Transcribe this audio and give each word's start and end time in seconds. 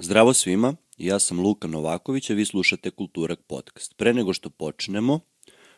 Zdravo 0.00 0.32
svima, 0.32 0.74
ja 0.98 1.18
sam 1.18 1.40
Luka 1.40 1.68
Novaković, 1.68 2.30
a 2.30 2.34
vi 2.34 2.44
slušate 2.44 2.90
Kulturak 2.90 3.40
podcast. 3.46 3.96
Pre 3.96 4.14
nego 4.14 4.32
što 4.32 4.50
počnemo, 4.50 5.20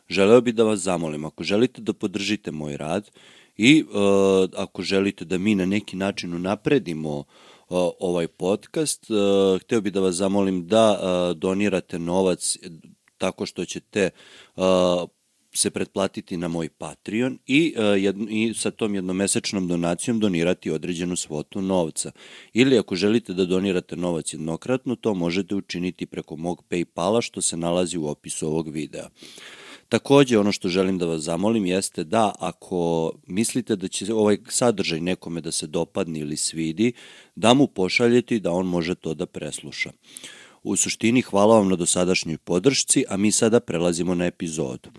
želeo 0.09 0.41
bih 0.41 0.55
da 0.55 0.65
vas 0.65 0.81
zamolim, 0.81 1.25
ako 1.25 1.45
želite 1.45 1.83
da 1.83 1.93
podržite 1.93 2.51
moj 2.51 2.77
rad 2.77 3.11
i 3.57 3.85
uh, 3.85 4.51
ako 4.57 4.83
želite 4.83 5.25
da 5.25 5.39
mi 5.39 5.55
na 5.55 5.67
neki 5.67 5.97
način 5.97 6.35
unapredimo 6.35 7.19
uh, 7.19 7.25
ovaj 8.01 8.29
podcast, 8.29 9.11
uh, 9.11 9.61
hteo 9.61 9.81
bih 9.81 9.93
da 9.93 10.01
vas 10.01 10.15
zamolim 10.15 10.67
da 10.67 10.91
uh, 10.93 11.37
donirate 11.37 11.99
novac 11.99 12.57
tako 13.19 13.47
što 13.47 13.65
ćete 13.65 14.11
uh, 14.57 14.65
se 15.53 15.71
pretplatiti 15.71 16.37
na 16.37 16.49
moj 16.49 16.69
Patreon 16.69 17.39
i, 17.47 17.75
uh, 17.77 18.03
jedno, 18.03 18.27
i 18.31 18.55
sa 18.55 18.71
tom 18.71 18.95
jednomesečnom 18.95 19.69
donacijom 19.69 20.21
donirati 20.21 20.71
određenu 20.71 21.17
svotu 21.17 21.63
novca. 21.63 22.13
Ili 22.53 22.79
ako 22.79 22.97
želite 22.97 23.33
da 23.33 23.45
donirate 23.45 23.97
novac 23.97 24.33
jednokratno, 24.33 24.97
to 24.97 25.15
možete 25.15 25.55
učiniti 25.55 26.07
preko 26.07 26.37
mog 26.37 26.63
Paypala 26.71 27.23
što 27.23 27.41
se 27.41 27.57
nalazi 27.57 27.99
u 27.99 28.07
opisu 28.07 28.47
ovog 28.47 28.69
videa. 28.69 29.09
Takođe, 29.89 30.39
ono 30.39 30.53
što 30.53 30.69
želim 30.69 30.99
da 30.99 31.07
vas 31.07 31.23
zamolim 31.23 31.67
jeste 31.67 32.05
da 32.05 32.33
ako 32.39 33.13
mislite 33.27 33.77
da 33.77 33.89
će 33.89 34.15
ovaj 34.15 34.39
sadržaj 34.49 35.01
nekome 35.01 35.41
da 35.41 35.53
se 35.53 35.67
dopadne 35.67 36.21
ili 36.21 36.37
svidi, 36.37 36.93
da 37.35 37.55
mu 37.55 37.67
pošaljete 37.67 38.37
i 38.37 38.41
da 38.41 38.53
on 38.53 38.67
može 38.67 38.95
to 38.95 39.15
da 39.15 39.27
presluša. 39.27 39.91
U 40.63 40.77
suštini, 40.77 41.23
hvala 41.23 41.59
vam 41.59 41.69
na 41.69 41.77
dosadašnjoj 41.77 42.39
podršci, 42.39 43.05
a 43.09 43.17
mi 43.17 43.33
sada 43.33 43.61
prelazimo 43.61 44.15
na 44.15 44.27
epizodu. 44.27 44.91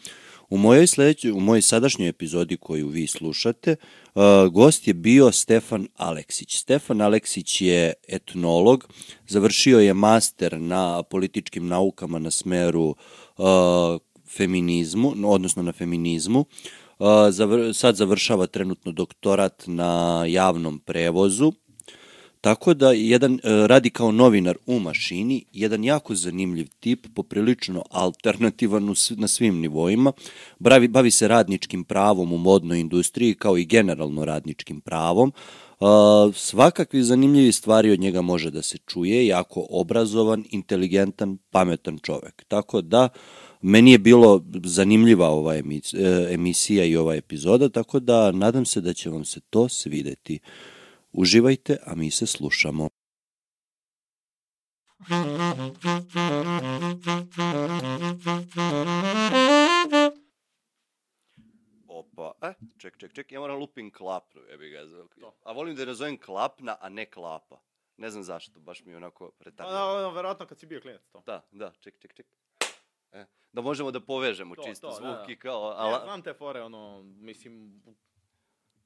U 0.51 0.57
mojoj, 0.57 0.87
sledećoj, 0.87 1.31
u 1.31 1.39
mojoj 1.39 1.61
sadašnjoj 1.61 2.09
epizodi 2.09 2.57
koju 2.57 2.87
vi 2.87 3.07
slušate, 3.07 3.75
uh, 4.15 4.23
gost 4.51 4.87
je 4.87 4.93
bio 4.93 5.31
Stefan 5.31 5.87
Aleksić. 5.97 6.57
Stefan 6.57 7.01
Aleksić 7.01 7.61
je 7.61 7.93
etnolog, 8.07 8.87
završio 9.27 9.79
je 9.79 9.93
master 9.93 10.59
na 10.59 11.03
političkim 11.03 11.67
naukama 11.67 12.19
na 12.19 12.31
smeru 12.31 12.95
uh, 13.37 13.45
feminizmu, 14.37 15.13
odnosno 15.25 15.63
na 15.63 15.71
feminizmu. 15.71 16.39
Uh, 16.99 17.07
zavr, 17.29 17.73
sad 17.73 17.95
završava 17.95 18.47
trenutno 18.47 18.91
doktorat 18.91 19.63
na 19.67 20.25
javnom 20.27 20.79
prevozu 20.79 21.51
Tako 22.41 22.73
da 22.73 22.91
jedan 22.91 23.33
e, 23.33 23.39
radi 23.67 23.89
kao 23.89 24.11
novinar 24.11 24.57
u 24.65 24.79
mašini, 24.79 25.45
jedan 25.53 25.83
jako 25.83 26.15
zanimljiv 26.15 26.67
tip, 26.79 27.07
poprilično 27.15 27.83
alternativan 27.89 28.95
na 29.09 29.27
svim 29.27 29.59
nivoima, 29.59 30.11
bavi, 30.59 30.87
bavi 30.87 31.11
se 31.11 31.27
radničkim 31.27 31.83
pravom 31.83 32.33
u 32.33 32.37
modnoj 32.37 32.79
industriji 32.79 33.33
kao 33.33 33.57
i 33.57 33.65
generalno 33.65 34.25
radničkim 34.25 34.81
pravom. 34.81 35.33
Uh, 35.79 35.87
svakakvi 36.35 37.03
zanimljivi 37.03 37.51
stvari 37.51 37.91
od 37.91 37.99
njega 37.99 38.21
može 38.21 38.51
da 38.51 38.61
se 38.61 38.77
čuje, 38.77 39.27
jako 39.27 39.67
obrazovan, 39.69 40.43
inteligentan, 40.49 41.37
pametan 41.51 41.97
čovek. 41.97 42.43
Tako 42.47 42.81
da 42.81 43.09
meni 43.61 43.91
je 43.91 43.97
bilo 43.97 44.45
zanimljiva 44.63 45.29
ova 45.29 45.55
e, 45.55 45.61
emisija 46.29 46.85
i 46.85 46.95
ova 46.95 47.15
epizoda, 47.15 47.69
tako 47.69 47.99
da 47.99 48.31
nadam 48.31 48.65
se 48.65 48.81
da 48.81 48.93
će 48.93 49.09
vam 49.09 49.25
se 49.25 49.39
to 49.49 49.69
svideti. 49.69 50.39
Uživajte, 51.13 51.77
a 51.85 51.95
mi 51.95 52.11
se 52.11 52.27
slušamo. 52.27 52.89
Opa, 61.87 62.31
e, 62.41 62.53
ček, 62.77 62.97
ček, 62.97 63.13
ček, 63.13 63.31
ja 63.31 63.39
moram 63.39 63.59
lupim 63.59 63.91
klapnu, 63.91 64.41
jebi 64.41 64.69
ga. 64.69 64.79
A 65.43 65.51
volim 65.51 65.75
da 65.75 65.81
je 65.81 65.85
nazovem 65.85 66.17
klapna, 66.17 66.77
a 66.81 66.89
ne 66.89 67.05
klapa. 67.05 67.61
Ne 67.97 68.09
znam 68.09 68.23
zašto, 68.23 68.59
baš 68.59 68.85
mi 68.85 68.91
je 68.91 68.97
onako 68.97 69.31
pretavljeno. 69.31 69.79
Da, 69.79 69.85
ono, 69.85 70.11
verovatno 70.11 70.45
kad 70.45 70.59
si 70.59 70.65
bio 70.65 70.81
klijent 70.81 71.01
to. 71.11 71.23
Da, 71.25 71.47
da, 71.51 71.73
ček, 71.79 71.99
ček, 71.99 72.13
ček. 72.13 72.27
E, 73.11 73.25
da 73.51 73.61
možemo 73.61 73.91
da 73.91 73.99
povežemo 73.99 74.55
To, 74.55 74.63
čisto 74.63 74.87
to, 74.87 74.93
zvuk 74.93 75.17
da, 75.17 75.23
da. 75.25 75.31
i 75.31 75.35
kao... 75.35 75.61
Ala... 75.61 75.75
Ja 75.75 75.95
Ala... 75.95 76.03
znam 76.03 76.21
te 76.21 76.33
fore, 76.33 76.61
ono, 76.61 77.03
mislim, 77.03 77.83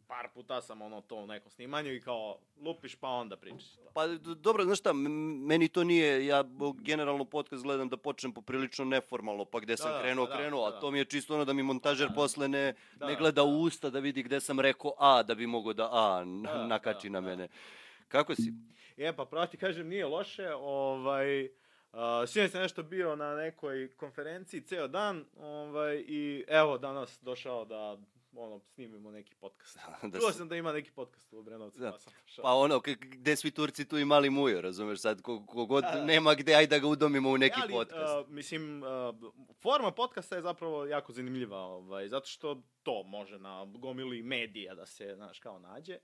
par 0.08 0.30
puta 0.30 0.62
sam 0.62 0.82
ono 0.82 1.02
to 1.02 1.16
u 1.16 1.28
nekom 1.28 1.52
snimanju 1.52 1.94
i 1.94 2.02
kao 2.02 2.38
lupiš 2.58 2.96
pa 2.96 3.08
onda 3.10 3.36
pričaš. 3.38 3.66
To. 3.66 3.82
Pa 3.94 4.08
dobro, 4.36 4.64
znaš 4.64 4.80
šta, 4.80 4.94
meni 4.94 5.68
to 5.68 5.84
nije, 5.84 6.26
ja 6.26 6.44
generalno 6.76 7.26
podcast 7.26 7.64
gledam 7.64 7.90
da 7.90 7.98
počnem 7.98 8.32
poprilično 8.34 8.86
neformalno, 8.86 9.46
pa 9.46 9.60
gde 9.60 9.78
sam 9.78 9.88
Da, 9.88 9.94
da, 9.94 10.02
krenuo, 10.02 10.28
da, 10.28 10.38
krenuo, 10.38 10.70
da. 10.70 10.78
a 10.78 10.82
to 10.82 10.92
mi 10.92 10.98
je 10.98 11.06
čisto 11.06 11.36
ono 11.36 11.46
da 11.46 11.54
mi 11.54 11.64
montažer 11.64 12.08
Da, 12.08 12.10
da. 12.10 12.16
posle 12.16 12.48
ne, 12.48 12.74
Da, 12.96 13.08
ne 13.08 13.16
gleda 13.16 13.32
da. 13.34 13.44
u 13.44 13.62
usta 13.62 13.90
da 13.90 14.00
vidi 14.00 14.24
gde 14.24 14.40
sam 14.40 14.60
rekao 14.60 14.94
A, 14.98 15.24
da 15.24 15.36
bi 15.36 15.48
mogo 15.48 15.74
da 15.74 15.90
A 15.92 16.22
n- 16.22 16.42
Da, 16.44 16.68
nakači 16.68 17.10
da, 17.10 17.12
na 17.12 17.22
da. 17.22 17.28
mene. 17.28 17.48
Kako 18.08 18.36
si? 18.36 18.54
Je, 18.98 19.16
pa 19.16 19.26
pravo 19.26 19.46
ti 19.46 19.58
kažem, 19.58 19.88
nije 19.88 20.06
loše, 20.06 20.54
ovaj... 20.54 21.50
Uh, 21.94 22.00
Sinoć 22.28 22.52
sam 22.52 22.62
nešto 22.62 22.84
bio 22.84 23.16
na 23.16 23.36
nekoj 23.36 23.90
konferenciji 23.90 24.62
ceo 24.62 24.88
dan, 24.88 25.26
ovaj, 25.38 25.96
i 25.98 26.46
evo 26.48 26.78
danas 26.78 27.20
došao 27.22 27.66
da 27.66 27.98
ono, 28.38 28.60
snimimo 28.60 29.12
neki 29.12 29.36
podcast. 29.36 29.78
Da 30.04 30.20
Čuo 30.20 30.32
sam 30.32 30.48
da 30.50 30.56
ima 30.56 30.72
neki 30.72 30.92
podcast 30.92 31.34
u 31.34 31.40
Obrenovcu, 31.40 31.80
Da. 31.80 31.92
pa 31.92 32.00
sam. 32.00 32.14
Pa 32.42 32.54
ono, 32.54 32.82
gde 33.00 33.36
svi 33.36 33.52
Turci 33.52 33.88
tu 33.88 33.98
i 33.98 34.06
mali 34.06 34.30
mujo, 34.30 34.62
razumeš, 34.62 35.00
sad 35.00 35.22
ko- 35.22 35.46
kogod 35.46 35.84
Da, 35.84 35.92
da. 35.92 36.06
nema 36.06 36.34
gde, 36.36 36.56
ajde 36.56 36.70
da 36.70 36.80
ga 36.80 36.88
udomimo 36.88 37.30
u 37.30 37.38
neki 37.38 37.60
ali, 37.62 37.74
podcast. 37.74 38.14
Uh, 38.20 38.30
mislim, 38.30 38.84
uh, 38.84 38.90
forma 39.54 39.92
podcasta 39.92 40.36
je 40.36 40.42
zapravo 40.42 40.86
jako 40.86 41.14
zanimljiva, 41.14 41.58
ovaj, 41.58 42.08
zato 42.08 42.28
što 42.28 42.62
to 42.84 43.04
može 43.04 43.40
na 43.40 43.66
gomili 43.68 44.24
medija 44.24 44.76
da 44.76 44.86
se, 44.86 45.14
znaš, 45.16 45.40
kao 45.40 45.60
nađe. 45.60 45.98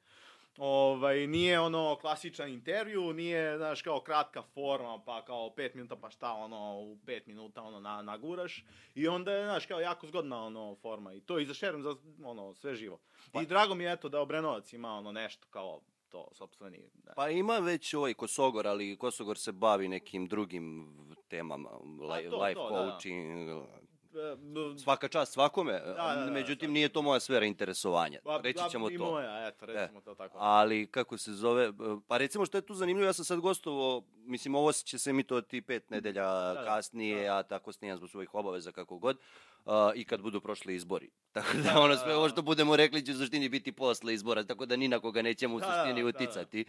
Ovaj, 0.58 1.28
nije 1.28 1.60
ono 1.60 1.98
klasičan 2.02 2.50
intervju, 2.50 3.14
nije, 3.14 3.58
znaš, 3.58 3.82
kao 3.82 4.00
kratka 4.00 4.44
forma, 4.44 5.02
pa 5.06 5.26
kao 5.26 5.50
pet 5.50 5.76
minuta, 5.76 5.96
pa 5.96 6.10
šta, 6.10 6.34
ono, 6.34 6.80
u 6.80 6.98
pet 7.06 7.28
minuta, 7.28 7.64
ono, 7.64 7.80
na, 7.80 8.02
naguraš. 8.02 8.66
I 8.96 9.08
onda 9.08 9.32
je, 9.32 9.46
znaš, 9.46 9.66
kao 9.66 9.80
jako 9.80 10.08
zgodna, 10.08 10.46
ono, 10.46 10.76
forma. 10.76 11.14
I 11.14 11.22
to 11.22 11.40
i 11.40 11.46
za 11.46 11.54
šerom, 11.54 11.84
za, 11.84 11.96
ono, 12.24 12.54
sve 12.54 12.76
živo. 12.76 13.00
Pa- 13.32 13.42
I 13.42 13.46
drago 13.46 13.76
mi 13.76 13.84
je, 13.84 13.94
eto, 13.94 14.10
da 14.10 14.22
Obrenovac 14.22 14.74
ima, 14.74 14.94
ono, 14.94 15.12
nešto 15.12 15.48
kao 15.50 15.82
to, 16.10 16.28
sopstveni. 16.32 16.90
Da. 16.94 17.14
Pa 17.16 17.30
ima 17.30 17.58
već 17.58 17.94
ovaj 17.94 18.14
Kosogor, 18.14 18.68
ali 18.68 18.98
Kosogor 18.98 19.38
se 19.38 19.52
bavi 19.52 19.88
nekim 19.88 20.28
drugim 20.28 20.96
temama, 21.28 21.70
li, 22.16 22.30
to, 22.30 22.44
life 22.44 22.54
to, 22.54 22.70
da, 22.70 22.86
da. 22.86 23.81
E, 24.14 24.36
b- 24.36 24.80
svaka 24.80 25.08
čast 25.08 25.34
svakome, 25.34 25.72
Da, 25.74 25.80
da, 26.16 26.26
da, 26.26 26.32
međutim 26.32 26.68
sad- 26.68 26.74
nije 26.74 26.90
to 26.90 27.02
moja 27.02 27.20
sfera 27.20 27.46
interesovanja, 27.46 28.20
Pa, 28.24 28.38
reći 28.38 28.60
da, 28.60 28.70
ćemo 28.70 28.90
i 28.90 28.98
to. 28.98 29.06
moja, 29.06 29.48
eto, 29.48 29.66
recimo 29.66 30.02
to 30.02 30.16
tako. 30.16 30.38
Ali 30.40 30.88
kako 30.88 31.18
se 31.18 31.34
zove, 31.34 31.72
pa 32.08 32.18
recimo 32.18 32.46
što 32.46 32.58
je 32.58 32.62
tu 32.62 32.74
zanimljivo, 32.74 33.06
ja 33.06 33.14
sam 33.14 33.26
sad 33.26 33.40
gostovao, 33.40 34.04
mislim 34.16 34.56
ovo 34.56 34.72
će 34.74 34.98
se 34.98 35.10
emitovati 35.10 35.62
pet 35.62 35.90
nedelja 35.90 36.24
da, 36.24 36.64
kasnije, 36.66 37.24
da. 37.24 37.38
a 37.38 37.44
tako 37.44 37.72
snijam 37.72 37.98
zbog 37.98 38.10
svojih 38.10 38.34
obaveza 38.34 38.72
kako 38.72 38.98
god, 38.98 39.18
uh, 39.66 39.72
i 39.96 40.06
kad 40.06 40.22
budu 40.22 40.42
prošli 40.42 40.76
izbori. 40.76 41.10
Tako 41.34 41.48
da 41.56 41.80
ono 41.80 41.96
sve 41.98 42.16
ovo 42.16 42.30
što 42.30 42.42
budemo 42.42 42.76
rekli 42.76 43.06
će 43.06 43.12
u 43.12 43.16
suštini 43.16 43.50
biti 43.50 43.72
posle 43.72 44.14
izbora, 44.14 44.44
tako 44.44 44.66
da 44.66 44.76
ni 44.76 44.88
na 44.88 45.00
koga 45.00 45.22
nećemo 45.22 45.56
u 45.56 45.60
Da, 45.60 45.66
suštini 45.66 45.94
da, 45.96 46.04
da, 46.04 46.12
da. 46.12 46.18
uticati. 46.18 46.66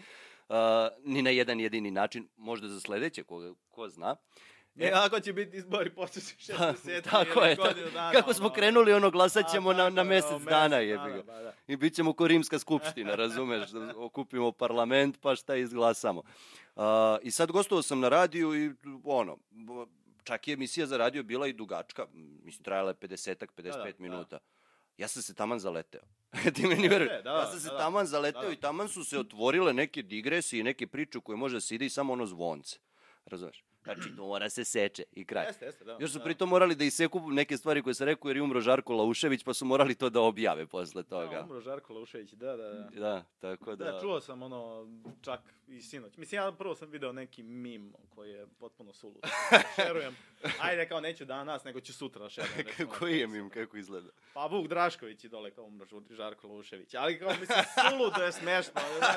Uh, 0.49 0.55
ni 1.05 1.23
na 1.23 1.31
jedan 1.31 1.61
jedini 1.61 1.91
način, 1.91 2.29
možda 2.37 2.69
za 2.69 2.81
sledeće, 2.81 3.23
ko, 3.23 3.55
ko 3.71 3.89
zna. 3.89 4.17
E, 4.79 4.91
ako 4.95 5.21
će 5.21 5.33
biti 5.33 5.57
izbori 5.57 5.91
posle 5.91 6.23
šest 6.23 6.59
Pa, 6.59 6.67
meseci 6.67 7.11
tako 7.11 7.41
je, 7.41 7.57
godinu 7.57 7.91
dana, 7.91 8.13
kako 8.13 8.35
smo 8.35 8.47
ono, 8.47 8.55
krenuli, 8.55 8.93
ono, 8.93 9.11
glasat 9.11 9.51
ćemo 9.51 9.73
na, 9.73 9.91
na 9.91 10.05
mesec 10.05 10.31
ono, 10.31 10.45
dana, 10.45 10.77
mesec 10.77 10.89
jebi 10.89 11.13
ga. 11.17 11.23
pa 11.27 11.43
da. 11.43 11.53
I 11.67 11.77
bit 11.77 11.95
ćemo 11.95 12.13
ko 12.13 12.27
rimska 12.27 12.59
skupština, 12.59 13.15
razumeš, 13.15 13.71
da 13.71 13.97
okupimo 13.97 14.53
parlament 14.53 15.21
pa 15.21 15.37
šta 15.37 15.57
izglasamo. 15.57 16.23
Uh, 16.77 16.83
I 17.23 17.31
sad 17.31 17.51
gostovao 17.51 17.83
sam 17.83 18.01
na 18.01 18.09
radiju 18.09 18.65
i 18.65 18.73
ono, 19.05 19.39
čak 20.25 20.49
je 20.49 20.53
emisija 20.53 20.87
za 20.87 20.97
radio 20.97 21.23
bila 21.23 21.47
i 21.47 21.53
dugačka, 21.53 22.07
mislim 22.45 22.65
trajala 22.65 22.91
je 22.91 22.95
50-ak, 22.95 23.49
55 23.57 23.63
Da, 23.63 23.71
da, 23.71 23.85
da. 23.85 23.93
minuta. 23.99 24.39
Ja 24.99 25.09
sam 25.09 25.23
se 25.23 25.35
taman 25.35 25.59
zaleteo. 25.59 26.01
Ti 26.55 26.67
meni 26.67 26.89
veruješ? 26.89 27.23
da, 27.25 27.31
ja 27.31 27.47
sam 27.47 27.61
se 27.61 27.69
da, 27.69 27.73
da. 27.73 27.79
taman 27.79 28.07
zaleteo 28.07 28.43
Da, 28.43 28.47
da. 28.47 28.53
i 28.53 28.57
taman 28.57 28.89
su 28.89 29.05
se 29.05 29.19
otvorile 29.19 29.73
neke 29.73 30.03
digresije 30.03 30.61
i 30.61 30.63
neke 30.63 30.87
priče 30.87 31.21
koje 31.21 31.37
može 31.37 31.57
da 31.57 31.61
se 31.61 31.75
ide 31.75 31.87
i 31.87 31.91
samo 31.91 32.13
ono 32.13 32.27
zvonce. 32.27 32.79
Razumeš? 33.27 33.65
Znači, 33.85 34.17
to 34.17 34.27
mora 34.27 34.51
se 34.51 34.65
seče 34.65 35.03
i 35.13 35.25
kraj. 35.25 35.47
Jeste, 35.47 35.65
jeste, 35.65 35.85
da. 35.85 35.97
Još 36.01 36.13
su 36.13 36.19
da. 36.19 36.25
pritom 36.25 36.49
morali 36.49 36.75
da 36.75 36.85
iseku 36.85 37.31
neke 37.31 37.57
stvari 37.57 37.83
koje 37.83 37.95
sam 37.95 38.07
rekao 38.07 38.29
jer 38.29 38.37
je 38.37 38.43
umro 38.43 38.61
Žarko 38.61 38.95
Laušević, 38.95 39.45
pa 39.45 39.55
su 39.55 39.65
morali 39.65 39.95
to 39.95 40.11
da 40.11 40.21
objave 40.21 40.67
posle 40.67 41.03
Da, 41.03 41.09
toga. 41.09 41.43
umro 41.45 41.61
Žarko 41.61 41.95
Laušević, 41.95 42.33
da, 42.33 42.57
da, 42.57 42.69
da. 42.69 42.89
Da, 43.01 43.25
tako 43.41 43.77
da... 43.77 43.93
Da, 43.93 44.01
čuo 44.01 44.21
sam 44.21 44.43
ono, 44.43 44.87
čak 45.23 45.41
i 45.69 45.83
sinoć. 45.83 46.17
Mislim, 46.17 46.41
ja 46.41 46.53
prvo 46.53 46.75
sam 46.75 46.91
video 46.91 47.13
neki 47.13 47.43
mim 47.43 47.93
koji 48.15 48.31
je 48.31 48.47
potpuno 48.59 48.93
sulud. 48.93 49.25
Šerujem. 49.77 50.17
Ajde, 50.61 50.89
kao 50.89 51.01
neću 51.01 51.25
danas, 51.25 51.65
nego 51.65 51.81
ću 51.81 51.93
sutra 51.93 52.29
šerujem. 52.29 52.57
recimo, 52.57 52.93
Koji 52.99 53.19
je 53.19 53.27
mim, 53.27 53.51
kako 53.51 53.77
izgleda? 53.77 54.11
Pa 54.35 54.47
Vuk 54.47 54.69
Drašković 54.69 55.25
i 55.25 55.29
dole 55.29 55.51
kao 55.51 55.65
umro 55.65 55.87
Žarko 56.11 56.49
Laušević. 56.49 56.95
Ali 56.95 57.19
kao, 57.19 57.29
mislim, 57.41 57.59
suludo 57.91 58.23
je 58.23 58.33
smešno. 58.33 58.73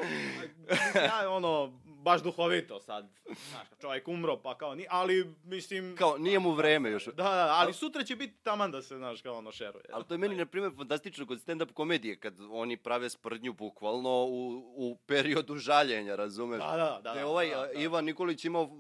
Mislim, 0.05 1.05
ja, 1.05 1.30
ono, 1.31 1.81
baš 1.85 2.23
duhovito 2.23 2.81
sad. 2.81 3.09
Znaš, 3.51 3.69
čovjek 3.81 4.09
umro, 4.09 4.37
pa 4.43 4.59
kao 4.59 4.75
ni, 4.75 4.87
ali 4.91 5.35
mislim... 5.45 5.97
Kao, 5.97 6.19
nije 6.19 6.39
mu 6.39 6.53
vreme 6.53 6.91
još. 6.91 7.05
Da, 7.05 7.13
da, 7.13 7.55
ali 7.59 7.73
sutra 7.73 8.05
će 8.05 8.17
biti 8.17 8.43
taman 8.43 8.71
da 8.71 8.83
se, 8.83 8.97
znaš, 8.97 9.23
kao 9.23 9.39
ono 9.39 9.53
šeruje. 9.53 9.85
Ali 9.93 10.05
to 10.05 10.15
je 10.15 10.19
meni, 10.19 10.37
na 10.37 10.47
primjer, 10.47 10.73
fantastično 10.77 11.27
kod 11.27 11.39
stand-up 11.39 11.73
komedije, 11.73 12.17
kad 12.17 12.35
oni 12.51 12.77
prave 12.77 13.11
sprdnju 13.11 13.53
bukvalno 13.53 14.25
u, 14.25 14.73
u 14.77 14.97
periodu 15.07 15.57
žaljenja, 15.57 16.17
razumeš? 16.17 16.59
Da, 16.59 16.77
da, 16.77 17.01
da. 17.05 17.15
Ne, 17.15 17.21
da, 17.21 17.27
ovaj 17.27 17.51
da, 17.51 17.57
da. 17.75 17.81
Ivan 17.81 18.05
Nikolić 18.05 18.45
imao, 18.45 18.63
uh, 18.63 18.71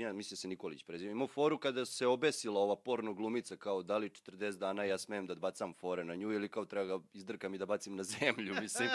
izvinjam, 0.00 0.16
mislio 0.16 0.36
se 0.36 0.48
Nikolić 0.48 0.82
prezivio, 0.84 1.12
imao 1.12 1.28
foru 1.28 1.58
kada 1.58 1.84
se 1.84 2.06
obesila 2.06 2.60
ova 2.60 2.76
porno 2.76 3.14
glumica, 3.14 3.56
kao 3.56 3.82
da 3.82 3.96
li 3.96 4.08
40 4.08 4.58
dana 4.58 4.84
ja 4.84 4.98
smem 4.98 5.26
da 5.26 5.34
bacam 5.34 5.72
fore 5.74 6.04
na 6.04 6.14
nju 6.14 6.32
ili 6.32 6.48
kao 6.48 6.64
treba 6.64 6.86
ga 6.86 6.98
izdrkam 7.12 7.54
i 7.54 7.58
da 7.58 7.66
bacim 7.66 7.96
na 7.96 8.02
zemlju, 8.02 8.54
mislim. 8.60 8.88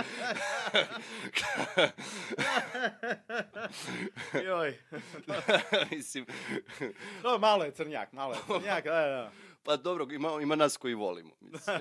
Joj. 4.46 4.78
mislim, 5.92 6.26
No, 7.24 7.38
malo 7.38 7.64
je 7.64 7.72
crnjak, 7.72 8.12
malo 8.12 8.34
je 8.34 8.40
crnjak, 8.48 8.84
da, 8.84 8.92
da. 8.92 9.32
pa 9.64 9.78
dobro, 9.78 10.08
ima, 10.12 10.30
ima 10.42 10.56
nas 10.56 10.78
koji 10.78 10.94
volimo. 10.94 11.32
Mislim. 11.42 11.78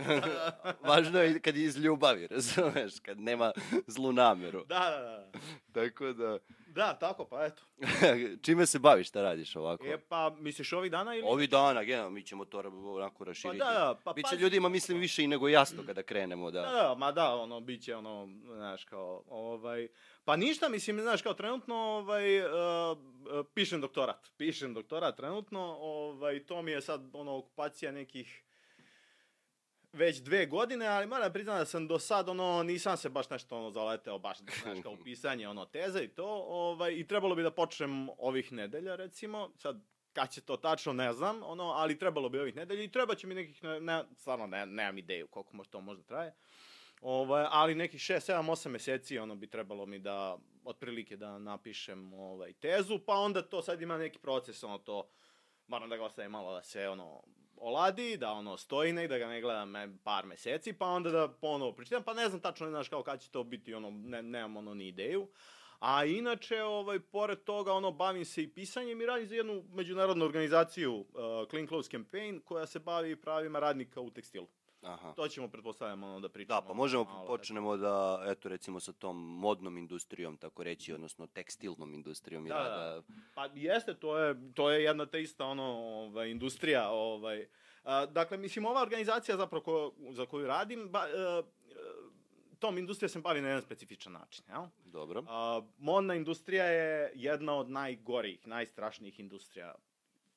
Važno 0.89 1.23
je 1.23 1.41
kad 1.41 1.57
je 1.57 1.65
iz 1.65 1.77
ljubavi, 1.77 2.27
razumeš, 2.27 3.01
kad 3.01 3.21
nema 3.21 3.53
zlu 3.87 4.13
nameru. 4.13 4.65
Da, 4.65 4.91
da, 4.91 5.01
da. 5.01 5.31
Tako 5.73 6.13
da, 6.13 6.39
Da, 6.75 6.95
tako, 6.95 7.25
pa 7.25 7.45
eto. 7.45 7.63
čime 8.45 8.67
se 8.67 8.79
baviš, 8.79 9.09
šta 9.09 9.23
radiš 9.23 9.57
ovako? 9.57 9.85
E, 9.87 9.99
pa, 10.09 10.37
misliš 10.41 10.73
ovih 10.73 10.91
dana 10.91 11.15
ili? 11.15 11.27
Ovi 11.27 11.47
dana, 11.47 11.85
generalno, 11.85 12.11
mi 12.11 12.23
ćemo 12.23 12.45
to 12.45 12.59
onako 12.85 13.19
Pa 13.19 13.25
raširiti. 13.25 13.59
da, 13.59 13.65
da, 13.65 14.01
pa 14.05 14.13
Biće 14.13 14.29
pazi. 14.31 14.43
ljudima, 14.43 14.69
mislim, 14.69 14.99
više 14.99 15.25
i 15.25 15.27
nego 15.27 15.49
jasno 15.49 15.83
kada 15.87 16.03
krenemo, 16.03 16.51
da. 16.51 16.61
Da, 16.61 16.71
da, 16.71 16.95
ma 16.99 17.13
da, 17.13 17.35
ono, 17.35 17.61
bit 17.61 17.83
će 17.83 17.97
ono, 17.97 18.29
znaš, 18.55 18.85
kao, 18.85 19.23
ovaj, 19.29 19.89
pa 20.25 20.37
ništa, 20.37 20.69
mislim, 20.69 21.01
znaš, 21.01 21.23
kao 21.23 21.35
trenutno, 21.35 21.77
ovaj, 21.77 22.41
uh, 22.41 22.49
pišem 23.55 23.81
doktorat, 23.81 24.31
pišem 24.37 24.75
doktorat 24.75 25.17
trenutno, 25.17 25.77
ovaj, 25.81 26.45
to 26.47 26.63
mi 26.63 26.71
je 26.71 26.81
sad, 26.81 27.11
ono, 27.13 27.37
okupacija 27.37 27.93
nekih 27.93 28.43
već 29.95 30.19
dve 30.19 30.47
godine, 30.47 30.87
ali 30.87 31.07
moram 31.07 31.33
priznati 31.33 31.59
da 31.59 31.65
sam 31.65 31.89
do 31.89 31.99
sad, 31.99 32.29
ono, 32.29 32.63
nisam 32.63 32.97
se 32.97 33.09
baš 33.09 33.31
nešto, 33.31 33.57
ono, 33.57 33.71
zaleteo, 33.71 34.19
baš, 34.19 34.39
znaš, 34.63 34.79
kao 34.83 34.97
pisanje, 35.05 35.49
ono, 35.49 35.65
teze 35.65 36.05
i 36.05 36.09
to, 36.09 36.27
ovaj, 36.49 36.93
i 36.93 37.07
trebalo 37.07 37.35
bi 37.35 37.43
da 37.43 37.51
počnem 37.51 38.09
ovih 38.19 38.53
nedelja, 38.53 38.97
recimo, 38.97 39.51
sad, 39.57 39.81
kad 40.13 40.31
će 40.31 40.41
to 40.41 40.57
tačno, 40.57 40.93
ne 40.93 41.13
znam, 41.13 41.43
ono, 41.43 41.65
ali 41.65 41.99
trebalo 41.99 42.29
bi 42.29 42.39
ovih 42.39 42.57
nedelja 42.57 42.83
i 42.83 42.91
treba 42.91 43.15
će 43.15 43.27
mi 43.27 43.35
nekih, 43.35 43.63
ne, 43.63 43.81
ne, 43.81 44.05
stvarno, 44.17 44.47
ne, 44.47 44.67
nemam 44.67 44.99
ideju 44.99 45.27
koliko 45.27 45.57
može 45.57 45.71
to 45.71 45.81
možda 45.81 46.03
traje, 46.03 46.35
ovaj, 47.01 47.47
ali 47.51 47.75
nekih 47.75 48.01
6, 48.01 48.33
7, 48.33 48.51
8 48.51 48.69
meseci, 48.69 49.19
ono, 49.19 49.35
bi 49.35 49.47
trebalo 49.47 49.87
mi 49.87 49.99
da, 49.99 50.39
otprilike, 50.65 51.17
da 51.17 51.39
napišem, 51.39 52.13
ovaj, 52.13 52.53
tezu, 52.53 52.99
pa 53.07 53.15
onda 53.15 53.43
to 53.43 53.63
sad 53.63 53.83
ima 53.83 53.99
neki 53.99 54.19
proces, 54.19 54.65
ono, 54.65 54.79
to, 54.79 55.09
moram 55.67 55.89
da 55.89 55.97
ga 55.97 56.05
ostavim 56.05 56.31
malo 56.31 56.53
da 56.53 56.63
se, 56.63 56.89
ono, 56.89 57.23
oladi, 57.57 58.17
da 58.17 58.33
ono 58.33 58.57
stoji 58.57 58.93
nek, 58.93 59.09
da 59.09 59.19
ga 59.19 59.27
ne 59.27 59.41
gledam 59.41 59.71
me, 59.71 59.97
par 60.05 60.27
meseci, 60.27 60.73
pa 60.73 60.87
onda 60.87 61.11
da 61.11 61.29
ponovo 61.29 61.73
pročitam, 61.73 62.03
pa 62.03 62.15
ne 62.15 62.29
znam 62.29 62.41
tačno, 62.41 62.67
ne 62.67 62.71
znaš 62.71 62.89
kao 62.89 63.03
kad 63.03 63.21
će 63.21 63.31
to 63.31 63.45
biti, 63.45 63.75
ono, 63.75 63.91
ne, 63.91 64.23
nemam 64.23 64.57
ono 64.57 64.75
ni 64.75 64.89
ideju. 64.89 65.29
A 65.79 66.05
inače, 66.05 66.63
ovaj, 66.63 67.01
pored 67.01 67.45
toga, 67.45 67.73
ono, 67.73 67.93
bavim 67.93 68.25
se 68.25 68.43
i 68.43 68.49
pisanjem 68.49 69.01
i 69.01 69.07
radim 69.07 69.27
za 69.27 69.35
jednu 69.35 69.65
međunarodnu 69.73 70.25
organizaciju, 70.25 70.95
uh, 70.95 71.07
Clean 71.51 71.67
Clothes 71.69 71.91
Campaign, 71.91 72.41
koja 72.41 72.67
se 72.67 72.79
bavi 72.79 73.17
pravima 73.17 73.59
radnika 73.59 74.01
u 74.01 74.11
tekstilu. 74.11 74.47
Aha. 74.85 75.13
To 75.13 75.29
ćemo, 75.29 75.49
pretpostavljam, 75.49 76.03
ono, 76.03 76.21
da 76.21 76.29
pričamo. 76.29 76.61
Da, 76.61 76.67
pa 76.67 76.75
možemo 76.75 77.05
malo, 77.05 77.27
počnemo 77.27 77.77
da, 77.77 78.25
eto 78.27 78.49
recimo 78.49 78.81
sa 78.81 78.93
tom 78.93 79.17
modnom 79.17 79.79
industrijom, 79.79 80.37
tako 80.37 80.63
reći, 80.63 80.93
odnosno 80.93 81.27
tekstilnom 81.27 81.95
industrijom 81.95 82.45
Da, 82.45 82.55
da. 82.55 82.63
rada. 82.63 83.03
Pa 83.35 83.49
jeste, 83.55 83.95
to 83.95 84.19
je, 84.19 84.53
to 84.55 84.71
je 84.71 84.83
jedna 84.83 85.07
te 85.07 85.23
ista 85.23 85.47
ono, 85.47 85.65
ovaj, 85.65 86.31
industrija. 86.31 86.91
Ovaj. 86.91 87.47
A, 87.85 88.07
dakle, 88.07 88.37
mislim, 88.37 88.67
ova 88.67 88.83
organizacija 88.83 89.37
zapravo 89.37 89.63
ko, 89.65 89.93
za 90.11 90.27
koju 90.27 90.47
radim, 90.47 90.89
ba, 90.91 91.07
e, 91.09 91.11
e, 91.11 91.43
tom 92.59 92.79
industrija 92.79 93.09
se 93.09 93.21
bavi 93.21 93.41
na 93.41 93.49
jedan 93.49 93.63
specifičan 93.63 94.13
način. 94.13 94.45
Jel? 94.49 94.67
Dobro. 94.85 95.25
A, 95.29 95.63
modna 95.79 96.15
industrija 96.15 96.65
je 96.65 97.13
jedna 97.15 97.55
od 97.55 97.71
najgorih, 97.71 98.47
najstrašnijih 98.47 99.21
industrija 99.21 99.75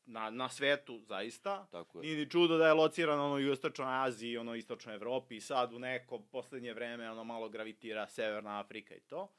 na, 0.07 0.29
na 0.29 0.49
svetu, 0.49 0.99
zaista. 0.99 1.67
Tako 1.71 1.99
je. 1.99 2.05
Nije 2.05 2.17
ni 2.17 2.29
čudo 2.29 2.57
da 2.57 2.67
je 2.67 2.73
locirano 2.73 3.25
ono, 3.25 3.39
i 3.39 3.49
u 3.49 3.53
istočnoj 3.53 4.05
Aziji, 4.05 4.37
ono, 4.37 4.55
istočnoj 4.55 4.95
Evropi, 4.95 5.35
i 5.35 5.41
sad 5.41 5.73
u 5.73 5.79
neko 5.79 6.19
poslednje 6.19 6.73
vreme 6.73 7.11
ono, 7.11 7.23
malo 7.23 7.49
gravitira 7.49 8.07
Severna 8.07 8.59
Afrika 8.59 8.95
i 8.95 8.99
to. 8.99 9.31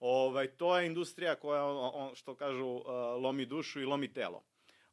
Ovaj, 0.00 0.46
to 0.46 0.78
je 0.78 0.86
industrija 0.86 1.34
koja, 1.34 1.64
on, 1.64 1.90
on, 1.94 2.14
što 2.14 2.34
kažu, 2.34 2.66
uh, 2.66 2.84
lomi 3.22 3.46
dušu 3.46 3.80
i 3.80 3.84
lomi 3.84 4.12
telo. 4.12 4.42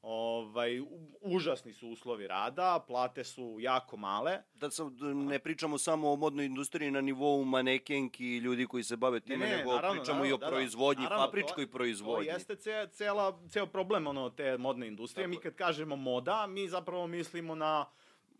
Ovaj, 0.02 0.82
užasni 1.22 1.74
su 1.74 1.90
uslovi 1.90 2.28
rada, 2.28 2.80
plate 2.80 3.24
su 3.24 3.58
jako 3.60 3.98
male. 3.98 4.38
Da 4.54 4.68
da 4.92 5.06
ne 5.06 5.40
pričamo 5.40 5.78
samo 5.78 6.12
o 6.12 6.16
modnoj 6.16 6.46
industriji 6.46 6.92
na 6.92 7.02
nivou 7.02 7.44
manekenki 7.46 8.26
i 8.28 8.38
ljudi 8.38 8.66
koji 8.66 8.84
se 8.84 8.98
bave 8.98 9.20
time, 9.20 9.38
Ne, 9.38 9.48
ne, 9.48 9.58
nego 9.58 9.72
naravno, 9.72 10.02
pričamo 10.02 10.20
i 10.20 10.28
o 10.28 10.30
naravno, 10.30 10.38
da, 10.38 10.46
da. 10.46 10.52
proizvodnji, 10.52 11.04
Naravno, 11.04 11.26
fabričkoj 11.26 11.66
to- 11.66 11.72
proizvodnji. 11.72 12.26
To 12.26 12.34
jeste 12.34 12.56
ce, 12.56 12.88
cela, 12.90 13.40
ceo 13.50 13.66
problem 13.66 14.08
ono, 14.08 14.30
te 14.30 14.58
modne 14.58 14.88
industrije. 14.88 15.24
Tako 15.24 15.30
mi 15.30 15.38
kad 15.38 15.56
kažemo 15.56 15.96
moda, 15.96 16.48
mi 16.48 16.68
zapravo 16.68 17.08
mislimo 17.08 17.56
na 17.56 17.86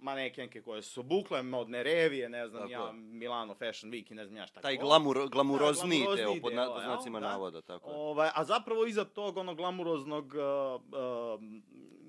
manekenke 0.02 0.62
koje 0.62 0.82
su 0.82 1.00
obukle, 1.00 1.44
modne 1.44 1.84
revije, 1.84 2.30
ne 2.30 2.48
znam 2.48 2.62
Tako 2.62 2.72
ja. 2.72 2.92
Milano 2.92 3.54
Fashion 3.54 3.92
Week 3.92 4.12
i 4.12 4.16
ne 4.16 4.26
znam 4.26 4.38
ja 4.38 4.48
šta 4.48 4.62
Taj 4.62 4.78
glamur, 4.78 5.30
glamurozniji 5.30 6.00
Da, 6.00 6.06
glamurozniji 6.06 6.40
deo, 6.40 6.42
pod, 6.42 6.54
na, 6.54 6.64
deo, 6.64 6.74
pod 6.74 6.84
jel? 6.84 6.92
znacima 6.92 7.20
Da. 7.20 7.30
navoda, 7.30 7.62
tako 7.62 7.90
je. 7.90 7.96
Ovaj, 7.96 8.30
a 8.34 8.44
zapravo 8.44 8.86
iza 8.86 9.06
tog 9.06 9.38
onog 9.38 9.58
glamuroznog 9.58 10.26
uh, 10.26 10.82
uh, 10.82 11.42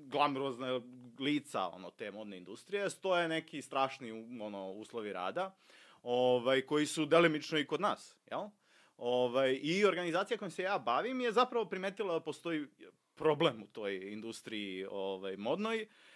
glamurozne 0.05 0.81
lica 1.19 1.67
ono 1.67 1.89
te 1.91 2.11
modne 2.11 2.37
industrije 2.37 2.89
stoje 2.89 3.27
neki 3.27 3.61
strašni 3.61 4.11
ono 4.41 4.71
uslovi 4.71 5.13
rada 5.13 5.55
ovaj 6.03 6.61
koji 6.61 6.85
su 6.85 7.05
delimično 7.05 7.57
i 7.57 7.67
kod 7.67 7.81
nas, 7.81 8.17
jel? 8.31 8.41
Ovaj 8.97 9.59
i 9.61 9.85
organizacija 9.85 10.37
kojom 10.37 10.51
se 10.51 10.63
ja 10.63 10.79
bavim 10.79 11.21
je 11.21 11.31
zapravo 11.31 11.65
primetila 11.65 12.13
da 12.13 12.19
postoji 12.19 12.67
problem 13.15 13.63
u 13.63 13.67
toj 13.67 14.11
industriji 14.11 14.85
ovaj 14.91 15.37
modnoj. 15.37 15.81
Uh, 15.81 16.10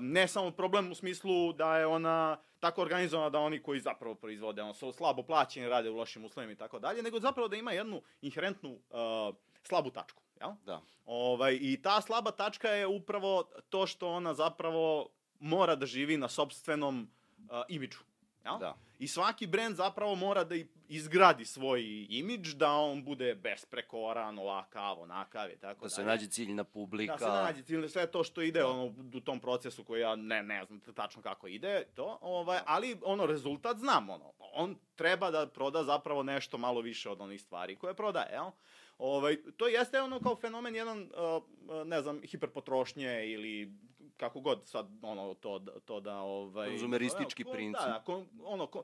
ne 0.00 0.28
samo 0.28 0.50
problem 0.50 0.92
u 0.92 0.94
smislu 0.94 1.52
da 1.52 1.78
je 1.78 1.86
ona 1.86 2.36
tako 2.60 2.82
organizovana 2.82 3.30
da 3.30 3.38
oni 3.38 3.62
koji 3.62 3.80
zapravo 3.80 4.14
proizvode, 4.14 4.62
ono, 4.62 4.74
su 4.74 4.92
slabo 4.92 5.22
plaćeni, 5.22 5.68
rade 5.68 5.90
u 5.90 5.96
lošim 5.96 6.24
uslovima 6.24 6.52
i 6.52 6.56
tako 6.56 6.78
dalje, 6.78 7.02
nego 7.02 7.20
zapravo 7.20 7.48
da 7.48 7.56
ima 7.56 7.72
jednu 7.72 8.02
inherentnu 8.22 8.70
uh, 8.70 9.34
slabu 9.62 9.90
tačku. 9.90 10.22
Jel? 10.40 10.50
Da. 10.66 10.80
Ovaj, 11.06 11.58
I 11.60 11.82
ta 11.82 12.00
slaba 12.00 12.30
tačka 12.30 12.68
je 12.68 12.86
upravo 12.86 13.44
to 13.68 13.86
što 13.86 14.08
ona 14.08 14.34
zapravo 14.34 15.08
mora 15.40 15.76
da 15.76 15.86
živi 15.86 16.16
na 16.16 16.28
sobstvenom 16.28 17.10
uh, 17.38 17.44
imidžu. 17.68 17.98
Jel? 18.44 18.58
Da. 18.58 18.76
I 18.98 19.08
svaki 19.08 19.46
brend 19.46 19.76
zapravo 19.76 20.14
mora 20.14 20.44
da 20.44 20.54
i- 20.54 20.66
izgradi 20.88 21.44
svoj 21.44 21.82
imidž, 22.10 22.48
da 22.50 22.72
on 22.72 23.04
bude 23.04 23.34
besprekoran, 23.34 24.38
ovakav, 24.38 25.00
onakav 25.00 25.50
i 25.50 25.56
tako 25.56 25.80
Da 25.80 25.88
se 25.88 25.96
dalje. 25.96 26.06
nađe 26.08 26.26
ciljna 26.28 26.64
publika. 26.64 27.12
Da 27.12 27.18
se 27.18 27.26
nađe 27.26 27.62
cilj, 27.62 27.88
sve 27.88 28.06
to 28.06 28.24
što 28.24 28.42
ide 28.42 28.64
ono, 28.64 28.84
u 29.14 29.20
tom 29.20 29.40
procesu 29.40 29.84
koji 29.84 30.00
ja 30.00 30.16
ne, 30.16 30.42
ne 30.42 30.64
znam 30.64 30.80
tačno 30.80 31.22
kako 31.22 31.46
ide, 31.48 31.84
to, 31.86 32.18
ovaj, 32.20 32.58
ali 32.66 32.96
ono, 33.02 33.26
rezultat 33.26 33.76
znam, 33.76 34.10
ono, 34.10 34.32
on 34.38 34.76
treba 34.94 35.30
da 35.30 35.46
proda 35.48 35.84
zapravo 35.84 36.22
nešto 36.22 36.58
malo 36.58 36.80
više 36.80 37.10
od 37.10 37.20
onih 37.20 37.40
stvari 37.40 37.76
koje 37.76 37.94
prodaje, 37.94 38.32
jel? 38.32 38.50
Ovaj, 38.98 39.36
to 39.56 39.68
jeste 39.68 40.00
ono 40.00 40.20
kao 40.20 40.36
fenomen 40.36 40.74
jedan, 40.74 41.02
uh, 41.02 41.42
uh, 41.70 41.86
ne 41.86 42.02
znam, 42.02 42.20
hiperpotrošnje 42.22 43.26
ili 43.26 43.72
kako 44.16 44.40
god 44.40 44.60
sad 44.64 44.86
ono 45.02 45.34
to 45.34 45.58
da- 45.58 45.80
to 45.80 46.00
da 46.00 46.16
ovaj 46.16 46.68
Konzumeristički 46.68 47.44
ko- 47.44 47.52
princip. 47.52 47.80
Da, 47.80 47.92
da, 47.92 48.02
kon, 48.02 48.26
ono 48.42 48.66
ko, 48.66 48.82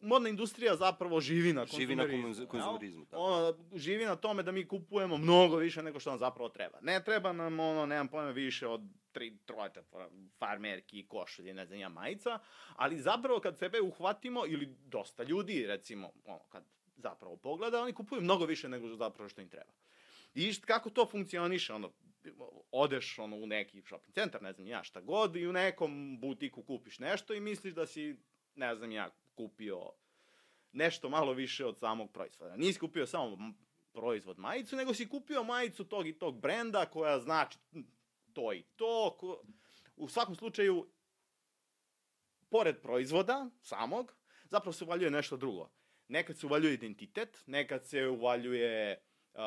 modna 0.00 0.28
industrija 0.28 0.76
zapravo 0.76 1.20
živi 1.20 1.52
na 1.52 1.66
Živi 1.66 1.96
na 1.96 2.02
konzumerizmu. 2.02 2.32
konz- 2.32 2.38
jel? 2.38 2.46
konzumerizmu, 2.48 3.04
tako. 3.04 3.22
Ono, 3.22 3.54
živi 3.74 4.04
na 4.04 4.16
tome 4.16 4.42
da 4.42 4.52
mi 4.52 4.68
kupujemo 4.68 5.16
mnogo 5.16 5.56
više 5.56 5.82
nego 5.82 6.00
što 6.00 6.10
nam 6.10 6.18
zapravo 6.18 6.48
treba. 6.48 6.78
Ne 6.82 7.04
treba 7.04 7.32
nam, 7.32 7.60
ono, 7.60 7.86
nemam 7.86 8.08
pojma, 8.08 8.30
više 8.30 8.66
od 8.66 8.80
tri, 9.12 9.36
troje 9.46 9.70
farmerki, 10.38 11.06
košulje, 11.08 11.54
ne 11.54 11.66
znam 11.66 11.78
ja, 11.78 11.88
majica, 11.88 12.38
ali 12.76 13.00
zapravo 13.00 13.40
kad 13.40 13.58
sebe 13.58 13.80
uhvatimo, 13.80 14.46
ili 14.46 14.66
dosta 14.86 15.22
ljudi, 15.22 15.66
recimo, 15.66 16.10
ono, 16.24 16.38
kad 16.48 16.64
zapravo 16.96 17.36
pogleda, 17.36 17.82
oni 17.82 17.92
kupuju 17.92 18.20
mnogo 18.20 18.44
više 18.46 18.68
nego 18.68 18.96
zapravo 18.96 19.28
što 19.28 19.40
im 19.40 19.48
treba. 19.48 19.72
I 20.34 20.52
št, 20.52 20.64
kako 20.64 20.90
to 20.90 21.06
funkcioniše, 21.06 21.72
ono, 21.72 21.92
odeš 22.72 23.18
ono, 23.18 23.36
u 23.36 23.46
neki 23.46 23.82
shopping 23.82 24.14
centar, 24.14 24.42
ne 24.42 24.52
znam 24.52 24.66
ja 24.66 24.82
šta 24.82 25.00
god, 25.00 25.36
i 25.36 25.46
u 25.46 25.52
nekom 25.52 26.18
butiku 26.20 26.62
kupiš 26.62 26.98
nešto 26.98 27.34
i 27.34 27.40
misliš 27.40 27.74
da 27.74 27.86
si, 27.86 28.16
ne 28.54 28.74
znam 28.76 28.92
ja, 28.92 29.10
kupio 29.38 29.92
nešto 30.72 31.08
malo 31.08 31.32
više 31.32 31.66
od 31.66 31.78
samog 31.78 32.12
proizvoda. 32.12 32.56
Nisi 32.56 32.78
kupio 32.78 33.06
samo 33.06 33.54
proizvod 33.92 34.38
majicu, 34.38 34.76
nego 34.76 34.94
si 34.94 35.08
kupio 35.08 35.44
majicu 35.44 35.84
tog 35.84 36.06
i 36.06 36.18
tog 36.18 36.40
brenda 36.40 36.86
koja 36.86 37.18
znači 37.18 37.58
to 38.32 38.52
i 38.52 38.62
to. 38.76 39.18
U 39.96 40.08
svakom 40.08 40.34
slučaju, 40.34 40.86
pored 42.50 42.80
proizvoda 42.82 43.50
samog, 43.62 44.14
zapravo 44.50 44.72
se 44.72 44.84
uvaljuje 44.84 45.10
nešto 45.10 45.36
drugo. 45.36 45.70
Nekad 46.08 46.38
se 46.38 46.46
uvaljuje 46.46 46.74
identitet, 46.74 47.42
nekad 47.46 47.86
se 47.86 48.06
uvaljuje 48.06 49.02
uh, 49.34 49.40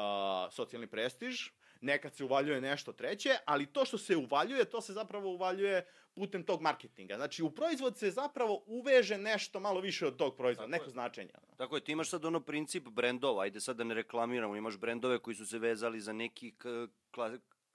socijalni 0.51 0.87
prestiž, 0.87 1.49
nekad 1.81 2.15
se 2.15 2.23
uvaljuje 2.23 2.61
nešto 2.61 2.93
treće, 2.93 3.37
ali 3.45 3.65
to 3.65 3.85
što 3.85 3.97
se 3.97 4.15
uvaljuje, 4.15 4.65
to 4.65 4.81
se 4.81 4.93
zapravo 4.93 5.29
uvaljuje 5.29 5.85
putem 6.15 6.43
tog 6.43 6.61
marketinga. 6.61 7.15
Znači, 7.15 7.43
u 7.43 7.51
proizvod 7.51 7.97
se 7.97 8.11
zapravo 8.11 8.63
uveže 8.65 9.17
nešto 9.17 9.59
malo 9.59 9.81
više 9.81 10.07
od 10.07 10.15
tog 10.15 10.37
proizvoda, 10.37 10.65
Tako 10.67 10.71
neko 10.71 10.85
je. 10.85 10.91
značenje. 10.91 11.31
Tako 11.57 11.75
je, 11.75 11.83
ti 11.83 11.91
imaš 11.91 12.09
sad 12.09 12.25
ono 12.25 12.39
princip 12.39 12.87
brendova, 12.87 13.43
ajde 13.43 13.59
sad 13.59 13.75
da 13.75 13.83
ne 13.83 13.93
reklamiramo, 13.93 14.55
imaš 14.55 14.77
brendove 14.77 15.19
koji 15.19 15.35
su 15.35 15.45
se 15.45 15.59
vezali 15.59 16.01
za 16.01 16.13
neki 16.13 16.53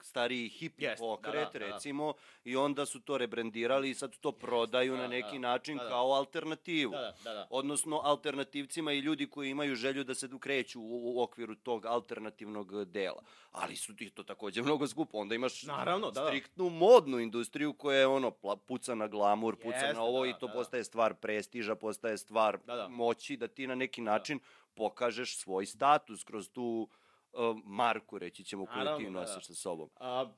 stariji 0.03 0.49
hipi 0.49 0.83
Jeste, 0.83 0.97
pokret, 0.99 1.53
da, 1.53 1.59
da, 1.59 1.65
da. 1.65 1.73
recimo, 1.73 2.13
i 2.43 2.55
onda 2.55 2.85
su 2.85 2.99
to 2.99 3.17
rebrendirali 3.17 3.89
i 3.89 3.93
sad 3.93 4.17
to 4.17 4.31
prodaju 4.31 4.91
Da, 4.91 4.97
na 4.97 5.03
da, 5.03 5.07
neki 5.09 5.33
da. 5.33 5.39
način 5.39 5.77
Da, 5.77 5.83
da. 5.83 5.89
kao 5.89 6.13
alternativu. 6.13 6.91
Da, 6.91 6.97
da, 6.97 7.13
da, 7.23 7.33
da. 7.33 7.47
Odnosno, 7.49 8.01
alternativcima 8.03 8.91
i 8.91 8.99
ljudi 8.99 9.29
koji 9.29 9.49
imaju 9.49 9.75
želju 9.75 10.03
da 10.03 10.13
se 10.15 10.29
ukreću 10.33 10.81
u, 10.81 11.15
u 11.15 11.21
okviru 11.23 11.55
tog 11.55 11.85
alternativnog 11.85 12.85
dela. 12.85 13.23
Ali 13.51 13.75
su 13.75 13.95
ti 13.95 14.09
to 14.09 14.23
takođe 14.23 14.61
mnogo 14.61 14.87
skupo. 14.87 15.17
Onda 15.17 15.35
imaš 15.35 15.63
Naravno, 15.63 16.11
da, 16.11 16.21
da. 16.21 16.27
striktnu 16.27 16.69
modnu 16.69 17.19
industriju 17.19 17.73
koja 17.73 17.99
je 17.99 18.07
ono, 18.07 18.31
puca 18.67 18.95
na 18.95 19.07
glamur, 19.07 19.55
puca 19.55 19.93
na 19.93 20.01
ovo 20.01 20.23
da, 20.23 20.29
i 20.29 20.33
to 20.33 20.47
da, 20.47 20.47
da. 20.47 20.53
postaje 20.53 20.83
stvar 20.83 21.13
prestiža, 21.13 21.75
postaje 21.75 22.17
stvar 22.17 22.57
Da, 22.65 22.75
da. 22.75 22.87
moći 22.87 23.37
da 23.37 23.47
ti 23.47 23.67
na 23.67 23.75
neki 23.75 24.01
način 24.01 24.39
pokažeš 24.75 25.37
svoj 25.37 25.65
status 25.65 26.23
kroz 26.23 26.49
tu 26.49 26.87
marku, 27.63 28.17
reći 28.17 28.43
ćemo, 28.43 28.65
koju 28.65 28.77
Naravno, 28.77 28.97
ti 28.99 29.05
da, 29.05 29.11
da. 29.11 29.19
nosiš 29.21 29.47
sa 29.47 29.53
sobom. 29.53 29.89
A, 29.95 30.31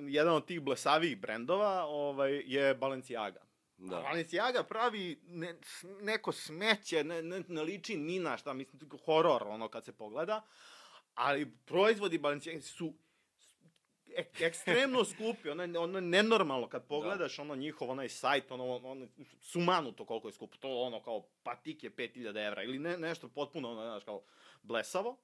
jedan 0.00 0.34
od 0.34 0.46
tih 0.46 0.60
blesavijih 0.60 1.18
brendova 1.18 1.84
ovaj, 1.84 2.42
je 2.46 2.74
Balenciaga. 2.74 3.40
Da. 3.78 3.98
A 3.98 4.02
Balenciaga 4.02 4.62
pravi 4.62 5.20
ne, 5.22 5.58
neko 6.00 6.32
smeće, 6.32 7.04
ne, 7.04 7.22
ne, 7.22 7.42
ne 7.48 7.62
liči 7.62 7.96
ni 7.96 8.18
na 8.18 8.36
šta, 8.36 8.52
mislim, 8.52 8.80
horor, 9.04 9.42
ono, 9.42 9.68
kad 9.68 9.84
se 9.84 9.92
pogleda. 9.92 10.42
Ali 11.14 11.50
proizvodi 11.56 12.18
Balenciaga 12.18 12.60
su 12.60 12.94
ek, 14.08 14.40
ekstremno 14.40 15.04
skupi, 15.14 15.50
ono, 15.50 15.62
je- 15.62 15.78
ono 15.78 15.98
je 15.98 16.02
nenormalno 16.02 16.68
kad 16.68 16.86
pogledaš 16.86 17.38
ono 17.38 17.54
njihov 17.56 17.90
onaj 17.90 18.08
sajt, 18.08 18.50
ono, 18.50 18.76
ono 18.76 19.06
sumanuto 19.40 20.04
koliko 20.04 20.28
je 20.28 20.32
skupo, 20.32 20.56
to 20.56 20.80
ono 20.80 21.02
kao 21.02 21.26
patik 21.42 21.84
je 21.84 21.90
5000 21.90 22.46
evra 22.46 22.62
ili 22.62 22.78
ne, 22.78 22.98
nešto 22.98 23.28
potpuno 23.28 23.70
ono, 23.70 23.82
znaš, 23.82 24.04
kao 24.04 24.22
blesavo. 24.62 25.16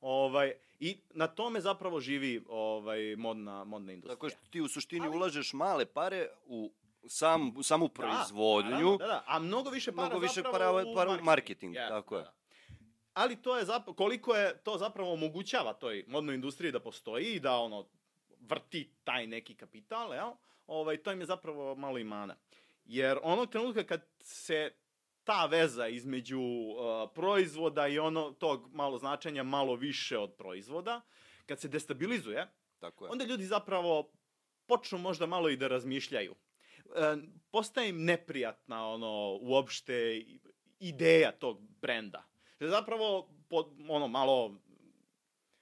Ovaj, 0.00 0.52
I 0.80 0.96
na 1.10 1.26
tome 1.26 1.60
zapravo 1.60 2.00
živi 2.00 2.44
ovaj, 2.48 3.16
modna, 3.16 3.64
modna 3.64 3.92
industrija. 3.92 4.16
Tako 4.16 4.28
što 4.28 4.38
ti 4.50 4.60
u 4.60 4.68
suštini 4.68 5.06
Ali- 5.06 5.16
ulažeš 5.16 5.52
male 5.52 5.86
pare 5.86 6.28
u 6.46 6.72
sam, 7.08 7.56
u 7.56 7.62
samu 7.62 7.88
proizvodnju, 7.88 8.70
naravno, 8.70 8.96
da, 8.96 9.06
da, 9.06 9.24
a 9.26 9.38
mnogo 9.38 9.70
više 9.70 9.92
para 9.92 10.08
mnogo 10.08 10.20
više 10.20 10.42
zapravo 10.42 10.78
para, 10.78 10.90
u 10.90 10.94
para 10.94 11.10
u 11.10 11.24
marketing, 11.24 11.74
Jeste, 11.74 11.88
tako 11.88 12.16
je. 12.16 12.22
da, 12.22 12.24
da. 12.24 12.34
Ali 13.14 13.42
to 13.42 13.56
je 13.56 13.64
zapravo, 13.64 13.94
koliko 13.94 14.34
je 14.34 14.58
to 14.58 14.78
zapravo 14.78 15.12
omogućava 15.12 15.72
toj 15.72 16.04
modnoj 16.08 16.34
industriji 16.34 16.72
da 16.72 16.80
postoji 16.80 17.24
i 17.24 17.40
da 17.40 17.56
ono 17.56 17.86
vrti 18.40 18.90
taj 19.04 19.26
neki 19.26 19.54
kapital, 19.54 20.14
jel? 20.14 20.30
Ovaj, 20.66 20.96
to 20.96 21.12
im 21.12 21.20
je 21.20 21.26
zapravo 21.26 21.74
malo 21.74 21.98
i 21.98 22.04
mana. 22.04 22.36
Jer 22.84 23.18
onog 23.22 23.50
trenutka 23.50 23.84
kad 23.84 24.06
se 24.20 24.72
ta 25.24 25.46
veza 25.46 25.88
između 25.88 26.40
uh, 26.40 27.10
proizvoda 27.14 27.88
i 27.88 27.98
ono 27.98 28.30
tog 28.30 28.74
malo 28.74 28.98
značenja 28.98 29.42
malo 29.42 29.74
više 29.74 30.18
od 30.18 30.34
proizvoda, 30.38 31.00
kad 31.46 31.60
se 31.60 31.68
destabilizuje, 31.68 32.46
Tako 32.78 33.04
je. 33.04 33.10
onda 33.10 33.24
ljudi 33.24 33.44
zapravo 33.44 34.10
počnu 34.66 34.98
možda 34.98 35.26
malo 35.26 35.48
i 35.50 35.56
da 35.56 35.68
razmišljaju. 35.68 36.34
E, 36.96 37.16
postaje 37.50 37.88
im 37.88 38.04
neprijatna 38.04 38.88
ono 38.88 39.38
uopšte 39.40 40.22
ideja 40.78 41.32
tog 41.32 41.60
brenda. 41.80 42.24
Zapravo 42.60 43.28
pod, 43.48 43.66
ono 43.88 44.08
malo 44.08 44.54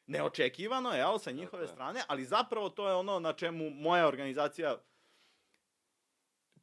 neočekivano, 0.07 0.93
jel, 0.93 1.19
sa 1.19 1.31
njihove 1.31 1.67
strane, 1.67 2.03
ali 2.09 2.25
zapravo 2.25 2.69
to 2.69 2.89
je 2.89 2.95
ono 2.95 3.21
na 3.21 3.33
čemu 3.33 3.71
moja 3.71 4.07
organizacija 4.07 4.79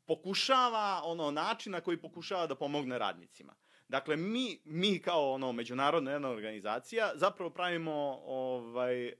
pokušava, 0.05 1.01
ono, 1.03 1.31
način 1.31 1.71
na 1.71 1.81
koji 1.81 2.01
pokušava 2.01 2.47
da 2.47 2.55
pomogne 2.55 2.99
radnicima. 2.99 3.55
Dakle, 3.87 4.15
mi, 4.15 4.59
mi 4.65 4.99
kao 4.99 5.31
ono 5.31 5.51
međunarodna 5.51 6.11
jedna 6.11 6.29
organizacija 6.29 7.11
zapravo 7.15 7.49
pravimo 7.49 8.21
ovaj, 8.25 9.13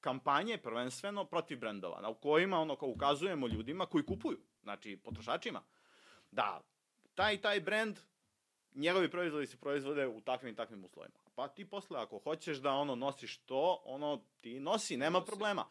kampanje 0.00 0.58
prvenstveno 0.58 1.24
protiv 1.24 1.58
brendova, 1.58 2.00
na 2.00 2.08
u 2.08 2.14
kojima 2.14 2.58
ono 2.58 2.76
kao 2.76 2.88
ukazujemo 2.88 3.48
ljudima 3.48 3.86
koji 3.86 4.06
kupuju, 4.06 4.38
znači 4.62 5.00
potrošačima, 5.04 5.62
da 6.30 6.60
taj 7.14 7.40
taj 7.40 7.60
brend 7.60 7.98
njegovi 8.74 9.10
proizvodi 9.10 9.46
se 9.46 9.56
proizvode 9.56 10.06
u 10.06 10.20
takvim 10.20 10.52
i 10.52 10.56
takvim 10.56 10.84
uslovima. 10.84 11.14
Pa 11.34 11.48
ti 11.48 11.64
posle 11.70 12.00
ako 12.00 12.18
hoćeš 12.18 12.58
da 12.58 12.72
ono 12.72 12.94
nosiš 12.94 13.38
to, 13.38 13.82
ono 13.84 14.24
ti 14.40 14.60
nosi, 14.60 14.96
nema 14.96 15.18
Nosi. 15.18 15.26
problema. 15.26 15.64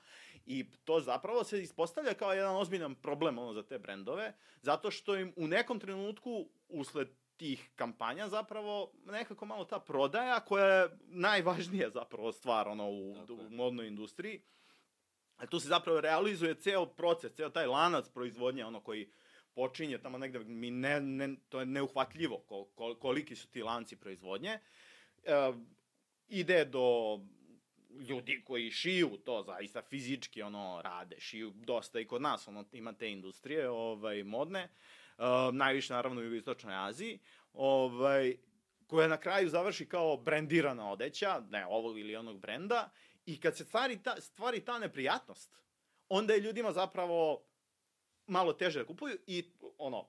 I 0.45 0.65
to 0.83 0.99
zapravo 0.99 1.43
se 1.43 1.61
ispostavlja 1.61 2.13
kao 2.13 2.33
jedan 2.33 2.55
ozbiljan 2.55 2.95
problem 2.95 3.37
ono 3.37 3.53
za 3.53 3.63
te 3.63 3.79
brendove, 3.79 4.33
zato 4.61 4.91
što 4.91 5.15
im 5.15 5.33
u 5.35 5.47
nekom 5.47 5.79
trenutku 5.79 6.49
usled 6.69 7.09
tih 7.37 7.69
kampanja 7.75 8.27
zapravo 8.27 8.91
nekako 9.05 9.45
malo 9.45 9.65
ta 9.65 9.79
prodaja 9.79 10.39
koja 10.39 10.65
je 10.65 10.89
najvažnija 11.07 11.89
zapravo 11.89 12.31
stvar 12.31 12.67
ono 12.67 12.89
u, 12.89 13.11
u 13.11 13.49
modnoj 13.49 13.87
industriji. 13.87 14.41
A 15.35 15.47
tu 15.47 15.59
se 15.59 15.67
zapravo 15.67 16.01
realizuje 16.01 16.55
ceo 16.55 16.85
proces, 16.85 17.33
ceo 17.33 17.49
taj 17.49 17.65
lanac 17.65 18.09
proizvodnje 18.09 18.65
ono 18.65 18.79
koji 18.79 19.11
počinje 19.53 19.97
tamo 19.97 20.17
negde, 20.17 20.39
mi 20.39 20.71
ne, 20.71 20.99
ne, 21.01 21.35
to 21.49 21.59
je 21.59 21.65
neuhvatljivo 21.65 22.37
kol, 22.37 22.65
kol, 22.75 22.95
koliki 22.95 23.35
su 23.35 23.47
ti 23.47 23.63
lanci 23.63 23.95
proizvodnje. 23.95 24.59
E, 25.23 25.53
ide 26.27 26.65
do 26.65 27.19
ljudi 27.99 28.43
koji 28.43 28.71
šiju 28.71 29.17
to 29.25 29.43
zaista 29.43 29.81
fizički 29.81 30.41
ono 30.41 30.81
rade, 30.81 31.19
šiju 31.19 31.51
dosta 31.55 31.99
i 31.99 32.07
kod 32.07 32.21
nas, 32.21 32.47
ono 32.47 32.65
ima 32.71 32.93
te 32.93 33.11
industrije 33.11 33.69
ovaj 33.69 34.23
modne. 34.23 34.69
Uh, 35.17 35.25
najviše 35.53 35.93
naravno 35.93 36.21
u 36.21 36.23
jugoistočnoj 36.23 36.75
Aziji. 36.75 37.19
Ovaj 37.53 38.35
koja 38.87 39.07
na 39.07 39.17
kraju 39.17 39.49
završi 39.49 39.89
kao 39.89 40.17
brendirana 40.17 40.91
odeća, 40.91 41.43
ne 41.49 41.65
ovog 41.65 41.99
ili 41.99 42.15
onog 42.15 42.39
brenda, 42.39 42.89
i 43.25 43.39
kad 43.39 43.57
se 43.57 43.65
stvari 43.65 44.03
ta, 44.03 44.21
stvari 44.21 44.65
ta 44.65 44.79
neprijatnost, 44.79 45.55
onda 46.09 46.33
je 46.33 46.39
ljudima 46.39 46.71
zapravo 46.71 47.43
malo 48.27 48.53
teže 48.53 48.79
da 48.79 48.85
kupuju 48.85 49.17
i 49.27 49.51
ono, 49.77 50.07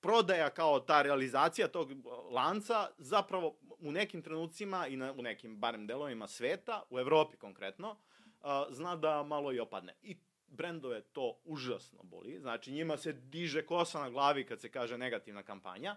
prodaja 0.00 0.50
kao 0.50 0.80
ta 0.80 1.02
realizacija 1.02 1.68
tog 1.68 1.92
lanca 2.30 2.90
zapravo 2.98 3.58
u 3.80 3.92
nekim 3.92 4.22
trenucima 4.22 4.86
i 4.86 4.96
na, 4.96 5.12
u 5.12 5.22
nekim 5.22 5.56
barem 5.56 5.86
delovima 5.86 6.26
sveta, 6.28 6.82
u 6.90 6.98
Evropi 6.98 7.36
konkretno, 7.36 7.96
a, 8.42 8.66
zna 8.70 8.96
da 8.96 9.22
malo 9.22 9.52
i 9.52 9.60
opadne. 9.60 9.94
I 10.02 10.16
brendove 10.48 11.00
to 11.00 11.40
užasno 11.44 12.02
boli. 12.02 12.40
Znači, 12.40 12.72
njima 12.72 12.96
se 12.96 13.12
diže 13.12 13.66
kosa 13.66 14.00
na 14.00 14.10
glavi 14.10 14.46
kad 14.46 14.60
se 14.60 14.70
kaže 14.70 14.98
negativna 14.98 15.42
kampanja. 15.42 15.96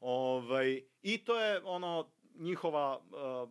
Ovaj, 0.00 0.82
I 1.02 1.18
to 1.18 1.40
je 1.40 1.60
ono 1.64 2.10
njihova 2.34 2.98
uh, 2.98 3.50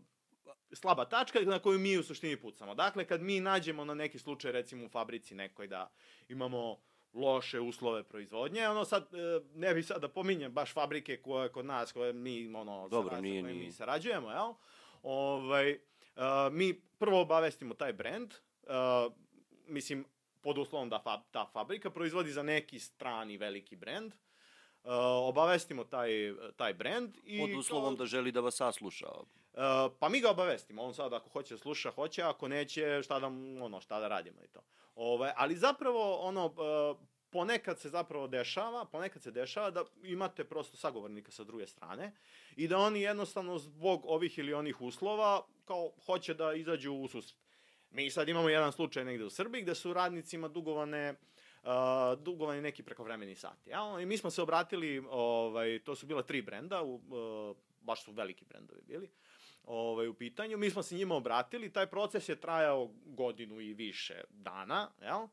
slaba 0.73 1.05
tačka 1.05 1.39
na 1.39 1.59
koju 1.59 1.79
mi 1.79 1.97
u 1.97 2.03
suštini 2.03 2.37
pucamo. 2.37 2.75
Dakle, 2.75 3.05
kad 3.05 3.21
mi 3.21 3.39
nađemo 3.39 3.85
na 3.85 3.93
neki 3.93 4.19
slučaj, 4.19 4.51
recimo 4.51 4.85
u 4.85 4.89
fabrici 4.89 5.35
nekoj 5.35 5.67
da 5.67 5.91
imamo 6.29 6.77
loše 7.13 7.59
uslove 7.59 8.03
proizvodnje, 8.03 8.67
ono 8.67 8.85
sad, 8.85 9.13
e, 9.13 9.39
ne 9.55 9.73
bih 9.73 9.85
sad 9.85 10.01
da 10.01 10.07
pominjem 10.07 10.51
baš 10.51 10.73
fabrike 10.73 11.17
koje 11.17 11.49
kod 11.51 11.65
nas, 11.65 11.91
koje 11.91 12.13
mi, 12.13 12.55
ono, 12.55 12.89
Dobro, 12.89 13.15
sa, 13.15 13.21
nije 13.21 13.43
mi 13.43 13.71
sarađujemo, 13.71 14.31
jel? 14.31 14.53
Ovaj, 15.03 15.71
uh, 15.71 16.21
mi 16.51 16.81
prvo 16.97 17.21
obavestimo 17.21 17.73
taj 17.73 17.93
brand, 17.93 18.33
uh, 18.63 19.13
mislim, 19.67 20.05
pod 20.41 20.57
uslovom 20.57 20.89
da 20.89 20.99
fa, 20.99 21.21
ta 21.31 21.49
fabrika 21.53 21.89
proizvodi 21.89 22.31
za 22.31 22.43
neki 22.43 22.79
strani 22.79 23.37
veliki 23.37 23.75
brand, 23.75 24.13
uh, 24.13 24.91
obavestimo 25.29 25.83
taj, 25.83 26.33
taj 26.55 26.73
brand 26.73 27.17
i... 27.23 27.39
Pod 27.39 27.59
uslovom 27.59 27.95
kao- 27.95 27.99
da 27.99 28.05
želi 28.05 28.31
da 28.31 28.39
vas 28.39 28.55
sasluša. 28.55 29.07
Uh, 29.07 29.91
pa 29.99 30.09
mi 30.09 30.19
ga 30.19 30.29
obavestimo, 30.29 30.83
on 30.83 30.93
sad 30.93 31.13
ako 31.13 31.29
hoće 31.29 31.57
sluša, 31.57 31.91
hoće, 31.91 32.23
ako 32.23 32.47
neće, 32.47 33.03
šta 33.03 33.19
da, 33.19 33.27
ono, 33.61 33.81
šta 33.81 33.99
da 33.99 34.07
radimo 34.07 34.43
i 34.43 34.47
to. 34.47 34.61
Ove, 34.95 35.33
ali 35.35 35.55
zapravo, 35.55 36.15
ono, 36.15 36.45
uh, 36.45 36.97
ponekad 37.29 37.79
se 37.79 37.89
zapravo 37.89 38.27
dešava, 38.27 38.85
ponekad 38.85 39.21
se 39.21 39.31
dešava 39.31 39.71
da 39.71 39.85
imate 40.03 40.43
prosto 40.43 40.77
sagovornika 40.77 41.31
sa 41.31 41.43
druge 41.43 41.67
strane 41.67 42.11
i 42.55 42.67
da 42.67 42.77
oni 42.77 43.01
jednostavno 43.01 43.57
zbog 43.57 44.05
ovih 44.05 44.39
ili 44.39 44.53
onih 44.53 44.81
uslova 44.81 45.45
kao 45.65 45.91
hoće 46.05 46.33
da 46.33 46.53
izađu 46.53 46.93
u 46.93 47.07
susret. 47.07 47.39
Mi 47.91 48.09
sad 48.09 48.29
imamo 48.29 48.49
jedan 48.49 48.71
slučaj 48.71 49.05
negde 49.05 49.25
u 49.25 49.29
Srbiji 49.29 49.61
gde 49.61 49.75
su 49.75 49.93
radnicima 49.93 50.47
dugovane 50.47 51.15
uh, 51.63 51.69
dugovani 52.19 52.61
neki 52.61 52.83
prekovremeni 52.83 53.35
sati. 53.35 53.69
Ja? 53.69 53.97
I 54.01 54.05
mi 54.05 54.17
smo 54.17 54.29
se 54.29 54.41
obratili, 54.41 55.03
ovaj, 55.09 55.79
to 55.83 55.95
su 55.95 56.05
bila 56.05 56.23
tri 56.23 56.41
brenda, 56.41 56.81
u, 56.83 56.95
uh, 56.95 57.57
baš 57.81 58.03
su 58.03 58.11
veliki 58.11 58.45
brendovi 58.45 58.81
bili, 58.81 59.09
ovaj, 59.63 60.07
u 60.07 60.13
pitanju. 60.13 60.57
Mi 60.57 60.69
smo 60.69 60.83
se 60.83 60.95
njima 60.95 61.15
obratili, 61.15 61.73
taj 61.73 61.87
proces 61.87 62.29
je 62.29 62.41
trajao 62.41 62.89
godinu 63.05 63.61
i 63.61 63.73
više 63.73 64.21
dana, 64.29 64.91
jel? 65.01 65.21
Uh, 65.21 65.29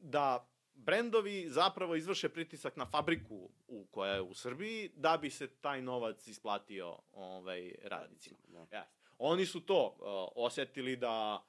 da 0.00 0.48
brendovi 0.74 1.48
zapravo 1.48 1.94
izvrše 1.94 2.28
pritisak 2.28 2.76
na 2.76 2.86
fabriku 2.86 3.50
u, 3.68 3.86
koja 3.90 4.14
je 4.14 4.20
u 4.20 4.34
Srbiji 4.34 4.90
da 4.96 5.16
bi 5.16 5.30
se 5.30 5.46
taj 5.46 5.82
novac 5.82 6.26
isplatio 6.26 6.98
ovaj, 7.12 7.74
radnicima. 7.84 8.38
Da. 8.70 8.76
Yes. 8.76 8.84
Oni 9.18 9.46
su 9.46 9.60
to 9.60 9.86
uh, 9.86 10.44
osetili 10.44 10.96
da 10.96 11.44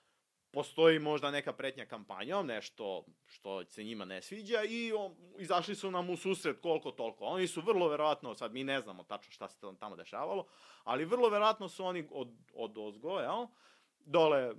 postoji 0.51 0.99
možda 0.99 1.31
neka 1.31 1.53
pretnja 1.53 1.85
kampanjom, 1.85 2.47
nešto 2.47 3.05
što 3.25 3.65
se 3.65 3.83
njima 3.83 4.05
ne 4.05 4.21
sviđa 4.21 4.63
i 4.63 4.93
o, 4.93 5.11
izašli 5.37 5.75
su 5.75 5.91
nam 5.91 6.09
u 6.09 6.17
susret 6.17 6.59
koliko 6.61 6.91
toliko. 6.91 7.25
Oni 7.25 7.47
su 7.47 7.61
vrlo 7.61 7.87
verovatno, 7.87 8.35
sad 8.35 8.53
mi 8.53 8.63
ne 8.63 8.81
znamo 8.81 9.03
tačno 9.03 9.31
šta 9.31 9.49
se 9.49 9.57
tamo 9.79 9.95
dešavalo, 9.95 10.45
ali 10.83 11.05
vrlo 11.05 11.29
verovatno 11.29 11.69
su 11.69 11.85
oni 11.85 12.07
od, 12.11 12.29
od 12.53 12.77
ozgo, 12.77 13.19
jel? 13.19 13.47
Dole 13.99 14.53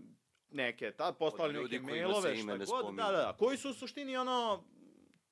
neke, 0.51 0.91
ta, 0.91 1.13
poslali 1.13 1.63
neke 1.63 1.81
mailove, 1.81 2.37
šta 2.37 2.57
god, 2.57 2.95
da, 2.95 3.05
da, 3.05 3.13
da, 3.13 3.37
koji 3.39 3.57
su 3.57 3.71
u 3.71 3.75
suštini 3.75 4.17
ono, 4.17 4.65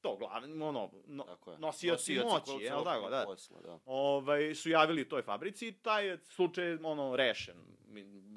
to 0.07 0.17
glavni, 0.17 0.63
ono, 0.63 0.91
no, 1.07 1.25
Tako 1.25 1.51
je. 1.51 1.59
nosioci 1.59 2.15
Nosioci 2.15 2.15
moći, 2.15 2.45
celokupnog 2.45 2.63
jel 2.63 2.85
tako, 2.85 3.11
da. 3.11 3.25
Posla, 3.27 3.61
da. 3.61 3.79
ovaj, 3.85 4.55
su 4.55 4.71
javili 4.71 5.09
toj 5.09 5.23
fabrici 5.23 5.69
i 5.69 5.73
taj 5.73 6.07
je 6.07 6.19
slučaj 6.25 6.79
ono, 6.83 7.17
rešen. 7.17 7.57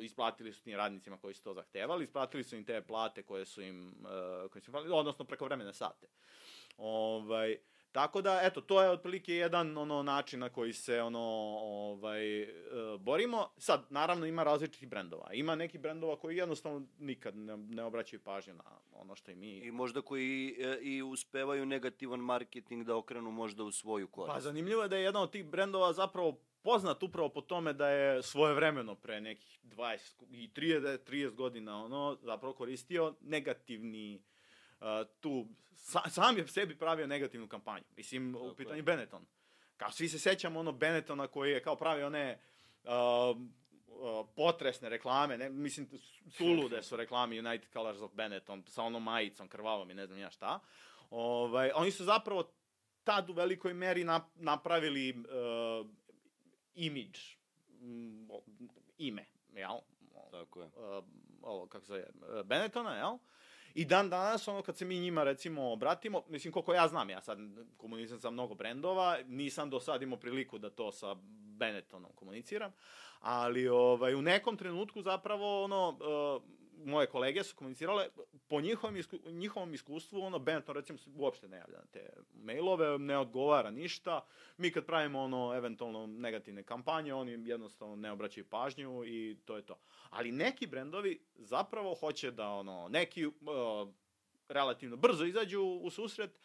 Isplatili 0.02 0.54
su 0.54 0.64
tim 0.64 0.78
radnicima 0.78 1.18
koji 1.18 1.34
su 1.34 1.44
to 1.44 1.54
zahtevali, 1.54 2.04
isplatili 2.04 2.44
su 2.44 2.56
im 2.56 2.66
te 2.66 2.82
plate 2.82 3.24
koje 3.24 3.46
su 3.46 3.62
im, 3.62 3.96
uh, 4.02 4.52
koje 4.52 4.62
su 4.62 4.72
im 4.72 4.94
odnosno 4.94 5.26
prekovremene 5.26 5.74
sate. 5.74 6.08
Ovaj, 6.78 7.58
tako 7.92 8.22
da, 8.22 8.40
eto, 8.44 8.62
to 8.62 8.82
je 8.82 8.90
otprilike 8.90 9.34
jedan 9.34 9.78
ono 9.78 10.04
način 10.04 10.40
na 10.40 10.50
koji 10.50 10.74
se 10.74 11.02
ono 11.02 11.20
ovaj 11.62 12.42
e, 12.42 12.48
borimo. 13.00 13.48
Sad 13.58 13.86
naravno 13.90 14.26
ima 14.26 14.44
različitih 14.44 14.90
brendova. 14.90 15.34
Ima 15.34 15.56
neki 15.56 15.78
brendova 15.78 16.16
koji 16.16 16.38
jednostavno 16.38 16.88
nikad 17.00 17.36
ne, 17.36 17.58
ne 17.58 17.84
obraćaju 17.84 18.20
pažnju 18.20 18.54
na 18.54 18.64
ono 18.92 19.16
što 19.16 19.32
i 19.32 19.36
mi 19.36 19.58
I 19.58 19.72
možda 19.72 20.02
koji 20.02 20.56
e, 20.60 20.80
i 20.82 21.02
uspevaju 21.02 21.66
negativan 21.66 22.20
marketing 22.20 22.84
da 22.84 22.96
okrenu 22.96 23.32
možda 23.32 23.64
u 23.64 23.72
svoju 23.72 24.08
korist. 24.08 24.34
Pa 24.34 24.40
zanimljivo 24.40 24.82
je 24.82 24.90
da 24.90 24.98
je 24.98 25.04
jedan 25.04 25.22
od 25.22 25.32
tih 25.32 25.46
brendova 25.46 25.94
zapravo 25.94 26.40
poznat 26.62 27.04
upravo 27.04 27.30
po 27.30 27.42
tome 27.42 27.74
da 27.74 27.90
je 27.90 28.24
svojevremeno 28.24 28.96
pre 28.96 29.22
nekih 29.22 29.60
20 29.64 30.24
i 30.32 30.50
30, 30.56 30.98
30 31.10 31.36
godina 31.36 31.84
ono 31.84 32.18
zapravo 32.22 32.54
koristio 32.54 33.14
negativni 33.22 34.16
uh, 34.16 34.39
tu 35.20 35.48
sa, 35.76 36.10
sam 36.10 36.38
je 36.38 36.48
sebi 36.48 36.78
pravio 36.78 37.08
negativnu 37.08 37.48
kampanju. 37.48 37.86
Mislim 37.98 38.34
Tako 38.34 38.46
u 38.46 38.50
je. 38.50 38.56
pitanju 38.56 38.84
Benetton. 38.84 39.26
Kao 39.78 39.92
svi 39.92 40.10
se 40.10 40.20
sećamo 40.20 40.60
ono 40.60 40.72
Benettona 40.72 41.28
koji 41.28 41.52
je 41.52 41.64
kao 41.64 41.76
pravio 41.76 42.08
one 42.08 42.40
uh, 42.84 42.92
uh, 43.88 44.28
potresne 44.36 44.90
reklame, 44.90 45.38
ne, 45.38 45.50
mislim, 45.50 45.90
sulude 46.32 46.84
su 46.84 46.96
reklame 46.96 47.40
United 47.40 47.70
Colors 47.74 48.02
of 48.02 48.12
Benetton 48.14 48.64
sa 48.68 48.84
onom 48.84 49.04
majicom, 49.04 49.48
krvavom 49.48 49.92
i 49.92 49.94
ne 49.94 50.06
znam 50.06 50.20
ja 50.20 50.30
šta. 50.30 50.60
Ovaj, 51.10 51.72
oni 51.76 51.92
su 51.92 52.04
zapravo 52.04 52.52
tad 53.04 53.30
u 53.30 53.34
velikoj 53.34 53.74
meri 53.74 54.04
nap, 54.04 54.24
napravili 54.36 55.10
uh, 55.10 55.88
imidž, 56.76 57.20
ime, 58.98 59.26
jel? 59.54 59.78
Tako 60.32 60.62
je. 60.62 60.66
Uh, 60.66 61.04
ovo, 61.42 61.68
kako 61.68 61.86
se 61.86 61.88
zove, 61.88 62.06
uh, 62.40 62.46
Benettona, 62.46 62.96
jel? 62.96 63.18
I 63.74 63.86
dan 63.86 64.10
danas, 64.10 64.48
ono, 64.48 64.62
kad 64.62 64.78
se 64.78 64.86
mi 64.86 65.00
njima, 65.00 65.24
recimo, 65.24 65.72
obratimo, 65.72 66.24
mislim, 66.30 66.54
koliko 66.54 66.74
ja 66.74 66.88
znam, 66.88 67.10
ja 67.10 67.22
sad 67.22 67.40
komuniciram 67.78 68.20
sa 68.20 68.30
mnogo 68.30 68.56
brendova, 68.56 69.18
nisam 69.28 69.70
do 69.70 69.80
sad 69.80 70.02
imao 70.02 70.20
priliku 70.20 70.58
da 70.58 70.70
to 70.70 70.92
sa 70.92 71.16
Benettonom 71.58 72.12
komuniciram, 72.16 72.72
ali 73.20 73.68
ovaj, 73.68 74.16
u 74.16 74.22
nekom 74.22 74.58
trenutku 74.58 75.02
zapravo, 75.02 75.64
ono, 75.64 75.90
uh, 75.90 76.59
moje 76.86 77.08
kolege 77.08 77.44
su 77.44 77.56
komunicirale, 77.56 78.10
po 78.48 78.62
njihovom, 78.62 78.98
isku, 78.98 79.18
njihovom 79.26 79.74
iskustvu, 79.74 80.22
ono, 80.22 80.40
Benetton, 80.40 80.76
recimo, 80.76 81.00
se 81.00 81.10
uopšte 81.16 81.48
ne 81.48 81.58
javlja 81.58 81.78
na 81.78 81.86
te 81.86 82.10
mailove, 82.34 83.00
ne 83.00 83.18
odgovara 83.18 83.72
ništa, 83.72 84.26
mi 84.58 84.72
kad 84.72 84.86
pravimo, 84.86 85.20
ono, 85.20 85.56
eventualno 85.56 86.08
negativne 86.08 86.64
kampanje, 86.64 87.14
oni 87.14 87.50
jednostavno 87.50 87.96
ne 87.96 88.12
obraćaju 88.12 88.50
pažnju 88.50 89.06
i 89.06 89.38
to 89.46 89.56
je 89.56 89.66
to. 89.66 89.80
Ali 90.10 90.32
neki 90.32 90.68
brendovi 90.68 91.20
zapravo 91.36 91.96
hoće 91.96 92.32
da, 92.32 92.50
ono, 92.50 92.88
neki 92.90 93.26
uh, 93.26 93.34
relativno 94.50 94.98
brzo 94.98 95.26
izađu 95.26 95.62
u 95.62 95.90
susret, 95.90 96.40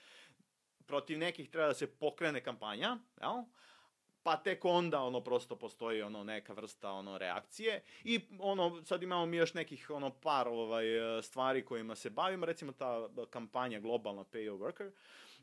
protiv 0.87 1.19
nekih 1.19 1.51
treba 1.51 1.69
da 1.69 1.75
se 1.75 1.87
pokrene 1.87 2.41
kampanja, 2.41 2.99
jel? 3.21 3.43
Pa 4.25 4.37
tek 4.37 4.65
onda 4.65 5.01
ono 5.01 5.21
prosto 5.21 5.57
postoji 5.57 6.03
ono 6.03 6.25
neka 6.25 6.53
vrsta 6.53 6.91
ono 6.91 7.19
reakcije. 7.19 7.83
I 8.05 8.21
ono 8.39 8.83
sad 8.85 9.03
imamo 9.03 9.27
mi 9.27 9.37
još 9.37 9.55
nekih 9.55 9.91
ono 9.91 10.11
par 10.11 10.49
ovaj 10.49 11.19
e, 11.19 11.23
stvari 11.23 11.65
kojima 11.65 11.95
se 11.95 12.11
bavimo. 12.11 12.47
Recimo 12.47 12.73
ta 12.73 13.09
kampanja 13.31 13.81
globalna 13.81 14.25
Pay 14.25 14.51
Your 14.51 14.59
Worker 14.59 14.91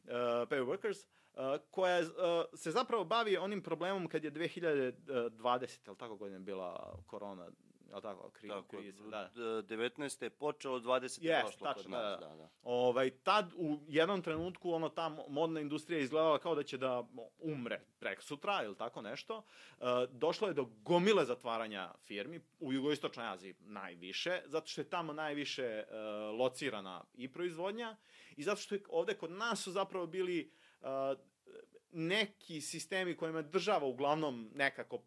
uh, 0.06 0.48
Pay 0.50 0.58
Your 0.58 0.66
Workers 0.66 1.06
uh, 1.34 1.62
koja 1.72 2.00
uh, 2.00 2.08
se 2.54 2.72
zapravo 2.72 3.04
bavi 3.04 3.38
onim 3.38 3.62
problemom 3.62 4.08
kad 4.08 4.24
je 4.24 4.32
2020 4.32 5.88
jel 5.88 5.96
tako 5.96 6.16
godine 6.16 6.40
bila 6.40 7.00
korona 7.08 7.48
jel 7.92 8.02
tako 8.02 8.30
kri, 8.32 8.50
Tako, 8.50 8.68
kriza 8.70 9.04
da 9.04 9.30
d- 9.30 9.42
19. 9.68 10.24
je 10.24 10.30
počelo, 10.32 10.80
20. 10.80 10.92
je 11.22 11.32
Yes, 11.32 11.44
došlo 11.44 11.64
tačno, 11.64 11.84
kod 11.84 11.92
nas. 11.92 12.20
da, 12.20 12.28
Da, 12.28 12.36
da. 12.36 12.50
Ovaj, 12.64 13.10
tad 13.12 13.54
u 13.56 13.80
jednom 13.88 14.22
trenutku 14.22 14.72
ono 14.72 14.90
ta 14.90 15.02
mo- 15.04 15.30
modna 15.30 15.60
industrija 15.60 15.98
je 15.98 16.04
izgledala 16.04 16.40
kao 16.40 16.56
da 16.56 16.64
će 16.64 16.78
da 16.78 17.04
umre 17.40 17.82
prek 18.00 18.22
sutra 18.22 18.64
ili 18.64 18.76
tako 18.76 19.02
nešto. 19.02 19.44
E, 19.72 19.84
došlo 20.10 20.48
je 20.48 20.54
do 20.54 20.66
gomile 20.66 21.26
zatvaranja 21.26 21.94
firmi, 21.98 22.42
u 22.60 22.74
jugoistočnoj 22.74 23.28
Aziji 23.28 23.56
najviše, 23.60 24.42
zato 24.46 24.68
što 24.68 24.82
je 24.82 24.90
tamo 24.90 25.14
najviše 25.14 25.64
e, 25.64 25.86
locirana 26.32 27.04
i 27.16 27.28
proizvodnja 27.30 27.96
i 28.32 28.44
zato 28.44 28.62
što 28.62 28.76
je 28.76 28.82
ovde 28.90 29.14
kod 29.14 29.32
nas 29.32 29.60
su 29.60 29.72
zapravo 29.72 30.08
bili 30.08 30.52
e, 30.82 30.86
neki 31.92 32.62
sistemi 32.62 33.16
kojima 33.16 33.40
je 33.40 33.44
država 33.44 33.86
uglavnom 33.86 34.52
nekako 34.56 35.02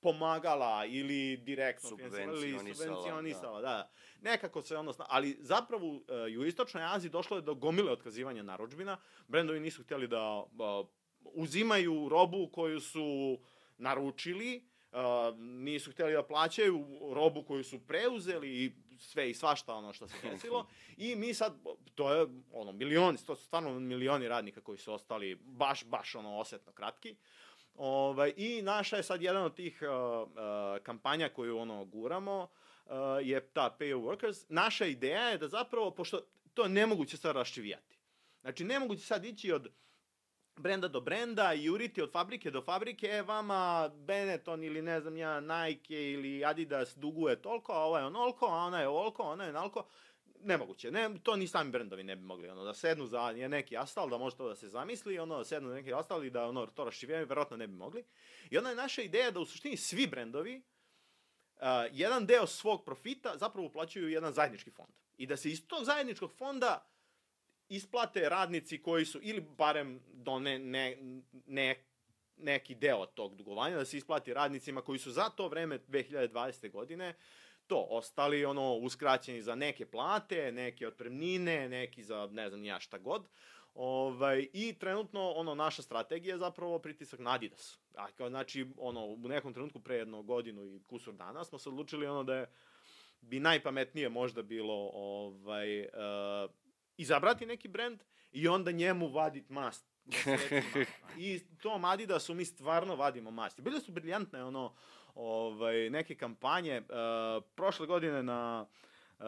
pomagala 0.00 0.84
ili 0.86 1.36
direktno 1.36 1.96
finansirala 1.96 2.32
ili 2.32 2.50
Subvencionisala, 2.50 2.96
subvencionisala, 2.96 3.60
da. 3.60 3.68
da. 3.68 3.90
Nekako 4.20 4.62
se 4.62 4.76
ono, 4.76 4.94
ali 4.98 5.36
zapravo 5.40 5.86
uh, 5.86 6.02
u 6.40 6.44
istočnoj 6.44 6.84
Aziji 6.84 7.10
došlo 7.10 7.36
je 7.36 7.42
do 7.42 7.54
gomile 7.54 7.92
otkazivanja 7.92 8.42
narudžbina. 8.42 8.96
Brendovi 9.28 9.60
nisu 9.60 9.82
htjeli 9.82 10.08
da 10.08 10.36
uh, 10.38 10.86
uzimaju 11.20 12.08
robu 12.08 12.48
koju 12.52 12.80
su 12.80 13.38
naručili, 13.78 14.68
uh, 14.92 14.98
nisu 15.38 15.92
htjeli 15.92 16.12
da 16.12 16.22
plaćaju 16.22 16.86
robu 17.14 17.42
koju 17.42 17.64
su 17.64 17.86
preuzeli 17.86 18.64
i 18.64 18.72
sve 18.98 19.30
i 19.30 19.34
svašta 19.34 19.74
ono 19.74 19.92
što 19.92 20.08
se 20.08 20.16
desilo. 20.30 20.66
I 20.96 21.16
mi 21.16 21.34
sad, 21.34 21.54
to 21.94 22.14
je 22.14 22.26
ono, 22.52 22.72
milioni, 22.72 23.18
to 23.26 23.36
su 23.36 23.44
stvarno 23.44 23.80
milioni 23.80 24.28
radnika 24.28 24.60
koji 24.60 24.78
su 24.78 24.92
ostali 24.92 25.34
baš, 25.34 25.84
baš 25.84 26.14
ono 26.14 26.38
osetno 26.38 26.72
kratki. 26.72 27.16
Ovaj, 27.78 28.32
I 28.36 28.62
naša 28.62 28.96
je 28.96 29.02
sad 29.02 29.22
jedan 29.22 29.42
od 29.42 29.54
tih 29.54 29.82
uh, 29.82 30.28
uh, 30.28 30.38
kampanja 30.82 31.28
koju 31.28 31.58
ono 31.58 31.84
guramo, 31.84 32.48
uh, 32.86 32.92
je 33.22 33.40
ta 33.40 33.76
Pay 33.80 33.94
Your 33.94 34.02
Workers. 34.02 34.44
Naša 34.48 34.86
ideja 34.86 35.28
je 35.28 35.38
da 35.38 35.48
zapravo, 35.48 35.90
pošto 35.90 36.20
to 36.54 36.62
je 36.62 36.68
nemoguće 36.68 37.16
sad 37.16 37.36
raščivijati. 37.36 37.98
Znači, 38.40 38.64
nemoguće 38.64 39.02
sad 39.02 39.24
ići 39.24 39.52
od 39.52 39.68
brenda 40.56 40.88
do 40.88 41.00
brenda 41.00 41.54
i 41.54 41.64
juriti 41.64 42.02
od 42.02 42.12
fabrike 42.12 42.50
do 42.50 42.62
fabrike, 42.62 43.06
e, 43.06 43.22
vama 43.22 43.90
Benetton 43.94 44.64
ili 44.64 44.82
ne 44.82 45.00
znam 45.00 45.16
ja, 45.16 45.40
Nike 45.40 46.12
ili 46.12 46.44
Adidas 46.44 46.96
duguje 46.96 47.42
toliko, 47.42 47.72
a 47.72 47.84
ovo 47.84 47.98
je 47.98 48.04
onoliko, 48.04 48.46
a 48.46 48.56
ona 48.56 48.80
je 48.80 48.88
ovoliko, 48.88 49.22
ona 49.22 49.44
je 49.44 49.50
onoliko. 49.50 49.86
Nemoguće, 50.44 50.90
ne, 50.90 51.10
to 51.22 51.36
ni 51.36 51.48
sami 51.48 51.70
brendovi 51.70 52.04
ne 52.04 52.16
bi 52.16 52.22
mogli, 52.22 52.48
ono, 52.48 52.64
da 52.64 52.74
sednu 52.74 53.06
za 53.06 53.30
je 53.30 53.48
neki 53.48 53.76
astal, 53.76 54.08
da 54.08 54.18
može 54.18 54.36
to 54.36 54.48
da 54.48 54.54
se 54.54 54.68
zamisli, 54.68 55.18
ono, 55.18 55.38
da 55.38 55.44
sednu 55.44 55.68
za 55.68 55.74
neki 55.74 55.92
astal 55.94 56.24
i 56.24 56.30
da 56.30 56.48
ono, 56.48 56.66
to 56.66 56.84
raščivijaju, 56.84 57.26
verovatno 57.26 57.56
ne 57.56 57.66
bi 57.66 57.74
mogli. 57.74 58.04
I 58.50 58.58
onda 58.58 58.70
je 58.70 58.76
naša 58.76 59.02
ideja 59.02 59.30
da 59.30 59.40
u 59.40 59.46
suštini 59.46 59.76
svi 59.76 60.06
brendovi 60.06 60.62
uh, 61.56 61.62
jedan 61.92 62.26
deo 62.26 62.46
svog 62.46 62.84
profita 62.84 63.36
zapravo 63.36 63.66
uplaćuju 63.66 64.08
jedan 64.08 64.32
zajednički 64.32 64.70
fond. 64.70 64.92
I 65.16 65.26
da 65.26 65.36
se 65.36 65.50
iz 65.50 65.66
tog 65.66 65.84
zajedničkog 65.84 66.32
fonda 66.32 66.86
isplate 67.68 68.28
radnici 68.28 68.82
koji 68.82 69.04
su, 69.04 69.18
ili 69.22 69.40
barem 69.40 70.00
do 70.12 70.38
ne, 70.38 70.58
ne, 70.58 70.96
ne, 71.46 71.84
neki 72.36 72.74
deo 72.74 73.06
tog 73.06 73.36
dugovanja, 73.36 73.76
da 73.76 73.84
se 73.84 73.96
isplati 73.96 74.34
radnicima 74.34 74.82
koji 74.82 74.98
su 74.98 75.10
za 75.10 75.28
to 75.28 75.48
vreme 75.48 75.78
2020. 75.78 76.70
godine 76.70 77.14
to, 77.68 77.86
ostali 77.90 78.44
ono 78.44 78.72
uskraćeni 78.72 79.42
za 79.42 79.54
neke 79.54 79.86
plate, 79.86 80.52
neke 80.52 80.88
otpremnine, 80.88 81.68
neki 81.68 82.04
za 82.04 82.28
ne 82.32 82.48
znam 82.48 82.64
ja 82.64 82.80
šta 82.80 82.98
god. 82.98 83.28
Ovaj, 83.74 84.48
I 84.52 84.74
trenutno 84.78 85.30
ono 85.30 85.54
naša 85.54 85.82
strategija 85.82 86.34
je 86.34 86.38
zapravo 86.38 86.78
pritisak 86.78 87.20
na 87.20 87.30
Adidas. 87.30 87.78
Dakle, 87.90 88.28
znači, 88.28 88.66
ono, 88.76 89.04
u 89.06 89.16
nekom 89.16 89.54
trenutku 89.54 89.80
pre 89.80 89.96
jednu 89.96 90.22
godinu 90.22 90.64
i 90.64 90.82
kusur 90.86 91.14
dana 91.14 91.44
smo 91.44 91.58
se 91.58 91.68
odlučili 91.68 92.06
ono 92.06 92.24
da 92.24 92.34
je 92.34 92.46
bi 93.20 93.40
najpametnije 93.40 94.08
možda 94.08 94.42
bilo 94.42 94.90
ovaj, 94.94 95.80
uh, 95.80 95.86
izabrati 96.96 97.46
neki 97.46 97.68
brend 97.68 98.04
i 98.32 98.48
onda 98.48 98.72
njemu 98.72 99.08
vadit 99.08 99.48
mast. 99.48 99.86
I 101.18 101.40
tom 101.62 101.84
Adidasu 101.84 102.34
mi 102.34 102.44
stvarno 102.44 102.96
vadimo 102.96 103.30
masti. 103.30 103.62
Bile 103.62 103.80
su 103.80 103.92
briljantne 103.92 104.44
ono, 104.44 104.74
ovaj, 105.14 105.90
neke 105.90 106.14
kampanje. 106.14 106.80
Uh, 106.80 107.44
prošle 107.54 107.86
godine 107.86 108.22
na 108.22 108.66
uh, 109.18 109.26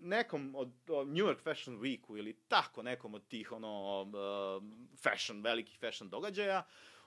nekom 0.00 0.54
od, 0.54 0.72
od 0.88 1.08
New 1.08 1.26
York 1.26 1.42
Fashion 1.42 1.78
Weeku 1.78 2.18
ili 2.18 2.32
tako 2.48 2.82
nekom 2.82 3.14
od 3.14 3.28
tih 3.28 3.52
ono 3.52 4.02
uh, 4.02 4.62
fashion, 5.02 5.42
velikih 5.42 5.78
fashion 5.80 6.10
događaja 6.10 6.62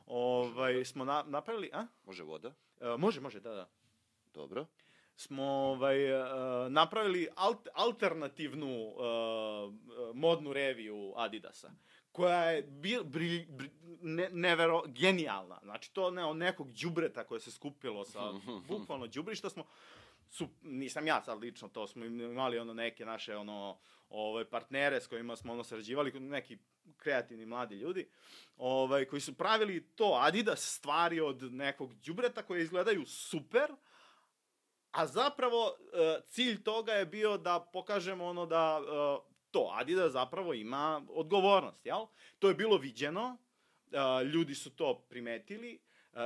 ovaj, 0.05 0.85
smo 0.85 1.05
na, 1.05 1.23
napravili, 1.27 1.69
a? 1.73 1.87
Može 2.05 2.23
voda? 2.23 2.47
Uh, 2.47 2.99
može, 2.99 3.21
može, 3.21 3.39
da, 3.39 3.53
da. 3.53 3.69
Dobro. 4.33 4.65
smo 5.15 5.43
ovaj, 5.43 6.21
uh, 6.21 6.27
napravili 6.69 7.27
alt, 7.35 7.67
alternativnu 7.73 8.87
uh, 8.87 8.95
modnu 10.13 10.53
reviju 10.53 11.13
Adidasa 11.15 11.71
koja 12.15 12.51
je 12.51 12.61
bil, 12.61 13.03
bri, 13.03 13.45
bri, 13.49 13.69
ne, 14.01 14.29
nevero, 14.31 14.83
genijalna. 14.87 15.59
Znači, 15.63 15.93
to 15.93 16.11
ne, 16.11 16.25
od 16.25 16.37
nekog 16.37 16.71
đubreta 16.71 17.23
koje 17.23 17.39
se 17.39 17.51
skupilo 17.51 18.05
sa, 18.05 18.19
bukvalno 18.69 19.07
đubrišta 19.07 19.49
smo, 19.49 19.65
su, 20.29 20.47
nisam 20.61 21.07
ja 21.07 21.21
sad 21.23 21.39
lično, 21.39 21.67
to 21.67 21.87
smo 21.87 22.05
imali 22.05 22.59
ono 22.59 22.73
neke 22.73 23.05
naše 23.05 23.35
ono, 23.35 23.77
ove, 24.09 24.49
partnere 24.49 25.01
s 25.01 25.07
kojima 25.07 25.35
smo 25.35 25.53
ono 25.53 25.63
sarađivali, 25.63 26.19
neki 26.19 26.57
kreativni 26.97 27.45
mladi 27.45 27.75
ljudi, 27.75 28.07
ovaj, 28.57 29.05
koji 29.05 29.21
su 29.21 29.37
pravili 29.37 29.87
to 29.95 30.19
Adidas 30.21 30.75
stvari 30.75 31.19
od 31.19 31.53
nekog 31.53 31.93
đubreta 31.93 32.43
koje 32.43 32.61
izgledaju 32.61 33.05
super, 33.05 33.71
a 34.91 35.07
zapravo 35.07 35.75
e, 35.77 36.21
cilj 36.27 36.63
toga 36.63 36.93
je 36.93 37.05
bio 37.05 37.37
da 37.37 37.69
pokažemo 37.73 38.25
ono 38.25 38.45
da 38.45 38.81
e, 38.81 39.34
to 39.55 39.71
Adidas 39.73 40.11
zapravo 40.11 40.53
ima 40.53 41.01
odgovornost, 41.09 41.85
jel? 41.85 42.05
To 42.39 42.47
je 42.47 42.55
bilo 42.55 42.77
viđeno, 42.77 43.37
e, 43.91 44.23
ljudi 44.23 44.55
su 44.55 44.69
to 44.69 45.05
primetili. 45.09 45.79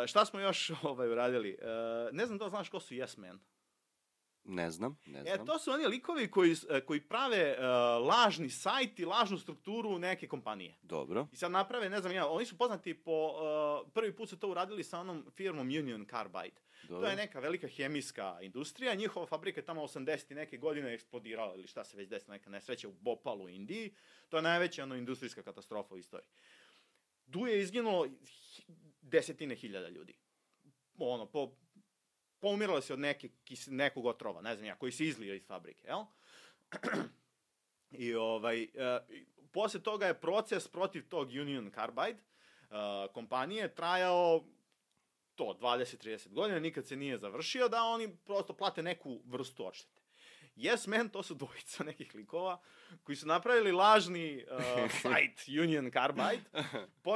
Šta 0.07 0.25
smo 0.25 0.39
još 0.39 0.71
ovaj 0.91 1.11
uradili? 1.11 1.57
Ne 2.11 2.25
znam 2.25 2.37
da 2.37 2.49
znaš 2.49 2.69
ko 2.69 2.79
su 2.79 2.93
Yes 2.93 3.19
Men. 3.19 3.39
Ne 4.43 4.71
znam, 4.71 4.97
ne 5.05 5.23
znam. 5.23 5.41
E, 5.41 5.45
to 5.45 5.59
su 5.59 5.71
oni 5.71 5.87
likovi 5.87 6.31
koji, 6.31 6.55
koji 6.85 7.01
prave 7.01 7.57
uh, 7.57 8.07
lažni 8.07 8.49
sajt 8.49 8.99
i 8.99 9.05
lažnu 9.05 9.37
strukturu 9.37 9.99
neke 9.99 10.27
kompanije. 10.27 10.75
Dobro. 10.81 11.27
I 11.31 11.35
sad 11.35 11.51
naprave, 11.51 11.89
ne 11.89 11.99
znam 11.99 12.13
ja, 12.13 12.27
oni 12.27 12.45
su 12.45 12.57
poznati 12.57 12.93
po, 12.93 13.27
uh, 13.27 13.91
prvi 13.93 14.15
put 14.15 14.29
su 14.29 14.39
to 14.39 14.49
uradili 14.49 14.83
sa 14.83 14.99
onom 14.99 15.25
firmom 15.35 15.67
Union 15.67 16.05
Carbide. 16.09 16.61
Dobro. 16.83 17.05
To 17.05 17.09
je 17.09 17.15
neka 17.15 17.39
velika 17.39 17.67
hemijska 17.67 18.39
industrija, 18.41 18.95
njihova 18.95 19.25
fabrika 19.25 19.59
je 19.59 19.65
tamo 19.65 19.81
80. 19.81 20.35
neke 20.35 20.57
godine 20.57 20.93
eksplodirala 20.93 21.55
ili 21.55 21.67
šta 21.67 21.83
se 21.83 21.97
već 21.97 22.09
desila, 22.09 22.33
neka 22.33 22.49
nesreća 22.49 22.87
u 22.87 22.91
Bopalu 22.91 23.49
Indiji. 23.49 23.93
To 24.29 24.37
je 24.37 24.43
najveća 24.43 24.83
ono, 24.83 24.95
industrijska 24.95 25.43
katastrofa 25.43 25.95
u 25.95 25.97
istoriji. 25.97 26.29
Tu 27.31 27.47
je 27.47 27.61
izginulo 27.61 28.07
desetine 29.01 29.55
hiljada 29.55 29.89
ljudi. 29.89 30.15
Ono, 30.97 31.25
po 31.25 31.55
poumirala 32.39 32.81
se 32.81 32.93
od 32.93 32.99
neke, 32.99 33.29
kis, 33.43 33.67
nekog 33.67 34.05
otrova, 34.05 34.41
ne 34.41 34.55
znam 34.55 34.67
ja, 34.67 34.75
koji 34.75 34.91
se 34.91 35.05
izlio 35.05 35.33
iz 35.33 35.45
fabrike, 35.47 35.87
jel? 35.87 36.03
I 37.91 38.15
ovaj, 38.15 38.63
uh, 38.63 38.69
posle 39.51 39.83
toga 39.83 40.05
je 40.05 40.19
proces 40.19 40.67
protiv 40.67 41.07
tog 41.07 41.27
Union 41.27 41.71
Carbide 41.75 42.19
uh, 42.69 42.77
kompanije 43.13 43.75
trajao 43.75 44.43
to 45.39 45.57
20-30 45.61 46.33
godina, 46.33 46.59
nikad 46.59 46.87
se 46.87 46.95
nije 46.95 47.17
završio, 47.17 47.69
da 47.69 47.83
oni 47.83 48.17
prosto 48.25 48.53
plate 48.53 48.83
neku 48.83 49.21
vrstu 49.25 49.65
odštete. 49.65 50.01
Yes 50.55 50.87
Man, 50.87 51.09
to 51.09 51.23
su 51.23 51.33
dvojica 51.33 51.83
nekih 51.83 52.15
likova 52.15 52.59
koji 53.03 53.15
su 53.15 53.27
napravili 53.27 53.71
lažni 53.71 54.45
uh, 54.51 54.91
site 55.01 55.61
Union 55.61 55.91
Carbide, 55.91 56.43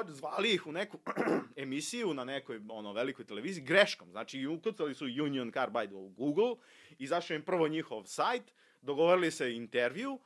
zvali 0.08 0.54
ih 0.54 0.68
u 0.68 0.72
neku 0.72 1.00
emisiju 1.64 2.14
na 2.14 2.24
nekoj 2.24 2.62
ono, 2.70 2.94
velikoj 2.94 3.26
televiziji 3.26 3.64
greškom. 3.64 4.12
Znači, 4.12 4.48
ukucali 4.48 4.96
su 4.96 5.06
Union 5.06 5.52
Carbide 5.52 5.96
u 5.96 6.10
Google, 6.10 6.56
izašao 6.98 7.36
im 7.36 7.46
prvo 7.46 7.68
njihov 7.68 8.04
sajt, 8.06 8.44
dogovorili 8.82 9.32
se 9.32 9.56
intervju, 9.56 10.20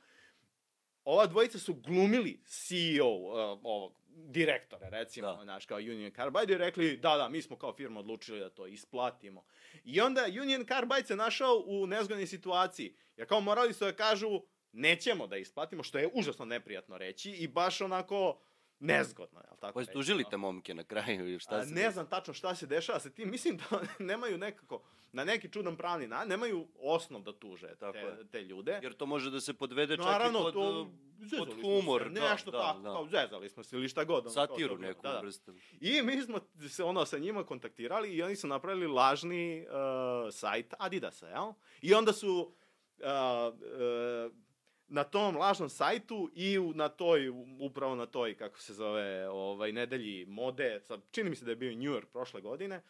ova 1.03 1.25
dvojica 1.25 1.59
su 1.59 1.73
glumili 1.73 2.39
CEO 2.45 3.07
uh, 3.07 3.33
ovog 3.63 3.93
direktore, 4.25 4.89
recimo, 4.89 5.35
da. 5.35 5.43
naš, 5.43 5.65
kao 5.65 5.77
Union 5.77 6.11
Carbide, 6.11 6.53
i 6.53 6.57
rekli, 6.57 6.97
da, 6.97 7.17
da, 7.17 7.29
mi 7.29 7.41
smo 7.41 7.57
kao 7.57 7.73
firma 7.73 7.99
odlučili 7.99 8.39
da 8.39 8.49
to 8.49 8.67
isplatimo. 8.67 9.43
I 9.83 10.01
onda 10.01 10.25
Union 10.41 10.65
Carbide 10.65 11.07
se 11.07 11.15
našao 11.15 11.63
u 11.65 11.87
nezgodnoj 11.87 12.27
situaciji, 12.27 12.95
jer 13.17 13.27
kao 13.27 13.41
morali 13.41 13.73
su 13.73 13.85
da 13.85 13.95
kažu, 13.95 14.41
nećemo 14.71 15.27
da 15.27 15.37
isplatimo, 15.37 15.83
što 15.83 15.97
je 15.97 16.09
užasno 16.13 16.45
neprijatno 16.45 16.97
reći, 16.97 17.31
i 17.31 17.47
baš 17.47 17.81
onako, 17.81 18.39
nezgodno, 18.79 19.39
jel 19.39 19.57
tako? 19.59 19.79
Pa 19.79 19.85
ste 19.85 19.97
užili 19.97 20.25
te 20.29 20.37
momke 20.37 20.73
na 20.73 20.83
kraju 20.83 21.29
ili 21.29 21.39
šta 21.39 21.65
se... 21.65 21.73
Ne 21.73 21.91
znam 21.91 22.09
tačno 22.09 22.33
šta 22.33 22.55
se 22.55 22.65
dešava 22.65 22.99
sa 22.99 23.09
tim, 23.09 23.31
mislim 23.31 23.57
da 23.57 23.81
nemaju 24.05 24.37
nekako, 24.37 24.81
na 25.11 25.23
neki 25.23 25.49
čudan 25.49 25.77
pravni 25.77 26.07
na, 26.07 26.25
nemaju 26.25 26.67
osnov 26.79 27.21
da 27.21 27.33
tuže 27.33 27.75
tako 27.79 27.93
te, 27.93 27.99
je. 27.99 28.27
te 28.31 28.43
ljude. 28.43 28.79
Jer 28.83 28.93
to 28.93 29.05
može 29.05 29.31
da 29.31 29.41
se 29.41 29.53
podvede 29.53 29.97
čak 29.97 30.05
Naravno, 30.05 30.39
i 30.39 30.43
pod, 30.43 30.53
to, 30.53 30.89
pod 31.37 31.61
humor. 31.61 32.03
Se, 32.03 32.09
da, 32.09 32.31
nešto 32.31 32.51
da, 32.51 32.59
tako, 32.59 32.79
da. 32.79 32.93
kao 32.93 33.07
zezali 33.07 33.49
smo 33.49 33.63
se 33.63 33.75
ili 33.75 33.89
šta 33.89 34.03
god. 34.03 34.33
Satiru 34.33 34.75
kao, 34.75 34.87
neku 34.87 35.01
da, 35.01 35.11
da. 35.11 35.19
vrstu. 35.19 35.53
I 35.81 36.01
mi 36.01 36.21
smo 36.21 36.39
se 36.69 36.83
ono 36.83 37.05
sa 37.05 37.17
njima 37.17 37.43
kontaktirali 37.43 38.09
i 38.09 38.23
oni 38.23 38.35
su 38.35 38.47
napravili 38.47 38.87
lažni 38.87 39.65
uh, 39.67 40.33
sajt 40.33 40.73
Adidasa, 40.79 41.27
jel? 41.27 41.53
I 41.81 41.93
onda 41.93 42.13
su 42.13 42.53
uh, 42.99 43.03
uh, 43.03 44.46
na 44.87 45.03
tom 45.03 45.37
lažnom 45.37 45.69
sajtu 45.69 46.29
i 46.35 46.59
u, 46.59 46.73
na 46.73 46.89
toj, 46.89 47.29
upravo 47.59 47.95
na 47.95 48.05
toj, 48.05 48.37
kako 48.37 48.59
se 48.59 48.73
zove, 48.73 49.29
ovaj, 49.29 49.71
nedelji 49.71 50.25
mode, 50.25 50.81
sad, 50.87 51.01
čini 51.11 51.29
mi 51.29 51.35
se 51.35 51.45
da 51.45 51.51
je 51.51 51.55
bio 51.55 51.71
New 51.71 51.91
York 51.93 52.05
prošle 52.05 52.41
godine, 52.41 52.81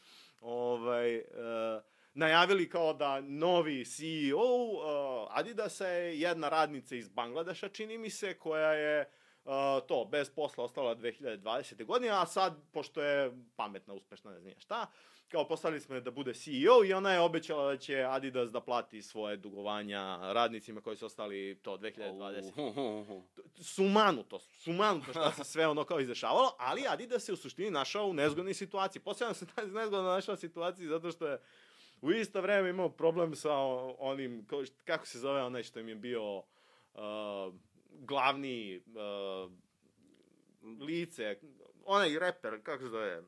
ovaj, 0.41 1.17
uh, 1.17 1.23
najavili 2.13 2.69
kao 2.69 2.93
da 2.93 3.21
novi 3.21 3.86
CEO 3.86 4.38
uh, 4.38 4.81
Adidasa 5.29 5.88
je 5.88 6.19
jedna 6.19 6.49
radnica 6.49 6.95
iz 6.95 7.10
Bangladeša, 7.10 7.69
čini 7.69 7.97
mi 7.97 8.10
se, 8.10 8.33
koja 8.33 8.73
je 8.73 9.10
uh, 9.45 9.51
to, 9.88 10.05
bez 10.12 10.29
posla 10.29 10.63
ostala 10.63 10.95
2020. 10.95 11.86
godine, 11.86 12.12
a 12.12 12.25
sad, 12.25 12.57
pošto 12.71 13.01
je 13.01 13.31
pametna, 13.55 13.93
uspešna, 13.93 14.31
ne 14.31 14.39
znam 14.39 14.53
šta, 14.60 14.81
uh, 14.81 15.16
kao 15.29 15.47
postavili 15.47 15.81
smo 15.81 15.95
je 15.95 16.01
da 16.01 16.11
bude 16.11 16.33
CEO 16.33 16.85
i 16.85 16.93
ona 16.93 17.13
je 17.13 17.19
obećala 17.19 17.71
da 17.71 17.77
će 17.77 18.03
Adidas 18.03 18.51
da 18.51 18.61
plati 18.61 19.01
svoje 19.01 19.37
dugovanja 19.37 20.33
radnicima 20.33 20.81
koji 20.81 20.97
su 20.97 21.05
ostali 21.05 21.59
to 21.61 21.77
2020. 21.77 23.21
Sumanuto, 23.61 24.39
sumanuto 24.39 25.11
što 25.11 25.31
se 25.31 25.43
sve 25.43 25.67
ono 25.67 25.83
kao 25.83 25.99
izdešavalo, 25.99 26.55
ali 26.59 26.87
Adidas 26.87 27.23
se 27.23 27.33
u 27.33 27.35
suštini 27.35 27.71
našao 27.71 28.05
u 28.05 28.13
nezgodnoj 28.13 28.53
situaciji. 28.53 29.01
Posebno 29.01 29.33
se 29.33 29.45
ta 29.55 29.61
nezgodno 29.61 30.09
našao 30.09 30.33
u 30.33 30.37
situaciji 30.37 30.87
zato 30.87 31.11
što 31.11 31.27
je 31.27 31.39
u 32.01 32.11
isto 32.11 32.41
vreme 32.41 32.69
imao 32.69 32.89
problem 32.89 33.35
sa 33.35 33.53
onim, 33.99 34.47
kako 34.85 35.07
se 35.07 35.19
zove 35.19 35.43
onaj 35.43 35.63
što 35.63 35.79
im 35.79 35.89
je 35.89 35.95
bio 35.95 36.37
uh, 36.37 36.43
glavni 37.91 38.77
uh, 38.77 39.51
lice, 40.81 41.35
onaj 41.85 42.19
reper, 42.19 42.63
kako 42.63 42.83
se 42.83 42.89
zove, 42.89 43.23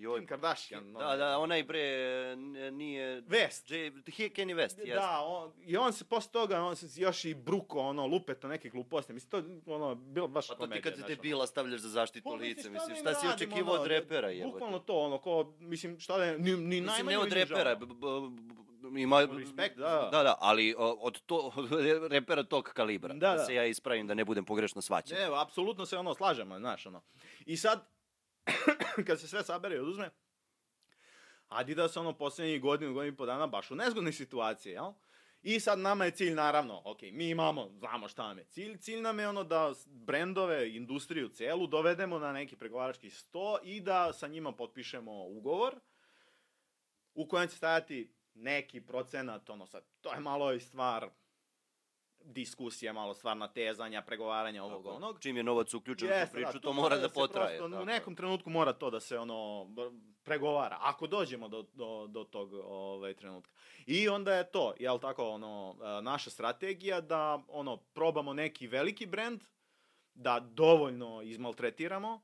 Joj. 0.00 0.18
Kim 0.18 0.26
Kardashian. 0.26 0.90
No. 0.90 0.98
Da, 0.98 1.16
da, 1.16 1.38
onaj 1.38 1.62
bre, 1.62 2.36
nije... 2.72 3.22
West. 3.22 3.70
J, 4.18 4.30
Kanye 4.30 4.54
West, 4.54 4.78
jes. 4.78 4.94
Da, 4.94 5.20
on, 5.24 5.52
i 5.62 5.76
on 5.76 5.92
se 5.92 6.04
posle 6.04 6.32
toga, 6.32 6.62
on 6.62 6.76
se 6.76 7.00
još 7.00 7.24
i 7.24 7.34
bruko, 7.34 7.80
ono, 7.80 8.06
lupeto 8.06 8.48
neke 8.48 8.68
gluposti. 8.68 9.12
Mislim, 9.12 9.30
to, 9.30 9.74
ono, 9.74 9.94
bilo 9.94 10.28
baš 10.28 10.46
komedija. 10.46 10.82
Pa 10.82 10.90
to 10.90 10.96
ti 10.96 11.02
kad 11.02 11.06
te 11.06 11.22
bila 11.22 11.46
stavljaš 11.46 11.80
za 11.80 11.88
zaštitu 11.88 12.34
lice, 12.34 12.70
mislim, 12.70 12.96
šta 12.96 13.14
si 13.14 13.26
očekivao 13.34 13.74
od 13.74 13.86
repera, 13.86 14.28
jebote? 14.28 14.52
Bukvalno 14.52 14.78
to, 14.78 14.98
ono, 14.98 15.18
ko, 15.18 15.54
mislim, 15.58 16.00
šta 16.00 16.18
da 16.18 16.24
je, 16.24 16.38
ni, 16.38 16.56
ni 16.56 16.80
mislim, 16.80 17.06
ne 17.06 17.18
od 17.18 17.32
repera, 17.32 17.76
ima 18.96 19.28
respekt, 19.38 19.76
da. 19.76 20.08
Da, 20.12 20.22
da, 20.22 20.34
ali 20.40 20.74
od 20.78 21.20
to 21.20 21.52
od 21.56 21.72
repera 22.14 22.42
tog 22.42 22.64
kalibra. 22.74 23.14
Da, 23.14 23.28
da, 23.28 23.36
da 23.36 23.44
se 23.44 23.54
ja 23.54 23.66
ispravim 23.66 24.06
da 24.06 24.14
ne 24.14 24.24
budem 24.24 24.44
pogrešno 24.44 24.82
svaćen. 24.82 25.18
Ne, 25.18 25.40
apsolutno 25.40 25.86
se 25.86 25.96
ono 25.96 26.14
slažemo, 26.14 26.58
znaš, 26.58 26.86
ono. 26.86 27.02
I 27.46 27.56
sad 27.56 27.99
kad 29.06 29.20
se 29.20 29.28
sve 29.28 29.42
sabere 29.42 29.76
i 29.76 29.78
oduzme, 29.78 30.10
Adidas 31.50 31.96
ono 31.96 32.12
poslednjih 32.12 32.60
godinu, 32.60 32.94
godinu 32.94 33.12
i 33.12 33.16
po 33.16 33.26
dana 33.26 33.46
baš 33.46 33.70
u 33.70 33.74
nezgodnoj 33.74 34.12
situaciji, 34.12 34.72
jel? 34.72 34.92
I 35.42 35.60
sad 35.60 35.78
nama 35.78 36.04
je 36.04 36.10
cilj, 36.10 36.34
naravno, 36.34 36.82
ok, 36.84 37.02
mi 37.02 37.28
imamo, 37.28 37.70
znamo 37.78 38.08
šta 38.08 38.28
nam 38.28 38.38
je 38.38 38.44
cilj, 38.44 38.78
cilj 38.78 39.00
nam 39.00 39.18
je 39.18 39.28
ono 39.28 39.44
da 39.44 39.72
brendove, 39.86 40.76
industriju 40.76 41.28
celu 41.28 41.66
dovedemo 41.66 42.18
na 42.18 42.32
neki 42.32 42.56
pregovarački 42.56 43.10
sto 43.10 43.58
i 43.62 43.80
da 43.80 44.12
sa 44.12 44.28
njima 44.28 44.52
potpišemo 44.52 45.24
ugovor 45.24 45.74
u 47.14 47.28
kojem 47.28 47.48
će 47.48 47.56
stajati 47.56 48.14
neki 48.34 48.80
procenat, 48.80 49.50
ono 49.50 49.66
sad, 49.66 49.84
to 50.00 50.12
je 50.12 50.20
malo 50.20 50.52
i 50.52 50.60
stvar 50.60 51.10
diskusija, 52.24 52.92
malo 52.92 53.14
stvarna 53.14 53.48
tezanja, 53.48 54.02
pregovaranja 54.02 54.64
ovog 54.64 54.82
tako. 54.84 54.96
onog. 54.96 55.20
Čim 55.20 55.36
je 55.36 55.42
novac 55.42 55.74
uključen 55.74 56.08
u 56.08 56.32
priču, 56.32 56.46
da, 56.46 56.52
to, 56.52 56.58
to 56.58 56.72
mora 56.72 56.96
da, 56.96 57.02
da 57.02 57.08
potraje. 57.08 57.58
Prosto, 57.58 57.82
u 57.82 57.84
nekom 57.84 58.16
trenutku 58.16 58.50
mora 58.50 58.72
to 58.72 58.90
da 58.90 59.00
se 59.00 59.18
ono 59.18 59.68
pregovara, 60.22 60.78
ako 60.80 61.06
dođemo 61.06 61.48
do, 61.48 61.62
do, 61.62 62.06
do 62.06 62.24
tog 62.24 62.52
ovaj, 62.52 63.14
trenutka. 63.14 63.52
I 63.86 64.08
onda 64.08 64.34
je 64.34 64.50
to, 64.50 64.74
jel 64.78 64.98
tako, 64.98 65.28
ono, 65.28 65.76
naša 66.02 66.30
strategija 66.30 67.00
da 67.00 67.42
ono, 67.48 67.76
probamo 67.76 68.32
neki 68.32 68.66
veliki 68.66 69.06
brend, 69.06 69.40
da 70.14 70.40
dovoljno 70.40 71.22
izmaltretiramo, 71.22 72.20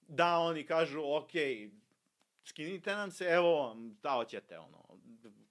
da 0.00 0.38
oni 0.38 0.66
kažu, 0.66 1.00
ok, 1.04 1.30
skinite 2.44 2.94
nam 2.94 3.10
se, 3.10 3.24
evo, 3.24 3.76
da 4.02 4.10
hoćete, 4.10 4.58
ono, 4.58 4.79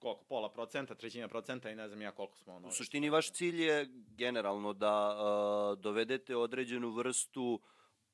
koliko, 0.00 0.24
pola 0.24 0.48
procenta, 0.48 0.94
trećina 0.94 1.28
procenta 1.28 1.70
i 1.70 1.76
ne 1.76 1.88
znam 1.88 2.02
ja 2.02 2.10
koliko 2.12 2.36
smo 2.36 2.54
ono... 2.54 2.68
U 2.68 2.70
suštini 2.70 3.10
vaš 3.10 3.30
cilj 3.30 3.62
je 3.62 3.86
generalno 4.16 4.72
da 4.72 5.08
uh, 5.08 5.78
dovedete 5.78 6.36
određenu 6.36 6.90
vrstu 6.90 7.60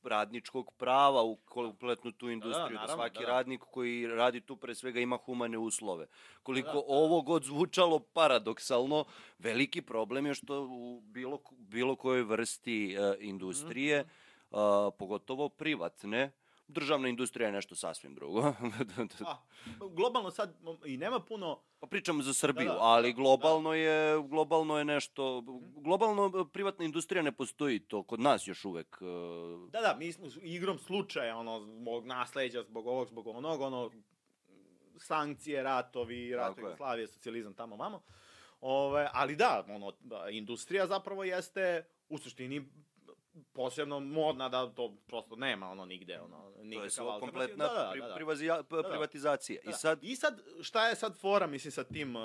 radničkog 0.02 0.72
prava 0.76 1.22
u 1.22 1.36
kompletnu 1.36 2.12
tu 2.12 2.30
industriju, 2.30 2.66
da, 2.68 2.80
naravno, 2.80 2.94
svaki 2.94 3.18
da, 3.18 3.26
da. 3.26 3.32
radnik 3.32 3.60
koji 3.60 4.06
radi 4.06 4.40
tu 4.40 4.56
pre 4.56 4.74
svega 4.74 5.00
ima 5.00 5.16
humane 5.16 5.58
uslove. 5.58 6.06
Koliko 6.42 6.66
Da, 6.66 6.72
da, 6.74 6.80
da. 6.80 6.84
ovo 6.88 7.22
god 7.22 7.44
zvučalo 7.44 7.98
paradoksalno, 7.98 9.04
veliki 9.38 9.82
problem 9.82 10.26
je 10.26 10.34
što 10.34 10.62
u 10.62 11.00
bilo, 11.00 11.40
bilo 11.50 11.96
kojoj 11.96 12.22
vrsti 12.22 12.96
uh, 12.98 13.14
industrije, 13.20 14.00
Mhm. 14.00 14.08
uh, 14.50 14.92
pogotovo 14.98 15.48
privatne, 15.48 16.30
državna 16.68 17.08
industrija 17.08 17.46
je 17.46 17.52
nešto 17.52 17.74
sasvim 17.74 18.14
drugo. 18.14 18.40
A, 19.26 19.36
globalno 19.90 20.30
sad 20.30 20.54
i 20.84 20.96
nema 20.96 21.20
puno... 21.20 21.60
Pa 21.80 21.86
pričamo 21.86 22.22
za 22.22 22.34
Srbiju, 22.34 22.68
Da, 22.68 22.74
da, 22.74 22.80
ali 22.80 23.12
da, 23.12 23.16
globalno 23.16 23.74
je 23.74 24.22
globalno 24.28 24.78
je 24.78 24.84
nešto 24.84 25.44
globalno 25.76 26.32
e, 26.40 26.52
privatna 26.52 26.84
industrija 26.84 27.22
ne 27.22 27.32
postoji 27.32 27.78
to 27.78 28.02
kod 28.02 28.20
nas 28.20 28.46
još 28.46 28.64
uvek. 28.64 28.98
e, 29.00 29.70
Da, 29.70 29.80
da, 29.80 29.96
mi 29.98 30.12
smo 30.12 30.26
igrom 30.42 30.78
slučaja, 30.78 31.36
ono, 31.36 31.60
zbog 31.60 32.06
nasleđa, 32.06 32.62
zbog 32.62 32.86
ovog, 32.86 33.08
zbog 33.08 33.26
onog, 33.26 33.60
ono, 33.60 33.90
sankcije, 34.98 35.62
ratovi, 35.62 36.34
rat. 36.34 36.58
Jugoslavije, 36.58 37.06
socijalizam, 37.06 37.54
tamo, 37.54 37.76
vamo. 37.76 38.02
Ove, 38.60 39.08
ali 39.12 39.36
da, 39.36 39.64
ono, 39.68 39.92
da, 40.00 40.28
industrija 40.30 40.86
zapravo 40.86 41.24
jeste, 41.24 41.84
u 42.08 42.18
suštini, 42.18 42.68
posebno 43.44 44.00
modna 44.00 44.48
da 44.48 44.66
to 44.66 44.96
prosto 45.06 45.36
nema 45.36 45.70
ono 45.70 45.84
nigde 45.84 46.20
ono 46.20 46.52
To 46.52 46.84
je 46.84 46.90
kompletna 47.20 47.66
Da, 47.66 47.74
da, 47.74 47.90
pri- 47.92 48.00
da, 48.00 48.08
da. 48.08 48.14
privazija- 48.14 48.62
p- 48.62 48.76
Da, 48.76 48.82
da. 48.82 48.88
privatizacija. 48.88 49.60
I 49.62 49.66
Da. 49.66 49.72
sad, 49.72 49.98
I 50.04 50.16
sad, 50.16 50.40
šta 50.62 50.88
je 50.88 50.96
sad 50.96 51.18
fora, 51.18 51.46
mislim, 51.46 51.72
sa 51.72 51.84
tim... 51.84 52.16
Uh, 52.16 52.22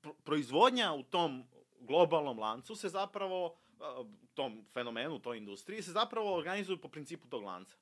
pro- 0.00 0.14
proizvodnja 0.14 0.92
u 0.92 1.02
tom 1.02 1.44
globalnom 1.80 2.38
lancu 2.38 2.74
se 2.74 2.88
zapravo, 2.88 3.46
uh, 3.46 4.06
tom 4.34 4.64
fenomenu, 4.66 5.18
toj 5.18 5.38
industriji, 5.38 5.82
se 5.82 5.92
zapravo 5.92 6.34
organizuju 6.34 6.80
po 6.80 6.88
principu 6.88 7.28
tog 7.28 7.42
lanca. 7.42 7.76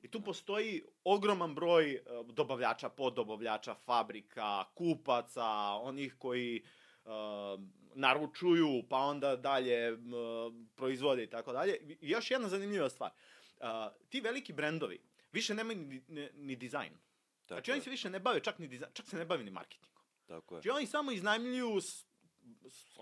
I 0.00 0.08
tu 0.08 0.20
postoji 0.20 0.82
ogroman 1.04 1.54
broj 1.54 2.00
uh, 2.20 2.26
dobavljača, 2.28 2.88
poddobavljača, 2.88 3.74
fabrika, 3.76 4.64
kupaca, 4.74 5.46
onih 5.74 6.14
koji 6.18 6.62
uh, 7.04 7.10
naručuju, 7.94 8.82
pa 8.88 8.96
onda 8.96 9.36
dalje 9.36 9.92
uh, 9.92 9.98
proizvode 10.74 11.22
i 11.22 11.30
tako 11.30 11.52
dalje. 11.52 11.76
I 12.00 12.10
još 12.10 12.30
jedna 12.30 12.48
zanimljiva 12.48 12.88
stvar. 12.88 13.10
Uh, 13.60 13.66
ti 14.08 14.20
veliki 14.20 14.52
brendovi 14.52 15.00
više 15.32 15.54
nemaju 15.54 15.78
ni, 15.78 16.02
ni, 16.08 16.28
ni 16.34 16.56
dizajn. 16.56 16.92
tako, 17.46 17.54
Znači 17.54 17.70
oni 17.70 17.78
je, 17.78 17.84
se 17.84 17.90
više 17.90 18.10
ne 18.10 18.20
bave 18.20 18.40
čak 18.40 18.58
ni 18.58 18.68
dizajn, 18.68 18.92
čak 18.92 19.06
se 19.06 19.16
ne 19.16 19.24
bave 19.24 19.44
ni 19.44 19.50
marketingom. 19.50 20.02
tako 20.26 20.54
je. 20.54 20.62
Znači 20.62 20.70
oni 20.70 20.86
samo 20.86 21.12
iznajmljuju 21.12 21.80
s, 21.80 22.04
s, 22.68 22.96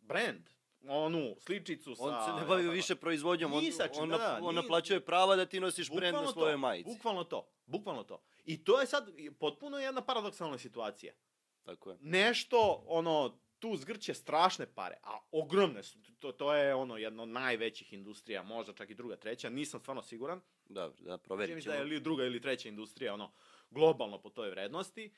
brand, 0.00 0.50
onu 0.88 1.36
sličicu 1.38 1.94
sa... 1.94 2.02
On 2.02 2.24
se 2.26 2.40
ne 2.40 2.46
bavi 2.46 2.68
više 2.68 2.94
proizvodnjom, 2.96 3.52
on, 3.52 3.64
Ni 3.64 3.72
sa 3.72 3.88
čim, 3.88 4.02
on, 4.02 4.08
da, 4.08 4.18
da, 4.18 4.38
on 4.42 4.54
naplaćuje 4.54 5.04
prava 5.04 5.36
da 5.36 5.46
ti 5.46 5.60
nosiš 5.60 5.90
brend 5.90 6.14
na 6.14 6.32
svojoj 6.32 6.54
to, 6.54 6.58
majici. 6.58 6.90
Bukvalno 6.90 7.24
to, 7.24 7.48
bukvalno 7.66 8.04
to. 8.04 8.22
I 8.44 8.64
to 8.64 8.80
je 8.80 8.86
sad 8.86 9.10
potpuno 9.38 9.78
jedna 9.78 10.00
paradoksalna 10.00 10.58
situacija. 10.58 11.14
Tako 11.62 11.90
je. 11.90 11.96
Nešto, 12.00 12.84
ono, 12.86 13.38
tu 13.58 13.76
zgrće 13.76 14.14
strašne 14.14 14.66
pare, 14.66 14.96
a 15.02 15.18
ogromne 15.30 15.82
su. 15.82 15.98
To, 16.18 16.32
to 16.32 16.54
je 16.54 16.74
ono 16.74 16.96
jedno 16.96 17.22
od 17.22 17.28
najvećih 17.28 17.92
industrija, 17.92 18.42
možda 18.42 18.72
čak 18.72 18.90
i 18.90 18.94
druga, 18.94 19.16
treća, 19.16 19.50
nisam 19.50 19.80
stvarno 19.80 20.02
siguran. 20.02 20.40
Da, 20.68 20.88
da, 20.88 20.94
Čini 20.96 21.18
proverit 21.18 21.54
mi 21.54 21.62
se 21.62 21.68
da 21.68 21.74
ćemo. 21.74 21.84
je 21.84 21.88
ili 21.88 22.00
druga 22.00 22.24
ili 22.24 22.40
treća 22.40 22.68
industrija, 22.68 23.14
ono, 23.14 23.32
globalno 23.70 24.18
po 24.18 24.30
toj 24.30 24.50
vrednosti. 24.50 25.12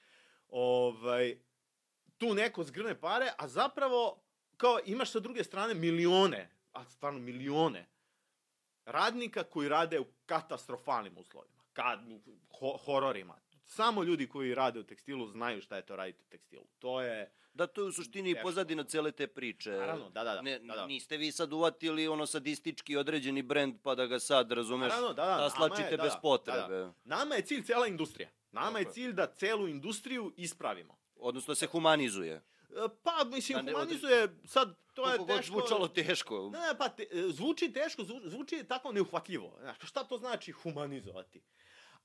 Ovaj, 0.48 1.38
tu 2.18 2.34
neko 2.34 2.64
zgrne 2.64 3.00
pare, 3.00 3.32
a 3.38 3.48
zapravo, 3.48 4.22
kao, 4.56 4.78
imaš 4.86 5.10
sa 5.10 5.20
druge 5.20 5.44
strane 5.44 5.74
milione, 5.74 6.50
a 6.72 6.84
stvarno 6.84 7.18
milione, 7.18 7.86
radnika 8.84 9.44
koji 9.44 9.68
rade 9.68 10.00
u 10.00 10.06
katastrofalnim 10.26 11.18
uslovima, 11.18 11.62
kad, 11.72 12.00
ho, 12.60 12.76
hororima. 12.84 13.40
Samo 13.68 14.02
ljudi 14.02 14.26
koji 14.26 14.54
rade 14.54 14.80
u 14.80 14.84
tekstilu 14.84 15.26
znaju 15.26 15.62
šta 15.62 15.76
je 15.76 15.82
to 15.82 15.96
raditi 15.96 16.22
u 16.22 16.26
tekstilu. 16.26 16.64
To 16.78 17.00
je, 17.00 17.32
Da, 17.54 17.66
to 17.66 17.82
je 17.82 17.86
u 17.86 17.92
suštini 17.92 18.34
Teško. 18.34 18.42
pozadina 18.44 18.84
cele 18.84 19.12
te 19.12 19.26
priče. 19.28 19.70
naravno, 19.72 20.10
da, 20.10 20.24
da, 20.24 20.34
da. 20.34 20.42
Ne, 20.42 20.58
da, 20.58 20.74
da. 20.74 20.86
Niste 20.86 21.16
vi 21.16 21.32
sad 21.32 21.52
uvatili 21.52 22.08
ono 22.08 22.26
sadistički 22.26 22.96
određeni 22.96 23.42
brend 23.42 23.74
pa 23.82 23.94
da 23.94 24.06
ga 24.06 24.18
sad, 24.20 24.52
razumeš, 24.52 24.88
Naravno, 24.88 25.08
da, 25.08 25.14
da, 25.16 25.28
nama 25.28 25.42
je- 25.42 25.48
taslačite 25.50 25.96
da, 25.96 26.02
bez 26.02 26.12
da, 26.12 26.18
potrebe. 26.18 26.68
da, 26.70 26.92
Nama 27.06 27.34
je 27.34 27.42
cilj 27.42 27.62
cela 27.62 27.86
industrija. 27.86 28.28
Nama 28.52 28.66
Tako 28.66 28.78
je 28.78 28.82
je. 28.82 28.92
cilj 28.92 29.12
da 29.12 29.26
celu 29.28 29.68
industriju 29.68 30.32
ispravimo. 30.38 30.96
Odnosno 31.16 31.50
da 31.50 31.56
se 31.56 31.66
humanizuje. 31.66 32.32
E, 32.32 32.42
Pa, 33.02 33.24
mislim, 33.26 33.56
Da 33.56 33.62
ne 33.62 33.72
humanizuje, 33.72 34.28
sad, 34.46 34.74
to 34.94 35.08
je 35.08 35.18
teško... 35.18 35.42
zvučalo 35.44 35.88
teško. 35.90 36.50
Ne, 36.52 36.58
ne, 36.60 36.78
pa 36.78 36.88
te, 36.88 37.02
e, 37.04 37.22
zvuči 37.28 37.72
teško, 37.72 38.02
zvu- 38.04 38.22
zvuči 38.24 38.64
tako 38.64 38.92
neuhvatljivo. 38.92 39.56
Znaš, 39.60 39.76
šta 39.80 40.04
to 40.04 40.18
znači 40.18 40.52
humanizovati? 40.52 41.40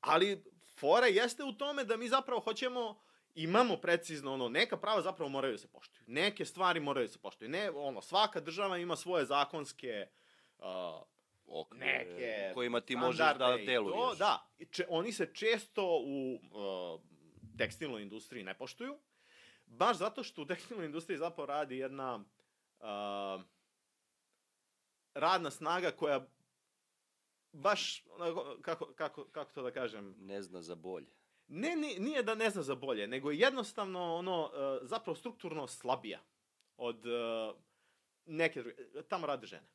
Ali 0.02 0.44
fora 0.84 1.08
jeste 1.08 1.44
u 1.44 1.54
tome 1.54 1.84
da 1.84 1.98
mi 1.98 2.08
zapravo 2.08 2.42
hoćemo 2.42 3.00
imamo 3.36 3.78
precizno 3.78 4.34
ono 4.34 4.50
neka 4.50 4.78
prava 4.78 5.02
zapravo 5.02 5.30
moraju 5.30 5.52
da 5.52 5.58
se 5.58 5.68
poštuju. 5.68 6.04
Neke 6.08 6.46
stvari 6.46 6.80
moraju 6.80 7.08
da 7.08 7.14
se 7.14 7.20
poštuju. 7.20 7.50
Ne, 7.50 7.70
ono 7.72 8.02
svaka 8.02 8.40
država 8.40 8.78
ima 8.78 8.96
svoje 8.96 9.26
zakonske 9.26 10.08
uh, 10.58 10.66
Okvire 11.46 11.86
neke 11.86 12.52
kojima 12.54 12.82
ti 12.82 12.96
možeš 12.96 13.38
da 13.38 13.58
deluješ. 13.66 13.96
To, 13.96 14.16
da, 14.16 14.48
če, 14.72 14.86
oni 14.90 15.12
se 15.12 15.34
često 15.34 15.86
u 15.86 16.34
uh, 16.34 17.02
tekstilnoj 17.58 18.02
industriji 18.02 18.44
ne 18.44 18.54
poštuju, 18.54 18.98
baš 19.66 19.98
zato 19.98 20.24
što 20.24 20.42
u 20.42 20.46
tekstilnoj 20.46 20.86
industriji 20.86 21.18
zapravo 21.18 21.46
radi 21.46 21.78
jedna 21.78 22.16
uh, 22.16 23.42
radna 25.14 25.52
snaga 25.52 25.92
koja 25.92 26.28
baš, 27.54 28.04
onako, 28.10 28.58
kako, 28.62 28.86
kako, 28.88 29.24
kako 29.26 29.52
to 29.52 29.64
da 29.64 29.72
kažem, 29.72 30.16
Ne 30.20 30.42
zna 30.42 30.62
za 30.62 30.76
bolje. 30.76 31.08
ne, 31.48 31.76
nije 31.76 32.24
da 32.24 32.36
ne 32.36 32.50
zna 32.50 32.62
za 32.62 32.76
bolje, 32.76 33.08
nego 33.08 33.32
je 33.32 33.40
jednostavno 33.40 34.16
ono, 34.16 34.44
uh, 34.44 34.50
zapravo 34.82 35.16
strukturno 35.16 35.68
slabija 35.68 36.20
od 36.78 37.06
uh, 37.06 37.56
neke 38.26 38.62
druge, 38.62 38.76
tamo 39.04 39.28
rade 39.28 39.48
žene. 39.48 39.68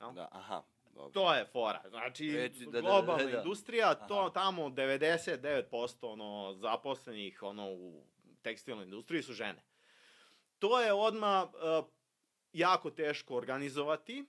jel? 0.00 0.12
Da, 0.12 0.28
aha. 0.32 0.62
Dobro. 0.86 1.10
To 1.10 1.34
je 1.34 1.46
fora. 1.46 1.82
Znači, 1.88 2.32
Reci 2.32 2.64
da- 2.64 2.70
da- 2.70 2.80
globalna 2.80 3.24
da, 3.24 3.30
da. 3.30 3.38
industrija, 3.38 3.94
to 3.96 4.14
Aha. 4.16 4.30
tamo 4.30 4.68
99% 4.68 5.96
ono, 6.02 6.54
zaposlenih 6.54 7.42
ono, 7.42 7.70
u 7.70 8.04
tekstilnoj 8.42 8.84
industriji 8.84 9.22
su 9.22 9.32
žene. 9.32 9.62
To 10.58 10.80
je 10.80 10.92
odma 10.92 11.48
uh, 11.78 11.86
jako 12.52 12.90
teško 12.90 13.36
organizovati, 13.36 14.24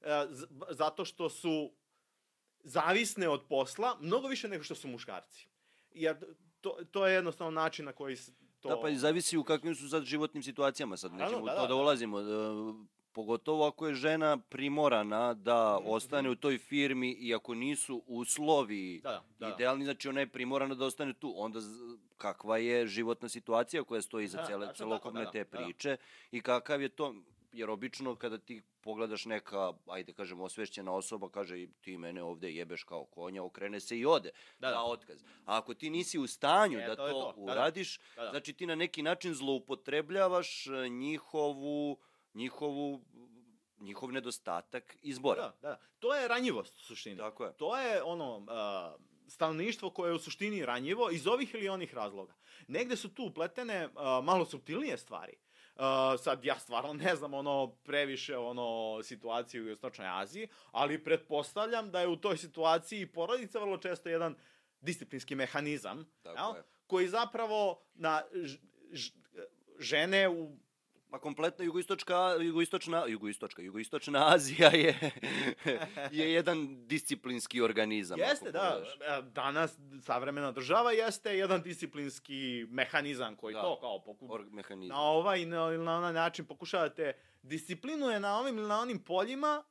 uh, 0.00 0.06
zato 0.70 1.04
što 1.04 1.28
su 1.28 1.72
zavisne 2.66 3.28
od 3.28 3.42
posla 3.48 3.96
mnogo 4.00 4.28
više 4.28 4.48
nego 4.48 4.64
što 4.64 4.74
su 4.74 4.88
muškarci. 4.88 5.46
Jer 5.94 6.16
to, 6.60 6.76
to 6.90 7.06
je 7.06 7.14
jednostavno 7.14 7.50
način 7.50 7.84
na 7.84 7.92
koji 7.92 8.16
se 8.16 8.32
to... 8.60 8.68
Da, 8.68 8.80
pa 8.80 8.88
i 8.88 8.96
zavisi 8.96 9.36
u 9.36 9.44
kakvim 9.44 9.74
su 9.74 9.88
sad 9.88 10.04
životnim 10.04 10.42
situacijama. 10.42 10.96
Sad 10.96 11.12
nećemo 11.12 11.42
u 11.42 11.46
da, 11.46 11.54
to 11.54 11.56
da, 11.56 11.62
da 11.62 11.68
da. 11.68 11.74
ulazimo. 11.74 12.20
E, 12.20 12.24
Pogotovo 13.12 13.66
ako 13.66 13.86
je 13.86 13.94
žena 13.94 14.36
primorana 14.36 15.34
da 15.34 15.78
Mhm, 15.80 15.90
ostane 15.90 16.30
u 16.30 16.34
toj 16.34 16.58
firmi 16.58 17.12
i 17.12 17.34
ako 17.34 17.54
nisu 17.54 18.02
uslovi 18.06 19.00
Da, 19.02 19.10
da, 19.10 19.22
da, 19.38 19.46
da. 19.46 19.54
idealni, 19.54 19.84
znači 19.84 20.08
ona 20.08 20.20
je 20.20 20.26
primorana 20.26 20.74
da 20.74 20.84
ostane 20.84 21.12
tu. 21.12 21.34
Onda 21.36 21.60
kakva 22.16 22.58
je 22.58 22.86
životna 22.86 23.28
situacija 23.28 23.84
koja 23.84 24.02
stoji 24.02 24.24
iza 24.24 24.38
Da, 24.38 24.46
cele, 24.46 24.74
celokupne 24.74 25.24
tako, 25.24 25.38
da, 25.38 25.44
te 25.44 25.44
da, 25.44 25.58
da. 25.58 25.64
priče 25.64 25.96
i 26.30 26.40
kakav 26.40 26.82
je 26.82 26.88
to, 26.88 27.14
jer 27.56 27.70
obično 27.70 28.16
kada 28.16 28.38
ti 28.38 28.62
pogledaš 28.80 29.24
neka, 29.24 29.72
ajde 29.86 30.12
kažem, 30.12 30.40
osvešćena 30.40 30.92
osoba, 30.92 31.28
kaže 31.28 31.66
ti 31.80 31.96
mene 31.98 32.22
ovde 32.22 32.52
jebeš 32.52 32.84
kao 32.84 33.04
konja, 33.04 33.42
okrene 33.42 33.80
se 33.80 33.98
i 33.98 34.06
ode, 34.06 34.30
Da, 34.58 34.68
da, 34.68 34.74
da. 34.74 34.82
otkaz. 34.82 35.22
A 35.44 35.58
ako 35.58 35.74
ti 35.74 35.90
nisi 35.90 36.18
u 36.18 36.26
stanju 36.26 36.78
E, 36.78 36.86
da 36.86 36.96
to, 36.96 37.08
to, 37.08 37.34
da, 37.36 37.44
da. 37.44 37.52
uradiš, 37.52 37.98
Da, 38.16 38.22
da. 38.22 38.30
znači 38.30 38.52
ti 38.52 38.66
na 38.66 38.74
neki 38.74 39.02
način 39.02 39.34
zloupotrebljavaš 39.34 40.66
e, 40.66 40.88
njihovu, 40.88 41.98
njihovu, 42.34 43.04
njihov 43.80 44.12
nedostatak 44.12 44.96
izbora. 45.02 45.42
Da, 45.42 45.56
da, 45.62 45.68
da. 45.68 45.78
To 45.98 46.14
je 46.14 46.28
ranjivost 46.28 46.76
u 46.76 46.80
suštini. 46.80 47.16
Tako 47.16 47.44
je. 47.44 47.52
To 47.56 47.78
je 47.78 48.02
ono 48.02 48.36
uh, 48.36 48.46
stanovništvo 49.28 49.90
koje 49.90 50.10
je 50.10 50.14
u 50.14 50.18
suštini 50.18 50.64
ranjivo 50.66 51.10
iz 51.10 51.26
ovih 51.26 51.54
ili 51.54 51.68
onih 51.68 51.94
razloga. 51.94 52.34
Negde 52.68 52.96
su 52.96 53.14
tu 53.14 53.24
upletene 53.24 53.86
uh, 53.86 53.92
malo 54.24 54.44
subtilnije 54.44 54.98
stvari. 54.98 55.36
Uh, 55.76 56.20
sad 56.20 56.44
ja 56.44 56.58
stvarno 56.58 56.92
ne 56.92 57.16
znam 57.16 57.34
ono 57.34 57.66
previše 57.84 58.36
ono 58.36 59.02
situaciju 59.02 59.64
u 59.64 59.68
Istočnoj 59.68 60.08
Aziji, 60.10 60.48
ali 60.72 61.04
pretpostavljam 61.04 61.90
da 61.90 62.00
je 62.00 62.08
u 62.08 62.16
toj 62.16 62.36
situaciji 62.36 63.06
porodica 63.06 63.58
vrlo 63.58 63.76
često 63.78 64.08
jedan 64.08 64.36
disciplinski 64.80 65.34
mehanizam, 65.34 66.06
Tako 66.22 66.38
jel? 66.38 66.56
je. 66.56 66.62
koji 66.86 67.08
zapravo 67.08 67.82
na 67.94 68.22
ž, 68.32 68.58
ž, 68.92 69.10
žene 69.78 70.28
u 70.28 70.56
Pa 71.16 71.20
kompletna 71.20 71.64
jugoistočka, 71.64 72.36
jugoistočna, 72.40 73.04
jugoistočka, 73.08 73.62
jugoistočna 73.62 74.34
Azija 74.34 74.68
je, 74.68 75.10
je 76.18 76.32
jedan 76.32 76.86
disciplinski 76.86 77.60
organizam. 77.60 78.18
Jeste, 78.18 78.52
da. 78.52 78.82
E, 79.00 79.22
Danas 79.22 79.78
savremena 80.02 80.52
država 80.52 80.92
jeste 80.92 81.38
jedan 81.38 81.62
disciplinski 81.62 82.66
mehanizam 82.70 83.36
koji 83.36 83.54
Da. 83.54 83.62
to 83.62 83.80
kao 83.80 84.02
poku... 84.04 84.32
Org 84.32 84.52
mehanizam. 84.52 84.96
na 84.96 85.02
ovaj 85.02 85.46
na, 85.46 85.56
ili 85.56 85.84
na 85.84 85.98
onaj 85.98 86.12
način 86.12 86.44
pokušavate 86.44 87.12
disciplinuje 87.42 88.20
na 88.20 88.38
ovim 88.38 88.58
ili 88.58 88.68
na 88.68 88.80
onim 88.80 88.98
poljima 88.98 89.64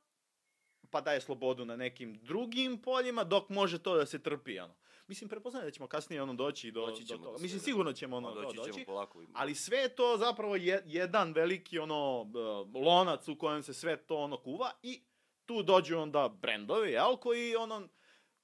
pa 0.90 1.00
daje 1.00 1.20
slobodu 1.20 1.64
na 1.64 1.76
nekim 1.76 2.18
drugim 2.22 2.82
poljima, 2.82 3.24
dok 3.24 3.48
može 3.48 3.78
to 3.78 3.96
da 3.96 4.06
se 4.06 4.22
trpi, 4.22 4.58
ono. 4.58 4.74
Mislim, 5.08 5.28
prepoznajem 5.28 5.66
da 5.66 5.70
ćemo 5.70 5.86
kasnije 5.86 6.22
ono 6.22 6.34
doći 6.34 6.70
do, 6.70 6.86
Doći 6.86 7.02
do 7.02 7.06
ćemo 7.08 7.24
toga. 7.24 7.36
do 7.36 7.42
Mislim, 7.42 7.60
sigurno 7.60 7.92
ćemo 7.92 8.16
ono 8.16 8.28
to 8.30 8.42
doći 8.42 8.56
doći. 8.56 8.72
ćemo 8.72 8.84
polako. 8.86 9.22
Ali 9.34 9.54
sve 9.54 9.78
je 9.78 9.88
to 9.94 10.16
zapravo 10.18 10.56
je, 10.56 10.82
jedan 10.86 11.32
veliki 11.32 11.78
ono 11.78 12.26
lonac 12.74 13.28
u 13.28 13.38
kojem 13.38 13.62
se 13.62 13.74
sve 13.74 13.96
to 13.96 14.16
ono 14.16 14.36
kuva 14.36 14.70
i 14.82 15.02
tu 15.44 15.62
dođu 15.62 15.98
onda 15.98 16.28
brendovi, 16.28 16.90
jel, 16.90 17.16
koji 17.16 17.56
ono 17.56 17.88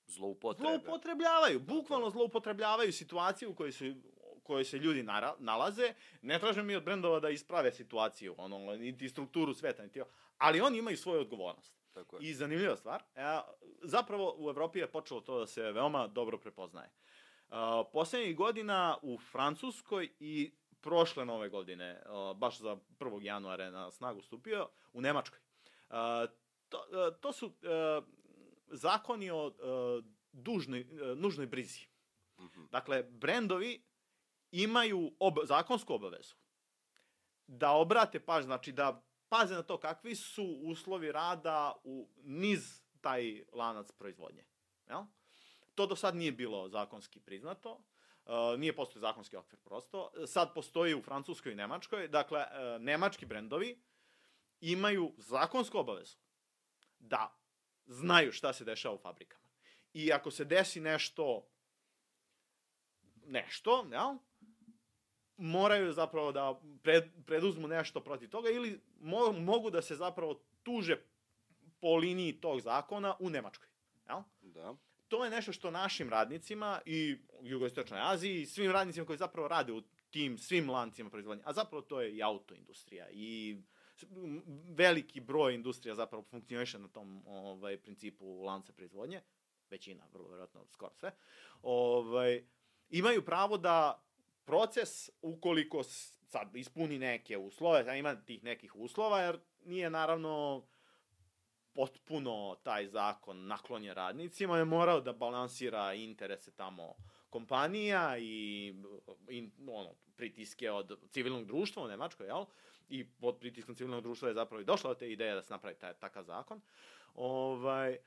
Zloupotrebe. 0.07 0.69
zloupotrebljavaju, 0.69 1.61
bukvalno 1.61 2.11
zloupotrebljavaju 2.11 2.93
situaciju 2.93 3.51
u 3.51 3.55
kojoj 3.55 3.73
su 3.73 3.85
kojoj 4.43 4.65
se 4.65 4.79
ljudi 4.79 5.03
nara, 5.03 5.35
nalaze. 5.39 5.95
Ne 6.23 6.39
tražim 6.39 6.67
mi 6.67 6.77
od 6.77 6.85
brendova 6.85 7.21
da 7.21 7.31
isprave 7.31 7.73
situaciju, 7.73 8.35
ono, 8.39 8.59
niti 8.77 9.09
strukturu 9.09 9.55
sveta, 9.55 9.83
niti, 9.83 10.03
ali 10.39 10.61
oni 10.61 10.79
imaju 10.79 10.97
svoju 10.97 11.21
odgovornost. 11.21 11.82
Tako 11.93 12.17
je. 12.17 12.31
I 12.31 12.35
zanimljiva 12.35 12.77
stvar, 12.77 13.03
e, 13.15 13.41
zapravo 13.83 14.35
u 14.39 14.51
Evropi 14.51 14.79
je 14.79 14.93
počelo 14.93 15.21
to 15.21 15.39
da 15.39 15.47
se 15.47 15.73
veoma 15.73 16.07
dobro 16.07 16.39
prepoznaje. 16.39 16.91
Uh, 17.49 17.57
poslednjih 17.93 18.37
godina 18.37 18.99
u 19.03 19.19
Francuskoj 19.19 20.13
i 20.21 20.53
prošle 20.81 21.25
nove 21.25 21.49
godine, 21.49 22.03
uh, 22.07 22.37
baš 22.37 22.59
za 22.59 22.77
1. 22.99 23.23
januara 23.23 23.71
na 23.71 23.91
snagu 23.91 24.23
stupio, 24.23 24.69
u 24.93 25.01
Nemačkoj. 25.01 25.39
Uh, 25.91 25.97
to, 26.69 26.79
uh, 26.79 27.21
to 27.21 27.33
su 27.33 27.47
uh, 27.47 27.53
zakoni 28.67 29.31
o 29.31 29.47
uh, 29.47 30.05
dužnoj, 30.33 30.81
uh, 30.81 31.19
nužnoj 31.19 31.47
brizi. 31.47 31.87
Mhm. 32.41 32.65
Dakle, 32.71 33.03
brendovi 33.03 33.83
imaju 34.51 35.13
ob, 35.19 35.35
zakonsku 35.45 35.95
obavezu 35.95 36.35
da 37.47 37.71
obrate 37.71 38.21
pažnju, 38.21 38.47
znači 38.47 38.73
da 38.73 39.03
paze 39.33 39.55
na 39.55 39.63
to 39.63 39.81
kakvi 39.81 40.15
su 40.15 40.45
uslovi 40.63 41.13
rada 41.13 41.81
u 41.85 42.09
niz 42.23 42.83
taj 43.01 43.45
lanac 43.53 43.93
proizvodnje. 43.93 44.45
Jel? 44.89 45.05
To 45.75 45.87
do 45.87 45.97
sad 45.97 46.17
nije 46.17 46.33
bilo 46.33 46.69
zakonski 46.69 47.21
priznato, 47.21 47.73
uh, 48.25 48.59
nije 48.59 48.77
postoji 48.77 49.01
zakonski 49.01 49.37
okvir 49.37 49.61
prosto. 49.61 50.11
Sad 50.27 50.55
postoji 50.55 50.95
u 50.95 51.03
Francuskoj 51.03 51.53
i 51.53 51.55
Nemačkoj, 51.55 52.09
dakle, 52.09 52.41
uh, 52.41 52.83
nemački 52.83 53.27
brendovi 53.27 53.83
imaju 54.61 55.13
zakonsku 55.17 55.79
obavezu 55.79 56.17
da 56.99 57.39
znaju 57.87 58.33
šta 58.33 58.53
se 58.53 58.65
dešava 58.65 58.95
u 58.95 58.99
fabrikama. 58.99 59.49
I 59.93 60.13
ako 60.13 60.31
se 60.31 60.45
desi 60.45 60.81
nešto 60.81 61.49
nešto, 63.25 63.87
jel? 63.93 64.17
Moraju 65.37 65.93
zapravo 65.93 66.33
da 66.33 66.61
pred, 66.83 67.05
preduzmu 67.27 67.69
nešto 67.69 68.01
protiv 68.01 68.29
toga 68.29 68.51
ili 68.51 68.81
mo, 69.01 69.33
mogu 69.33 69.71
da 69.71 69.83
se 69.83 69.97
zapravo 69.97 70.41
tuže 70.63 70.97
po 71.81 71.97
liniji 71.97 72.33
tog 72.33 72.61
zakona 72.61 73.17
u 73.21 73.31
Nemačkoj. 73.31 73.69
Jel? 74.09 74.23
Da. 74.41 74.75
To 75.09 75.25
je 75.25 75.31
nešto 75.31 75.53
što 75.53 75.71
našim 75.71 76.11
radnicima 76.11 76.81
i 76.87 77.17
u 77.41 77.47
jugoistočnoj 77.47 78.01
Aziji 78.03 78.43
i 78.43 78.47
svim 78.47 78.71
radnicima 78.71 79.07
koji 79.07 79.19
zapravo 79.19 79.49
rade 79.49 79.73
u 79.73 79.83
tim 80.11 80.39
svim 80.39 80.71
lancima 80.71 81.11
proizvodnje, 81.11 81.43
a 81.47 81.53
zapravo 81.53 81.83
to 81.83 82.01
je 82.01 82.13
i 82.17 82.23
autoindustrija 82.23 83.07
i 83.11 83.57
veliki 84.69 85.21
broj 85.21 85.55
industrija 85.55 85.95
zapravo 85.95 86.25
funkcioniše 86.31 86.79
na 86.79 86.89
tom 86.89 87.23
ovaj 87.27 87.77
principu 87.77 88.43
lanca 88.43 88.73
proizvodnje, 88.73 89.21
većina, 89.71 90.05
vrlo 90.13 90.29
verovatno 90.29 90.67
skoro 90.71 90.95
sve. 90.95 91.11
Ovaj 91.63 92.45
imaju 92.91 93.25
pravo 93.25 93.59
da 93.59 94.05
proces 94.45 95.11
ukoliko 95.23 95.83
sad 96.33 96.57
ispuni 96.57 96.99
neke 96.99 97.39
uslove, 97.39 97.85
a 97.89 97.97
ima 97.97 98.15
tih 98.15 98.45
nekih 98.45 98.77
uslova 98.77 99.21
jer 99.21 99.39
nije 99.65 99.91
naravno 99.91 100.63
potpuno 101.73 102.57
taj 102.63 102.87
zakon 102.87 103.47
naklonjen 103.47 103.95
radnicima, 103.95 104.59
je 104.59 104.65
morao 104.65 105.01
da 105.01 105.13
balansira 105.13 105.95
interese 105.95 106.51
tamo 106.51 106.95
kompanija 107.31 108.19
i, 108.19 108.75
i 109.29 109.51
ono, 109.69 109.95
pritiske 110.17 110.71
od 110.71 110.99
civilnog 111.11 111.47
društva 111.47 111.83
u 111.83 111.89
Nemačkoj, 111.89 112.27
jel? 112.27 112.45
I 112.89 113.05
pod 113.05 113.39
pritiskom 113.39 113.75
civilnog 113.75 114.03
društva 114.03 114.29
je 114.29 114.35
zapravo 114.35 114.61
i 114.61 114.65
došla 114.65 114.91
do 114.91 114.95
te 114.95 115.13
ideje 115.13 115.35
da 115.35 115.43
se 115.43 115.53
napravi 115.53 115.77
taj, 115.79 115.95
takav 115.95 116.25
zakon. 116.25 116.61
Ovaj, 117.15 117.99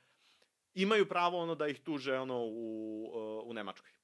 imaju 0.74 1.10
pravo 1.10 1.39
ono 1.39 1.56
da 1.56 1.67
ih 1.67 1.80
tuže 1.80 2.19
ono 2.19 2.43
u, 2.43 3.41
u 3.45 3.54
Nemačkoj. 3.54 3.94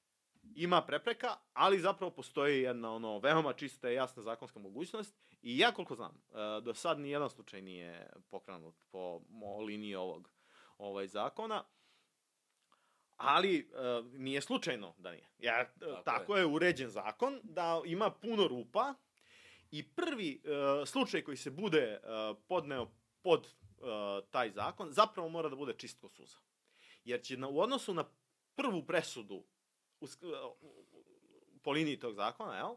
Ima 0.56 0.82
prepreka, 0.82 1.36
ali 1.54 1.80
zapravo 1.80 2.12
postoji 2.12 2.62
jedna 2.62 2.94
ono 2.94 3.20
veoma 3.20 3.54
čista 3.54 3.92
i 3.92 3.94
jasna 3.94 4.24
zakonska 4.24 4.60
mogućnost 4.60 5.16
i 5.42 5.58
ja 5.58 5.72
koliko 5.72 5.96
znam, 5.96 6.12
e, 6.32 6.62
do 6.62 6.74
sad 6.74 7.00
ni 7.00 7.10
jedan 7.10 7.30
slučaj 7.30 7.62
nije 7.62 8.10
pokrenut 8.30 8.76
po 8.92 9.22
liniji 9.68 9.96
ovog 9.96 10.32
ovaj 10.78 11.08
zakona. 11.08 11.64
Ali 13.18 13.60
e, 13.60 13.64
nije 14.14 14.42
slučajno 14.42 14.94
da 14.98 15.12
nije. 15.12 15.30
Ja, 15.40 15.62
e, 15.62 15.68
tako, 15.80 16.02
tako 16.06 16.36
je. 16.36 16.42
je 16.42 16.46
uređen 16.46 16.90
zakon 16.90 17.40
da 17.44 17.82
ima 17.86 18.12
puno 18.12 18.48
rupa 18.48 18.94
i 19.72 19.88
prvi 19.88 20.42
e, 20.44 20.86
slučaj 20.86 21.22
koji 21.22 21.38
se 21.38 21.50
bude 21.50 21.80
e, 21.80 22.00
podneo 22.48 22.92
pod 23.22 23.48
e, 23.48 23.52
taj 24.32 24.52
zakon 24.52 24.92
zapravo 24.92 25.30
mora 25.30 25.50
da 25.50 25.56
bude 25.56 25.74
čist 25.74 26.00
ko 26.00 26.10
suza. 26.10 26.38
Jer 27.04 27.22
će 27.22 27.38
na, 27.38 27.48
u 27.48 27.60
odnosu 27.60 27.94
na 27.94 28.06
prvu 28.56 28.86
presudu 28.86 29.44
u, 30.02 30.08
po 31.62 31.72
liniji 31.72 32.00
tog 32.00 32.14
zakona, 32.14 32.56
jel? 32.56 32.76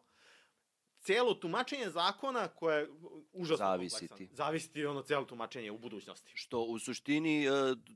Celo 1.01 1.35
tumačenje 1.35 1.91
zakona 1.91 2.49
koje 2.49 2.81
je 2.81 2.89
užasno 3.33 3.67
Zavisiti. 3.67 4.09
kompleksan. 4.09 4.37
Zavisiti 4.37 4.87
ono 4.87 5.03
celo 5.03 5.25
tumačenje 5.25 5.71
u 5.71 5.79
budućnosti. 5.79 6.33
Što 6.35 6.61
u 6.61 6.79
suštini 6.79 7.47
e, 7.47 7.51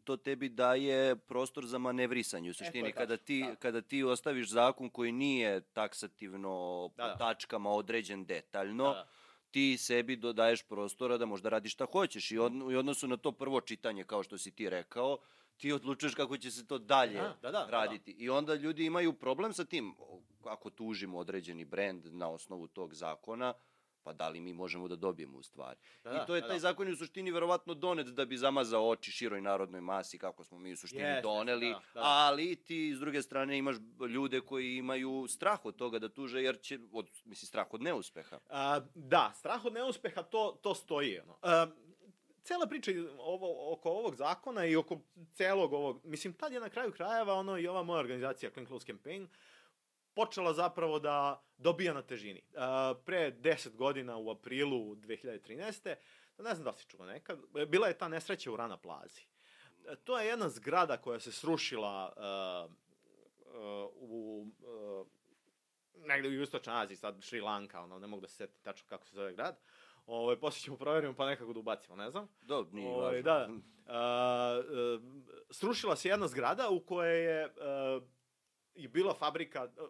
to 0.05 0.17
tebi 0.17 0.49
daje 0.49 1.17
prostor 1.17 1.67
za 1.67 1.79
manevrisanje. 1.79 2.51
U 2.51 2.55
suštini 2.55 2.89
je 2.89 2.93
kada 2.93 3.17
tačno, 3.17 3.27
ti 3.27 3.45
da. 3.49 3.55
kada 3.55 3.81
ti 3.81 4.03
ostaviš 4.05 4.49
zakon 4.49 4.91
koji 4.91 5.13
nije 5.13 5.61
taksativno 5.61 6.51
Da, 6.97 7.03
po 7.03 7.09
da. 7.09 7.17
tačkama 7.17 7.71
određen 7.71 8.25
detaljno, 8.25 8.85
Da, 8.85 8.93
da. 8.93 9.09
ti 9.51 9.77
sebi 9.79 10.17
dodaješ 10.17 10.63
prostora 10.63 11.19
da 11.19 11.27
možda 11.27 11.49
radiš 11.49 11.73
šta 11.73 11.87
hoćeš 11.93 12.31
i, 12.31 12.39
od, 12.39 12.53
i 12.73 12.77
odnosu 12.77 13.09
na 13.09 13.17
to 13.17 13.33
prvo 13.33 13.61
čitanje 13.61 14.05
kao 14.05 14.23
što 14.23 14.39
si 14.39 14.51
ti 14.51 14.71
rekao, 14.71 15.19
ti 15.59 15.73
odlučuješ 15.73 16.15
kako 16.15 16.37
će 16.37 16.51
se 16.51 16.67
to 16.67 16.79
dalje 16.79 17.15
Da, 17.15 17.37
da, 17.43 17.51
da, 17.51 17.51
da. 17.51 17.67
raditi. 17.71 18.11
I 18.11 18.31
onda 18.31 18.55
ljudi 18.55 18.85
imaju 18.85 19.13
problem 19.13 19.53
sa 19.53 19.65
tim, 19.65 19.95
ako 20.45 20.71
tužimo 20.71 21.19
određeni 21.19 21.65
brend 21.65 22.15
na 22.15 22.29
osnovu 22.29 22.67
tog 22.67 22.95
zakona, 22.95 23.55
pa 24.03 24.13
da 24.13 24.29
li 24.29 24.41
mi 24.41 24.53
možemo 24.53 24.89
da 24.89 24.97
dobijemo 24.97 25.39
u 25.39 25.43
stvari. 25.43 25.79
Da, 26.05 26.11
I 26.11 26.15
da, 26.15 26.27
to 26.27 26.35
je 26.35 26.41
da, 26.41 26.47
taj 26.47 26.57
da. 26.57 26.61
zakon 26.61 26.87
je 26.87 26.93
u 26.93 26.97
suštini 26.97 27.31
verovatno 27.31 27.75
donet 27.75 28.07
da 28.07 28.25
bi 28.25 28.37
zamazao 28.37 28.89
oči 28.89 29.11
široj 29.11 29.41
narodnoj 29.41 29.81
masi 29.81 30.19
kako 30.19 30.45
smo 30.45 30.59
mi 30.59 30.73
u 30.73 30.77
suštini 30.77 31.03
Jeste, 31.03 31.23
doneli, 31.23 31.69
da, 31.71 31.81
da, 31.95 32.01
da. 32.01 32.07
ali 32.07 32.57
ti 32.57 32.95
s 32.97 33.01
druge 33.01 33.23
strane 33.23 33.59
imaš 33.59 33.77
ljude 34.09 34.41
koji 34.41 34.77
imaju 34.77 35.27
strah 35.29 35.65
od 35.65 35.77
toga 35.77 35.99
da 35.99 36.09
tuže 36.09 36.43
jer 36.43 36.61
će, 36.61 36.79
od, 36.93 37.11
misli, 37.25 37.47
strah 37.47 37.67
od 37.71 37.83
neuspeha. 37.83 38.39
A, 38.49 38.81
da, 38.95 39.33
strah 39.35 39.65
od 39.65 39.73
neuspeha, 39.73 40.23
to, 40.23 40.59
to 40.63 40.75
stoji. 40.75 41.21
Ono. 41.21 41.39
A, 41.43 41.67
cela 42.49 42.67
priča 42.67 42.91
ovo, 43.19 43.73
oko 43.73 43.91
ovog 43.91 44.17
zakona 44.17 44.67
i 44.67 44.77
oko 44.77 45.01
celog 45.35 45.73
ovog, 45.73 46.01
mislim, 46.05 46.33
tad 46.33 46.53
je 46.53 46.61
na 46.61 46.69
kraju 46.69 46.93
krajeva 46.93 47.35
ono 47.35 47.59
i 47.59 47.67
ova 47.67 47.83
moja 47.83 48.01
organizacija 48.01 48.51
Clean 48.51 48.67
Clothes 48.67 48.87
Campaign 48.87 49.29
počela 50.15 50.53
zapravo 50.53 50.99
da 50.99 51.43
dobija 51.59 51.95
na 51.95 52.03
težini. 52.03 52.43
A, 52.57 52.95
pre 53.05 53.33
10 53.33 53.77
godina 53.77 54.17
u 54.17 54.31
aprilu 54.31 54.97
2013. 54.97 55.95
Ne 56.39 56.55
znam 56.55 56.65
da 56.65 56.73
si 56.73 56.87
čuo 56.87 57.07
nekad, 57.07 57.39
bila 57.69 57.89
je 57.89 57.99
ta 57.99 58.09
nesreća 58.09 58.53
u 58.53 58.57
Rana 58.57 58.77
Plazi. 58.77 59.23
E, 59.89 59.97
To 60.05 60.19
je 60.19 60.27
jedna 60.27 60.49
zgrada 60.49 60.97
koja 60.97 61.21
se 61.21 61.33
srušila 61.33 62.13
uh, 62.17 62.73
uh, 63.47 63.91
u 63.95 64.47
uh, 64.61 65.07
negde 66.07 66.29
u 66.29 66.43
Istočnoj 66.43 66.83
Aziji, 66.83 66.97
sad 66.97 67.23
Šri 67.23 67.41
Lanka, 67.41 67.81
ono, 67.81 67.99
ne 67.99 68.07
mogu 68.07 68.21
da 68.21 68.29
se 68.29 68.37
setim 68.37 68.63
tačno 68.63 68.89
kako 68.89 69.07
se 69.07 69.15
zove 69.15 69.33
grad. 69.33 69.57
Ovaj 70.09 70.37
posle 70.37 70.61
ćemo 70.61 70.77
proverimo 70.77 71.15
pa 71.15 71.27
nekako 71.27 71.53
da 71.53 71.59
ubacimo, 71.61 71.97
ne 71.97 72.11
znam. 72.11 72.29
Do, 72.43 72.67
nije 72.73 72.89
Ovaj, 72.89 73.23
važno. 73.23 73.23
da, 73.23 73.47
da. 73.47 73.93
E, 73.93 74.99
srušila 75.51 75.97
se 75.97 76.09
jedna 76.09 76.29
zgrada 76.29 76.69
u 76.71 76.81
kojoj 76.81 77.25
je 77.25 77.43
e, 77.45 77.51
i 78.75 78.89
bila 78.89 79.15
fabrika 79.15 79.65
e, 79.77 79.81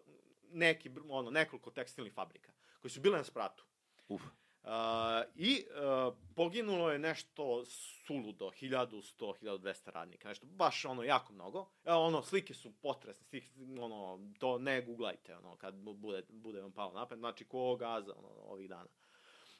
neki 0.52 0.90
ono 1.08 1.30
nekoliko 1.30 1.70
tekstilnih 1.70 2.12
fabrika 2.12 2.52
koji 2.80 2.90
su 2.90 3.00
bile 3.00 3.18
na 3.18 3.24
spratu. 3.24 3.64
Uf. 4.08 4.22
Uh, 4.62 4.70
I 5.34 5.64
uh, 5.70 6.14
poginulo 6.36 6.90
je 6.90 6.98
nešto 6.98 7.64
suludo, 8.06 8.50
1100, 8.50 9.32
1200 9.42 9.90
radnika, 9.90 10.28
nešto 10.28 10.46
baš 10.46 10.84
ono 10.84 11.02
jako 11.02 11.32
mnogo. 11.32 11.66
Evo, 11.84 12.06
ono, 12.06 12.22
slike 12.22 12.54
su 12.54 12.72
potresne, 12.82 13.24
slike, 13.24 13.48
ono, 13.80 14.20
to 14.38 14.58
ne 14.58 14.82
googlajte, 14.82 15.36
ono, 15.36 15.56
kad 15.56 15.74
bu- 15.74 15.94
bude, 15.94 16.22
bude 16.28 16.60
vam 16.60 16.72
palo 16.72 16.92
napad, 16.92 17.18
znači 17.18 17.44
ko 17.44 17.76
gaza, 17.76 18.12
ono, 18.16 18.28
ovih 18.28 18.68
dana. 18.68 18.88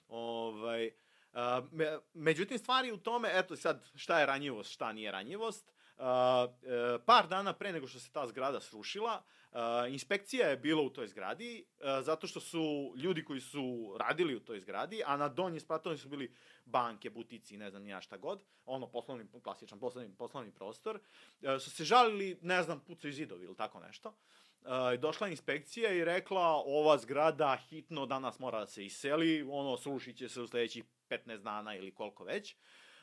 Ovaj, 0.09 0.91
a, 1.33 1.63
me, 1.73 1.99
međutim, 2.15 2.59
stvari 2.59 2.93
u 2.93 2.97
tome, 2.97 3.31
eto 3.33 3.57
sad, 3.57 3.85
šta 3.95 4.21
je 4.21 4.27
ranjivost, 4.27 4.73
šta 4.73 4.93
nije 4.93 5.13
ranjivost, 5.13 5.73
a, 5.99 6.47
e, 6.63 6.99
par 7.07 7.29
dana 7.29 7.53
pre 7.53 7.73
nego 7.73 7.87
što 7.87 7.99
se 7.99 8.13
ta 8.13 8.27
zgrada 8.27 8.61
srušila, 8.61 9.23
Uh, 9.53 9.93
inspekcija 9.93 10.49
je 10.49 10.57
bila 10.57 10.83
u 10.83 10.91
toj 10.91 11.09
zgradi, 11.09 11.65
uh, 11.79 12.05
zato 12.05 12.27
što 12.27 12.41
su 12.41 12.95
ljudi 12.97 13.25
koji 13.25 13.41
su 13.41 13.97
radili 13.99 14.37
u 14.37 14.41
toj 14.41 14.61
zgradi, 14.61 15.03
a 15.07 15.17
na 15.17 15.29
donji 15.29 15.61
spratovni 15.61 15.99
su 15.99 16.09
bili 16.09 16.35
banke, 16.65 17.11
butici, 17.11 17.57
ne 17.57 17.71
znam 17.71 17.83
nija 17.83 18.01
šta 18.01 18.17
god, 18.17 18.43
ono 18.65 18.87
poslovni, 18.87 19.25
klasičan 19.43 19.79
poslovni, 19.81 20.15
poslovni 20.17 20.53
prostor, 20.53 21.01
uh, 21.41 21.61
su 21.61 21.71
se 21.71 21.85
žalili, 21.85 22.39
ne 22.43 22.63
znam, 22.63 22.81
pucaju 22.81 23.13
zidovi 23.13 23.45
ili 23.45 23.57
tako 23.57 23.81
nešto. 23.81 24.15
Uh, 24.63 25.01
došla 25.01 25.29
inspekcija 25.29 25.93
i 25.93 26.05
rekla 26.05 26.63
ova 26.67 26.99
zgrada 26.99 27.57
hitno 27.69 28.07
danas 28.07 28.39
mora 28.39 28.61
da 28.61 28.67
se 28.67 28.85
iseli, 28.85 29.43
ono 29.51 29.77
srušit 29.77 30.17
će 30.17 30.29
se 30.29 30.41
u 30.41 30.47
sledećih 30.47 30.85
15 31.09 31.39
dana 31.39 31.77
ili 31.77 31.95
koliko 31.95 32.25
već. 32.25 32.53
Uh, 32.53 32.59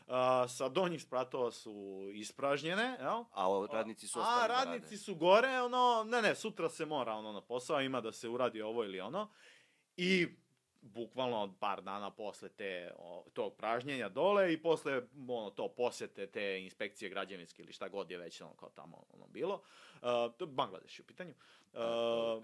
a, 0.07 0.47
sa 0.47 0.69
donjih 0.69 1.01
spratova 1.01 1.51
su 1.51 2.09
ispražnjene, 2.13 2.97
jel? 2.99 3.23
A 3.31 3.67
radnici 3.71 4.07
su 4.07 4.19
A 4.19 4.21
ostali 4.21 4.41
da 4.41 4.47
radnici 4.47 4.85
rade. 4.85 4.97
su 4.97 5.15
gore, 5.15 5.61
ono, 5.61 6.03
ne, 6.07 6.21
ne, 6.21 6.35
sutra 6.35 6.69
se 6.69 6.85
mora 6.85 7.13
ono 7.13 7.31
na 7.31 7.41
posao, 7.41 7.81
ima 7.81 8.01
da 8.01 8.11
se 8.11 8.29
uradi 8.29 8.61
ovo 8.61 8.83
ili 8.83 8.99
ono. 8.99 9.31
I 9.97 10.27
bukvalno 10.93 11.55
par 11.59 11.81
dana 11.81 12.09
posle 12.11 12.49
te, 12.49 12.91
o, 12.97 13.25
tog 13.33 13.55
pražnjenja 13.55 14.09
dole 14.09 14.53
i 14.53 14.61
posle 14.61 15.01
ono, 15.29 15.49
to 15.49 15.67
posete 15.67 16.27
te 16.27 16.59
inspekcije 16.63 17.09
građevinske 17.09 17.63
ili 17.63 17.73
šta 17.73 17.87
god 17.87 18.11
je 18.11 18.17
već 18.17 18.41
ono, 18.41 18.53
kao 18.53 18.69
tamo 18.69 19.03
ono, 19.13 19.27
bilo. 19.27 19.61
Uh, 20.01 20.47
Bangladeš 20.47 20.99
je 20.99 21.03
u 21.03 21.05
pitanju. 21.05 21.33
Uh, 21.73 22.43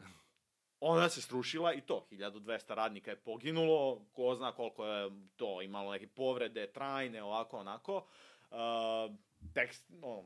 ona 0.79 1.09
se 1.09 1.21
srušila 1.21 1.73
i 1.73 1.81
to, 1.81 2.07
1200 2.11 2.73
radnika 2.73 3.11
je 3.11 3.17
poginulo, 3.17 4.05
ko 4.13 4.35
zna 4.35 4.51
koliko 4.51 4.85
je 4.85 5.09
to 5.35 5.61
imalo 5.61 5.91
neke 5.91 6.07
povrede, 6.07 6.71
trajne, 6.71 7.23
ovako, 7.23 7.57
onako. 7.57 8.05
Uh, 8.51 8.57
tekst, 9.53 9.85
no, 9.89 10.23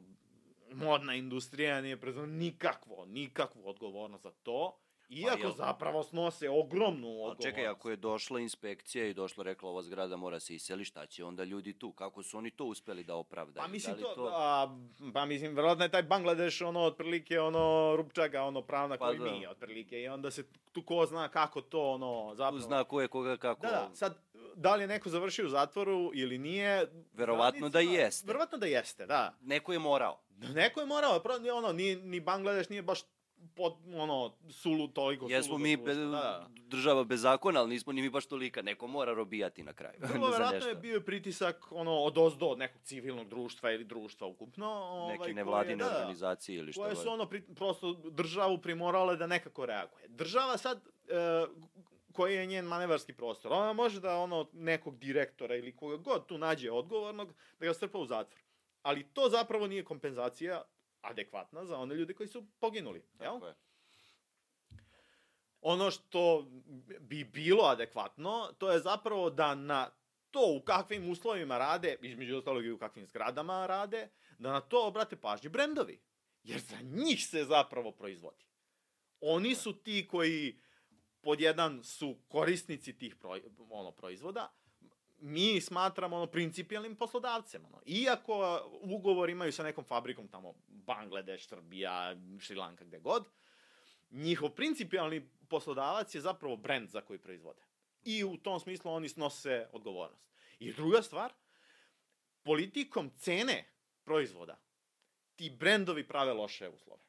modna 0.73 1.15
industrija 1.15 1.81
nije 1.81 2.01
preuzela 2.01 2.25
nikakvo, 2.25 3.05
nikakvu 3.05 3.69
odgovornost 3.69 4.23
za 4.23 4.31
to, 4.31 4.77
iako 5.09 5.37
jel- 5.39 5.55
zapravo 5.55 6.03
snose 6.03 6.49
ogromnu 6.49 7.07
odgovornost. 7.07 7.41
čekaj, 7.41 7.67
ako 7.67 7.89
je 7.89 7.95
došla 7.95 8.39
inspekcija 8.39 9.05
i 9.05 9.13
došla 9.13 9.43
rekla 9.43 9.69
ova 9.69 9.81
zgrada 9.81 10.17
mora 10.17 10.39
se 10.39 10.55
iseli, 10.55 10.85
šta 10.85 11.05
će 11.05 11.23
onda 11.23 11.43
ljudi 11.43 11.73
tu? 11.73 11.91
Kako 11.91 12.23
su 12.23 12.37
oni 12.37 12.51
to 12.51 12.65
uspeli 12.65 13.03
da 13.03 13.15
opravdaju? 13.15 13.63
Pa 13.63 13.67
mislim 13.67 13.95
da 13.95 14.09
li 14.09 14.15
to, 14.15 14.29
A, 14.33 14.77
pa 15.13 15.25
mislim, 15.25 15.55
verovatno 15.55 15.83
je 15.85 15.91
taj 15.91 16.03
Bangladeš 16.03 16.61
ono 16.61 16.79
otprilike 16.79 17.39
ono 17.39 17.93
rupčaga, 17.95 18.43
ono 18.43 18.61
pravna 18.61 18.97
Pa 18.97 19.05
koji 19.05 19.19
da. 19.19 19.25
mi 19.25 19.47
otprilike 19.47 20.01
i 20.01 20.07
onda 20.07 20.31
se 20.31 20.43
tu 20.71 20.81
ko 20.81 21.05
zna 21.05 21.27
kako 21.29 21.61
to 21.61 21.91
ono 21.91 22.29
Tu 22.29 22.35
zapravo. 22.35 22.59
zna 22.59 22.83
ko 22.83 23.01
je 23.01 23.07
koga 23.07 23.37
kako... 23.37 23.61
Da, 23.61 23.71
da, 23.71 23.89
sad, 23.93 24.17
da 24.55 24.75
li 24.75 24.83
je 24.83 24.87
neko 24.87 25.09
završio 25.09 25.45
u 25.45 25.49
zatvoru 25.49 26.11
ili 26.13 26.37
nije... 26.37 26.87
Verovatno 27.13 27.69
da 27.69 27.79
jeste. 27.79 28.27
Verovatno 28.27 28.57
da 28.57 28.65
jeste, 28.65 29.05
da. 29.05 29.37
Neko 29.41 29.73
je 29.73 29.79
morao. 29.79 30.21
Neko 30.53 30.79
je 30.79 30.85
morao, 30.85 31.21
ono, 31.53 31.73
ni, 31.73 31.95
ni 31.95 32.19
Bangladeš 32.19 32.69
nije 32.69 32.81
baš 32.81 32.99
pod, 33.55 33.73
ono, 33.95 34.33
sulu, 34.49 34.87
toliko 34.87 35.27
Jesmo 35.29 35.57
mi 35.57 35.77
be, 35.77 35.93
da, 35.93 36.05
da. 36.05 36.47
država 36.55 37.03
bez 37.03 37.21
zakona, 37.21 37.59
ali 37.59 37.69
nismo 37.69 37.93
ni 37.93 38.01
mi 38.01 38.09
baš 38.09 38.25
tolika. 38.25 38.61
Neko 38.61 38.87
mora 38.87 39.13
robijati 39.13 39.63
na 39.63 39.73
kraju. 39.73 39.99
Vrlo 40.13 40.29
verovatno 40.29 40.67
je 40.69 40.75
bio 40.75 41.01
pritisak 41.01 41.71
ono, 41.71 41.91
od 41.97 42.17
ozdo 42.17 42.45
od 42.45 42.57
nekog 42.57 42.81
civilnog 42.81 43.29
društva 43.29 43.71
ili 43.71 43.83
društva 43.83 44.27
ukupno. 44.27 44.67
Ovaj, 44.67 45.11
Neke 45.11 45.23
koje- 45.23 45.33
nevladine 45.33 45.83
da, 45.83 45.89
da. 45.89 45.95
organizacije 45.97 46.57
ili 46.59 46.71
šta 46.73 46.81
koje 46.81 46.95
su 46.95 47.09
ono 47.09 47.25
pri, 47.25 47.41
prosto 47.41 47.93
državu 47.93 48.57
primorale 48.57 49.15
da 49.17 49.27
nekako 49.27 49.65
reaguje. 49.65 50.07
Država 50.07 50.57
sad, 50.57 50.81
e, 51.07 51.45
koji 52.13 52.35
je 52.35 52.45
njen 52.45 52.65
manevarski 52.65 53.13
prostor, 53.13 53.53
ona 53.53 53.73
može 53.73 53.99
da 53.99 54.17
ono 54.17 54.47
nekog 54.53 54.97
direktora 54.99 55.55
ili 55.55 55.75
koga 55.75 55.97
god 55.97 56.25
tu 56.25 56.37
nađe 56.37 56.71
odgovornog 56.71 57.33
da 57.59 57.65
ga 57.65 57.73
strpa 57.73 57.97
u 57.97 58.05
zatvor. 58.05 58.39
Ali 58.83 59.03
to 59.03 59.29
zapravo 59.29 59.67
nije 59.67 59.83
kompenzacija 59.83 60.61
adekvatna 61.09 61.65
za 61.65 61.77
one 61.77 61.95
ljude 61.95 62.13
koji 62.13 62.29
su 62.29 62.45
poginuli. 62.59 63.03
Jel? 63.19 63.33
Tako 63.33 63.47
je. 63.47 63.55
Ono 65.61 65.91
što 65.91 66.47
bi 66.99 67.23
bilo 67.23 67.63
adekvatno, 67.63 68.53
to 68.57 68.71
je 68.71 68.79
zapravo 68.79 69.29
da 69.29 69.55
na 69.55 69.89
to 70.31 70.55
u 70.57 70.61
kakvim 70.65 71.09
uslovima 71.11 71.57
rade, 71.57 71.97
između 72.01 72.37
ostalog 72.37 72.65
i 72.65 72.71
u 72.71 72.77
kakvim 72.77 73.07
zgradama 73.07 73.67
rade, 73.67 74.09
da 74.39 74.51
na 74.51 74.61
to 74.61 74.87
obrate 74.87 75.15
pažnju 75.15 75.49
brendovi. 75.49 76.01
Jer 76.43 76.59
za 76.59 76.77
njih 76.81 77.27
se 77.27 77.43
zapravo 77.43 77.91
proizvodi. 77.91 78.45
Oni 79.21 79.55
su 79.55 79.73
ti 79.73 80.07
koji 80.07 80.59
pod 81.21 81.41
jedan 81.41 81.83
su 81.83 82.17
korisnici 82.27 82.97
tih 82.97 83.15
ono, 83.69 83.91
proizvoda, 83.91 84.53
mi 85.25 85.61
smatramo 85.61 86.15
ono 86.15 86.27
principijalnim 86.27 86.95
poslodavcem. 86.95 87.65
Ono. 87.65 87.81
Iako 87.85 88.61
ugovor 88.81 89.29
imaju 89.29 89.51
sa 89.51 89.63
nekom 89.63 89.83
fabrikom 89.83 90.27
tamo 90.27 90.53
Bangladeš, 90.67 91.47
Srbija, 91.47 92.15
Šrilanka, 92.39 92.85
gde 92.85 92.99
god, 92.99 93.25
njihov 94.11 94.49
principijalni 94.49 95.29
poslodavac 95.49 96.15
je 96.15 96.21
zapravo 96.21 96.55
brend 96.55 96.89
za 96.89 97.01
koji 97.01 97.19
proizvode. 97.19 97.61
I 98.03 98.23
u 98.23 98.37
tom 98.37 98.59
smislu 98.59 98.91
oni 98.91 99.09
snose 99.09 99.67
odgovornost. 99.71 100.29
I 100.59 100.73
druga 100.73 101.01
stvar, 101.01 101.33
politikom 102.43 103.11
cene 103.17 103.65
proizvoda 104.03 104.59
ti 105.35 105.49
brendovi 105.49 106.07
prave 106.07 106.33
loše 106.33 106.69
uslove. 106.69 107.01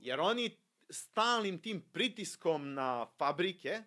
Jer 0.00 0.20
oni 0.20 0.56
stalnim 0.90 1.58
tim 1.58 1.80
pritiskom 1.92 2.74
na 2.74 3.06
fabrike 3.18 3.82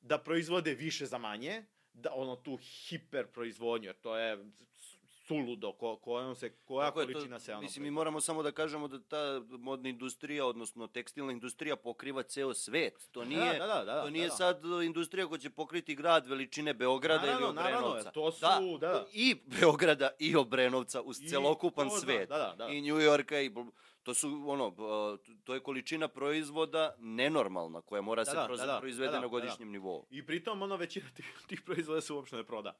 da 0.00 0.18
proizvode 0.18 0.74
više 0.74 1.06
za 1.06 1.18
manje, 1.18 1.64
da 1.92 2.10
ono 2.12 2.36
tu 2.36 2.56
hiper 2.56 3.26
proizvodnju, 3.26 3.86
jer 3.86 3.96
to 3.96 4.16
je 4.16 4.38
suludo 5.26 5.72
ko, 5.72 5.96
kojom 5.96 6.34
se, 6.34 6.50
koja 6.54 6.86
Tako 6.86 7.00
je, 7.00 7.06
to- 7.06 7.12
količina 7.12 7.38
se 7.38 7.52
ono 7.52 7.62
Mislim, 7.62 7.82
mi 7.82 7.90
moramo 7.90 8.20
samo 8.20 8.42
da 8.42 8.52
kažemo 8.52 8.88
da 8.88 9.00
ta 9.00 9.18
modna 9.50 9.88
industrija, 9.88 10.46
odnosno 10.46 10.86
tekstilna 10.86 11.32
industrija 11.32 11.76
pokriva 11.76 12.22
ceo 12.22 12.54
svet. 12.54 13.08
To 13.12 13.24
nije, 13.24 13.58
da, 13.58 13.66
da, 13.66 13.84
da, 13.84 14.02
to 14.02 14.10
nije 14.10 14.24
da, 14.24 14.28
da. 14.28 14.36
sad 14.36 14.60
industrija 14.84 15.26
koja 15.26 15.38
će 15.38 15.50
pokriti 15.50 15.94
grad 15.94 16.26
veličine 16.26 16.74
Beograda 16.74 17.22
Naravno, 17.22 17.46
ili 17.46 17.54
naravno, 17.54 17.78
Obrenovca. 17.78 18.10
to 18.10 18.32
su- 18.32 18.40
da, 18.40 18.88
da. 18.88 19.06
I 19.12 19.36
Beograda 19.60 20.10
i 20.18 20.36
Obrenovca 20.36 21.02
uz 21.02 21.20
I 21.20 21.28
celokupan 21.28 21.88
ko 21.88 21.94
zna, 21.94 22.00
svet. 22.02 22.28
da, 22.28 22.38
da, 22.38 22.54
da. 22.56 22.68
I 22.68 22.80
New 22.82 22.96
Yorka 22.96 23.40
i 23.40 23.50
bl- 23.50 23.70
to 24.02 24.14
su 24.14 24.44
ono 24.46 24.70
to 25.44 25.54
je 25.54 25.60
količina 25.60 26.08
proizvoda 26.08 26.94
nenormalna 26.98 27.82
koja 27.82 28.02
mora 28.02 28.24
Da, 28.24 28.30
se 28.30 28.36
da, 28.36 28.46
proz- 28.48 28.56
da, 28.56 28.66
da, 28.66 28.78
proizvede 28.78 29.06
da, 29.06 29.12
da, 29.12 29.16
na 29.16 29.22
da, 29.22 29.28
godišnjem 29.28 29.70
nivou. 29.70 30.06
I 30.10 30.26
pritom 30.26 30.62
ono 30.62 30.76
većina 30.76 31.06
tih, 31.10 31.38
tih 31.46 31.62
proizvoda 31.62 32.00
se 32.00 32.12
uopšte 32.12 32.36
ne 32.36 32.44
proda. 32.44 32.76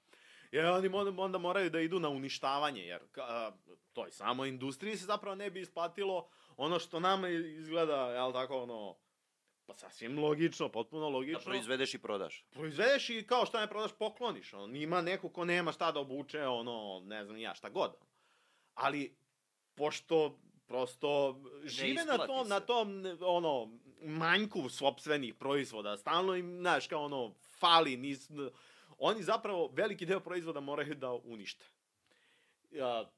Jer 0.52 0.66
oni 0.66 0.88
onda, 1.18 1.38
moraju 1.38 1.70
da 1.70 1.80
idu 1.80 2.00
na 2.00 2.08
uništavanje, 2.08 2.82
jer 2.82 3.00
a, 3.16 3.50
toj 3.92 4.10
samo 4.10 4.44
industriji 4.44 4.96
se 4.96 5.04
zapravo 5.06 5.34
ne 5.36 5.50
bi 5.50 5.60
isplatilo 5.60 6.28
ono 6.56 6.78
što 6.78 7.00
nama 7.00 7.28
izgleda, 7.28 8.12
jel 8.12 8.32
tako, 8.32 8.62
ono, 8.62 8.96
pa 9.66 9.74
sasvim 9.74 10.18
logično, 10.18 10.68
potpuno 10.68 11.02
Da 11.02 11.08
logično. 11.08 11.40
proizvedeš 11.44 11.94
i 11.94 11.98
prodaš. 11.98 12.44
proizvedeš 12.50 13.10
i 13.10 13.26
kao 13.26 13.46
šta 13.46 13.60
ne 13.60 13.68
prodaš, 13.68 13.92
pokloniš. 13.92 14.52
On, 14.52 14.76
ima 14.76 15.02
neko 15.02 15.28
ko 15.28 15.44
nema 15.44 15.72
šta 15.72 15.92
da 15.92 16.00
obuče, 16.00 16.46
ono, 16.46 17.02
ne 17.04 17.24
znam 17.24 17.36
ja, 17.36 17.54
šta 17.54 17.68
god. 17.68 17.94
Ali, 18.74 19.16
pošto 19.74 20.38
prosto 20.70 21.40
žive 21.64 22.04
na 22.04 22.18
tom, 22.18 22.44
se. 22.44 22.48
na 22.48 22.60
tom, 22.60 23.04
ono, 23.20 23.70
manjku 24.02 24.68
sopstvenih 24.68 25.34
proizvoda, 25.34 25.96
stalno 25.96 26.36
im, 26.36 26.58
znaš, 26.60 26.86
kao 26.86 27.04
ono, 27.04 27.34
fali, 27.58 27.96
nis, 27.96 28.30
oni 28.98 29.22
zapravo 29.22 29.70
veliki 29.72 30.06
deo 30.06 30.20
proizvoda 30.20 30.60
moraju 30.60 30.94
da 30.94 31.12
unište. 31.12 31.64
Ja, 32.70 33.10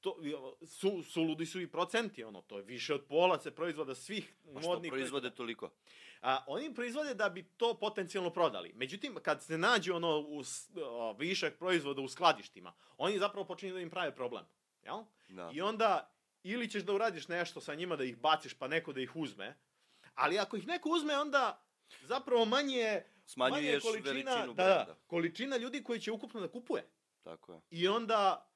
to, 0.00 0.16
su, 0.66 1.02
suludi 1.02 1.46
su 1.46 1.60
i 1.60 1.66
procenti, 1.66 2.24
ono, 2.24 2.42
to 2.42 2.56
je 2.56 2.64
više 2.64 2.94
od 2.94 3.04
pola 3.08 3.38
se 3.38 3.50
proizvoda 3.50 3.94
svih 3.94 4.34
Pa 4.54 4.60
što 4.60 4.70
modnih 4.70 4.92
proizvode 4.92 5.30
toliko? 5.30 5.70
A, 6.22 6.44
oni 6.46 6.74
proizvode 6.74 7.14
da 7.14 7.28
bi 7.28 7.42
to 7.42 7.74
potencijalno 7.74 8.30
prodali. 8.30 8.72
Međutim, 8.74 9.14
kad 9.22 9.42
se 9.42 9.58
nađe 9.58 9.92
ono 9.92 10.18
u, 10.18 10.42
o, 10.82 11.12
višak 11.12 11.58
proizvoda 11.58 12.00
u 12.00 12.08
skladištima, 12.08 12.72
oni 12.98 13.18
zapravo 13.18 13.46
počinju 13.46 13.74
da 13.74 13.80
im 13.80 13.90
prave 13.90 14.14
problem. 14.14 14.44
Jel? 14.84 15.04
Da. 15.28 15.50
I 15.52 15.60
onda, 15.60 16.17
ili 16.42 16.70
ćeš 16.70 16.82
da 16.82 16.92
uradiš 16.92 17.28
nešto 17.28 17.60
sa 17.60 17.74
njima 17.74 17.96
da 17.96 18.04
ih 18.04 18.18
baciš 18.18 18.54
pa 18.54 18.68
neko 18.68 18.92
da 18.92 19.00
ih 19.00 19.16
uzme, 19.16 19.56
ali 20.14 20.38
ako 20.38 20.56
ih 20.56 20.66
neko 20.66 20.88
uzme, 20.88 21.18
onda 21.18 21.62
zapravo 22.02 22.44
manje, 22.44 22.82
manje 22.84 23.02
Smanjuješ 23.26 23.82
količina, 23.82 24.10
veličinu 24.12 24.54
da, 24.54 24.64
da, 24.64 24.96
količina 25.06 25.56
ljudi 25.56 25.82
koji 25.82 26.00
će 26.00 26.12
ukupno 26.12 26.40
da 26.40 26.48
kupuje. 26.48 26.88
Tako 27.22 27.52
je. 27.52 27.60
I 27.70 27.88
onda 27.88 28.50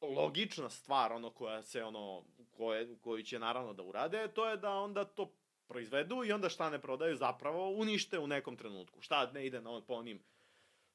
logična 0.00 0.70
stvar 0.70 1.12
ono 1.12 1.30
koja 1.30 1.62
se 1.62 1.84
ono 1.84 2.24
koje 2.50 2.98
koju 3.00 3.22
će 3.22 3.38
naravno 3.38 3.72
da 3.72 3.82
urade 3.82 4.28
to 4.28 4.48
je 4.48 4.56
da 4.56 4.70
onda 4.70 5.04
to 5.04 5.32
proizvedu 5.66 6.24
i 6.24 6.32
onda 6.32 6.48
šta 6.48 6.70
ne 6.70 6.80
prodaju 6.80 7.16
zapravo 7.16 7.70
unište 7.70 8.18
u 8.18 8.26
nekom 8.26 8.56
trenutku. 8.56 9.00
Šta 9.00 9.30
ne 9.32 9.46
ide 9.46 9.60
na 9.60 9.70
on, 9.70 9.84
po 9.84 9.94
onim 9.94 10.22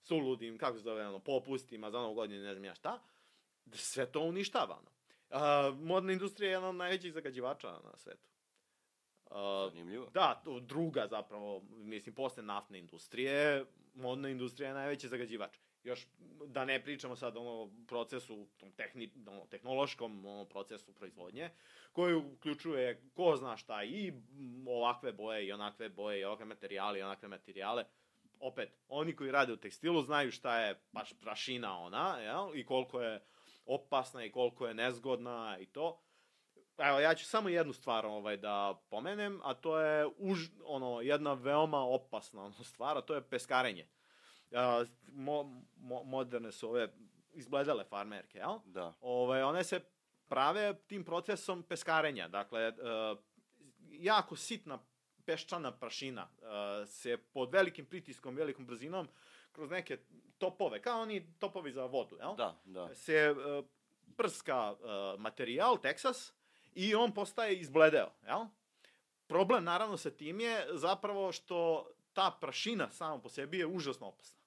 suludim, 0.02 0.58
kako 0.58 0.78
se 0.78 0.84
zove, 0.84 1.08
ono, 1.08 1.20
popustima 1.20 1.92
za 1.92 2.00
novu 2.00 2.14
godinu, 2.14 2.44
ne 2.44 2.54
znam 2.54 2.66
ja 2.66 2.76
šta, 2.76 3.00
da 3.66 3.78
sve 3.78 4.12
to 4.12 4.22
uništava. 4.22 4.78
Ono. 4.78 4.91
A, 5.32 5.72
modna 5.80 6.14
industrija 6.14 6.50
je 6.50 6.54
jedan 6.54 6.70
od 6.70 6.76
najvećih 6.76 7.14
zagađivača 7.14 7.68
na 7.68 7.98
svetu. 7.98 8.28
A, 9.32 9.70
Zanimljivo. 9.72 10.10
da, 10.14 10.42
to 10.46 10.60
druga 10.60 11.08
zapravo, 11.08 11.62
mislim, 11.70 12.16
posle 12.16 12.44
naftne 12.44 12.80
industrije, 12.80 13.66
modna 13.94 14.30
industrija 14.30 14.68
je 14.68 14.74
najveći 14.74 15.08
zagađivač. 15.08 15.58
Još 15.84 16.08
da 16.48 16.66
ne 16.66 16.84
pričamo 16.84 17.16
sad 17.16 17.34
o 17.38 17.70
procesu, 17.88 18.48
tom 18.58 18.72
tehni, 18.72 19.14
ono, 19.28 19.46
tehnološkom 19.46 20.26
ono, 20.26 20.46
procesu 20.46 20.94
proizvodnje, 20.94 21.50
koji 21.92 22.16
uključuje 22.16 23.02
ko 23.14 23.36
zna 23.36 23.58
šta 23.58 23.84
i 23.84 24.14
ovakve 24.68 25.12
boje 25.12 25.48
i 25.48 25.52
onakve 25.52 25.90
boje 25.90 26.20
i 26.20 26.24
ovakve 26.24 26.46
materijale 26.46 27.00
i 27.00 27.02
onakve 27.02 27.28
materijale. 27.28 27.86
Opet, 28.40 28.70
oni 28.88 29.16
koji 29.16 29.32
rade 29.32 29.54
u 29.54 29.58
tekstilu 29.58 30.02
znaju 30.02 30.32
šta 30.32 30.60
je 30.60 30.82
baš 30.92 31.14
prašina 31.14 31.80
ona, 31.80 32.18
jel? 32.20 32.56
I 32.56 32.66
koliko 32.66 33.02
je 33.02 33.22
opasna 33.66 34.26
i 34.26 34.32
koliko 34.32 34.68
je 34.68 34.74
nezgodna 34.74 35.58
i 35.60 35.66
to. 35.66 36.02
Evo, 36.78 37.00
ja 37.00 37.16
ću 37.16 37.26
samo 37.26 37.50
jednu 37.50 37.74
stvar 37.74 38.06
ovaj, 38.06 38.38
da 38.38 38.82
pomenem, 38.90 39.40
a 39.44 39.54
to 39.54 39.80
je 39.80 40.08
už, 40.18 40.50
ono, 40.66 41.02
jedna 41.02 41.34
veoma 41.34 41.80
opasna 41.80 42.44
ono, 42.44 42.54
stvar, 42.54 42.98
a 42.98 43.02
to 43.02 43.16
je 43.16 43.22
peskarenje. 43.22 43.88
Uh, 44.52 44.88
mo, 45.08 45.44
mo, 45.78 46.04
moderne 46.04 46.52
su 46.52 46.70
ove 46.70 46.94
izgledale 47.34 47.84
farmerke, 47.84 48.38
jel? 48.38 48.60
Da. 48.66 48.94
Ove, 49.02 49.44
one 49.44 49.64
se 49.64 49.80
prave 50.28 50.74
tim 50.88 51.04
procesom 51.04 51.64
peskarenja. 51.64 52.28
Dakle, 52.28 52.68
uh, 52.70 53.18
jako 53.90 54.36
sitna 54.36 54.80
peščana 55.26 55.72
prašina 55.72 56.28
uh, 56.42 56.88
se 56.88 57.18
pod 57.18 57.52
velikim 57.54 57.86
pritiskom, 57.86 58.36
velikom 58.36 58.66
brzinom, 58.66 59.08
kroz 59.52 59.70
neke 59.70 59.98
topove, 60.38 60.82
kao 60.82 61.02
oni 61.02 61.34
topovi 61.40 61.72
za 61.72 61.86
vodu, 61.86 62.16
jel? 62.16 62.36
Da, 62.36 62.62
da. 62.66 62.96
Se 62.96 63.32
uh, 63.32 63.66
prska 64.18 64.72
uh, 64.72 65.20
materijal, 65.20 65.78
Texas, 65.78 66.32
i 66.76 66.96
on 66.96 67.14
postaje 67.14 67.60
izbledeo, 67.60 68.12
jel? 68.26 68.46
Problem, 69.28 69.64
naravno, 69.64 69.98
sa 69.98 70.10
tim 70.10 70.40
je 70.40 70.68
zapravo 70.74 71.32
što 71.32 71.88
ta 72.14 72.38
prašina 72.42 72.92
sama 72.92 73.22
po 73.22 73.30
sebi 73.30 73.60
je 73.60 73.68
užasno 73.68 74.08
opasna. 74.08 74.42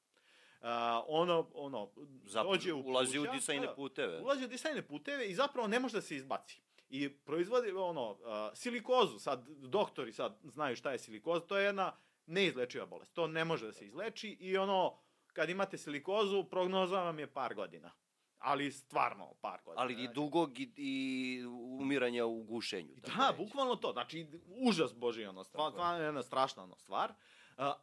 Uh, 0.61 0.68
ono, 1.07 1.50
ono, 1.55 1.90
Zapravo, 2.24 2.55
dođe 2.55 2.72
u 2.72 2.80
ulazi 2.80 3.16
pluća, 3.16 3.30
u 3.30 3.34
disajne 3.34 3.66
da, 3.66 3.74
puteve. 3.74 4.20
Ulazi 4.20 4.44
u 4.44 4.48
disajne 4.48 4.82
puteve 4.82 5.28
i 5.28 5.34
zapravo 5.34 5.68
ne 5.68 5.80
može 5.80 5.96
da 5.96 6.02
se 6.02 6.16
izbaci. 6.16 6.61
I 6.88 7.09
proizvodi, 7.09 7.70
ono, 7.70 8.11
uh, 8.11 8.18
silikozu, 8.55 9.18
sad, 9.18 9.48
doktori 9.48 10.12
sad 10.12 10.38
znaju 10.44 10.76
šta 10.76 10.92
je 10.92 10.98
silikoza, 10.98 11.46
to 11.46 11.59
je 11.59 11.64
jedna 11.64 11.96
neizlečiva 12.27 12.87
bolest. 12.87 13.14
To 13.14 13.27
ne 13.27 13.45
može 13.45 13.66
da 13.66 13.72
se 13.72 13.87
izleči 13.87 14.29
i 14.41 14.57
ono, 14.57 14.99
kad 15.33 15.51
imate 15.51 15.79
silikozu, 15.79 16.45
prognoza 16.45 17.03
vam 17.03 17.18
je 17.18 17.27
par 17.27 17.55
godina. 17.55 17.93
Ali 18.39 18.72
stvarno 18.72 19.35
par 19.41 19.61
godina. 19.64 19.83
Ali 19.83 20.05
i 20.05 20.09
dugog 20.09 20.61
i, 20.61 20.72
i 20.77 21.45
umiranja 21.81 22.27
u 22.27 22.43
gušenju. 22.43 22.95
Da, 22.97 23.31
reći. 23.31 23.45
bukvalno 23.45 23.77
to. 23.77 23.93
Znači, 23.93 24.27
užas 24.47 24.95
boži, 24.95 25.25
ono, 25.25 25.45
stvar, 25.45 25.59
Tako 25.59 25.77
je. 25.77 25.81
stvarno 25.81 26.05
jedna 26.05 26.22
strašna 26.22 26.62
ono, 26.62 26.77
stvar. 26.77 27.11
Uh, 27.11 27.16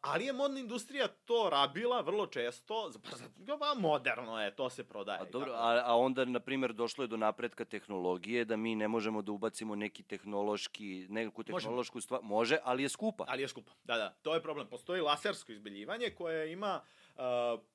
ali 0.01 0.26
je 0.26 0.34
modna 0.34 0.59
industrija 0.59 1.07
to 1.07 1.49
rabila 1.51 2.01
vrlo 2.01 2.28
često, 2.28 2.91
pa 3.03 3.17
zato- 3.17 3.76
moderno 3.76 4.41
je, 4.41 4.55
to 4.55 4.69
se 4.69 4.84
prodaje. 4.84 5.19
A 5.22 5.26
dobro, 5.26 5.53
a, 5.53 5.82
a 5.86 5.97
onda, 5.97 6.26
na 6.26 6.39
primjer, 6.39 6.74
došlo 6.74 7.03
je 7.03 7.07
do 7.07 7.17
napretka 7.17 7.65
tehnologije, 7.65 8.45
da 8.45 8.57
mi 8.57 8.76
ne 8.76 8.88
možemo 8.88 9.22
da 9.22 9.32
ubacimo 9.32 9.76
neki 9.76 10.03
tehnološki, 10.03 11.07
neku 11.09 11.43
tehnološku 11.43 12.01
stvar. 12.01 12.19
Može, 12.24 12.57
ali 12.63 12.84
je 12.84 12.89
skupa. 12.89 13.26
Ali 13.28 13.41
je 13.41 13.47
skupo. 13.47 13.72
Da, 13.84 13.97
da, 13.97 14.09
to 14.22 14.34
je 14.34 14.41
problem. 14.41 14.67
Postoji 14.67 15.01
lasersko 15.01 15.51
izbeljivanje 15.51 16.09
koje 16.09 16.51
ima 16.51 16.82
uh, 17.15 17.22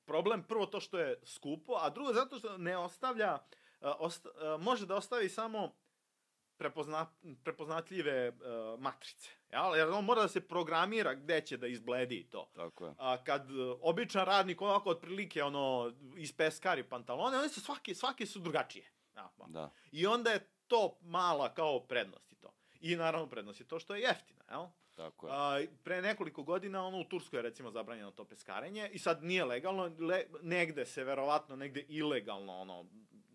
problem 0.05 0.43
prvo 0.43 0.65
to 0.65 0.79
što 0.79 0.99
je 0.99 1.19
skupo, 1.23 1.73
a 1.81 1.89
drugo 1.89 2.13
zato 2.13 2.37
što 2.39 2.57
ne 2.57 2.77
ostavlja, 2.77 3.33
uh, 3.81 3.89
osta, 3.99 4.29
uh, 4.29 4.61
može 4.61 4.85
da 4.85 4.95
ostavi 4.95 5.29
samo 5.29 5.71
prepozna, 6.57 7.05
prepoznatljive 7.43 8.29
uh, 8.29 8.79
matrice. 8.79 9.29
Jel? 9.51 9.75
Jer 9.75 9.89
on 9.89 10.05
mora 10.05 10.21
da 10.21 10.27
se 10.27 10.47
programira 10.47 11.13
gde 11.13 11.41
će 11.41 11.57
da 11.57 11.67
izbledi 11.67 12.27
to. 12.29 12.51
Tako 12.55 12.85
je. 12.85 12.93
A 12.97 13.23
kad 13.23 13.51
uh, 13.51 13.77
običan 13.81 14.25
radnik 14.25 14.61
ovako 14.61 14.89
otprilike 14.89 15.43
ono 15.43 15.93
ispeskari 16.17 16.83
pantalone, 16.83 17.37
one 17.37 17.49
su 17.49 17.61
svake 17.61 17.95
svake 17.95 18.25
su 18.25 18.39
drugačije. 18.39 18.91
Ja, 19.15 19.29
pa. 19.37 19.45
Da. 19.47 19.71
I 19.91 20.07
onda 20.07 20.31
je 20.31 20.47
to 20.67 20.97
mala 21.01 21.53
kao 21.53 21.79
prednost 21.79 22.31
i 22.31 22.35
to. 22.35 22.53
I 22.79 22.95
naravno 22.95 23.29
prednost 23.29 23.59
je 23.59 23.67
to 23.67 23.79
što 23.79 23.95
je 23.95 24.01
jeftina, 24.01 24.43
jel? 24.49 24.67
Tako 24.95 25.27
je. 25.27 25.33
A, 25.35 25.65
pre 25.83 26.01
nekoliko 26.01 26.43
godina 26.43 26.85
ono 26.85 26.99
u 26.99 27.03
Turskoj 27.03 27.37
je 27.37 27.41
recimo 27.41 27.71
zabranjeno 27.71 28.11
to 28.11 28.25
peskarenje 28.25 28.89
i 28.93 28.99
sad 28.99 29.23
nije 29.23 29.45
legalno, 29.45 29.91
le, 29.99 30.25
negde 30.41 30.85
se 30.85 31.03
verovatno 31.03 31.55
negde 31.55 31.85
ilegalno 31.87 32.53
ono 32.53 32.85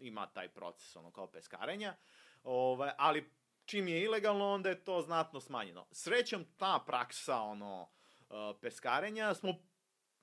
ima 0.00 0.26
taj 0.26 0.48
proces 0.48 0.96
ono 0.96 1.10
kao 1.10 1.26
peskarenja. 1.26 1.94
Ovaj 2.42 2.90
ali 2.98 3.30
čim 3.64 3.88
je 3.88 4.02
ilegalno 4.02 4.48
onda 4.48 4.68
je 4.68 4.84
to 4.84 5.02
znatno 5.02 5.40
smanjeno. 5.40 5.86
Srećom 5.90 6.44
ta 6.56 6.84
praksa 6.86 7.36
ono 7.40 7.82
uh, 7.82 8.36
peskarenja 8.60 9.34
smo 9.34 9.54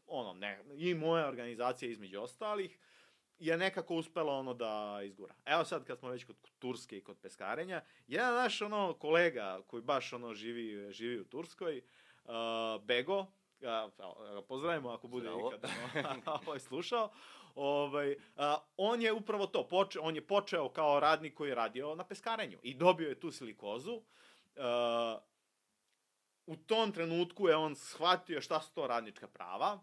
ono 0.07 0.33
ne 0.33 0.63
i 0.77 0.93
moja 0.93 1.27
organizacija 1.27 1.91
između 1.91 2.21
ostalih 2.21 2.79
je 3.39 3.57
nekako 3.57 3.95
uspela 3.95 4.33
ono 4.33 4.53
da 4.53 4.99
izgura. 5.03 5.33
Evo 5.45 5.65
sad 5.65 5.85
kad 5.85 5.99
smo 5.99 6.09
već 6.09 6.23
kod 6.23 6.35
Turske 6.59 6.97
i 6.97 7.03
kod 7.03 7.17
peskarenja, 7.21 7.81
jedan 8.07 8.35
naš 8.35 8.61
ono 8.61 8.93
kolega 8.93 9.61
koji 9.67 9.83
baš 9.83 10.13
ono 10.13 10.33
živi, 10.33 10.93
živi 10.93 11.19
u 11.19 11.25
Turskoj, 11.25 11.81
uh, 12.23 12.31
Bego, 12.83 13.25
ga, 13.59 13.89
ga 14.33 14.41
pozdravimo 14.41 14.89
ako 14.89 15.07
bude 15.07 15.29
Zdravo. 15.29 15.47
ikad 15.47 15.71
ono, 15.95 16.39
ovaj 16.47 16.59
slušao, 16.59 17.11
ovaj, 17.55 18.15
a, 18.35 18.57
on 18.77 19.01
je 19.01 19.13
upravo 19.13 19.47
to, 19.47 19.67
poče, 19.67 19.99
on 19.99 20.15
je 20.15 20.27
počeo 20.27 20.69
kao 20.69 20.99
radnik 20.99 21.33
koji 21.33 21.49
je 21.49 21.55
radio 21.55 21.95
na 21.95 22.03
peskarenju 22.03 22.59
i 22.63 22.73
dobio 22.73 23.09
je 23.09 23.19
tu 23.19 23.31
silikozu. 23.31 23.93
Uh, 23.93 25.21
u 26.45 26.55
tom 26.55 26.91
trenutku 26.91 27.47
je 27.47 27.55
on 27.55 27.75
shvatio 27.75 28.41
šta 28.41 28.61
su 28.61 28.73
to 28.73 28.87
radnička 28.87 29.27
prava, 29.27 29.79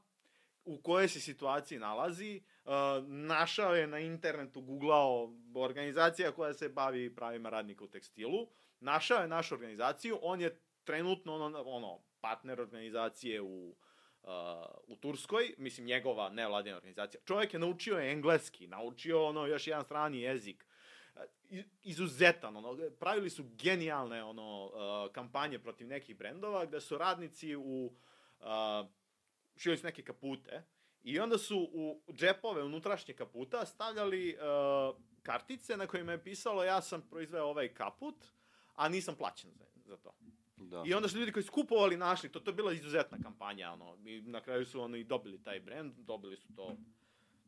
u 0.65 0.81
kojoj 0.83 1.09
se 1.09 1.21
situaciji 1.21 1.79
nalazi, 1.79 2.43
uh, 2.65 2.73
našao 3.07 3.75
je 3.75 3.87
na 3.87 3.99
internetu, 3.99 4.61
googlao 4.61 5.33
organizacija 5.55 6.33
koja 6.33 6.55
se 6.55 6.69
bavi 6.69 7.15
pravima 7.15 7.51
radnika 7.51 7.85
u 7.85 7.89
tekstilu, 7.89 8.49
našao 8.81 9.21
je 9.21 9.29
našu 9.29 9.55
organizaciju, 9.55 10.19
on 10.23 10.41
je 10.41 10.61
trenutno 10.85 11.35
ono, 11.35 11.63
ono 11.67 11.99
partner 12.21 12.61
organizacije 12.61 13.43
u, 13.43 13.77
uh, 14.27 14.33
u 14.87 14.97
Turskoj, 14.97 15.55
mislim 15.59 15.87
njegova 15.87 16.29
nevladina 16.29 16.77
organizacija. 16.77 17.21
Čovjek 17.25 17.55
je 17.55 17.61
naučio 17.61 17.99
engleski, 17.99 18.67
naučio 18.67 19.27
ono 19.27 19.47
još 19.47 19.67
jedan 19.67 19.85
strani 19.85 20.21
jezik, 20.21 20.67
izuzetan, 21.83 22.57
ono, 22.57 22.91
pravili 23.01 23.31
su 23.31 23.45
genijalne 23.45 24.25
ono 24.25 24.65
uh, 24.65 25.13
kampanje 25.13 25.59
protiv 25.59 25.87
nekih 25.87 26.17
brendova 26.17 26.65
gde 26.67 26.81
su 26.81 26.99
radnici 26.99 27.57
u 27.57 27.93
uh, 28.41 28.47
šili 29.57 29.77
su 29.77 29.87
neke 29.87 30.03
kapute 30.03 30.63
i 31.03 31.19
onda 31.21 31.39
su 31.39 31.71
u 31.73 32.03
džepove 32.13 32.63
unutrašnje 32.63 33.15
kaputa 33.15 33.67
stavljali 33.67 34.37
uh, 34.37 34.97
kartice 35.23 35.77
na 35.77 35.87
kojima 35.87 36.13
je 36.13 36.25
pisalo 36.25 36.65
ja 36.65 36.83
sam 36.83 37.03
proizveo 37.11 37.45
ovaj 37.45 37.75
kaput, 37.75 38.25
a 38.75 38.89
nisam 38.89 39.15
plaćen 39.15 39.51
za 39.85 39.97
to. 39.97 40.15
Da. 40.57 40.83
I 40.87 40.95
onda 40.95 41.09
su 41.09 41.19
ljudi 41.19 41.33
koji 41.33 41.43
su 41.43 41.53
kupovali 41.53 41.97
našli 41.97 42.33
to, 42.33 42.41
to 42.41 42.51
je 42.51 42.55
bila 42.55 42.73
izuzetna 42.73 43.19
kampanja, 43.23 43.73
ono, 43.73 43.97
i 44.05 44.23
na 44.23 44.41
kraju 44.41 44.67
su 44.67 44.81
ono 44.81 44.97
i 44.97 45.05
dobili 45.05 45.43
taj 45.43 45.61
brend, 45.61 45.95
dobili 45.97 46.37
su 46.37 46.55
to 46.57 46.77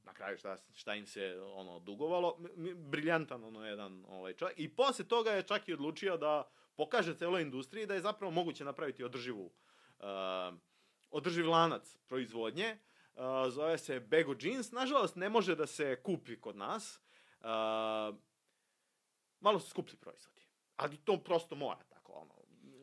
na 0.04 0.14
kraju 0.14 0.38
šta, 0.38 0.56
šta 0.74 0.94
im 0.94 1.06
se 1.06 1.40
ono 1.54 1.78
dugovalo, 1.78 2.38
briljantan 2.76 3.44
ono 3.44 3.66
jedan 3.66 4.04
ovaj 4.08 4.32
čovjek. 4.32 4.58
I 4.58 4.68
posle 4.68 5.04
toga 5.04 5.30
je 5.30 5.42
čak 5.42 5.68
i 5.68 5.72
odlučio 5.72 6.16
da 6.16 6.50
pokaže 6.76 7.14
celoj 7.14 7.42
industriji 7.42 7.86
da 7.86 7.94
je 7.94 8.00
zapravo 8.00 8.32
moguće 8.32 8.64
napraviti 8.64 9.04
održivu 9.04 9.44
uh, 9.44 10.58
održiv 11.10 11.50
lanac 11.50 11.96
proizvodnje, 12.06 12.78
uh, 13.14 13.22
zove 13.52 13.78
se 13.78 14.00
Bego 14.00 14.34
Jeans, 14.40 14.72
nažalost 14.72 15.16
ne 15.16 15.28
može 15.28 15.56
da 15.56 15.66
se 15.66 16.02
kupi 16.02 16.40
kod 16.40 16.56
nas, 16.56 17.00
uh, 17.40 17.46
malo 19.40 19.60
su 19.60 19.70
skuplji 19.70 19.96
proizvodi, 19.96 20.42
ali 20.76 20.96
to 20.96 21.16
prosto 21.16 21.54
mora 21.54 21.87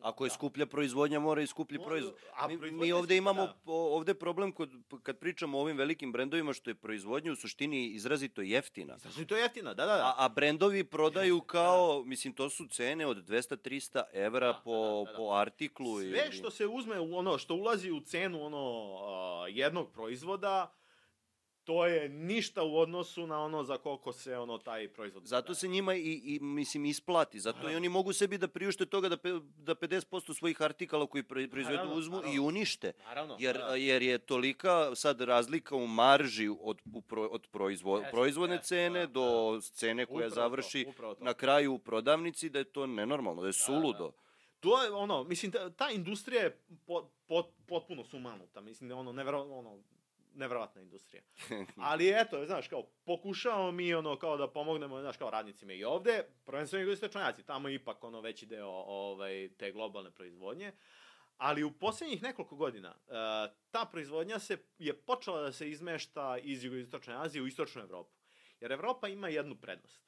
Ako 0.05 0.25
je 0.25 0.29
da. 0.29 0.33
skuplja 0.33 0.65
proizvodnja, 0.65 1.19
mora 1.19 1.41
i 1.41 1.47
skuplji 1.47 1.79
proizvod. 1.79 2.13
a 2.33 2.47
Mi, 2.47 2.71
mi 2.71 2.91
ovde 2.91 3.17
imamo, 3.17 3.45
da. 3.45 3.53
ovde 3.65 4.13
problem 4.15 4.51
kod, 4.51 4.69
kad 5.03 5.17
pričamo 5.17 5.57
o 5.57 5.61
ovim 5.61 5.77
velikim 5.77 6.11
brendovima, 6.11 6.53
što 6.53 6.69
je 6.69 6.75
proizvodnja 6.75 7.31
u 7.31 7.35
suštini 7.35 7.85
izrazito 7.87 8.41
jeftina. 8.41 8.97
Zato 8.97 9.19
je 9.19 9.27
to 9.27 9.35
jeftina, 9.35 9.73
da, 9.73 9.85
da, 9.85 9.95
da. 9.95 10.03
A, 10.05 10.15
a 10.17 10.29
brendovi 10.29 10.83
prodaju 10.83 11.41
kao, 11.41 12.03
mislim, 12.05 12.33
to 12.33 12.49
su 12.49 12.67
cene 12.67 13.05
od 13.05 13.17
200-300 13.19 14.03
evra 14.13 14.47
Da, 14.47 14.61
po, 14.63 14.71
da, 14.73 15.05
da, 15.05 15.11
da. 15.11 15.17
po 15.17 15.31
artiklu. 15.31 15.99
Sve 15.99 16.07
ili- 16.21 16.31
što 16.31 16.51
se 16.51 16.67
uzme, 16.67 16.99
ono, 16.99 17.37
što 17.37 17.55
ulazi 17.55 17.91
u 17.91 17.99
cenu 18.01 18.45
ono, 18.45 18.95
jednog 19.49 19.91
proizvoda, 19.91 20.73
to 21.65 21.85
je 21.85 22.09
ništa 22.09 22.63
u 22.63 22.77
odnosu 22.77 23.27
na 23.27 23.39
ono 23.39 23.63
za 23.63 23.77
koliko 23.77 24.13
se 24.13 24.37
ono 24.37 24.57
taj 24.57 24.87
proizvod 24.87 25.25
Zato 25.25 25.53
se 25.55 25.67
njima 25.67 25.95
i, 25.95 25.99
i 26.25 26.39
mislim 26.39 26.85
isplati, 26.85 27.39
zato 27.39 27.69
i 27.69 27.75
oni 27.75 27.89
mogu 27.89 28.13
sebi 28.13 28.37
da 28.37 28.47
priušte 28.47 28.85
toga 28.85 29.09
da, 29.09 29.17
pe, 29.17 29.29
da 29.57 29.75
50% 29.75 30.33
svojih 30.33 30.61
artikala 30.61 31.07
koji 31.07 31.23
pro- 31.23 31.47
proizvedu 31.47 31.73
Naravno, 31.73 31.95
uzmu 31.95 32.15
i 32.15 32.19
naravno. 32.19 32.43
unište. 32.43 32.93
Naravno, 32.99 33.35
Jer, 33.39 33.57
da. 33.57 33.75
jer 33.75 34.01
je 34.01 34.17
tolika 34.17 34.95
sad 34.95 35.21
razlika 35.21 35.75
u 35.75 35.87
marži 35.87 36.49
od, 36.61 36.81
u 36.93 37.01
pro, 37.01 37.21
od 37.23 37.47
proizvo, 37.47 37.97
Jeste, 37.97 38.11
proizvodne 38.11 38.55
jeste, 38.55 38.67
cene 38.67 38.99
da, 38.99 39.07
do 39.07 39.59
cene 39.63 40.05
koja 40.05 40.15
Upravo 40.17 40.29
to, 40.29 40.35
završi 40.35 40.85
upravo 40.89 41.15
to. 41.15 41.23
na 41.23 41.33
kraju 41.33 41.73
u 41.73 41.79
prodavnici 41.79 42.49
da 42.49 42.59
je 42.59 42.65
to 42.65 42.87
nenormalno, 42.87 43.41
da 43.41 43.47
je 43.47 43.53
suludo. 43.53 44.11
To 44.59 44.83
je 44.83 44.91
ono, 44.91 45.23
mislim, 45.23 45.51
ta, 45.51 45.69
ta 45.69 45.89
industrija 45.89 46.43
je 46.43 46.57
pot, 46.85 47.05
pot, 47.27 47.45
potpuno 47.67 48.03
sumanuta, 48.03 48.61
mislim, 48.61 48.89
da 48.89 48.95
ono, 48.95 49.11
nevero, 49.11 49.41
ono, 49.41 49.77
nevrovatna 50.35 50.81
industrija. 50.81 51.23
Ali 51.89 52.09
eto, 52.09 52.45
znaš, 52.45 52.67
kao, 52.67 52.83
pokušavamo 53.05 53.71
mi, 53.71 53.93
ono, 53.93 54.19
kao 54.19 54.37
da 54.37 54.51
pomognemo, 54.51 55.01
znaš, 55.01 55.17
kao 55.17 55.29
radnicima 55.29 55.73
i 55.73 55.83
ovde, 55.83 56.23
prvenstveno 56.45 56.81
jugoistočnoj 56.81 57.23
Aziji, 57.23 57.45
tamo 57.45 57.69
ipak, 57.69 58.03
ono, 58.03 58.21
veći 58.21 58.45
deo, 58.45 58.69
ovaj, 58.87 59.49
te 59.57 59.71
globalne 59.71 60.11
proizvodnje, 60.11 60.71
ali 61.37 61.63
u 61.63 61.71
poslednjih 61.71 62.23
nekoliko 62.23 62.55
godina 62.55 62.89
uh, 62.89 63.13
ta 63.71 63.85
proizvodnja 63.91 64.39
se 64.39 64.57
je 64.77 64.93
počela 64.93 65.41
da 65.41 65.51
se 65.51 65.69
izmešta 65.69 66.37
iz 66.37 66.63
jugoistočne 66.63 67.15
Azije 67.15 67.41
u 67.41 67.47
istočnu 67.47 67.81
Evropu. 67.81 68.15
Jer 68.59 68.71
Evropa 68.71 69.07
ima 69.07 69.27
jednu 69.27 69.55
prednost. 69.55 70.04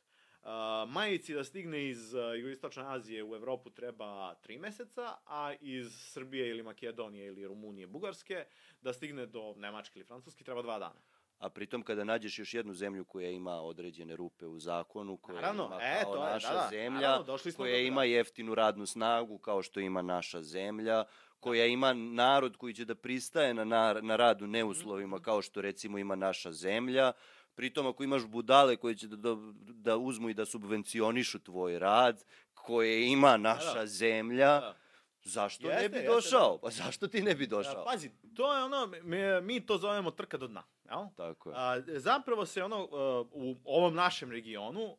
Uh, 0.47 0.53
majici 0.89 1.33
da 1.33 1.43
stigne 1.43 1.89
iz 1.89 2.13
uh, 2.13 2.21
jugoistočne 2.39 2.83
Azije 2.85 3.23
u 3.23 3.35
Evropu 3.35 3.69
treba 3.69 4.35
tri 4.35 4.57
meseca, 4.57 5.15
a 5.25 5.53
iz 5.61 5.91
Srbije 5.91 6.49
ili 6.49 6.63
Makedonije 6.63 7.27
ili 7.27 7.47
Rumunije, 7.47 7.87
Bugarske, 7.87 8.45
da 8.81 8.93
stigne 8.93 9.25
do 9.25 9.53
Nemačke 9.57 9.99
ili 9.99 10.05
Francuske 10.05 10.43
treba 10.43 10.61
dva 10.61 10.79
dana. 10.79 11.01
A 11.39 11.49
pritom 11.49 11.83
kada 11.83 12.03
nađeš 12.03 12.39
još 12.39 12.53
jednu 12.53 12.73
zemlju 12.73 13.05
koja 13.05 13.29
ima 13.29 13.61
određene 13.61 14.15
rupe 14.15 14.45
u 14.45 14.59
zakonu, 14.59 15.17
koja 15.17 15.35
Naravno, 15.35 15.65
ima 15.65 15.79
e, 15.81 16.01
kao 16.03 16.13
to 16.13 16.25
je, 16.25 16.33
naša 16.33 16.53
da, 16.53 16.61
da, 16.61 16.67
zemlja, 16.69 16.99
naravno, 16.99 17.37
smo 17.37 17.51
koja 17.57 17.71
do- 17.71 17.77
ima 17.77 18.01
da. 18.01 18.05
jeftinu 18.05 18.55
radnu 18.55 18.85
snagu 18.85 19.37
kao 19.37 19.61
što 19.61 19.79
ima 19.79 20.01
naša 20.01 20.41
zemlja, 20.41 21.03
koja 21.39 21.65
ima 21.65 21.93
narod 21.93 22.57
koji 22.57 22.73
će 22.73 22.85
da 22.85 22.95
pristaje 22.95 23.53
na, 23.53 23.63
na, 23.63 23.93
na 24.01 24.15
rad 24.15 24.41
u 24.41 24.47
neuslovima 24.47 25.19
kao 25.19 25.41
što 25.41 25.61
recimo 25.61 25.97
ima 25.97 26.15
naša 26.15 26.51
zemlja, 26.51 27.11
Pritom, 27.57 27.87
ako 27.87 28.03
imaš 28.03 28.25
budale 28.25 28.75
koje 28.75 28.95
će 28.95 29.07
da, 29.07 29.15
da, 29.15 29.35
da 29.73 29.97
uzmu 29.97 30.29
i 30.29 30.33
da 30.33 30.45
subvencionišu 30.45 31.39
tvoj 31.39 31.79
rad, 31.79 32.23
koje 32.53 33.07
ima 33.07 33.37
naša 33.37 33.73
Da, 33.73 33.79
da. 33.79 33.87
zemlja, 33.87 34.59
Da. 34.59 34.75
zašto 35.23 35.67
Jeste, 35.67 35.81
ne 35.83 35.89
bi 35.89 35.95
jeste, 35.95 36.11
došao? 36.11 36.57
Pa 36.57 36.69
zašto 36.69 37.07
ti 37.07 37.21
ne 37.21 37.35
bi 37.35 37.47
Da, 37.47 37.55
došao? 37.55 37.85
pazi, 37.85 38.11
to 38.35 38.53
je 38.57 38.63
ono, 38.63 38.87
mi, 39.03 39.41
mi 39.41 39.65
to 39.65 39.77
zovemo 39.77 40.11
trka 40.11 40.37
do 40.37 40.47
dna, 40.47 40.63
jel? 40.89 41.05
Tako 41.15 41.49
je. 41.49 41.55
A, 41.57 41.81
zapravo 41.87 42.45
se 42.45 42.63
ono, 42.63 42.83
uh, 42.83 43.27
u 43.31 43.55
ovom 43.65 43.95
našem 43.95 44.31
regionu, 44.31 44.83
uh, 44.83 44.97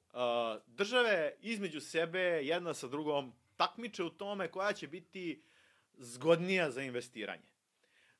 države 0.67 1.33
između 1.41 1.81
sebe 1.81 2.21
jedna 2.21 2.75
sa 2.75 2.89
drugom 2.89 3.33
takmiče 3.57 4.05
u 4.05 4.11
tome 4.11 4.49
koja 4.49 4.73
će 4.73 4.87
biti 4.89 5.43
zgodnija 5.99 6.71
za 6.71 6.83
investiranje. 6.83 7.49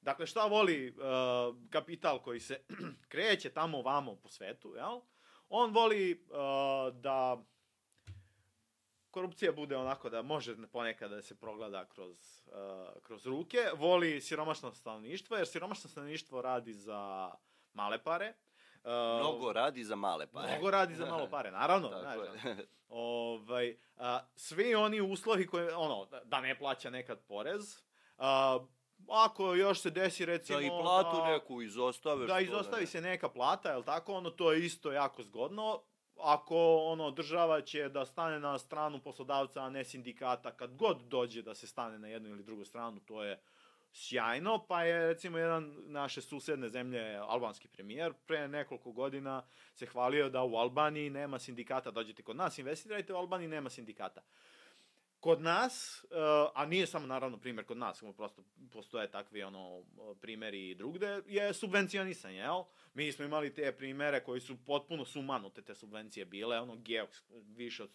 Dakle, 0.09 0.27
šta 0.27 0.47
voli 0.47 0.89
uh, 0.97 1.57
kapital 1.71 2.19
koji 2.19 2.41
se 2.41 2.61
kreće 3.13 3.51
tamo 3.51 3.83
vamo 3.83 4.17
po 4.17 4.29
svetu, 4.29 4.75
jel? 4.75 5.01
On 5.49 5.71
voli 5.71 6.27
uh, 6.31 6.95
da 6.95 7.45
korupcija 9.11 9.53
bude 9.53 9.77
onako 9.77 10.11
da 10.11 10.23
može 10.23 10.57
ponekad 10.73 11.11
da 11.11 11.23
se 11.23 11.35
progleda 11.35 11.85
kroz, 11.85 12.17
uh, 12.47 13.03
kroz 13.03 13.27
ruke, 13.27 13.59
voli 13.77 14.21
siromašno 14.21 14.73
stanovništvo, 14.75 15.37
jer 15.37 15.47
siromašno 15.49 15.91
stanovništvo 15.91 16.43
radi 16.43 16.73
za 16.73 17.31
male 17.73 18.03
pare. 18.03 18.35
Uh, 18.85 19.21
Mnogo 19.21 19.53
radi 19.53 19.85
za 19.85 19.97
male 19.97 20.27
pare. 20.27 20.53
Mnogo 20.53 20.71
radi 20.71 20.95
za 20.95 21.07
malo 21.07 21.29
pare, 21.35 21.51
naravno. 21.51 21.89
Tako 21.89 22.25
znaš, 22.25 22.59
ovaj, 22.89 23.77
a, 23.97 24.21
svi 24.35 24.75
oni 24.75 25.01
uslovi 25.01 25.47
koje, 25.47 25.77
ono, 25.77 26.05
da- 26.07 26.25
da 26.25 26.41
ne 26.41 26.59
plaća 26.59 26.91
nekad 26.91 27.21
porez, 27.21 27.83
a, 28.19 28.59
ako 29.11 29.55
još 29.55 29.81
se 29.81 29.91
desi 29.91 30.27
recimo... 30.27 30.59
Da 30.59 30.65
i 30.65 30.69
platu 30.69 31.17
da- 31.17 31.33
neku 31.33 31.63
izostave. 31.63 32.27
Da 32.27 32.41
izostavi 32.41 32.87
se 32.87 33.01
neka 33.01 33.29
plata, 33.29 33.71
jel 33.71 33.83
tako, 33.83 34.15
ono, 34.15 34.31
to 34.31 34.53
je 34.53 34.65
isto 34.65 34.93
jako 34.93 35.23
zgodno. 35.23 35.83
Ako 36.21 36.77
ono 36.77 37.11
država 37.11 37.61
će 37.61 37.89
da 37.89 38.07
stane 38.07 38.41
na 38.41 38.59
stranu 38.59 39.01
poslodavca, 39.01 39.63
a 39.63 39.71
ne 39.71 39.85
sindikata, 39.85 40.51
kad 40.51 40.75
god 40.75 41.03
dođe 41.03 41.43
da 41.43 41.55
se 41.55 41.67
stane 41.67 41.99
na 41.99 42.09
jednu 42.09 42.29
ili 42.29 42.45
drugu 42.45 42.65
stranu, 42.65 43.01
to 43.01 43.25
je 43.25 43.41
sjajno, 43.93 44.65
pa 44.69 44.85
je 44.85 45.07
recimo 45.07 45.39
jedan 45.39 45.75
naše 45.87 46.23
susedne 46.23 46.69
zemlje, 46.69 47.17
albanski 47.17 47.69
premijer, 47.69 48.13
pre 48.27 48.49
nekoliko 48.49 48.93
godina 48.93 49.43
se 49.75 49.87
hvalio 49.87 50.29
da 50.29 50.43
u 50.43 50.57
Albaniji 50.57 51.11
nema 51.11 51.39
sindikata, 51.39 51.91
dođete 51.91 52.23
kod 52.23 52.37
nas, 52.37 52.59
investirajte, 52.59 53.15
u 53.15 53.17
Albaniji 53.17 53.49
nema 53.49 53.71
sindikata. 53.71 54.23
Kod 55.21 55.41
nas, 55.41 56.05
uh, 56.05 56.53
a 56.55 56.67
nije 56.67 56.87
samo 56.87 57.07
naravno 57.07 57.39
primer 57.39 57.65
kod 57.65 57.77
nas, 57.77 57.99
samo 57.99 58.13
prosto 58.13 58.43
postoje 58.73 59.11
takvi 59.11 59.43
ono 59.43 59.85
primeri 60.21 60.71
i 60.71 60.75
drugde, 60.75 61.23
je 61.27 61.55
subvencionisanje, 61.55 62.39
jel? 62.39 62.63
Mi 62.95 63.13
smo 63.13 63.25
imali 63.25 63.55
te 63.55 63.73
primere 63.73 64.25
koji 64.25 64.41
su 64.41 64.57
potpuno 64.67 65.05
sumanute 65.05 65.63
te 65.63 65.75
subvencije 65.75 66.25
bile, 66.25 66.61
ono 66.61 66.77
geoks, 66.77 67.19
više 67.57 67.83
od 67.83 67.91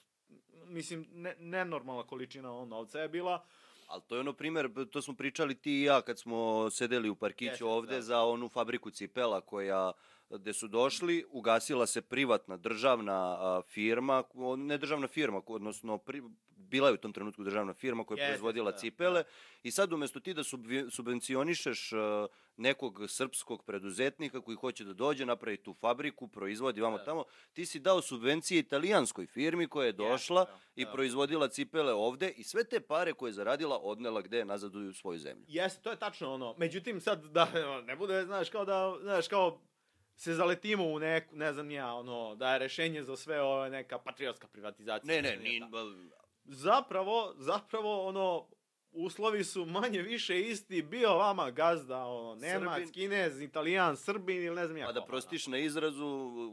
mislim, 0.65 1.07
ne, 1.13 1.35
nenormalna 1.39 2.03
količina 2.03 2.51
ono, 2.51 2.65
novca 2.65 2.99
je 2.99 3.09
bila, 3.09 3.45
Ali 3.87 4.01
to 4.07 4.15
je 4.15 4.21
ono 4.21 4.33
primer, 4.33 4.69
to 4.91 5.01
smo 5.01 5.13
pričali 5.13 5.55
ti 5.55 5.71
i 5.71 5.83
ja 5.83 6.01
kad 6.01 6.19
smo 6.19 6.69
sedeli 6.69 7.09
u 7.09 7.15
parkiću 7.15 7.51
Jeste, 7.51 7.65
ovde 7.65 7.95
da. 7.95 8.01
za 8.01 8.21
onu 8.21 8.49
fabriku 8.49 8.91
cipela 8.91 9.41
koja 9.41 9.91
gde 10.29 10.53
su 10.53 10.67
došli, 10.67 11.25
ugasila 11.29 11.85
se 11.85 12.01
privatna 12.01 12.57
državna 12.57 13.13
a, 13.13 13.61
firma, 13.67 14.23
ne 14.57 14.77
državna 14.77 15.07
firma, 15.07 15.41
odnosno 15.45 15.97
pri, 15.97 16.23
bila 16.73 16.87
je 16.89 16.93
u 16.93 16.97
tom 16.97 17.13
trenutku 17.13 17.43
državna 17.43 17.73
firma 17.73 18.03
koja 18.03 18.15
je 18.15 18.21
Jeste, 18.21 18.31
proizvodila 18.31 18.71
da, 18.71 18.77
cipele 18.77 19.23
i 19.63 19.71
sad 19.71 19.93
umesto 19.93 20.19
ti 20.19 20.33
da 20.33 20.43
subvencionišeš 20.89 21.93
a, 21.93 22.27
nekog 22.57 22.99
srpskog 23.07 23.63
preduzetnika 23.65 24.41
koji 24.41 24.55
hoće 24.57 24.83
da 24.83 24.93
dođe, 24.93 25.25
napravi 25.25 25.57
tu 25.57 25.73
fabriku, 25.73 26.27
proizvodi 26.27 26.81
vamo 26.81 26.97
Da. 26.97 27.03
tamo, 27.03 27.23
ti 27.53 27.65
si 27.65 27.79
dao 27.79 28.01
subvencije 28.01 28.59
italijanskoj 28.59 29.27
firmi 29.27 29.67
koja 29.67 29.85
je 29.85 29.91
došla 29.91 30.45
da, 30.45 30.59
i 30.75 30.85
da. 30.85 30.91
proizvodila 30.91 31.47
cipele 31.47 31.93
ovde 31.93 32.29
i 32.29 32.43
sve 32.43 32.63
te 32.63 32.79
pare 32.79 33.13
koje 33.13 33.29
je 33.29 33.33
zaradila 33.33 33.77
odnela 33.77 34.21
gde 34.21 34.45
nazad 34.45 34.75
u 34.75 34.93
svoju 34.93 35.19
zemlju. 35.19 35.45
Jeste, 35.47 35.81
to 35.81 35.91
je 35.91 35.99
tačno 35.99 36.33
ono. 36.33 36.55
Međutim, 36.57 37.01
sad 37.01 37.25
da 37.25 37.47
ne 37.85 37.95
bude, 37.95 38.23
znaš, 38.25 38.49
kao 38.49 38.65
da, 38.65 38.97
znaš, 39.01 39.27
kao 39.27 39.61
se 40.15 40.33
zaletimo 40.33 40.85
u 40.85 40.99
neku, 40.99 41.35
ne 41.35 41.53
znam 41.53 41.71
ja, 41.71 41.93
ono, 41.93 42.35
da 42.35 42.53
je 42.53 42.59
rešenje 42.59 43.03
za 43.03 43.15
sve 43.15 43.41
ovo 43.41 43.69
neka 43.69 43.97
patriotska 43.99 44.47
privatizacija. 44.47 45.21
Ne, 45.21 45.21
ne, 45.21 45.37
ni, 45.37 45.59
ba- 45.69 46.22
Zapravo, 46.45 47.33
zapravo, 47.37 48.07
ono, 48.07 48.47
uslovi 48.93 49.43
su 49.43 49.65
manje 49.65 50.01
više 50.01 50.41
isti, 50.41 50.81
bio 50.81 51.17
vama 51.17 51.51
gazda, 51.51 52.05
ono, 52.05 52.35
Nemac, 52.35 52.73
Srbin. 52.73 52.91
Kinez, 52.91 53.41
Italijan, 53.41 53.97
Srbin 53.97 54.43
ili 54.43 54.55
ne 54.55 54.65
znam 54.65 54.77
ja 54.77 54.85
pa 54.85 54.91
da 54.91 55.05
prostiš 55.05 55.47
na 55.47 55.57
izrazu, 55.57 56.05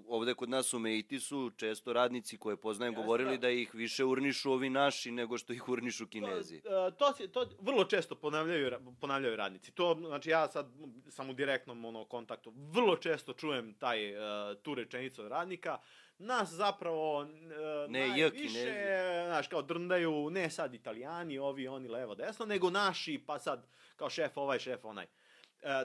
ovde 0.09 0.35
kod 0.35 0.49
nas 0.49 0.75
u 0.75 0.79
Meiti 0.79 1.21
su 1.21 1.51
često 1.57 1.93
radnici 1.93 2.39
koje 2.39 2.57
poznajem 2.57 2.93
Jeste, 2.93 3.03
govorili 3.03 3.39
da. 3.39 3.41
da 3.41 3.51
ih 3.51 3.75
više 3.75 4.05
urnišu 4.05 4.53
ovi 4.53 4.71
naši 4.71 5.11
nego 5.11 5.39
što 5.39 5.53
ih 5.53 5.69
urnišu 5.69 6.07
Kinezi. 6.07 6.61
To, 6.61 6.87
e, 6.87 6.91
to, 6.97 7.13
se, 7.13 7.29
to 7.29 7.47
vrlo 7.61 7.85
često 7.85 8.15
ponavljaju, 8.15 8.71
ponavljaju 9.01 9.37
radnici. 9.37 9.73
To, 9.73 9.97
znači 10.07 10.31
ja 10.31 10.49
sad 10.49 10.67
sam 11.09 11.31
u 11.31 11.33
direktnom 11.33 11.85
ono, 11.85 12.05
kontaktu, 12.05 12.53
vrlo 12.57 12.97
često 12.97 13.33
čujem 13.33 13.75
taj, 13.75 14.11
e, 14.11 14.55
tu 14.63 14.75
rečenicu 14.75 15.23
od 15.23 15.29
radnika, 15.29 15.79
nas 16.21 16.49
zapravo 16.49 17.23
e, 17.23 17.27
Ne, 17.89 18.09
najviše, 18.09 18.31
Kinezi. 18.37 19.27
znaš, 19.27 19.49
kao 19.49 19.63
drndaju, 19.63 20.31
ne 20.31 20.51
sad 20.51 20.75
italijani, 20.75 21.39
ovi, 21.39 21.69
oni, 21.69 21.89
levo, 21.89 22.15
desno, 22.15 22.47
nego 22.47 22.71
naši, 22.71 23.25
pa 23.27 23.39
sad, 23.39 23.67
kao 23.97 24.11
šef 24.11 24.37
ovaj, 24.37 24.59
šef 24.59 24.85
onaj. 24.85 25.07
E, 25.63 25.85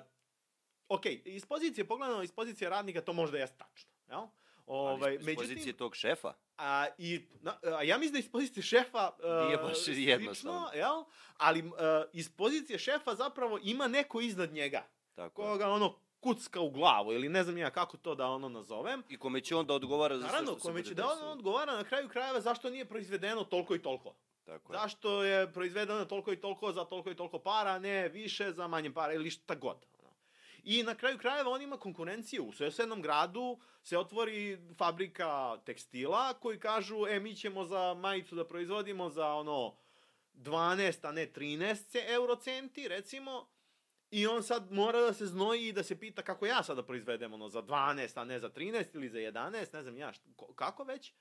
ok, 0.90 1.06
iz 1.26 1.46
pozicije, 1.46 1.88
pogledano 1.88 2.24
iz 2.24 2.32
pozicije 2.32 2.70
radnika, 2.70 3.02
to 3.02 3.14
možda 3.14 3.38
jeste 3.38 3.58
tačno, 3.58 3.92
jel? 4.10 4.28
Ovaj, 4.66 5.12
Ali 5.12 5.32
iz 5.32 5.38
pozicije 5.38 5.74
tog 5.78 5.96
šefa, 5.96 6.34
A, 6.58 6.88
i, 6.98 7.22
na, 7.42 7.58
a 7.64 7.84
ja 7.84 7.98
mislim 7.98 8.14
da 8.14 8.20
iz 8.20 8.32
pozicije 8.32 8.64
šefa 8.64 9.12
uh, 9.20 9.46
Nije 9.48 9.58
baš 9.58 9.78
jednostavno. 9.88 10.70
jel? 10.74 11.04
Ali 11.38 11.62
uh, 11.62 11.74
iz 12.14 12.30
pozicije 12.36 12.80
šefa 12.80 13.16
zapravo 13.16 13.60
ima 13.64 13.88
neko 13.88 14.22
iznad 14.22 14.54
njega, 14.54 14.84
tako 15.16 15.42
koga 15.44 15.70
ono 15.70 15.96
kucka 16.26 16.62
u 16.62 16.70
glavu 16.70 17.14
ili 17.14 17.30
ne 17.30 17.44
znam 17.44 17.58
ja 17.58 17.70
kako 17.70 17.98
to 17.98 18.16
da 18.16 18.28
ono 18.28 18.50
nazovem. 18.50 19.04
I 19.10 19.18
kome 19.18 19.42
će 19.42 19.56
onda 19.56 19.74
odgovara 19.74 20.18
za 20.18 20.22
sve 20.22 20.32
Naravno, 20.32 20.52
što 20.52 20.60
se 20.60 20.68
kome 20.68 20.84
će 20.84 20.94
da 20.94 21.08
on 21.08 21.32
odgovara 21.32 21.78
na 21.78 21.84
kraju 21.84 22.10
krajeva 22.10 22.42
zašto 22.42 22.70
nije 22.70 22.86
proizvedeno 22.86 23.44
toliko 23.44 23.76
i 23.76 23.82
toliko. 23.82 24.16
Tako 24.46 24.74
je. 24.74 24.80
Zašto 24.80 25.24
je 25.24 25.54
proizvedeno 25.54 26.06
toliko 26.06 26.34
i 26.34 26.42
toliko 26.42 26.72
za 26.72 26.86
toliko 26.86 27.12
i 27.12 27.16
toliko 27.16 27.40
para, 27.40 27.80
ne 27.80 28.10
više 28.10 28.52
za 28.52 28.68
manje 28.68 28.94
para 28.94 29.14
ili 29.14 29.30
šta 29.30 29.56
god. 29.56 29.86
I 30.64 30.84
na 30.84 30.96
kraju 30.96 31.18
krajeva 31.18 31.52
on 31.52 31.62
ima 31.62 31.78
konkurenciju. 31.78 32.46
U 32.46 32.54
susednom 32.54 33.02
gradu 33.02 33.60
se 33.84 33.98
otvori 33.98 34.58
fabrika 34.78 35.58
tekstila 35.66 36.34
koji 36.34 36.60
kažu, 36.60 37.08
e, 37.08 37.20
mi 37.20 37.36
ćemo 37.36 37.66
za 37.66 37.94
majicu 37.94 38.36
da 38.36 38.48
proizvodimo 38.48 39.10
za 39.10 39.34
ono 39.34 39.76
12, 40.34 41.08
a 41.08 41.12
ne 41.12 41.28
13 41.28 41.88
ce- 41.88 42.06
eurocenti, 42.08 42.88
recimo, 42.88 43.48
I 44.16 44.28
on 44.28 44.44
sad 44.44 44.72
mora 44.72 45.02
da 45.02 45.14
se 45.14 45.26
znoji 45.26 45.68
i 45.68 45.72
da 45.72 45.84
se 45.84 46.00
pita 46.00 46.22
kako 46.22 46.46
ja 46.46 46.64
sada 46.64 46.84
proizvedem 46.84 47.34
ono 47.34 47.50
za 47.50 47.62
12, 47.62 48.22
a 48.22 48.24
ne 48.24 48.40
za 48.40 48.50
13 48.50 48.96
ili 48.96 49.10
za 49.10 49.18
11, 49.18 49.74
ne 49.74 49.84
znam 49.84 49.98
ja, 49.98 50.14
šta, 50.14 50.30
ko- 50.36 50.54
kako 50.54 50.84
već. 50.84 51.14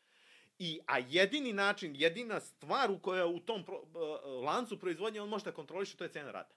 I, 0.59 0.81
a 0.87 0.99
jedini 0.99 1.53
način, 1.53 1.97
jedina 1.97 2.41
stvar 2.41 2.91
u 2.91 2.99
koja 2.99 3.27
u 3.27 3.41
tom 3.41 3.65
pro, 3.65 3.79
uh, 3.79 4.45
lancu 4.45 4.79
proizvodnje 4.79 5.21
on 5.21 5.29
može 5.29 5.45
da 5.45 5.53
kontroliše, 5.53 5.97
to 5.97 6.05
je 6.05 6.13
cena 6.13 6.31
rada. 6.31 6.55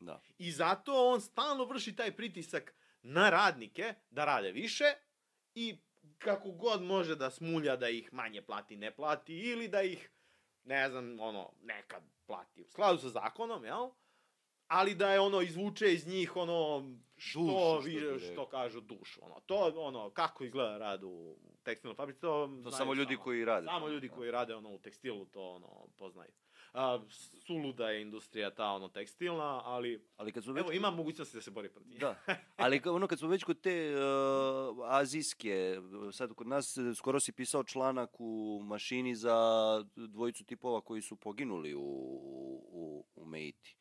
Da. 0.00 0.22
I 0.38 0.52
zato 0.52 1.08
on 1.08 1.20
stalno 1.20 1.64
vrši 1.64 1.96
taj 1.96 2.16
pritisak 2.16 2.74
na 3.02 3.30
radnike 3.30 3.94
da 4.10 4.24
rade 4.24 4.52
više 4.52 4.84
i 5.54 5.78
kako 6.18 6.50
god 6.50 6.82
može 6.82 7.16
da 7.16 7.30
smulja 7.30 7.76
da 7.76 7.88
ih 7.88 8.12
manje 8.12 8.42
plati, 8.42 8.76
ne 8.76 8.90
plati 8.90 9.34
ili 9.38 9.68
da 9.68 9.82
ih, 9.82 10.10
ne 10.64 10.90
znam, 10.90 11.20
ono, 11.20 11.52
nekad 11.62 12.02
plati 12.26 12.62
u 12.62 12.68
skladu 12.68 12.98
sa 12.98 13.08
zakonom, 13.08 13.64
jel? 13.64 13.90
Ali 14.70 14.94
da 14.94 15.12
je 15.12 15.20
ono 15.20 15.40
izvuče 15.40 15.94
iz 15.94 16.06
njih 16.06 16.36
ono 16.36 16.84
što, 17.16 17.40
Dušu, 17.40 17.54
što 17.54 17.78
vi, 17.78 18.18
što, 18.18 18.28
rekao. 18.28 18.46
kažu 18.46 18.80
dušu. 18.80 19.20
Ono, 19.24 19.40
to 19.46 19.72
ono, 19.76 20.10
kako 20.10 20.44
izgleda 20.44 20.78
rad 20.78 21.04
u 21.04 21.36
tekstilnoj 21.62 21.94
fabrici, 21.94 22.20
to, 22.20 22.50
To 22.64 22.70
samo 22.70 22.94
ljudi 22.94 23.16
koji 23.16 23.44
rade. 23.44 23.66
Samo 23.66 23.88
ljudi 23.88 24.08
koji 24.08 24.30
rade 24.30 24.54
ono 24.54 24.74
u 24.74 24.78
tekstilu 24.78 25.24
to 25.24 25.50
ono 25.50 25.86
poznaju. 25.96 26.30
A, 26.72 27.00
suluda 27.46 27.90
je 27.90 28.02
industrija 28.02 28.54
ta 28.54 28.66
ono 28.72 28.88
tekstilna, 28.88 29.62
ali 29.64 30.06
Ali 30.16 30.32
kad 30.32 30.44
smo 30.44 30.52
već... 30.52 30.64
evo 30.64 30.72
ima 30.72 30.90
mogućnosti 30.90 31.36
da 31.36 31.40
se 31.40 31.50
bori 31.50 31.68
protiv. 31.68 31.98
Da, 31.98 32.14
ali 32.56 32.80
ono 32.84 33.06
kad 33.06 33.18
smo 33.18 33.28
već 33.28 33.44
kod 33.44 33.60
te 33.60 33.94
uh, 33.94 34.76
azijske, 34.84 35.76
sad 36.12 36.34
kod 36.34 36.46
nas 36.46 36.78
skoro 36.96 37.20
si 37.20 37.32
pisao 37.32 37.64
članak 37.64 38.10
u 38.18 38.60
mašini 38.64 39.14
za 39.14 39.36
dvojicu 39.96 40.44
tipova 40.44 40.80
koji 40.80 41.02
su 41.02 41.16
poginuli 41.16 41.74
u, 41.74 41.80
u, 41.80 43.04
u 43.14 43.26
Meiti. 43.26 43.79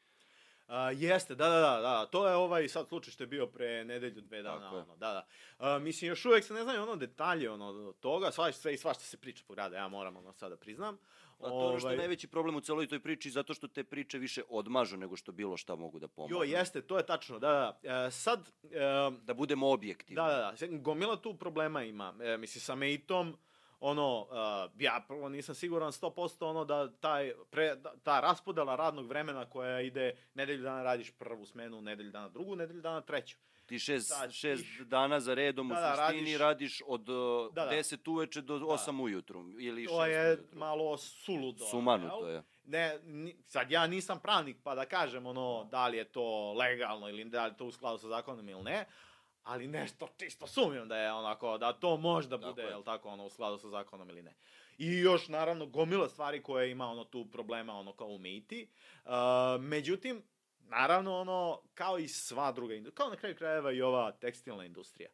A, 0.70 0.92
jeste, 0.92 1.36
da, 1.36 1.50
da, 1.50 1.60
da, 1.60 1.80
da, 1.82 2.06
to 2.06 2.28
je 2.28 2.36
ovaj 2.36 2.68
sad 2.68 2.88
slučaj 2.88 3.12
što 3.12 3.24
je 3.24 3.28
bio 3.28 3.48
pre 3.48 3.86
nedelju, 3.86 4.22
dve 4.22 4.42
dana, 4.42 4.60
Tako 4.60 4.76
ono, 4.76 4.96
da, 4.96 5.14
da. 5.14 5.26
A, 5.58 5.80
mislim, 5.80 6.10
još 6.10 6.26
uvek 6.26 6.44
se 6.44 6.54
ne 6.54 6.64
znaju 6.64 6.82
ono 6.82 6.96
detalje, 6.96 7.52
ono, 7.52 7.94
toga, 7.94 8.32
sva, 8.32 8.52
sve 8.52 8.74
i 8.74 8.78
svašta 8.78 9.04
se 9.04 9.18
priča 9.18 9.44
po 9.48 9.54
grada, 9.54 9.78
ja 9.78 9.88
moram 9.88 10.18
ono 10.18 10.34
sada 10.34 10.58
priznam. 10.58 10.98
A 11.40 11.50
to 11.50 11.62
je 11.62 11.68
ono 11.68 11.80
što 11.80 11.88
je 11.88 11.94
Ovaj, 11.94 11.98
najveći 11.98 12.28
problem 12.28 12.56
u 12.56 12.62
celoj 12.62 12.88
toj 12.88 13.00
priči, 13.00 13.32
zato 13.32 13.54
što 13.54 13.68
te 13.68 13.84
priče 13.84 14.18
više 14.18 14.42
odmažu 14.50 14.98
nego 14.98 15.16
što 15.16 15.32
bilo 15.32 15.58
šta 15.58 15.76
mogu 15.76 16.00
da 16.00 16.08
pomognu. 16.08 16.38
Jo, 16.38 16.44
jeste, 16.44 16.82
to 16.82 16.98
je 16.98 17.06
tačno, 17.06 17.40
da, 17.40 17.78
da. 17.84 18.06
E, 18.08 18.12
sad, 18.12 18.40
e, 18.64 18.80
Da 19.22 19.34
budemo 19.34 19.70
objektivni. 19.70 20.16
Da, 20.16 20.28
da, 20.28 20.68
da. 20.68 20.78
Gomila 20.78 21.16
tu 21.16 21.34
problema 21.34 21.84
ima. 21.84 22.14
E, 22.22 22.38
mislim, 22.38 22.62
sa 22.62 22.76
Meitom, 22.76 23.38
ono, 23.82 24.22
uh, 24.22 24.28
ja 24.78 25.06
prvo 25.08 25.30
nisam 25.30 25.56
siguran 25.56 25.92
100% 25.92 26.10
ono 26.42 26.66
da 26.66 26.92
taj, 26.92 27.32
pre, 27.50 27.76
da, 27.76 27.94
ta 27.98 28.20
raspodela 28.20 28.76
radnog 28.76 29.08
vremena 29.08 29.46
koja 29.46 29.82
ide 29.82 30.16
nedelju 30.34 30.64
dana 30.64 30.84
radiš 30.84 31.12
prvu 31.12 31.46
smenu, 31.46 31.82
nedelju 31.82 32.12
dana 32.12 32.30
drugu, 32.30 32.56
nedelju 32.56 32.82
dana 32.82 33.02
treću. 33.02 33.38
Ti 33.66 33.80
šest, 33.80 34.10
Da, 34.12 34.32
šest 34.32 34.64
tih- 34.64 34.82
dana 34.82 35.20
za 35.20 35.34
redom 35.34 35.68
Da, 35.68 35.74
u 35.74 35.78
da, 35.78 35.96
suštini 35.98 36.22
radiš- 36.28 36.40
radiš, 36.40 36.82
od 36.88 37.10
uh, 37.10 37.54
Da, 37.54 37.66
da. 37.66 37.72
10 37.72 38.08
uveče 38.08 38.42
do 38.42 38.56
8 38.58 39.00
ujutru. 39.00 39.46
Ili 39.52 39.86
To 39.86 39.94
6 39.94 40.06
je 40.06 40.28
ujutru. 40.30 40.58
malo 40.60 40.98
suludo. 40.98 41.66
Sumanuto 41.66 42.28
je. 42.28 42.44
Ne, 42.64 43.00
ni, 43.04 43.36
sad 43.46 43.72
ja 43.72 43.88
nisam 43.88 44.20
pravnik 44.20 44.58
pa 44.64 44.76
da 44.76 44.86
kažem 44.86 45.26
ono 45.26 45.64
da 45.64 45.88
li 45.88 45.98
je 45.98 46.04
to 46.06 46.54
legalno 46.54 47.10
ili 47.10 47.26
da 47.26 47.46
li 47.46 47.52
je 47.52 47.58
to 47.58 47.66
u 47.66 47.72
skladu 47.72 47.98
sa 47.98 48.08
zakonom 48.08 48.50
ili 48.50 48.64
ne, 48.64 48.86
ali 49.50 49.68
nešto 49.68 50.08
čisto 50.18 50.48
sumnjam 50.48 50.88
da 50.88 50.98
je 50.98 51.14
onako, 51.14 51.58
da 51.58 51.74
to 51.74 51.98
možda 51.98 52.38
bude, 52.38 52.62
je. 52.62 52.70
jel 52.70 52.84
tako, 52.84 53.10
ono, 53.10 53.26
u 53.26 53.30
skladu 53.30 53.58
sa 53.58 53.70
zakonom 53.70 54.10
ili 54.10 54.22
ne. 54.22 54.36
I 54.78 54.98
još, 54.98 55.28
naravno, 55.28 55.66
gomila 55.66 56.10
stvari 56.10 56.44
koje 56.44 56.72
ima, 56.72 56.88
ono, 56.88 57.04
tu 57.04 57.26
problema, 57.32 57.74
ono, 57.74 57.94
kao 57.94 58.08
u 58.08 58.18
Meiti. 58.18 58.70
Uh, 59.06 59.12
međutim, 59.60 60.24
naravno, 60.60 61.20
ono, 61.20 61.62
kao 61.74 61.98
i 61.98 62.08
sva 62.08 62.52
druga 62.52 62.74
industrija, 62.74 62.96
kao 62.96 63.10
na 63.10 63.16
kraju 63.16 63.36
krajeva 63.36 63.72
i 63.72 63.82
ova 63.82 64.12
tekstilna 64.12 64.66
industrija. 64.66 65.10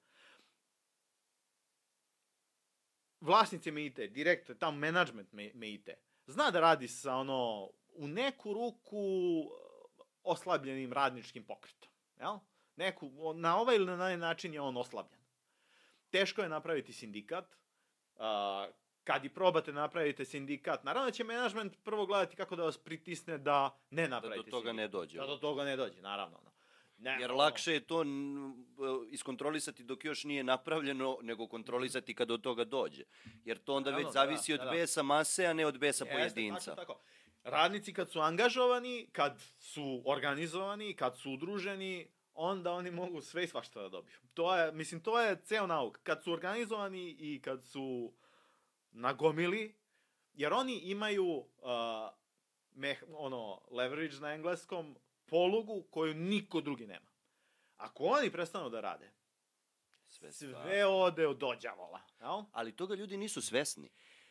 Vlasnici 3.21 3.71
Meite, 3.71 4.07
direktor, 4.07 4.57
tam 4.57 4.77
management 4.77 5.31
Me- 5.31 5.51
Meite, 5.53 5.95
zna 6.27 6.51
da 6.51 6.59
radi 6.59 6.87
sa, 6.87 7.15
ono, 7.15 7.69
u 7.93 8.07
neku 8.07 8.53
ruku 8.53 9.05
oslabljenim 10.23 10.93
radničkim 10.93 11.43
pokretom, 11.43 11.89
jel? 12.19 12.37
Neku, 12.75 13.11
na 13.35 13.57
ovaj 13.57 13.75
ili 13.75 13.85
na 13.85 13.93
onaj 13.93 14.17
način 14.17 14.53
je 14.53 14.61
on 14.61 14.77
oslabljen. 14.77 15.21
Teško 16.09 16.41
je 16.41 16.49
napraviti 16.49 16.93
sindikat, 16.93 17.55
a, 18.17 18.67
kad 19.03 19.25
i 19.25 19.29
probate 19.29 19.73
napravite 19.73 20.25
sindikat, 20.25 20.83
naravno 20.83 21.05
da 21.05 21.11
će 21.11 21.23
menadžment 21.23 21.77
prvo 21.83 22.05
gledati 22.05 22.35
kako 22.35 22.55
da 22.55 22.63
vas 22.63 22.77
pritisne 22.77 23.37
da 23.37 23.79
ne 23.89 24.01
Da 24.01 24.07
napravite 24.07 24.37
do 24.39 24.51
toga 24.51 24.51
sindikat. 24.61 24.75
ne 24.75 24.87
dođe. 24.89 25.17
Da 25.17 25.25
do 25.25 25.37
toga 25.37 25.63
ne 25.63 25.75
dođe, 25.75 26.01
naravno. 26.01 26.39
Ne, 26.97 27.17
Jer 27.19 27.31
lakše 27.31 27.73
je 27.73 27.79
to 27.79 28.01
n- 28.01 28.65
iskontrolisati 29.09 29.83
dok 29.83 30.05
još 30.05 30.23
nije 30.23 30.43
napravljeno, 30.43 31.17
nego 31.21 31.47
kontrolisati 31.47 32.15
kad 32.15 32.27
do 32.27 32.37
toga 32.37 32.63
dođe. 32.63 33.03
Jer 33.45 33.57
to 33.57 33.75
onda 33.75 33.91
Naravno, 33.91 34.07
već 34.07 34.13
da, 34.13 34.19
zavisi 34.19 34.57
da, 34.57 34.61
od 34.61 34.65
da. 34.65 34.71
besa 34.71 35.03
mase, 35.03 35.45
a 35.45 35.53
ne 35.53 35.65
od 35.65 35.77
besa 35.77 36.05
Jeste, 36.05 36.15
pojedinca. 36.15 36.75
Tako, 36.75 36.93
tako. 36.93 37.01
Radnici 37.43 37.93
kad 37.93 38.09
su 38.11 38.19
angažovani, 38.19 39.07
kad 39.11 39.39
su 39.59 40.01
organizovani, 40.05 40.93
kad 40.93 41.17
su 41.17 41.31
udruženi, 41.31 42.07
onda 42.35 42.71
oni 42.73 42.91
mogu 42.91 43.21
sve 43.21 43.43
i 43.43 43.47
svašta 43.47 43.81
da 43.81 43.89
dobiju. 43.89 44.17
To 44.33 44.55
je, 44.55 44.71
mislim, 44.71 45.01
to 45.01 45.21
je 45.21 45.41
ceo 45.43 45.67
nauk. 45.67 45.99
Kad 46.03 46.23
su 46.23 46.33
organizovani 46.33 47.15
i 47.19 47.41
kad 47.41 47.65
su 47.65 48.13
nagomili, 48.91 49.75
jer 50.33 50.53
oni 50.53 50.77
imaju 50.77 51.25
uh, 51.27 51.45
meh, 52.71 53.03
ono, 53.13 53.61
leverage 53.71 54.19
na 54.19 54.33
engleskom, 54.33 54.95
polugu 55.25 55.83
koju 55.91 56.13
niko 56.13 56.61
drugi 56.61 56.87
nema. 56.87 57.11
Ako 57.77 58.03
oni 58.03 58.31
prestanu 58.31 58.69
da 58.69 58.81
rade, 58.81 59.11
Sve, 60.07 60.31
sve 60.31 60.85
ode 60.85 61.27
od 61.27 61.37
dođavola. 61.37 62.01
Jel? 62.19 62.43
Ali 62.51 62.75
toga 62.75 62.95
ljudi 62.95 63.17
nisu 63.17 63.41
svesni. 63.41 63.89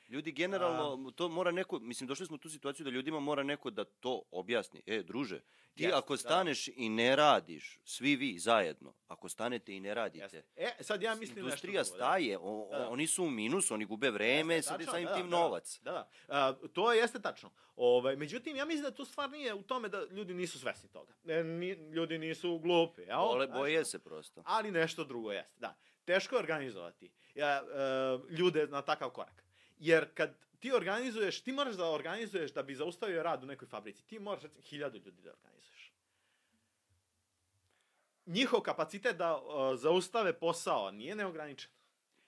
Ljudi 0.08 0.32
generalno, 0.32 1.10
to 1.10 1.28
mora 1.28 1.50
neko, 1.50 1.78
mislim, 1.78 2.08
došli 2.08 2.26
smo 2.26 2.34
u 2.34 2.38
tu 2.38 2.50
situaciju 2.50 2.84
da 2.84 2.90
ljudima 2.90 3.20
mora 3.20 3.42
neko 3.42 3.70
da 3.70 3.84
to 3.84 4.22
objasni. 4.30 4.82
E, 4.86 5.02
druže, 5.02 5.40
ti 5.74 5.82
Jeste, 5.82 5.96
ako 5.96 6.12
da. 6.14 6.18
staneš 6.18 6.68
i 6.68 6.88
ne 6.88 7.16
radiš, 7.16 7.80
svi 7.84 8.16
vi 8.16 8.38
zajedno, 8.38 8.94
ako 9.08 9.28
stanete 9.28 9.76
i 9.76 9.80
ne 9.80 9.94
radite, 9.94 10.24
Jeste. 10.24 10.42
E, 10.56 10.70
sad 10.80 11.02
ja 11.02 11.14
mislim 11.14 11.38
industrija 11.38 11.80
nešto 11.80 11.90
drugo, 11.90 11.98
da. 11.98 12.04
staje, 12.04 12.38
o, 12.40 12.68
Da, 12.70 12.78
da. 12.78 12.88
oni 12.88 13.06
su 13.06 13.24
u 13.24 13.30
minusu, 13.30 13.74
oni 13.74 13.84
gube 13.84 14.10
vreme, 14.10 14.54
Jeste, 14.54 14.68
sad 14.68 14.84
samim 14.84 15.04
da, 15.04 15.14
tim 15.14 15.30
da, 15.30 15.36
novac. 15.36 15.80
Da, 15.82 15.92
da. 15.92 16.08
A, 16.28 16.52
to 16.72 16.92
jeste 16.92 17.20
tačno. 17.20 17.50
Ovaj, 17.76 18.16
međutim, 18.16 18.56
ja 18.56 18.64
mislim 18.64 18.82
da 18.82 18.90
tu 18.90 19.04
stvar 19.04 19.30
nije 19.30 19.54
u 19.54 19.62
tome 19.62 19.88
da 19.88 20.04
ljudi 20.10 20.34
nisu 20.34 20.58
svesni 20.58 20.88
toga. 20.88 21.12
E, 21.28 21.44
ni, 21.44 21.70
ljudi 21.70 22.18
nisu 22.18 22.58
glupi? 22.58 23.02
Bole, 23.06 23.46
Znaš, 23.46 23.58
boje 23.58 23.84
se 23.84 23.98
prosto. 23.98 24.42
Ali 24.46 24.70
nešto 24.70 25.04
drugo 25.04 25.32
jeste, 25.32 25.60
da. 25.60 25.76
Teško 26.04 26.34
je 26.34 26.38
organizovati 26.38 27.10
ja, 27.34 27.48
e, 27.48 28.34
ljude 28.34 28.66
na 28.66 28.82
takav 28.82 29.10
korak. 29.10 29.43
Jer 29.84 30.14
kad 30.14 30.34
ti 30.60 30.72
organizuješ, 30.72 31.40
ti 31.42 31.52
moraš 31.52 31.74
da 31.74 31.90
organizuješ 31.90 32.52
da 32.52 32.62
bi 32.62 32.74
zaustavio 32.74 33.22
rad 33.22 33.42
u 33.42 33.46
nekoj 33.46 33.68
fabrici. 33.68 34.06
Ti 34.06 34.18
moraš 34.18 34.42
recimo, 34.42 34.62
hiljadu 34.62 34.98
ljudi 34.98 35.22
da 35.22 35.32
organizuješ. 35.32 35.92
Njihov 38.26 38.60
kapacitet 38.60 39.16
da 39.16 39.42
e, 39.42 39.76
zaustave 39.76 40.32
posao 40.38 40.90
nije 40.90 41.16
neograničen. 41.16 41.70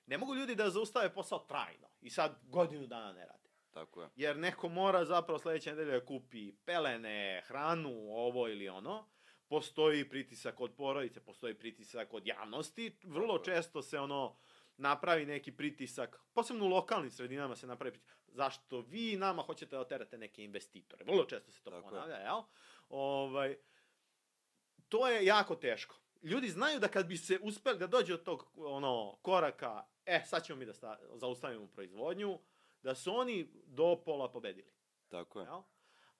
Ne 0.06 0.18
mogu 0.18 0.34
ljudi 0.34 0.54
da 0.54 0.70
zaustave 0.70 1.14
posao 1.14 1.38
trajno 1.38 1.88
i 2.00 2.10
sad 2.10 2.38
godinu 2.42 2.86
dana 2.86 3.12
ne 3.12 3.26
rade. 3.26 3.48
Tako 3.70 4.02
je. 4.02 4.08
Jer 4.16 4.36
neko 4.36 4.68
mora 4.68 5.04
zapravo 5.04 5.38
sledeće 5.38 5.70
nedelje 5.70 6.00
da 6.00 6.06
kupi 6.06 6.52
pelene, 6.64 7.42
hranu, 7.46 7.94
ovo 8.10 8.48
ili 8.48 8.68
ono. 8.68 9.08
Postoji 9.48 10.08
pritisak 10.08 10.60
od 10.60 10.74
porodice, 10.76 11.20
postoji 11.20 11.54
pritisak 11.54 12.12
od 12.12 12.26
javnosti. 12.26 12.98
Vrlo 13.04 13.38
često 13.38 13.82
se 13.82 13.98
ono 13.98 14.36
napravi 14.76 15.26
neki 15.26 15.52
pritisak, 15.52 16.20
posebno 16.32 16.64
u 16.64 16.68
lokalnim 16.68 17.10
sredinama 17.10 17.56
se 17.56 17.66
napravi 17.66 17.92
pritisak. 17.92 18.16
Zašto 18.26 18.80
vi 18.80 19.16
nama 19.16 19.42
hoćete 19.42 19.76
da 19.76 19.80
oterate 19.80 20.18
neke 20.18 20.44
investitore? 20.44 21.04
Vrlo 21.04 21.24
često 21.24 21.50
se 21.52 21.62
to 21.62 21.70
Tako 21.70 21.86
je. 21.86 21.90
ponavlja, 21.90 22.16
jel? 22.16 22.42
Ovaj, 22.88 23.56
to 24.88 25.08
je 25.08 25.24
jako 25.24 25.54
teško. 25.54 25.96
Ljudi 26.22 26.48
znaju 26.48 26.80
da 26.80 26.88
kad 26.88 27.06
bi 27.06 27.16
se 27.16 27.38
uspeli 27.42 27.78
da 27.78 27.86
dođe 27.86 28.14
od 28.14 28.22
tog 28.22 28.46
ono 28.56 29.18
koraka, 29.22 29.84
e, 30.06 30.22
sad 30.26 30.44
ćemo 30.44 30.58
mi 30.58 30.66
da 30.66 30.72
sta, 30.72 30.98
zaustavimo 31.14 31.66
proizvodnju, 31.66 32.38
da 32.82 32.94
su 32.94 33.14
oni 33.14 33.50
do 33.66 34.02
pola 34.04 34.32
pobedili. 34.32 34.72
Tako 35.08 35.40
je. 35.40 35.44
Jel? 35.44 35.62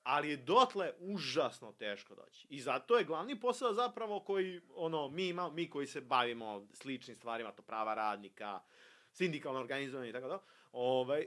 Ali 0.07 0.31
je 0.31 0.37
dotle 0.37 0.93
užasno 1.01 1.73
teško 1.73 2.15
doći. 2.15 2.47
I 2.51 2.61
zato 2.61 2.99
je 2.99 3.05
glavni 3.05 3.41
posao 3.41 3.73
zapravo 3.73 4.21
koji, 4.21 4.61
ono, 4.75 5.09
mi, 5.09 5.29
ima, 5.29 5.51
mi 5.51 5.71
koji 5.71 5.87
se 5.87 6.01
bavimo 6.01 6.67
sličnim 6.73 7.17
stvarima, 7.17 7.53
to 7.53 7.63
prava 7.63 7.95
radnika, 7.95 8.61
sindikalno 9.13 9.61
organizovanje 9.61 10.11
i 10.11 10.13
tako 10.13 10.29
da, 10.29 10.39
ovaj, 10.73 11.27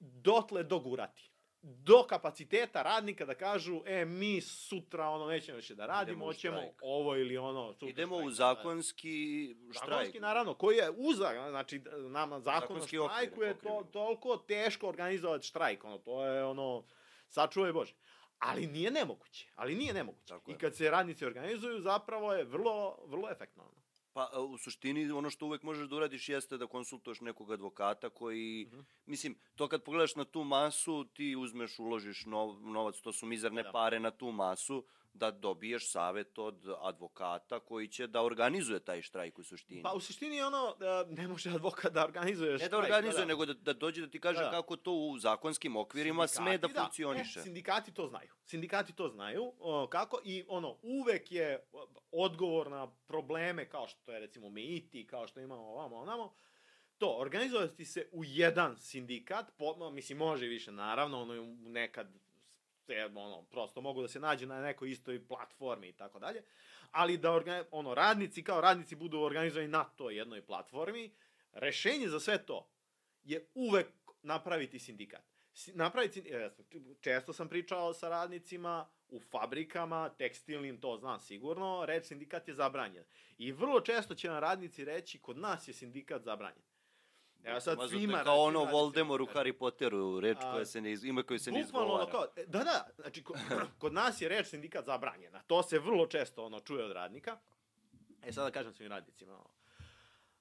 dotle 0.00 0.62
dogurati. 0.62 1.30
Do 1.62 2.06
kapaciteta 2.08 2.82
radnika 2.82 3.24
da 3.24 3.34
kažu, 3.34 3.80
e, 3.86 4.04
mi 4.04 4.40
sutra 4.40 5.08
ono 5.08 5.26
nećemo 5.26 5.56
više 5.56 5.74
da 5.74 5.86
radimo, 5.86 6.24
hoćemo 6.24 6.62
ovo 6.82 7.16
ili 7.16 7.36
ono. 7.38 7.72
Sutra 7.72 7.88
Idemo 7.88 8.16
štrajk, 8.16 8.28
u 8.28 8.30
zakonski 8.30 9.48
štrajk. 9.70 9.90
Zakonski, 9.90 10.20
naravno, 10.20 10.54
koji 10.54 10.76
je 10.76 10.90
uza, 10.96 11.48
znači, 11.50 11.82
nama 12.08 12.40
zakon 12.40 12.76
o 12.76 12.80
Zakonski 12.80 12.98
okvir, 12.98 13.10
štrajku 13.10 13.42
je 13.42 13.54
to, 13.54 13.76
okvir. 13.76 13.92
toliko 13.92 14.36
teško 14.36 14.88
organizovati 14.88 15.46
štrajk, 15.46 15.84
ono, 15.84 15.98
to 15.98 16.24
je 16.24 16.44
ono, 16.44 16.84
sačuvaj 17.28 17.72
Bože. 17.72 17.94
Ali 18.38 18.66
nije 18.66 18.90
nemoguće, 18.90 19.48
ali 19.54 19.74
nije 19.74 19.94
nemoguće. 19.94 20.26
Tako 20.28 20.50
I 20.50 20.54
kad 20.54 20.76
se 20.76 20.90
radnici 20.90 21.24
organizuju, 21.26 21.80
zapravo 21.80 22.32
je 22.32 22.44
vrlo, 22.44 22.98
vrlo 23.06 23.30
efektno. 23.30 23.70
Pa 24.12 24.30
a, 24.32 24.40
u 24.40 24.58
suštini 24.58 25.10
ono 25.10 25.30
što 25.30 25.46
uvek 25.46 25.62
možeš 25.62 25.88
da 25.88 25.96
uradiš 25.96 26.28
jeste 26.28 26.56
da 26.56 26.66
konsultuješ 26.66 27.20
nekog 27.20 27.52
advokata 27.52 28.10
koji, 28.10 28.66
Mhm. 28.66 28.80
mislim, 29.06 29.38
to 29.54 29.68
kad 29.68 29.82
pogledaš 29.82 30.14
na 30.14 30.24
tu 30.24 30.44
masu, 30.44 31.04
ti 31.04 31.36
uzmeš, 31.36 31.78
uložiš 31.78 32.24
nov, 32.24 32.60
novac, 32.62 33.00
to 33.00 33.12
su 33.12 33.26
mizerne 33.26 33.62
Da. 33.62 33.72
pare 33.72 34.00
na 34.00 34.10
tu 34.10 34.32
masu, 34.32 34.84
da 35.14 35.30
dobiješ 35.30 35.90
savet 35.90 36.38
od 36.38 36.68
advokata 36.80 37.60
koji 37.60 37.88
će 37.88 38.06
da 38.06 38.22
organizuje 38.22 38.80
taj 38.80 39.02
štrajk 39.02 39.38
u 39.38 39.44
suštini. 39.44 39.82
Pa 39.82 39.92
u 39.92 40.00
suštini 40.00 40.36
je 40.36 40.46
ono, 40.46 40.76
uh, 41.08 41.16
ne 41.18 41.28
može 41.28 41.50
advokat 41.50 41.92
da 41.92 42.04
organizuje 42.04 42.52
ne 42.52 42.58
štrajk. 42.58 42.70
da 42.70 42.78
organizuje, 42.78 43.26
nego 43.26 43.46
da, 43.46 43.54
da 43.54 43.72
dođe 43.72 44.00
da 44.00 44.10
ti 44.10 44.20
kaže 44.20 44.38
Da, 44.38 44.44
da. 44.44 44.50
kako 44.50 44.76
to 44.76 44.92
u 44.92 45.18
zakonskim 45.18 45.76
okvirima 45.76 46.26
sme 46.26 46.58
da 46.58 46.68
funkcioniše. 46.68 47.40
E, 47.40 47.42
sindikati 47.42 47.94
to 47.94 48.06
znaju. 48.06 48.32
Sindikati 48.44 48.92
to 48.92 49.08
znaju. 49.08 49.52
O, 49.58 49.86
kako? 49.86 50.20
I 50.24 50.44
ono, 50.48 50.78
uvek 50.82 51.32
je 51.32 51.66
odgovor 52.10 52.70
na 52.70 52.90
probleme 53.06 53.68
kao 53.68 53.88
što 53.88 54.12
je 54.12 54.20
recimo 54.20 54.50
MIT, 54.50 55.10
kao 55.10 55.26
što 55.26 55.40
imamo 55.40 55.62
ovamo, 55.62 55.96
onamo, 55.96 56.34
to, 56.98 57.16
organizovati 57.18 57.84
se 57.84 58.08
u 58.12 58.24
jedan 58.24 58.76
sindikat, 58.76 59.46
po, 59.58 59.90
mislim, 59.90 60.18
može 60.18 60.46
više, 60.46 60.72
naravno, 60.72 61.22
ono, 61.22 61.54
nekad 61.56 62.23
se, 62.86 63.04
ono, 63.04 63.42
prosto 63.42 63.80
mogu 63.80 64.02
da 64.02 64.08
se 64.08 64.20
nađe 64.20 64.46
na 64.46 64.60
nekoj 64.60 64.90
istoj 64.90 65.26
platformi 65.26 65.88
i 65.88 65.92
tako 65.92 66.18
dalje, 66.18 66.42
ali 66.90 67.18
da 67.18 67.40
ono, 67.70 67.94
radnici 67.94 68.44
kao 68.44 68.60
radnici 68.60 68.96
budu 68.96 69.20
organizovani 69.20 69.68
na 69.68 69.84
toj 69.84 70.16
jednoj 70.16 70.42
platformi, 70.42 71.14
rešenje 71.52 72.08
za 72.08 72.20
sve 72.20 72.46
to 72.46 72.68
je 73.24 73.46
uvek 73.54 73.86
napraviti 74.22 74.78
sindikat. 74.78 75.22
Si- 75.54 75.72
Napraviti, 75.72 76.12
sindikat, 76.12 76.52
često 77.00 77.32
sam 77.32 77.48
pričao 77.48 77.94
sa 77.94 78.08
radnicima 78.08 78.88
u 79.08 79.20
fabrikama, 79.20 80.08
tekstilnim, 80.08 80.80
to 80.80 80.96
znam 80.96 81.20
sigurno, 81.20 81.84
reč 81.86 82.04
sindikat 82.04 82.48
je 82.48 82.54
zabranjen. 82.54 83.04
I 83.38 83.52
vrlo 83.52 83.80
često 83.80 84.14
će 84.14 84.28
nam 84.28 84.38
radnici 84.38 84.84
reći, 84.84 85.18
kod 85.18 85.38
nas 85.38 85.68
je 85.68 85.74
sindikat 85.74 86.22
zabranjen. 86.22 86.62
Evo 87.44 87.60
sad 87.60 87.78
Ma, 87.78 87.86
zato 87.86 87.98
svima... 87.98 88.24
kao 88.24 88.42
ono 88.42 88.64
Voldemort 88.64 89.22
u 89.22 89.26
Harry 89.26 89.52
Potteru, 89.52 90.20
reč 90.20 90.38
A, 90.40 90.52
koja 90.52 90.64
se 90.64 90.80
ne, 90.80 90.92
iz, 90.92 91.04
ime 91.04 91.22
koju 91.22 91.38
se 91.38 91.52
ne 91.52 91.60
izgovara. 91.60 91.92
ono 91.92 92.06
kao, 92.06 92.26
e, 92.36 92.44
da, 92.46 92.58
da, 92.58 92.88
znači 92.96 93.24
kod, 93.24 93.36
kod 93.78 93.92
nas 93.92 94.20
je 94.20 94.28
reč 94.28 94.46
sindikat 94.46 94.84
zabranjena. 94.84 95.42
To 95.46 95.62
se 95.62 95.78
vrlo 95.78 96.06
često 96.06 96.44
ono 96.44 96.60
čuje 96.60 96.84
od 96.84 96.92
radnika. 96.92 97.38
E 98.22 98.32
sada 98.32 98.50
kažem 98.50 98.72
svim 98.72 98.88
radnicima. 98.88 99.32
Ono. 99.32 99.50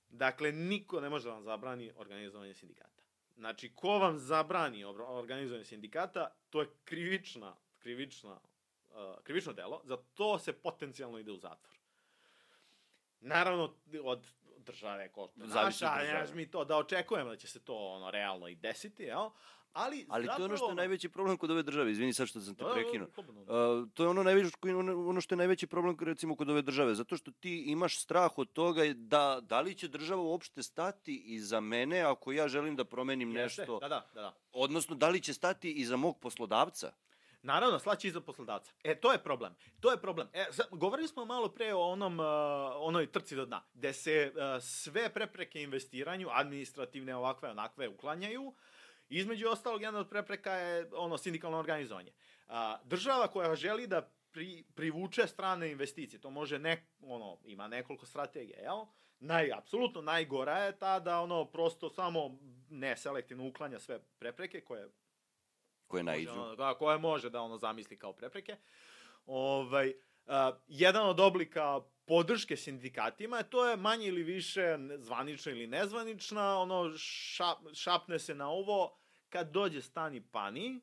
Dakle, 0.09 0.51
niko 0.51 1.01
ne 1.01 1.09
može 1.09 1.27
da 1.27 1.33
vam 1.33 1.43
zabrani 1.43 1.91
organizovanje 1.95 2.53
sindikata. 2.53 3.03
Znači, 3.35 3.71
ko 3.75 3.99
vam 3.99 4.17
zabrani 4.17 4.83
organizovanje 5.07 5.65
sindikata, 5.65 6.35
to 6.49 6.61
je 6.61 6.67
krivična, 6.83 7.55
krivična, 7.79 8.39
uh, 8.89 9.23
krivično 9.23 9.53
delo, 9.53 9.81
za 9.85 9.97
to 10.13 10.39
se 10.39 10.53
potencijalno 10.53 11.19
ide 11.19 11.31
u 11.31 11.37
zatvor. 11.37 11.77
Naravno, 13.19 13.75
od 14.03 14.27
države 14.63 15.09
ko 15.09 15.29
što 15.29 15.39
Zavisi 15.39 15.55
od 15.77 15.89
naša, 15.89 15.97
države. 15.97 16.17
znaš, 16.17 16.35
mi 16.35 16.47
to 16.47 16.65
da 16.65 16.77
očekujemo 16.77 17.29
da 17.29 17.35
će 17.37 17.47
se 17.47 17.59
to 17.61 17.75
ono 17.77 18.11
realno 18.11 18.47
i 18.47 18.55
desiti, 18.57 19.03
jel? 19.03 19.29
Ali, 19.73 20.05
Ali 20.09 20.27
to 20.27 20.31
je 20.31 20.35
ono 20.35 20.47
što 20.47 20.53
je 20.55 20.57
zapravo- 20.59 20.73
najveći 20.73 21.09
problem 21.09 21.37
kod 21.37 21.51
ove 21.51 21.63
države, 21.63 21.91
izvini 21.91 22.13
sad 22.13 22.27
što 22.27 22.41
sam 22.41 22.55
te 22.55 22.63
Da, 22.63 22.69
da, 22.69 22.75
prekinuo. 22.75 23.07
slobodno. 23.09 23.41
Uh, 23.41 23.47
to 23.89 24.03
je 24.03 24.09
ono 24.09 24.23
najveći 24.23 24.51
ono 25.07 25.21
što 25.21 25.33
je 25.33 25.37
najveći 25.37 25.67
problem 25.67 25.97
recimo 26.01 26.35
kod 26.35 26.49
ove 26.49 26.61
države 26.61 26.95
zato 26.95 27.17
što 27.17 27.31
ti 27.33 27.63
imaš 27.63 27.97
strah 27.97 28.37
od 28.37 28.51
toga 28.51 28.81
da 28.87 29.39
da 29.41 29.61
li 29.61 29.75
će 29.75 29.87
država 29.87 30.21
uopšte 30.21 30.63
stati 30.63 31.15
iza 31.17 31.59
mene 31.59 32.01
ako 32.01 32.31
ja 32.31 32.47
želim 32.47 32.75
da 32.75 32.83
promenim 32.85 33.29
Jeste, 33.29 33.61
nešto 33.61 33.79
Da, 33.79 33.87
da, 33.89 34.09
da, 34.13 34.21
da. 34.21 34.33
odnosno 34.53 34.95
da 34.95 35.09
li 35.09 35.21
će 35.21 35.33
stati 35.33 35.71
iza 35.71 35.97
mog 35.97 36.19
poslodavca 36.19 36.91
Naravno, 37.43 37.79
slaći 37.79 38.07
iza 38.07 38.21
poslodavca. 38.21 38.71
E, 38.83 38.95
to 38.95 39.11
je 39.11 39.17
problem. 39.17 39.55
To 39.79 39.91
je 39.91 40.01
problem. 40.01 40.29
E, 40.33 40.45
govorili 40.71 41.07
smo 41.07 41.25
malo 41.25 41.49
pre 41.49 41.73
o 41.73 41.81
onom, 41.81 42.19
uh, 42.19 42.25
onoj 42.75 43.11
trci 43.11 43.35
do 43.35 43.45
dna, 43.45 43.63
gde 43.73 43.93
se 43.93 44.31
uh, 44.35 44.63
sve 44.63 45.13
prepreke 45.13 45.61
investiranju, 45.61 46.29
administrativne, 46.31 47.15
ovakve, 47.15 47.49
onakve, 47.49 47.87
uklanjaju. 47.87 48.53
Između 49.09 49.47
ostalog, 49.47 49.81
jedna 49.81 49.99
od 49.99 50.09
prepreka 50.09 50.53
je 50.53 50.89
ono 50.95 51.17
sindikalno 51.17 51.57
organizovanje. 51.57 52.11
Uh, 52.47 52.53
država 52.83 53.27
koja 53.27 53.55
želi 53.55 53.87
da 53.87 54.09
pri, 54.31 54.63
privuče 54.75 55.27
strane 55.27 55.71
investicije, 55.71 56.21
to 56.21 56.29
može 56.29 56.59
ne, 56.59 56.87
ono, 57.01 57.37
ima 57.45 57.67
nekoliko 57.67 58.05
strategija, 58.05 58.59
jel? 58.59 58.85
Naj, 59.19 59.51
apsolutno 59.53 60.01
najgora 60.01 60.57
je 60.57 60.77
ta 60.77 60.99
da 60.99 61.19
ono 61.19 61.45
prosto 61.45 61.89
samo 61.89 62.37
neselektivno 62.69 63.47
uklanja 63.47 63.79
sve 63.79 63.99
prepreke 64.19 64.61
koje 64.61 64.89
koje 65.93 66.03
naiđu 66.03 66.31
ono, 66.31 66.55
da, 66.55 66.73
koje 66.73 66.97
može 66.97 67.29
da 67.29 67.41
ono 67.41 67.57
zamisli 67.57 67.97
kao 67.97 68.13
prepreke. 68.13 68.57
Ovaj, 69.25 69.93
a, 70.27 70.51
jedan 70.67 71.09
od 71.09 71.19
oblika 71.19 71.81
podrške 72.05 72.57
sindikatima, 72.57 73.43
to 73.43 73.65
je 73.69 73.77
manje 73.77 74.07
ili 74.07 74.23
više 74.23 74.77
zvanična 74.97 75.51
ili 75.51 75.67
nezvanična, 75.67 76.57
ono 76.59 76.97
šap, 76.97 77.57
šapne 77.73 78.19
se 78.19 78.35
na 78.35 78.49
ovo, 78.49 78.97
kad 79.29 79.51
dođe 79.51 79.81
stani 79.81 80.21
pani, 80.31 80.79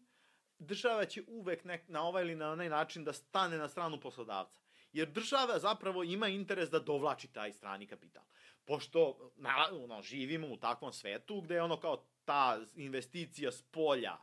država 0.59 1.05
će 1.05 1.23
uvek 1.27 1.65
nek, 1.65 1.89
na 1.89 2.03
ovaj 2.03 2.23
ili 2.23 2.35
na 2.35 2.53
onaj 2.53 2.69
način 2.69 3.05
da 3.05 3.13
stane 3.13 3.59
na 3.59 3.69
stranu 3.69 4.01
poslodavca. 4.01 4.61
Jer 4.93 5.09
država 5.09 5.59
zapravo 5.59 6.03
ima 6.03 6.29
interes 6.29 6.71
da 6.71 6.79
dovlači 6.79 7.29
taj 7.29 7.53
strani 7.53 7.87
kapital. 7.87 8.25
Pošto 8.65 9.33
na, 9.37 9.67
ono, 9.85 10.03
živimo 10.03 10.47
u 10.49 10.57
takvom 10.57 10.93
svetu 10.93 11.41
gde 11.41 11.55
je 11.55 11.63
ono 11.63 11.77
kao 11.77 12.05
ta 12.25 12.59
investicija 12.75 13.53
s 13.53 13.63
polja 13.63 14.17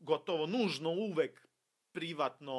gotovo 0.00 0.46
nužno 0.46 0.90
uvek 0.90 1.48
privatno 1.92 2.54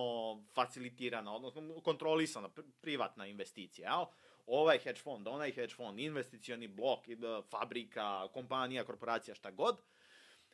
facilitirana, 0.54 1.36
odnosno 1.36 1.82
kontrolisana 1.84 2.50
pri- 2.50 2.72
privatna 2.82 3.28
investicija, 3.28 3.90
jel? 3.90 4.06
Ovaj 4.46 4.78
hedge 4.78 5.02
fond, 5.02 5.28
onaj 5.28 5.52
hedge 5.52 5.76
fond, 5.76 6.00
investicioni 6.00 6.68
blok, 6.68 7.08
e, 7.08 7.16
fabrika, 7.50 8.28
kompanija, 8.34 8.84
korporacija, 8.84 9.36
šta 9.36 9.52
god, 9.52 9.82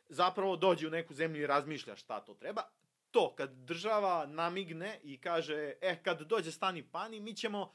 zapravo 0.08 0.56
dođe 0.56 0.86
u 0.86 0.90
neku 0.90 1.14
zemlju 1.14 1.42
i 1.42 1.46
razmišlja 1.46 1.96
šta 1.96 2.20
to 2.20 2.34
treba. 2.34 2.62
To, 3.10 3.34
kad 3.34 3.50
država 3.50 4.26
namigne 4.26 5.00
i 5.02 5.20
kaže, 5.20 5.72
e, 5.80 6.02
kad 6.02 6.22
dođe 6.22 6.52
stani 6.52 6.82
pani, 6.82 7.20
mi 7.20 7.34
ćemo 7.34 7.72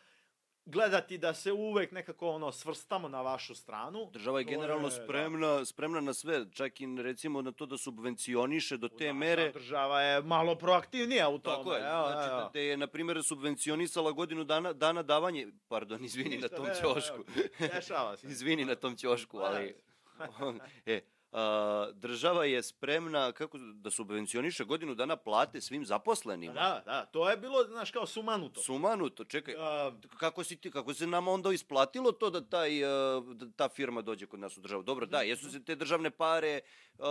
gledati 0.66 1.18
da 1.18 1.34
se 1.34 1.52
uvek 1.52 1.92
nekako 1.92 2.30
ono 2.30 2.52
svrstamo 2.52 3.10
na 3.10 3.22
vašu 3.22 3.56
stranu. 3.56 4.10
Država 4.14 4.40
je 4.40 4.44
generalno 4.46 4.90
da. 4.90 4.96
spremna, 4.96 5.66
spremna 5.66 6.02
na 6.02 6.14
sve, 6.14 6.46
čak 6.52 6.82
i 6.82 6.88
recimo 6.98 7.42
na 7.42 7.52
to 7.52 7.66
da 7.66 7.78
subvencioniše 7.78 8.78
do 8.78 8.88
te 8.90 9.06
Da, 9.06 9.14
mere. 9.14 9.46
da, 9.46 9.52
Država 9.52 10.02
je 10.02 10.22
malo 10.22 10.56
proaktivnija 10.56 11.30
u 11.30 11.40
tome. 11.40 11.58
Tako 11.58 11.74
je, 11.74 11.80
evo, 11.92 12.08
znači 12.12 12.30
evo. 12.30 12.50
da 12.54 12.60
je, 12.60 12.78
na 12.78 12.88
primjer, 12.88 13.24
subvencionisala 13.24 14.12
godinu 14.12 14.44
dana, 14.44 14.74
dana 14.74 15.04
davanje, 15.04 15.48
pardon, 15.68 16.06
izvini 16.06 16.30
Ništa, 16.30 16.48
na 16.52 16.58
tom 16.58 16.66
ne, 16.66 16.76
ćošku. 16.82 17.18
ne, 17.60 17.68
dešava 17.68 18.18
se. 18.18 18.28
izvini 18.34 18.66
na 18.66 18.76
tom 18.76 18.98
ćošku, 18.98 19.38
ali... 19.38 19.76
e, 20.86 21.02
a, 21.34 21.88
država 21.94 22.46
je 22.46 22.64
spremna 22.64 23.32
kako 23.32 23.58
da 23.58 23.92
subvencioniše 23.92 24.64
godinu 24.64 24.96
dana 24.96 25.16
plate 25.16 25.62
svim 25.62 25.86
zaposlenima. 25.86 26.54
Da, 26.54 26.82
da, 26.86 27.06
to 27.06 27.30
je 27.30 27.38
bilo, 27.38 27.64
znaš, 27.64 27.92
kao 27.92 28.06
sumanuto. 28.06 28.62
Sumanuto, 28.62 29.24
čekaj, 29.24 29.56
A, 29.58 29.92
kako 30.18 30.44
si 30.44 30.56
ti, 30.56 30.72
kako 30.72 30.94
se 30.94 31.08
nama 31.08 31.32
onda 31.32 31.54
isplatilo 31.54 32.12
to 32.12 32.30
da 32.30 32.42
taj 32.42 32.84
uh, 32.84 33.36
da 33.36 33.46
ta 33.56 33.70
firma 33.70 34.02
dođe 34.02 34.26
kod 34.26 34.40
nas 34.40 34.58
u 34.58 34.62
državu? 34.62 34.84
Dobro, 34.84 35.06
da, 35.06 35.22
jesu 35.22 35.52
se 35.52 35.64
te 35.64 35.76
državne 35.76 36.10
pare 36.10 36.60
uh, 36.98 37.06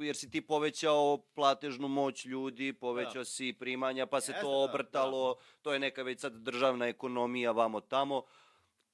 jer 0.00 0.16
si 0.16 0.30
ti 0.30 0.40
povećao 0.40 1.18
platežnu 1.34 1.88
moć 1.88 2.24
ljudi, 2.24 2.72
povećao 2.72 3.20
Da. 3.20 3.24
si 3.24 3.52
primanja, 3.52 4.06
pa 4.06 4.20
se 4.20 4.32
Jeste, 4.32 4.42
to 4.42 4.50
da, 4.50 4.56
obrtalo, 4.56 5.36
to 5.62 5.72
je 5.72 5.78
neka 5.78 6.02
već 6.02 6.20
sad 6.20 6.32
državna 6.32 6.86
ekonomija 6.86 7.50
vamo 7.50 7.80
tamo. 7.80 8.22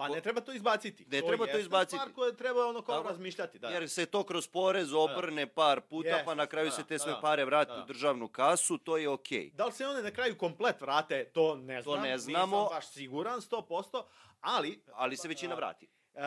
Pa 0.01 0.09
ne 0.09 0.21
treba 0.21 0.41
to 0.41 0.53
izbaciti. 0.53 1.05
Ne 1.11 1.21
treba 1.21 1.47
to 1.47 1.59
izbaciti. 1.59 1.97
stvar 1.97 2.13
koju 2.13 2.33
treba 2.33 2.67
ono 2.67 2.83
kao 2.83 2.97
Tako. 2.97 3.09
razmišljati, 3.09 3.59
da. 3.59 3.69
Jer 3.69 3.89
se 3.89 4.07
to 4.07 4.23
kroz 4.23 4.49
porez 4.49 4.93
obrne 4.93 5.47
par 5.47 5.81
puta, 5.81 6.09
Jeste, 6.09 6.25
pa 6.25 6.35
na 6.35 6.47
kraju 6.47 6.69
da, 6.69 6.77
se 6.77 6.85
te 6.85 6.95
da, 6.95 6.99
sve 6.99 7.13
da, 7.13 7.21
pare 7.21 7.45
vrate 7.45 7.73
da. 7.73 7.83
u 7.83 7.87
državnu 7.87 8.29
kasu, 8.29 8.79
to 8.79 8.97
je 8.97 9.09
okej. 9.09 9.51
Da 9.55 9.67
li 9.67 9.73
se 9.73 9.87
one 9.87 10.03
na 10.03 10.11
kraju 10.11 10.39
komplet 10.39 10.81
vrate, 10.81 11.25
to 11.25 11.57
ne 11.57 11.83
znam. 11.83 12.03
ne 12.03 12.19
znamo. 12.19 12.57
Nisam 12.57 12.77
baš 12.77 12.89
siguran, 12.89 13.41
100%, 13.41 14.03
ali... 14.41 14.83
Ali 14.93 15.17
se 15.17 15.29
većina 15.29 15.55
a, 15.55 15.57
vrati. 15.57 15.89
Uh, 16.15 16.23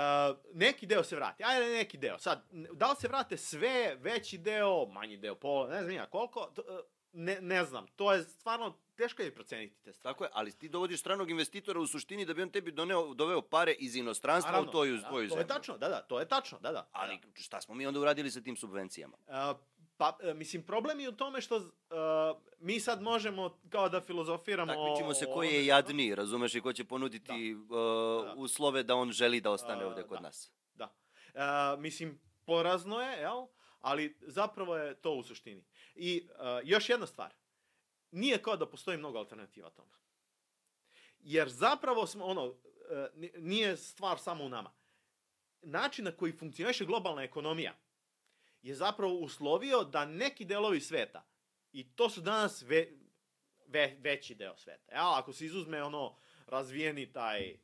neki 0.53 0.85
deo 0.85 1.03
se 1.03 1.15
vrati, 1.15 1.43
ajde 1.43 1.69
neki 1.69 1.97
deo. 1.97 2.17
Sad, 2.19 2.45
da 2.51 2.89
li 2.89 2.95
se 2.95 3.07
vrate 3.07 3.37
sve, 3.37 3.95
veći 3.99 4.37
deo, 4.37 4.85
manji 4.85 5.17
deo, 5.17 5.35
pola, 5.35 5.69
ne 5.69 5.83
znam 5.83 5.95
ja 5.95 6.05
koliko, 6.05 6.51
to, 6.55 6.61
uh, 6.61 6.92
ne, 7.13 7.37
ne 7.41 7.65
znam. 7.65 7.87
To 7.95 8.13
je 8.13 8.23
stvarno, 8.23 8.77
teško 8.95 9.21
je 9.21 9.35
proceniti 9.35 9.75
te 9.83 9.93
stvari. 9.93 10.13
Tako 10.13 10.23
je, 10.23 10.29
ali 10.33 10.51
ti 10.51 10.69
dovodiš 10.69 10.99
stranog 10.99 11.29
investitora 11.29 11.79
u 11.79 11.87
suštini 11.87 12.25
da 12.25 12.33
bi 12.33 12.41
on 12.41 12.49
tebi 12.49 12.71
doneo, 12.71 13.13
doveo 13.13 13.41
pare 13.41 13.71
iz 13.71 13.95
inostranstva 13.95 14.51
Naravno, 14.51 14.69
u 14.69 14.71
tvoju, 14.71 14.97
da, 14.97 15.07
tvoju 15.07 15.29
To 15.29 15.35
zemlju. 15.35 15.41
je 15.43 15.47
tačno, 15.47 15.77
da, 15.77 15.89
da, 15.89 16.01
to 16.01 16.19
je 16.19 16.27
tačno, 16.27 16.59
da, 16.59 16.71
da. 16.71 16.89
Ali 16.91 17.19
šta 17.35 17.61
smo 17.61 17.75
mi 17.75 17.87
onda 17.87 17.99
uradili 17.99 18.31
sa 18.31 18.41
tim 18.41 18.55
subvencijama? 18.55 19.17
Uh, 19.27 19.59
pa, 19.97 20.17
e, 20.23 20.33
mislim, 20.33 20.63
problem 20.63 20.99
je 20.99 21.09
u 21.09 21.11
tome 21.11 21.41
što 21.41 21.57
uh, 21.57 21.63
mi 22.59 22.79
sad 22.79 23.01
možemo 23.01 23.59
kao 23.69 23.89
da 23.89 24.01
filozofiramo... 24.01 24.73
Takmićimo 24.73 25.13
se 25.13 25.25
ko 25.25 25.43
je 25.43 25.65
jadniji, 25.65 26.15
razumeš, 26.15 26.55
i 26.55 26.61
ko 26.61 26.73
će 26.73 26.83
ponuditi 26.83 27.53
uh, 27.53 28.25
Da. 28.25 28.33
uslove 28.37 28.83
da 28.83 28.95
on 28.95 29.11
želi 29.11 29.41
da 29.41 29.51
ostane 29.51 29.83
A, 29.83 29.87
ovde 29.87 30.03
kod 30.03 30.17
da. 30.17 30.21
nas. 30.21 30.51
Da. 30.73 30.95
Uh, 31.33 31.79
mislim, 31.81 32.19
porazno 32.45 33.01
je, 33.01 33.19
jel? 33.19 33.45
Ali 33.81 34.17
zapravo 34.21 34.77
je 34.77 34.95
to 34.95 35.11
u 35.11 35.23
suštini. 35.23 35.63
I 35.95 36.29
uh, 36.29 36.35
još 36.63 36.89
jedna 36.89 37.07
stvar. 37.07 37.33
Nije 38.11 38.41
kao 38.41 38.57
da 38.57 38.69
postoji 38.69 38.97
mnogo 38.97 39.17
alternativa 39.17 39.69
tome. 39.69 39.93
Jer 41.19 41.49
zapravo 41.49 42.07
smo, 42.07 42.25
ono, 42.25 42.45
uh, 42.45 42.55
ni- 43.15 43.31
nije 43.37 43.77
stvar 43.77 44.19
samo 44.19 44.43
u 44.43 44.49
nama. 44.49 44.73
Način 45.61 46.05
na 46.05 46.11
koji 46.11 46.37
funkcioniše 46.37 46.85
globalna 46.85 47.23
ekonomija 47.23 47.75
je 48.61 48.75
zapravo 48.75 49.13
uslovio 49.13 49.83
da 49.83 50.05
neki 50.05 50.45
delovi 50.45 50.81
sveta, 50.81 51.25
i 51.71 51.95
to 51.95 52.09
su 52.09 52.21
danas 52.21 52.61
ve, 52.61 52.91
ve, 53.67 53.97
veći 53.99 54.35
deo 54.35 54.57
sveta. 54.57 54.91
Evo, 54.91 55.09
ako 55.09 55.33
se 55.33 55.45
izuzme 55.45 55.83
ono 55.83 56.17
razvijeni 56.47 57.11
taj 57.11 57.59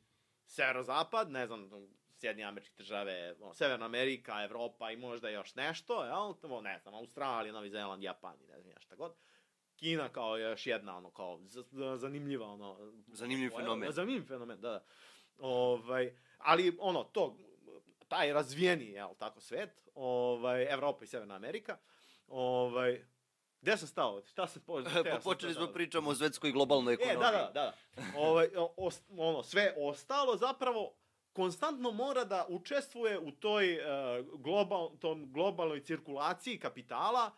severozapad, 0.46 1.30
ne 1.30 1.46
znam, 1.46 1.70
Sjedinje 2.20 2.44
američke 2.44 2.74
države, 2.76 3.34
ono, 3.40 3.54
Severna 3.54 3.86
Amerika, 3.86 4.44
Evropa 4.44 4.90
i 4.90 4.96
možda 4.96 5.28
još 5.28 5.54
nešto, 5.54 6.04
jel? 6.04 6.34
Tamo, 6.40 6.60
ne 6.60 6.78
znam, 6.78 6.94
Australija, 6.94 7.52
Novi 7.52 7.70
Zeland, 7.70 8.02
Japan 8.02 8.34
i 8.40 8.46
ne 8.46 8.60
znam 8.60 8.72
ja 8.72 8.80
šta 8.80 8.94
god. 8.96 9.14
Kina 9.76 10.08
kao 10.08 10.36
još 10.38 10.66
jedna, 10.66 10.96
ono, 10.96 11.10
kao 11.10 11.40
zanimljiva, 11.96 12.46
ono... 12.46 12.92
Zanimljiv 13.06 13.50
fenomen. 13.50 13.92
Zanimljiv 13.92 14.26
fenomen, 14.26 14.60
da, 14.60 14.70
da. 14.70 14.84
Ovaj, 15.38 16.16
ali, 16.38 16.76
ono, 16.80 17.04
to, 17.04 17.36
taj 18.08 18.32
razvijeni, 18.32 18.90
jel, 18.90 19.08
tako, 19.18 19.40
svet, 19.40 19.88
ovaj, 19.94 20.72
Evropa 20.72 21.04
i 21.04 21.08
Severna 21.08 21.34
Amerika, 21.34 21.78
ovaj, 22.28 23.04
Gde 23.62 23.76
sam 23.76 23.88
stao? 23.88 24.22
Šta 24.26 24.46
se 24.46 24.60
po... 24.60 24.82
Pa 25.12 25.18
počeli 25.24 25.54
smo 25.54 25.66
pričamo 25.66 26.10
o 26.10 26.14
svetskoj 26.14 26.52
globalnoj 26.52 26.94
E, 26.94 26.94
ekonomiji. 26.94 27.20
da, 27.20 27.30
da, 27.30 27.50
da. 27.54 27.74
Ovaj, 28.18 28.48
o, 28.56 28.74
os- 28.76 29.02
ono, 29.18 29.42
sve 29.42 29.74
ostalo 29.78 30.36
zapravo 30.36 30.92
konstantno 31.40 31.92
mora 31.92 32.24
da 32.24 32.46
učestvuje 32.48 33.18
u 33.18 33.30
toj 33.32 33.78
uh, 33.78 33.84
global, 34.40 34.98
tom 34.98 35.32
globalnoj 35.32 35.80
cirkulaciji 35.80 36.58
kapitala 36.58 37.30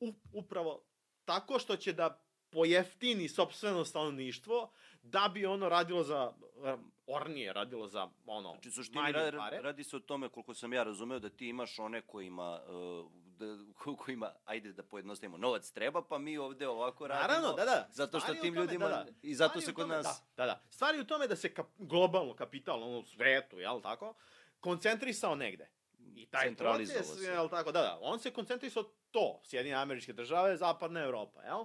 u, 0.00 0.12
upravo 0.32 0.82
tako 1.24 1.58
što 1.58 1.76
će 1.76 1.92
da 1.92 2.22
pojeftini 2.50 3.28
sopstveno 3.28 3.84
stanovništvo 3.84 4.70
da 5.02 5.30
bi 5.34 5.46
ono 5.46 5.68
radilo 5.68 6.02
za 6.02 6.32
eh, 6.64 6.76
ornije 7.06 7.52
radilo 7.52 7.88
za 7.88 8.08
ono 8.26 8.50
Znači, 8.52 8.70
suštini 8.70 9.02
manje 9.02 9.12
ra- 9.14 9.38
pare. 9.38 9.60
radi 9.62 9.84
se 9.84 9.96
o 9.96 10.00
tome, 10.00 10.28
koliko 10.28 10.54
sam 10.54 10.72
ja 10.72 10.82
razumeo, 10.82 11.18
da 11.18 11.28
ti 11.28 11.48
imaš 11.48 11.78
one 11.78 12.00
kojima, 12.02 12.60
uh, 12.62 13.10
da, 13.38 13.72
ko- 13.78 13.96
kojima, 13.96 14.32
ajde 14.44 14.72
da 14.72 14.82
pojednostavimo, 14.82 15.38
novac 15.38 15.70
treba, 15.70 16.02
pa 16.02 16.18
mi 16.18 16.38
ovde 16.38 16.68
ovako 16.68 17.06
radimo. 17.06 17.28
Naravno, 17.28 17.52
da, 17.52 17.64
da. 17.64 17.88
Zato 17.92 18.20
što 18.20 18.34
tim 18.34 18.54
tome, 18.54 18.60
ljudima, 18.60 18.88
da, 18.88 19.04
da. 19.04 19.06
i 19.22 19.34
zato 19.34 19.60
se 19.60 19.74
kod 19.74 19.84
tome, 19.84 19.96
nas... 19.96 20.06
Da, 20.36 20.46
da, 20.46 20.46
da. 20.46 20.62
Stvari 20.70 21.00
u 21.00 21.04
tome 21.04 21.26
da 21.26 21.36
se 21.36 21.54
kap, 21.54 21.66
globalno 21.78 22.34
kapital, 22.34 22.82
ono, 22.82 22.98
u 22.98 23.04
svetu, 23.04 23.58
jel 23.58 23.80
tako, 23.80 24.14
koncentrisao 24.60 25.34
negde. 25.34 25.70
I 26.14 26.26
taj 26.26 26.54
proces, 26.54 27.22
jel 27.22 27.48
tako, 27.48 27.72
da, 27.72 27.80
da, 27.82 27.98
on 28.00 28.20
se 28.20 28.30
koncentrisao 28.30 28.82
to, 29.10 29.40
Sjedinje 29.44 29.74
američke 29.74 30.12
države, 30.12 30.56
zapadna 30.56 31.00
Evropa, 31.00 31.42
jel? 31.42 31.64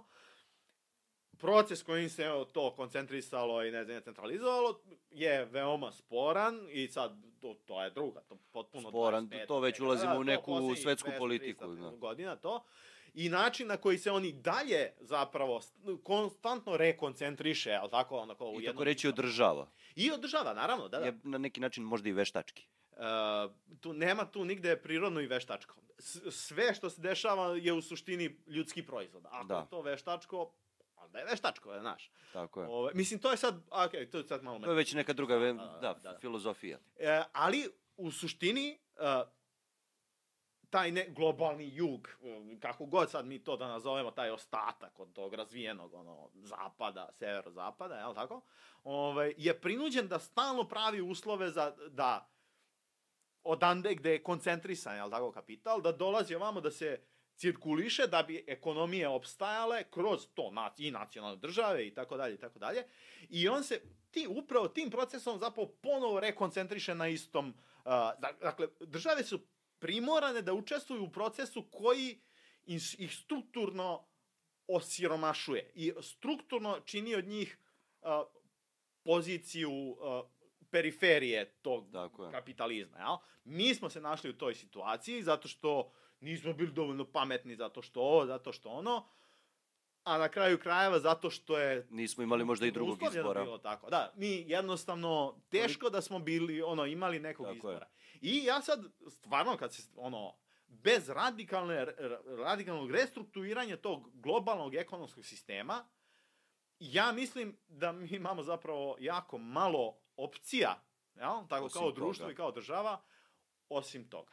Proces 1.44 1.84
kojim 1.84 2.10
se 2.10 2.24
evo, 2.24 2.46
to 2.46 2.76
koncentrisalo 2.76 3.64
i 3.64 3.72
ne 3.72 3.84
znam, 3.84 4.02
centralizovalo 4.02 4.80
je 5.12 5.46
veoma 5.46 5.92
sporan 5.92 6.68
i 6.70 6.88
sad 6.88 7.18
to, 7.40 7.54
to 7.66 7.84
je 7.84 7.90
druga, 7.90 8.22
to 8.22 8.38
potpuno 8.52 8.90
Sporan, 8.90 9.30
25. 9.30 9.48
to 9.48 9.60
već 9.60 9.80
ulazimo 9.80 10.14
da, 10.14 10.20
u 10.20 10.24
neku 10.24 10.76
svetsku 10.76 11.10
200, 11.10 11.18
politiku, 11.18 11.66
300 11.66 11.92
da. 11.92 11.98
godina 11.98 12.36
to. 12.36 12.64
I 13.14 13.30
način 13.30 13.68
na 13.68 13.78
koji 13.78 13.98
se 13.98 14.12
oni 14.12 14.32
dalje 14.34 14.92
zapravo 15.00 15.62
st- 15.62 16.04
konstantno 16.04 16.78
rekoncentriše, 16.78 17.70
jel 17.70 17.90
tako, 17.90 18.18
onako 18.18 18.46
u 18.46 18.62
I 18.62 18.66
tako 18.66 18.84
reći 18.84 19.08
održava. 19.08 19.68
I 19.96 20.12
održava, 20.12 20.54
naravno, 20.54 20.88
da, 20.88 21.00
da. 21.00 21.06
Je 21.06 21.20
na 21.24 21.38
neki 21.38 21.60
način 21.60 21.84
možda 21.84 22.10
i 22.10 22.14
veštački. 22.14 22.68
Uh, 22.92 22.98
tu 23.80 23.94
nema 23.94 24.26
tu 24.26 24.46
nigde 24.46 24.78
prirodno 24.78 25.22
i 25.22 25.28
veštačko. 25.28 25.76
S, 25.98 26.22
sve 26.30 26.74
što 26.74 26.90
se 26.90 27.02
dešava 27.02 27.56
je 27.56 27.74
u 27.74 27.82
suštini 27.82 28.38
ljudski 28.48 28.86
proizvod. 28.86 29.26
Ako 29.26 29.48
Da. 29.48 29.58
je 29.58 29.70
to 29.70 29.82
veštačko, 29.82 30.52
onda 31.06 31.20
je 31.20 31.26
veštačko, 31.26 31.74
je, 31.74 31.80
znaš. 31.80 32.12
Tako 32.34 32.62
je. 32.62 32.68
Ove, 32.70 32.92
mislim, 32.94 33.20
to 33.20 33.32
je 33.32 33.38
sad, 33.38 33.56
ok, 33.56 33.92
to 34.12 34.18
je 34.18 34.24
sad 34.24 34.44
malo... 34.44 34.60
To 34.60 34.70
je 34.70 34.76
već 34.76 34.94
neka 34.94 35.14
druga, 35.14 35.36
ve- 35.36 35.54
Da, 35.54 35.64
da, 35.64 35.80
da, 35.82 35.94
da, 35.94 36.12
da. 36.12 36.20
filozofija. 36.20 36.80
E, 36.98 37.24
ali, 37.34 37.70
u 37.98 38.12
suštini, 38.12 38.80
uh, 38.96 39.30
taj 40.70 40.92
ne, 40.92 41.06
globalni 41.10 41.76
jug, 41.76 42.10
um, 42.22 42.60
kako 42.60 42.86
god 42.86 43.12
sad 43.12 43.26
mi 43.26 43.44
to 43.44 43.58
da 43.58 43.68
nazovemo, 43.68 44.12
taj 44.12 44.30
ostatak 44.32 45.00
od 45.00 45.14
tog 45.14 45.34
razvijenog 45.34 45.94
ono, 45.94 46.30
zapada, 46.34 47.10
severo-zapada, 47.20 47.96
je 47.96 48.16
tako? 48.16 48.42
Ovaj, 48.84 49.34
je 49.38 49.62
prinuđen 49.62 50.08
da 50.08 50.20
stalno 50.20 50.64
pravi 50.64 51.02
uslove 51.02 51.50
za 51.52 51.76
da 51.90 52.30
odande 53.44 53.96
gde 53.96 54.12
je 54.12 54.24
koncentrisan, 54.24 54.96
jel 54.96 55.10
tako, 55.10 55.32
kapital, 55.32 55.82
da 55.82 55.92
dolazi 55.92 56.36
ovamo 56.36 56.62
da 56.62 56.72
se 56.72 57.02
cirkuliše 57.44 58.08
da 58.08 58.24
bi 58.24 58.44
ekonomije 58.48 59.08
opstajale 59.08 59.84
kroz 59.92 60.28
to 60.34 60.52
i 60.78 60.92
nacionalne 60.92 61.38
države 61.38 61.88
i 61.88 61.94
tako 61.94 62.18
dalje 62.18 62.34
i 62.34 62.38
tako 62.38 62.60
dalje. 62.60 62.84
I 63.30 63.50
on 63.50 63.64
se 63.64 63.82
ti 64.12 64.28
upravo 64.30 64.68
tim 64.68 64.90
procesom 64.90 65.40
zapravo 65.40 65.68
ponovo 65.82 66.20
rekoncentriše 66.20 66.96
na 66.96 67.08
istom 67.08 67.50
uh, 67.50 67.92
dak- 67.94 68.40
dakle 68.42 68.68
države 68.80 69.24
su 69.24 69.40
primorane 69.80 70.42
da 70.42 70.54
učestvuju 70.54 71.04
u 71.04 71.12
procesu 71.12 71.66
koji 71.72 72.22
ih 72.98 73.16
strukturno 73.16 74.06
osiromašuje 74.68 75.72
i 75.76 75.94
strukturno 76.02 76.80
čini 76.86 77.16
od 77.16 77.28
njih 77.28 77.58
uh, 78.02 78.08
poziciju 79.04 79.72
uh, 79.72 79.98
periferije 80.70 81.46
tog 81.62 81.92
Tako 81.92 82.26
je. 82.26 82.32
kapitalizma. 82.32 82.98
Jel? 82.98 83.18
Mi 83.44 83.76
smo 83.76 83.90
se 83.90 84.02
našli 84.02 84.30
u 84.30 84.38
toj 84.38 84.56
situaciji 84.56 85.24
zato 85.24 85.48
što 85.48 85.92
nismo 86.24 86.54
bili 86.54 86.72
dovoljno 86.72 87.06
pametni, 87.06 87.56
zato 87.56 87.82
što 87.82 88.02
ovo, 88.02 88.26
zato 88.26 88.54
što 88.54 88.70
ono, 88.70 89.06
a 90.04 90.18
na 90.18 90.30
kraju 90.30 90.60
krajeva 90.60 91.00
zato 91.00 91.30
što 91.30 91.60
je 91.60 91.88
Nismo 91.90 92.24
imali 92.24 92.46
možda 92.46 92.66
i 92.66 92.72
drugog 92.72 93.00
izbora. 93.04 93.44
Bilo 93.44 93.58
tako. 93.58 93.90
Da, 93.90 94.14
mi 94.16 94.46
jednostavno 94.48 95.42
teško 95.50 95.90
da 95.90 96.02
smo 96.02 96.20
bili 96.20 96.62
ono 96.62 96.86
imali 96.86 97.20
nekog 97.20 97.46
Tako 97.46 97.70
je. 97.70 97.74
izbora. 97.74 97.88
I 98.22 98.44
ja 98.44 98.62
sad 98.62 98.86
stvarno 99.10 99.58
kad 99.58 99.74
se 99.74 99.84
ono 99.96 100.36
bez 100.68 101.10
radikalne 101.10 101.86
radikalnog 102.46 102.92
restrukturiranja 102.92 103.78
tog 103.78 104.10
globalnog 104.14 104.76
ekonomskog 104.76 105.26
sistema 105.26 105.86
ja 106.80 107.12
mislim 107.12 107.58
da 107.68 107.92
mi 107.92 108.08
imamo 108.08 108.44
zapravo 108.44 108.98
jako 109.00 109.38
malo 109.38 109.98
opcija, 110.18 110.84
jel? 111.16 111.48
tako 111.50 111.66
Osim 111.66 111.82
kao 111.82 111.92
društvo 111.92 112.24
toga. 112.24 112.34
i 112.34 112.36
kao 112.36 112.52
država, 112.52 113.02
osim 113.70 114.10
toga. 114.10 114.32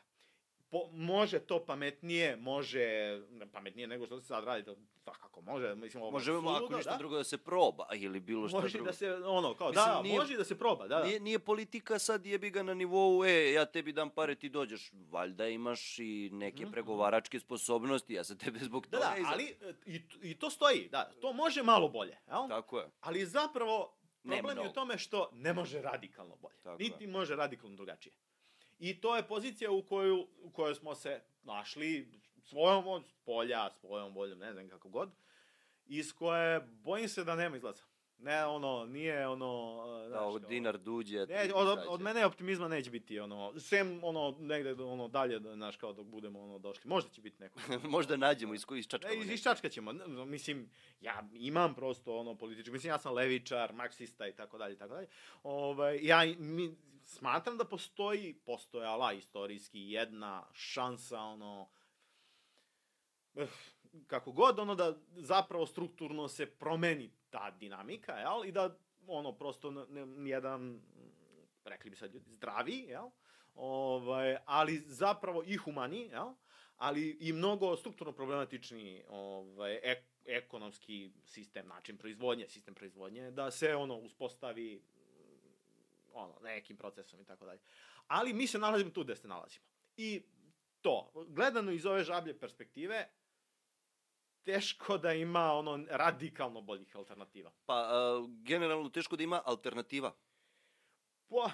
Po, 0.71 0.89
može 0.89 1.39
to 1.41 1.61
pametnije, 1.61 2.37
može 2.37 2.89
pametnije 3.53 3.87
nego 3.87 4.07
što 4.07 4.21
se 4.21 4.27
sad 4.27 4.45
radi, 4.45 4.65
to 4.65 4.75
svakako 4.95 5.41
može, 5.43 5.75
mislim, 5.75 6.03
ovo 6.03 6.09
je 6.09 6.13
Možemo, 6.13 6.39
ako 6.41 6.59
suludo, 6.59 6.77
ništa 6.77 6.91
da. 6.91 6.97
drugo, 6.97 7.17
da 7.17 7.25
se 7.25 7.39
proba, 7.39 7.87
ili 7.95 8.21
bilo 8.21 8.49
šta 8.49 8.57
Može 8.57 8.73
drugo. 8.73 8.87
da 8.87 8.93
se, 8.93 9.15
ono, 9.15 9.55
kao, 9.55 9.69
Mislim, 9.69 9.85
da, 9.87 10.03
nije- 10.03 10.19
može 10.19 10.37
da 10.37 10.45
se 10.45 10.59
proba, 10.59 10.83
da, 10.85 10.99
da. 10.99 11.05
Nije, 11.05 11.21
nije 11.21 11.39
politika 11.41 11.99
sad 11.99 12.27
jebi 12.27 12.51
ga 12.51 12.63
na 12.63 12.75
nivou, 12.75 13.25
e, 13.25 13.53
ja 13.53 13.67
tebi 13.67 13.93
dam 13.93 14.11
pare, 14.11 14.35
ti 14.35 14.49
dođeš. 14.49 14.91
Valjda 15.11 15.49
imaš 15.49 15.99
i 15.99 16.31
neke 16.33 16.67
pregovaračke 16.67 17.41
sposobnosti, 17.41 18.15
ja 18.15 18.25
sa 18.25 18.35
tebe 18.37 18.59
zbog 18.61 18.87
Da, 18.87 18.99
toga 18.99 19.11
da, 19.11 19.19
iza- 19.19 19.29
ali 19.29 19.45
e, 19.61 19.73
i, 19.87 20.01
i 20.23 20.35
to 20.35 20.51
stoji, 20.51 20.89
da, 20.89 21.11
to 21.13 21.33
može 21.33 21.63
malo 21.63 21.89
bolje, 21.89 22.19
jel? 22.27 22.49
Tako 22.49 22.79
je. 22.79 22.87
Ali 23.01 23.27
zapravo 23.27 23.97
problem 24.25 24.59
je 24.59 24.69
u 24.69 24.73
tome 24.73 24.99
što 24.99 25.31
ne 25.33 25.53
može 25.53 25.83
radikalno 25.83 26.37
bolje. 26.37 26.57
Tako 26.57 26.79
Niti 26.79 27.05
je. 27.05 27.09
može 27.09 27.37
radikalno 27.37 27.77
drugačije. 27.77 28.13
I 28.81 29.01
to 29.01 29.17
je 29.17 29.29
pozicija 29.29 29.71
u 29.71 29.83
koju, 29.83 30.27
u 30.43 30.51
kojoj 30.51 30.75
smo 30.75 30.95
se 30.95 31.21
našli 31.43 32.09
svojom 32.45 32.87
od 32.87 33.03
polja, 33.25 33.71
svojom 33.71 34.15
voljom, 34.15 34.39
ne 34.39 34.53
znam 34.53 34.69
kako 34.69 34.89
god, 34.89 35.11
iz 35.87 36.13
koje 36.13 36.61
bojim 36.61 37.09
se 37.09 37.25
da 37.25 37.37
nema 37.37 37.57
izlaza. 37.57 37.83
Ne, 38.19 38.47
ono, 38.47 38.85
nije 38.85 39.29
ono... 39.29 39.83
Da, 40.03 40.09
znaš, 40.09 40.49
dinar 40.49 40.79
duđe. 40.79 41.27
Ne, 41.27 41.51
od, 41.55 41.79
od 41.89 42.01
mene 42.01 42.27
optimizma 42.27 42.69
neće 42.69 42.91
biti 42.91 43.21
ono, 43.21 43.61
sem 43.61 44.05
ono 44.05 44.37
negde 44.41 44.73
ono 44.73 45.09
dalje, 45.09 45.39
da, 45.39 45.55
znaš, 45.55 45.77
kao 45.77 45.93
dok 45.93 46.07
budemo 46.07 46.41
ono 46.43 46.59
došli. 46.59 46.89
Možda 46.89 47.11
će 47.11 47.21
biti 47.21 47.43
neko. 47.43 47.61
Možda 47.89 48.17
nađemo 48.17 48.55
iz 48.55 48.65
koji 48.65 48.81
isčačkamo. 48.81 49.15
Ne, 49.15 49.21
iz- 49.21 49.31
iščačkat 49.31 49.73
ćemo. 49.73 49.93
Mislim, 50.27 50.71
ja 51.01 51.29
imam 51.33 51.75
prosto 51.75 52.19
ono 52.19 52.35
političko, 52.35 52.73
mislim, 52.73 52.91
ja 52.91 52.99
sam 52.99 53.15
levičar, 53.15 53.73
marksista 53.73 54.29
i 54.29 54.33
tako 54.33 54.59
dalje, 54.59 54.77
tako 54.79 54.95
dalje. 54.95 55.09
Ovaj, 55.43 55.99
ja 56.03 56.35
mi, 56.39 56.77
smatram 57.11 57.57
da 57.59 57.65
postoji, 57.65 58.35
postojala 58.35 59.13
istorijski 59.13 59.91
jedna 59.91 60.47
šansa, 60.53 61.21
ono, 61.21 61.69
eh, 63.35 63.47
kako 64.07 64.33
god, 64.33 64.59
ono 64.59 64.75
da 64.75 64.99
zapravo 65.17 65.67
strukturno 65.67 66.29
se 66.29 66.47
promeni 66.47 67.11
ta 67.31 67.51
dinamika, 67.51 68.13
jel? 68.13 68.45
I 68.45 68.53
da, 68.53 68.79
ono, 69.07 69.33
prosto 69.33 69.69
n- 69.69 69.99
n- 69.99 70.27
jedan, 70.27 70.83
rekli 71.65 71.91
bi 71.91 71.97
sad 71.97 72.15
ljudi, 72.15 72.31
zdravi, 72.31 72.79
jel? 72.79 73.11
Ovaj, 73.55 74.37
ali 74.47 74.79
zapravo 74.79 75.43
i 75.47 75.57
humani, 75.57 76.01
jel? 76.01 76.35
ali 76.77 77.17
i 77.21 77.33
mnogo 77.33 77.77
strukturno 77.77 78.13
problematični 78.13 79.05
ovaj, 79.09 79.81
ek, 79.83 80.05
ekonomski 80.25 81.11
sistem, 81.25 81.69
način 81.69 81.99
proizvodnje, 81.99 82.49
sistem 82.49 82.75
proizvodnje, 82.75 83.31
da 83.31 83.51
se 83.51 83.75
ono 83.75 83.97
uspostavi 83.97 84.83
ono, 86.13 86.39
nekim 86.43 86.77
procesom 86.77 87.21
i 87.21 87.25
tako 87.25 87.47
dalje. 87.47 87.61
Ali 88.07 88.33
mi 88.33 88.47
se 88.47 88.59
nalazimo 88.59 88.91
tu 88.91 89.05
gde 89.05 89.17
se 89.17 89.29
nalazimo. 89.29 89.65
I 89.97 90.23
to, 90.81 91.13
gledano 91.29 91.71
iz 91.71 91.87
ove 91.87 92.05
žablje 92.05 92.39
perspektive, 92.39 93.09
teško 94.43 94.99
da 94.99 95.13
ima 95.13 95.53
ono 95.53 95.85
radikalno 95.91 96.61
boljih 96.61 96.97
alternativa. 96.97 97.53
Pa, 97.67 97.75
a, 97.75 98.27
generalno 98.43 98.89
teško 98.89 99.17
da 99.17 99.23
ima 99.23 99.43
alternativa. 99.45 100.13
Pa, 101.29 101.51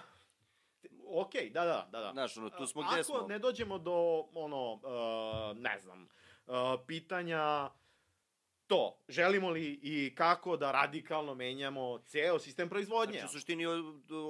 ok, 1.06 1.32
da, 1.52 1.64
da, 1.64 1.88
da, 1.92 2.00
da. 2.00 2.10
Znaš, 2.12 2.36
ono, 2.36 2.50
tu 2.50 2.66
smo 2.66 2.82
Ako 2.82 2.94
gde 2.94 3.04
smo. 3.04 3.26
ne 3.28 3.38
dođemo 3.38 3.78
do, 3.78 4.28
ono, 4.34 4.72
uh, 4.72 5.56
ne 5.56 5.78
znam, 5.78 6.08
uh, 6.46 6.54
pitanja 6.86 7.70
to, 8.66 8.98
želimo 9.08 9.50
li 9.50 9.80
i 9.82 10.14
kako 10.14 10.56
da 10.56 10.72
radikalno 10.72 11.34
menjamo 11.34 11.98
ceo 11.98 12.38
sistem 12.38 12.68
proizvodnje. 12.68 13.18
Znači, 13.18 13.26
u 13.26 13.28
suštini, 13.28 13.66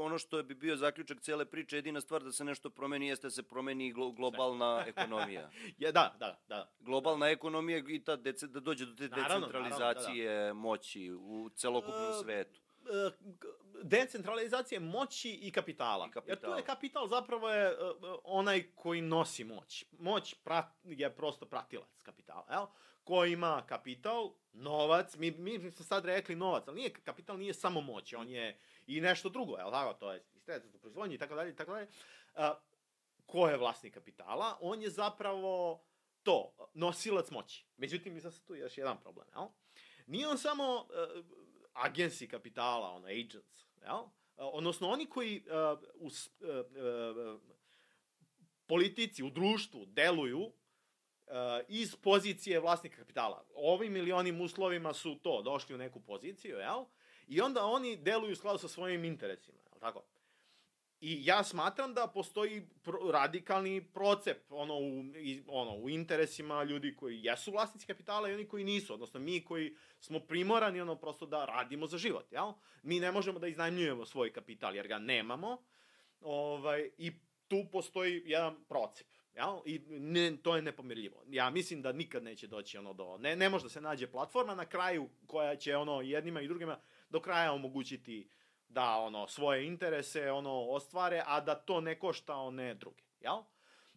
ono 0.01 0.19
što 0.19 0.43
bi 0.43 0.55
bio 0.55 0.77
zaključak 0.77 1.21
cele 1.21 1.45
priče, 1.45 1.77
jedina 1.77 2.01
stvar 2.01 2.23
da 2.23 2.33
se 2.33 2.45
nešto 2.45 2.71
promeni 2.71 3.09
jeste 3.09 3.27
da 3.27 3.31
se 3.31 3.43
promeni 3.43 3.93
glo 3.93 4.11
globalna 4.11 4.85
ekonomija. 4.87 5.51
Je, 5.79 5.93
da, 5.93 6.17
da, 6.19 6.41
da. 6.49 6.71
Globalna 6.81 7.29
ekonomija 7.29 7.83
i 7.89 8.05
ta 8.05 8.17
dece, 8.17 8.47
da 8.47 8.61
dođe 8.61 8.87
do 8.87 8.95
te 8.95 9.09
Naravno, 9.09 9.47
decentralizacije 9.47 10.53
moći 10.53 11.13
u 11.13 11.51
celokupnom 11.55 12.11
E, 12.11 12.23
svetu. 12.23 12.61
E, 12.61 13.11
decentralizacije 13.83 14.81
moći 14.81 15.31
i 15.31 15.53
kapitala. 15.53 16.07
I 16.07 16.11
kapitala. 16.11 16.33
Jer 16.33 16.39
to 16.41 16.57
je 16.57 16.65
kapital 16.65 17.09
zapravo 17.09 17.51
je 17.51 17.67
e, 17.67 17.75
onaj 18.25 18.65
koji 18.75 19.01
nosi 19.01 19.45
moć. 19.45 19.85
Moć 19.99 20.35
prat, 20.35 20.67
je 20.85 21.15
prosto 21.17 21.47
pratilac 21.47 22.03
kapitala, 22.03 22.47
jel? 22.51 22.67
Ko 23.07 23.25
ima 23.25 23.63
kapital, 23.67 24.33
novac, 24.53 25.17
mi, 25.17 25.31
mi 25.31 25.71
smo 25.71 25.85
sad 25.85 26.05
rekli 26.05 26.35
novac, 26.37 26.69
ali 26.69 26.77
nije, 26.77 26.93
kapital 26.93 27.39
nije 27.39 27.55
samo 27.55 27.81
moć, 27.81 28.13
on 28.13 28.29
je 28.29 28.59
i 28.87 29.01
nešto 29.01 29.29
drugo, 29.29 29.57
jel 29.57 29.71
tako? 29.71 29.95
To 29.95 30.13
je 30.13 30.25
sredstvo 30.45 30.81
proizvodnje 30.81 31.15
i 31.15 31.19
tako 31.19 31.35
dalje, 31.35 31.51
i 31.51 31.57
tako 31.57 31.73
dalje. 31.73 31.89
Ko 33.27 33.49
je 33.49 33.57
vlasnik 33.57 33.95
kapitala? 33.95 34.59
On 34.61 34.83
je 34.83 34.91
zapravo 34.91 35.85
to, 36.23 36.53
nosilac 36.75 37.31
moći. 37.31 37.65
Međutim, 37.77 38.15
mislim 38.15 38.33
da 38.33 38.47
tu 38.47 38.55
još 38.55 38.79
jedan 38.79 39.01
problem, 39.01 39.27
jel? 39.35 39.47
Nije 40.07 40.29
on 40.29 40.39
samo 40.39 40.75
uh, 40.75 41.25
agensi 41.73 42.29
kapitala, 42.29 42.91
ono, 42.91 43.07
agents, 43.07 43.67
jel? 43.83 44.01
Uh, 44.01 44.09
odnosno, 44.37 44.89
oni 44.89 45.07
koji 45.07 45.45
uh, 45.47 45.79
u 45.95 46.07
uh, 46.07 46.11
uh, 46.11 47.41
politici, 48.67 49.23
u 49.23 49.31
društvu 49.31 49.87
deluju 49.87 50.53
iz 51.69 51.97
pozicije 51.97 52.61
vlasnika 52.61 52.97
kapitala. 52.97 53.45
Ovim 53.55 53.97
ili 53.97 54.13
onim 54.13 54.41
uslovima 54.41 54.93
su 54.93 55.19
to, 55.23 55.43
došli 55.43 55.75
u 55.75 55.79
neku 55.79 56.01
poziciju, 56.01 56.59
jel? 56.59 56.85
I 57.29 57.41
onda 57.41 57.65
oni 57.65 57.97
deluju 57.97 58.33
u 58.33 58.37
skladu 58.37 58.59
sa 58.59 58.69
svojim 58.69 59.05
interesima, 59.05 59.59
jel 59.71 59.81
tako? 59.81 60.03
I 61.01 61.27
ja 61.27 61.45
smatram 61.45 61.95
da 61.95 62.07
postoji 62.07 62.69
pro, 62.83 62.99
radikalni 63.13 63.85
procep 63.95 64.53
ono 64.53 64.75
u, 64.75 65.05
ono 65.47 65.77
u 65.77 65.91
interesima 65.91 66.65
ljudi 66.65 66.97
koji 66.97 67.23
jesu 67.23 67.51
vlasnici 67.51 67.87
kapitala 67.87 68.29
i 68.29 68.35
oni 68.35 68.49
koji 68.49 68.65
nisu, 68.65 68.95
odnosno 68.95 69.21
mi 69.21 69.45
koji 69.45 69.77
smo 70.01 70.21
primorani 70.21 70.81
ono 70.81 70.97
prosto 70.97 71.27
da 71.27 71.45
radimo 71.45 71.87
za 71.87 71.99
život, 71.99 72.33
jel? 72.33 72.53
Mi 72.83 73.01
ne 73.01 73.13
možemo 73.13 73.39
da 73.39 73.47
iznajmljujemo 73.47 74.07
svoj 74.07 74.33
kapital 74.33 74.77
jer 74.77 74.89
ga 74.89 74.99
nemamo. 74.99 75.63
Ovaj 76.21 76.91
i 76.99 77.13
tu 77.49 77.65
postoji 77.73 78.23
jedan 78.25 78.65
procep, 78.69 79.07
jel? 79.37 79.61
I 79.65 79.81
ne, 79.89 80.37
to 80.43 80.57
je 80.57 80.63
nepomirljivo. 80.63 81.23
Ja 81.29 81.51
mislim 81.51 81.83
da 81.83 81.93
nikad 81.93 82.23
neće 82.23 82.47
doći 82.47 82.79
ono 82.79 82.93
do 82.93 83.19
ne 83.19 83.37
ne 83.37 83.49
može 83.49 83.65
da 83.65 83.69
se 83.69 83.81
nađe 83.81 84.07
platforma 84.07 84.55
na 84.55 84.65
kraju 84.67 85.09
koja 85.27 85.57
će 85.57 85.77
ono 85.77 86.01
jednima 86.01 86.41
i 86.41 86.49
drugima 86.49 86.79
do 87.11 87.21
kraja 87.21 87.53
omogućiti 87.53 88.29
da 88.69 88.97
ono 88.97 89.29
svoje 89.29 89.67
interese 89.67 90.31
ono 90.31 90.61
ostvare, 90.61 91.23
a 91.27 91.41
da 91.41 91.55
to 91.55 91.81
ne 91.81 91.99
košta 91.99 92.37
one 92.37 92.75
druge, 92.75 93.03
jel? 93.21 93.43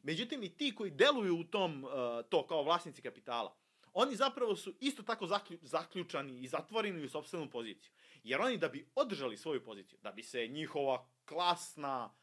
Međutim, 0.04 0.44
i 0.44 0.58
ti 0.58 0.76
koji 0.76 0.92
deluju 0.92 1.40
u 1.40 1.44
tom, 1.44 1.84
uh, 1.84 1.92
to 2.30 2.48
kao 2.48 2.64
vlasnici 2.64 3.02
kapitala, 3.02 3.56
oni 3.94 4.16
zapravo 4.16 4.56
su 4.56 4.74
isto 4.80 5.04
tako 5.04 5.28
zaklju, 5.28 5.60
zaključani 5.62 6.40
i 6.40 6.48
zatvoreni 6.48 7.04
u 7.04 7.10
sobstvenu 7.10 7.50
poziciju. 7.50 7.92
Jer 8.24 8.42
oni 8.42 8.58
da 8.58 8.68
bi 8.68 8.90
održali 8.96 9.38
svoju 9.38 9.64
poziciju, 9.64 10.00
da 10.02 10.12
bi 10.12 10.24
se 10.24 10.48
njihova 10.48 11.08
klasna 11.26 12.14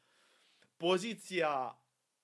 pozicija 0.79 1.79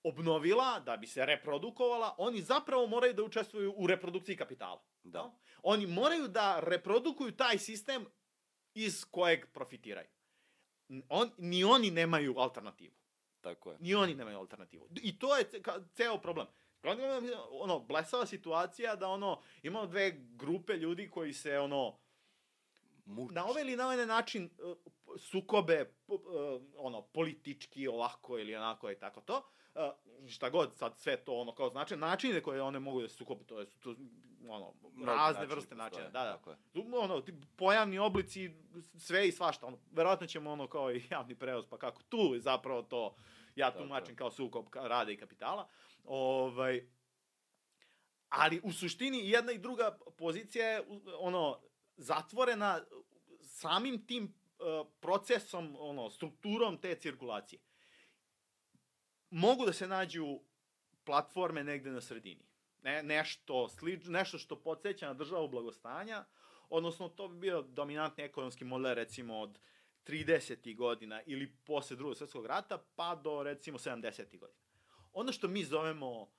obnovila, 0.05 0.81
da 0.81 0.97
bi 0.97 1.07
se 1.07 1.27
reprodukovala, 1.27 2.15
oni 2.19 2.43
zapravo 2.43 2.87
moraju 2.87 3.15
da 3.15 3.23
učestvuju 3.23 3.75
u 3.77 3.87
reprodukciji 3.87 4.37
kapitala. 4.37 4.83
Da. 5.03 5.19
jel? 5.19 5.29
Oni 5.63 5.87
moraju 5.87 6.29
da 6.29 6.61
reprodukuju 6.61 7.37
taj 7.37 7.59
sistem 7.59 8.07
iz 8.75 9.05
kojeg 9.11 9.47
profitiraju. 9.53 10.09
On, 11.09 11.31
ni 11.39 11.65
oni 11.65 11.91
nemaju 11.91 12.39
alternativu. 12.39 12.95
Tako 13.41 13.73
je. 13.73 13.79
Ni 13.81 13.95
oni 13.95 14.15
nemaju 14.15 14.39
alternativu. 14.39 14.89
I 15.03 15.19
to 15.19 15.37
je 15.37 15.51
ceo 15.95 16.19
problem. 16.19 16.47
Ono, 17.51 17.79
blesava 17.79 18.27
situacija 18.27 18.97
da, 18.97 19.09
ono, 19.09 19.41
imamo 19.63 19.87
dve 19.87 20.11
grupe 20.17 20.73
ljudi 20.73 21.11
koji 21.11 21.33
se, 21.33 21.59
ono, 21.59 21.99
Muč. 23.05 23.33
na 23.33 23.47
ovaj 23.47 23.63
ili 23.63 23.77
na 23.77 23.85
ovaj 23.85 24.07
način 24.07 24.51
uh, 24.59 24.77
sukobe, 25.19 25.95
uh, 26.07 26.19
ono, 26.77 27.03
politički, 27.03 27.89
ovako 27.89 28.39
ili 28.39 28.57
onako 28.57 28.91
i 28.91 28.99
tako 28.99 29.21
to, 29.21 29.43
šta 30.29 30.51
god 30.51 30.77
sad 30.77 30.99
sve 30.99 31.17
to, 31.17 31.35
ono, 31.35 31.55
kao 31.55 31.69
znači, 31.71 31.97
načine 31.97 32.43
koje 32.43 32.63
one 32.63 32.79
mogu 32.79 33.03
da 33.03 33.09
se 33.09 33.15
sukobe, 33.15 33.45
to 33.45 33.61
je, 33.61 33.67
su 33.67 33.81
to, 33.81 33.95
ono, 34.49 34.75
Mnogi 34.95 35.07
razne 35.07 35.47
vrste 35.47 35.75
načina, 35.75 36.05
da, 36.05 36.25
da. 36.25 36.37
tako 36.37 36.55
ono, 36.93 37.21
ti 37.21 37.35
pojavni 37.57 37.99
oblici, 37.99 38.51
sve 38.99 39.29
i 39.29 39.33
svašta, 39.33 39.67
ono, 39.67 39.79
verovatno 39.93 40.27
ćemo 40.27 40.51
ono 40.51 40.67
kao 40.67 40.93
i 40.93 41.03
javni 41.11 41.35
prevoz, 41.35 41.67
pa 41.71 41.79
kako 41.79 42.03
tu 42.03 42.35
je 42.35 42.41
zapravo 42.41 42.83
to, 42.83 43.17
ja 43.57 43.71
Tako 43.71 43.83
tumačim 43.83 44.17
kao 44.17 44.31
sukob 44.31 44.67
rada 44.75 45.11
i 45.11 45.17
kapitala, 45.17 45.69
ovaj, 46.05 46.87
ali 48.29 48.61
u 48.65 48.73
suštini 48.73 49.31
jedna 49.31 49.53
i 49.53 49.59
druga 49.59 49.99
pozicija 50.17 50.67
je 50.67 50.83
ono 51.19 51.61
zatvorena 51.97 52.81
samim 53.41 54.07
tim 54.07 54.25
uh, 54.25 54.87
procesom, 55.01 55.77
ono 55.79 56.11
strukturom 56.11 56.79
te 56.79 56.95
cirkulacije. 56.95 57.61
Mogu 59.35 59.67
da 59.67 59.73
se 59.73 59.87
nađu 59.89 60.41
platforme 61.05 61.65
negde 61.65 61.91
na 61.91 62.01
sredini. 62.01 62.45
Ne, 62.83 63.03
nešto, 63.03 63.69
slič, 63.69 64.05
nešto 64.07 64.39
što 64.39 64.61
podsjeća 64.61 65.07
na 65.07 65.15
državu 65.15 65.49
blagostanja, 65.49 66.25
odnosno 66.69 67.09
to 67.09 67.29
bi 67.29 67.39
bio 67.39 67.63
dominantni 67.63 68.25
ekonomski 68.25 68.65
model 68.65 68.95
recimo 68.95 69.39
od 69.39 69.59
30. 70.07 70.77
godina 70.77 71.23
ili 71.27 71.57
posle 71.65 71.97
drugog 71.97 72.17
svetskog 72.17 72.47
rata 72.47 72.85
pa 72.97 73.15
do 73.15 73.43
recimo 73.43 73.79
70. 73.79 74.39
godina. 74.39 74.61
Ono 75.13 75.33
što 75.33 75.49
mi 75.49 75.65
zovemo 75.65 76.31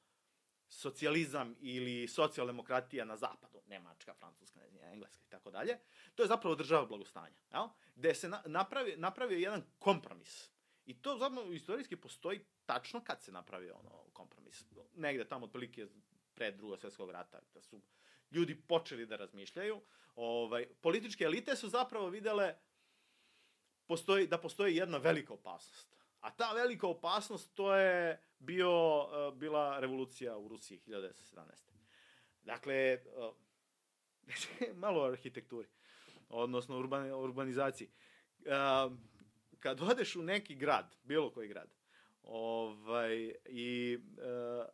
socijalizam 0.70 1.56
ili 1.60 2.08
socijaldemokratija 2.08 3.06
na 3.06 3.18
zapadu, 3.18 3.62
Nemačka, 3.68 4.14
Francuska, 4.14 4.60
Engleska 4.82 5.24
i 5.28 5.30
tako 5.30 5.52
dalje, 5.52 5.80
to 6.16 6.24
je 6.24 6.28
zapravo 6.28 6.56
država 6.56 6.86
blagostanja, 6.86 7.38
jel? 7.54 7.68
gde 7.96 8.16
se 8.16 8.30
na, 8.30 8.44
napravi, 8.46 8.96
napravio 8.98 9.38
jedan 9.38 9.64
kompromis. 9.80 10.53
I 10.86 11.02
to 11.02 11.18
zapravo 11.18 11.52
istorijski 11.52 11.96
postoji 11.96 12.46
tačno 12.66 13.04
kad 13.04 13.22
se 13.22 13.32
napravio 13.32 13.76
ono 13.76 14.04
kompromis. 14.14 14.66
Negde 14.96 15.28
tamo 15.28 15.46
otprilike 15.46 15.88
pre 16.36 16.52
drugog 16.52 16.80
svetskog 16.80 17.12
rata, 17.12 17.40
da 17.54 17.62
su 17.62 17.82
ljudi 18.32 18.56
počeli 18.56 19.06
da 19.06 19.16
razmišljaju. 19.16 19.82
Ovaj, 20.16 20.68
političke 20.82 21.24
elite 21.24 21.56
su 21.56 21.70
zapravo 21.70 22.10
videle 22.10 22.56
postoji, 23.86 24.28
da 24.28 24.38
postoji 24.38 24.76
jedna 24.76 24.98
velika 24.98 25.34
opasnost. 25.34 25.94
A 26.20 26.32
ta 26.32 26.54
velika 26.54 26.88
opasnost 26.88 27.54
to 27.54 27.76
je 27.76 28.22
bio, 28.40 29.04
uh, 29.04 29.34
bila 29.34 29.80
revolucija 29.80 30.38
u 30.38 30.48
Rusiji 30.48 30.80
1917. 30.88 31.44
Dakle, 32.44 33.00
uh, 33.18 33.36
malo 34.76 35.02
o 35.02 35.06
arhitekturi, 35.06 35.68
odnosno 36.30 36.80
urban, 36.80 37.12
urbanizaciji. 37.12 37.90
Kad 39.64 39.82
odeš 39.82 40.16
u 40.16 40.24
neki 40.24 40.56
grad, 40.56 40.96
bilo 41.04 41.32
koji 41.32 41.48
grad, 41.48 41.70
ovaj, 42.24 43.34
i 43.46 43.98
uh, 43.98 44.66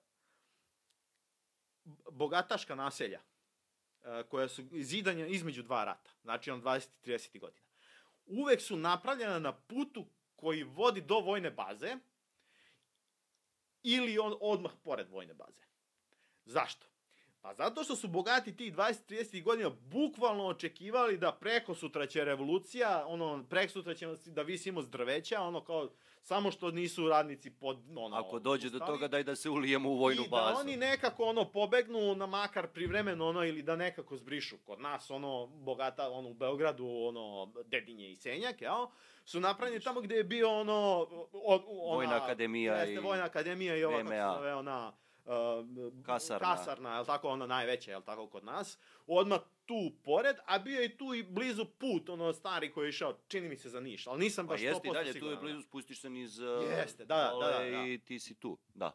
bogataška 2.11 2.75
naselja, 2.75 3.21
uh, 3.21 4.29
koja 4.29 4.47
su 4.47 4.63
zidanja 4.71 5.25
između 5.25 5.63
dva 5.63 5.85
rata, 5.85 6.11
znači 6.21 6.51
on 6.51 6.61
20 6.61 6.87
i 7.03 7.09
30 7.09 7.39
godina, 7.39 7.67
uvek 8.25 8.61
su 8.61 8.77
napravljena 8.77 9.39
na 9.39 9.53
putu 9.53 10.05
koji 10.35 10.63
vodi 10.63 11.01
do 11.01 11.19
vojne 11.19 11.51
baze 11.51 11.97
ili 13.83 14.19
on 14.19 14.37
odmah 14.41 14.71
pored 14.83 15.09
vojne 15.09 15.33
baze. 15.33 15.63
Zašto? 16.45 16.87
Pa 17.41 17.53
zato 17.53 17.83
što 17.83 17.95
su 17.95 18.07
bogati 18.07 18.55
tih 18.55 18.73
20-30 18.75 19.43
godina 19.43 19.69
bukvalno 19.69 20.45
očekivali 20.45 21.17
da 21.17 21.31
preko 21.31 21.75
sutra 21.75 22.07
će 22.07 22.25
revolucija, 22.25 23.03
ono, 23.07 23.43
preko 23.49 23.71
sutra 23.74 23.93
ćemo 23.93 24.16
da 24.25 24.41
visimo 24.41 24.82
s 24.82 24.89
drveća, 24.89 25.41
ono 25.41 25.61
kao, 25.63 25.89
samo 26.21 26.51
što 26.51 26.71
nisu 26.71 27.07
radnici 27.09 27.49
pod, 27.51 27.78
ono, 27.95 28.17
Ako 28.17 28.39
dođe 28.39 28.70
do 28.70 28.78
ustali. 28.78 28.91
toga, 28.91 29.07
daj 29.07 29.24
da 29.24 29.36
se 29.36 29.49
ulijemo 29.49 29.89
u 29.89 29.97
vojnu 29.97 30.21
I 30.25 30.29
bazu. 30.29 30.53
da 30.53 30.59
oni 30.59 30.78
nekako 30.78 31.24
ono 31.24 31.45
pobegnu 31.45 32.16
na 32.16 32.25
makar 32.25 32.67
privremeno 32.67 33.28
ono 33.28 33.45
ili 33.45 33.61
da 33.61 33.75
nekako 33.75 34.17
zbrišu 34.17 34.57
kod 34.66 34.79
nas 34.82 35.11
ono 35.11 35.47
bogata 35.47 36.09
ono 36.09 36.29
u 36.29 36.33
Beogradu 36.33 36.87
ono 36.87 37.51
Dedinje 37.66 38.11
i 38.11 38.16
Senjak, 38.16 38.61
jel? 38.61 38.87
Su 39.25 39.39
napravljeni 39.39 39.83
tamo 39.83 40.01
gde 40.01 40.16
je 40.16 40.24
bio 40.24 40.59
ono 40.59 41.07
o, 41.33 41.63
ona, 41.67 41.95
Vojna 41.95 42.24
akademija 42.24 42.75
jeste, 42.75 42.93
i 42.93 42.97
vojna 42.97 43.24
akademija 43.24 43.75
i 43.78 43.83
ova 43.83 43.97
kako 43.97 44.09
se 44.09 44.37
zove 44.37 44.55
ona 44.55 44.93
uh, 45.30 46.04
Kasarna. 46.06 46.56
kasarna, 46.56 46.96
jel 46.96 47.06
tako, 47.06 47.30
ona 47.30 47.47
najveća, 47.47 47.92
jel 47.92 48.01
tako, 48.01 48.28
kod 48.28 48.43
nas, 48.43 48.78
odmah 49.08 49.39
tu 49.66 49.92
pored, 50.04 50.36
a 50.46 50.60
bio 50.60 50.82
je 50.82 50.97
tu 50.97 51.14
i 51.14 51.24
blizu 51.24 51.66
put, 51.66 52.10
ono 52.10 52.34
stari 52.34 52.72
koji 52.72 52.86
je 52.86 52.89
išao, 52.89 53.18
čini 53.28 53.50
mi 53.50 53.58
se 53.58 53.70
za 53.70 53.80
Niš, 53.80 54.08
ali 54.08 54.20
nisam 54.20 54.47
Pa 54.47 54.54
baš 54.54 54.62
100% 54.62 54.66
jeste 54.66 54.88
i 54.88 54.92
dalje, 54.92 55.04
tu 55.04 55.08
je 55.10 55.14
siguran. 55.14 55.39
blizu, 55.42 55.62
spustiš 55.62 56.01
se 56.01 56.10
niz... 56.10 56.39
uh, 56.39 56.64
Jeste, 56.64 57.06
da, 57.06 57.16
da, 57.16 57.24
da, 57.24 57.30
dole 57.32 57.72
da. 57.72 57.86
I 57.88 58.00
ti 58.06 58.20
si 58.20 58.39
tu, 58.39 58.58
da. 58.74 58.92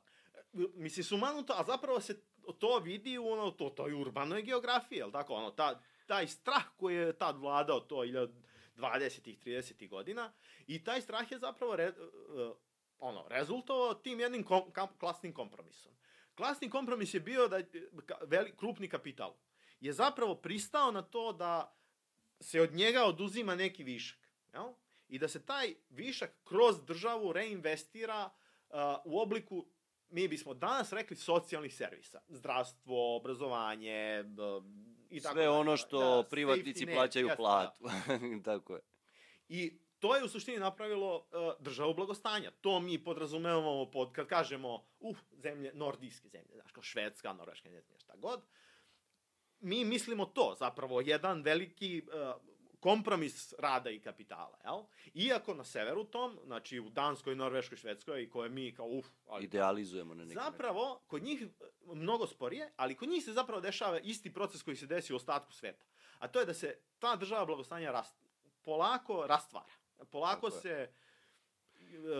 mislim, 0.74 1.05
sumanuto, 1.05 1.52
a 1.56 1.65
zapravo 1.65 2.01
se 2.01 2.23
to 2.59 2.78
vidi 2.78 3.19
u 3.19 3.28
ono, 3.28 3.51
to, 3.51 3.70
to 3.70 3.86
je 3.86 3.94
urbanoj 3.94 4.43
geografiji, 4.43 4.98
jel 4.98 5.12
tako? 5.12 5.35
Ono, 5.35 5.51
ta, 5.51 5.81
taj 6.06 6.27
strah 6.27 6.65
koji 6.77 6.97
je 6.97 7.19
tad 7.19 7.39
vladao 7.39 7.81
to 7.81 7.97
20-ih, 8.77 9.39
30-ih 9.44 9.90
godina 9.90 10.32
i 10.66 10.85
taj 10.85 11.01
strah 11.01 11.32
je 11.32 11.39
zapravo 11.39 11.77
re, 11.77 11.89
uh, 11.89 12.56
ono, 12.98 13.24
rezultovao 13.28 13.94
tim 13.94 14.20
jednim 14.20 14.43
kom, 14.43 14.70
kam, 14.73 14.89
klasnim 14.98 15.32
kompromisom. 15.32 15.93
Klasni 16.35 16.70
kompromis 16.70 17.15
je 17.15 17.20
bio 17.20 17.48
da 17.48 17.61
veli, 18.27 18.52
krupni 18.56 18.89
kapital 18.89 19.35
je 19.81 19.93
zapravo 19.93 20.35
pristao 20.35 20.90
na 20.90 21.02
to 21.02 21.32
da 21.32 21.77
se 22.40 22.61
od 22.61 22.73
njega 22.73 23.05
oduzima 23.05 23.55
neki 23.55 23.85
višak. 23.85 24.19
Jel? 24.52 24.73
I 25.09 25.19
da 25.19 25.28
se 25.28 25.47
taj 25.47 25.74
višak 25.90 26.31
kroz 26.44 26.85
državu 26.85 27.32
reinvestira 27.32 28.31
uh, 28.70 28.77
u 29.05 29.20
obliku 29.20 29.66
mi 30.11 30.28
bismo 30.28 30.55
danas 30.55 30.93
rekli 30.93 31.16
socijalnih 31.16 31.74
servisa. 31.74 32.20
Zdravstvo, 32.28 33.16
obrazovanje, 33.16 34.24
i 35.11 35.20
tako 35.20 35.35
Sve 35.35 35.48
ono 35.48 35.77
što 35.77 36.23
da, 36.23 36.28
privatnici 36.28 36.86
plaćaju 36.86 37.27
net, 37.27 37.36
platu. 37.36 37.85
Da. 37.85 38.19
tako 38.52 38.74
je. 38.74 38.81
I 39.48 39.78
to 40.05 40.16
je 40.16 40.24
u 40.24 40.28
suštini 40.28 40.59
napravilo 40.59 41.16
uh, 41.16 41.64
državu 41.64 41.94
blagostanja. 41.94 42.51
To 42.60 42.81
mi 42.81 43.05
podrazumevamo 43.05 43.90
pod, 43.90 44.12
kad 44.12 44.26
kažemo, 44.26 44.85
uh, 45.01 45.16
zemlje, 45.32 45.70
nordijske 45.74 46.28
zemlje, 46.28 46.55
znaš, 46.55 46.72
kao 46.72 46.82
Švedska, 46.82 47.32
Norveška, 47.32 47.70
ne 47.70 47.81
znam 47.81 47.98
šta 47.98 48.16
god. 48.16 48.43
Mi 49.60 49.85
mislimo 49.85 50.26
to, 50.26 50.55
zapravo, 50.59 51.01
jedan 51.01 51.43
veliki 51.43 52.02
uh, 52.06 52.43
kompromis 52.81 53.55
rada 53.59 53.90
i 53.90 54.01
kapitala, 54.01 54.59
jel? 54.64 54.82
Iako 55.14 55.55
na 55.55 55.64
severu 55.64 56.05
tom, 56.05 56.39
znači 56.44 56.81
u 56.81 56.90
Danskoj, 56.90 57.36
Norveškoj, 57.36 57.78
Švedskoj, 57.78 58.31
koje 58.31 58.51
mi 58.51 58.74
kao 58.74 58.86
uf... 58.86 59.06
Ali, 59.26 59.44
Idealizujemo 59.44 60.14
na 60.14 60.24
neki 60.24 60.35
Zapravo, 60.35 61.01
kod 61.06 61.22
njih 61.22 61.47
mnogo 61.86 62.26
sporije, 62.26 62.72
ali 62.76 62.94
kod 62.94 63.09
njih 63.09 63.24
se 63.24 63.32
zapravo 63.32 63.60
dešava 63.60 63.98
isti 63.98 64.32
proces 64.32 64.62
koji 64.62 64.76
se 64.76 64.86
desi 64.86 65.12
u 65.12 65.16
ostatku 65.16 65.52
sveta. 65.52 65.85
A 66.18 66.28
to 66.28 66.40
je 66.40 66.47
da 66.47 66.55
se 66.55 66.78
ta 66.98 67.16
država 67.16 67.44
blagostanja 67.44 67.90
rast, 67.90 68.14
polako 68.62 69.26
rastvara. 69.26 69.84
Polako 70.10 70.50
Tako 70.50 70.60
se... 70.60 70.88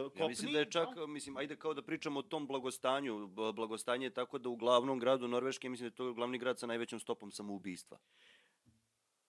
Kopni. 0.05 0.21
Ja 0.23 0.29
mislim 0.29 0.53
da 0.53 0.59
je 0.59 0.71
čak, 0.71 0.89
no? 0.97 1.07
mislim, 1.07 1.37
ajde 1.37 1.57
kao 1.57 1.75
da 1.75 1.83
pričamo 1.83 2.21
o 2.21 2.23
tom 2.23 2.47
blagostanju. 2.47 3.27
Blagostanje 3.27 4.07
je 4.07 4.15
tako 4.15 4.39
da 4.39 4.49
u 4.49 4.57
glavnom 4.57 4.99
gradu 4.99 5.29
Norveške, 5.29 5.69
mislim 5.69 5.89
da 5.89 5.93
je 5.93 5.97
to 5.97 6.13
glavni 6.13 6.39
grad 6.39 6.59
sa 6.59 6.67
najvećom 6.67 7.01
stopom 7.01 7.33
samoubistva. 7.33 7.99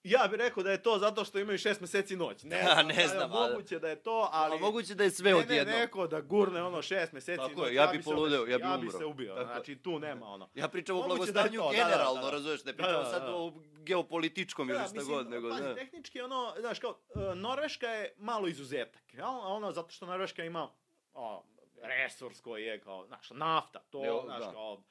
Ja 0.06 0.27
bih 0.27 0.40
rekao 0.40 0.64
da 0.64 0.72
je 0.72 0.84
to 0.84 0.98
zato 0.98 1.26
što 1.26 1.40
imaju 1.40 1.57
šest 1.57 1.82
meseci 1.82 2.15
noć. 2.15 2.44
Ne 2.44 2.61
znam, 2.64 2.88
da, 2.88 2.94
ne 2.94 3.07
znam 3.07 3.32
ali... 3.34 3.49
moguće 3.49 3.80
da 3.80 3.90
je 3.90 3.95
to, 3.95 4.30
ali... 4.32 4.56
A 4.56 4.60
moguće 4.60 4.95
da 4.95 5.03
je 5.03 5.11
sve 5.11 5.36
odjedno. 5.36 5.73
Ne, 5.73 5.80
neko 5.80 6.07
da 6.07 6.22
gurne 6.22 6.64
ono 6.64 6.82
šest 6.82 7.14
meseci 7.14 7.38
Tako 7.38 7.61
noć. 7.61 7.69
Je, 7.69 7.76
ja, 7.76 7.88
bih 7.88 8.02
poludeo, 8.06 8.45
ja 8.45 8.57
bih 8.57 8.68
ja 8.72 8.77
bi 8.77 8.90
se 8.90 9.06
ubio. 9.06 9.36
Tako 9.36 9.45
znači, 9.45 9.76
tu 9.76 9.99
nema 9.99 10.26
ono. 10.26 10.49
Ja 10.53 10.68
pričam 10.68 10.95
moguće 10.95 11.14
o 11.14 11.15
blagostanju 11.15 11.60
da 11.60 11.65
to, 11.65 11.72
generalno, 11.72 12.14
da, 12.14 12.22
da, 12.22 12.26
da. 12.26 12.32
razumeš, 12.32 12.64
ne 12.65 12.73
pričam 12.73 12.94
da, 12.94 12.98
da, 12.98 13.03
da. 13.03 13.10
sad 13.10 13.23
o 13.30 13.53
geopolitičkom 13.84 14.69
ili 14.69 14.80
šta 14.80 15.03
god. 15.03 15.30
Nego, 15.30 15.49
pazi, 15.49 15.64
da. 15.64 15.76
tehnički 15.76 16.22
ono, 16.22 16.53
znaš, 16.60 16.80
kao, 16.80 16.90
uh, 17.15 17.36
Norveška 17.36 17.88
je 17.88 18.14
malo 18.18 18.48
izuzetak. 18.48 19.14
Ja? 19.14 19.30
Ono, 19.30 19.72
zato 19.72 19.91
što 19.91 20.06
Norveška 20.06 20.44
ima 20.44 20.69
o, 21.14 21.44
resurs 21.82 22.41
koji 22.41 22.64
je 22.64 22.80
kao, 22.80 23.06
znaš, 23.07 23.30
nafta, 23.30 23.80
to, 23.80 24.02
ne, 24.02 24.22
znaš, 24.26 24.44
da. 24.44 24.52
kao, 24.52 24.84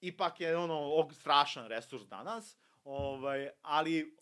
ipak 0.00 0.40
je 0.40 0.56
ono 0.56 1.08
strašan 1.12 1.66
resurs 1.66 2.04
danas, 2.06 2.56
ovaj, 2.84 3.48
ali 3.62 4.21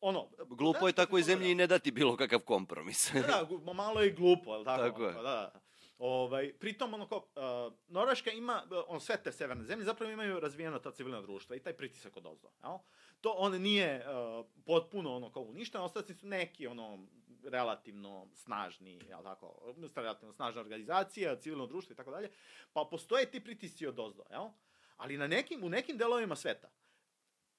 ono... 0.00 0.28
Glupo 0.48 0.86
je 0.86 0.92
takvoj 0.92 1.22
zemlji 1.22 1.50
i 1.50 1.54
ne 1.54 1.66
dati 1.66 1.90
bilo 1.90 2.16
kakav 2.16 2.40
kompromis. 2.40 3.12
da, 3.12 3.46
da, 3.66 3.72
malo 3.72 4.00
je 4.00 4.10
glupo, 4.10 4.56
je 4.56 4.64
tako? 4.64 4.82
Tako 4.82 5.04
je. 5.04 5.12
Da, 5.12 5.22
da. 5.22 5.60
Ovaj, 5.98 6.52
pritom, 6.52 6.94
ono, 6.94 7.06
ko, 7.06 7.16
uh, 7.16 7.72
Norveška 7.88 8.30
ima, 8.30 8.62
on, 8.88 9.00
sve 9.00 9.16
te 9.22 9.32
severne 9.32 9.64
zemlje 9.64 9.84
zapravo 9.84 10.12
imaju 10.12 10.40
razvijeno 10.40 10.78
ta 10.78 10.90
civilna 10.90 11.20
društva 11.20 11.56
i 11.56 11.60
taj 11.60 11.72
pritisak 11.72 12.16
od 12.16 12.26
ozdo, 12.26 12.48
jel? 12.62 12.78
To 13.20 13.30
on 13.30 13.62
nije 13.62 14.06
uh, 14.06 14.46
potpuno 14.66 15.16
ono 15.16 15.32
kao 15.32 15.42
uništeno, 15.42 15.84
ostati 15.84 16.14
su 16.14 16.26
neki 16.26 16.66
ono 16.66 17.06
relativno 17.44 18.26
snažni, 18.34 19.00
jel 19.08 19.22
tako, 19.22 19.74
relativno 19.96 20.32
snažna 20.32 20.60
organizacija, 20.60 21.36
civilno 21.36 21.66
društvo 21.66 21.92
i 21.92 21.96
tako 21.96 22.10
dalje, 22.10 22.30
pa 22.72 22.86
postoje 22.90 23.30
ti 23.30 23.44
pritisci 23.44 23.86
od 23.86 23.98
ozdo, 23.98 24.22
jel? 24.30 24.48
Ali 24.96 25.18
na 25.18 25.26
nekim, 25.26 25.64
u 25.64 25.68
nekim 25.68 25.96
delovima 25.96 26.36
sveta 26.36 26.68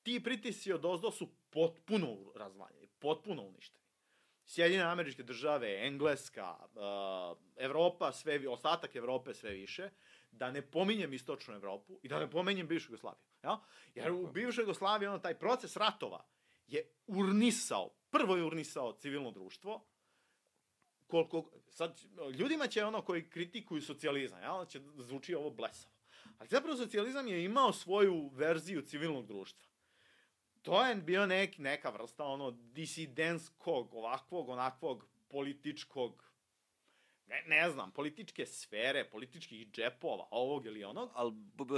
ti 0.03 0.23
pritisci 0.23 0.73
od 0.73 0.85
ozdo 0.85 1.11
su 1.11 1.29
potpuno 1.49 2.17
razvaljeni, 2.35 2.87
potpuno 2.99 3.43
uništeni. 3.43 3.81
Sjedine 4.45 4.83
američke 4.83 5.23
države, 5.23 5.87
Engleska, 5.87 6.55
uh, 6.59 7.37
Evropa, 7.55 8.11
sve, 8.11 8.49
ostatak 8.49 8.95
Evrope 8.95 9.33
sve 9.33 9.51
više, 9.51 9.89
da 10.31 10.51
ne 10.51 10.61
pominjem 10.61 11.13
istočnu 11.13 11.55
Evropu 11.55 11.99
i 12.03 12.07
da 12.07 12.19
ne 12.19 12.29
pominjem 12.29 12.67
bivšu 12.67 12.91
Jugoslaviju. 12.91 13.23
Ja? 13.43 13.59
Jer 13.95 14.11
u 14.11 14.27
bivšoj 14.27 14.61
Jugoslaviji 14.61 15.07
ono, 15.07 15.19
taj 15.19 15.39
proces 15.39 15.77
ratova 15.77 16.25
je 16.67 16.91
urnisao, 17.07 17.89
prvo 18.09 18.35
je 18.35 18.43
urnisao 18.43 18.93
civilno 18.93 19.31
društvo, 19.31 19.85
koliko, 21.07 21.51
sad, 21.69 22.01
ljudima 22.39 22.67
će 22.67 22.85
ono 22.85 23.01
koji 23.01 23.29
kritikuju 23.29 23.81
socijalizam, 23.81 24.41
ja, 24.41 24.65
će 24.65 24.81
zvuči 24.97 25.35
ovo 25.35 25.49
blesavo. 25.49 25.95
Ali 26.37 26.49
zapravo 26.49 26.77
socijalizam 26.77 27.27
je 27.27 27.43
imao 27.43 27.73
svoju 27.73 28.29
verziju 28.33 28.81
civilnog 28.81 29.27
društva 29.27 29.70
to 30.61 30.85
je 30.85 30.95
bio 30.95 31.25
nek, 31.25 31.57
neka 31.57 31.89
vrsta 31.89 32.23
ono 32.23 32.51
disidentskog, 32.51 33.93
ovakvog, 33.93 34.49
onakvog 34.49 35.05
političkog 35.29 36.31
ne, 37.31 37.43
ne 37.47 37.69
znam, 37.71 37.91
političke 37.91 38.45
sfere, 38.45 39.09
političkih 39.09 39.67
džepova, 39.71 40.27
ovog 40.31 40.65
ili 40.65 40.83
onog. 40.83 41.09
Ali 41.13 41.33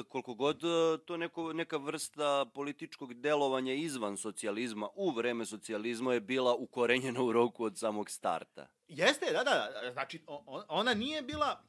koliko 0.10 0.34
god 0.34 0.64
e, 0.64 0.97
to 1.05 1.18
neko, 1.18 1.53
neka 1.53 1.77
vrsta 1.77 2.45
političkog 2.53 3.14
delovanja 3.14 3.73
izvan 3.73 4.18
socijalizma, 4.18 4.89
u 4.95 5.11
vreme 5.11 5.45
socijalizma 5.45 6.14
je 6.14 6.19
bila 6.19 6.55
ukorenjena 6.55 7.23
u 7.23 7.31
roku 7.31 7.64
od 7.64 7.77
samog 7.77 8.10
starta. 8.10 8.68
Jeste, 8.88 9.26
da, 9.26 9.43
da, 9.43 9.81
da. 9.84 9.91
Znači, 9.91 10.22
ona 10.68 10.93
nije 10.93 11.22
bila 11.22 11.64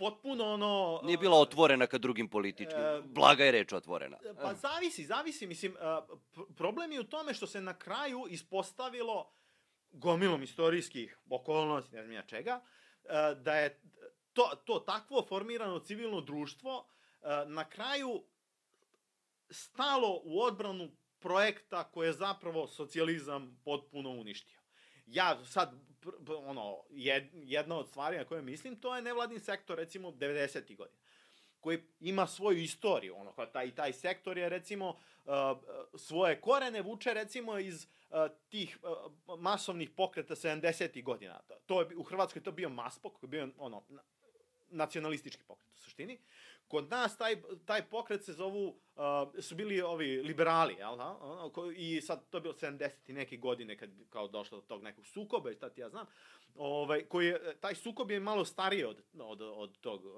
potpuno 0.00 0.44
ono... 0.44 1.00
Nije 1.04 1.18
bila 1.18 1.38
otvorena 1.38 1.86
ka 1.86 1.98
drugim 1.98 2.28
političkim. 2.28 2.80
E, 2.80 3.02
Blaga 3.04 3.44
je 3.44 3.52
reč 3.52 3.72
otvorena. 3.72 4.16
Pa 4.42 4.54
zavisi, 4.54 5.04
zavisi. 5.04 5.46
Mislim, 5.46 5.76
e, 5.76 5.78
problem 6.56 6.92
je 6.92 7.00
u 7.00 7.04
tome 7.04 7.34
što 7.34 7.46
se 7.46 7.60
na 7.60 7.74
kraju 7.78 8.26
ispostavilo 8.30 9.30
gomilom 9.92 10.42
istorijskih 10.42 11.18
okolnosti, 11.30 11.96
ne 11.96 12.02
znam 12.02 12.14
ja 12.16 12.22
čega, 12.22 12.60
e, 13.04 13.34
da 13.34 13.54
je 13.54 13.80
to, 14.32 14.50
to 14.64 14.78
takvo 14.78 15.26
formirano 15.28 15.78
civilno 15.78 16.20
društvo 16.20 16.86
e, 17.22 17.26
na 17.46 17.68
kraju 17.68 18.22
stalo 19.50 20.20
u 20.24 20.40
odbranu 20.42 20.90
projekta 21.18 21.84
koje 21.84 22.08
je 22.08 22.12
zapravo 22.12 22.66
socijalizam 22.66 23.60
potpuno 23.64 24.10
uništio. 24.10 24.58
Ja 25.06 25.44
sad 25.44 25.74
ono, 26.46 26.82
jed, 26.90 27.24
jedna 27.32 27.78
od 27.78 27.88
stvari 27.88 28.16
na 28.16 28.24
koje 28.24 28.42
mislim, 28.42 28.76
to 28.76 28.96
je 28.96 29.02
nevladin 29.02 29.40
sektor, 29.40 29.78
recimo, 29.78 30.10
90. 30.10 30.76
godina 30.76 31.00
koji 31.60 31.82
ima 32.00 32.26
svoju 32.26 32.58
istoriju, 32.58 33.16
ono, 33.16 33.32
kao 33.32 33.46
taj, 33.46 33.74
taj 33.74 33.92
sektor 33.92 34.38
je, 34.38 34.48
recimo, 34.48 34.88
uh, 34.88 35.32
svoje 35.94 36.40
korene 36.40 36.82
vuče, 36.82 37.14
recimo, 37.14 37.58
iz 37.58 37.86
uh, 38.10 38.16
tih 38.48 38.78
uh, 38.82 39.38
masovnih 39.38 39.90
pokreta 39.90 40.34
70. 40.34 41.02
godina. 41.02 41.40
To 41.66 41.80
je, 41.80 41.96
u 41.96 42.02
Hrvatskoj 42.02 42.42
to 42.42 42.52
bio 42.52 42.68
MASPOK, 42.68 43.20
koji 43.20 43.28
je 43.28 43.30
bio, 43.30 43.48
ono, 43.58 43.82
nacionalistički 44.70 45.42
pokret, 45.48 45.74
u 45.74 45.78
suštini, 45.78 46.18
Kod 46.70 46.90
nas 46.90 47.16
taj, 47.16 47.36
taj 47.64 47.82
pokret 47.88 48.24
se 48.24 48.32
zovu, 48.32 48.68
uh, 48.68 49.42
su 49.42 49.54
bili 49.54 49.80
ovi 49.80 50.22
liberali, 50.22 50.74
jel 50.78 50.96
da? 50.96 51.18
I 51.76 52.00
sad 52.00 52.30
to 52.30 52.36
je 52.36 52.40
bilo 52.40 52.54
70. 52.54 52.90
i 53.06 53.12
neke 53.12 53.36
godine 53.36 53.76
kad 53.76 53.90
kao 54.10 54.28
došlo 54.28 54.60
do 54.60 54.66
tog 54.66 54.82
nekog 54.82 55.06
sukoba 55.06 55.52
šta 55.52 55.70
ti 55.70 55.80
ja 55.80 55.88
znam. 55.88 56.06
Ovaj, 56.54 57.04
koji 57.04 57.26
je, 57.26 57.56
taj 57.60 57.74
sukob 57.74 58.10
je 58.10 58.20
malo 58.20 58.44
stariji 58.44 58.84
od, 58.84 59.02
od, 59.18 59.40
od 59.40 59.78
tog. 59.78 60.04
Uh, 60.04 60.12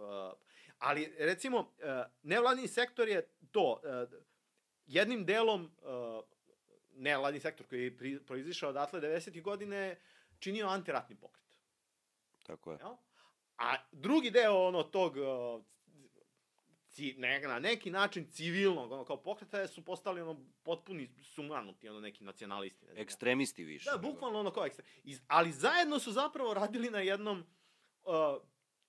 ali 0.78 1.14
recimo, 1.18 1.58
uh, 1.58 1.66
nevladni 2.22 2.68
sektor 2.68 3.08
je 3.08 3.28
to, 3.50 3.80
uh, 3.84 4.18
jednim 4.86 5.24
delom 5.24 5.64
uh, 5.64 6.24
nevladni 6.94 7.40
sektor 7.40 7.66
koji 7.66 7.82
je 7.82 8.24
proizišao 8.26 8.70
odatle 8.70 9.00
90. 9.00 9.42
godine 9.42 9.98
činio 10.38 10.66
antiratni 10.66 11.16
pokret. 11.16 11.56
Tako 12.42 12.72
je. 12.72 12.78
Jel? 12.78 12.96
A 13.58 13.76
drugi 13.92 14.30
deo 14.30 14.66
ono 14.66 14.82
tog 14.82 15.16
uh, 15.16 15.62
ci, 16.92 17.14
ne, 17.18 17.40
na 17.40 17.58
neki 17.58 17.90
način 17.90 18.30
civilnog, 18.30 18.92
ono, 18.92 19.04
kao 19.04 19.16
pokreta 19.16 19.68
su 19.68 19.84
postali 19.84 20.20
ono 20.20 20.40
potpuni 20.62 21.10
sumanuti, 21.22 21.88
ono 21.88 22.00
neki 22.00 22.24
nacionalisti. 22.24 22.86
Ne 22.86 23.00
Ekstremisti 23.00 23.64
više. 23.64 23.90
Da, 23.90 23.98
bukvalno 23.98 24.38
ono 24.38 24.50
kao 24.50 24.66
ekstre... 24.66 24.84
Iz, 25.04 25.20
ali 25.28 25.52
zajedno 25.52 25.98
su 25.98 26.12
zapravo 26.12 26.54
radili 26.54 26.90
na 26.90 26.98
jednom 26.98 27.44
uh, 28.04 28.14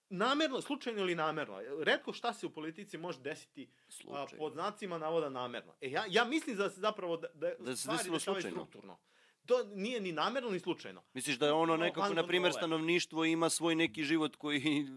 namerno, 0.09 0.61
slučajno 0.61 0.99
ili 0.99 1.15
namerno. 1.15 1.59
Redko 1.83 2.13
šta 2.13 2.33
se 2.33 2.45
u 2.45 2.49
politici 2.49 2.97
može 2.97 3.19
desiti 3.19 3.69
uh, 4.05 4.15
pod 4.37 4.53
znacima 4.53 4.97
navoda 4.97 5.29
namerno. 5.29 5.73
E, 5.81 5.91
ja, 5.91 6.05
ja 6.09 6.25
mislim 6.25 6.57
da 6.57 6.69
se 6.69 6.81
zapravo 6.81 7.17
da, 7.17 7.27
da, 7.33 7.53
da 7.59 7.75
se 7.75 7.81
stvari 7.81 8.09
dešavaju 8.09 8.41
strukturno. 8.41 8.99
To 9.45 9.63
nije 9.63 10.01
ni 10.01 10.11
namerno 10.11 10.49
ni 10.49 10.59
slučajno. 10.59 11.03
Misliš 11.13 11.37
da 11.37 11.45
je 11.45 11.51
ono 11.51 11.77
nekako, 11.77 12.13
na 12.13 12.27
primjer, 12.27 12.53
stanovništvo 12.53 13.25
ima 13.25 13.49
svoj 13.49 13.75
neki 13.75 14.03
život 14.03 14.35
koji 14.35 14.87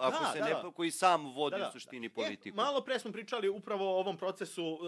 ako 0.00 0.24
Da, 0.24 0.32
se 0.32 0.38
da, 0.38 0.44
ne, 0.44 0.50
da. 0.52 0.70
koji 0.70 0.90
sam 0.90 1.34
vodi 1.34 1.56
u 1.60 1.72
suštini 1.72 2.06
E, 2.06 2.10
politiku. 2.10 2.56
malo 2.56 2.80
pre 2.80 2.98
smo 2.98 3.12
pričali 3.12 3.48
upravo 3.48 3.86
o 3.86 3.98
ovom 3.98 4.16
procesu, 4.16 4.64
uh, 4.64 4.80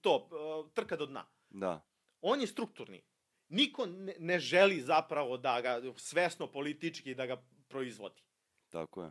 to, 0.00 0.16
uh, 0.16 0.72
trka 0.72 0.96
do 0.96 1.06
dna. 1.06 1.26
Da, 1.50 1.80
On 2.20 2.40
je 2.40 2.46
strukturni. 2.46 3.02
Niko 3.48 3.86
ne, 3.86 4.14
ne 4.18 4.38
želi 4.38 4.80
zapravo 4.80 5.36
da 5.36 5.60
ga 5.60 5.80
svesno 5.96 6.46
politički 6.46 7.14
da 7.14 7.26
ga 7.26 7.42
proizvodi. 7.68 8.22
tako 8.68 9.02
je. 9.02 9.10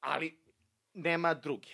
Ali 0.00 0.38
nema 0.94 1.34
druge. 1.34 1.68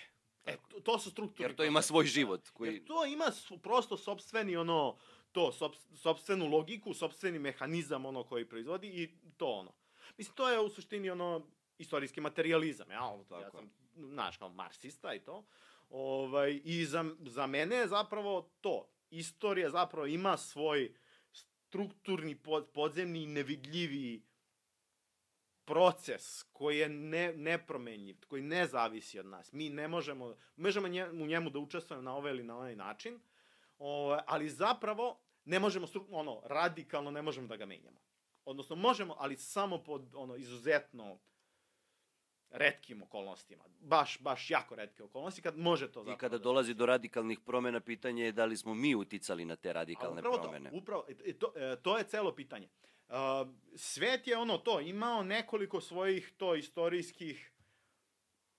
E, 0.45 0.57
to, 0.69 0.81
to 0.81 0.99
su 0.99 1.11
strukturni. 1.11 1.45
Jer 1.45 1.57
to 1.57 1.65
ima 1.65 1.83
svoj 1.83 2.05
život. 2.07 2.49
Koji... 2.49 2.69
Jer 2.69 2.85
to 2.85 3.05
ima 3.07 3.25
prosto 3.63 3.97
sopstveni 3.97 4.57
ono, 4.57 4.99
to, 5.33 5.53
sop, 5.53 5.75
sopstvenu 5.95 6.47
logiku, 6.47 6.95
sopstveni 6.95 7.39
mehanizam 7.39 8.07
ono 8.07 8.25
koji 8.25 8.49
proizvodi 8.49 8.89
i 8.89 9.09
to 9.37 9.47
ono. 9.47 9.73
Mislim, 10.19 10.35
to 10.37 10.49
je 10.49 10.61
u 10.61 10.69
suštini 10.69 11.11
ono 11.11 11.47
istorijski 11.83 12.21
materializam, 12.21 12.91
ja, 12.91 12.97
ja 12.97 13.25
Tako 13.29 13.57
sam, 13.57 13.71
znaš, 13.97 14.37
kao 14.37 14.49
marksista 14.49 15.15
i 15.15 15.21
to. 15.21 15.45
Ovaj, 15.91 16.61
I 16.65 16.85
za, 16.85 17.05
za 17.27 17.47
mene 17.47 17.77
je 17.77 17.89
zapravo 17.89 18.51
to. 18.61 18.89
Istorija 19.11 19.71
zapravo 19.71 20.07
ima 20.07 20.37
svoj 20.37 20.95
strukturni, 21.33 22.35
pod, 22.35 22.69
podzemni 22.75 23.23
i 23.23 23.27
nevidljivi 23.27 24.23
proces 25.65 26.43
koji 26.43 26.79
je 26.79 26.89
ne, 26.89 27.33
nepromenljiv, 27.37 28.17
koji 28.29 28.43
ne 28.43 28.67
zavisi 28.67 29.19
od 29.19 29.27
nas. 29.27 29.53
Mi 29.53 29.71
ne 29.71 29.89
možemo, 29.89 30.37
možemo 30.57 30.89
nje, 30.89 31.11
u 31.11 31.27
njemu 31.27 31.51
da 31.51 31.59
učestvujemo 31.59 32.03
na 32.03 32.17
ovaj 32.17 32.33
ili 32.33 32.43
na 32.43 32.59
onaj 32.59 32.77
način, 32.77 33.21
o, 33.79 34.19
ali 34.27 34.49
zapravo 34.49 35.21
ne 35.45 35.59
možemo, 35.59 35.87
ono, 36.11 36.43
radikalno 36.45 37.11
ne 37.11 37.23
možemo 37.23 37.47
da 37.47 37.57
ga 37.57 37.67
menjamo. 37.67 38.01
Odnosno, 38.45 38.77
možemo, 38.77 39.17
ali 39.19 39.37
samo 39.37 39.79
pod, 39.79 40.15
ono, 40.15 40.37
izuzetno 40.37 41.19
retkim 42.53 43.03
okolnostima. 43.03 43.65
Baš, 43.81 44.19
baš 44.21 44.51
jako 44.51 44.75
retke 44.75 45.03
okolnosti, 45.03 45.43
kad 45.43 45.59
može 45.59 45.93
to 45.93 46.01
zapravo 46.01 46.17
I 46.17 46.19
kada 46.19 46.39
da- 46.39 46.45
dolazi 46.45 46.75
do 46.75 46.87
radikalnih 46.87 47.41
promena, 47.41 47.81
pitanje 47.81 48.25
je 48.25 48.33
da 48.33 48.45
li 48.45 48.57
smo 48.57 48.75
mi 48.75 48.95
uticali 48.95 49.45
na 49.45 49.57
te 49.57 49.73
radikalne 49.73 50.21
upravo 50.21 50.43
promene. 50.43 50.71
To, 50.71 50.77
upravo, 50.77 51.05
e, 51.25 51.33
to, 51.33 51.53
to 51.83 51.99
je 51.99 52.05
celo 52.05 52.35
pitanje. 52.35 52.69
Uh, 53.09 53.17
svet 53.77 54.27
je 54.27 54.37
ono 54.37 54.59
to, 54.59 54.81
imao 54.81 55.23
nekoliko 55.23 55.81
svojih 55.81 56.33
to 56.37 56.55
istorijskih 56.55 57.53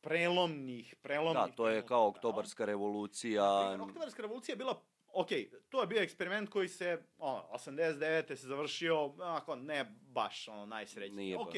prelomnih, 0.02 0.95
prelomnih... 1.02 1.52
Da, 1.52 1.56
to 1.56 1.70
je 1.70 1.86
kao 1.86 2.07
oktobarska 2.07 2.65
revolucija. 2.65 3.78
Oktobarska 3.82 4.22
revolucija 4.22 4.53
je 4.53 4.57
bila 4.57 4.82
ok, 5.14 5.30
to 5.70 5.82
je 5.82 5.88
bio 5.88 6.02
eksperiment 6.02 6.49
koji 6.49 6.68
se, 6.68 7.03
ono, 7.18 7.45
89. 7.53 8.36
se 8.36 8.48
završio, 8.48 9.06
onako, 9.06 9.56
ne 9.56 9.95
baš, 10.02 10.48
ono, 10.48 10.65
najsrećnije. 10.65 11.15
Nije 11.15 11.38
baš. 11.38 11.53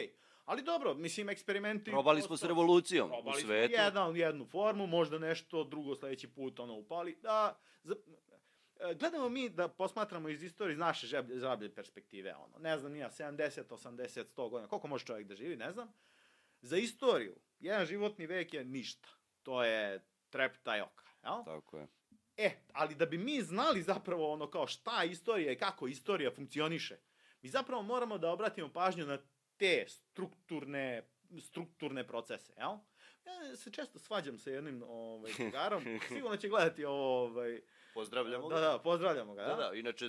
Ali 0.46 0.62
dobro, 0.62 0.94
mislim, 0.94 1.30
eksperimenti... 1.30 1.92
Probali 1.92 2.22
smo 2.22 2.38
s 2.38 2.40
prosto- 2.40 2.48
revolucijom 2.48 3.08
u 3.10 3.14
Probali 3.14 3.42
smo 3.42 3.48
svetu. 3.48 3.74
jedan, 3.74 4.16
jednu 4.16 4.46
formu, 4.46 4.88
možda 4.88 5.20
nešto 5.20 5.64
drugo 5.64 5.96
sledeći 5.96 6.28
put 6.28 6.60
ono 6.60 6.74
upali. 6.74 7.18
Da, 7.22 7.58
za, 7.84 7.96
e, 8.80 8.94
gledamo 8.94 9.30
mi 9.30 9.50
da 9.50 9.68
posmatramo 9.68 10.30
iz 10.30 10.44
istorije 10.44 10.74
iz 10.74 10.80
naše 10.80 11.08
žablje, 11.08 11.40
žablje 11.40 11.76
perspektive. 11.76 12.36
Ono. 12.36 12.58
Ne 12.60 12.78
znam, 12.78 12.92
nija, 12.92 13.10
70, 13.10 13.64
80, 13.70 14.26
100 14.36 14.50
godina. 14.50 14.68
Koliko 14.68 14.88
može 14.88 15.06
čovjek 15.06 15.28
da 15.28 15.36
živi, 15.36 15.56
ne 15.56 15.72
znam. 15.72 15.94
Za 16.62 16.78
istoriju, 16.78 17.36
jedan 17.60 17.86
životni 17.86 18.28
vek 18.28 18.54
je 18.54 18.66
ništa. 18.66 19.10
To 19.44 19.64
je 19.64 20.06
trepta 20.30 20.78
i 20.78 20.82
oka. 20.82 21.06
Jel? 21.24 21.44
Tako 21.46 21.78
je. 21.78 21.88
E, 22.38 22.52
ali 22.74 22.96
da 22.96 23.06
bi 23.06 23.18
mi 23.18 23.42
znali 23.42 23.82
zapravo 23.82 24.32
ono 24.34 24.50
kao 24.50 24.68
šta 24.68 25.04
je 25.04 25.12
istorija 25.12 25.52
i 25.52 25.58
kako 25.58 25.88
istorija 25.88 26.32
funkcioniše, 26.32 26.98
mi 27.42 27.50
zapravo 27.50 27.82
moramo 27.82 28.18
da 28.18 28.32
obratimo 28.32 28.74
pažnju 28.74 29.06
na 29.06 29.18
te 29.58 29.86
strukturne 29.88 31.04
strukturne 31.40 32.08
procese, 32.08 32.54
jel? 32.58 32.78
Ja 33.26 33.56
se 33.56 33.72
često 33.72 34.00
svađam 34.00 34.40
sa 34.40 34.50
jednim 34.50 34.84
ovaj, 34.84 35.32
drugarom, 35.38 35.84
sigurno 36.14 36.38
će 36.38 36.50
gledati 36.50 36.86
ovo, 36.86 37.24
ovaj, 37.24 37.62
Pozdravljamo 37.94 38.50
da, 38.50 38.56
ga. 38.56 38.62
da, 38.62 38.80
pozdravljamo 38.80 39.34
ga, 39.34 39.44
Da, 39.44 39.56
da, 39.56 39.72
inače, 39.74 40.06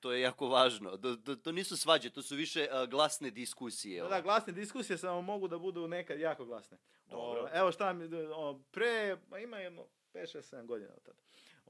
to 0.00 0.12
je 0.12 0.20
jako 0.20 0.48
važno. 0.48 0.96
To, 0.96 1.16
to, 1.16 1.36
to 1.36 1.52
nisu 1.52 1.76
svađe, 1.76 2.10
to 2.10 2.22
su 2.22 2.36
više 2.36 2.68
a, 2.70 2.86
glasne 2.86 3.30
diskusije. 3.30 4.02
Da, 4.02 4.08
da, 4.08 4.20
glasne 4.20 4.52
diskusije 4.52 4.98
samo 4.98 5.22
mogu 5.22 5.48
da 5.48 5.58
budu 5.58 5.88
nekad 5.88 6.20
jako 6.20 6.44
glasne. 6.44 6.78
Dobro. 7.06 7.42
O, 7.42 7.48
evo 7.52 7.72
šta 7.72 7.92
mi, 7.92 8.16
o, 8.34 8.60
pre, 8.70 9.16
ma 9.28 9.38
ima 9.38 9.58
jedno 9.58 9.86
5, 10.14 10.36
6, 10.38 10.56
7 10.56 10.66
godina 10.66 10.92
od 10.96 11.02
tada. 11.02 11.18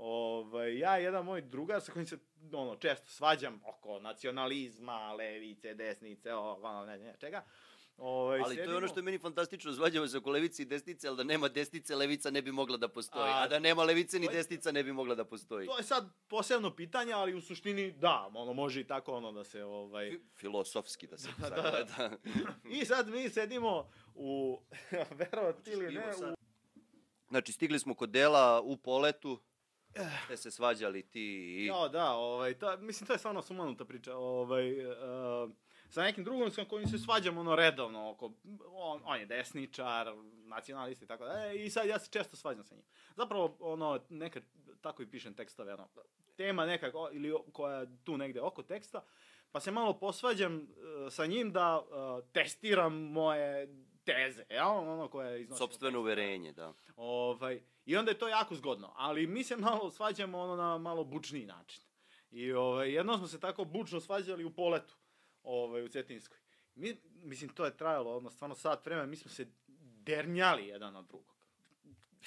Ovaj, 0.02 0.78
ja 0.78 1.00
i 1.00 1.04
jedan 1.04 1.24
moj 1.24 1.40
drugar 1.42 1.82
sa 1.82 1.92
kojim 1.92 2.06
se 2.06 2.18
ono, 2.52 2.76
često 2.76 3.06
svađam 3.06 3.60
oko 3.66 3.98
nacionalizma, 4.00 5.12
levice, 5.12 5.74
desnice, 5.74 6.34
o, 6.34 6.52
ono, 6.52 6.86
ne, 6.86 6.98
ne, 6.98 7.14
čega. 7.18 7.44
Ovaj, 7.96 8.40
Ali 8.40 8.56
to 8.56 8.62
je 8.62 8.76
ono 8.76 8.88
što 8.88 8.98
je 8.98 9.04
meni 9.04 9.18
fantastično, 9.18 9.72
svađamo 9.72 10.06
se 10.08 10.18
oko 10.18 10.30
levice 10.30 10.62
i 10.62 10.66
desnice, 10.66 11.08
ali 11.08 11.16
da 11.16 11.24
nema 11.24 11.48
desnice, 11.48 11.96
levica 11.96 12.30
ne 12.30 12.42
bi 12.42 12.52
mogla 12.52 12.76
da 12.76 12.88
postoji. 12.88 13.30
A, 13.30 13.36
A, 13.36 13.48
da 13.48 13.58
nema 13.58 13.84
levice 13.84 14.18
ni 14.18 14.26
je- 14.26 14.32
desnica 14.32 14.72
ne 14.72 14.82
bi 14.82 14.92
mogla 14.92 15.14
da 15.14 15.24
postoji. 15.24 15.66
To 15.66 15.76
je 15.76 15.84
sad 15.84 16.08
posebno 16.28 16.76
pitanje, 16.76 17.12
ali 17.12 17.34
u 17.34 17.40
suštini 17.40 17.92
da, 17.92 18.30
ono 18.34 18.52
može 18.52 18.80
i 18.80 18.86
tako 18.86 19.12
ono 19.12 19.32
da 19.32 19.44
se 19.44 19.64
ovaj 19.64 20.06
Fi- 20.06 20.20
Filosofski 20.32 21.06
da 21.06 21.18
se 21.18 21.28
Da, 21.40 21.46
sagleda. 21.46 22.10
I 22.72 22.84
sad 22.84 23.08
mi 23.08 23.28
sedimo 23.28 23.84
u 24.14 24.60
verovati 25.12 25.70
ili 25.70 25.94
ne, 25.94 26.02
u 26.10 26.34
Znači, 27.28 27.52
stigli 27.52 27.78
smo 27.78 27.94
kod 27.94 28.10
dela 28.10 28.60
u 28.60 28.76
poletu, 28.76 29.38
te 30.28 30.36
se 30.36 30.50
svađali 30.50 31.02
ti 31.02 31.54
i... 31.58 31.66
Ja, 31.66 31.88
da, 31.88 32.12
ovaj, 32.12 32.54
ta, 32.54 32.76
mislim, 32.76 33.06
to 33.06 33.12
je 33.12 33.18
stvarno 33.18 33.42
sumanuta 33.42 33.84
priča. 33.84 34.16
Ovaj, 34.16 34.86
uh, 34.86 35.50
sa 35.90 36.02
nekim 36.02 36.24
drugom 36.24 36.50
sa 36.50 36.64
kojim 36.64 36.88
se 36.88 36.98
svađam 36.98 37.38
ono 37.38 37.56
redovno, 37.56 38.10
oko, 38.10 38.32
on, 38.72 39.00
on 39.04 39.20
je 39.20 39.26
desničar, 39.26 40.14
nacionalista 40.44 41.04
i 41.04 41.08
tako 41.08 41.24
da, 41.24 41.52
i 41.52 41.70
sad 41.70 41.86
ja 41.86 41.98
se 41.98 42.10
često 42.10 42.36
svađam 42.36 42.64
sa 42.64 42.74
njim. 42.74 42.84
Zapravo, 43.16 43.56
ono, 43.60 44.00
nekad 44.08 44.42
tako 44.80 45.02
i 45.02 45.10
pišem 45.10 45.34
tekstove, 45.34 45.74
ono, 45.74 45.88
tema 46.36 46.66
neka, 46.66 46.92
ili 47.12 47.34
koja 47.52 47.80
je 47.80 47.86
tu 48.04 48.16
negde 48.16 48.40
oko 48.40 48.62
teksta, 48.62 49.04
pa 49.52 49.60
se 49.60 49.70
malo 49.70 49.98
posvađam 49.98 50.56
uh, 50.56 51.12
sa 51.12 51.26
njim 51.26 51.52
da 51.52 51.80
uh, 51.80 51.86
testiram 52.32 52.94
moje 52.94 53.68
teze, 54.04 54.44
ja, 54.50 54.68
ono 54.68 55.08
koje 55.08 55.42
iznosim. 55.42 55.66
tekstu. 55.90 56.00
uverenje, 56.00 56.52
da. 56.52 56.72
Ovaj, 56.96 57.60
I 57.90 57.96
onda 57.96 58.10
je 58.10 58.18
to 58.18 58.28
jako 58.28 58.54
zgodno, 58.54 58.92
ali 58.96 59.26
mi 59.26 59.44
se 59.44 59.56
malo 59.56 59.90
svađamo 59.90 60.38
ono 60.38 60.56
na 60.56 60.78
malo 60.78 61.04
bučniji 61.04 61.46
način. 61.46 61.82
I 62.30 62.52
ovaj, 62.52 62.92
jednom 62.92 63.18
smo 63.18 63.26
se 63.26 63.40
tako 63.40 63.64
bučno 63.64 64.00
svađali 64.00 64.44
u 64.44 64.54
poletu, 64.54 64.94
ovaj, 65.42 65.82
u 65.82 65.88
Cetinskoj. 65.88 66.38
Mi, 66.74 66.96
mislim, 67.14 67.50
to 67.50 67.64
je 67.64 67.76
trajalo, 67.76 68.16
ono, 68.16 68.30
stvarno 68.30 68.54
sat 68.54 68.86
vremena, 68.86 69.06
mi 69.06 69.16
smo 69.16 69.30
se 69.30 69.46
dernjali 70.06 70.66
jedan 70.66 70.96
od 70.96 71.06
drugog. 71.06 71.36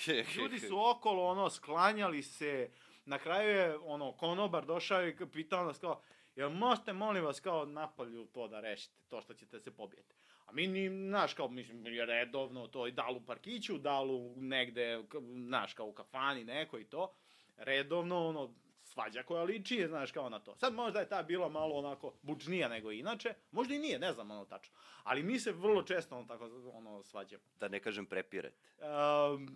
Ljudi 0.38 0.60
su 0.60 0.90
okolo, 0.90 1.26
ono, 1.26 1.50
sklanjali 1.50 2.24
se, 2.24 2.72
na 3.06 3.20
kraju 3.20 3.50
je, 3.50 3.78
ono, 3.78 4.12
konobar 4.12 4.66
došao 4.66 5.08
i 5.08 5.16
pitao 5.32 5.66
nas 5.66 5.80
kao, 5.80 6.02
jel 6.36 6.50
možete, 6.50 6.94
molim 6.94 7.24
vas, 7.24 7.40
kao 7.40 7.66
napolju 7.66 8.26
to 8.26 8.48
da 8.48 8.60
rešite, 8.60 8.96
to 9.08 9.22
što 9.22 9.34
ćete 9.34 9.60
se 9.60 9.72
pobijeti. 9.72 10.16
A 10.46 10.52
mi 10.52 10.68
ni, 10.68 11.08
znaš, 11.08 11.34
kao, 11.34 11.48
mislim, 11.48 11.86
redovno 11.86 12.68
to 12.68 12.88
i 12.88 12.92
da 12.92 13.10
li 13.10 13.18
u 13.18 13.26
parkiću, 13.26 13.78
da 13.78 14.02
li 14.02 14.14
u 14.14 14.34
negde, 14.38 15.04
znaš, 15.48 15.74
kao 15.74 15.88
u 15.88 15.94
kafani 15.94 16.44
neko 16.44 16.78
i 16.80 16.84
to, 16.84 17.14
redovno, 17.58 18.28
ono, 18.28 18.54
svađa 18.84 19.24
koja 19.24 19.44
liči, 19.44 19.86
znaš, 19.88 20.12
kao 20.12 20.30
na 20.30 20.40
to. 20.40 20.56
Sad 20.56 20.74
možda 20.74 21.00
je 21.00 21.10
ta 21.10 21.24
bila 21.24 21.50
malo 21.50 21.76
onako 21.76 22.14
bučnija 22.22 22.68
nego 22.68 22.92
inače, 22.92 23.34
možda 23.52 23.76
i 23.76 23.80
nije, 23.80 24.00
ne 24.00 24.14
znam 24.14 24.32
ono 24.32 24.46
tačno. 24.46 24.76
Ali 25.04 25.24
mi 25.24 25.40
se 25.40 25.52
vrlo 25.52 25.84
često 25.84 26.18
ono 26.18 26.28
tako 26.28 26.50
ono 26.74 27.04
svađamo. 27.04 27.44
Da 27.60 27.68
ne 27.68 27.80
kažem 27.80 28.06
prepirete. 28.06 28.58
Um, 28.80 29.56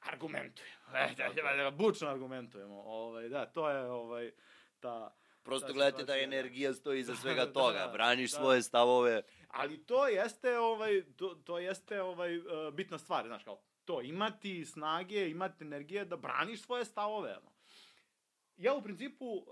argumentujemo. 0.00 0.74
E, 0.94 1.14
da, 1.16 1.42
da, 1.42 1.62
da, 1.62 1.70
bučno 1.70 2.08
argumentujemo. 2.08 2.82
Ovaj, 2.82 3.28
da, 3.28 3.46
to 3.46 3.70
je 3.70 3.90
ovaj, 3.90 4.30
ta... 4.80 5.14
Prosto 5.48 5.66
ta 5.66 5.72
gledajte 5.72 6.04
da 6.04 6.18
energija 6.18 6.74
stoji 6.74 7.00
iza 7.00 7.16
svega 7.22 7.46
toga. 7.52 7.78
da, 7.78 7.92
Braniš 7.92 8.30
da. 8.30 8.36
svoje 8.36 8.62
stavove. 8.62 9.22
Ali 9.48 9.84
to 9.86 10.06
jeste 10.06 10.58
ovaj 10.58 11.02
to, 11.16 11.34
to 11.44 11.58
jeste 11.58 12.02
ovaj 12.02 12.38
uh, 12.38 12.44
bitna 12.72 12.98
stvar, 12.98 13.26
znaš 13.26 13.44
kao 13.44 13.60
to 13.84 14.02
imati 14.02 14.64
snage, 14.64 15.30
imati 15.30 15.64
energije 15.64 16.04
da 16.04 16.16
braniš 16.16 16.62
svoje 16.62 16.84
stavove. 16.84 17.36
Ja 18.56 18.74
u 18.74 18.82
principu 18.82 19.26
uh, 19.26 19.44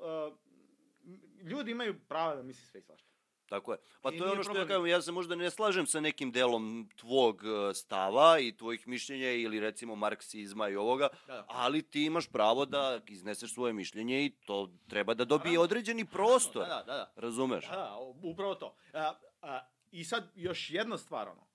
ljudi 1.43 1.71
imaju 1.71 2.01
pravo 2.09 2.37
da 2.37 2.43
misle 2.43 2.67
sve 2.67 2.81
i 2.81 2.83
svašta. 2.83 3.06
Tako 3.49 3.73
je. 3.73 3.79
Pa 4.03 4.11
I 4.13 4.19
to 4.19 4.25
je 4.27 4.33
ono 4.33 4.43
što 4.43 4.59
ja 4.59 4.67
kažem, 4.67 4.87
ja 4.87 5.03
se 5.03 5.13
možda 5.13 5.35
ne 5.35 5.51
slažem 5.51 5.87
sa 5.87 6.01
nekim 6.01 6.33
delom 6.33 6.89
tvog 6.97 7.43
e, 7.45 7.75
stava 7.75 8.39
i 8.39 8.57
tvojih 8.57 8.89
mišljenja 8.89 9.33
ili 9.33 9.61
recimo 9.61 9.97
marksizma 9.97 10.69
i 10.69 10.77
ovoga, 10.77 11.09
Da, 11.27 11.33
da. 11.35 11.47
ali 11.49 11.83
ti 11.83 12.05
imaš 12.05 12.29
pravo 12.29 12.67
da 12.67 13.01
izneseš 13.09 13.55
svoje 13.55 13.73
mišljenje 13.73 14.25
i 14.25 14.31
to 14.31 14.71
treba 14.89 15.15
da 15.15 15.25
dobije 15.25 15.59
određeni 15.59 16.05
prostor. 16.05 16.63
Da, 16.63 16.75
da, 16.75 16.83
da. 16.83 16.93
da. 16.93 17.13
Razumeš? 17.17 17.67
Da, 17.67 17.77
da, 17.77 17.97
upravo 18.23 18.55
to. 18.55 18.75
A, 18.93 19.15
a, 19.43 19.61
I 19.91 20.05
sad 20.05 20.33
još 20.35 20.71
jedna 20.71 20.99
stvar, 20.99 21.29
ono, 21.29 21.47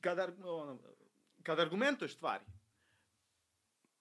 kada, 0.00 0.28
ono, 0.44 0.78
kada 1.42 1.62
argumentuješ 1.62 2.14
stvari, 2.14 2.44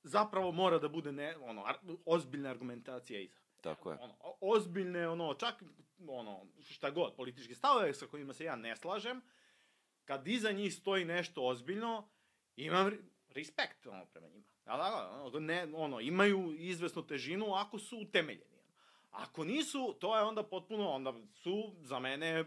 zapravo 0.04 0.52
mora 0.52 0.80
da 0.80 0.90
bude 0.90 1.12
ne, 1.12 1.36
ono, 1.38 1.64
ar, 1.66 1.76
ozbiljna 2.06 2.50
argumentacija 2.50 3.22
iza. 3.22 3.45
Tako 3.66 3.92
je. 3.92 3.98
Ono, 4.02 4.16
ozbiljne, 4.42 5.08
ono, 5.10 5.34
čak, 5.34 5.64
ono, 6.08 6.46
šta 6.70 6.90
god, 6.90 7.16
politički 7.16 7.56
stavove 7.56 7.94
sa 7.94 8.08
kojima 8.08 8.34
se 8.34 8.44
ja 8.44 8.56
ne 8.56 8.76
slažem, 8.76 9.22
kad 10.06 10.28
iza 10.28 10.52
njih 10.52 10.74
stoji 10.74 11.06
nešto 11.06 11.42
ozbiljno, 11.42 12.10
imam 12.56 12.88
re- 12.88 12.98
respekt 13.30 13.88
ono, 13.88 14.06
prema 14.06 14.28
njima. 14.28 14.46
Da, 14.66 14.78
da, 14.78 15.22
ono, 15.24 15.40
ne, 15.40 15.68
ono, 15.74 16.00
imaju 16.00 16.56
izvesnu 16.58 17.08
težinu 17.08 17.54
ako 17.54 17.80
su 17.80 17.98
utemeljeni. 17.98 18.62
Ako 19.12 19.44
nisu, 19.44 19.96
to 20.00 20.18
je 20.18 20.24
onda 20.24 20.44
potpuno, 20.44 20.90
onda 20.90 21.14
su 21.34 21.74
za 21.82 22.00
mene 22.00 22.46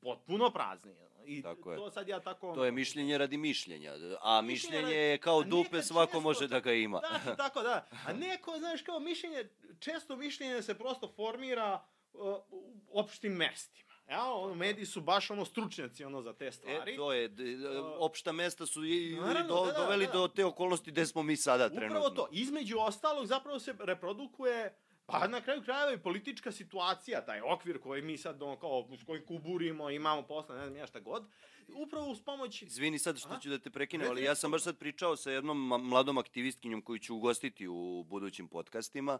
potpuno 0.00 0.50
prazni. 0.50 0.94
I 1.26 1.42
Tako 1.42 1.72
je. 1.72 1.76
to 1.76 1.90
sad 1.90 2.08
ja 2.08 2.20
tako... 2.20 2.54
To 2.54 2.64
je 2.64 2.72
mišljenje 2.72 3.18
radi 3.18 3.36
mišljenja, 3.38 3.92
a 4.20 4.40
Mišljenje 4.40 4.42
mišljenje 4.42 4.82
radi- 4.86 4.94
je 5.02 5.18
kao 5.18 5.42
dupe, 5.42 5.82
svako 5.82 6.06
često- 6.08 6.20
može 6.20 6.48
da 6.48 6.60
ga 6.60 6.72
ima. 6.72 7.00
Da, 7.00 7.34
tako 7.36 7.62
da. 7.62 7.86
A 8.06 8.12
neko, 8.12 8.58
znaš, 8.58 8.82
kao 8.82 9.00
mišljenje, 9.00 9.48
često 9.78 10.16
mišljenje 10.16 10.62
se 10.62 10.74
prosto 10.74 11.08
formira 11.08 11.80
uh, 12.12 12.20
u 12.50 12.64
opštim 12.92 13.32
mestima. 13.32 13.84
Ja, 14.06 14.24
ono, 14.24 14.54
mediji 14.54 14.86
su 14.86 15.00
baš 15.00 15.30
ono 15.30 15.44
stručnjaci 15.44 16.04
ono 16.04 16.22
za 16.22 16.32
te 16.32 16.52
stvari. 16.52 16.92
E, 16.92 16.96
to 16.96 17.12
je, 17.12 17.28
d- 17.28 17.56
opšta 17.98 18.32
mesta 18.32 18.66
su 18.66 18.84
i, 18.84 19.16
Naravno, 19.16 19.48
do, 19.50 19.66
da, 19.66 19.72
da, 19.72 19.78
doveli 19.78 20.06
da. 20.06 20.12
do 20.12 20.28
te 20.28 20.44
okolnosti 20.44 20.90
gde 20.90 21.06
smo 21.06 21.22
mi 21.22 21.36
sada 21.36 21.68
trenutno. 21.68 21.98
Upravo 21.98 22.10
to. 22.10 22.28
Između 22.32 22.76
ostalog 22.78 23.26
zapravo 23.26 23.58
se 23.58 23.74
reprodukuje 23.80 24.76
Pa 25.06 25.28
na 25.28 25.40
kraju 25.40 25.62
krajeva 25.62 25.92
i 25.92 25.98
politička 25.98 26.52
situacija, 26.52 27.24
taj 27.24 27.40
okvir 27.40 27.80
koji 27.80 28.02
mi 28.02 28.18
sad 28.18 28.42
ono, 28.42 28.56
kao, 28.58 28.88
s 29.00 29.04
kojim 29.04 29.26
kuburimo, 29.26 29.90
imamo 29.90 30.22
posle, 30.22 30.56
ne 30.56 30.64
znam 30.64 30.76
ja 30.76 30.86
šta 30.86 31.00
god, 31.00 31.26
upravo 31.74 32.10
uz 32.10 32.20
pomoć... 32.20 32.62
Izvini 32.62 32.98
sad 32.98 33.18
što 33.18 33.28
Aha. 33.28 33.40
ću 33.40 33.48
da 33.48 33.58
te 33.58 33.70
prekinem, 33.70 34.10
ali 34.10 34.22
ja 34.22 34.34
sam 34.34 34.50
baš 34.50 34.62
sad 34.62 34.78
pričao 34.78 35.16
sa 35.16 35.30
jednom 35.30 35.66
mladom 35.88 36.18
aktivistkinjom 36.18 36.82
koju 36.82 36.98
ću 36.98 37.16
ugostiti 37.16 37.68
u 37.68 38.04
budućim 38.08 38.48
podcastima. 38.48 39.18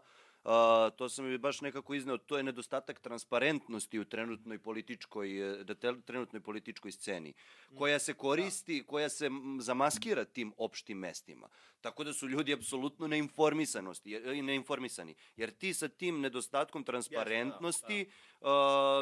To 0.97 1.09
sam 1.09 1.25
mi 1.25 1.37
baš 1.37 1.61
nekako 1.61 1.93
izneo, 1.93 2.17
to 2.17 2.37
je 2.37 2.43
nedostatak 2.43 2.99
transparentnosti 2.99 3.99
u 3.99 4.05
trenutnoj 4.05 4.59
političkoj, 4.59 5.59
e, 5.61 5.63
da 5.63 5.75
trenutnoj 6.01 6.41
političkoj 6.41 6.91
sceni, 6.91 7.33
koja 7.77 7.99
se 7.99 8.13
koristi, 8.13 8.83
koja 8.87 9.09
se 9.09 9.29
zamaskira 9.59 10.25
tim 10.25 10.53
opštim 10.57 10.97
mestima. 10.97 11.49
Tako 11.81 12.03
da 12.03 12.13
su 12.13 12.27
ljudi 12.27 12.53
apsolutno 12.53 13.07
neinformisanosti, 13.07 14.11
i 14.11 14.41
neinformisani. 14.41 15.15
Jer 15.35 15.51
ti 15.51 15.73
sa 15.73 15.87
tim 15.87 16.21
nedostatkom 16.21 16.83
transparentnosti 16.83 18.05
uh, 18.41 18.47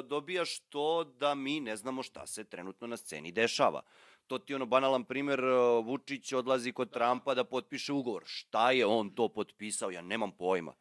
dobijaš 0.08 0.60
to 0.60 1.04
da 1.04 1.36
mi 1.36 1.60
ne 1.60 1.76
znamo 1.76 2.04
šta 2.04 2.28
se 2.28 2.44
trenutno 2.44 2.88
na 2.88 2.98
sceni 2.98 3.32
dešava. 3.32 3.82
To 4.28 4.40
ti 4.40 4.54
je 4.54 4.56
ono 4.56 4.66
banalan 4.66 5.04
primer, 5.04 5.44
uh, 5.44 5.86
Vučić 5.86 6.34
odlazi 6.34 6.72
kod 6.72 6.94
Trumpa 6.94 7.34
da 7.34 7.44
potpiše 7.44 7.94
ugovor. 7.94 8.24
Šta 8.26 8.72
je 8.72 8.86
on 8.86 9.16
to 9.16 9.30
potpisao? 9.30 9.92
Ja 9.92 10.02
nemam 10.02 10.32
pojma. 10.32 10.74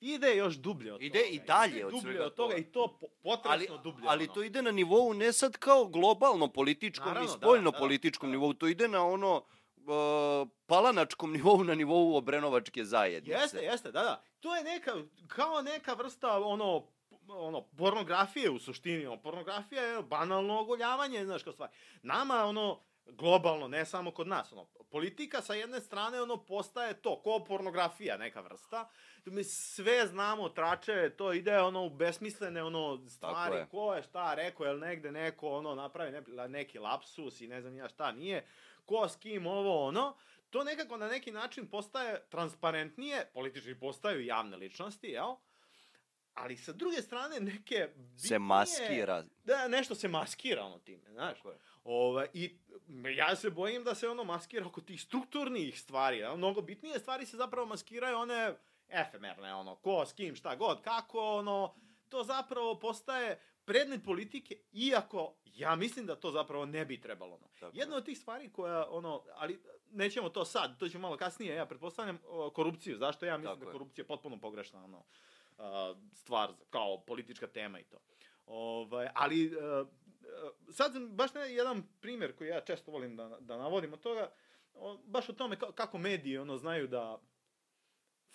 Ide 0.00 0.36
još 0.36 0.54
dublje 0.54 0.92
od 0.92 1.02
Ide 1.02 1.18
toga. 1.18 1.30
i 1.30 1.38
dalje 1.38 1.70
Ide 1.70 1.84
od 1.84 1.90
dublje 1.90 2.02
svega 2.04 2.24
od 2.24 2.34
toga 2.34 2.48
toga. 2.48 2.60
i 2.60 2.64
to 2.64 2.96
po- 3.00 3.06
Ali, 3.06 3.38
potresno 3.42 3.76
dublje. 3.78 4.04
ali 4.08 4.24
ono. 4.24 4.34
to 4.34 4.42
ide 4.42 4.62
na 4.62 4.70
nivou 4.70 5.12
ne 5.14 5.32
sad 5.32 5.56
kao 5.56 5.84
globalno 5.86 6.48
političkom 6.48 7.08
Naravno, 7.08 7.24
i 7.24 7.30
da, 7.30 7.36
spoljno 7.36 7.70
da, 7.70 7.78
političkom 7.78 8.28
da. 8.28 8.32
nivou, 8.32 8.52
to 8.52 8.66
ide 8.66 8.88
na 8.88 9.04
ono 9.04 9.36
uh, 9.36 10.48
palanačkom 10.66 11.32
nivou, 11.36 11.64
na 11.64 11.74
nivou 11.74 12.16
obrenovačke 12.16 12.84
zajednice. 12.84 13.38
Jeste, 13.38 13.58
jeste, 13.58 13.92
da, 13.92 14.02
da. 14.02 14.22
To 14.40 14.56
je 14.56 14.64
neka, 14.64 14.92
kao 15.26 15.62
neka 15.62 15.94
vrsta, 15.94 16.38
ono, 16.38 16.86
ono, 17.28 17.62
pornografije 17.62 18.50
u 18.50 18.58
suštini, 18.58 19.06
ono, 19.06 19.16
pornografija 19.16 19.82
je 19.82 20.02
banalno 20.02 20.60
ogoljavanje, 20.60 21.24
znaš, 21.24 21.42
kao 21.42 21.52
stvari. 21.52 21.72
Nama, 22.02 22.44
ono, 22.44 22.80
globalno, 23.10 23.68
ne 23.68 23.84
samo 23.84 24.10
kod 24.10 24.28
nas, 24.28 24.52
ono, 24.52 24.66
politika 24.90 25.42
sa 25.42 25.54
jedne 25.54 25.80
strane, 25.80 26.22
ono, 26.22 26.36
postaje 26.44 26.94
to, 26.94 27.22
ko 27.22 27.44
pornografija, 27.48 28.16
neka 28.16 28.40
vrsta, 28.40 28.88
mi 29.24 29.44
sve 29.44 30.06
znamo, 30.06 30.48
trače, 30.48 31.10
to 31.16 31.32
ide, 31.32 31.58
ono, 31.58 31.84
u 31.84 31.90
besmislene, 31.90 32.62
ono, 32.62 33.08
stvari, 33.08 33.56
je. 33.56 33.66
ko 33.70 33.94
je 33.94 34.02
šta 34.02 34.34
rekao, 34.34 34.66
jel 34.66 34.78
negde 34.78 35.12
neko, 35.12 35.50
ono, 35.50 35.74
napravi 35.74 36.10
ne, 36.12 36.48
neki 36.48 36.78
lapsus 36.78 37.40
i 37.40 37.48
ne 37.48 37.60
znam 37.60 37.76
ja 37.76 37.88
šta 37.88 38.12
nije, 38.12 38.46
ko 38.86 39.08
s 39.08 39.16
kim 39.16 39.46
ovo, 39.46 39.86
ono, 39.86 40.16
to 40.50 40.64
nekako 40.64 40.96
na 40.96 41.08
neki 41.08 41.32
način 41.32 41.66
postaje 41.66 42.22
transparentnije, 42.28 43.30
politički 43.34 43.74
postaju 43.74 44.24
javne 44.24 44.56
ličnosti, 44.56 45.06
jel? 45.06 45.34
Ali 46.34 46.56
sa 46.56 46.72
druge 46.72 47.02
strane 47.02 47.40
neke 47.40 47.88
bitnije... 47.96 48.28
Se 48.28 48.38
maskira. 48.38 49.24
Da, 49.44 49.68
nešto 49.68 49.94
se 49.94 50.08
maskira 50.08 50.64
ono 50.64 50.78
time, 50.78 51.10
znaš. 51.12 51.36
Tako 51.36 51.50
je. 51.50 51.58
Ova, 51.84 52.26
I 52.34 52.56
ja 53.16 53.36
se 53.36 53.50
bojim 53.50 53.84
da 53.84 53.94
se 53.94 54.08
ono 54.08 54.24
maskira 54.24 54.66
oko 54.66 54.80
tih 54.80 55.02
strukturnih 55.02 55.80
stvari. 55.80 56.18
Ja? 56.18 56.36
Mnogo 56.36 56.62
bitnije 56.62 56.98
stvari 56.98 57.26
se 57.26 57.36
zapravo 57.36 57.66
maskiraju 57.66 58.18
one 58.18 58.54
efemerne, 58.88 59.54
ono, 59.54 59.74
ko, 59.74 60.06
s 60.06 60.12
kim, 60.12 60.34
šta 60.36 60.56
god, 60.56 60.82
kako, 60.82 61.20
ono, 61.20 61.74
to 62.08 62.24
zapravo 62.24 62.78
postaje 62.78 63.40
predmet 63.64 64.04
politike, 64.04 64.56
iako 64.72 65.34
ja 65.44 65.76
mislim 65.76 66.06
da 66.06 66.16
to 66.16 66.30
zapravo 66.30 66.66
ne 66.66 66.84
bi 66.84 67.00
trebalo. 67.00 67.34
Ono. 67.34 67.46
Tako 67.60 67.76
Jedna 67.76 67.94
je. 67.94 67.98
od 67.98 68.04
tih 68.04 68.18
stvari 68.18 68.52
koja, 68.52 68.86
ono, 68.90 69.22
ali 69.34 69.62
nećemo 69.90 70.28
to 70.28 70.44
sad, 70.44 70.78
to 70.78 70.88
ćemo 70.88 71.02
malo 71.02 71.16
kasnije, 71.16 71.54
ja 71.54 71.66
pretpostavljam 71.66 72.18
korupciju. 72.54 72.96
Zašto 72.96 73.26
ja 73.26 73.38
mislim 73.38 73.54
Tako 73.54 73.64
da 73.64 73.66
je. 73.66 73.68
je 73.68 73.72
korupcija 73.72 74.04
potpuno 74.04 74.40
pogrešna, 74.40 74.84
ono, 74.84 75.04
stvar 76.12 76.50
kao 76.70 77.00
politička 77.00 77.46
tema 77.46 77.80
i 77.80 77.84
to. 77.84 77.98
Ovaj, 78.46 79.08
ali 79.14 79.46
e, 79.46 79.50
sad 80.72 80.92
sam 80.92 81.16
baš 81.16 81.34
ne, 81.34 81.54
jedan 81.54 81.82
primjer 82.00 82.36
koji 82.36 82.48
ja 82.48 82.60
često 82.60 82.90
volim 82.90 83.16
da, 83.16 83.38
da 83.40 83.56
navodim 83.56 83.92
od 83.92 84.00
toga, 84.00 84.32
o, 84.74 84.98
baš 85.04 85.28
o 85.28 85.32
tome 85.32 85.58
ka, 85.58 85.72
kako 85.72 85.98
mediji 85.98 86.38
ono 86.38 86.56
znaju 86.56 86.86
da 86.88 87.20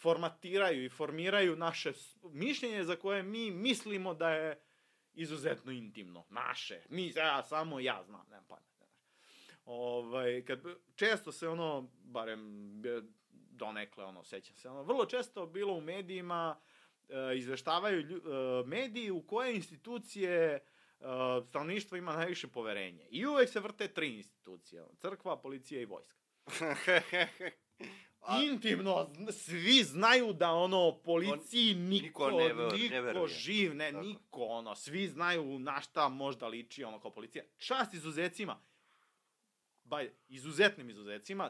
formatiraju 0.02 0.86
i 0.86 0.90
formiraju 0.90 1.56
naše 1.56 1.92
mišljenje 2.24 2.84
za 2.84 2.96
koje 2.96 3.24
mi 3.24 3.52
mislimo 3.52 4.14
da 4.14 4.30
je 4.30 4.62
izuzetno 5.14 5.72
intimno, 5.72 6.26
naše. 6.30 6.82
Mi, 6.90 7.14
ja, 7.16 7.44
samo 7.44 7.80
ja 7.80 8.04
znam, 8.04 8.26
nemam 8.30 8.46
znaš. 8.46 8.60
Ovaj, 9.66 10.46
kad, 10.46 10.60
često 10.96 11.32
se 11.32 11.48
ono, 11.48 11.90
barem 12.04 12.70
e, 12.86 13.02
donekle, 13.32 14.06
ono, 14.06 14.24
sećam 14.24 14.56
se, 14.56 14.70
ono, 14.70 14.84
vrlo 14.84 15.06
često 15.06 15.46
bilo 15.46 15.74
u 15.74 15.82
medijima, 15.82 16.60
e, 17.10 17.38
izveštavaju 17.38 18.02
lju, 18.02 18.18
e, 18.18 18.68
mediji 18.68 19.12
u 19.12 19.22
koje 19.22 19.56
institucije 19.56 20.66
e, 21.00 21.06
stanovništvo 21.42 21.98
ima 21.98 22.14
najviše 22.14 22.48
poverenje. 22.48 23.08
I 23.10 23.26
uvek 23.26 23.50
se 23.50 23.60
vrte 23.60 23.88
tri 23.88 24.16
institucije, 24.16 24.84
crkva, 24.98 25.38
policija 25.38 25.82
i 25.82 25.86
vojska. 25.86 26.22
A- 28.22 28.42
Intimno, 28.44 29.10
svi 29.32 29.84
znaju 29.84 30.34
da 30.34 30.52
ono, 30.52 31.00
policiji 31.00 31.74
niko, 31.74 32.04
niko 32.04 32.32
niko, 32.32 32.40
ne 32.40 32.54
ver- 32.54 32.72
ne 32.72 32.78
niko 32.80 32.96
veruje. 32.96 33.28
živ, 33.30 33.76
ne, 33.76 33.92
Tako. 33.92 34.04
niko, 34.04 34.42
ono, 34.42 34.76
svi 34.76 35.08
znaju 35.08 35.60
na 35.60 35.82
šta 35.82 36.10
možda 36.10 36.48
liči 36.48 36.84
ono 36.84 37.00
kao 37.00 37.12
policija. 37.12 37.44
Čast 37.58 37.94
izuzecima, 37.94 38.60
baj, 39.84 40.12
izuzetnim 40.28 40.90
izuzecima, 40.90 41.50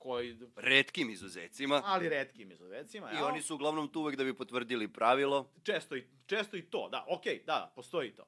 koji, 0.00 0.38
Redkim 0.56 1.10
izuzecima. 1.10 1.82
ali 1.84 2.08
redkim 2.08 2.52
izuzecima, 2.52 3.12
I 3.12 3.16
oni 3.16 3.42
su 3.42 3.54
uglavnom 3.54 3.88
tu 3.92 4.00
uvek 4.00 4.16
da 4.16 4.24
bi 4.24 4.36
potvrdili 4.36 4.92
pravilo. 4.92 5.52
često 5.62 5.96
i, 5.96 6.06
često 6.26 6.56
i 6.56 6.62
to, 6.62 6.88
da, 6.88 7.04
okej, 7.08 7.42
da, 7.46 7.52
da, 7.52 7.72
postoji 7.74 8.14
to. 8.14 8.24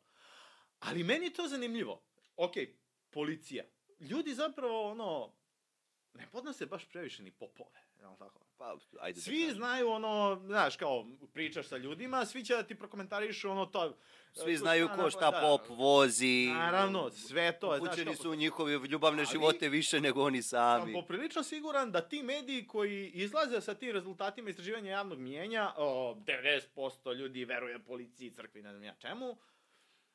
Ali 0.81 1.05
meni 1.05 1.27
je 1.27 1.33
to 1.33 1.49
zanimljivo. 1.49 2.03
Okej, 2.37 2.77
policija. 3.11 3.65
Ljudi 4.01 4.35
zapravo, 4.35 4.91
ono, 4.91 5.33
ne 6.15 6.27
podnose 6.33 6.67
baš 6.67 6.89
previše 6.89 7.23
ni 7.23 7.31
popove, 7.31 7.81
jel 8.01 8.17
tako? 8.19 8.41
Pa, 8.63 8.77
ajde 9.01 9.15
da 9.15 9.21
Svi 9.21 9.41
kažem. 9.41 9.55
znaju 9.55 9.89
ono, 9.89 10.41
znaš, 10.43 10.77
kao 10.77 11.05
pričaš 11.33 11.67
sa 11.67 11.77
ljudima, 11.77 12.25
svi 12.27 12.45
će 12.45 12.55
da 12.55 12.63
ti 12.63 12.75
prokomentarišu 12.75 13.51
ono 13.51 13.67
to. 13.67 13.97
Svi 14.35 14.57
znaju 14.57 14.89
ko 14.91 15.11
šta 15.11 15.31
da, 15.31 15.41
pop 15.41 15.69
vozi. 15.71 16.47
Naravno, 16.49 17.11
sve 17.11 17.53
to 17.53 17.67
znaš 17.69 17.89
Upućeni 17.89 18.17
su 18.17 18.31
u 18.31 18.35
njihove 18.35 18.79
ljubavne 18.81 19.19
Ali- 19.21 19.29
živote 19.29 19.69
više 19.69 20.01
nego 20.01 20.23
oni 20.23 20.43
sam 20.43 20.81
sami. 20.81 20.93
poprilično 20.95 21.43
siguran 21.43 21.93
da 21.93 22.01
ti 22.01 22.23
mediji 22.23 22.67
koji 22.67 23.09
izlaze 23.09 23.61
sa 23.61 23.75
tim 23.75 23.91
rezultatima 23.91 24.51
istraživanja 24.51 24.91
javnog 24.91 25.19
mijenja, 25.19 25.73
o, 25.77 26.17
90% 26.17 27.13
ljudi 27.13 27.45
veruje 27.45 27.79
policiji, 27.81 28.31
crkvi, 28.31 28.63
ne 28.63 28.71
znam 28.71 28.85
ja 28.85 28.95
čemu, 28.95 29.37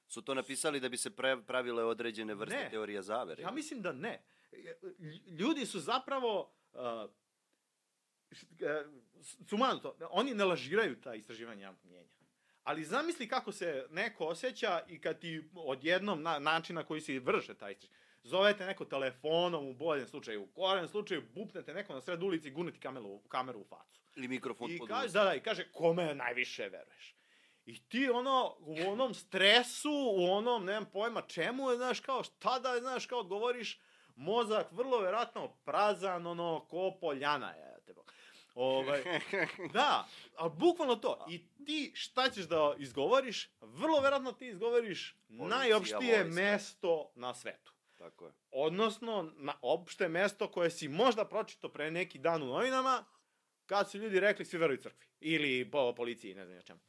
Su 0.07 0.21
to 0.21 0.33
napisali 0.33 0.79
da 0.79 0.89
bi 0.89 0.97
se 0.97 1.11
pravile 1.39 1.83
određene 1.85 2.35
vrste 2.35 2.55
Ne. 2.55 2.69
teorija 2.69 3.01
zavere. 3.01 3.43
Ja 3.43 3.51
mislim 3.51 3.81
da 3.81 3.91
ne. 3.93 4.21
Lj- 4.53 5.29
Ljudi 5.29 5.65
su 5.65 5.79
zapravo 5.79 6.51
uh, 6.73 6.79
sumanuto, 9.47 9.95
oni 10.09 10.33
ne 10.33 10.45
lažiraju 10.45 11.01
ta 11.01 11.15
istraživanja 11.15 11.61
javnog 11.61 11.85
mnjenja. 11.85 12.09
Ali 12.63 12.83
zamisli 12.83 13.27
kako 13.27 13.51
se 13.51 13.87
neko 13.89 14.25
osjeća 14.25 14.81
i 14.87 15.01
kad 15.01 15.19
ti 15.19 15.49
odjednom 15.55 16.21
na, 16.21 16.39
način 16.39 16.75
na 16.75 16.83
koji 16.83 17.01
se 17.01 17.19
vrše 17.19 17.53
taj 17.53 17.71
istraživanje. 17.71 17.97
Zovete 18.23 18.65
neko 18.65 18.85
telefonom 18.85 19.67
u 19.67 19.73
boljem 19.73 20.07
slučaju, 20.07 20.41
u 20.43 20.45
gorem 20.45 20.87
slučaju 20.87 21.23
bupnete 21.35 21.73
neko 21.73 21.93
na 21.93 22.01
sred 22.01 22.23
ulici 22.23 22.47
i 22.47 22.51
gurnete 22.51 22.79
kameru, 22.79 23.19
kameru 23.27 23.59
u 23.59 23.63
facu. 23.63 24.01
Ili 24.15 24.27
mikrofon 24.27 24.71
I 24.71 24.77
pod 24.77 24.89
kaže, 24.89 25.13
da, 25.13 25.23
da, 25.23 25.35
i 25.35 25.39
kaže, 25.39 25.71
kome 25.71 26.15
najviše 26.15 26.69
veruješ? 26.69 27.15
I 27.65 27.79
ti 27.89 28.09
ono, 28.09 28.55
u 28.59 28.75
onom 28.87 29.13
stresu, 29.13 30.13
u 30.17 30.31
onom, 30.31 30.65
nemam 30.65 30.85
pojma 30.93 31.21
čemu, 31.21 31.69
je, 31.69 31.77
znaš, 31.77 31.99
kao, 31.99 32.23
šta 32.23 32.59
da, 32.59 32.79
znaš, 32.79 33.05
kao 33.05 33.19
odgovoriš, 33.19 33.79
mozak 34.15 34.71
vrlo 34.71 34.99
verovatno 35.01 35.53
prazan, 35.65 36.27
ono, 36.27 36.65
ko 36.69 36.97
poljana 37.01 37.51
je. 37.51 37.76
Ovaj, 38.57 39.03
da, 39.73 40.07
ali 40.35 40.51
bukvalno 40.57 40.95
to. 40.95 41.25
I 41.29 41.41
ti 41.65 41.91
šta 41.95 42.29
ćeš 42.29 42.45
da 42.45 42.75
izgovoriš? 42.77 43.49
Vrlo 43.61 44.01
verovatno 44.01 44.31
ti 44.31 44.47
izgovoriš 44.47 45.15
najopštije 45.27 46.23
vojska. 46.23 46.41
mesto 46.41 47.11
na 47.15 47.33
svetu. 47.33 47.73
Tako 47.97 48.25
je. 48.25 48.33
Odnosno, 48.51 49.31
na 49.35 49.53
opšte 49.61 50.07
mesto 50.07 50.51
koje 50.51 50.69
si 50.69 50.87
možda 50.87 51.25
pročito 51.25 51.69
pre 51.69 51.91
neki 51.91 52.19
dan 52.19 52.43
u 52.43 52.45
novinama, 52.45 53.05
kad 53.65 53.91
su 53.91 53.97
ljudi 53.97 54.19
rekli 54.19 54.45
svi 54.45 54.57
veruju 54.57 54.81
crkvi. 54.81 55.07
Ili 55.19 55.71
po 55.71 55.95
policiji, 55.95 56.35
ne 56.35 56.45
znam 56.45 56.55
ja 56.57 56.61
čemu. 56.61 56.79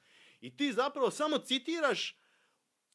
I 0.41 0.57
ti 0.57 0.73
zapravo 0.73 1.11
samo 1.11 1.39
citiraš 1.39 2.17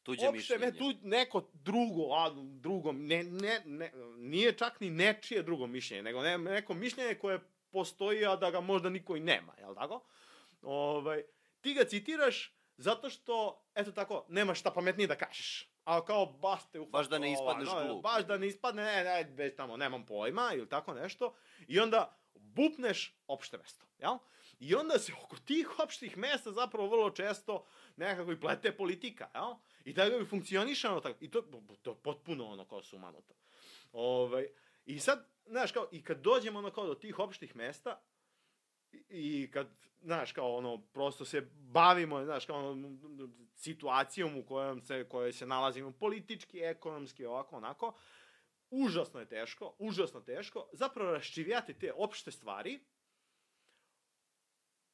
Tuđe 0.02 0.28
opšte 0.28 0.58
mišljenje. 0.58 0.78
tu 0.78 0.94
neko 1.02 1.50
drugo, 1.52 2.14
a 2.14 2.30
drugo, 2.60 2.92
ne, 2.92 3.24
ne, 3.24 3.62
ne, 3.64 3.92
nije 4.16 4.52
čak 4.52 4.80
ni 4.80 4.90
nečije 4.90 5.42
drugo 5.42 5.66
mišljenje, 5.66 6.02
nego 6.02 6.22
ne, 6.22 6.38
neko 6.38 6.74
mišljenje 6.74 7.14
koje 7.14 7.40
postoji, 7.74 8.26
a 8.26 8.36
da 8.36 8.50
ga 8.50 8.60
možda 8.60 8.90
niko 8.90 9.16
i 9.16 9.20
nema, 9.20 9.52
jel 9.58 9.74
tako? 9.74 10.00
Ovaj, 10.62 11.22
ti 11.60 11.74
ga 11.74 11.84
citiraš 11.84 12.54
zato 12.76 13.10
što, 13.10 13.62
eto 13.74 13.92
tako, 13.92 14.24
nemaš 14.28 14.60
šta 14.60 14.70
pametnije 14.70 15.06
da 15.06 15.16
kažeš. 15.16 15.68
A 15.84 16.04
kao 16.04 16.26
baš 16.26 16.60
te 16.72 16.80
uhvatilo 16.80 16.98
Baš 16.98 17.08
da 17.08 17.18
ne 17.18 17.32
ispadneš 17.32 17.68
ova, 17.68 17.84
glup. 17.84 18.02
Baš 18.02 18.24
da 18.24 18.38
ne 18.38 18.46
ispadne, 18.46 18.84
ne, 18.84 19.04
ne, 19.04 19.30
već 19.34 19.56
tamo, 19.56 19.76
nemam 19.76 20.06
pojma 20.06 20.50
ili 20.54 20.68
tako 20.68 20.94
nešto. 20.94 21.34
I 21.68 21.80
onda 21.80 22.16
bupneš 22.34 23.16
opšte 23.26 23.58
mesto, 23.58 23.86
jel? 23.98 24.18
I 24.60 24.74
onda 24.74 24.98
se 24.98 25.12
oko 25.24 25.36
tih 25.36 25.78
opštih 25.78 26.16
mesta 26.18 26.52
zapravo 26.52 26.88
vrlo 26.88 27.10
često 27.10 27.64
nekako 27.96 28.32
i 28.32 28.40
plete 28.40 28.76
politika, 28.76 29.30
jel? 29.34 29.54
I 29.84 29.94
tako 29.94 30.18
bi 30.18 30.26
funkcionišano 30.26 31.00
tako. 31.00 31.18
I 31.20 31.30
to, 31.30 31.42
to 31.82 31.90
je 31.90 31.96
potpuno 32.02 32.46
ono 32.46 32.64
kao 32.64 32.82
sumanuto. 32.82 33.34
Ovaj, 33.92 34.48
I 34.84 34.98
sad, 34.98 35.28
znaš, 35.46 35.72
kao, 35.72 35.88
i 35.92 36.02
kad 36.02 36.20
dođemo 36.20 36.58
ono 36.58 36.70
kao 36.70 36.86
do 36.86 36.94
tih 36.94 37.18
opštih 37.18 37.56
mesta, 37.56 38.02
i- 39.08 39.50
kad, 39.50 39.68
znaš, 40.00 40.32
kao 40.32 40.56
ono, 40.56 40.78
prosto 40.92 41.24
se 41.24 41.40
bavimo, 41.52 42.24
znaš, 42.24 42.46
kao 42.46 42.70
ono, 42.70 42.98
situacijom 43.54 44.36
u 44.38 44.46
kojom 44.46 44.80
se, 44.82 45.08
kojoj 45.08 45.32
se 45.32 45.46
nalazimo 45.46 45.92
politički, 45.92 46.58
ekonomski, 46.60 47.26
ovako, 47.26 47.56
onako, 47.56 47.94
užasno 48.70 49.20
je 49.20 49.28
teško, 49.28 49.76
užasno 49.78 50.20
teško, 50.20 50.68
zapravo 50.72 51.12
raščivijati 51.12 51.78
te 51.78 51.92
opšte 51.96 52.30
stvari, 52.30 52.80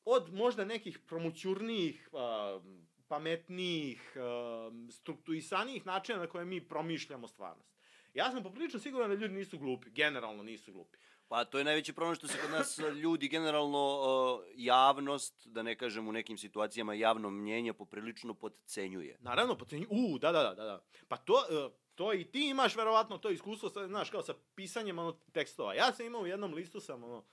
od 0.04 0.32
možda 0.34 0.64
nekih 0.64 0.98
promućurnijih, 0.98 2.08
a, 2.12 2.60
pametnijih, 3.08 4.16
a, 4.16 4.70
strukturisanijih 4.90 5.86
načina 5.86 6.18
na 6.18 6.26
koje 6.26 6.44
mi 6.44 6.68
promišljamo 6.68 7.28
stvarnost. 7.28 7.79
Ja 8.14 8.30
sam 8.30 8.42
poprilično 8.42 8.80
siguran 8.80 9.08
da 9.10 9.14
ljudi 9.14 9.34
nisu 9.34 9.58
glupi, 9.58 9.90
generalno 9.90 10.42
nisu 10.42 10.72
glupi. 10.72 10.98
Pa 11.28 11.44
to 11.44 11.58
je 11.58 11.64
najveći 11.64 11.92
problem 11.92 12.14
što 12.14 12.28
se 12.28 12.38
kod 12.42 12.50
nas 12.50 12.78
e, 12.78 12.90
ljudi 12.90 13.28
generalno 13.28 14.00
e, 14.46 14.52
javnost, 14.56 15.46
da 15.46 15.62
ne 15.62 15.76
kažem 15.76 16.08
u 16.08 16.12
nekim 16.12 16.38
situacijama 16.38 16.94
javno 16.94 17.30
mnjenje 17.30 17.72
poprilično 17.72 18.34
podcenjuje. 18.34 19.18
Naravno, 19.20 19.58
pocenju, 19.58 19.86
u, 19.90 20.18
da, 20.18 20.32
da, 20.32 20.42
da, 20.42 20.54
da, 20.54 20.64
da. 20.64 20.82
Pa 21.08 21.16
to, 21.16 21.44
e, 21.50 21.70
to 21.94 22.12
i 22.12 22.24
ti 22.24 22.48
imaš 22.48 22.76
verovatno 22.76 23.18
to 23.18 23.30
iskustvo, 23.30 23.70
sa, 23.70 23.86
znaš, 23.86 24.10
kao 24.10 24.22
sa 24.22 24.34
pisanjem 24.54 24.98
ono, 24.98 25.12
tekstova. 25.32 25.74
Ja 25.74 25.92
sam 25.92 26.06
imao 26.06 26.20
u 26.20 26.26
jednom 26.26 26.54
listu 26.54 26.80
sam, 26.80 27.04
ono, 27.04 27.24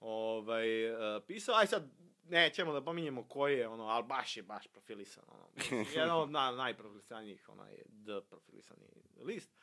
ovaj, 0.00 0.84
e, 1.16 1.20
pisao, 1.26 1.54
aj 1.54 1.66
sad, 1.66 1.90
nećemo 2.28 2.72
da 2.72 2.84
pominjemo 2.84 3.24
koji 3.28 3.58
je, 3.58 3.68
ono, 3.68 3.84
ali 3.84 4.04
baš 4.04 4.36
je 4.36 4.42
baš 4.42 4.66
profilisan, 4.66 5.24
ono, 5.28 5.48
jedan 5.96 6.16
od 6.16 6.30
na, 6.30 6.50
najprofilisanijih, 6.50 7.48
onaj, 7.48 7.76
D 7.86 8.20
profilisani 8.30 8.86
list. 9.24 9.57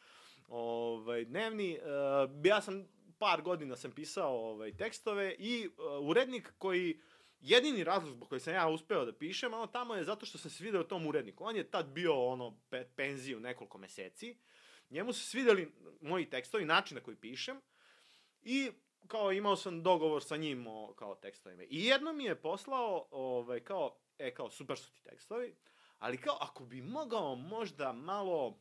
Ovaj, 0.48 1.26
dnevni, 1.26 1.74
e, 1.74 1.80
ja 2.44 2.62
sam 2.62 2.88
par 3.18 3.42
godina 3.42 3.76
sam 3.76 3.92
pisao 3.92 4.50
ovaj, 4.50 4.78
tekstove 4.78 5.36
i 5.40 5.64
e, 5.64 5.70
urednik 6.02 6.54
koji 6.58 7.00
jedini 7.40 7.84
razlog 7.84 8.12
zbog 8.12 8.30
koji 8.30 8.42
sam 8.42 8.54
ja 8.54 8.68
uspeo 8.68 9.06
da 9.06 9.14
pišem, 9.14 9.54
ono 9.54 9.68
tamo 9.68 9.96
je 9.96 10.04
zato 10.04 10.26
što 10.26 10.38
sam 10.38 10.52
se 10.52 10.58
svideo 10.58 10.84
tom 10.84 11.08
uredniku. 11.08 11.44
On 11.44 11.56
je 11.56 11.72
tad 11.72 11.88
bio 11.88 12.26
ono 12.26 12.58
pe, 12.70 12.88
penziju 12.96 13.40
nekoliko 13.40 13.78
meseci. 13.78 14.38
Njemu 14.90 15.14
su 15.14 15.26
svideli 15.26 15.72
moji 16.02 16.30
tekstovi, 16.30 16.66
način 16.66 16.96
na 16.96 17.04
koji 17.04 17.18
pišem 17.18 17.62
i 18.42 18.72
kao 19.08 19.32
imao 19.32 19.56
sam 19.56 19.84
dogovor 19.84 20.24
sa 20.24 20.38
njim 20.38 20.68
o 20.68 20.94
kao 20.94 21.16
tekstovima. 21.16 21.64
I 21.64 21.86
jedno 21.86 22.14
mi 22.14 22.24
je 22.24 22.42
poslao 22.42 23.08
ovaj 23.12 23.60
kao 23.60 24.00
e 24.18 24.34
kao 24.34 24.50
super 24.52 24.78
su 24.78 24.94
ti 24.94 25.04
tekstovi, 25.04 25.56
ali 25.98 26.18
kao 26.18 26.38
ako 26.42 26.66
bi 26.66 26.82
mogao 26.82 27.36
možda 27.36 27.94
malo 27.94 28.60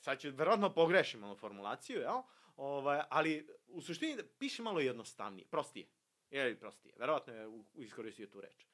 sad 0.00 0.20
ću 0.20 0.30
verovatno 0.30 0.74
pogrešim 0.74 1.24
ono 1.24 1.36
formulaciju, 1.36 2.00
jel? 2.00 2.22
Ovaj, 2.56 3.00
ali 3.10 3.48
u 3.68 3.82
suštini 3.82 4.22
piše 4.38 4.62
malo 4.62 4.80
jednostavnije, 4.80 5.46
prostije. 5.50 5.86
Je 6.30 6.58
prostije. 6.60 6.94
Verovatno 6.98 7.32
je 7.32 7.48
iskoristio 7.74 8.26
tu 8.26 8.40
reč. 8.40 8.66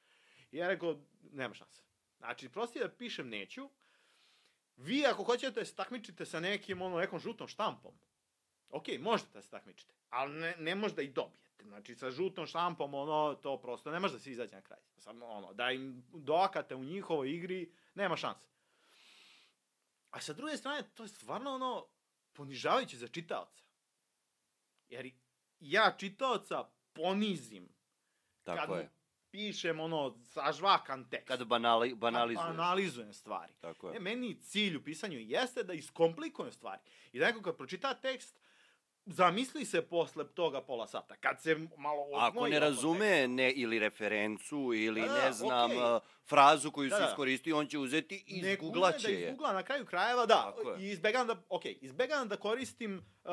I 0.51 0.57
ja 0.57 0.67
rekao, 0.67 0.99
nema 1.31 1.53
šanse. 1.53 1.81
Znači, 2.17 2.49
prostije 2.49 2.87
da 2.87 2.95
pišem 2.95 3.29
neću. 3.29 3.69
Vi 4.77 5.05
ako 5.05 5.23
hoćete 5.23 5.59
da 5.59 5.65
se 5.65 5.75
takmičite 5.75 6.25
sa 6.25 6.39
nekim, 6.39 6.81
ono, 6.81 6.97
nekom 6.97 7.19
žutom 7.19 7.47
štampom, 7.47 7.93
ok, 8.69 8.85
možete 8.99 9.29
da 9.33 9.41
se 9.41 9.49
takmičite, 9.49 9.93
ali 10.09 10.33
ne, 10.33 10.55
ne 10.59 10.75
možete 10.75 10.95
da 10.95 11.01
i 11.01 11.11
dobijete. 11.11 11.63
Znači, 11.63 11.95
sa 11.95 12.11
žutom 12.11 12.45
štampom, 12.45 12.93
ono, 12.93 13.35
to 13.35 13.57
prosto, 13.57 13.91
ne 13.91 13.99
može 13.99 14.13
da 14.13 14.19
se 14.19 14.31
izađe 14.31 14.55
na 14.55 14.61
kraj. 14.61 14.79
Samo, 14.97 15.25
ono, 15.25 15.53
da 15.53 15.71
im 15.71 16.03
dokate 16.13 16.75
u 16.75 16.83
njihovoj 16.83 17.31
igri, 17.31 17.71
nema 17.95 18.15
šanse. 18.15 18.52
A 20.13 20.19
sa 20.19 20.33
druge 20.33 20.57
strane, 20.57 20.83
to 20.85 21.03
je 21.03 21.09
stvarno, 21.09 21.51
ono, 21.51 21.87
ponižavajuće 22.33 22.97
za 22.97 23.07
čitaoca. 23.07 23.63
Jer 24.89 25.11
ja 25.59 25.95
čitaoca 25.97 26.63
ponizim 26.93 27.69
Tako 28.43 28.67
kad 28.67 28.79
je. 28.79 28.89
pišem 29.31 29.79
ono 29.79 30.17
sažvakan 30.23 31.09
tekst. 31.09 31.27
Kad 31.27 31.43
banali, 31.43 31.89
Kad 31.89 31.97
banalizuješ. 31.97 32.49
analizujem 32.49 33.13
stvari. 33.13 33.53
Tako 33.55 33.89
E, 33.89 33.93
je. 33.93 33.99
meni 33.99 34.41
cilj 34.41 34.75
u 34.75 34.83
pisanju 34.83 35.19
jeste 35.19 35.63
da 35.63 35.73
iskomplikujem 35.73 36.51
stvari. 36.51 36.81
I 37.11 37.19
da 37.19 37.25
neko 37.25 37.41
kad 37.41 37.57
pročita 37.57 37.93
tekst, 37.93 38.39
zamisli 39.05 39.65
se 39.65 39.81
posle 39.81 40.27
toga 40.27 40.61
pola 40.61 40.87
sata. 40.87 41.15
Kad 41.15 41.41
se 41.41 41.55
malo 41.77 42.01
odmoji 42.01 42.21
Ako 42.21 42.47
ne 42.47 42.59
razume 42.59 43.27
ne, 43.27 43.51
ili 43.51 43.79
referencu 43.79 44.73
ili 44.73 45.01
Da, 45.01 45.07
da, 45.07 45.25
ne 45.25 45.31
znam 45.31 45.71
okej. 45.71 45.77
uh, 45.95 46.01
frazu 46.25 46.71
koju 46.71 46.89
Da, 46.89 46.95
si 46.95 47.01
da. 47.01 47.07
iskoristio, 47.09 47.57
on 47.57 47.67
će 47.67 47.77
uzeti 47.79 48.23
i 48.27 48.39
izguglaće 48.39 49.07
da 49.07 49.13
je. 49.13 49.21
izgugla 49.29 49.53
na 49.53 49.63
kraju 49.63 49.85
krajeva, 49.85 50.25
da. 50.25 50.55
I 50.79 50.87
izbegavam 50.87 51.27
da, 51.27 51.43
ok, 51.49 51.65
izbegavam 51.65 52.27
da 52.27 52.37
koristim 52.37 53.05
uh, 53.23 53.31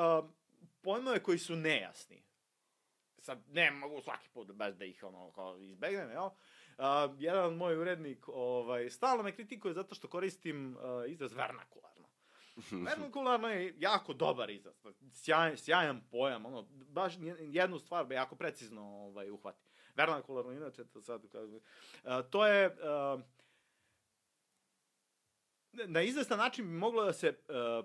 pojmove 0.83 1.23
koji 1.23 1.39
su 1.39 1.57
nejasni. 1.57 2.23
Sad, 3.19 3.39
ne 3.49 3.71
mogu 3.71 4.01
svaki 4.03 4.29
put 4.29 4.53
bez 4.53 4.77
da 4.77 4.85
ih 4.85 5.03
ono, 5.03 5.31
kao 5.33 5.59
izbegnem, 5.59 6.11
jel? 6.11 6.25
Uh, 6.25 6.85
jedan 7.19 7.55
moj 7.55 7.77
urednik 7.77 8.29
ovaj, 8.29 8.91
stalno 8.91 9.23
me 9.23 9.33
kritikuje 9.33 9.75
zato 9.75 9.95
što 9.95 10.09
koristim 10.09 10.77
uh, 10.77 11.11
izraz 11.11 11.33
vernakularno. 11.33 11.90
Vernakularno 12.71 13.49
je 13.49 13.75
jako 13.79 14.13
dobar 14.13 14.51
izraz, 14.51 14.75
sjajan, 15.15 15.57
sjajan 15.57 16.01
pojam, 16.11 16.47
ono, 16.47 16.63
baš 16.73 17.15
jednu 17.39 17.79
stvar 17.79 18.07
be 18.07 18.15
jako 18.15 18.37
precizno 18.37 18.83
ovaj, 18.83 19.31
uhvati. 19.31 19.63
Vernakularno, 19.97 20.53
inače, 20.53 20.85
to 20.85 21.03
sad 21.03 21.29
kažem, 21.33 21.57
uh, 21.57 22.11
to 22.31 22.47
je, 22.47 22.67
uh, 22.67 23.21
na 25.73 26.03
izvestan 26.03 26.39
način 26.39 26.67
bi 26.67 26.73
moglo 26.73 27.05
da 27.05 27.13
se 27.13 27.29
uh, 27.29 27.35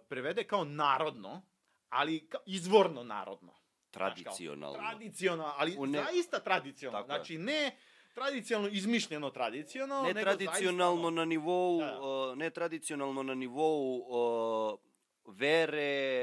prevede 0.09 0.43
kao 0.43 0.63
narodno, 0.63 1.41
ali 1.89 2.29
kao 2.29 2.41
izvorno 2.45 3.03
narodno. 3.03 3.51
Znaš, 3.51 4.13
kao, 4.13 4.23
Tradicionalno. 4.23 4.77
Tradicionalno, 4.77 5.53
ali 5.57 5.77
ne- 5.77 6.03
zaista 6.03 6.39
tradicionalno. 6.39 7.07
Tako. 7.07 7.17
Znači, 7.17 7.37
ne 7.37 7.77
tradicionalno 8.15 8.69
izmišljeno 8.71 9.29
tradicionalno, 9.29 10.07
Ne 10.07 10.13
nego 10.13 10.23
tradicionalno 10.23 11.01
zaista, 11.01 11.15
na 11.15 11.25
nivou, 11.25 11.79
Da, 11.79 11.99
uh, 11.99 12.37
ne 12.37 12.49
tradicionalno 12.49 13.23
na 13.23 13.33
nivou 13.33 13.97
uh, 13.97 14.79
vere 15.27 16.15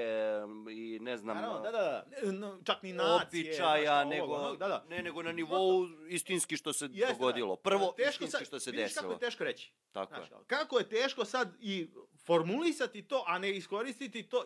i 0.71 0.99
ne 1.01 1.17
znam 1.17 1.37
Naravno, 1.37 1.61
da, 1.61 1.71
da, 1.71 2.05
da, 2.33 2.59
čak 2.65 2.83
ni 2.83 2.93
nacije. 2.93 3.57
kao 3.59 4.05
nego, 4.05 4.25
ovo, 4.25 4.35
ono, 4.35 4.57
da, 4.57 4.69
da. 4.69 4.85
ne, 4.89 5.03
nego 5.03 5.23
na 5.23 5.33
nivou 5.33 5.87
istinski 6.09 6.57
što 6.57 6.73
se 6.73 6.89
Jeste, 6.93 7.13
dogodilo. 7.15 7.57
da. 7.57 7.63
Prvo, 7.63 7.95
teško 7.97 8.11
istinski 8.25 8.39
sad, 8.39 8.47
što 8.47 8.61
se 8.61 8.71
vidiš 8.71 8.95
kako 8.95 9.07
desilo. 9.07 9.13
je 9.13 9.19
teško 9.19 9.45
reći. 9.45 9.73
Tako 9.93 10.15
Znaš, 10.15 10.31
je. 10.31 10.37
kako 10.47 10.79
je 10.79 10.89
teško 10.89 11.25
sad 11.25 11.57
i 11.61 11.91
formulisati 12.27 13.03
to, 13.03 13.25
a 13.27 13.39
ne 13.39 13.51
iskoristiti 13.51 14.23
to. 14.23 14.45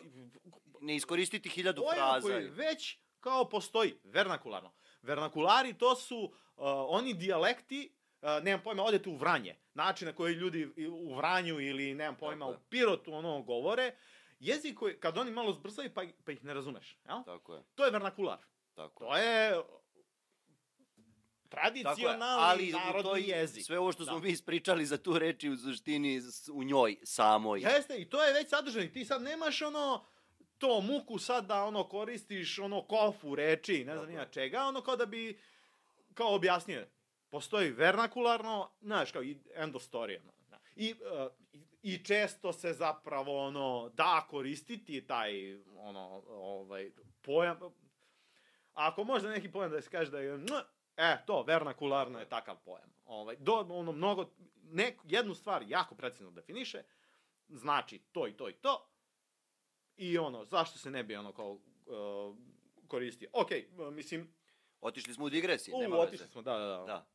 Ne 0.81 0.95
iskoristiti 0.95 1.49
hiljadu 1.49 1.81
Pojam 1.81 1.95
fraza. 2.11 2.27
koji 2.27 2.49
već 2.49 2.97
kao 3.19 3.49
postoji, 3.49 3.95
vernakularno. 4.03 4.73
Vernakulari 5.01 5.73
to 5.73 5.95
su 5.95 6.17
uh, 6.17 6.31
oni 6.87 7.13
dijalekti, 7.13 7.89
uh, 8.13 8.43
nemam 8.43 8.61
pojma, 8.61 8.83
odete 8.83 9.09
u 9.09 9.15
Vranje, 9.15 9.55
način 9.73 10.05
na 10.05 10.13
koji 10.13 10.33
ljudi 10.33 10.67
i- 10.75 10.87
u 10.87 11.15
Vranju 11.15 11.59
ili, 11.61 11.93
nemam 11.93 12.15
pojma, 12.15 12.45
Tako 12.45 12.51
u 12.51 12.55
je. 12.55 12.65
Pirotu 12.69 13.13
ono 13.13 13.41
govore, 13.41 13.95
jezik 14.39 14.75
koji, 14.75 14.95
kad 14.95 15.17
oni 15.17 15.31
malo 15.31 15.53
zbrzaju, 15.53 15.89
pa, 15.93 16.03
pa 16.25 16.31
ih 16.31 16.43
ne 16.43 16.53
razumeš, 16.53 16.97
jel? 17.05 17.23
Tako 17.25 17.55
je, 17.55 17.63
To 17.75 17.85
je 17.85 17.91
vernakular. 17.91 18.37
tako 18.75 19.15
je. 19.15 19.51
To 19.51 19.57
je 19.57 19.63
Tako 21.43 21.57
je, 21.57 21.83
tradicionalni 21.83 22.23
ali 22.39 22.71
narodni 22.71 23.03
to 23.03 23.15
je 23.15 23.23
jezik. 23.23 23.65
sve 23.65 23.79
ovo 23.79 23.91
što 23.91 24.05
smo 24.05 24.13
Da. 24.13 24.19
mi 24.19 24.29
ispričali 24.29 24.85
za 24.85 24.97
tu 24.97 25.19
reči 25.19 25.49
u 25.49 25.57
suštini 25.57 26.21
u 26.51 26.63
njoj 26.63 26.97
samoj. 27.03 27.59
Jeste, 27.61 27.95
i 27.95 28.05
to 28.05 28.23
je 28.23 28.33
već 28.33 28.49
sadržaj. 28.49 28.91
Ti 28.91 29.05
sad 29.05 29.21
nemaš 29.21 29.61
ono 29.61 30.05
to 30.57 30.81
muku 30.81 31.17
sad 31.19 31.45
da 31.45 31.63
ono 31.63 31.83
koristiš 31.83 32.59
ono 32.59 32.81
kofu 32.81 33.35
reči, 33.35 33.73
ne 33.77 33.93
znam 33.93 34.07
Tako 34.07 34.19
je. 34.19 34.27
čega, 34.29 34.61
ono 34.61 34.81
kao 34.81 34.95
da 34.95 35.05
bi 35.05 35.39
kao 36.17 36.35
objasnio. 36.35 36.87
Postoji 37.29 37.71
vernakularno, 37.71 38.69
znaš, 38.81 39.11
kao 39.11 39.23
i 39.23 39.37
end 39.55 39.75
of 39.75 39.81
story. 39.81 40.19
Ono, 40.21 40.31
da. 40.49 40.59
I, 40.75 40.93
uh, 40.93 41.31
i, 41.81 42.03
često 42.03 42.53
se 42.53 42.73
zapravo 42.73 43.45
ono 43.47 43.89
da 43.93 44.27
koristiti 44.29 45.07
taj 45.07 45.55
ono 45.75 46.23
ovaj 46.27 46.91
pojam 47.21 47.59
ako 48.73 49.03
možda 49.03 49.29
neki 49.29 49.51
pojam 49.51 49.71
da 49.71 49.81
se 49.81 49.89
kaže 49.89 50.11
da 50.11 50.19
je 50.19 50.37
"Mh", 50.37 50.51
e 50.97 51.17
to 51.25 51.43
vernakularno 51.43 52.19
je 52.19 52.29
takav 52.29 52.55
pojam. 52.65 52.89
Ovaj 53.05 53.35
do 53.35 53.53
ono 53.53 53.91
mnogo 53.91 54.29
nek, 54.63 54.99
jednu 55.03 55.35
stvar 55.35 55.63
jako 55.67 55.95
precizno 55.95 56.31
definiše 56.31 56.83
znači 57.49 57.99
to 58.11 58.27
i 58.27 58.33
to 58.33 58.49
i 58.49 58.53
to 58.53 58.89
i 59.97 60.17
ono 60.17 60.45
zašto 60.45 60.79
se 60.79 60.91
ne 60.91 61.03
bi 61.03 61.15
ono 61.15 61.33
kao 61.33 61.51
uh, 61.51 62.35
koristio. 62.87 63.29
Okej, 63.33 63.69
mislim 63.91 64.36
Otišli 64.81 65.13
smo 65.13 65.25
u 65.25 65.29
digresije, 65.29 65.77
nema 65.77 65.95
veze. 65.95 66.07
otišli 66.07 66.27
smo, 66.27 66.41
da, 66.41 66.57
da, 66.57 66.65
da. 66.65 66.83
Da. 66.85 67.05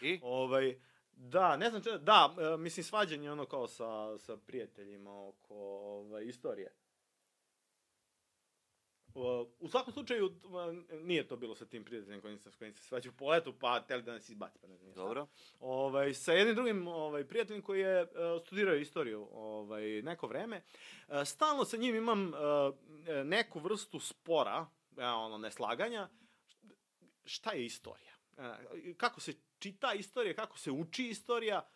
I? 0.00 0.20
Ovaj, 0.22 0.76
da, 1.16 1.56
ne 1.56 1.70
znam 1.70 1.82
če, 1.82 1.90
da, 1.98 2.34
e, 2.38 2.56
mislim 2.56 2.84
svađanje 2.84 3.30
ono 3.30 3.46
kao 3.46 3.68
sa, 3.68 4.18
sa 4.18 4.36
prijateljima 4.36 5.28
oko 5.28 5.54
ovaj, 5.54 6.24
istorije. 6.24 6.72
U 9.60 9.68
svakom 9.68 9.92
slučaju, 9.92 10.32
e, 10.90 10.96
nije 10.96 11.28
to 11.28 11.36
bilo 11.36 11.54
sa 11.54 11.66
tim 11.66 11.84
prijateljem 11.84 12.20
kojim 12.20 12.38
se, 12.38 12.50
s 12.50 12.56
kojim 12.56 12.74
se 12.74 12.82
svađao 12.82 13.12
po 13.18 13.28
letu, 13.28 13.54
pa 13.60 13.80
teli 13.80 14.02
da 14.02 14.12
nas 14.12 14.28
izbaci, 14.28 14.58
pa 14.58 14.66
ne 14.66 14.76
znam. 14.76 14.92
Dobro. 14.94 15.26
Ovaj, 15.60 16.14
sa 16.14 16.32
jednim 16.32 16.54
drugim 16.54 16.88
ovaj, 16.88 17.24
prijateljem 17.24 17.62
koji 17.62 17.80
je 17.80 18.02
uh, 18.02 18.08
studirao 18.46 18.74
istoriju 18.74 19.28
ovaj, 19.32 20.02
neko 20.02 20.26
vreme, 20.26 20.62
uh, 21.08 21.14
stalno 21.24 21.64
sa 21.64 21.76
njim 21.76 21.94
imam 21.94 22.28
uh, 22.28 22.34
neku 23.24 23.60
vrstu 23.60 24.00
spora, 24.00 24.66
uh, 24.90 24.98
ono, 24.98 25.38
neslaganja, 25.38 26.08
šta 27.24 27.52
je 27.52 27.64
istorija? 27.64 28.12
Uh, 28.36 28.44
kako 28.96 29.20
se 29.20 29.34
čita 29.58 29.92
istorija, 29.94 30.34
kako 30.34 30.58
se 30.58 30.70
uči 30.70 31.08
istorija, 31.08 31.68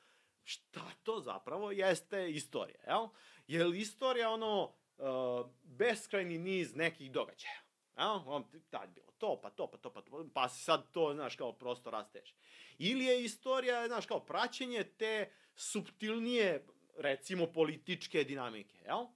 šta 0.45 0.91
to 1.03 1.21
zapravo 1.21 1.73
jeste 1.73 2.31
istorija, 2.31 2.81
jel? 2.87 3.09
Je 3.47 3.65
li 3.65 3.81
istorija 3.81 4.31
ono 4.31 4.65
uh, 4.65 5.51
beskrajni 5.63 6.39
niz 6.39 6.75
nekih 6.75 7.13
događaja? 7.13 7.61
Jel? 7.99 8.21
On, 8.27 8.45
tad 8.71 8.91
bilo 8.91 9.13
to, 9.19 9.41
pa 9.43 9.51
to, 9.51 9.67
pa 9.71 9.77
to, 9.77 9.91
pa 9.93 10.01
to, 10.03 10.27
pa 10.35 10.49
sad 10.49 10.91
to, 10.93 11.15
znaš, 11.15 11.37
kao 11.37 11.53
prosto 11.53 11.91
rasteš. 11.91 12.35
Ili 12.79 13.05
je 13.05 13.25
istorija, 13.25 13.87
znaš, 13.87 14.07
kao 14.07 14.21
praćenje 14.21 14.85
te 14.85 15.31
subtilnije, 15.55 16.67
recimo, 16.99 17.47
političke 17.47 18.25
dinamike, 18.25 18.79
jel? 18.85 19.07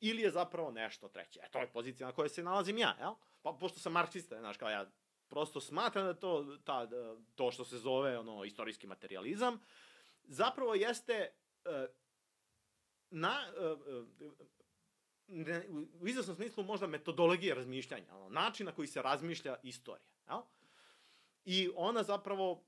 Ili 0.00 0.22
je 0.22 0.30
zapravo 0.30 0.70
nešto 0.70 1.08
treće. 1.08 1.40
E, 1.42 1.50
to 1.50 1.58
je 1.58 1.72
pozicija 1.72 2.06
na 2.06 2.12
kojoj 2.12 2.28
se 2.28 2.42
nalazim 2.42 2.78
ja, 2.78 2.96
jel? 3.00 3.14
Pa, 3.42 3.52
pošto 3.52 3.78
sam 3.78 3.92
marksista, 3.92 4.38
znaš, 4.38 4.56
kao 4.56 4.70
ja 4.70 4.90
prosto 5.30 5.60
smatram 5.60 6.04
da 6.04 6.14
to, 6.14 6.58
ta, 6.64 6.86
da, 6.86 7.16
to 7.34 7.50
što 7.50 7.64
se 7.64 7.78
zove 7.78 8.18
ono, 8.18 8.44
istorijski 8.44 8.86
materializam, 8.86 9.60
zapravo 10.24 10.74
jeste 10.74 11.30
uh, 11.64 11.72
na, 13.10 13.36
uh, 13.56 13.80
uh, 13.80 14.32
ne, 15.26 15.68
u- 16.00 16.08
izvesnom 16.08 16.36
smislu 16.36 16.64
možda 16.64 16.86
metodologija 16.86 17.54
razmišljanja, 17.54 18.16
ono, 18.16 18.28
način 18.28 18.66
na 18.66 18.72
koji 18.72 18.88
se 18.88 19.02
razmišlja 19.02 19.56
istorija. 19.62 20.10
Jel? 20.28 20.40
I 21.44 21.70
ona 21.74 22.02
zapravo 22.02 22.52
uh, 22.52 22.60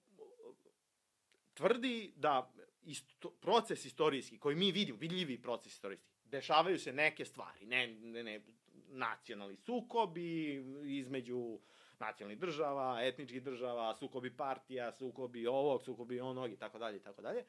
tvrdi 1.54 2.12
da 2.16 2.52
isto, 2.82 3.30
proces 3.30 3.84
istorijski, 3.84 4.38
koji 4.38 4.56
mi 4.56 4.72
vidimo, 4.72 4.98
vidljivi 4.98 5.42
proces 5.42 5.72
istorijski, 5.72 6.06
dešavaju 6.24 6.78
se 6.78 6.92
neke 6.92 7.24
stvari, 7.24 7.66
ne, 7.66 7.86
ne, 7.86 8.22
ne 8.22 8.40
nacionalni 8.88 9.56
sukobi 9.56 10.54
između 10.98 11.58
nacionalnih 12.02 12.38
država, 12.38 12.98
etničkih 13.02 13.42
država, 13.42 13.94
sukobi 13.96 14.36
partija, 14.36 14.92
sukobi 14.92 15.46
ovog, 15.46 15.82
sukobi 15.82 16.20
onog 16.20 16.52
i 16.52 16.56
tako 16.56 16.78
dalje 16.78 16.96
i 16.96 17.02
tako 17.02 17.22
dalje. 17.22 17.44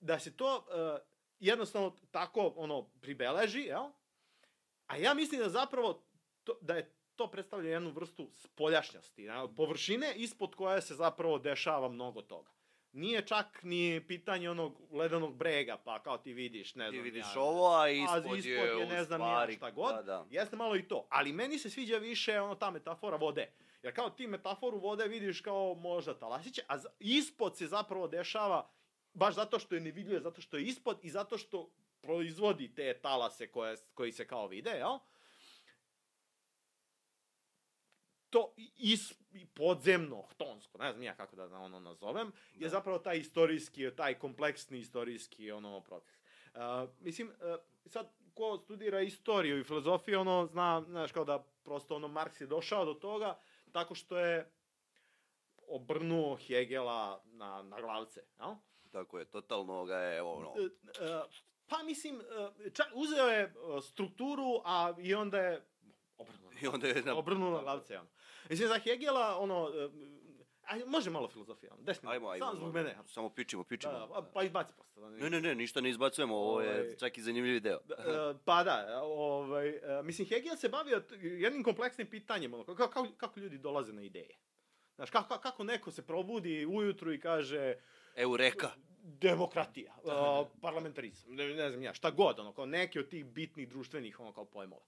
Da 0.00 0.18
se 0.18 0.36
to 0.36 0.56
uh, 0.56 0.98
jednostavno 1.40 1.96
tako 2.10 2.52
ono 2.56 2.82
pribeleži, 3.00 3.60
jel? 3.60 3.90
A 4.86 4.96
ja 4.96 5.14
mislim 5.14 5.40
da 5.40 5.48
zapravo 5.48 6.02
to, 6.44 6.58
da 6.60 6.76
je 6.76 6.90
to 7.16 7.26
predstavlja 7.30 7.70
jednu 7.70 7.90
vrstu 7.90 8.30
spoljašnjosti, 8.32 9.22
jel? 9.22 9.48
površine 9.56 10.14
ispod 10.16 10.54
koje 10.54 10.82
se 10.82 10.94
zapravo 10.94 11.38
dešava 11.38 11.88
mnogo 11.88 12.22
toga. 12.22 12.50
Nije 12.92 13.26
čak 13.26 13.60
ni 13.62 14.04
pitanje 14.08 14.50
onog 14.50 14.80
ledenog 14.92 15.36
brega, 15.36 15.76
pa 15.84 16.02
kao 16.02 16.18
ti 16.18 16.32
vidiš, 16.32 16.74
ne 16.74 16.84
Ti 16.84 16.90
znam. 16.90 17.04
vidiš 17.04 17.26
ja, 17.34 17.40
ovo, 17.40 17.66
a 17.66 17.82
a 17.82 17.88
ispod, 17.90 18.38
ispod 18.38 18.44
je, 18.44 18.78
je 18.78 18.86
ne 18.86 19.04
znam 19.04 19.20
ni 19.20 19.26
ja 19.26 19.30
stvari, 19.30 19.56
šta 19.56 19.70
god. 19.70 19.94
Da, 19.94 20.02
da. 20.02 20.26
Jeste 20.30 20.56
malo 20.56 20.76
i 20.76 20.88
to, 20.88 21.06
ali 21.10 21.32
meni 21.32 21.58
se 21.58 21.70
sviđa 21.70 21.96
više 21.96 22.40
ono 22.40 22.54
ta 22.54 22.70
metafora 22.70 23.16
vode. 23.16 23.52
Jer 23.82 23.94
kao 23.94 24.10
ti 24.10 24.26
metaforu 24.26 24.78
vode 24.78 25.08
vidiš 25.08 25.40
kao 25.40 25.74
možda 25.74 26.18
talasiće, 26.18 26.62
a 26.68 26.78
ispod 26.98 27.56
se 27.56 27.66
zapravo 27.66 28.08
dešava 28.08 28.70
baš 29.14 29.34
zato 29.34 29.58
što 29.58 29.74
je 29.74 29.80
nevidljivo, 29.80 30.20
zato 30.20 30.40
što 30.40 30.56
je 30.56 30.62
ispod 30.64 30.98
i 31.02 31.10
zato 31.10 31.38
što 31.38 31.70
proizvodi 32.00 32.74
te 32.74 32.98
talase 33.02 33.46
koje, 33.46 33.76
koji 33.94 34.12
se 34.12 34.26
kao 34.26 34.46
vide, 34.46 34.70
jel? 34.70 34.98
To 38.32 38.52
is, 38.78 39.12
podzemno, 39.54 40.22
htonsko, 40.22 40.78
ne 40.78 40.92
znam 40.92 41.02
ja 41.02 41.14
kako 41.16 41.36
da 41.36 41.58
ono 41.58 41.80
nazovem, 41.80 42.32
je 42.54 42.60
Da. 42.60 42.68
zapravo 42.68 42.98
taj 42.98 43.18
istorijski, 43.18 43.90
taj 43.96 44.18
kompleksni 44.18 44.78
istorijski 44.78 45.50
ono 45.50 45.80
proces. 45.80 46.20
Uh, 46.54 46.60
mislim, 47.00 47.28
uh, 47.28 47.34
sad, 47.86 48.08
ko 48.34 48.58
studira 48.58 49.00
istoriju 49.00 49.60
i 49.60 49.64
filozofiju, 49.64 50.20
ono, 50.20 50.46
zna, 50.46 50.82
znaš, 50.88 51.12
kao 51.12 51.24
da 51.24 51.44
prosto, 51.64 51.96
ono, 51.96 52.08
Marks 52.08 52.40
je 52.40 52.46
došao 52.46 52.84
do 52.84 52.94
toga 52.94 53.38
tako 53.72 53.94
što 53.94 54.18
je 54.18 54.50
obrnuo 55.68 56.36
Hegela 56.36 57.22
na, 57.24 57.62
na 57.62 57.80
glavce, 57.80 58.22
jel? 58.38 58.54
Tako 58.90 59.18
je, 59.18 59.24
totalno 59.24 59.84
ga 59.84 59.96
je, 59.96 60.22
ono, 60.22 60.54
e, 60.58 61.22
pa 61.66 61.82
mislim, 61.82 62.20
čak, 62.74 62.86
uzeo 62.94 63.26
je 63.26 63.54
strukturu, 63.82 64.62
a 64.64 64.94
i 64.98 65.14
onda 65.14 65.38
je 65.38 65.66
obrnuo. 66.18 66.50
i 66.62 66.66
onda 66.66 66.88
je... 66.88 67.02
Na... 67.02 67.16
Obrnuo 67.16 67.50
na 67.50 67.62
glavce, 67.62 67.98
ono. 67.98 68.08
Mislim, 68.50 68.68
za 68.68 68.78
Hegela, 68.78 69.38
ono, 69.38 69.70
e, 69.74 69.88
aj, 70.62 70.82
može 70.86 71.10
malo 71.10 71.28
filozofija, 71.28 71.72
ono, 71.74 71.82
deset 71.82 72.04
Ajmo, 72.04 72.28
ajmo. 72.28 72.46
samo 72.46 72.56
zbog 72.56 72.74
mene. 72.74 72.96
Samo 73.06 73.30
pičimo, 73.30 73.64
pičimo. 73.64 73.92
Da, 73.92 73.98
da, 73.98 74.30
pa 74.34 74.42
izbaci 74.42 74.72
posle. 74.76 75.02
da 75.02 75.10
Ne, 75.10 75.30
ne, 75.30 75.40
ne, 75.40 75.54
ništa 75.54 75.80
ne 75.80 75.90
izbacujemo, 75.90 76.36
ovo 76.36 76.60
je 76.60 76.70
Ovaj- 76.70 76.96
čak 76.96 77.18
i 77.18 77.22
zanimljiv 77.22 77.60
deo. 77.60 77.78
Da, 77.84 77.94
e, 77.94 78.34
pa 78.44 78.64
da, 78.64 79.00
ovaj, 79.02 79.68
e, 79.68 80.02
mislim, 80.02 80.28
Hegel 80.28 80.56
se 80.56 80.68
bavio 80.68 81.02
jednim 81.22 81.64
kompleksnim 81.64 82.06
pitanjem, 82.06 82.54
ono, 82.54 82.64
kako, 82.64 82.88
kako, 82.88 83.08
kako 83.16 83.40
ljudi 83.40 83.58
dolaze 83.58 83.92
na 83.92 84.02
ideje. 84.02 84.36
Znaš, 84.94 85.10
kako, 85.10 85.38
kako 85.38 85.64
neko 85.64 85.90
se 85.90 86.06
probudi 86.06 86.66
ujutru 86.66 87.12
i 87.12 87.20
kaže 87.20 87.74
Eureka. 88.16 88.70
demokratija, 89.02 89.94
uh, 90.04 90.46
parlamentarizam, 90.60 91.34
ne, 91.34 91.48
ne 91.48 91.70
znam 91.70 91.82
ja, 91.82 91.94
šta 91.94 92.10
god, 92.10 92.38
ono, 92.38 92.52
kao 92.52 92.66
neki 92.66 92.98
od 92.98 93.08
tih 93.08 93.24
bitnih 93.24 93.68
društvenih, 93.68 94.20
ono, 94.20 94.32
kao 94.32 94.44
pojmova. 94.44 94.82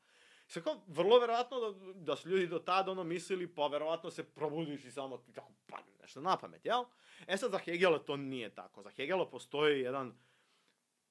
Sve 0.54 0.62
kao, 0.62 0.80
vrlo 0.86 1.18
verovatno 1.18 1.60
da, 1.60 1.92
da 1.94 2.16
su 2.16 2.28
ljudi 2.28 2.46
do 2.46 2.58
tada, 2.58 2.90
ono, 2.90 3.04
mislili, 3.04 3.54
pa 3.54 3.66
verovatno 3.66 4.10
se 4.10 4.24
probudiš 4.24 4.84
i 4.84 4.90
samo 4.90 5.18
tako 5.34 5.52
padne 5.66 5.92
nešto 6.00 6.20
na 6.20 6.36
pamet, 6.36 6.66
jel? 6.66 6.84
E 7.26 7.36
sad, 7.36 7.50
za 7.50 7.58
Hegela 7.58 7.98
to 7.98 8.16
nije 8.16 8.54
tako. 8.54 8.82
Za 8.82 8.90
Hegela 8.90 9.30
postoji 9.30 9.80
jedan 9.80 10.18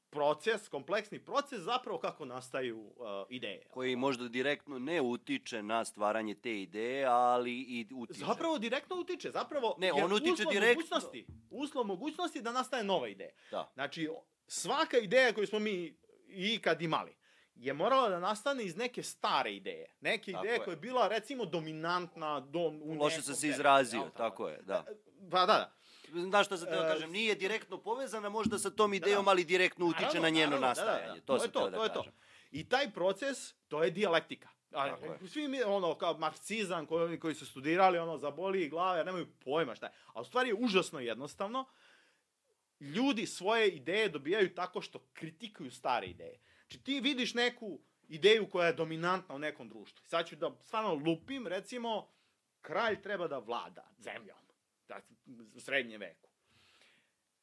proces, 0.10 0.68
kompleksni 0.68 1.20
proces, 1.20 1.60
zapravo 1.60 1.99
kako 1.99 2.26
nastaju 2.26 2.80
uh, 2.80 2.94
ideje. 3.30 3.64
Koji 3.70 3.95
možda 3.95 4.28
direktno 4.28 4.80
ne 4.80 5.02
utiče 5.02 5.64
na 5.64 5.86
stvaranje 5.86 6.36
te 6.36 6.61
ideje, 6.61 7.06
ali 7.06 7.53
i 7.53 7.88
utiče. 7.95 8.26
Zapravo 8.26 8.57
direktno 8.57 8.95
utiče, 8.95 9.32
zapravo 9.32 9.76
Ne, 9.80 9.94
on 9.94 10.14
utiče 10.14 10.34
uslov 10.34 10.53
direktno. 10.53 10.82
Mogućnosti, 10.82 11.26
uslov 11.49 11.86
mogućnosti 11.86 12.41
da 12.41 12.52
nastaje 12.52 12.84
nova 12.84 13.07
ideja. 13.07 13.32
Da. 13.52 13.72
Znači, 13.74 14.10
svaka 14.48 14.98
ideja 14.98 15.34
koju 15.34 15.48
smo 15.48 15.60
mi 15.60 15.98
ikad 16.28 16.82
imali 16.82 17.23
je 17.64 17.73
morala 17.73 18.10
da 18.10 18.19
nastane 18.19 18.64
iz 18.64 18.76
neke 18.76 19.03
stare 19.03 19.53
ideje. 19.53 19.88
Neke 20.02 20.31
Tako 20.31 20.45
ideje 20.45 20.56
je. 20.56 20.64
koja 20.64 20.72
je 20.72 20.77
bila, 20.77 21.07
recimo, 21.07 21.45
dominantna 21.45 22.40
do, 22.40 22.60
u 22.60 22.94
Loše 22.94 23.22
sam 23.22 23.35
se 23.35 23.48
izrazio, 23.48 23.99
jel 23.99 24.10
tako 24.18 24.49
je, 24.49 24.61
da. 24.61 24.85
Pa 25.31 25.40
da, 25.40 25.45
da. 25.45 25.73
Znaš 26.22 26.45
šta 26.45 26.57
sam 26.57 26.68
teo 26.68 26.84
E, 26.84 26.88
kažem, 26.88 27.11
nije 27.11 27.35
direktno 27.35 27.77
povezana 27.77 28.30
možda 28.30 28.60
sa 28.60 28.69
tom 28.69 28.91
Da, 28.91 28.95
idejom, 28.98 29.26
da. 29.26 29.31
ali 29.31 29.44
direktno 29.44 29.85
utiče 29.85 30.02
Naravno, 30.06 30.22
na 30.22 30.30
njeno 30.30 30.49
naravno, 30.49 30.68
nastajanje. 30.68 31.07
Da, 31.07 31.14
da, 31.14 31.19
da. 31.19 31.26
To 31.26 31.34
je 31.34 31.40
sam 31.40 31.52
to, 31.52 31.69
da 31.69 31.77
to 31.77 31.84
je 31.84 31.94
to. 31.94 32.06
I 32.52 32.69
taj 32.69 32.91
proces, 32.91 33.53
to 33.68 33.84
je 33.84 33.91
dijalektika. 33.91 34.49
A, 34.72 34.90
Tako 34.90 35.06
je. 35.06 35.27
svi 35.27 35.48
mi, 35.48 35.64
ono, 35.64 35.95
kao 35.95 36.18
marksizam 36.18 36.85
koji, 36.85 37.19
koji 37.19 37.35
su 37.35 37.45
studirali, 37.45 37.98
ono, 37.98 38.18
zaboli 38.18 38.69
glave, 38.69 39.03
nemaju 39.03 39.27
pojma 39.44 39.76
šta 39.76 39.85
je. 39.85 39.91
A 40.14 40.22
u 40.22 40.26
stvari 40.26 40.49
je 40.49 40.56
užasno 40.56 40.99
jednostavno. 40.99 41.65
Ljudi 42.80 43.26
svoje 43.26 43.69
ideje 43.69 44.10
dobijaju 44.10 44.56
tako 44.56 44.81
što 44.81 44.99
kritikuju 45.14 45.72
stare 45.72 46.07
ideje. 46.07 46.40
Znači 46.74 46.86
ti 46.86 47.02
vidiš 47.02 47.34
neku 47.34 47.80
ideju 48.08 48.50
koja 48.50 48.68
je 48.68 48.74
dominantna 48.74 49.36
u 49.36 49.40
nekom 49.40 49.70
društvu. 49.70 50.06
Sad 50.08 50.28
ću 50.28 50.36
da 50.36 50.56
stvarno 50.62 50.94
lupim, 50.94 51.48
recimo, 51.48 52.08
kralj 52.62 53.02
treba 53.02 53.28
da 53.28 53.38
vlada 53.38 53.91
zemljom. 53.98 54.38
Da, 54.88 55.02
u 55.56 55.60
srednje 55.60 55.98
veku. 55.98 56.30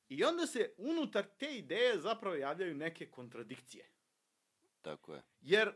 I 0.08 0.24
onda 0.24 0.46
se 0.46 0.74
unutar 0.78 1.24
te 1.38 1.56
ideje 1.56 1.98
zapravo 1.98 2.36
javljaju 2.36 2.74
neke 2.74 3.10
kontradikcije. 3.10 3.90
Tako 4.82 5.14
je. 5.14 5.22
Jer 5.40 5.72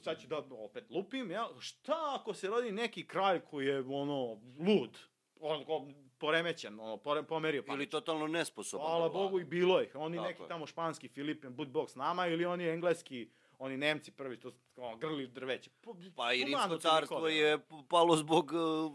sad 0.00 0.20
ću 0.20 0.28
da 0.28 0.38
opet 0.50 0.90
lupim, 0.90 1.30
ja, 1.30 1.48
šta 1.60 2.18
ako 2.20 2.34
se 2.34 2.48
rodi 2.48 2.72
neki 2.72 3.06
kralj 3.06 3.40
koji 3.40 3.66
je, 3.66 3.80
ono, 3.80 4.40
lud, 4.58 4.98
on 5.40 6.05
poremećen, 6.18 6.80
ono, 6.80 6.96
pore, 6.96 7.22
pomerio 7.22 7.62
pamet. 7.62 7.76
Ili 7.76 7.90
totalno 7.90 8.26
nesposoban. 8.28 8.86
Hvala 8.86 9.02
da. 9.02 9.08
Bogu 9.10 9.40
i 9.40 9.44
bilo 9.44 9.82
ih. 9.82 9.94
Oni 9.94 10.16
Tako 10.16 10.28
neki 10.28 10.42
je. 10.42 10.48
tamo 10.48 10.66
španski 10.66 11.08
Filip, 11.08 11.46
bud 11.46 11.68
bog 11.68 11.90
s 11.90 11.94
nama, 11.94 12.26
ili 12.26 12.44
oni 12.44 12.64
engleski, 12.66 13.28
oni 13.58 13.76
Nemci 13.76 14.10
prvi, 14.12 14.40
to 14.40 14.52
ono, 14.76 14.96
grli 14.96 15.26
drveće. 15.26 15.70
Po- 15.72 15.96
Pa 16.16 16.32
i 16.32 16.44
rimsko 16.44 16.68
to 16.68 16.78
carstvo 16.78 17.28
je 17.28 17.58
palo 17.88 18.16
zbog 18.16 18.52
uh, 18.52 18.92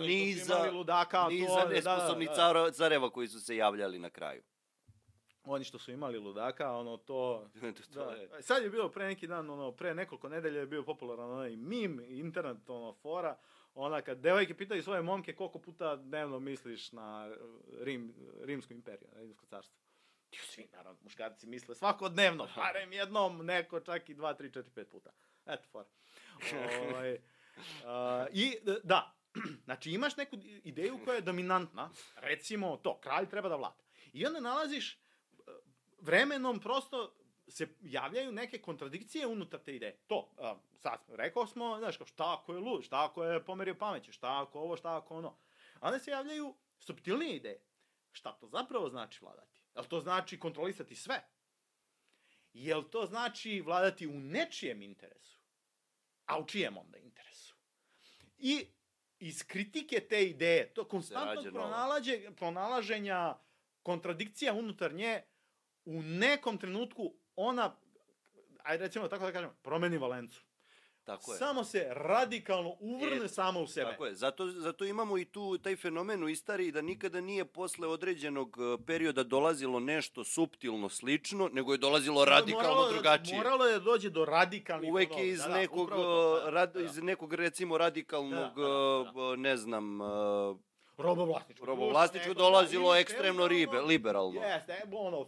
niza, 0.00 0.70
ludaka, 0.72 1.22
to- 1.22 1.28
niza 1.28 1.54
da, 1.54 1.64
da, 1.64 1.68
nesposobnih 1.68 2.28
da. 2.28 2.34
cara- 2.34 2.70
careva 2.70 3.10
koji 3.10 3.28
su 3.28 3.40
se 3.40 3.56
javljali 3.56 3.98
na 3.98 4.10
kraju. 4.10 4.42
Oni 5.44 5.64
što 5.64 5.78
su 5.78 5.92
imali 5.92 6.18
ludaka, 6.18 6.72
ono 6.72 6.96
to... 6.96 7.48
to 7.94 8.04
Da. 8.04 8.10
je, 8.12 8.28
Sad 8.40 8.62
je 8.62 8.70
bilo 8.70 8.88
pre 8.88 9.06
neki 9.06 9.26
dan, 9.26 9.50
ono, 9.50 9.72
pre 9.72 9.94
nekoliko 9.94 10.28
nedelja 10.28 10.60
je 10.60 10.66
bio 10.66 10.82
popularan 10.82 11.30
onaj 11.30 11.56
mim, 11.56 12.00
internet, 12.02 12.70
ono, 12.70 12.92
fora, 12.92 13.36
ona 13.76 14.02
kad 14.02 14.18
devojke 14.18 14.54
pitaju 14.54 14.82
svoje 14.82 15.02
momke 15.02 15.34
koliko 15.34 15.58
puta 15.58 15.96
dnevno 15.96 16.38
misliš 16.40 16.92
na 16.92 17.36
Rim, 17.80 18.14
Rimsku 18.40 18.72
imperiju, 18.72 19.08
na 19.12 19.20
Rimsko 19.20 19.46
carstvo. 19.46 19.76
Ti 20.30 20.38
svi, 20.38 20.68
naravno, 20.72 21.00
muškarci 21.02 21.46
misle 21.46 21.74
svakodnevno, 21.74 22.48
barem 22.56 22.92
jednom, 22.92 23.46
neko 23.46 23.80
čak 23.80 24.08
i 24.08 24.14
dva, 24.14 24.34
tri, 24.34 24.52
četiri, 24.52 24.72
pet 24.74 24.90
puta. 24.90 25.10
Eto, 25.46 25.68
fora. 25.72 25.88
Ovaj, 26.90 27.14
uh, 27.14 28.26
I, 28.32 28.58
da, 28.84 29.14
znači 29.64 29.90
imaš 29.90 30.16
neku 30.16 30.36
ideju 30.64 30.98
koja 31.04 31.14
je 31.14 31.20
dominantna, 31.20 31.90
recimo 32.16 32.76
to, 32.76 33.00
kralj 33.00 33.26
treba 33.26 33.48
da 33.48 33.56
vlada. 33.56 33.82
I 34.12 34.26
onda 34.26 34.40
nalaziš 34.40 34.98
uh, 35.32 35.54
vremenom 36.00 36.60
prosto 36.60 37.14
se 37.48 37.68
javljaju 37.82 38.32
neke 38.32 38.58
kontradikcije 38.58 39.26
unutar 39.26 39.60
te 39.60 39.76
ideje. 39.76 39.98
To, 40.06 40.30
a, 40.38 40.56
sad, 40.78 41.00
rekao 41.08 41.46
smo, 41.46 41.78
znaš, 41.78 41.96
kao 41.96 42.06
šta 42.06 42.38
ako 42.40 42.54
je 42.54 42.60
lud, 42.60 42.84
šta 42.84 43.04
ako 43.04 43.24
je 43.24 43.44
pomerio 43.44 43.74
pameće, 43.74 44.12
šta 44.12 44.42
ako 44.42 44.60
ovo, 44.60 44.76
šta 44.76 44.96
ako 44.96 45.16
ono. 45.16 45.36
A 45.80 45.86
onda 45.86 45.98
se 45.98 46.10
javljaju 46.10 46.54
subtilnije 46.78 47.36
ideje. 47.36 47.62
Šta 48.12 48.32
to 48.32 48.48
zapravo 48.48 48.88
znači 48.88 49.18
vladati? 49.24 49.60
Jel 49.74 49.84
to 49.84 50.00
znači 50.00 50.40
kontrolisati 50.40 50.94
sve? 50.94 51.28
Jel 52.52 52.82
to 52.82 53.06
znači 53.06 53.60
vladati 53.60 54.06
u 54.06 54.20
nečijem 54.20 54.82
interesu? 54.82 55.40
A 56.26 56.38
u 56.38 56.46
čijem 56.46 56.76
onda 56.76 56.98
interesu? 56.98 57.56
I 58.38 58.66
iz 59.18 59.46
kritike 59.46 60.00
te 60.00 60.24
ideje, 60.24 60.74
to 60.74 60.88
nova. 61.10 61.50
pronalađe, 61.52 62.30
pronalaženja 62.36 63.38
kontradikcija 63.82 64.52
unutar 64.52 64.94
nje, 64.94 65.22
u 65.84 66.02
nekom 66.02 66.58
trenutku 66.58 67.14
ona, 67.36 67.76
ajde 68.62 68.84
recimo 68.84 69.08
tako 69.08 69.24
da 69.24 69.32
kažem, 69.32 69.50
promeni 69.62 69.98
valencu. 69.98 70.40
tako 71.04 71.32
je. 71.32 71.38
Samo 71.38 71.64
se 71.64 71.86
radikalno 71.90 72.76
uvrne 72.80 73.24
E, 73.24 73.28
sama 73.28 73.60
u 73.60 73.66
sebe. 73.66 73.90
Tako 73.90 74.06
je, 74.06 74.14
zato, 74.14 74.48
zato 74.48 74.84
imamo 74.84 75.18
i 75.18 75.24
tu 75.24 75.58
taj 75.58 75.76
fenomen 75.76 76.24
u 76.24 76.28
istoriji 76.28 76.72
da 76.72 76.82
nikada 76.82 77.20
nije 77.20 77.44
posle 77.44 77.88
određenog 77.88 78.56
e, 78.58 78.84
perioda 78.86 79.22
dolazilo 79.22 79.80
nešto 79.80 80.24
suptilno 80.24 80.88
slično, 80.88 81.50
nego 81.52 81.72
je 81.72 81.78
dolazilo 81.78 82.24
radikalno 82.24 82.68
Moralo 82.68 82.86
je- 82.86 82.92
drugačije. 82.92 83.36
Moralo 83.36 83.64
je 83.66 83.72
da 83.72 83.78
dođe 83.80 84.10
do 84.10 84.24
radikalnih... 84.24 84.90
Uvek 84.90 85.10
je 85.10 85.28
iz 85.28 85.38
da, 85.38 85.48
da, 85.48 85.54
nekog, 85.54 85.88
to, 85.88 86.38
e, 86.38 86.44
da, 86.44 86.50
rad, 86.50 86.72
da, 86.72 86.78
da. 86.78 86.84
iz 86.84 86.98
nekog 86.98 87.34
recimo 87.34 87.78
radikalnog, 87.78 88.32
Da, 88.54 88.62
da, 88.62 89.12
da, 89.14 89.32
e, 89.32 89.36
ne 89.36 89.56
znam, 89.56 89.98
Robovlasničko. 90.98 91.66
robovlasničko 91.66 92.34
dolazilo 92.34 92.90
ili 92.90 93.00
ekstremno 93.00 93.48
ribe, 93.48 93.80
liberalno. 93.80 94.40
Jeste, 94.42 94.82
ono, 94.92 95.26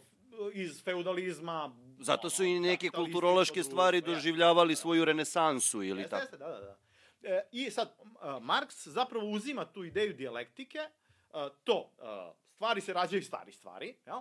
iz 0.52 0.82
feudalizma... 0.84 1.76
Zato 2.00 2.30
su 2.30 2.44
i 2.44 2.60
neke 2.60 2.90
kulturološke 2.90 3.62
stvari 3.62 3.96
jeste. 3.96 4.10
doživljavali 4.10 4.76
svoju 4.76 5.04
renesansu 5.04 5.82
ili 5.82 6.00
Jeste, 6.00 6.10
tako. 6.10 6.22
jeste, 6.22 6.36
da, 6.36 6.48
da, 6.48 6.60
da. 6.60 6.78
E, 7.22 7.48
I 7.52 7.70
sad, 7.70 7.94
uh, 8.00 8.42
Marks 8.42 8.86
zapravo 8.86 9.30
uzima 9.30 9.64
tu 9.64 9.84
ideju 9.84 10.12
dijalektike, 10.12 10.78
uh, 10.78 11.34
to, 11.64 11.90
stvari 12.54 12.80
se 12.80 12.92
rađaju 12.92 13.22
stvari 13.22 13.52
stvari, 13.52 13.96
jel? 14.06 14.20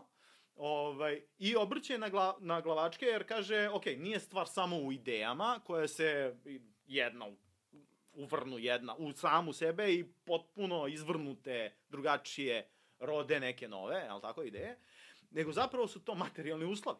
Ovaj, 0.55 1.21
I 1.39 1.55
obrće 1.55 1.97
na, 1.97 2.09
gla, 2.09 2.37
na 2.39 2.61
glavačke 2.61 3.05
jer 3.05 3.27
kaže, 3.27 3.69
ok, 3.69 3.85
nije 3.85 4.19
stvar 4.19 4.47
samo 4.47 4.77
u 4.77 4.91
idejama 4.91 5.59
koje 5.63 5.87
se 5.87 6.35
jedna 6.87 7.25
uvrnu 8.13 8.57
jedna 8.59 8.95
u 8.95 9.13
samu 9.13 9.53
sebe 9.53 9.93
i 9.93 10.05
potpuno 10.25 10.87
izvrnute 10.87 11.73
drugačije 11.89 12.69
rode 12.99 13.39
neke 13.39 13.67
nove, 13.67 13.95
jel 13.95 14.21
tako, 14.21 14.43
ideje, 14.43 14.77
nego 15.29 15.51
zapravo 15.51 15.87
su 15.87 15.99
to 15.99 16.15
materijalni 16.15 16.65
uslovi 16.65 16.99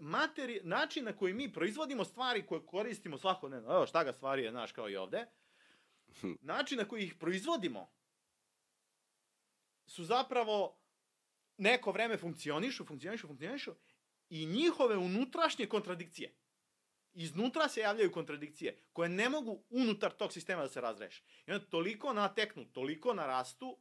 materi, 0.00 0.60
način 0.64 1.04
na 1.04 1.12
koji 1.12 1.34
mi 1.34 1.52
proizvodimo 1.52 2.04
stvari 2.04 2.46
koje 2.46 2.66
koristimo 2.66 3.18
svakodnevno, 3.18 3.74
evo 3.74 3.86
šta 3.86 4.04
ga 4.04 4.12
stvari 4.12 4.42
je, 4.42 4.50
znaš, 4.50 4.72
kao 4.72 4.90
i 4.90 4.96
ovde, 4.96 5.26
način 6.40 6.78
na 6.78 6.84
koji 6.84 7.04
ih 7.04 7.14
proizvodimo 7.14 7.92
su 9.86 10.04
zapravo 10.04 10.80
neko 11.56 11.92
vreme 11.92 12.16
funkcionišu, 12.16 12.84
funkcionišu, 12.84 13.26
funkcionišu 13.26 13.74
i 14.30 14.46
njihove 14.46 14.96
unutrašnje 14.96 15.66
kontradikcije. 15.66 16.34
Iznutra 17.12 17.68
se 17.68 17.80
javljaju 17.80 18.12
kontradikcije 18.12 18.82
koje 18.92 19.08
ne 19.08 19.28
mogu 19.28 19.64
unutar 19.70 20.12
tog 20.12 20.32
sistema 20.32 20.62
da 20.62 20.68
se 20.68 20.80
razreše. 20.80 21.24
I 21.46 21.52
onda 21.52 21.66
toliko 21.66 22.12
nateknu, 22.12 22.64
toliko 22.64 23.14
narastu, 23.14 23.78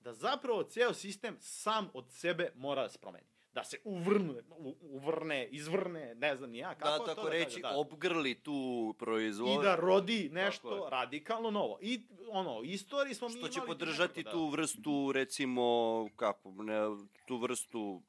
da 0.00 0.12
zapravo 0.12 0.62
ceo 0.62 0.94
sistem 0.94 1.36
sam 1.40 1.90
od 1.94 2.10
sebe 2.10 2.52
mora 2.54 2.82
da 2.82 2.88
se 2.88 2.98
promeni. 2.98 3.26
Da 3.52 3.64
se 3.64 3.78
uvrne, 3.84 4.42
uvrne, 4.80 5.46
izvrne, 5.46 6.14
ne 6.14 6.36
znam 6.36 6.50
ni 6.50 6.58
ja 6.58 6.74
kako 6.74 6.90
Da, 6.90 6.98
to 6.98 7.04
tako 7.04 7.22
da 7.22 7.30
reći, 7.30 7.62
kaže, 7.62 7.74
da. 7.74 7.80
obgrli 7.80 8.34
tu 8.34 8.94
proizvod. 8.98 9.60
I 9.60 9.64
da 9.64 9.76
rodi 9.76 10.22
Tako 10.28 10.34
nešto 10.34 10.84
je. 10.84 10.90
radikalno 10.90 11.50
novo. 11.50 11.78
I 11.82 12.02
ono, 12.28 12.62
istoriji 12.64 13.14
smo 13.14 13.28
mi 13.28 13.38
Što 13.38 13.48
će 13.48 13.58
imali 13.58 13.68
podržati 13.68 14.20
nekoliko, 14.20 14.30
tu 14.30 14.48
vrstu, 14.48 15.12
recimo, 15.12 15.62
kako, 16.16 16.50
ne, 16.50 16.78
tu 17.26 17.36
vrstu 17.36 18.02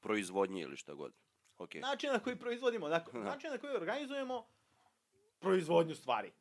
proizvodnje 0.00 0.62
ili 0.62 0.76
šta 0.76 0.94
god. 0.94 1.12
Okay. 1.58 1.80
Način 1.80 2.10
na 2.12 2.18
koji 2.18 2.36
proizvodimo, 2.36 2.88
dakle, 2.88 3.20
način 3.30 3.50
na 3.50 3.58
koji 3.58 3.76
organizujemo 3.76 4.46
proizvodnju 5.40 5.94
stvari. 5.94 6.32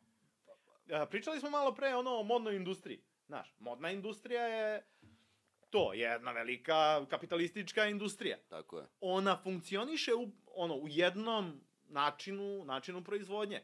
E, 0.90 1.06
Pričali 1.10 1.40
smo 1.40 1.50
malo 1.50 1.76
pre 1.76 1.96
ono 1.96 2.20
o 2.20 2.24
modnoj 2.24 2.56
industriji. 2.56 3.02
Znaš, 3.32 3.56
modna 3.60 3.92
industrija 3.92 4.44
je 4.44 4.86
to, 5.70 5.94
jedna 5.94 6.32
velika 6.32 7.06
kapitalistička 7.06 7.86
industrija. 7.86 8.38
Tako 8.50 8.80
je. 8.80 8.86
Ona 9.02 9.38
funkcioniše 9.44 10.14
u, 10.14 10.32
ono, 10.46 10.76
u 10.76 10.88
jednom 10.88 11.62
načinu, 11.90 12.66
načinu 12.66 13.04
proizvodnje. 13.04 13.62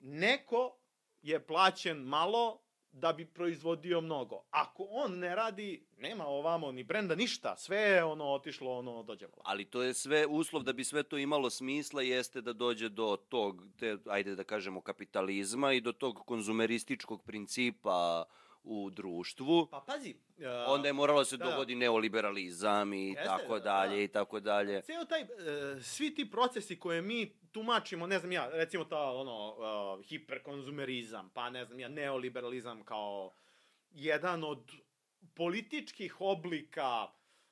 Neko 0.00 0.78
je 1.22 1.46
plaćen 1.46 1.98
malo 1.98 2.60
da 2.92 3.12
bi 3.12 3.26
proizvodio 3.26 4.00
mnogo. 4.00 4.44
Ako 4.50 4.86
on 4.90 5.18
ne 5.18 5.34
radi, 5.34 5.86
nema 5.96 6.26
ovamo 6.26 6.72
ni 6.72 6.84
brenda 6.84 7.14
ništa, 7.14 7.56
sve 7.56 7.78
je 7.78 8.04
ono 8.04 8.24
otišlo 8.24 8.78
ono 8.78 9.02
dođe 9.02 9.26
vola. 9.26 9.42
Ali 9.44 9.64
to 9.64 9.82
je 9.82 9.94
sve, 9.94 10.26
uslov 10.26 10.62
da 10.62 10.72
bi 10.72 10.84
sve 10.84 11.02
to 11.02 11.18
imalo 11.18 11.50
smisla 11.50 12.02
jeste 12.02 12.40
da 12.40 12.52
dođe 12.52 12.88
do 12.88 13.16
tog, 13.28 13.62
te, 13.78 13.96
ajde 14.06 14.34
da 14.34 14.44
kažemo, 14.44 14.80
kapitalizma 14.80 15.72
i 15.72 15.80
do 15.80 15.92
tog 15.92 16.22
konzumerističkog 16.26 17.22
principa 17.24 18.24
u 18.62 18.90
društvu. 18.90 19.68
Pa 19.70 19.84
pazi, 19.86 20.14
uh, 20.38 20.44
Onda 20.66 20.88
je 20.88 20.92
moralo 20.92 21.24
se 21.24 21.36
da, 21.36 21.44
da. 21.44 21.50
dogodi 21.50 21.74
neoliberalizam 21.74 22.92
i 22.92 23.08
Jeste, 23.08 23.24
tako 23.24 23.58
da, 23.58 23.64
dalje 23.64 23.96
da. 23.96 24.02
i 24.02 24.08
tako 24.08 24.40
dalje. 24.40 24.82
ceo 24.82 25.04
taj, 25.04 25.22
uh, 25.22 25.28
svi 25.82 26.14
ti 26.14 26.30
procesi 26.30 26.80
koje 26.80 27.02
mi 27.02 27.38
tumačimo, 27.52 28.06
ne 28.06 28.18
znam 28.18 28.32
ja, 28.32 28.48
recimo 28.52 28.84
ta 28.84 29.10
ono, 29.10 29.56
uh, 29.98 30.04
hiperkonzumerizam, 30.04 31.30
pa 31.34 31.50
ne 31.50 31.64
znam 31.64 31.80
ja, 31.80 31.88
neoliberalizam 31.88 32.84
kao 32.84 33.32
jedan 33.90 34.44
od 34.44 34.72
političkih 35.34 36.20
oblika 36.20 37.08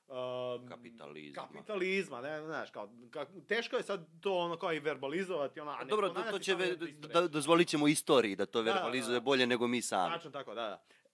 um, 0.09 0.69
Kapitalizma. 0.69 1.43
kapitalizma, 1.43 2.20
ne, 2.20 2.43
znaš, 2.43 2.70
kao, 2.70 2.91
ka, 3.11 3.27
teško 3.49 3.77
je 3.77 3.83
sad 3.83 4.07
to 4.20 4.39
ono 4.39 4.57
kao 4.57 4.73
i 4.73 4.81
verbalizovati, 4.81 5.61
ono, 5.61 5.70
a 5.70 5.85
ne 5.85 5.91
dobro, 5.91 6.09
to, 6.09 6.23
to 6.31 6.39
će, 6.39 6.55
ve, 6.55 6.77
da, 6.77 7.28
dozvolit 7.28 7.69
ćemo 7.69 7.89
istoriji 7.89 8.37
da 8.37 8.47
to 8.47 8.62
Da, 8.62 8.73
verbalizuje 8.73 9.12
da, 9.12 9.20
da. 9.20 9.24
bolje 9.24 9.47
nego 9.47 9.66
mi 9.66 9.83
sami. 9.83 10.15
Tačno 10.15 10.31
tako, 10.31 10.55
da, 10.55 10.62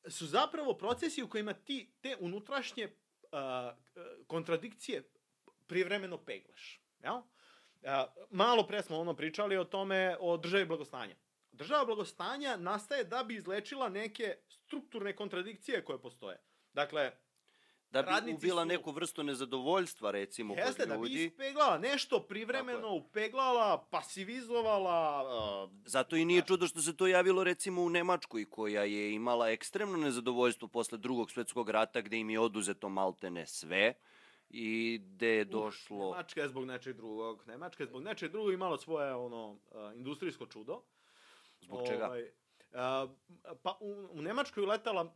da. 0.05 0.11
Su 0.11 0.27
zapravo 0.27 0.75
procesi 0.75 1.23
u 1.23 1.29
kojima 1.29 1.53
ti 1.53 1.93
te 2.01 2.17
unutrašnje 2.21 2.85
uh, 2.85 3.29
kontradikcije 4.27 5.11
privremeno 5.67 6.19
peglaš. 6.19 6.81
Jel? 7.03 7.15
Uh, 7.15 7.23
malo 8.31 8.67
pre 8.67 8.83
smo 8.83 8.99
ono 8.99 9.15
pričali 9.17 9.57
o 9.57 9.65
tome, 9.65 10.17
o 10.21 10.37
državi 10.37 10.65
blagostanja. 10.65 11.17
Država 11.53 11.85
blagostanja 11.85 12.57
nastaje 12.57 13.05
da 13.05 13.25
bi 13.25 13.35
izlečila 13.35 13.89
neke 13.89 14.37
strukturne 14.49 15.17
kontradikcije 15.17 15.85
koje 15.85 15.99
postoje. 16.01 16.41
Dakle, 16.73 17.13
Da 17.93 18.03
bi 18.03 18.11
radnici 18.11 18.37
ubila 18.37 18.63
su- 18.63 18.69
neku 18.69 18.91
vrstu 18.91 19.23
nezadovoljstva, 19.23 20.11
recimo, 20.11 20.55
jeste 20.55 20.83
kod 20.83 20.89
da 20.89 20.99
bi 20.99 21.09
ljudi. 21.09 21.25
ispeglala 21.25 21.79
nešto 21.79 22.21
privremeno, 22.21 22.95
upeglala, 22.95 23.87
pasivizovala, 23.91 25.25
uh, 25.65 25.71
Zato 25.87 26.17
i 26.17 26.25
nije 26.25 26.43
čudo 26.47 26.67
što 26.67 26.81
se 26.81 26.97
to 26.97 27.07
javilo 27.07 27.45
recimo 27.45 27.83
u 27.83 27.91
Nemačkoj 27.91 28.45
koja 28.51 28.83
je 28.85 29.13
imala 29.15 29.49
ekstremno 29.51 29.97
nezadovoljstvo 29.97 30.69
posle 30.69 30.99
drugog 30.99 31.31
svetskog 31.31 31.71
rata 31.71 32.01
gde 32.01 32.17
im 32.19 32.31
je 32.31 32.41
oduzeto 32.41 32.89
maltene 32.89 33.47
sve 33.47 33.95
i 34.51 35.01
gde 35.05 35.29
je 35.29 35.45
došlo... 35.45 36.11
Nemačka 36.11 36.41
je 36.41 36.49
zbog 36.49 36.65
nečeg 36.65 36.97
drugog. 36.97 37.45
Nemačka 37.47 37.83
je 37.83 37.87
zbog 37.87 38.03
nečeg 38.03 38.31
drugog 38.31 38.53
imala 38.53 38.79
svoje 38.79 39.15
ono, 39.15 39.51
uh, 39.51 39.59
industrijsko 39.95 40.47
čudo. 40.47 40.83
Zbog 41.61 41.87
čega? 41.87 42.07
Ovaj, 42.07 42.23
uh, 42.23 43.11
pa 43.63 43.77
u, 43.81 44.09
u 44.13 44.23
Nemačkoj 44.23 44.63
je 44.63 44.69
letala 44.69 45.03
uh, 45.03 45.13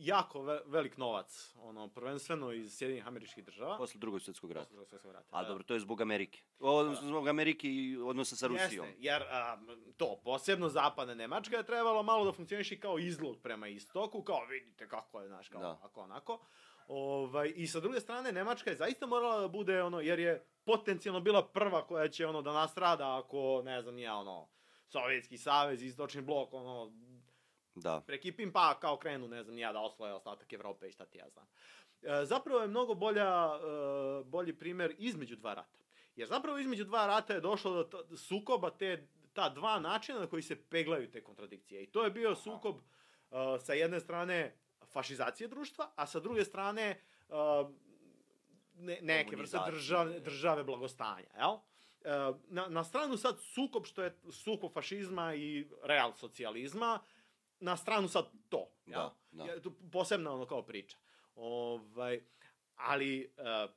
jako 0.00 0.42
ve, 0.42 0.60
velik 0.66 0.96
novac, 0.96 1.54
ono, 1.58 1.88
prvenstveno 1.88 2.52
iz 2.52 2.76
Sjedinih 2.76 3.06
američkih 3.06 3.44
država. 3.44 3.76
Posle 3.76 3.98
drugog 4.00 4.22
svjetskog 4.22 4.52
rata. 4.52 4.64
Posle 4.64 4.74
Drugog 4.74 4.88
svjetskog 4.88 5.12
rata. 5.12 5.26
A 5.30 5.42
da. 5.42 5.48
dobro, 5.48 5.64
to 5.64 5.74
je 5.74 5.80
zbog 5.80 6.00
Amerike. 6.00 6.42
Odnosno, 6.58 7.08
zbog 7.08 7.28
Amerike 7.28 7.68
i 7.68 7.96
odnosa 7.96 8.36
sa 8.36 8.46
Rusijom. 8.46 8.86
Jeste, 8.86 9.02
jer 9.02 9.22
a, 9.22 9.58
to, 9.96 10.20
posebno 10.24 10.68
zapadna 10.68 11.14
Nemačka 11.14 11.56
je 11.56 11.66
trebalo 11.66 12.02
malo 12.02 12.24
da 12.24 12.32
funkcioniši 12.32 12.80
kao 12.80 12.98
izlog 12.98 13.40
prema 13.42 13.68
istoku, 13.68 14.22
kao 14.22 14.44
vidite 14.44 14.88
kako 14.88 15.20
je, 15.20 15.28
znaš, 15.28 15.48
kao 15.48 15.60
Da. 15.60 15.78
ako 15.82 16.00
onako. 16.00 16.40
Ovaj, 16.88 17.52
I 17.56 17.66
sa 17.66 17.80
druge 17.80 18.00
strane, 18.00 18.32
Nemačka 18.32 18.70
je 18.70 18.76
zaista 18.76 19.06
morala 19.06 19.40
da 19.40 19.48
bude, 19.48 19.82
ono, 19.82 20.00
jer 20.00 20.18
je 20.18 20.46
potencijalno 20.64 21.20
bila 21.20 21.48
prva 21.48 21.86
koja 21.86 22.08
će, 22.08 22.26
ono, 22.26 22.42
da 22.42 22.52
nastrada 22.52 23.18
ako, 23.18 23.62
ne 23.64 23.82
znam, 23.82 23.94
nije, 23.94 24.12
ono, 24.12 24.48
Sovjetski 24.88 25.38
savez, 25.38 25.82
istočni 25.82 26.22
blok, 26.22 26.54
ono, 26.54 26.92
Da. 27.74 28.00
prekipim, 28.06 28.52
pa 28.52 28.78
kao 28.80 28.96
krenu, 28.96 29.28
ne 29.28 29.42
znam, 29.42 29.58
ja 29.58 29.72
da 29.72 29.80
osvoje 29.80 30.14
ostatak 30.14 30.52
Evrope 30.52 30.88
i 30.88 30.92
šta 30.92 31.04
ti 31.04 31.18
ja 31.18 31.28
znam. 31.28 31.46
E, 32.02 32.24
zapravo 32.24 32.60
je 32.60 32.68
mnogo 32.68 32.94
bolja, 32.94 33.50
e, 33.54 34.24
bolji 34.24 34.58
primer 34.58 34.94
između 34.98 35.36
dva 35.36 35.54
rata. 35.54 35.78
Jer 36.16 36.28
zapravo 36.28 36.58
između 36.58 36.84
dva 36.84 37.06
rata 37.06 37.34
je 37.34 37.40
došlo 37.40 37.84
do 37.84 38.16
sukoba 38.16 38.70
te, 38.70 39.08
ta 39.32 39.48
dva 39.48 39.80
načina 39.80 40.18
na 40.18 40.26
koji 40.26 40.42
se 40.42 40.62
peglaju 40.62 41.10
te 41.10 41.24
kontradikcije. 41.24 41.82
I 41.82 41.86
to 41.86 42.04
je 42.04 42.10
bio 42.10 42.34
sukob 42.34 42.76
e, 42.76 43.34
sa 43.58 43.72
jedne 43.72 44.00
strane 44.00 44.56
fašizacije 44.92 45.48
društva, 45.48 45.90
a 45.96 46.06
sa 46.06 46.20
druge 46.20 46.44
strane 46.44 46.82
e, 46.82 47.34
ne, 48.74 48.98
neke 49.02 49.36
vrste 49.36 49.58
države, 49.66 50.20
države 50.20 50.64
blagostanja, 50.64 51.28
jel? 51.38 51.56
E, 52.04 52.32
na, 52.48 52.68
na 52.68 52.84
stranu 52.84 53.16
sad 53.16 53.40
sukob 53.40 53.84
što 53.84 54.02
je 54.02 54.16
sukob 54.32 54.72
fašizma 54.72 55.34
i 55.34 55.68
real 55.82 56.12
socijalizma, 56.12 56.98
na 57.60 57.76
stranu 57.76 58.08
sad 58.08 58.30
to. 58.48 58.72
Jel? 58.86 59.08
Da, 59.30 59.44
da. 59.44 59.70
Posebna 59.92 60.32
ono 60.32 60.46
kao 60.46 60.62
priča. 60.62 60.98
Ovaj, 61.34 62.20
ali 62.74 63.34
uh, 63.38 63.70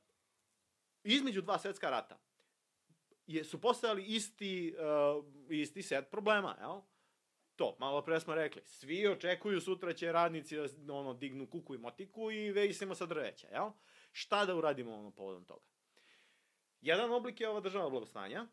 između 1.04 1.42
dva 1.42 1.58
svetska 1.58 1.90
rata 1.90 2.18
je, 3.26 3.44
su 3.44 3.60
postojali 3.60 4.04
isti, 4.04 4.74
uh, 5.18 5.24
isti 5.50 5.82
set 5.82 6.10
problema, 6.10 6.56
jel? 6.60 6.80
To, 7.56 7.76
malo 7.78 8.02
pre 8.02 8.20
smo 8.20 8.34
rekli, 8.34 8.62
svi 8.64 9.06
očekuju 9.06 9.60
sutra 9.60 9.92
će 9.92 10.12
radnici 10.12 10.56
da 10.76 10.94
ono, 10.94 11.14
dignu 11.14 11.46
kuku 11.46 11.74
i 11.74 11.78
motiku 11.78 12.30
i 12.30 12.52
vejsimo 12.52 12.94
sa 12.94 13.06
drveća, 13.06 13.48
jel? 13.48 13.70
Šta 14.12 14.44
da 14.44 14.56
uradimo 14.56 14.94
ono 14.94 15.10
povodom 15.10 15.44
toga? 15.44 15.66
Jedan 16.80 17.12
oblik 17.12 17.40
je 17.40 17.48
ova 17.48 17.60
država 17.60 17.90
blagostanja, 17.90 18.46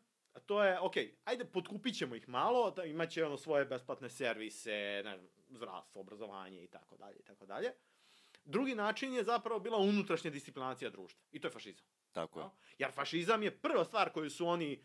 to 0.46 0.64
je, 0.64 0.80
ok, 0.80 0.94
ajde, 1.24 1.44
potkupit 1.44 1.96
ćemo 1.98 2.14
ih 2.14 2.28
malo, 2.28 2.70
da 2.70 2.84
imaće 2.84 3.24
ono 3.24 3.36
svoje 3.36 3.64
besplatne 3.64 4.10
servise, 4.10 5.02
ne 5.04 5.16
znam, 5.16 5.28
zdravstvo, 5.48 6.00
obrazovanje 6.00 6.64
i 6.64 6.66
tako 6.66 6.96
dalje 6.96 7.16
i 7.16 7.22
tako 7.22 7.46
dalje. 7.46 7.72
Drugi 8.44 8.74
način 8.74 9.14
je 9.14 9.24
zapravo 9.24 9.60
bila 9.60 9.78
unutrašnja 9.78 10.30
disciplinacija 10.30 10.90
društva. 10.90 11.22
I 11.32 11.40
to 11.40 11.46
je 11.46 11.52
fašizam. 11.52 11.84
Tako 12.12 12.40
je. 12.40 12.44
No? 12.44 12.52
Jer 12.78 12.92
fašizam 12.92 13.42
je 13.42 13.56
prva 13.58 13.84
stvar 13.84 14.12
koju 14.12 14.30
su 14.30 14.46
oni, 14.46 14.84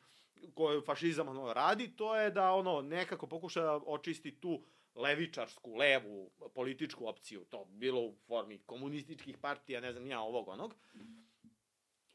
koju 0.53 0.81
fašizam 0.81 1.27
ono 1.27 1.53
radi, 1.53 1.95
to 1.95 2.15
je 2.15 2.31
da 2.31 2.51
ono 2.51 2.81
nekako 2.81 3.27
pokuša 3.27 3.61
da 3.61 3.79
očisti 3.85 4.39
tu 4.39 4.63
levičarsku, 4.95 5.75
levu 5.75 6.31
političku 6.53 7.07
opciju, 7.07 7.45
to 7.45 7.65
bilo 7.65 8.01
u 8.01 8.15
formi 8.27 8.57
komunističkih 8.57 9.37
partija, 9.37 9.81
ne 9.81 9.91
znam 9.91 10.07
ja, 10.07 10.21
ovog 10.21 10.47
onog. 10.47 10.75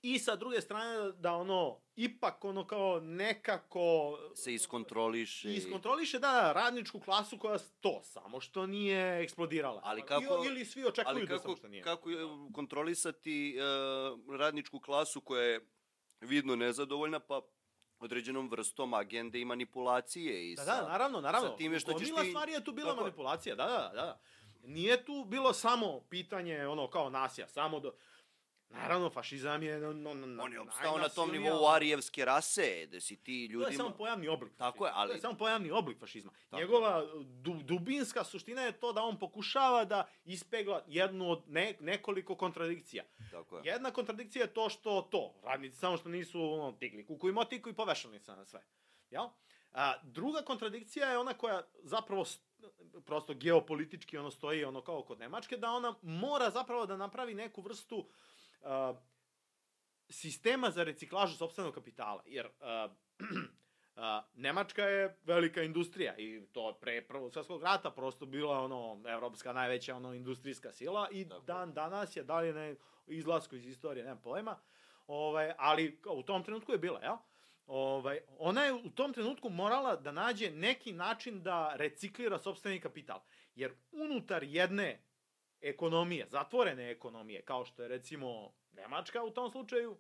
I 0.02 0.18
sa 0.18 0.36
druge 0.36 0.60
strane 0.60 1.12
da 1.12 1.32
ono, 1.32 1.80
ipak 1.96 2.44
ono 2.44 2.66
kao 2.66 3.00
nekako 3.00 4.18
Se 4.34 4.54
iskontroliše. 4.54 5.48
iskontroliše 5.50 6.18
da, 6.18 6.30
da, 6.32 6.52
radničku 6.52 7.00
klasu 7.00 7.38
koja 7.38 7.58
to 7.80 8.00
samo 8.02 8.40
što 8.40 8.66
nije 8.66 9.22
eksplodirala. 9.22 9.80
Ali 9.84 10.02
kako- 10.02 10.42
I- 10.44 10.46
ili 10.46 10.64
svi 10.64 10.84
očekuju 10.84 11.10
Ali 11.10 11.20
da 11.22 11.26
kako, 11.28 11.42
samo 11.42 11.56
što 11.56 11.68
nije. 11.68 11.82
kako 11.82 12.10
je 12.10 12.18
kontrolisati 12.54 13.56
uh, 14.28 14.36
radničku 14.36 14.80
klasu 14.80 15.20
koja 15.20 15.42
je 15.42 15.60
vidno 16.20 16.56
nezadovoljna, 16.56 17.20
pa 17.20 17.40
određenom 17.98 18.48
vrstom 18.48 18.94
agende 18.94 19.40
i 19.40 19.44
manipulacije 19.44 20.50
i 20.50 20.56
Da, 20.56 20.62
sa, 20.62 20.76
da, 20.76 20.88
naravno, 20.88 21.20
naravno. 21.20 21.48
sa 21.48 21.56
time 21.56 21.80
što 21.80 21.92
ćeš 21.92 22.00
Gomila 22.00 22.22
ti... 22.22 22.28
stvari 22.28 22.52
je 22.52 22.64
tu 22.64 22.72
bila 22.72 22.90
Tako 22.90 23.02
manipulacija, 23.02 23.54
da, 23.54 23.64
da, 23.64 23.90
da. 23.94 24.20
Nije 24.62 25.04
tu 25.04 25.24
bilo 25.24 25.52
samo 25.52 26.00
pitanje, 26.00 26.66
ono, 26.66 26.90
kao 26.90 27.10
nacija, 27.10 27.48
samo 27.48 27.80
do... 27.80 27.92
Naravno, 28.72 29.10
fašizam 29.10 29.62
je... 29.62 29.80
No, 29.80 29.92
no, 29.92 30.14
no, 30.14 30.42
On 30.42 30.52
je 30.52 30.60
obstao 30.60 30.98
na 30.98 31.08
tom 31.08 31.32
nivou 31.32 31.66
arijevske 31.66 32.24
rase, 32.24 32.86
da 32.86 33.00
si 33.00 33.16
ti 33.16 33.48
To 33.48 33.52
ljudima... 33.52 33.70
je 33.70 33.76
samo 33.76 33.90
pojavni 33.90 34.28
oblik 34.28 34.52
fašizma. 34.52 34.70
Tako 34.70 34.86
je, 34.86 34.92
ali- 34.94 35.08
To 35.08 35.14
je 35.14 35.20
samo 35.20 35.38
pojavni 35.38 35.70
oblik 35.70 35.98
fašizma. 35.98 36.32
Tako 36.50 36.60
Njegova 36.60 37.06
du, 37.24 37.54
dubinska 37.54 38.24
suština 38.24 38.62
je 38.62 38.72
to 38.72 38.92
da 38.92 39.02
on 39.02 39.18
pokušava 39.18 39.84
da 39.84 40.08
ispegla 40.24 40.84
jednu 40.86 41.30
od 41.30 41.42
ne, 41.48 41.76
nekoliko 41.80 42.36
kontradikcija. 42.36 43.04
Tako 43.30 43.56
je. 43.58 43.62
Jedna 43.64 43.90
kontradikcija 43.90 44.42
je 44.42 44.54
to 44.54 44.68
što 44.68 45.02
to, 45.02 45.34
radnici 45.42 45.76
samo 45.78 45.96
što 45.96 46.08
nisu 46.08 46.52
ono, 46.52 46.72
digli 46.72 47.06
kuku 47.06 47.28
i 47.28 47.32
motiku 47.32 47.68
i 47.68 47.74
povešali 47.74 48.20
se 48.20 48.32
na 48.32 48.44
sve. 48.44 48.62
Jel? 49.10 49.24
A, 49.72 49.94
druga 50.02 50.42
kontradikcija 50.42 51.10
je 51.10 51.18
ona 51.18 51.34
koja 51.34 51.62
zapravo 51.82 52.24
prosto 53.04 53.34
geopolitički 53.34 54.18
ono 54.18 54.30
stoji 54.30 54.64
ono 54.64 54.80
kao 54.80 55.02
kod 55.02 55.18
Nemačke, 55.18 55.56
da 55.56 55.70
ona 55.70 55.94
mora 56.02 56.50
zapravo 56.50 56.86
da 56.86 56.96
napravi 56.96 57.34
neku 57.34 57.62
vrstu 57.62 58.08
a, 58.62 58.94
sistema 60.08 60.70
za 60.70 60.84
reciklažu 60.84 61.36
sopstvenog 61.36 61.74
kapitala. 61.74 62.22
Jer 62.26 62.48
a, 62.60 62.88
a, 63.96 64.22
Nemačka 64.34 64.82
je 64.82 65.18
velika 65.24 65.62
industrija 65.62 66.16
i 66.18 66.46
to 66.52 66.68
je 66.68 66.74
pre 66.80 67.06
prvog 67.06 67.32
svjetskog 67.32 67.62
rata 67.62 67.90
prosto 67.90 68.26
bila 68.26 68.58
ono 68.58 69.02
evropska 69.08 69.52
najveća 69.52 69.96
ono 69.96 70.14
industrijska 70.14 70.72
sila 70.72 71.08
i 71.12 71.28
Tako 71.28 71.40
dan 71.40 71.72
danas 71.72 72.16
je 72.16 72.22
dalje 72.22 72.52
ne 72.52 72.76
izlasku 73.06 73.56
iz 73.56 73.66
istorije, 73.66 74.04
nemam 74.04 74.22
pojma. 74.22 74.58
Ovaj, 75.06 75.52
ali 75.58 76.00
u 76.10 76.22
tom 76.22 76.44
trenutku 76.44 76.72
je 76.72 76.78
bila, 76.78 77.00
jel? 77.00 77.16
Ovaj, 77.66 78.20
ona 78.38 78.64
je 78.64 78.72
u 78.72 78.90
tom 78.90 79.12
trenutku 79.12 79.50
morala 79.50 79.96
da 79.96 80.12
nađe 80.12 80.50
neki 80.50 80.92
način 80.92 81.42
da 81.42 81.72
reciklira 81.76 82.38
sopstveni 82.38 82.80
kapital. 82.80 83.20
Jer 83.54 83.74
unutar 83.92 84.42
jedne 84.42 85.04
ekonomije, 85.62 86.26
zatvorene 86.30 86.90
ekonomije, 86.90 87.42
kao 87.42 87.64
što 87.64 87.82
je 87.82 87.88
recimo 87.88 88.54
Nemačka 88.72 89.22
u 89.22 89.30
tom 89.30 89.50
slučaju, 89.50 89.98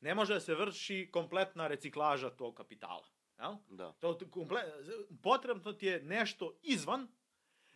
ne 0.00 0.14
može 0.14 0.34
da 0.34 0.40
se 0.40 0.54
vrši 0.54 1.08
kompletna 1.12 1.66
reciklaža 1.66 2.30
tog 2.30 2.54
kapitala. 2.54 3.08
Jel? 3.38 3.54
Da. 3.68 3.92
To, 3.92 4.18
komple, 4.30 4.62
potrebno 5.22 5.72
ti 5.72 5.86
je 5.86 6.02
nešto 6.02 6.58
izvan 6.62 7.08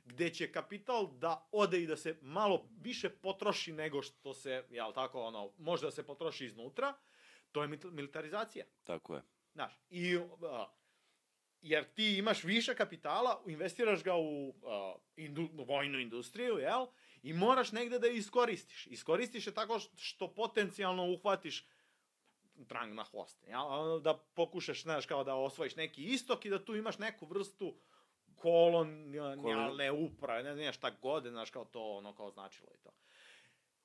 gde 0.05 0.31
će 0.31 0.53
kapital 0.53 1.11
da 1.19 1.49
ode 1.53 1.83
i 1.83 1.87
da 1.87 1.97
se 1.97 2.19
malo 2.23 2.69
više 2.81 3.11
potroši 3.11 3.73
nego 3.73 4.03
što 4.03 4.35
se, 4.35 4.65
jel 4.71 4.93
tako, 4.93 5.23
ono, 5.23 5.53
može 5.59 5.87
da 5.87 5.91
se 5.91 6.07
potroši 6.07 6.47
iznutra, 6.47 6.95
to 7.53 7.63
je 7.63 7.69
militarizacija. 7.69 8.65
Tako 8.85 9.15
je. 9.15 9.23
Znaš, 9.53 9.73
i, 9.91 10.17
a, 10.43 10.67
jer 11.65 11.85
ti 11.85 12.19
imaš 12.19 12.45
više 12.45 12.75
kapitala, 12.75 13.43
investiraš 13.47 14.05
ga 14.05 14.17
u 14.17 14.55
a, 14.67 14.95
indu, 15.17 15.49
vojnu 15.53 15.99
industriju, 15.99 16.59
jel? 16.59 16.87
I 17.23 17.33
moraš 17.33 17.73
negde 17.73 17.99
da 17.99 18.07
je 18.07 18.17
iskoristiš. 18.17 18.87
Iskoristiš 18.87 19.47
je 19.47 19.55
tako 19.55 19.79
što, 19.97 20.35
potencijalno 20.35 21.13
uhvatiš 21.13 21.67
drang 22.55 22.95
na 22.95 23.05
hvoste, 23.05 23.47
jel? 23.47 24.01
Da 24.01 24.15
pokušaš, 24.35 24.83
znaš, 24.83 25.07
kao 25.07 25.25
da 25.25 25.35
osvojiš 25.35 25.77
neki 25.77 26.05
istok 26.05 26.45
i 26.45 26.51
da 26.51 26.65
tu 26.65 26.77
imaš 26.77 26.99
neku 26.99 27.27
vrstu 27.27 27.75
kolonijalne 28.37 29.93
uprave, 29.93 30.43
ne 30.43 30.55
znam 30.55 30.73
šta 30.73 30.91
god, 30.91 31.27
znaš, 31.27 31.51
kao 31.51 31.65
to, 31.65 31.97
ono, 31.97 32.15
kao 32.15 32.31
značilo 32.31 32.69
i 32.75 32.79
to. 32.83 32.91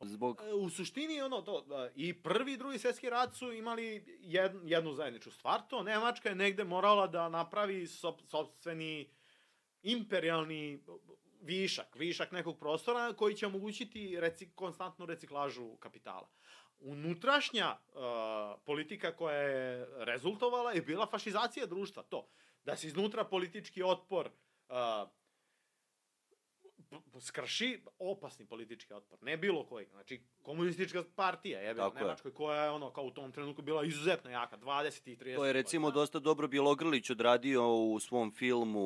Zbog... 0.01 0.41
E, 0.49 0.53
u 0.53 0.69
suštini 0.69 1.21
ono 1.21 1.41
to 1.41 1.61
da, 1.61 1.89
i 1.95 2.13
prvi 2.13 2.53
i 2.53 2.57
drugi 2.57 2.79
svjetski 2.79 3.09
rat 3.09 3.33
su 3.33 3.51
imali 3.51 4.17
jed, 4.21 4.51
jednu 4.63 4.93
zajedničku 4.93 5.31
stvar 5.31 5.61
to 5.69 5.83
Nemačka 5.83 6.29
je 6.29 6.35
negde 6.35 6.63
morala 6.63 7.07
da 7.07 7.29
napravi 7.29 7.87
sop, 7.87 8.21
sopstveni 8.27 9.09
imperialni 9.81 10.83
višak, 11.41 11.95
višak 11.95 12.31
nekog 12.31 12.59
prostora 12.59 13.13
koji 13.13 13.35
će 13.35 13.47
omogućiti 13.47 14.19
reci, 14.19 14.51
konstantnu 14.55 15.05
reciklažu 15.05 15.75
kapitala. 15.75 16.29
Unutrašnja 16.79 17.77
uh, 17.87 18.01
politika 18.65 19.15
koja 19.15 19.35
je 19.35 19.87
rezultovala 19.97 20.71
je 20.71 20.81
bila 20.81 21.07
fašizacija 21.07 21.65
društva, 21.65 22.03
to 22.03 22.27
da 22.63 22.75
se 22.75 22.87
iznutra 22.87 23.23
politički 23.23 23.83
otpor 23.83 24.29
uh, 24.69 24.75
skrši 27.19 27.69
opasni 27.99 28.45
politički 28.45 28.93
otpor. 28.93 29.17
Ne 29.21 29.37
bilo 29.37 29.65
koji. 29.65 29.85
Znači, 29.87 30.21
komunistička 30.41 31.03
partija, 31.15 31.59
je. 31.59 31.73
Nemačkoj, 31.73 32.33
koja 32.33 32.63
je 32.63 32.69
ono, 32.69 32.91
kao 32.91 33.03
u 33.03 33.11
tom 33.11 33.31
trenutku 33.31 33.61
bila 33.61 33.83
izuzetno 33.83 34.31
jaka, 34.31 34.57
20 34.57 34.67
i 35.05 35.15
30 35.17 35.35
To 35.35 35.45
je 35.45 35.53
recimo 35.53 35.87
godina. 35.87 36.01
dosta 36.01 36.19
dobro 36.19 36.47
Bjelogrlić 36.47 37.09
odradio 37.09 37.73
u 37.75 37.99
svom 37.99 38.31
filmu, 38.31 38.79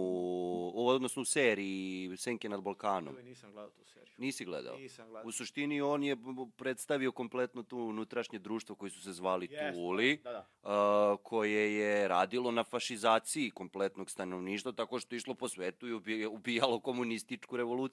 u- 0.65 0.87
odnosno 0.87 1.21
u 1.21 1.25
seriji 1.25 1.83
Senke 2.17 2.49
nad 2.49 2.61
Balkanom. 2.61 3.15
Joj, 3.15 3.23
nisam 3.23 3.51
gledao 3.51 3.71
tu 3.71 3.85
seriju. 3.85 4.13
Nisi 4.17 4.45
gledao? 4.45 4.77
Nisam 4.77 5.05
gledao. 5.05 5.27
U 5.27 5.31
suštini 5.31 5.81
on 5.81 6.03
je 6.03 6.17
predstavio 6.55 7.11
kompletno 7.11 7.63
tu 7.63 7.77
unutrašnje 7.79 8.39
društvo 8.39 8.75
koji 8.75 8.91
su 8.91 9.01
se 9.01 9.13
zvali 9.13 9.47
Jeste, 9.47 9.71
Tuli, 9.73 10.17
da, 10.17 10.31
da. 10.31 10.47
a, 10.63 11.17
koje 11.17 11.75
je 11.75 12.07
radilo 12.07 12.51
na 12.51 12.63
fašizaciji 12.63 13.49
kompletnog 13.51 14.09
stanovništva 14.09 14.71
tako 14.71 14.99
što 14.99 15.15
je 15.15 15.17
išlo 15.17 15.33
po 15.33 15.47
svetu 15.47 15.87
i 15.87 15.93
ubi- 15.93 16.27
ubijalo 16.27 16.79
komunističku 16.79 17.57
revoluciju. 17.57 17.92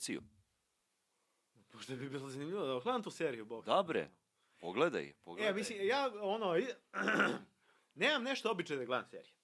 Možda 1.73 1.97
bi 1.97 2.09
bilo 2.09 2.29
zanimljivo 2.29 2.67
da 2.67 2.81
gledam 2.85 3.03
tu 3.03 3.11
seriju, 3.11 3.45
bog. 3.45 3.65
Dobre, 3.65 4.11
pogledaj, 4.59 5.13
pogledaj. 5.25 5.51
E, 5.51 5.55
mislim, 5.55 5.87
ja, 5.87 6.11
ono, 6.21 6.55
nemam 7.95 8.23
nešto 8.23 8.51
običaj 8.51 8.77
da 8.77 8.85
gledam 8.85 9.07
serije. 9.11 9.35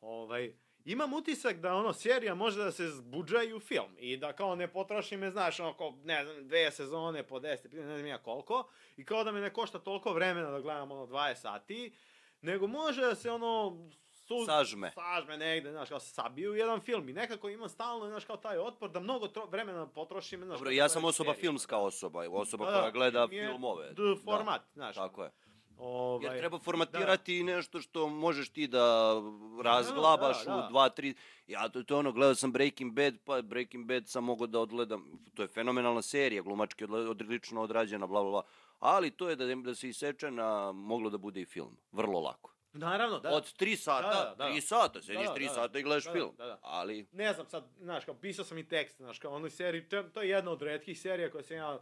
Ovaj, 0.00 0.54
imam 0.84 1.12
utisak 1.12 1.56
da, 1.56 1.74
ono, 1.74 1.92
serija 1.92 2.34
može 2.34 2.64
da 2.64 2.72
se 2.72 2.88
zbuđa 2.88 3.42
i 3.42 3.52
u 3.52 3.60
film. 3.60 3.96
I 3.98 4.16
da, 4.16 4.32
kao, 4.32 4.54
ne 4.54 4.72
potroši 4.72 5.16
me, 5.16 5.30
znaš, 5.30 5.60
ono, 5.60 5.76
kao, 5.76 5.98
ne 6.04 6.24
znam, 6.24 6.48
dve 6.48 6.70
sezone 6.70 7.22
po 7.22 7.40
10, 7.40 7.74
ne 7.74 7.82
znam 7.82 8.06
ja 8.06 8.18
koliko. 8.18 8.70
I 8.96 9.04
kao 9.04 9.24
da 9.24 9.32
me 9.32 9.40
ne 9.40 9.52
košta 9.52 9.78
toliko 9.78 10.12
vremena 10.12 10.50
da 10.50 10.60
gledam, 10.60 10.90
ono, 10.90 11.06
20 11.06 11.34
sati. 11.34 11.94
Nego 12.40 12.66
može 12.66 13.00
da 13.00 13.14
se, 13.14 13.30
ono, 13.30 13.88
su, 14.28 14.44
Sažme. 14.46 14.90
sažme 14.90 15.36
negde, 15.36 15.70
znaš, 15.70 15.88
kao 15.88 16.00
sabiju 16.00 16.54
jedan 16.54 16.80
film. 16.80 17.08
I 17.08 17.12
nekako 17.12 17.48
imam 17.48 17.68
stalno, 17.68 18.06
znaš, 18.08 18.24
kao 18.24 18.36
taj 18.36 18.58
otpor 18.58 18.90
da 18.90 19.00
mnogo 19.00 19.28
tro, 19.28 19.46
vremena 19.46 19.86
potrošim, 19.86 20.44
znaš, 20.44 20.58
Dobro, 20.58 20.70
ja 20.70 20.84
da 20.84 20.88
sam 20.88 21.04
osoba 21.04 21.32
seriju. 21.34 21.40
filmska 21.40 21.76
osoba, 21.78 22.24
osoba 22.30 22.64
Da, 22.64 22.70
da, 22.70 22.80
koja 22.80 22.90
gleda 22.90 23.20
je 23.30 23.46
filmove. 23.48 23.92
D 23.92 24.02
format, 24.24 24.62
znaš. 24.74 24.96
Tako 24.96 25.22
je. 25.24 25.30
Ovaj, 25.78 26.26
Jer 26.26 26.38
treba 26.38 26.58
formatirati 26.58 27.42
nešto 27.42 27.80
što 27.80 28.08
možeš 28.08 28.48
ti 28.50 28.66
da 28.66 29.14
razglabaš 29.62 30.44
Da, 30.44 30.50
da, 30.50 30.56
da. 30.60 30.66
u 30.66 30.70
dva, 30.70 30.88
tri... 30.88 31.14
Ja, 31.46 31.68
to, 31.68 31.82
to 31.82 31.94
je 31.94 31.98
ono, 31.98 32.12
gledao 32.12 32.34
sam 32.34 32.52
Breaking 32.52 32.92
Bad, 32.92 33.14
pa 33.24 33.42
Breaking 33.42 33.86
Bad 33.86 34.08
sam 34.08 34.24
mogao 34.24 34.46
da 34.46 34.60
odgledam, 34.60 35.18
to 35.34 35.42
je 35.42 35.48
fenomenalna 35.48 36.02
serija, 36.02 36.42
glumački 36.42 36.84
odlično 36.84 37.62
odrađena, 37.62 38.06
bla, 38.06 38.22
bla, 38.22 38.30
bla. 38.30 38.42
Ali 38.78 39.10
to 39.10 39.28
je 39.28 39.36
da, 39.36 39.54
da 39.54 39.74
se 39.74 39.88
iseče 39.88 40.30
na, 40.30 40.72
moglo 40.72 41.10
da 41.10 41.18
bude 41.18 41.40
i 41.40 41.44
film. 41.46 41.76
Vrlo 41.92 42.20
lako. 42.20 42.57
Naravno, 42.72 43.18
da. 43.18 43.30
Od 43.30 43.52
tri 43.52 43.76
sata, 43.76 44.08
Da, 44.08 44.24
da, 44.26 44.34
da. 44.36 44.46
tri 44.46 44.60
sata, 44.60 45.02
sediš 45.02 45.26
Da, 45.26 45.34
tri 45.34 45.44
da. 45.44 45.50
sata 45.50 45.78
i 45.78 45.82
gledaš 45.82 46.04
Da, 46.04 46.12
film. 46.12 46.34
da, 46.36 46.46
da. 46.46 46.58
Ali, 46.62 47.06
ne 47.12 47.32
znam 47.32 47.46
sad, 47.46 47.64
znaš, 47.78 48.04
kao 48.04 48.14
pisao 48.14 48.44
sam 48.44 48.58
i 48.58 48.68
tekst, 48.68 48.96
znaš, 48.96 49.18
kao 49.18 49.32
onoj 49.32 49.50
seriji, 49.50 49.88
to- 49.88 50.22
je 50.22 50.28
jedna 50.28 50.50
od 50.50 50.62
retkih 50.62 51.00
serija 51.00 51.30
koje 51.30 51.44
sam 51.44 51.56
ja 51.56 51.78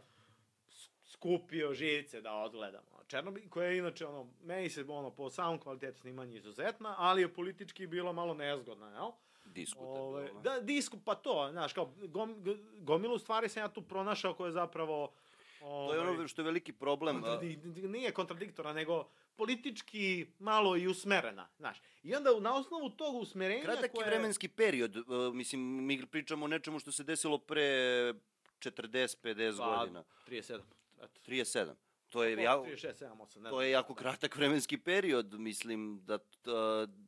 skupio 1.05 1.73
živice 1.73 2.21
da 2.21 2.33
odgledam. 2.33 2.83
Ono, 2.91 3.03
Černobil, 3.05 3.49
koja 3.49 3.67
je 3.67 3.77
inače, 3.77 4.05
ono, 4.05 4.27
meni 4.41 4.69
se, 4.69 4.85
ono, 4.85 5.11
po 5.11 5.29
samom 5.29 5.59
kvalitetu 5.59 5.99
snimanja 5.99 6.35
izuzetna, 6.35 6.95
ali 6.97 7.21
je 7.21 7.33
politički 7.33 7.87
bilo 7.87 8.13
malo 8.13 8.33
nezgodna, 8.33 8.89
jel? 8.89 9.11
diskutabilno. 9.45 10.01
Ove, 10.01 10.29
da, 10.33 10.59
disku, 10.59 10.97
pa 10.99 11.15
to, 11.15 11.49
znaš, 11.51 11.73
kao, 11.73 11.93
gom, 11.97 12.43
gomilu 12.75 13.19
stvari 13.19 13.49
sam 13.49 13.63
ja 13.63 13.69
tu 13.69 13.81
pronašao 13.81 14.33
koje 14.33 14.51
zapravo... 14.51 15.11
To 15.59 15.93
je 15.93 15.99
ono 15.99 16.11
ovaj, 16.11 16.27
što 16.27 16.41
je 16.41 16.45
veliki 16.45 16.73
problem. 16.73 17.15
kontradi- 17.17 17.57
nije 17.87 18.11
kontradiktorna, 18.11 18.73
nego 18.73 19.07
politički 19.37 20.25
malo 20.39 20.77
i 20.77 20.87
usmerena, 20.87 21.47
znaš. 21.57 21.81
I 22.03 22.15
onda 22.15 22.39
na 22.39 22.55
osnovu 22.55 22.89
tog 22.89 23.15
usmerenja 23.15 23.63
Kratak 23.63 23.91
koje... 23.91 24.05
je 24.05 24.09
vremenski 24.09 24.47
period, 24.47 24.97
uh, 24.97 25.33
mislim, 25.33 25.85
mi 25.85 26.05
pričamo 26.05 26.45
o 26.45 26.47
nečemu 26.47 26.79
što 26.79 26.91
se 26.91 27.03
desilo 27.03 27.37
pre 27.37 27.63
40-50 28.59 29.57
Pa, 29.57 29.77
godina. 29.77 30.03
37. 30.27 30.59
Eto. 30.97 31.19
37. 31.27 31.73
To 32.09 32.23
je, 32.23 32.43
ja, 32.43 32.57
36, 32.57 33.05
7, 33.05 33.17
8, 33.17 33.39
ne 33.39 33.49
to 33.49 33.61
je 33.61 33.71
jako 33.71 33.93
kratak 33.95 34.35
vremenski 34.35 34.77
period, 34.77 35.33
mislim 35.39 36.01
da, 36.05 36.19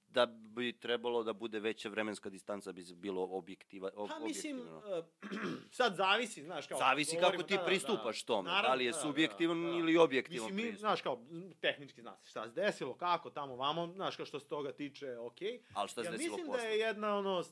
da 0.07 0.25
bi 0.25 0.79
trebalo 0.79 1.23
da 1.23 1.33
bude 1.33 1.59
veća 1.59 1.89
vremenska 1.89 2.29
distanca 2.29 2.71
bi 2.71 2.83
bilo 2.95 3.27
objektiva, 3.31 3.89
ob, 3.95 4.09
Pa 4.09 4.19
mislim, 4.19 4.59
objektivno. 4.59 4.99
uh, 4.99 5.05
sad 5.71 5.95
zavisi, 5.95 6.43
znaš, 6.43 6.67
kao... 6.67 6.77
Zavisi 6.77 7.17
kako 7.19 7.43
ti 7.43 7.53
da, 7.53 7.59
da, 7.59 7.65
pristupaš 7.65 8.21
da. 8.23 8.27
tome, 8.27 8.49
Naravno, 8.49 8.69
da 8.69 8.75
li 8.75 8.85
je 8.85 8.91
da, 8.91 8.97
da, 8.97 9.01
subjektivan 9.01 9.63
da, 9.63 9.69
da. 9.69 9.77
ili 9.77 9.97
objektivan 9.97 10.45
Mislim, 10.45 10.55
mi, 10.55 10.61
pristup. 10.61 10.79
znaš, 10.79 11.01
kao, 11.01 11.25
tehnički 11.61 12.01
zna 12.01 12.17
se 12.17 12.29
šta 12.29 12.43
se 12.43 12.51
desilo, 12.53 12.93
kako, 12.93 13.29
tamo, 13.29 13.55
vamo, 13.55 13.87
znaš, 13.87 14.15
kao 14.15 14.25
što 14.25 14.39
se 14.39 14.47
toga 14.47 14.71
tiče, 14.71 15.17
okej. 15.17 15.61
Ali 15.73 15.89
šta 15.89 16.03
se 16.03 16.07
ja 16.07 16.11
desilo 16.11 16.35
mislim 16.35 16.47
posle? 16.47 16.61
da 16.61 16.69
je 16.69 16.79
jedna 16.79 17.17
ono 17.17 17.43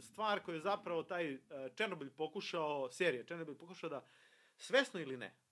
stvar 0.00 0.40
koju 0.40 0.54
je 0.54 0.60
zapravo 0.60 1.02
taj 1.02 1.34
uh, 1.34 1.40
Černobil 1.74 2.10
pokušao, 2.16 2.88
serija 2.92 3.24
Černobil 3.24 3.54
pokušao 3.54 3.90
da 3.90 4.04
svesno 4.56 5.00
ili 5.00 5.16
ne. 5.16 5.45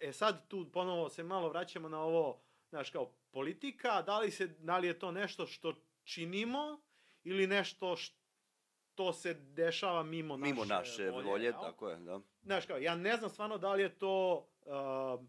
E 0.00 0.12
sad 0.12 0.48
tu 0.48 0.72
ponovo 0.72 1.08
se 1.08 1.22
malo 1.22 1.48
vraćamo 1.48 1.88
na 1.88 2.00
ovo, 2.00 2.40
znaš, 2.68 2.90
kao 2.90 3.12
politika, 3.30 4.02
da 4.02 4.18
li, 4.18 4.30
se, 4.30 4.46
da 4.46 4.78
li 4.78 4.86
je 4.86 4.98
to 4.98 5.12
nešto 5.12 5.46
što 5.46 5.74
činimo 6.04 6.80
ili 7.24 7.46
nešto 7.46 7.96
što 7.96 9.12
se 9.12 9.34
dešava 9.34 10.02
mimo, 10.02 10.36
Mimo 10.36 10.64
naše 10.64 11.10
volje, 11.10 11.44
jel? 11.44 11.52
tako 11.52 11.88
je, 11.90 11.96
da. 11.96 12.20
Znaš 12.42 12.66
kao, 12.66 12.78
ja 12.78 12.94
ne 12.94 13.16
znam 13.16 13.30
stvarno 13.30 13.58
da 13.58 13.72
li 13.72 13.82
je 13.82 13.98
to 13.98 14.48
uh, 14.60 15.26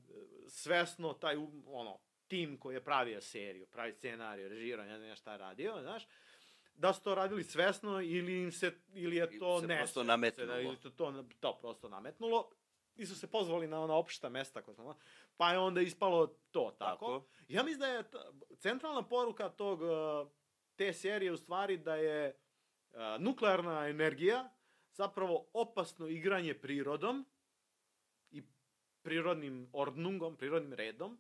svesno 0.48 1.14
taj, 1.14 1.38
u- 1.38 1.64
ono, 1.68 2.00
tim 2.28 2.58
koji 2.60 2.76
je 2.76 2.84
pravio 2.84 3.22
seriju, 3.22 3.66
pravi 3.66 3.94
scenariju, 3.94 4.50
režirao, 4.50 4.86
ne 4.86 4.98
znam 4.98 5.10
ja 5.10 5.16
šta 5.16 5.32
je 5.32 5.38
radio, 5.38 5.82
znaš, 5.82 6.08
da 6.76 6.94
su 6.94 7.04
to 7.04 7.16
radili 7.16 7.44
svesno 7.44 8.02
ili 8.02 8.42
im 8.42 8.52
se, 8.52 8.72
ili 8.94 9.16
je 9.16 9.28
Ili 9.32 9.40
to 9.40 9.62
se 9.62 9.68
ne 9.68 9.78
prosto 9.78 10.04
nametnulo. 10.04 10.54
Da, 10.54 10.62
ili 10.62 10.78
to, 10.78 10.90
to, 10.90 11.24
to 11.40 11.58
prosto 11.62 11.90
nametnulo. 11.90 12.50
I 12.98 13.06
su 13.06 13.16
se 13.16 13.28
pozvali 13.28 13.68
na 13.68 13.82
ona 13.82 13.96
opšta 13.96 14.30
mesta 14.30 14.62
koja 14.62 14.76
smo, 14.76 14.98
pa 15.38 15.52
je 15.52 15.60
onda 15.60 15.82
ispalo 15.82 16.28
to 16.28 16.76
tako. 16.80 17.06
Tako. 17.06 17.28
Ja 17.48 17.64
mislim 17.64 17.80
da 17.80 17.88
je 17.88 18.10
ta, 18.10 18.32
centralna 18.58 19.08
poruka 19.08 19.50
tog, 19.50 19.82
uh, 19.82 20.32
te 20.76 20.94
serije 20.94 21.32
u 21.32 21.38
stvari 21.38 21.78
da 21.78 21.96
je 21.96 22.36
uh, 22.92 22.98
nuklearna 23.20 23.88
energija 23.88 24.50
zapravo 24.92 25.50
opasno 25.54 26.08
igranje 26.08 26.54
prirodom 26.54 27.26
i 28.32 28.44
prirodnim 29.02 29.70
ordnungom, 29.74 30.38
prirodnim 30.38 30.74
redom, 30.74 31.18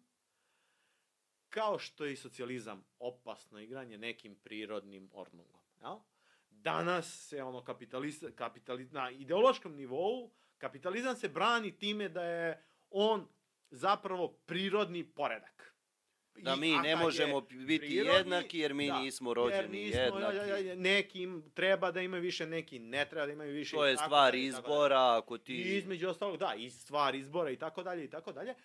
kao 1.49 1.79
što 1.79 2.05
je 2.05 2.13
i 2.13 2.17
socijalizam 2.17 2.85
opasno 2.99 3.59
igranje 3.59 3.97
nekim 3.97 4.35
prirodnim 4.35 5.09
ordnungom. 5.13 5.61
Jel? 5.81 5.99
Danas 6.49 7.27
se 7.27 7.43
ono 7.43 7.63
kapitalista, 7.63 8.31
kapitali, 8.31 8.85
na 8.91 9.11
ideološkom 9.11 9.75
nivou 9.75 10.31
kapitalizam 10.57 11.15
se 11.15 11.29
brani 11.29 11.77
time 11.77 12.09
da 12.09 12.23
je 12.23 12.63
on 12.89 13.27
zapravo 13.69 14.27
prirodni 14.27 15.03
poredak. 15.03 15.75
Da 16.35 16.53
I- 16.53 16.59
mi 16.59 16.71
ne 16.71 16.75
kad 16.77 16.85
je 16.85 16.95
možemo 16.95 17.41
biti 17.41 17.79
prirodni, 17.79 18.17
jednaki 18.17 18.59
jer 18.59 18.73
mi 18.73 18.87
da, 18.87 18.99
nismo 18.99 19.29
jer 19.29 19.35
rođeni 19.35 19.85
nismo, 19.85 20.01
jednaki. 20.01 20.79
neki 20.79 21.27
treba 21.53 21.91
da 21.91 22.01
imaju 22.01 22.23
više, 22.23 22.45
neki 22.45 22.79
ne 22.79 23.05
treba 23.09 23.25
da 23.25 23.31
imaju 23.31 23.53
više. 23.53 23.75
To 23.75 23.87
i 23.87 23.89
je 23.89 23.97
stvar 23.97 24.31
dalje, 24.31 24.43
i 24.43 24.45
izbora, 24.45 25.17
ako 25.17 25.35
I 25.35 25.43
ti... 25.43 25.77
između 25.77 26.09
ostalog, 26.09 26.37
da, 26.37 26.53
i 26.57 26.69
stvar 26.69 27.15
izbora 27.15 27.51
i 27.51 27.55
tako 27.55 27.83
dalje 27.83 28.03
i 28.03 28.09
tako 28.09 28.31
dalje. 28.31 28.55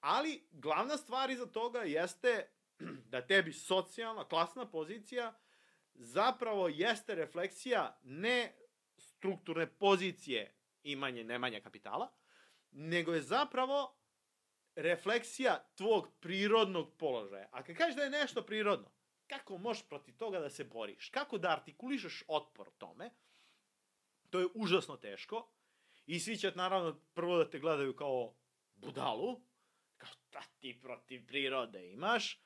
Ali 0.00 0.42
glavna 0.50 0.96
stvar 0.96 1.30
iza 1.30 1.46
toga 1.46 1.80
jeste 1.82 2.46
da 3.12 3.26
tebi 3.26 3.52
socijalna, 3.52 4.24
klasna 4.24 4.66
pozicija 4.66 5.34
zapravo 5.94 6.68
jeste 6.68 7.14
refleksija 7.14 7.98
ne 8.02 8.52
strukturne 8.98 9.66
pozicije 9.66 10.54
imanje, 10.82 11.24
nemanja 11.24 11.60
kapitala, 11.60 12.12
nego 12.70 13.14
je 13.14 13.22
zapravo 13.22 13.96
refleksija 14.74 15.70
tvog 15.74 16.08
prirodnog 16.20 16.96
položaja. 16.96 17.48
A 17.52 17.62
kad 17.62 17.76
kažeš 17.76 17.96
da 17.96 18.02
je 18.02 18.10
nešto 18.10 18.42
prirodno, 18.42 18.92
kako 19.26 19.58
možeš 19.58 19.88
protiv 19.88 20.16
toga 20.16 20.40
da 20.40 20.50
se 20.50 20.64
boriš? 20.64 21.08
Kako 21.08 21.38
da 21.38 21.50
artikulišeš 21.50 22.24
otpor 22.28 22.70
tome? 22.78 23.10
To 24.30 24.40
je 24.40 24.46
užasno 24.54 24.96
teško. 24.96 25.52
I 26.06 26.20
svi 26.20 26.36
će 26.36 26.52
naravno 26.54 27.00
prvo 27.14 27.36
da 27.36 27.50
te 27.50 27.58
gledaju 27.58 27.96
kao 27.96 28.34
budalu, 28.74 29.40
kao 29.96 30.08
šta 30.08 30.42
ti 30.58 30.78
protiv 30.82 31.26
prirode 31.26 31.92
imaš, 31.92 32.42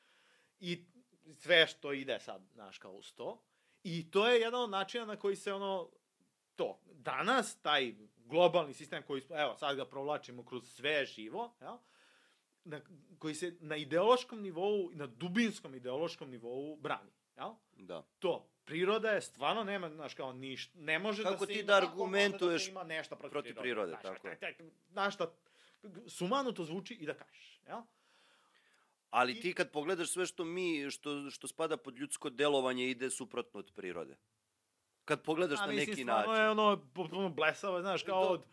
i 0.61 0.85
sve 1.33 1.67
što 1.67 1.93
ide 1.93 2.21
sad, 2.21 2.43
znaš, 2.53 2.79
kao 2.79 2.93
uz 2.93 3.13
to. 3.13 3.45
I 3.83 4.11
to 4.11 4.29
je 4.29 4.41
jedan 4.41 4.63
od 4.63 4.71
načina 4.71 5.05
na 5.05 5.17
koji 5.17 5.37
se 5.37 5.53
ono, 5.53 5.91
to, 6.57 6.81
danas 6.85 7.61
taj 7.61 7.95
globalni 8.25 8.75
sistem 8.75 9.03
koji, 9.03 9.23
evo, 9.31 9.57
sad 9.59 9.77
ga 9.77 9.85
provlačimo 9.85 10.45
kroz 10.45 10.73
sve 10.73 11.07
živo, 11.07 11.55
jel? 11.61 11.77
Na, 12.65 12.81
koji 13.19 13.35
se 13.35 13.57
na 13.61 13.77
ideološkom 13.77 14.43
nivou, 14.43 14.91
na 14.93 15.07
dubinskom 15.07 15.75
ideološkom 15.75 16.31
nivou 16.31 16.77
brani, 16.77 17.11
jel? 17.37 17.51
Da. 17.77 18.03
To, 18.19 18.49
priroda 18.65 19.11
je 19.11 19.21
stvarno 19.21 19.65
nema, 19.65 19.91
znaš, 19.91 20.15
kao 20.15 20.33
ništa, 20.33 20.79
ne 20.79 20.99
može 20.99 21.23
Kako 21.23 21.35
da 21.35 21.47
se 21.47 21.47
ti 21.47 21.59
ima, 21.59 21.67
da 21.67 21.75
može 21.75 21.87
argumentuješ 21.87 22.65
da 22.65 22.71
ima 22.71 22.85
nešto 22.85 23.17
protiv, 23.17 23.33
protiv 23.33 23.57
prirode, 23.57 23.91
znaš, 23.91 24.03
tako 24.03 24.29
je. 24.29 24.39
Znaš 24.93 25.15
šta, 25.15 25.33
sumano 26.07 26.53
to 26.53 26.65
zvuči 26.65 26.95
i 26.95 27.07
da 27.07 27.15
kažeš, 27.15 27.61
jel? 27.67 27.81
Ali 29.11 29.33
I- 29.33 29.41
ti 29.41 29.55
kad 29.55 29.71
pogledaš 29.71 30.11
sve 30.11 30.27
što 30.27 30.45
mi, 30.45 30.91
što, 30.91 31.31
što 31.31 31.49
spada 31.49 31.77
pod 31.77 31.99
ljudsko 31.99 32.31
delovanje, 32.31 32.91
ide 32.91 33.11
suprotno 33.11 33.61
od 33.61 33.73
prirode. 33.75 34.17
Kad 35.05 35.23
pogledaš 35.23 35.59
A 35.59 35.67
na 35.67 35.73
mislim, 35.73 35.89
neki 35.91 36.03
stvarno 36.03 36.33
način. 36.33 36.45
je 36.45 36.51
ono 36.51 36.85
potpuno 36.95 37.29
blesavo, 37.29 37.81
znaš, 37.81 38.03
kao 38.03 38.25
Do- 38.25 38.31
od 38.31 38.47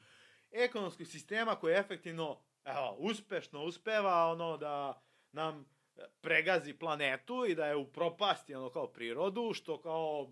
ekonomskog 0.51 1.07
sistema 1.07 1.55
koji 1.55 1.73
efektivno, 1.75 2.39
evo, 2.65 2.95
uspešno 2.99 3.63
uspeva 3.63 4.27
ono 4.27 4.57
da 4.57 5.01
nam 5.31 5.65
pregazi 6.21 6.73
planetu 6.73 7.45
i 7.45 7.55
da 7.55 7.65
je 7.65 7.75
u 7.75 7.91
propasti 7.91 8.55
ono 8.55 8.69
kao 8.69 8.87
prirodu, 8.87 9.53
što 9.53 9.81
kao 9.81 10.31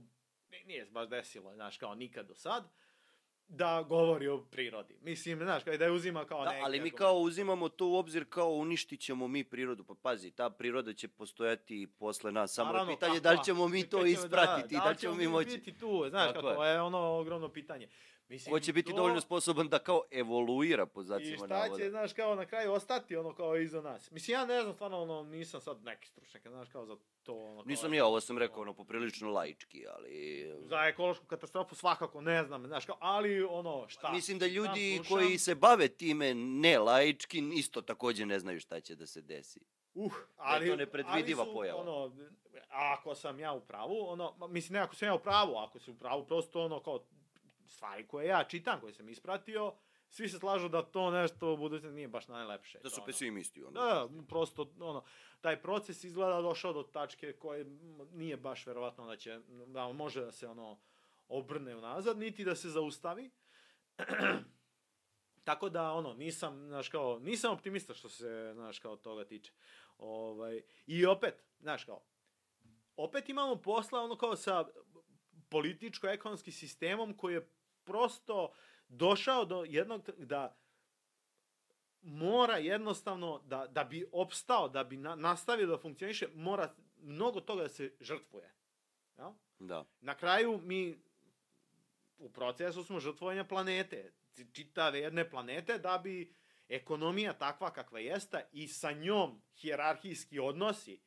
nije 0.65 0.85
se 0.85 0.91
baš 0.91 1.09
desilo, 1.09 1.53
znaš, 1.53 1.77
kao 1.77 1.95
nikad 1.95 2.27
do 2.27 2.35
sad 2.35 2.63
da 3.49 3.85
govori 3.89 4.27
o 4.27 4.37
prirodi. 4.37 4.95
Mislim, 5.01 5.39
znaš, 5.39 5.63
da 5.63 5.85
je 5.85 5.91
uzima 5.91 6.25
kao 6.25 6.43
da, 6.43 6.49
neki... 6.49 6.63
ali 6.63 6.81
mi 6.81 6.91
kao 6.91 7.17
uzimamo 7.17 7.69
to 7.69 7.87
u 7.87 7.95
obzir 7.95 8.25
kao 8.29 8.49
uništit 8.49 8.99
ćemo 8.99 9.27
mi 9.27 9.43
prirodu. 9.43 9.83
Pa 9.83 9.93
pazi, 10.01 10.31
ta 10.31 10.49
priroda 10.49 10.93
će 10.93 11.07
postojati 11.07 11.87
posle 11.99 12.31
nas. 12.31 12.53
Samo 12.53 12.71
Naravno, 12.71 12.91
je 12.91 12.95
pitanje 12.95 13.13
tako, 13.13 13.23
da 13.23 13.31
li 13.31 13.45
ćemo 13.45 13.67
mi 13.67 13.89
to 13.89 14.05
ispratiti, 14.05 14.75
da, 14.75 14.81
da, 14.81 14.89
li 14.89 14.97
ćemo 14.97 15.15
mi 15.15 15.27
moći. 15.27 15.49
biti 15.49 15.79
tu, 15.79 16.05
znaš, 16.09 16.33
Tako 16.33 16.49
je. 16.49 16.55
to 16.55 16.65
je 16.65 16.81
ono 16.81 16.99
ogromno 16.99 17.49
pitanje. 17.49 17.89
Mislim, 18.29 18.53
Ko 18.53 18.59
će 18.59 18.73
biti 18.73 18.91
to- 18.91 18.95
dovoljno 18.95 19.21
sposoban 19.21 19.69
da 19.69 19.79
kao 19.79 20.01
evoluira 20.11 20.85
po 20.85 21.01
I 21.01 21.05
zacima 21.05 21.37
šta 21.37 21.47
navoda. 21.47 21.83
će, 21.83 21.89
znaš, 21.89 22.13
kao 22.13 22.35
na 22.35 22.45
kraju 22.45 22.73
ostati 22.73 23.15
ono 23.15 23.35
kao 23.35 23.57
iza 23.57 23.81
nas. 23.81 24.11
Mislim, 24.11 24.33
ja 24.33 24.45
ne 24.45 24.61
znam, 24.61 24.73
stvarno, 24.73 25.01
ono, 25.01 25.23
nisam 25.23 25.61
sad 25.61 25.83
neki 25.83 26.07
stručnjak, 26.07 26.47
znaš, 26.47 26.69
kao 26.69 26.85
za 26.85 26.95
to, 27.23 27.33
ono, 27.35 27.55
kao, 27.55 27.65
Nisam 27.65 27.93
ja, 27.93 28.05
ovo 28.05 28.21
sam 28.21 28.37
rekao 28.37 28.61
ono 28.61 28.73
poprilično 28.73 29.31
laički, 29.31 29.87
ali... 29.87 30.45
Za 30.63 30.85
ekološku 30.85 31.25
katastrofu 31.25 31.75
svakako 31.75 32.21
ne 32.21 32.43
znam, 32.43 32.67
znaš, 32.67 32.85
kao, 32.85 32.97
ali 32.99 33.43
ono, 33.43 33.85
šta? 33.87 34.11
Mislim 34.11 34.39
da 34.39 34.47
ljudi 34.47 34.95
slušam? 34.95 35.17
koji 35.17 35.37
se 35.37 35.55
bave 35.55 35.87
time 35.87 36.33
ne 36.33 36.79
laički 36.79 37.43
isto 37.53 37.81
takođe 37.81 38.25
ne 38.25 38.39
znaju 38.39 38.59
šta 38.59 38.79
će 38.79 38.95
da 38.95 39.05
se 39.05 39.21
desi. 39.21 39.59
Uh, 39.93 40.13
ali, 40.37 40.69
to 40.69 40.75
nepredvidiva 40.75 41.41
ali 41.41 41.49
su, 41.49 41.55
pojava. 41.55 41.81
Ono, 41.81 42.11
ako 42.69 43.15
sam 43.15 43.39
ja 43.39 43.53
u 43.53 43.61
pravu, 43.61 44.09
ono, 44.09 44.47
mislim, 44.49 44.73
ne 44.73 44.79
ako 44.79 44.95
sam 44.95 45.07
ja 45.07 45.15
u 45.15 45.19
pravu, 45.19 45.55
ako 45.55 45.79
si 45.79 45.91
u 45.91 45.95
pravu, 45.95 46.25
prosto 46.25 46.65
ono, 46.65 46.79
kao, 46.79 47.05
stvari 47.69 48.07
koje 48.07 48.27
ja 48.27 48.43
čitam, 48.43 48.79
koje 48.81 48.93
sam 48.93 49.09
ispratio, 49.09 49.73
svi 50.09 50.29
se 50.29 50.39
slažu 50.39 50.69
da 50.69 50.81
to 50.81 51.11
nešto 51.11 51.53
u 51.53 51.57
budućnosti 51.57 51.95
nije 51.95 52.07
baš 52.07 52.27
najlepše. 52.27 52.79
Da 52.83 52.89
su 52.89 53.01
pesimisti. 53.05 53.63
Ono. 53.63 53.71
Da, 53.71 54.07
da, 54.09 54.23
prosto, 54.27 54.71
ono, 54.79 55.03
taj 55.41 55.61
proces 55.61 56.03
izgleda 56.03 56.41
došao 56.41 56.73
do 56.73 56.83
tačke 56.83 57.33
koje 57.33 57.65
nije 58.11 58.37
baš 58.37 58.67
verovatno 58.67 59.07
da 59.07 59.15
će, 59.15 59.39
da 59.67 59.87
može 59.87 60.21
da 60.21 60.31
se, 60.31 60.47
ono, 60.47 60.79
obrne 61.27 61.75
unazad, 61.75 62.17
niti 62.17 62.43
da 62.43 62.55
se 62.55 62.69
zaustavi. 62.69 63.31
Tako 65.43 65.69
da, 65.69 65.91
ono, 65.91 66.13
nisam, 66.13 66.67
znaš, 66.67 66.89
kao, 66.89 67.19
nisam 67.19 67.53
optimista 67.53 67.93
što 67.93 68.09
se, 68.09 68.51
znaš, 68.53 68.79
kao 68.79 68.95
toga 68.95 69.25
tiče. 69.25 69.51
Ovaj, 69.97 70.61
I 70.87 71.05
opet, 71.05 71.43
znaš, 71.59 71.83
kao, 71.83 72.03
opet 72.95 73.29
imamo 73.29 73.55
posla, 73.55 74.01
ono, 74.01 74.17
kao 74.17 74.35
sa 74.35 74.67
političko-ekonomskim 75.49 76.53
sistemom 76.53 77.17
koji 77.17 77.33
je 77.33 77.49
prosto 77.89 78.51
došao 78.87 79.45
do 79.45 79.65
jednog, 79.67 80.09
da 80.17 80.57
mora 82.01 82.57
jednostavno, 82.57 83.41
da, 83.45 83.67
da 83.67 83.83
bi 83.83 84.05
opstao, 84.11 84.69
da 84.69 84.83
bi 84.83 84.97
na, 84.97 85.15
nastavio 85.15 85.67
da 85.67 85.77
funkcioniše, 85.77 86.27
mora 86.35 86.75
mnogo 87.01 87.41
toga 87.41 87.63
da 87.63 87.69
se 87.69 87.93
žrtvuje. 87.99 88.53
Jel? 89.17 89.31
Da. 89.59 89.85
Na 90.01 90.15
kraju 90.15 90.61
mi 90.63 91.01
u 92.17 92.29
procesu 92.29 92.83
smo 92.83 92.99
žrtvovanja 92.99 93.43
planete, 93.43 94.13
čitave 94.53 94.99
jedne 94.99 95.29
planete, 95.29 95.77
da 95.77 95.97
bi 95.97 96.33
ekonomija 96.67 97.33
takva 97.33 97.73
kakva 97.73 97.99
jeste 97.99 98.45
i 98.51 98.67
sa 98.67 98.91
njom 98.91 99.41
hijerarhijski 99.55 100.39
odnosi, 100.39 101.01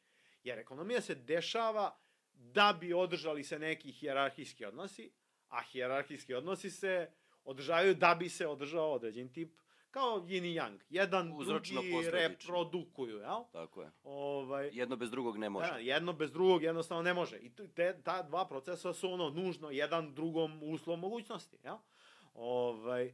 jer 0.44 0.58
ekonomija 0.58 1.00
se 1.00 1.14
dešava 1.14 1.98
da 2.32 2.76
bi 2.80 2.92
održali 2.92 3.44
se 3.44 3.58
neki 3.58 3.92
hijerarhijski 3.92 4.64
odnosi, 4.64 5.12
a 5.52 5.62
hijerarhijski 5.62 6.34
odnosi 6.34 6.70
se 6.70 7.10
održavaju 7.44 7.94
da 7.94 8.14
bi 8.14 8.28
se 8.28 8.46
održao 8.46 8.92
određen 8.92 9.32
tip 9.32 9.52
kao 9.90 10.20
yin 10.20 10.44
i 10.44 10.54
yang. 10.54 10.78
Jedan 10.90 11.32
Uzročno 11.32 11.82
drugi 11.82 12.10
reprodukuju, 12.10 13.16
jel? 13.18 13.44
Tako 13.52 13.82
je. 13.82 13.90
Ovaj, 14.04 14.70
Jedno 14.72 14.96
bez 14.96 15.10
drugog 15.10 15.38
ne 15.38 15.50
može. 15.50 15.70
Da, 15.70 15.78
jedno 15.78 16.12
bez 16.12 16.32
drugog 16.32 16.62
jednostavno 16.62 17.02
ne 17.02 17.14
može. 17.14 17.36
I 17.36 17.50
te, 17.74 18.00
ta 18.04 18.22
dva 18.22 18.46
procesa 18.48 18.92
su 18.92 19.12
ono 19.12 19.30
nužno 19.30 19.70
jedan 19.70 20.14
drugom 20.14 20.62
uslov 20.62 20.96
mogućnosti, 20.96 21.56
jel? 21.64 21.76
Ovaj, 22.34 23.12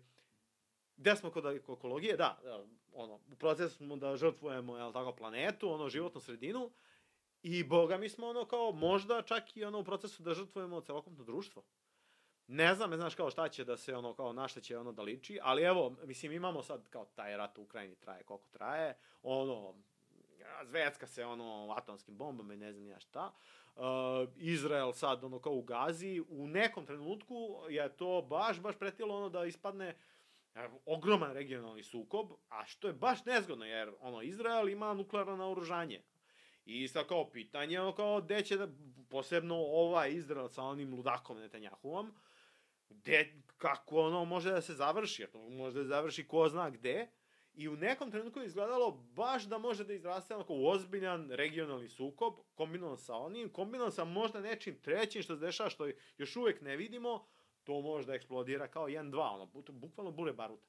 gde 0.97 1.16
smo 1.16 1.31
kod 1.31 1.47
ekologije? 1.47 2.16
Da, 2.16 2.39
da, 2.43 2.65
ono, 2.93 3.15
u 3.15 3.36
procesu 3.39 3.77
smo 3.77 3.97
da 3.97 4.16
žrtvujemo, 4.16 4.77
jel 4.77 4.93
tako, 4.93 5.12
planetu, 5.12 5.70
ono, 5.70 5.89
životnu 5.89 6.20
sredinu, 6.20 6.70
i 7.43 7.65
boga 7.65 7.97
mi 7.97 8.09
smo 8.09 8.27
ono 8.27 8.44
kao 8.44 8.73
možda 8.73 9.23
čak 9.23 9.56
i 9.56 9.65
ono 9.65 9.78
u 9.78 9.85
procesu 9.85 10.23
da 10.23 10.35
žrtvujemo 10.35 10.81
celokupno 10.81 11.24
društvo. 11.24 11.62
Ne 12.48 12.74
znam, 12.74 12.90
ne 12.90 12.96
znaš 12.96 13.14
kao 13.14 13.30
šta 13.30 13.48
će 13.48 13.64
da 13.64 13.76
se 13.76 13.96
ono 13.96 14.14
kao 14.14 14.32
na 14.32 14.48
šta 14.48 14.60
će 14.60 14.78
ono 14.78 14.92
da 14.92 15.02
liči, 15.02 15.38
ali 15.42 15.62
evo, 15.62 15.96
mislim 16.04 16.32
imamo 16.32 16.62
sad 16.62 16.88
kao 16.88 17.04
taj 17.04 17.36
rat 17.36 17.58
u 17.58 17.62
Ukrajini 17.62 17.96
traje 17.96 18.22
koliko 18.22 18.48
traje, 18.48 18.96
ono 19.22 19.74
zvecka 20.64 21.06
se 21.06 21.24
ono 21.24 21.74
atomskim 21.76 22.16
bombama 22.16 22.54
i 22.54 22.56
ne 22.56 22.72
znam 22.72 22.86
ja 22.86 23.00
šta. 23.00 23.32
Uh, 23.76 23.84
Izrael 24.36 24.92
sad 24.92 25.24
ono 25.24 25.38
kao 25.38 25.52
u 25.52 25.62
Gazi, 25.62 26.22
u 26.28 26.46
nekom 26.46 26.86
trenutku 26.86 27.34
je 27.68 27.96
to 27.96 28.22
baš 28.22 28.60
baš 28.60 28.78
pretilo 28.78 29.16
ono 29.16 29.28
da 29.28 29.44
ispadne 29.44 29.96
e, 30.54 30.68
ogroman 30.86 31.32
regionalni 31.32 31.82
sukob, 31.82 32.32
a 32.48 32.66
što 32.66 32.86
je 32.86 32.92
baš 32.92 33.24
nezgodno 33.24 33.64
jer 33.64 33.92
ono 34.00 34.22
Izrael 34.22 34.68
ima 34.68 34.94
nuklearno 34.94 35.36
naoružanje. 35.36 36.02
I 36.66 36.88
sad 36.88 37.06
kao 37.06 37.30
pitanje, 37.30 37.80
ono 37.80 37.94
kao, 37.94 38.20
gde 38.20 38.42
će 38.42 38.56
da, 38.56 38.68
posebno 39.10 39.56
ovaj 39.56 40.12
Izrael 40.12 40.48
sa 40.48 40.62
onim 40.62 40.94
ludakom 40.94 41.38
Netanjahuom, 41.38 42.14
gde, 42.90 43.43
kako 43.56 44.01
ono 44.01 44.24
može 44.24 44.51
da 44.51 44.60
se 44.60 44.74
završi, 44.74 45.27
to 45.32 45.48
može 45.48 45.77
da 45.77 45.82
se 45.82 45.89
završi 45.89 46.28
ko 46.28 46.48
zna 46.48 46.70
gde, 46.70 47.09
i 47.55 47.69
u 47.69 47.77
nekom 47.77 48.10
trenutku 48.10 48.40
je 48.40 48.47
izgledalo 48.47 48.90
baš 48.90 49.44
da 49.44 49.59
može 49.59 49.85
da 49.85 49.93
izraste 49.93 50.35
onako 50.35 50.55
ozbiljan 50.55 51.31
regionalni 51.31 51.89
sukob, 51.89 52.35
kombinovan 52.55 52.98
sa 52.98 53.16
onim, 53.16 53.48
kombinovan 53.52 53.93
sa 53.93 54.05
možda 54.05 54.40
nečim 54.40 54.81
trećim 54.81 55.23
što 55.23 55.35
se 55.35 55.40
dešava, 55.40 55.70
što 55.70 55.89
još 56.19 56.36
uvek 56.36 56.60
ne 56.60 56.77
vidimo, 56.77 57.27
to 57.65 57.81
može 57.81 58.06
da 58.06 58.15
eksplodira 58.15 58.69
kao 58.69 58.89
1-2, 58.89 59.35
ono, 59.35 59.47
bu- 59.47 59.73
bukvalno 59.73 60.12
bure 60.12 60.32
baruta. 60.32 60.69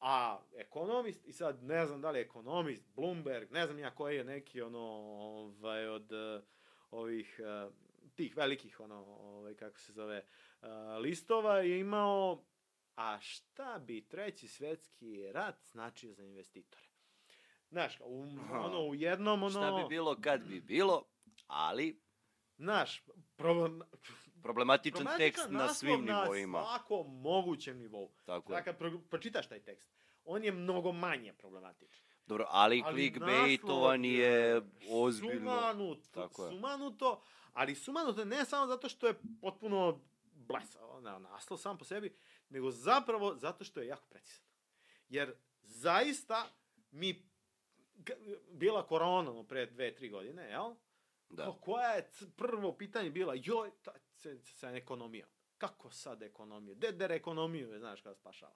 A 0.00 0.40
ekonomist, 0.56 1.26
i 1.26 1.32
sad 1.32 1.62
ne 1.62 1.86
znam 1.86 2.00
da 2.00 2.10
li 2.10 2.20
ekonomist, 2.20 2.84
Bloomberg, 2.96 3.50
ne 3.52 3.66
znam 3.66 3.78
ja 3.78 3.94
koji 3.94 4.16
je 4.16 4.24
neki 4.24 4.62
ono, 4.62 4.78
ovaj, 4.78 5.88
od 5.88 6.12
uh, 6.12 6.42
ovih, 6.90 7.40
uh, 7.40 7.72
tih 8.14 8.36
velikih, 8.36 8.80
ono, 8.80 8.96
ovaj, 9.04 9.54
kako 9.54 9.78
se 9.78 9.92
zove, 9.92 10.26
uh, 10.62 10.68
listova 11.00 11.58
je 11.58 11.80
imao, 11.80 12.44
a 12.96 13.18
šta 13.20 13.78
bi 13.78 14.08
treći 14.08 14.48
svetski 14.48 15.32
rat 15.32 15.64
značio 15.64 16.12
za 16.12 16.22
investitore? 16.22 16.88
Znaš, 17.70 18.00
u, 18.00 18.22
ono, 18.50 18.80
u 18.80 18.94
jednom, 18.94 19.42
ono, 19.42 19.50
Šta 19.50 19.72
bi 19.72 19.88
bilo 19.88 20.16
kad 20.20 20.44
bi 20.44 20.60
bilo, 20.60 21.04
ali 21.46 22.00
znaš, 22.56 23.04
problem, 23.36 23.82
problematičan 24.42 25.06
tekst 25.16 25.46
na 25.50 25.68
svim 25.68 26.04
nivoima. 26.04 26.58
Na 26.58 26.64
svakom 26.64 27.20
mogućem 27.20 27.78
nivou. 27.78 28.12
Tako 28.24 28.52
je. 28.52 28.56
Dakle, 28.56 28.78
pro, 28.78 29.00
pročitaš 29.10 29.48
taj 29.48 29.60
tekst. 29.60 29.90
On 30.24 30.44
je 30.44 30.52
mnogo 30.52 30.92
manje 30.92 31.32
problematičan. 31.32 32.04
Dobro, 32.26 32.46
ali, 32.48 32.82
Ali 32.84 32.94
clickbaitovan 32.94 34.04
je 34.04 34.62
ozbiljno. 34.90 35.50
Sumanuto, 35.50 36.08
Tako 36.12 36.44
je. 36.44 36.50
sumanuto, 36.50 37.22
ali 37.54 37.74
sumanuto 37.74 38.24
ne 38.24 38.44
samo 38.44 38.66
zato 38.66 38.88
što 38.88 39.06
je 39.06 39.14
potpuno 39.40 40.00
blesao 40.34 41.00
na 41.00 41.18
naslov 41.18 41.58
sam 41.58 41.78
po 41.78 41.84
sebi, 41.84 42.16
nego 42.48 42.70
zapravo 42.70 43.36
zato 43.36 43.64
što 43.64 43.80
je 43.80 43.86
jako 43.86 44.06
precizan. 44.06 44.46
Jer 45.08 45.34
zaista 45.62 46.48
mi 46.90 47.28
bila 48.50 48.86
korona 48.86 49.44
pre 49.44 49.66
dve, 49.66 49.94
tri 49.94 50.08
godine, 50.08 50.42
jel? 50.50 50.74
Da. 51.30 51.42
Kao, 51.42 51.52
koja 51.52 51.90
je 51.90 52.10
prvo 52.36 52.76
pitanje 52.76 53.10
bila, 53.10 53.34
joj, 53.34 53.70
ta, 53.82 53.92
sa, 54.14 54.28
sa 54.42 54.70
ekonomijom. 54.70 55.28
Kako 55.58 55.90
sad 55.90 56.22
ekonomiju? 56.22 56.74
Deder 56.74 57.12
ekonomiju 57.12 57.78
znaš, 57.78 58.00
kada 58.00 58.14
spašava. 58.14 58.54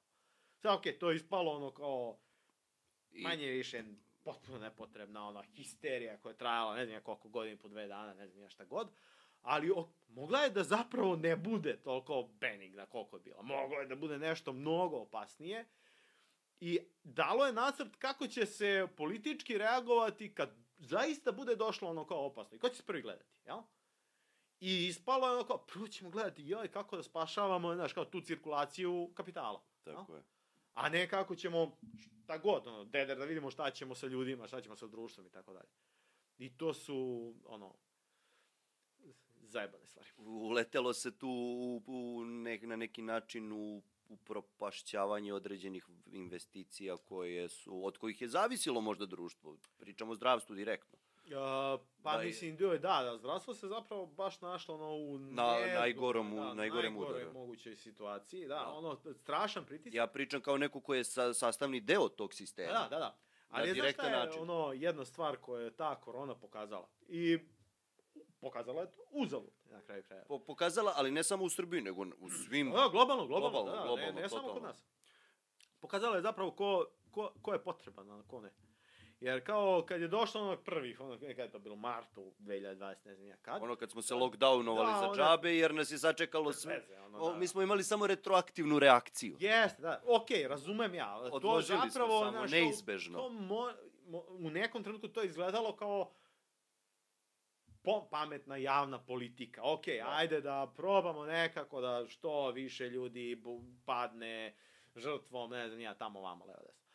Sad, 0.56 0.78
okej, 0.78 0.98
to 0.98 1.10
je 1.10 1.16
ispalo 1.16 1.52
ono 1.52 1.70
kao, 1.70 2.18
manje 3.10 3.46
više 3.46 3.84
potpuno 4.28 4.58
nepotrebna 4.58 5.28
ona 5.28 5.42
histerija 5.42 6.16
koja 6.16 6.30
je 6.30 6.38
trajala 6.38 6.74
ne 6.74 6.84
znam 6.84 6.94
ja 6.94 7.00
koliko 7.00 7.28
godina 7.28 7.56
po 7.62 7.68
dve 7.68 7.86
dana, 7.86 8.14
ne 8.14 8.28
znam 8.28 8.42
ja 8.42 8.50
šta 8.50 8.64
god, 8.64 8.88
ali 9.42 9.70
o, 9.70 9.88
mogla 10.08 10.40
je 10.40 10.50
da 10.50 10.64
zapravo 10.64 11.16
ne 11.16 11.36
bude 11.36 11.76
toliko 11.76 12.28
benigna 12.40 12.86
koliko 12.86 13.16
je 13.16 13.20
bila. 13.20 13.42
Moglo 13.42 13.76
je 13.80 13.86
da 13.86 13.96
bude 13.96 14.18
nešto 14.18 14.52
mnogo 14.52 14.96
opasnije 14.96 15.64
i 16.60 16.78
dalo 17.04 17.46
je 17.46 17.52
nacrt 17.52 17.96
kako 17.96 18.26
će 18.26 18.46
se 18.46 18.86
politički 18.96 19.58
reagovati 19.58 20.34
kad 20.34 20.50
zaista 20.78 21.32
bude 21.32 21.56
došlo 21.56 21.90
ono 21.90 22.06
kao 22.06 22.26
opasno. 22.26 22.56
I 22.56 22.58
ko 22.58 22.68
će 22.68 22.76
se 22.76 22.86
prvi 22.86 23.02
gledati, 23.02 23.30
jel? 23.46 23.58
I 24.60 24.86
ispalo 24.86 25.26
je 25.26 25.32
ono 25.32 25.44
kao, 25.44 25.58
prvo 25.58 25.88
ćemo 25.88 26.10
gledati, 26.10 26.48
joj, 26.48 26.68
kako 26.68 26.96
da 26.96 27.02
spašavamo, 27.02 27.74
znaš, 27.74 27.92
kao 27.92 28.04
tu 28.04 28.20
cirkulaciju 28.20 29.10
kapitala. 29.14 29.62
jel? 29.86 29.96
Tako 29.96 30.14
je. 30.14 30.22
A 30.74 30.88
ne 30.88 31.08
kako 31.08 31.36
ćemo, 31.36 31.78
šta 32.28 32.38
god, 32.38 32.66
ono, 32.66 32.84
deder, 32.84 33.18
da 33.18 33.24
vidimo 33.24 33.50
šta 33.50 33.70
ćemo 33.70 33.94
sa 33.94 34.06
ljudima, 34.06 34.46
šta 34.46 34.60
ćemo 34.60 34.76
sa 34.76 34.86
društvom 34.86 35.26
i 35.26 35.30
tako 35.30 35.52
dalje. 35.52 35.68
I 36.38 36.56
to 36.56 36.74
su, 36.74 37.34
ono, 37.44 37.74
zajebane 39.42 39.86
stvari. 39.86 40.08
Uletelo 40.16 40.92
se 40.92 41.18
tu 41.18 41.28
u, 41.28 41.82
u 41.86 42.24
nek, 42.24 42.62
na 42.62 42.76
neki 42.76 43.02
način 43.02 43.52
u 43.52 43.82
upropašćavanje 44.08 45.32
određenih 45.32 45.88
investicija 46.06 46.96
koje 46.96 47.48
su, 47.48 47.86
od 47.86 47.98
kojih 47.98 48.20
je 48.20 48.28
zavisilo 48.28 48.80
možda 48.80 49.06
društvo. 49.06 49.56
Pričamo 49.78 50.12
o 50.12 50.14
zdravstvu 50.14 50.56
direktno. 50.56 50.98
Uh, 51.30 51.80
pa 52.02 52.12
Da 52.12 52.18
mislim, 52.18 52.56
dio 52.56 52.68
je 52.68 52.78
da, 52.78 53.02
da, 53.02 53.16
zdravstvo 53.16 53.54
se 53.54 53.68
zapravo 53.68 54.06
baš 54.08 54.40
našlo 54.40 54.74
ono 54.74 54.88
u 54.88 55.18
Na 55.18 55.26
nezgodnoj, 55.44 55.74
najgorom- 55.74 56.36
da, 56.36 56.54
najgorem 56.54 56.96
udaru. 56.96 57.32
mogućoj 57.32 57.76
situaciji, 57.76 58.42
da, 58.42 58.54
Da. 58.56 58.68
ono, 58.68 58.96
strašan 59.14 59.64
pritisak. 59.64 59.94
Ja 59.94 60.06
pričam 60.06 60.40
kao 60.40 60.58
neko 60.58 60.80
ko 60.80 60.94
je 60.94 61.04
sa, 61.04 61.34
sastavni 61.34 61.80
deo 61.80 62.08
tog 62.08 62.34
sistema. 62.34 62.72
Da, 62.72 62.86
da, 62.90 62.98
da. 62.98 63.16
Ali 63.50 63.72
Na 63.72 63.84
je, 63.84 63.92
šta 63.92 64.02
je 64.02 64.10
način. 64.16 64.42
ono, 64.42 64.72
jedna 64.72 65.04
stvar 65.04 65.36
koju 65.36 65.60
je 65.60 65.70
ta 65.72 65.94
korona 65.96 66.34
pokazala. 66.34 66.88
I 67.08 67.38
pokazala 68.40 68.80
je 68.80 68.86
to 68.88 69.02
uzalud, 69.10 69.52
na 69.64 69.80
kraju 69.80 70.02
kraja. 70.02 70.24
Po, 70.24 70.38
pokazala, 70.38 70.92
ali 70.96 71.10
ne 71.10 71.24
samo 71.24 71.44
u 71.44 71.50
Srbiji, 71.50 71.80
nego 71.82 72.06
u 72.18 72.30
svim... 72.30 72.70
Da, 72.70 72.88
globalno, 72.88 73.26
globalno, 73.26 73.50
Globalno, 73.52 73.70
da, 73.72 73.84
globalno, 73.84 74.12
ne, 74.12 74.22
ne 74.22 74.28
samo 74.28 74.48
kod 74.48 74.62
nas. 74.62 74.84
Pokazala 75.80 76.16
je 76.16 76.22
zapravo 76.22 76.50
ko, 76.50 76.84
ko, 77.10 77.32
ko 77.42 77.52
je 77.52 77.58
potreban, 77.58 78.10
a 78.10 78.22
ko 78.22 78.40
ne. 78.40 78.50
Jer 79.20 79.44
kao 79.44 79.84
kad 79.88 80.00
je 80.00 80.08
došlo 80.08 80.40
onog 80.42 80.62
prvih, 80.62 81.00
ono, 81.00 81.18
kada 81.18 81.42
je 81.42 81.50
to 81.50 81.58
bilo 81.58 81.76
martu 81.76 82.32
2020, 82.38 82.96
ne 83.04 83.14
znam 83.14 83.28
ja 83.28 83.36
kad. 83.36 83.62
Ono 83.62 83.76
kad 83.76 83.90
smo 83.90 84.02
se 84.02 84.14
lockdownovali 84.14 84.92
Da, 84.92 85.08
za 85.08 85.14
džabe, 85.16 85.56
jer 85.56 85.74
nas 85.74 85.90
je 85.90 85.98
sačekalo 85.98 86.52
sve. 86.52 86.74
veze, 86.74 87.00
ono, 87.00 87.18
O, 87.18 87.32
da. 87.32 87.38
mi 87.38 87.46
smo 87.46 87.62
imali 87.62 87.84
samo 87.84 88.06
retroaktivnu 88.06 88.78
reakciju. 88.78 89.36
Jeste, 89.40 89.82
da. 89.82 90.02
Okej, 90.06 90.48
razumem 90.48 90.94
ja. 90.94 91.08
ali 91.08 91.30
To 91.30 91.36
Odložili 91.36 91.78
smo 91.80 91.90
zapravo, 91.90 92.18
samo, 92.20 92.30
znaš, 92.30 92.50
neizbežno. 92.50 93.18
To, 93.18 93.24
to 93.24 93.30
mo, 93.30 93.72
mo, 94.06 94.24
u 94.28 94.50
nekom 94.50 94.82
trenutku 94.82 95.08
to 95.08 95.22
izgledalo 95.22 95.76
kao 95.76 96.12
pametna 98.10 98.56
javna 98.56 98.98
politika. 98.98 99.60
Okej, 99.64 99.98
Da. 99.98 100.08
ajde 100.08 100.40
da 100.40 100.72
probamo 100.76 101.24
nekako 101.24 101.80
da 101.80 102.04
što 102.08 102.50
više 102.50 102.88
ljudi 102.88 103.42
padne 103.84 104.56
žrtvom, 104.96 105.50
ne 105.50 105.68
znam 105.68 105.80
ja, 105.80 105.94
tamo 105.94 106.20
vamo, 106.20 106.44
levo 106.44 106.60
desno. 106.62 106.88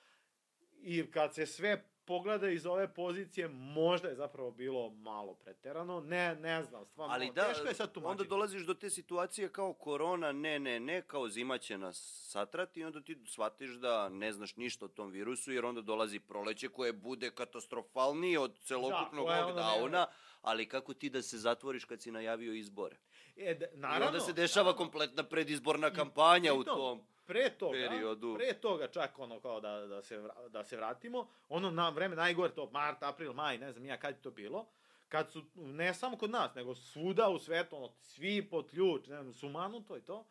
I 0.77 1.11
kad 1.11 1.33
se 1.33 1.45
sve 1.45 1.92
pogleda 2.05 2.49
iz 2.49 2.65
ove 2.65 2.93
pozicije, 2.93 3.47
možda 3.47 4.07
je 4.07 4.15
zapravo 4.15 4.51
bilo 4.51 4.89
malo 4.89 5.33
preterano. 5.33 5.99
Ne, 5.99 6.35
ne 6.35 6.63
znam, 6.63 6.85
stvarno, 6.85 7.13
Ali 7.13 7.31
da, 7.35 7.47
teško 7.47 7.67
je 7.67 7.73
sad 7.73 7.91
tumačiti. 7.91 8.11
onda 8.11 8.23
dolaziš 8.29 8.65
do 8.65 8.73
te 8.73 8.89
situacije 8.89 9.49
kao 9.51 9.73
korona, 9.73 10.31
ne, 10.31 10.59
ne, 10.59 10.79
ne, 10.79 11.01
kao 11.01 11.29
zima 11.29 11.57
će 11.57 11.77
nas 11.77 12.27
satrati 12.29 12.79
i 12.79 12.83
onda 12.83 13.01
ti 13.01 13.17
shvatiš 13.27 13.71
da 13.71 14.09
ne 14.09 14.31
znaš 14.33 14.55
ništa 14.55 14.85
o 14.85 14.87
tom 14.87 15.11
virusu, 15.11 15.51
jer 15.51 15.65
onda 15.65 15.81
dolazi 15.81 16.19
proleće 16.19 16.69
koje 16.69 16.93
bude 16.93 17.31
katastrofalnije 17.31 18.39
od 18.39 18.59
celokupnog 18.59 19.25
ono 19.27 19.35
lockdowna, 19.35 20.05
ali 20.41 20.69
kako 20.69 20.93
ti 20.93 21.09
da 21.09 21.21
se 21.21 21.37
zatvoriš 21.37 21.85
kad 21.85 22.01
si 22.01 22.11
najavio 22.11 22.53
izbore? 22.53 22.95
E, 23.35 23.53
da, 23.55 23.65
I 23.65 23.77
naravno, 23.77 24.07
onda 24.07 24.19
se 24.19 24.33
dešava 24.33 24.63
naravno. 24.63 24.77
kompletna 24.77 25.23
predizborna 25.23 25.89
kampanja 25.93 26.53
u 26.53 26.57
pritom, 26.57 26.75
tom. 26.77 27.07
Pre 27.25 27.49
toga, 27.49 27.77
periodu. 27.77 28.35
pre 28.35 28.53
toga 28.53 28.87
čak 28.87 29.19
ono 29.19 29.39
kao 29.39 29.61
da, 29.61 29.87
da, 29.87 30.01
se, 30.01 30.23
da 30.49 30.63
se 30.63 30.77
vratimo, 30.77 31.29
ono 31.49 31.71
na 31.71 31.89
vreme 31.89 32.15
najgore 32.15 32.53
to, 32.53 32.69
mart, 32.71 33.03
april, 33.03 33.33
maj, 33.33 33.57
ne 33.57 33.71
znam 33.71 33.85
ja 33.85 33.97
kad 33.99 34.15
je 34.15 34.21
to 34.21 34.31
bilo, 34.31 34.65
kad 35.09 35.31
su, 35.31 35.43
ne 35.55 35.93
samo 35.93 36.17
kod 36.17 36.29
nas, 36.29 36.55
nego 36.55 36.75
svuda 36.75 37.29
u 37.29 37.39
svetu, 37.39 37.75
ono, 37.75 37.89
svi 37.99 38.49
pod 38.49 38.69
ključ, 38.69 39.07
ne 39.07 39.21
znam, 39.21 39.33
sumanuto 39.33 39.97
i 39.97 40.01
to, 40.01 40.25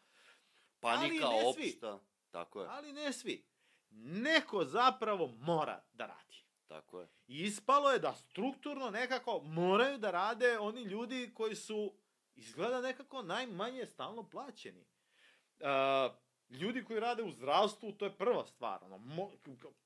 Panika 0.83 1.27
Ali 1.27 1.37
ne 1.37 1.53
svi. 1.55 1.63
opšta. 1.69 1.99
Tako 2.31 2.63
je, 2.63 2.69
ali 2.71 2.93
ne 2.93 3.13
svi. 3.13 3.47
Neko 3.95 4.65
zapravo 4.65 5.27
mora 5.27 5.83
da 5.93 6.07
radi. 6.07 6.45
tako 6.67 7.01
je. 7.01 7.09
I 7.27 7.43
ispalo 7.43 7.91
je 7.91 7.99
da 7.99 8.15
strukturno 8.15 8.91
nekako 8.91 9.41
moraju 9.45 9.99
da 9.99 10.11
rade 10.11 10.59
oni 10.59 10.83
ljudi 10.83 11.31
koji 11.35 11.55
su 11.55 11.95
izgleda 12.35 12.81
nekako 12.81 13.23
najmanje 13.23 13.87
stalno 13.87 14.31
plaćeni. 14.31 14.81
Uh, 15.61 15.67
ljudi 16.53 16.85
koji 16.85 17.01
rade 17.01 17.23
u 17.23 17.31
zdravstvu, 17.31 17.93
to 17.93 18.05
je 18.05 18.11
prva 18.11 18.47
stvar. 18.47 18.85
Ono, 18.85 18.99
mo, 18.99 19.31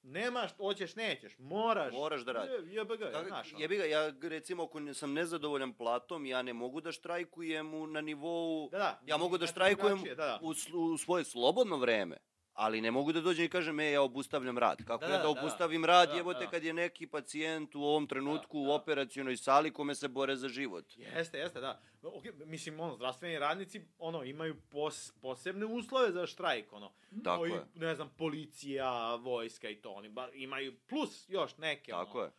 nemaš, 0.02 0.50
hoćeš, 0.56 0.96
nećeš, 0.96 1.38
moraš. 1.38 1.92
Moraš 1.92 2.20
da 2.20 2.32
radiš. 2.32 2.50
Je, 2.66 2.74
jebe 2.74 2.96
ga, 2.96 3.10
Kako- 3.10 3.28
znaš. 3.28 3.52
ono. 3.52 3.62
Jebi 3.62 3.76
ga, 3.76 3.84
ja 3.84 4.12
recimo 4.22 4.62
ako 4.62 4.94
sam 4.94 5.12
nezadovoljan 5.12 5.72
platom, 5.72 6.26
ja 6.26 6.42
ne 6.42 6.52
mogu 6.52 6.80
da 6.80 6.92
štrajkujem 6.92 7.74
u, 7.74 7.86
na 7.86 8.00
nivou... 8.00 8.68
Da, 8.70 8.78
da. 8.78 9.00
Ja 9.06 9.16
mogu 9.16 9.34
da 9.34 9.38
znači 9.38 9.52
štrajkujem 9.52 10.02
Da, 10.04 10.14
da. 10.14 10.38
u, 10.42 10.54
u 10.74 10.98
svoje 10.98 11.24
slobodno 11.24 11.76
vreme, 11.76 12.16
ali 12.56 12.80
ne 12.80 12.90
mogu 12.90 13.12
da 13.12 13.20
dođem 13.20 13.44
i 13.44 13.48
kažem, 13.48 13.80
e, 13.80 13.90
ja 13.90 14.02
obustavljam 14.02 14.58
rad. 14.58 14.84
Kako 14.84 14.98
Da, 14.98 15.06
ja 15.06 15.12
da, 15.12 15.18
da, 15.18 15.24
da, 15.24 15.34
da. 15.34 15.40
obustavim 15.40 15.84
rad, 15.84 16.08
Da, 16.08 16.14
jebote, 16.14 16.44
da. 16.44 16.50
kad 16.50 16.64
je 16.64 16.72
neki 16.72 17.06
pacijent 17.06 17.74
u 17.74 17.82
ovom 17.82 18.06
trenutku 18.06 18.54
Da, 18.54 18.62
u 18.62 18.66
da. 18.66 18.72
operacionoj 18.74 19.36
sali 19.36 19.72
kome 19.72 19.94
se 19.94 20.08
bore 20.08 20.36
za 20.36 20.48
život. 20.48 20.84
Jeste, 20.96 21.38
jeste, 21.38 21.60
da. 21.60 21.80
Ok, 22.02 22.24
mislim, 22.36 22.80
ono, 22.80 22.96
zdravstveni 22.96 23.38
radnici, 23.38 23.80
ono, 23.98 24.22
imaju 24.24 24.56
pos, 24.62 25.12
posebne 25.12 25.66
uslove 25.66 26.12
za 26.12 26.26
štrajk, 26.26 26.72
ono. 26.72 26.92
Tako 27.24 27.40
Ovi, 27.40 27.50
je. 27.50 27.64
Ne 27.74 27.94
znam, 27.94 28.10
policija, 28.18 29.14
vojska 29.14 29.68
i 29.68 29.76
to, 29.76 29.90
oni 29.92 30.08
ba, 30.08 30.28
imaju 30.32 30.76
plus 30.88 31.24
još 31.28 31.56
neke, 31.58 31.90
Tako 31.92 32.18
ono, 32.18 32.26
je. 32.26 32.32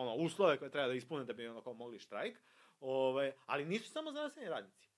ono, 0.00 0.14
uslove 0.14 0.58
koje 0.58 0.70
treba 0.70 0.88
da 0.88 0.94
ispune 0.94 1.24
da 1.24 1.32
bi 1.32 1.48
ono 1.48 1.62
kao 1.62 1.72
mogli 1.74 1.98
štrajk. 1.98 2.38
Ovaj, 2.80 3.32
ali 3.46 3.64
nisu 3.64 3.90
samo 3.90 4.10
zdravstveni 4.10 4.48
radnici. 4.48 4.88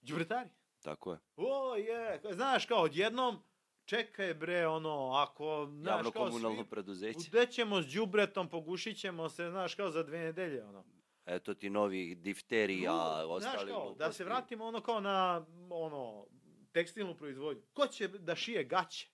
Đubretari. 0.00 0.48
Tako 0.82 1.12
je. 1.12 1.18
O, 1.36 1.76
je, 1.76 2.20
znaš, 2.30 2.66
kao 2.66 2.82
odjednom, 2.82 3.42
čekaj 3.86 4.34
bre, 4.34 4.66
ono, 4.66 5.12
ako, 5.12 5.68
znaš, 5.70 5.96
Javno 5.96 6.10
komunalno 6.10 6.62
svi, 6.62 6.70
preduzeće. 6.70 7.28
gde 7.28 7.46
ćemo 7.46 7.82
s 7.82 7.86
đubretom, 7.86 8.48
pogušit 8.48 8.98
ćemo 8.98 9.28
se, 9.28 9.50
znaš, 9.50 9.74
kao 9.74 9.90
za 9.90 10.02
dve 10.02 10.18
nedelje, 10.18 10.64
ono. 10.64 10.84
Eto 11.26 11.54
ti 11.54 11.70
novi 11.70 12.14
difterija, 12.14 12.92
Drugo, 13.18 13.34
ostali 13.34 13.56
Znaš 13.58 13.70
kao, 13.70 13.80
da 13.80 13.84
gluposti. 13.86 14.16
se 14.16 14.24
vratimo 14.24 14.64
ono 14.64 14.80
kao 14.80 15.00
na, 15.00 15.46
ono, 15.70 16.26
tekstilnu 16.72 17.14
proizvodnju. 17.16 17.62
Ko 17.72 17.86
će 17.86 18.08
da 18.08 18.34
šije 18.34 18.64
gaće? 18.64 19.08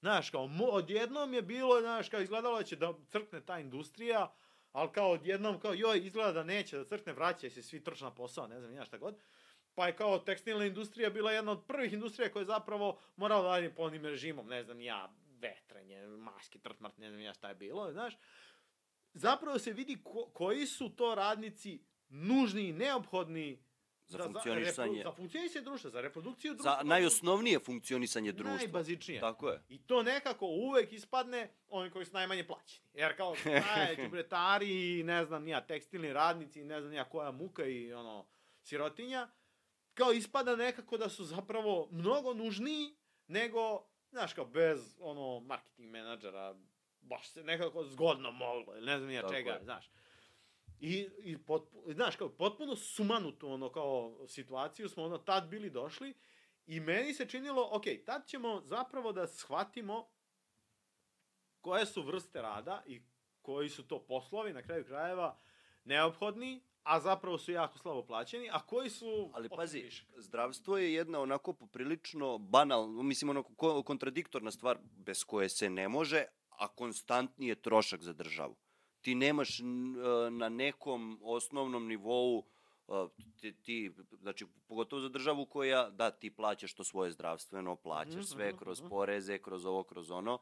Znaš, 0.00 0.30
kao, 0.30 0.48
odjednom 0.72 1.34
je 1.34 1.42
bilo, 1.42 1.80
znaš, 1.80 2.08
kao 2.08 2.20
izgledalo 2.20 2.58
da 2.58 2.64
će 2.64 2.76
da 2.76 2.94
crkne 3.08 3.40
ta 3.40 3.58
industrija, 3.58 4.32
ali 4.72 4.92
kao 4.92 5.10
odjednom, 5.10 5.60
kao, 5.60 5.74
joj, 5.74 5.98
izgleda 5.98 6.32
da 6.32 6.44
neće 6.44 6.78
da 6.78 6.84
crkne, 6.84 7.12
vraćaju 7.12 7.50
se 7.50 7.62
svi 7.62 7.84
trč 7.84 8.00
na 8.00 8.14
posao, 8.14 8.46
ne 8.46 8.60
znam, 8.60 8.74
ja 8.74 8.84
šta 8.84 8.98
god. 8.98 9.16
Pa 9.74 9.86
je 9.86 9.96
kao 9.96 10.18
tekstilna 10.18 10.64
industrija 10.66 11.10
bila 11.10 11.32
jedna 11.32 11.52
od 11.52 11.64
prvih 11.66 11.92
industrija 11.92 12.32
koja 12.32 12.40
je 12.40 12.46
zapravo 12.46 12.98
morala 13.16 13.42
da 13.42 13.48
radi 13.50 13.74
po 13.74 13.82
onim 13.82 14.04
režimom, 14.04 14.46
ne 14.46 14.62
znam 14.62 14.80
ja, 14.80 15.12
vetrenje, 15.38 16.06
maske, 16.06 16.58
trtmart, 16.58 16.98
ne 16.98 17.08
znam 17.08 17.20
ja 17.20 17.34
šta 17.34 17.48
je 17.48 17.54
bilo, 17.54 17.92
znaš. 17.92 18.14
Zapravo 19.12 19.58
se 19.58 19.72
vidi 19.72 19.98
ko, 20.04 20.30
koji 20.34 20.66
su 20.66 20.88
to 20.88 21.14
radnici 21.14 21.80
nužni 22.08 22.62
i 22.62 22.72
neophodni 22.72 23.62
Za 24.06 24.18
da- 24.18 24.24
funkcionisanje. 24.24 24.98
repro- 24.98 25.04
za 25.04 25.12
funkcionisanje 25.12 25.64
društva, 25.64 25.90
za 25.90 26.00
reprodukciju 26.00 26.54
društva. 26.54 26.76
Za 26.76 26.82
najosnovnije 26.82 27.58
funkcionisanje 27.58 28.32
društva. 28.32 28.56
Najbazičnije. 28.56 29.20
Tako 29.20 29.48
je. 29.48 29.62
I 29.68 29.78
to 29.78 30.02
nekako 30.02 30.46
uvek 30.46 30.92
ispadne 30.92 31.50
oni 31.68 31.90
koji 31.90 32.06
su 32.06 32.12
najmanje 32.12 32.46
plaćeni. 32.46 32.86
Jer 32.94 33.16
kao, 33.16 33.34
taj, 33.74 33.96
čubretari, 33.96 35.02
ne 35.02 35.24
znam 35.24 35.44
nija, 35.44 35.60
tekstilni 35.60 36.12
radnici, 36.12 36.64
ne 36.64 36.80
znam 36.80 36.90
nija 36.90 37.04
koja 37.04 37.30
muka 37.30 37.64
i 37.64 37.92
ono, 37.92 38.26
sirotinja, 38.62 39.28
kao 40.00 40.12
ispada 40.12 40.56
nekako 40.56 40.98
da 40.98 41.08
su 41.08 41.24
zapravo 41.24 41.88
mnogo 41.90 42.34
nužniji 42.34 42.96
nego, 43.26 43.84
znaš, 44.10 44.32
kao 44.32 44.44
bez, 44.44 44.96
ono, 45.00 45.40
marketing 45.40 45.90
menadžera, 45.90 46.54
baš 47.00 47.30
se 47.30 47.44
nekako 47.44 47.84
zgodno 47.84 48.30
moglo, 48.30 48.76
ili 48.76 48.86
ne 48.86 48.98
znam 48.98 49.14
Tako 49.14 49.34
čega, 49.34 49.50
je. 49.50 49.64
znaš. 49.64 49.90
I, 50.80 51.08
i 51.18 51.38
potpu, 51.38 51.92
znaš, 51.92 52.16
kao 52.16 52.28
potpuno 52.28 52.76
sumanutu 52.76 53.52
ono 53.52 53.72
kao 53.72 54.26
situaciju 54.28 54.88
smo 54.88 55.04
ono 55.04 55.18
tad 55.18 55.48
bili 55.48 55.70
došli 55.70 56.14
i 56.66 56.80
meni 56.80 57.14
se 57.14 57.28
činilo, 57.28 57.68
ok, 57.72 57.84
tad 58.06 58.26
ćemo 58.26 58.60
zapravo 58.64 59.12
da 59.12 59.26
shvatimo 59.26 60.08
koje 61.60 61.86
su 61.86 62.02
vrste 62.02 62.42
rada 62.42 62.82
i 62.86 63.02
koji 63.42 63.68
su 63.68 63.88
to 63.88 64.06
poslovi 64.06 64.52
na 64.52 64.62
kraju 64.62 64.84
krajeva 64.84 65.38
neophodni, 65.84 66.62
a 66.82 67.00
zapravo 67.00 67.38
su 67.38 67.52
jako 67.52 67.78
slabo 67.78 68.02
plaćeni, 68.02 68.48
a 68.52 68.60
koji 68.60 68.90
su 68.90 69.30
Ali 69.34 69.48
pazi, 69.48 69.80
višak. 69.80 70.06
zdravstvo 70.16 70.78
je 70.78 70.92
jedna 70.94 71.20
onako 71.20 71.52
poprilično 71.52 72.38
banalna, 72.38 73.02
mislim 73.02 73.30
onako 73.30 73.52
ko- 73.54 73.82
kontradiktorna 73.82 74.50
stvar 74.50 74.78
bez 74.82 75.24
koje 75.24 75.48
se 75.48 75.70
ne 75.70 75.88
može, 75.88 76.24
a 76.50 76.68
konstantni 76.68 77.46
je 77.46 77.54
trošak 77.54 78.02
za 78.02 78.12
državu. 78.12 78.56
Ti 79.00 79.14
nemaš 79.14 79.60
e, 79.60 79.62
na 80.30 80.48
nekom 80.48 81.20
osnovnom 81.22 81.86
nivou 81.86 82.44
e, 82.88 82.92
ti, 83.40 83.52
ti, 83.62 83.92
znači 84.12 84.46
pogotovo 84.66 85.02
za 85.02 85.08
državu 85.08 85.46
koja, 85.46 85.90
da, 85.90 86.10
ti 86.10 86.30
plaćaš 86.30 86.74
to 86.74 86.84
svoje 86.84 87.10
zdravstveno, 87.10 87.76
plaćaš 87.76 88.14
Mhm, 88.14 88.22
sve 88.22 88.48
mhm, 88.48 88.58
kroz 88.58 88.80
mhm. 88.80 88.88
poreze, 88.88 89.38
kroz 89.38 89.66
ovo, 89.66 89.82
kroz 89.84 90.10
ono, 90.10 90.38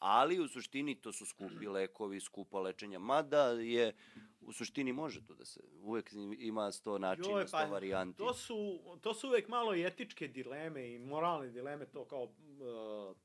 ali 0.00 0.40
u 0.40 0.48
suštini 0.48 0.94
to 0.94 1.12
su 1.12 1.26
skupi 1.26 1.68
lekovi, 1.68 2.20
skupa 2.20 2.60
lečenja, 2.60 2.98
mada 2.98 3.42
je, 3.44 3.94
u 4.40 4.52
suštini 4.52 4.92
može 4.92 5.26
to 5.26 5.34
da 5.34 5.44
se, 5.44 5.60
uvek 5.82 6.12
ima 6.38 6.72
sto 6.72 6.98
načina, 6.98 7.38
Joj, 7.38 7.46
sto 7.46 7.56
pa, 7.56 7.64
varijanti. 7.64 8.18
To 8.18 8.34
su, 8.34 8.80
to 9.00 9.14
su 9.14 9.28
uvek 9.28 9.48
malo 9.48 9.74
i 9.74 9.86
etičke 9.86 10.28
dileme 10.28 10.92
i 10.92 10.98
moralne 10.98 11.48
dileme, 11.48 11.86
to 11.86 12.04
kao... 12.04 12.22
Uh, 12.22 13.16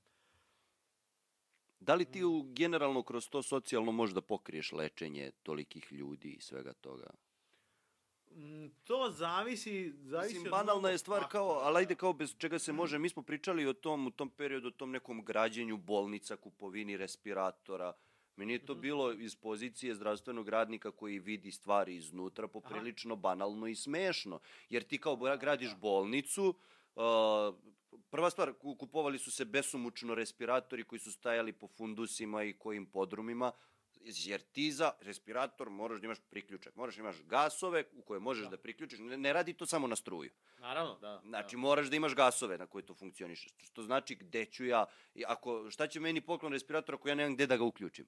Da 1.80 1.96
li 1.96 2.06
ti 2.06 2.24
u, 2.24 2.46
generalno 2.54 3.04
kroz 3.04 3.30
to 3.30 3.44
socijalno 3.44 3.92
možeš 3.92 4.14
da 4.16 4.22
pokriješ 4.22 4.72
lečenje 4.72 5.32
tolikih 5.44 5.92
ljudi 5.92 6.30
i 6.30 6.42
svega 6.42 6.74
toga? 6.74 7.08
Mm, 8.36 8.70
To 8.84 9.12
zavisi, 9.12 9.94
zavisi 10.00 10.34
Mislim, 10.34 10.52
banalna 10.52 10.90
je 10.90 10.98
stvar 10.98 11.28
kao, 11.28 11.50
ali 11.54 11.78
ajde 11.78 11.96
kao 11.96 12.14
bez 12.14 12.36
čega 12.38 12.60
se 12.60 12.74
može, 12.74 13.00
mi 13.00 13.10
smo 13.10 13.24
pričali 13.24 13.66
o 13.66 13.74
tom, 13.74 14.08
u 14.08 14.12
tom 14.12 14.30
periodu, 14.30 14.68
o 14.68 14.74
tom 14.74 14.92
nekom 14.92 15.24
građenju 15.24 15.78
bolnica, 15.78 16.36
kupovini 16.36 16.98
respiratora. 16.98 17.94
Meni 18.36 18.54
je 18.54 18.60
to 18.60 18.74
Mhm. 18.74 18.82
bilo 18.82 19.12
iz 19.14 19.36
pozicije 19.36 19.96
zdravstvenog 19.96 20.50
radnika 20.50 20.92
koji 20.92 21.20
vidi 21.20 21.52
stvari 21.52 21.96
iznutra 21.96 22.48
poprilično 22.50 23.16
banalno 23.16 23.68
i 23.68 23.76
smešno. 23.76 24.40
Jer 24.70 24.84
ti 24.84 24.98
kao 24.98 25.16
bra- 25.16 25.38
gradiš 25.38 25.76
bolnicu, 25.76 26.54
uh, 26.96 27.04
prva 28.10 28.30
stvar, 28.30 28.54
ku- 28.54 28.76
kupovali 28.76 29.20
su 29.20 29.32
se 29.32 29.46
besomučno 29.46 30.16
respiratori 30.16 30.84
koji 30.84 31.00
su 31.00 31.12
stajali 31.12 31.54
po 31.54 31.68
fundusima 31.68 32.44
i 32.44 32.54
kojim 32.54 32.86
podrumima, 32.86 33.52
jer 34.06 34.42
ti 34.42 34.72
za 34.72 34.92
respirator 35.00 35.70
moraš 35.70 36.00
da 36.00 36.06
imaš 36.06 36.18
priključak, 36.30 36.76
moraš 36.76 36.96
da 36.96 37.02
imaš 37.02 37.24
gasove 37.24 37.84
u 37.94 38.02
koje 38.02 38.20
možeš 38.20 38.44
da, 38.44 38.50
Da. 38.50 38.58
priključiš, 38.58 39.00
ne, 39.00 39.18
ne 39.18 39.34
radi 39.34 39.54
to 39.54 39.66
samo 39.66 39.88
na 39.88 39.96
struju. 39.96 40.32
Naravno, 40.58 41.00
da. 41.00 41.22
Znači, 41.26 41.58
moraš 41.58 41.88
da 41.88 41.96
imaš 41.96 42.16
gasove 42.16 42.58
na 42.58 42.68
koje 42.68 42.86
to 42.86 42.94
funkcioniše. 42.94 43.50
Što, 43.58 43.84
znači, 43.84 44.16
gde 44.16 44.46
ću 44.46 44.66
ja, 44.66 44.86
ako, 45.28 45.72
šta 45.72 45.88
će 45.88 46.00
meni 46.00 46.22
poklon 46.22 46.52
respiratora 46.52 46.96
ako 46.96 47.10
ja 47.10 47.16
nemam 47.16 47.36
gde 47.36 47.48
da 47.48 47.58
ga 47.58 47.64
uključim? 47.64 48.08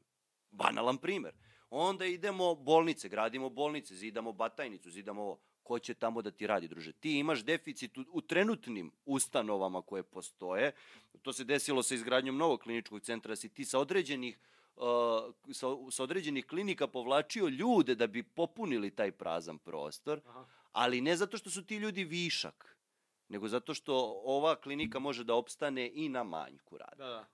Banalan 0.51 0.97
primer. 0.97 1.33
Onda 1.69 2.05
idemo 2.05 2.55
bolnice, 2.55 3.09
gradimo 3.09 3.49
bolnice, 3.49 3.95
zidamo 3.95 4.31
batajnicu, 4.33 4.91
zidamo 4.91 5.21
ovo. 5.21 5.39
Ko 5.63 5.79
će 5.79 5.93
tamo 5.93 6.21
da 6.21 6.31
ti 6.31 6.47
radi, 6.47 6.67
druže? 6.67 6.93
Ti 6.93 7.19
imaš 7.19 7.43
deficit 7.43 7.97
u, 7.97 8.05
u 8.11 8.21
trenutnim 8.21 8.91
ustanovama 9.05 9.81
koje 9.81 10.03
postoje. 10.03 10.71
To 11.21 11.33
se 11.33 11.43
desilo 11.43 11.83
sa 11.83 11.95
izgradnjom 11.95 12.37
novog 12.37 12.59
kliničkog 12.59 13.01
centra, 13.01 13.29
da 13.29 13.35
si 13.35 13.49
ti 13.49 13.65
sa 13.65 13.79
određenih 13.79 14.39
uh, 14.39 14.56
sa, 15.53 15.67
sa 15.91 16.03
određenih 16.03 16.45
klinika 16.45 16.87
povlačio 16.87 17.47
ljude 17.47 17.95
da 17.95 18.07
bi 18.07 18.23
popunili 18.23 18.91
taj 18.91 19.11
prazan 19.11 19.57
prostor, 19.57 20.21
Aha. 20.25 20.45
ali 20.71 21.01
ne 21.01 21.15
zato 21.15 21.37
što 21.37 21.49
su 21.49 21.65
ti 21.65 21.75
ljudi 21.75 22.03
višak, 22.03 22.77
nego 23.29 23.47
zato 23.47 23.73
što 23.73 24.21
ova 24.23 24.55
klinika 24.55 24.99
može 24.99 25.23
da 25.23 25.35
opstane 25.35 25.91
i 25.93 26.09
na 26.09 26.23
manjku 26.23 26.77
rada. 26.77 26.95
Da, 27.05 27.09
da. 27.09 27.25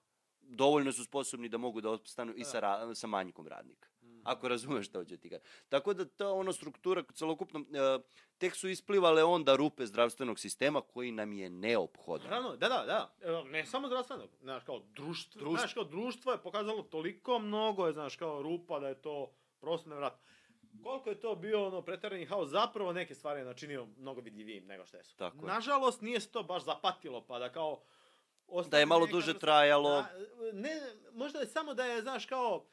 Dovoljno 0.42 0.92
su 0.92 1.04
sposobni 1.04 1.50
da 1.50 1.58
mogu 1.58 1.82
da 1.82 1.90
opstanu 1.92 2.34
i 2.36 2.40
Da. 2.40 2.46
sa, 2.46 2.60
ra, 2.60 2.96
sa 2.96 3.08
manjkom 3.08 3.48
radnika. 3.48 3.90
Ako 4.24 4.48
razumeš 4.48 4.86
šta 4.90 5.00
hoće 5.00 5.18
ti 5.18 5.30
kažem. 5.30 5.44
Tako 5.70 5.94
da 5.94 6.06
ta 6.06 6.32
ono 6.32 6.54
struktura 6.54 7.04
celokupno, 7.14 7.60
e, 7.60 8.00
tek 8.38 8.56
su 8.56 8.70
isplivale 8.70 9.24
onda 9.24 9.56
rupe 9.56 9.86
zdravstvenog 9.86 10.40
sistema 10.40 10.82
koji 10.82 11.12
nam 11.12 11.34
je 11.34 11.50
neophodan. 11.50 12.28
Naravno, 12.28 12.56
da, 12.56 12.70
da, 12.70 12.84
da. 12.88 13.14
Evo, 13.22 13.44
Ne 13.44 13.66
samo 13.66 13.88
zdravstveno, 13.88 14.28
znaš, 14.42 14.64
kao 14.64 14.80
društvo, 14.80 15.40
Društvo. 15.40 15.58
znaš, 15.58 15.74
kao 15.74 15.84
društvo 15.84 16.32
je 16.32 16.38
pokazalo 16.44 16.84
toliko 16.84 17.40
mnogo, 17.40 17.88
je, 17.88 17.94
znaš, 17.94 18.16
kao 18.16 18.42
rupa 18.42 18.80
da 18.80 18.88
je 18.88 19.02
to 19.02 19.32
prosto 19.60 19.90
nevratno. 19.90 20.20
Koliko 20.84 21.10
je 21.10 21.20
to 21.20 21.36
bio 21.36 21.68
ono 21.68 21.82
preterani 21.82 22.26
haos, 22.26 22.50
zapravo 22.50 22.94
neke 22.94 23.16
stvari 23.16 23.40
je 23.40 23.46
načinio 23.46 23.88
mnogo 23.98 24.22
vidljivijim 24.22 24.66
nego 24.66 24.86
što 24.86 24.98
jesu. 24.98 25.16
Tako 25.18 25.38
je. 25.38 25.54
Nažalost, 25.54 26.02
nije 26.02 26.20
se 26.22 26.32
to 26.32 26.44
baš 26.44 26.64
zapatilo, 26.64 27.26
pa 27.26 27.40
da 27.40 27.52
kao... 27.52 27.82
Da 28.70 28.80
je 28.80 28.86
malo 28.86 29.08
duže 29.08 29.40
trajalo. 29.40 29.90
Da, 29.90 30.12
ne, 30.54 30.82
možda 31.14 31.40
je 31.40 31.46
samo 31.46 31.74
da 31.74 31.86
je, 31.86 32.02
znaš, 32.02 32.26
kao... 32.26 32.66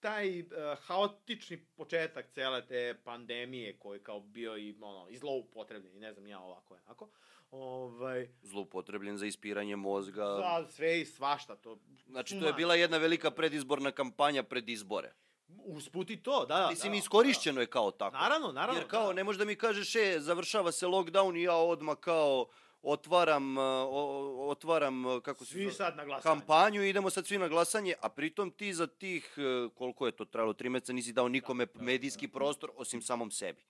taj 0.00 0.40
uh, 0.40 0.46
haotični 0.78 1.56
početak 1.66 2.26
cele 2.28 2.66
te 2.66 2.94
pandemije 3.04 3.78
koji 3.78 3.98
je 3.98 4.02
kao 4.02 4.20
bio 4.20 4.56
i 4.56 4.74
ono 4.80 5.08
i 5.08 5.16
zloupotrebljen 5.16 5.96
i 5.96 6.00
ne 6.00 6.12
znam 6.12 6.26
ja 6.26 6.40
ovako 6.40 6.74
je 6.74 6.80
onako 6.80 7.08
ovaj 7.50 8.28
Zloupotrebljen 8.42 9.16
za 9.16 9.26
ispiranje 9.26 9.76
mozga. 9.76 10.24
za 10.26 10.66
sve 10.68 11.00
i 11.00 11.04
svašta 11.04 11.56
to 11.56 11.78
Znači, 12.06 12.40
to 12.40 12.46
je 12.46 12.52
bila 12.52 12.74
jedna 12.74 12.96
velika 12.96 13.30
predizborna 13.30 13.90
kampanja 13.90 14.42
pred 14.42 14.68
izbore. 14.68 15.12
usput 15.48 16.10
i 16.10 16.16
to 16.16 16.46
da 16.46 16.54
da 16.56 16.68
Mislim, 16.70 16.92
da, 16.92 16.98
iskorišćeno 16.98 17.60
je 17.60 17.66
kao 17.66 17.90
tako. 17.90 18.12
da. 18.12 18.18
naravno 18.18 18.52
naravno 18.52 18.80
Jer 18.80 18.88
kao, 18.88 19.06
da. 19.06 19.12
ne 19.12 19.24
možeš 19.24 19.38
da 19.38 19.44
mi 19.44 19.56
kažeš, 19.56 19.96
e, 19.96 20.16
završava 20.18 20.72
se 20.72 20.86
lockdown 20.86 21.38
i 21.38 21.42
ja 21.42 21.54
odmah 21.54 21.96
kao 21.96 22.46
otvaram, 22.92 23.58
o- 23.58 24.48
otvaram, 24.48 25.06
uh, 25.06 25.22
kako 25.22 25.44
se 25.44 25.52
svi 25.52 25.70
sad 25.70 25.96
na 25.96 26.04
glasanje 26.04 26.22
kampanju 26.22 26.82
i 26.82 26.88
idemo 26.88 27.10
sad 27.10 27.26
svi 27.26 27.38
na 27.38 27.48
glasanje, 27.48 27.94
a 28.00 28.08
pritom 28.08 28.50
ti 28.50 28.74
za 28.74 28.86
tih, 28.86 29.34
uh, 29.36 29.72
koliko 29.74 30.06
je 30.06 30.12
to 30.12 30.24
trajalo, 30.24 30.52
tri 30.52 30.68
meseca 30.68 30.92
nisi 30.92 31.12
dao 31.12 31.28
nikome 31.28 31.66
Da, 31.66 31.72
da, 31.78 31.84
medijski 31.84 32.28
prostor 32.28 32.70
osim 32.76 33.02
samom 33.02 33.30
sebi. 33.30 33.62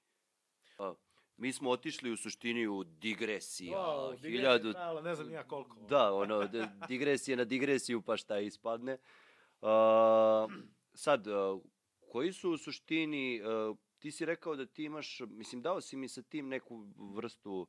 Mi 1.37 1.53
smo 1.53 1.71
otišli 1.71 2.11
u 2.11 2.17
suštini 2.17 2.67
u 2.67 2.85
digresija. 2.85 3.79
Wow, 3.79 4.11
digresija 4.11 4.31
hiljadu... 4.31 4.73
trajala, 4.73 5.03
ne 5.03 5.15
znam 5.15 5.31
ja 5.31 5.45
koliko 5.45 5.77
Da, 5.89 6.13
ono, 6.13 6.49
digresije 6.89 7.37
na 7.37 7.45
digresiju 7.45 8.03
pa 8.03 8.17
šta 8.17 8.39
ispadne. 8.39 8.99
Uh, 9.61 9.69
sad, 10.95 11.27
uh, 11.27 11.63
koji 12.13 12.33
su 12.33 12.51
u 12.51 12.59
suštini, 12.59 13.43
uh, 13.43 13.77
ti 13.99 14.11
si 14.11 14.25
rekao 14.25 14.57
da 14.57 14.67
ti 14.67 14.85
imaš, 14.85 15.21
mislim, 15.29 15.63
dao 15.63 15.81
si 15.81 15.97
mi 15.97 16.09
sa 16.09 16.23
tim 16.23 16.49
neku 16.49 16.87
vrstu, 17.15 17.67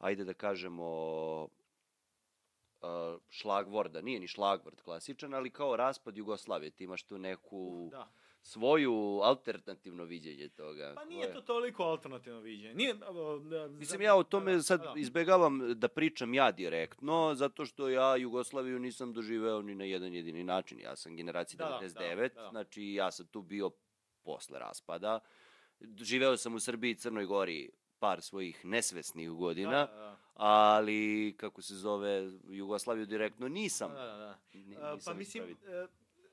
ajde 0.00 0.24
da 0.24 0.34
kažemo, 0.34 0.86
uh, 1.42 2.88
šlagvorda, 3.30 4.00
nije 4.02 4.20
ni 4.20 4.28
šlagvord 4.28 4.80
klasičan, 4.80 5.34
ali 5.34 5.50
kao 5.50 5.76
raspad 5.76 6.16
Jugoslavije, 6.16 6.70
ti 6.70 6.84
imaš 6.84 7.02
tu 7.02 7.18
neku 7.18 7.88
da 7.90 8.08
svoju 8.42 8.92
alternativno 9.22 10.04
viđenje 10.04 10.48
toga. 10.48 10.92
pa 10.96 11.04
nije 11.04 11.22
koje- 11.22 11.34
to 11.34 11.40
toliko 11.42 11.82
alternativno 11.84 12.40
viđenje 12.40 12.74
nije 12.74 12.94
da, 12.94 13.68
Mislim, 13.68 14.02
ja 14.02 14.14
o 14.16 14.22
tome 14.22 14.52
da, 14.52 14.62
sad 14.62 14.80
da, 14.80 14.86
da. 14.86 15.00
izbegavam 15.00 15.74
da 15.74 15.88
pričam 15.88 16.34
ja 16.34 16.52
direktno, 16.52 17.34
zato 17.34 17.64
što 17.66 17.88
ja 17.88 18.16
Jugoslaviju 18.16 18.78
nisam 18.78 19.12
doživeo 19.12 19.62
ni 19.62 19.74
na 19.74 19.84
jedan 19.84 20.14
jedini 20.14 20.44
način. 20.44 20.80
Ja 20.80 20.96
sam 20.96 21.16
generacija 21.16 21.58
Da, 21.58 21.64
da, 21.64 21.78
99, 21.78 22.34
da, 22.34 22.42
da. 22.42 22.48
znači 22.50 22.84
ja 22.84 23.10
sam 23.10 23.26
tu 23.26 23.42
bio 23.42 23.70
posle 24.22 24.58
raspada. 24.58 25.20
Živeo 25.96 26.36
sam 26.36 26.54
u 26.54 26.60
Srbiji 26.60 26.90
i 26.90 26.96
Crnoj 26.96 27.26
Gori 27.26 27.70
par 28.00 28.22
svojih 28.22 28.64
nesvesnih 28.64 29.30
godina, 29.30 29.70
da, 29.70 29.92
da, 29.92 30.02
da. 30.02 30.16
ali, 30.34 31.34
kako 31.36 31.62
se 31.62 31.74
zove, 31.74 32.30
Jugoslaviju 32.48 33.06
direktno 33.06 33.48
nisam. 33.48 33.90
Da, 33.92 34.04
da, 34.04 34.16
da. 34.16 34.38
A, 34.86 34.94
nisam 34.94 34.98
pa 35.04 35.14
mislim, 35.18 35.50
ispravio. 35.50 35.88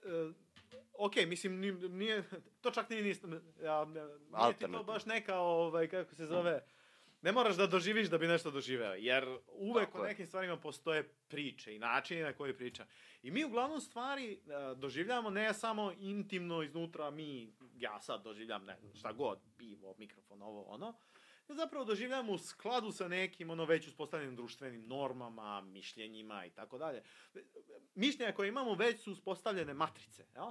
e, 0.06 0.10
e, 0.10 0.34
ok, 0.94 1.16
mislim, 1.28 1.60
ni- 1.60 1.90
nije, 1.90 2.24
to 2.62 2.72
čak 2.72 2.90
nije, 2.90 3.02
nisam, 3.04 3.34
ja, 3.64 3.86
nije 3.86 4.54
ti 4.58 4.66
to 4.72 4.84
baš 4.84 5.06
neka, 5.06 5.40
ovaj, 5.40 5.88
kako 5.88 6.16
se 6.16 6.26
zove, 6.26 6.64
ne 7.22 7.32
moraš 7.32 7.56
da 7.56 7.68
doživiš 7.68 8.08
da 8.08 8.18
bi 8.18 8.28
nešto 8.28 8.52
doživeo, 8.52 8.94
jer 8.94 9.38
uvek 9.48 9.86
Tako 9.86 10.02
o 10.02 10.04
je. 10.04 10.10
nekim 10.10 10.28
stvarima 10.28 10.58
postoje 10.58 11.04
priče 11.28 11.76
i 11.76 11.80
načini 11.80 12.22
na 12.22 12.34
koji 12.34 12.58
priča. 12.58 12.86
I 13.24 13.32
mi 13.32 13.46
uglavnom 13.46 13.82
stvari 13.82 14.34
e, 14.34 14.38
doživljavamo 14.76 15.30
ne 15.30 15.54
samo 15.54 15.92
intimno 16.00 16.64
iznutra, 16.64 17.12
mi, 17.12 17.54
ja 17.78 18.00
sad 18.00 18.24
doživljam 18.24 18.66
ne, 18.66 18.78
šta 18.94 19.12
god, 19.12 19.40
pivo, 19.58 19.96
mikrofon, 19.98 20.42
ovo, 20.42 20.64
ono, 20.64 20.94
ne 21.50 21.56
zapravo 21.56 21.86
doživljavamo 21.86 22.34
u 22.34 22.38
skladu 22.38 22.92
sa 22.92 23.08
nekim 23.08 23.50
ono 23.50 23.66
već 23.66 23.88
uspostavljenim 23.88 24.36
društvenim 24.36 24.88
normama, 24.88 25.62
mišljenjima 25.62 26.46
i 26.46 26.50
tako 26.50 26.78
dalje. 26.78 27.04
Mišljenja 27.96 28.34
koje 28.34 28.48
imamo 28.48 28.74
već 28.74 29.04
su 29.04 29.12
uspostavljene 29.12 29.74
matrice, 29.74 30.26
jel? 30.36 30.48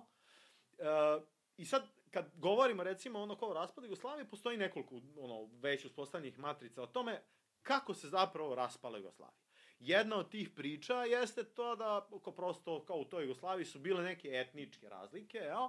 E, 0.78 1.20
I 1.56 1.64
sad, 1.64 1.89
kad 2.10 2.31
govorimo 2.35 2.82
recimo 2.82 3.18
ono 3.18 3.36
kao 3.36 3.52
raspad 3.52 3.85
Jugoslavije, 3.85 4.28
postoji 4.28 4.56
nekoliko 4.56 5.01
ono, 5.16 5.48
već 5.52 5.85
uspostavljenih 5.85 6.39
matrica 6.39 6.82
o 6.82 6.86
tome 6.86 7.23
kako 7.62 7.94
se 7.94 8.09
zapravo 8.09 8.55
raspala 8.55 8.98
Jugoslavija. 8.98 9.47
Jedna 9.78 10.16
od 10.16 10.31
tih 10.31 10.51
priča 10.51 11.05
jeste 11.05 11.44
to 11.44 11.77
da 11.77 12.09
kao 12.24 12.32
prosto 12.32 12.85
kao 12.85 12.97
u 12.97 13.05
toj 13.05 13.23
Jugoslaviji 13.23 13.64
su 13.64 13.78
bile 13.78 14.02
neke 14.02 14.28
etničke 14.28 14.89
razlike, 14.89 15.39
jel? 15.39 15.68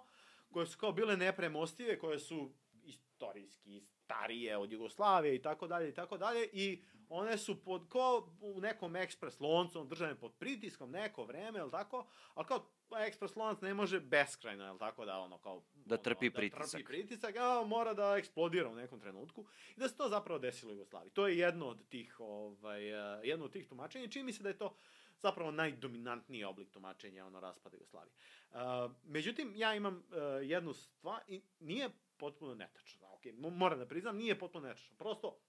koje 0.51 0.67
su 0.67 0.77
kao 0.77 0.91
bile 0.91 1.17
nepremostive, 1.17 1.99
koje 1.99 2.19
su 2.19 2.53
istorijski 2.87 3.81
starije 3.81 4.57
od 4.57 4.71
Jugoslavije 4.71 5.35
i 5.35 5.41
tako 5.41 5.67
dalje 5.67 5.89
i 5.89 5.93
tako 5.93 6.17
dalje 6.17 6.49
i 6.53 6.83
one 7.09 7.37
su 7.37 7.63
pod 7.63 7.89
ko 7.89 8.29
u 8.41 8.61
nekom 8.61 8.95
ekspres 8.95 9.39
loncu 9.39 9.83
držane 9.83 10.15
pod 10.15 10.33
pritiskom 10.39 10.91
neko 10.91 11.23
vreme, 11.23 11.59
el 11.59 11.69
tako? 11.71 12.07
Ali 12.33 12.47
kao 12.47 12.67
ekspres 13.07 13.35
lonac 13.35 13.61
ne 13.61 13.73
može 13.73 13.99
beskrajno, 13.99 14.65
jel 14.65 14.77
tako 14.77 15.05
da 15.05 15.19
ono 15.19 15.37
kao 15.37 15.63
Da 15.73 15.97
trpi 15.97 16.25
ono, 16.25 16.31
Da 16.33 16.37
pritisak. 16.37 16.71
trpi 16.71 16.83
pritisak, 16.83 17.35
a 17.35 17.63
mora 17.67 17.93
da 17.93 18.15
eksplodira 18.17 18.69
u 18.69 18.75
nekom 18.75 18.99
trenutku 18.99 19.45
i 19.75 19.79
da 19.79 19.87
se 19.89 19.97
to 19.97 20.09
zapravo 20.09 20.39
desilo 20.39 20.71
u 20.71 20.75
Jugoslaviji. 20.75 21.11
To 21.11 21.27
je 21.27 21.37
jedno 21.37 21.67
od 21.67 21.89
tih 21.89 22.19
ovaj 22.19 22.89
eh, 22.89 23.19
jedno 23.23 23.45
od 23.45 23.51
tih 23.51 23.67
tumačenja. 23.67 24.07
Čini 24.07 24.25
mi 24.25 24.33
se 24.33 24.43
da 24.43 24.49
je 24.49 24.57
to 24.57 24.75
zapravo 25.21 25.51
najdominantniji 25.51 26.43
oblik 26.43 26.71
tumačenja 26.71 27.25
ono 27.25 27.39
raspada 27.39 27.75
Jugoslavije. 27.75 28.13
Uh, 28.51 28.57
međutim, 29.03 29.53
ja 29.55 29.75
imam 29.75 29.95
uh, 29.95 30.03
jednu 30.41 30.73
stvar 30.73 31.21
i 31.27 31.41
nije 31.59 31.89
potpuno 32.17 32.55
netačno. 32.55 33.07
Ok, 33.07 33.25
mo- 33.25 33.49
moram 33.49 33.79
da 33.79 33.87
priznam, 33.87 34.17
nije 34.17 34.39
potpuno 34.39 34.67
netačno. 34.67 34.95
Prosto, 34.97 35.39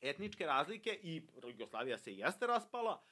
etničke 0.00 0.46
razlike 0.46 1.00
i 1.02 1.22
Jugoslavija 1.48 1.98
se 1.98 2.16
jeste 2.16 2.46
raspala 2.46 3.02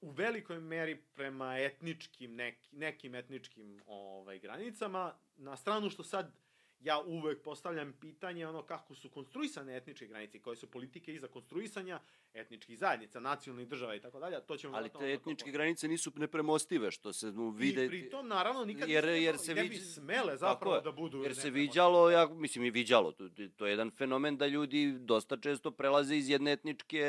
u 0.00 0.10
velikoj 0.10 0.60
meri 0.60 1.02
prema 1.14 1.58
etničkim, 1.58 2.34
neki, 2.34 2.76
nekim 2.76 3.14
etničkim 3.14 3.82
ovaj, 3.86 4.38
granicama, 4.38 5.14
na 5.36 5.56
stranu 5.56 5.90
što 5.90 6.04
sad 6.04 6.32
ja 6.80 7.00
uvek 7.00 7.42
postavljam 7.42 7.92
pitanje 8.00 8.46
ono 8.46 8.62
kako 8.62 8.94
su 8.94 9.10
konstruisane 9.10 9.76
etničke 9.76 10.06
granice, 10.06 10.42
koje 10.42 10.56
su 10.56 10.70
politike 10.70 11.14
iza 11.14 11.28
konstruisanja 11.28 12.00
etničkih 12.34 12.78
zajednica, 12.78 13.20
nacionalnih 13.20 13.68
država 13.68 13.94
i 13.94 14.00
tako 14.00 14.20
dalje, 14.20 14.40
to 14.46 14.56
ćemo 14.56 14.76
Ali 14.76 14.90
te 14.98 15.12
etničke 15.12 15.50
granice 15.50 15.88
nisu 15.88 16.12
nepremostive, 16.16 16.90
što 16.90 17.12
se 17.12 17.32
nu, 17.32 17.50
vide... 17.50 17.84
I 17.84 17.88
pritom, 17.88 18.28
naravno, 18.28 18.64
nikad 18.64 18.88
jer, 18.88 19.04
jer, 19.04 19.22
jer 19.22 19.38
se 19.38 19.54
ne 19.54 19.62
bi 19.62 19.68
viđ... 19.68 19.82
smele 19.82 20.36
zapravo 20.36 20.80
da 20.80 20.92
budu... 20.92 21.22
Jer 21.22 21.36
se 21.36 21.50
viđalo, 21.50 22.10
ja, 22.10 22.26
mislim 22.26 22.64
i 22.64 22.70
viđalo, 22.70 23.12
to, 23.12 23.28
to 23.56 23.66
je 23.66 23.70
jedan 23.70 23.90
fenomen 23.90 24.36
da 24.36 24.46
ljudi 24.46 24.92
dosta 24.98 25.36
često 25.36 25.70
prelaze 25.70 26.16
iz 26.16 26.28
jedne 26.28 26.52
etničke 26.52 27.04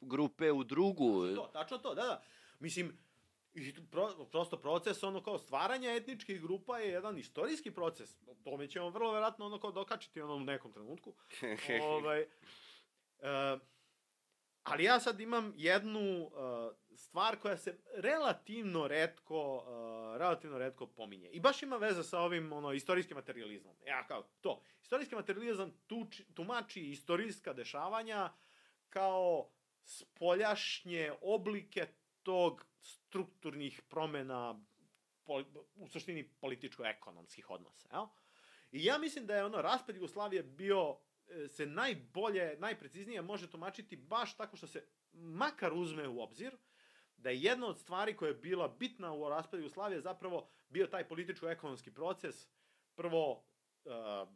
grupe 0.00 0.52
u 0.52 0.64
drugu. 0.64 1.34
To, 1.34 1.50
tačno 1.52 1.78
to, 1.78 1.94
da, 1.94 2.02
da. 2.02 2.22
Mislim, 2.60 2.98
I 3.54 3.74
pro, 3.90 4.26
prosto 4.30 4.56
proces 4.56 5.02
ono 5.02 5.22
kao 5.22 5.38
stvaranja 5.38 5.94
etničkih 5.94 6.42
grupa 6.42 6.78
je 6.78 6.88
jedan 6.88 7.18
istorijski 7.18 7.70
proces. 7.70 8.16
Tome 8.44 8.68
ćemo 8.68 8.90
vrlo 8.90 9.12
verovatno 9.12 9.46
ono 9.46 9.60
kao 9.60 9.72
dokačiti 9.72 10.20
ono 10.20 10.34
u 10.34 10.40
nekom 10.40 10.72
trenutku. 10.72 11.14
ovaj, 11.82 12.22
uh, 12.22 13.60
ali 14.70 14.84
ja 14.84 15.00
sad 15.00 15.20
imam 15.20 15.52
jednu 15.56 16.22
uh, 16.22 16.32
stvar 16.96 17.36
koja 17.36 17.56
se 17.56 17.78
relativno 17.94 18.88
redko, 18.88 19.56
uh, 19.56 20.16
relativno 20.16 20.58
redko 20.58 20.86
pominje. 20.86 21.28
I 21.28 21.40
baš 21.40 21.62
ima 21.62 21.76
veze 21.76 22.02
sa 22.02 22.20
ovim 22.20 22.52
ono, 22.52 22.72
istorijskim 22.72 23.16
materializmom. 23.16 23.76
Ja 23.86 24.06
kao 24.06 24.22
to. 24.40 24.62
Istorijski 24.82 25.14
materializam 25.14 25.72
tuči, 25.86 26.34
tumači 26.34 26.90
istorijska 26.90 27.52
dešavanja 27.52 28.32
kao 28.88 29.50
spoljašnje 29.84 31.12
oblike 31.20 31.86
tog 32.22 32.66
strukturnih 32.80 33.82
promena 33.88 34.60
pol, 35.24 35.44
u 35.74 35.88
suštini 35.88 36.28
političko-ekonomskih 36.40 37.50
odnosa. 37.50 37.88
Jel? 37.92 38.06
I 38.72 38.84
ja 38.84 38.98
mislim 38.98 39.26
da 39.26 39.36
je 39.36 39.44
ono 39.44 39.62
raspad 39.62 39.94
Jugoslavije 39.96 40.42
bio 40.42 40.98
se 41.48 41.66
najbolje, 41.66 42.56
najpreciznije 42.58 43.22
može 43.22 43.50
tumačiti 43.50 43.96
baš 43.96 44.36
tako 44.36 44.56
što 44.56 44.66
se 44.66 44.84
makar 45.12 45.72
uzme 45.72 46.08
u 46.08 46.20
obzir 46.20 46.56
da 47.16 47.30
je 47.30 47.42
jedna 47.42 47.66
od 47.66 47.78
stvari 47.78 48.16
koja 48.16 48.28
je 48.28 48.34
bila 48.34 48.68
bitna 48.68 49.12
u 49.12 49.28
raspadu 49.28 49.62
Jugoslavije 49.62 50.00
zapravo 50.00 50.48
bio 50.68 50.86
taj 50.86 51.08
političko-ekonomski 51.08 51.90
proces, 51.90 52.46
prvo 52.94 53.32
uh, 53.84 54.28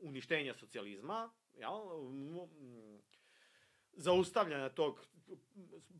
uništenja 0.00 0.54
socijalizma, 0.54 1.30
jel? 1.54 1.72
zaustavljanja 3.92 4.68
tog 4.68 5.06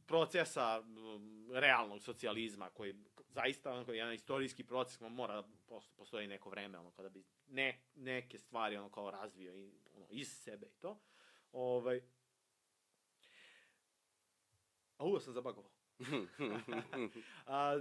procesa 0.06 0.82
realnog 1.52 2.02
socijalizma 2.02 2.70
koji 2.70 2.94
zaista 3.28 3.72
onako 3.72 3.92
jedan 3.92 4.14
istorijski 4.14 4.64
proces 4.64 5.00
mora 5.00 5.42
postoji 5.96 6.26
neko 6.26 6.50
vreme 6.50 6.78
ono 6.78 6.90
kada 6.90 7.08
bi 7.08 7.24
ne, 7.48 7.80
neke 7.94 8.38
stvari 8.38 8.76
ono 8.76 8.90
kao 8.90 9.10
razvio 9.10 9.56
i 9.56 9.72
ono 9.94 10.06
iz 10.10 10.28
sebe 10.28 10.66
i 10.66 10.80
to. 10.80 11.00
Ovaj 11.52 12.00
A 14.98 15.04
uvo 15.04 15.20
sam 15.20 15.32
zabagovao. 15.32 15.70
a, 17.46 17.80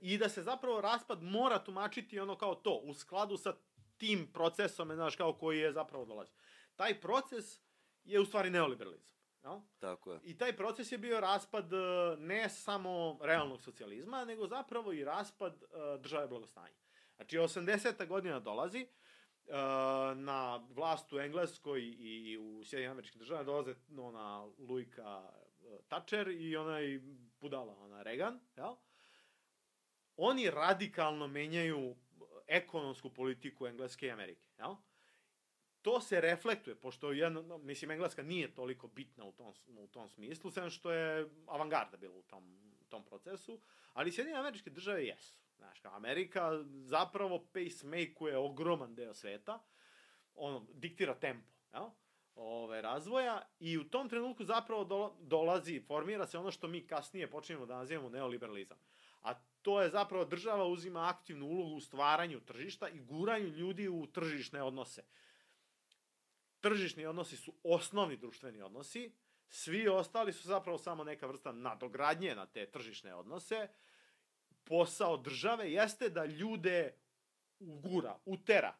I 0.00 0.18
da 0.18 0.28
se 0.28 0.42
zapravo 0.42 0.80
raspad 0.80 1.22
mora 1.22 1.64
tumačiti 1.64 2.20
ono 2.20 2.36
kao 2.36 2.54
to, 2.54 2.80
u 2.84 2.94
skladu 2.94 3.36
sa 3.36 3.54
tim 3.96 4.32
procesom, 4.32 4.94
znaš, 4.94 5.16
kao 5.16 5.32
koji 5.32 5.58
je 5.58 5.72
zapravo 5.72 6.04
dolazi. 6.04 6.32
Taj 6.76 7.00
proces 7.00 7.60
je 8.04 8.20
u 8.20 8.24
stvari 8.24 8.50
neoliberalizam. 8.50 9.10
No? 9.42 9.62
Tako 9.78 10.12
je. 10.12 10.20
I 10.24 10.38
taj 10.38 10.56
proces 10.56 10.92
je 10.92 10.98
bio 10.98 11.20
raspad 11.20 11.72
e, 11.72 11.76
ne 12.18 12.48
samo 12.48 13.18
realnog 13.22 13.62
socijalizma, 13.62 14.24
nego 14.24 14.46
zapravo 14.46 14.92
i 14.92 15.04
raspad 15.04 15.62
uh, 15.62 16.00
države 16.00 16.28
blagostanja. 16.28 16.74
Znači, 17.16 17.38
80. 17.38 18.06
godina 18.06 18.40
dolazi, 18.40 18.86
uh, 19.46 19.54
na 20.18 20.56
vlast 20.56 21.12
u 21.12 21.20
Engleskoj 21.20 21.80
i 21.98 22.38
u 22.38 22.64
Sjedinim 22.64 22.92
američkim 22.92 23.18
državama 23.18 23.44
dolaze 23.44 23.74
ona 23.98 24.46
Lujka 24.58 25.30
Thatcher 25.88 26.28
i 26.28 26.56
onaj 26.56 27.00
budala, 27.40 27.76
ona 27.78 28.02
Reagan, 28.02 28.40
jel? 28.56 28.74
Oni 30.16 30.50
radikalno 30.50 31.26
menjaju 31.26 31.96
ekonomsku 32.46 33.10
politiku 33.10 33.66
Engleske 33.66 34.06
i 34.06 34.10
Amerike, 34.10 34.48
jel? 34.58 34.74
To 35.82 36.00
se 36.00 36.20
reflektuje, 36.20 36.76
pošto 36.76 37.12
jedna, 37.12 37.58
mislim, 37.58 37.90
Engleska 37.90 38.22
nije 38.22 38.54
toliko 38.54 38.88
bitna 38.88 39.24
u 39.24 39.32
tom, 39.32 39.52
u 39.78 39.86
tom 39.86 40.08
smislu, 40.08 40.50
sem 40.50 40.70
što 40.70 40.92
je 40.92 41.28
avangarda 41.46 41.96
bila 41.96 42.16
u 42.16 42.22
tom, 42.22 42.60
tom 42.88 43.04
procesu, 43.04 43.60
ali 43.92 44.12
Sjedinje 44.12 44.36
američke 44.36 44.70
države 44.70 45.06
jesu. 45.06 45.34
Znaš, 45.56 45.80
kao 45.80 45.94
Amerika 45.94 46.50
zapravo 46.64 47.46
pacemakeuje 47.52 48.36
ogroman 48.36 48.94
deo 48.94 49.14
sveta, 49.14 49.62
ono, 50.34 50.66
diktira 50.74 51.14
tempo, 51.14 51.52
jel? 51.72 51.90
ove, 52.34 52.82
razvoja 52.82 53.42
i 53.60 53.78
u 53.78 53.84
tom 53.84 54.08
trenutku 54.08 54.44
zapravo 54.44 54.84
do, 54.84 55.14
dolazi, 55.20 55.80
formira 55.86 56.26
se 56.26 56.38
ono 56.38 56.50
što 56.50 56.68
mi 56.68 56.86
kasnije 56.86 57.30
počinjemo 57.30 57.66
da 57.66 57.76
nazivamo 57.76 58.08
neoliberalizam. 58.08 58.78
A 59.22 59.34
to 59.62 59.82
je 59.82 59.90
zapravo 59.90 60.24
država 60.24 60.66
uzima 60.66 61.08
aktivnu 61.08 61.46
ulogu 61.46 61.76
u 61.76 61.80
stvaranju 61.80 62.40
tržišta 62.40 62.88
i 62.88 63.00
guranju 63.00 63.48
ljudi 63.48 63.88
u 63.88 64.06
tržišne 64.06 64.62
odnose 64.62 65.02
tržišni 66.60 67.06
odnosi 67.06 67.36
su 67.36 67.54
osnovni 67.62 68.16
društveni 68.16 68.62
odnosi, 68.62 69.12
svi 69.48 69.88
ostali 69.88 70.32
su 70.32 70.48
zapravo 70.48 70.78
samo 70.78 71.04
neka 71.04 71.26
vrsta 71.26 71.52
nadogradnje 71.52 72.34
na 72.34 72.46
te 72.46 72.66
tržišne 72.66 73.14
odnose. 73.14 73.68
Posao 74.64 75.16
države 75.16 75.72
jeste 75.72 76.08
da 76.08 76.24
ljude 76.24 76.94
ugura, 77.58 78.18
utera 78.24 78.76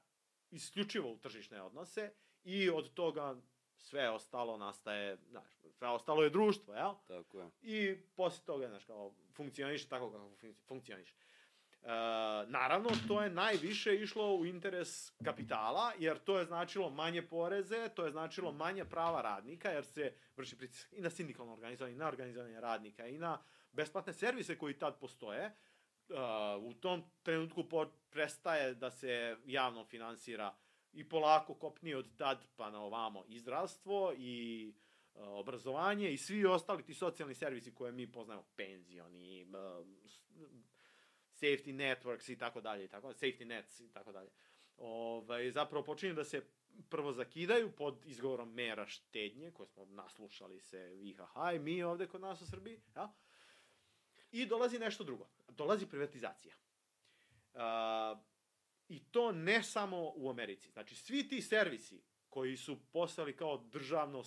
isključivo 0.51 1.13
u 1.13 1.19
tržišne 1.19 1.63
odnose 1.63 2.13
i 2.45 2.71
od 2.71 2.95
toga 2.95 3.37
sve 3.77 4.11
ostalo 4.11 4.57
nastaje, 4.57 5.17
znaš, 5.31 5.47
sve 5.71 5.89
ostalo 5.89 6.23
je 6.23 6.31
društvo, 6.31 6.75
jel? 6.75 6.95
Tako 7.07 7.41
je. 7.41 7.51
I 7.63 8.03
posle 8.17 8.45
toga, 8.45 8.69
znaš, 8.69 8.85
kao, 8.85 9.15
funkcioniše 9.35 9.89
tako 9.89 10.11
kako 10.11 10.31
funkcioniše. 10.67 11.15
E, 11.83 11.89
naravno, 12.47 12.91
to 13.09 13.23
je 13.23 13.31
najviše 13.31 13.95
išlo 13.95 14.35
u 14.35 14.47
interes 14.47 15.13
kapitala, 15.25 15.93
jer 15.99 16.19
to 16.19 16.39
je 16.39 16.45
značilo 16.45 16.91
manje 16.91 17.23
poreze, 17.23 17.89
to 17.89 18.05
je 18.05 18.11
značilo 18.11 18.53
manje 18.53 18.85
prava 18.85 19.23
radnika, 19.23 19.71
jer 19.71 19.85
se 19.85 20.13
vrši 20.37 20.59
pritisak 20.59 20.93
i 20.93 21.01
na 21.01 21.11
sindikalno 21.11 21.53
organizovanje, 21.53 21.95
i 21.95 21.99
na 21.99 22.09
organizovanje 22.09 22.61
radnika, 22.61 23.07
i 23.07 23.19
na 23.19 23.43
besplatne 23.73 24.13
servise 24.13 24.59
koji 24.59 24.79
tad 24.79 24.99
postoje. 24.99 25.57
Uh, 26.09 26.17
u 26.65 26.75
tom 26.75 27.05
trenutku 27.23 27.65
prestaje 28.11 28.75
da 28.75 28.91
se 28.91 29.37
javno 29.47 29.85
finansira 29.85 30.55
i 30.93 31.09
polako 31.09 31.55
kopni 31.55 31.95
od 31.95 32.17
tad 32.17 32.47
pa 32.57 32.71
na 32.71 32.83
ovamo 32.83 33.25
i 33.29 33.39
zdravstvo 33.39 34.13
i 34.19 34.73
uh, 35.15 35.23
obrazovanje 35.23 36.13
i 36.13 36.19
svi 36.19 36.47
ostali 36.47 36.83
ti 36.83 36.95
socijalni 36.95 37.35
servisi 37.35 37.75
koje 37.75 37.93
mi 37.93 38.13
poznajemo, 38.13 38.45
penzioni, 38.57 39.45
uh, 39.45 39.87
safety 41.41 41.73
networks 41.73 42.33
i 42.33 42.39
tako 42.39 42.61
dalje, 42.61 42.85
i 42.85 42.89
tako, 42.89 43.09
safety 43.09 43.45
nets 43.45 43.81
i 43.81 43.93
tako 43.93 44.13
dalje. 44.13 44.31
Ovaj, 44.77 45.51
zapravo 45.51 45.85
počinju 45.85 46.15
da 46.15 46.25
se 46.25 46.43
prvo 46.89 47.13
zakidaju 47.13 47.73
pod 47.73 48.07
izgovorom 48.07 48.53
mera 48.55 48.87
štednje, 48.87 49.51
koje 49.51 49.67
smo 49.67 49.85
naslušali 49.85 50.61
se 50.61 50.99
IHH 51.03 51.57
i 51.57 51.59
mi 51.59 51.83
ovde 51.83 52.07
kod 52.07 52.21
nas 52.21 52.43
u 52.43 52.47
Srbiji, 52.47 52.81
ja? 52.97 53.15
I 54.33 54.47
dolazi 54.47 54.79
nešto 54.79 55.05
drugo. 55.05 55.29
Dolazi 55.49 55.87
privatizacija. 55.87 56.55
Uh, 57.55 57.61
I 58.89 58.99
to 58.99 59.33
ne 59.33 59.63
samo 59.63 60.13
u 60.17 60.31
Americi. 60.31 60.71
Znači, 60.71 60.95
svi 60.95 61.29
ti 61.29 61.43
servisi 61.43 62.03
koji 62.29 62.57
su 62.57 62.79
postali 62.93 63.37
kao 63.37 63.57
državno 63.57 64.23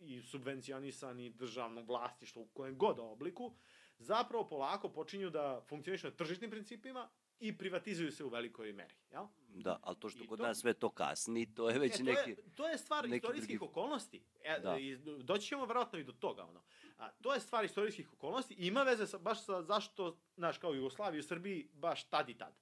i 0.00 0.22
subvencionisani 0.22 1.30
državnom 1.30 1.86
vlastištvu 1.86 2.42
u 2.42 2.48
kojem 2.48 2.78
god 2.78 2.98
obliku, 2.98 3.54
zapravo 3.98 4.48
polako 4.48 4.88
počinju 4.88 5.30
da 5.30 5.60
funkcionišu 5.68 6.06
na 6.06 6.12
tržišnim 6.16 6.50
principima 6.50 7.08
i 7.40 7.58
privatizuju 7.58 8.12
se 8.12 8.24
u 8.24 8.28
velikoj 8.28 8.72
meri, 8.72 8.94
jel? 9.10 9.26
Da, 9.48 9.78
ali 9.82 9.96
to 10.00 10.08
što 10.08 10.24
I 10.24 10.26
kod 10.26 10.38
to... 10.38 10.46
nas 10.46 10.58
sve 10.58 10.74
to 10.74 10.90
kasni, 10.90 11.54
to 11.54 11.70
je 11.70 11.78
već 11.78 12.00
e, 12.00 12.02
neki... 12.02 12.34
To 12.34 12.42
je, 12.42 12.54
to 12.54 12.68
je 12.68 12.78
stvar 12.78 13.06
istorijskih 13.06 13.58
drugi... 13.58 13.70
okolnosti. 13.70 14.22
E, 14.44 14.60
da. 14.60 14.78
I 14.78 14.96
doći 15.22 15.46
ćemo 15.46 15.66
verovatno 15.66 15.98
i 15.98 16.04
do 16.04 16.12
toga, 16.12 16.44
ono. 16.44 16.62
A, 16.98 17.10
to 17.10 17.34
je 17.34 17.40
stvar 17.40 17.64
istorijskih 17.64 18.12
okolnosti 18.12 18.54
i 18.54 18.66
ima 18.66 18.82
veze 18.82 19.06
sa, 19.06 19.18
baš 19.18 19.44
sa 19.44 19.62
zašto, 19.62 20.18
znaš, 20.36 20.58
kao 20.58 20.74
Jugoslaviji 20.74 21.20
u 21.20 21.22
Srbiji, 21.22 21.68
baš 21.72 22.04
tad 22.04 22.28
i 22.28 22.34
tad. 22.34 22.54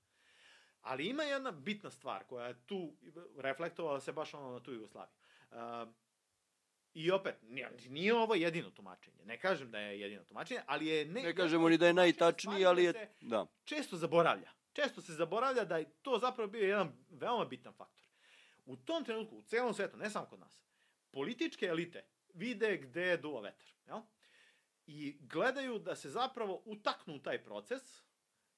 Ali 0.81 1.07
ima 1.07 1.23
jedna 1.23 1.51
bitna 1.51 1.91
stvar 1.91 2.25
koja 2.25 2.47
je 2.47 2.67
tu 2.67 2.93
reflektovala 3.37 4.01
se 4.01 4.13
baš 4.13 4.35
ono 4.35 4.53
na 4.53 4.61
tu 4.61 4.73
Jugoslaviju. 4.73 5.15
Uh, 5.51 5.57
I 6.97 7.11
opet, 7.11 7.35
nije, 7.43 7.71
nije 7.89 8.15
ovo 8.15 8.35
jedino 8.35 8.71
tumačenje. 8.71 9.25
Ne 9.25 9.41
kažem 9.41 9.71
da 9.71 9.79
je 9.79 10.01
jedino 10.01 10.25
tumačenje, 10.25 10.61
ali 10.67 10.87
je... 10.87 11.05
Ne, 11.05 11.23
ne 11.23 11.35
kažemo 11.35 11.69
ni 11.69 11.79
da 11.79 11.87
je 11.87 11.95
najtačniji, 11.95 12.65
ali 12.65 12.85
je... 12.85 13.11
Da. 13.21 13.47
Često 13.65 13.97
zaboravlja. 13.97 14.51
Često 14.73 15.03
se 15.03 15.13
zaboravlja 15.13 15.65
da 15.65 15.77
je 15.77 15.91
to 16.03 16.19
zapravo 16.19 16.51
bio 16.51 16.69
jedan 16.69 16.93
veoma 17.11 17.45
bitan 17.45 17.73
faktor. 17.73 18.05
U 18.65 18.77
tom 18.77 19.05
trenutku, 19.05 19.37
u 19.37 19.43
celom 19.43 19.75
svetu, 19.75 19.97
ne 19.97 20.11
samo 20.11 20.27
kod 20.27 20.41
nas, 20.41 20.63
političke 21.11 21.67
elite 21.67 22.05
vide 22.35 22.77
gde 22.77 23.17
duva 23.17 23.41
vetar. 23.41 23.69
Jel? 23.87 24.01
I 24.87 25.17
gledaju 25.21 25.79
da 25.79 25.97
se 25.97 26.11
zapravo 26.11 26.63
utaknu 26.65 27.15
u 27.15 27.19
taj 27.19 27.45
proces 27.45 27.83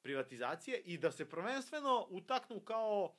privatizacije 0.03 0.81
i 0.81 0.99
da 0.99 1.11
se 1.11 1.29
prvenstveno 1.29 2.07
utaknu 2.11 2.61
kao 2.61 3.15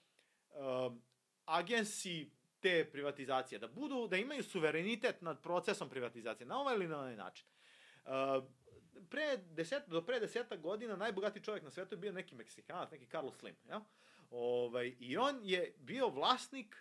um, 0.49 1.01
agensi 1.45 2.31
te 2.61 2.89
privatizacije, 2.91 3.59
da 3.59 3.67
budu, 3.67 4.07
da 4.07 4.17
imaju 4.17 4.43
suverenitet 4.43 5.21
nad 5.21 5.41
procesom 5.41 5.89
privatizacije, 5.89 6.47
na 6.47 6.59
ovaj 6.59 6.75
ili 6.75 6.87
na 6.87 6.99
onaj 6.99 7.15
način. 7.15 7.47
Uh, 8.05 8.11
pre 9.09 9.37
deset, 9.37 9.83
do 9.87 10.01
pre 10.01 10.19
deseta 10.19 10.55
godina 10.55 10.95
najbogatiji 10.95 11.43
čovjek 11.43 11.63
na 11.63 11.71
svetu 11.71 11.95
je 11.95 11.99
bio 11.99 12.11
neki 12.11 12.35
Meksikanac, 12.35 12.91
neki 12.91 13.05
Carlos 13.05 13.37
Slim, 13.37 13.55
ja? 13.69 13.81
Ovaj, 14.31 14.95
I 14.99 15.17
on 15.17 15.39
je 15.43 15.73
bio 15.77 16.09
vlasnik 16.09 16.75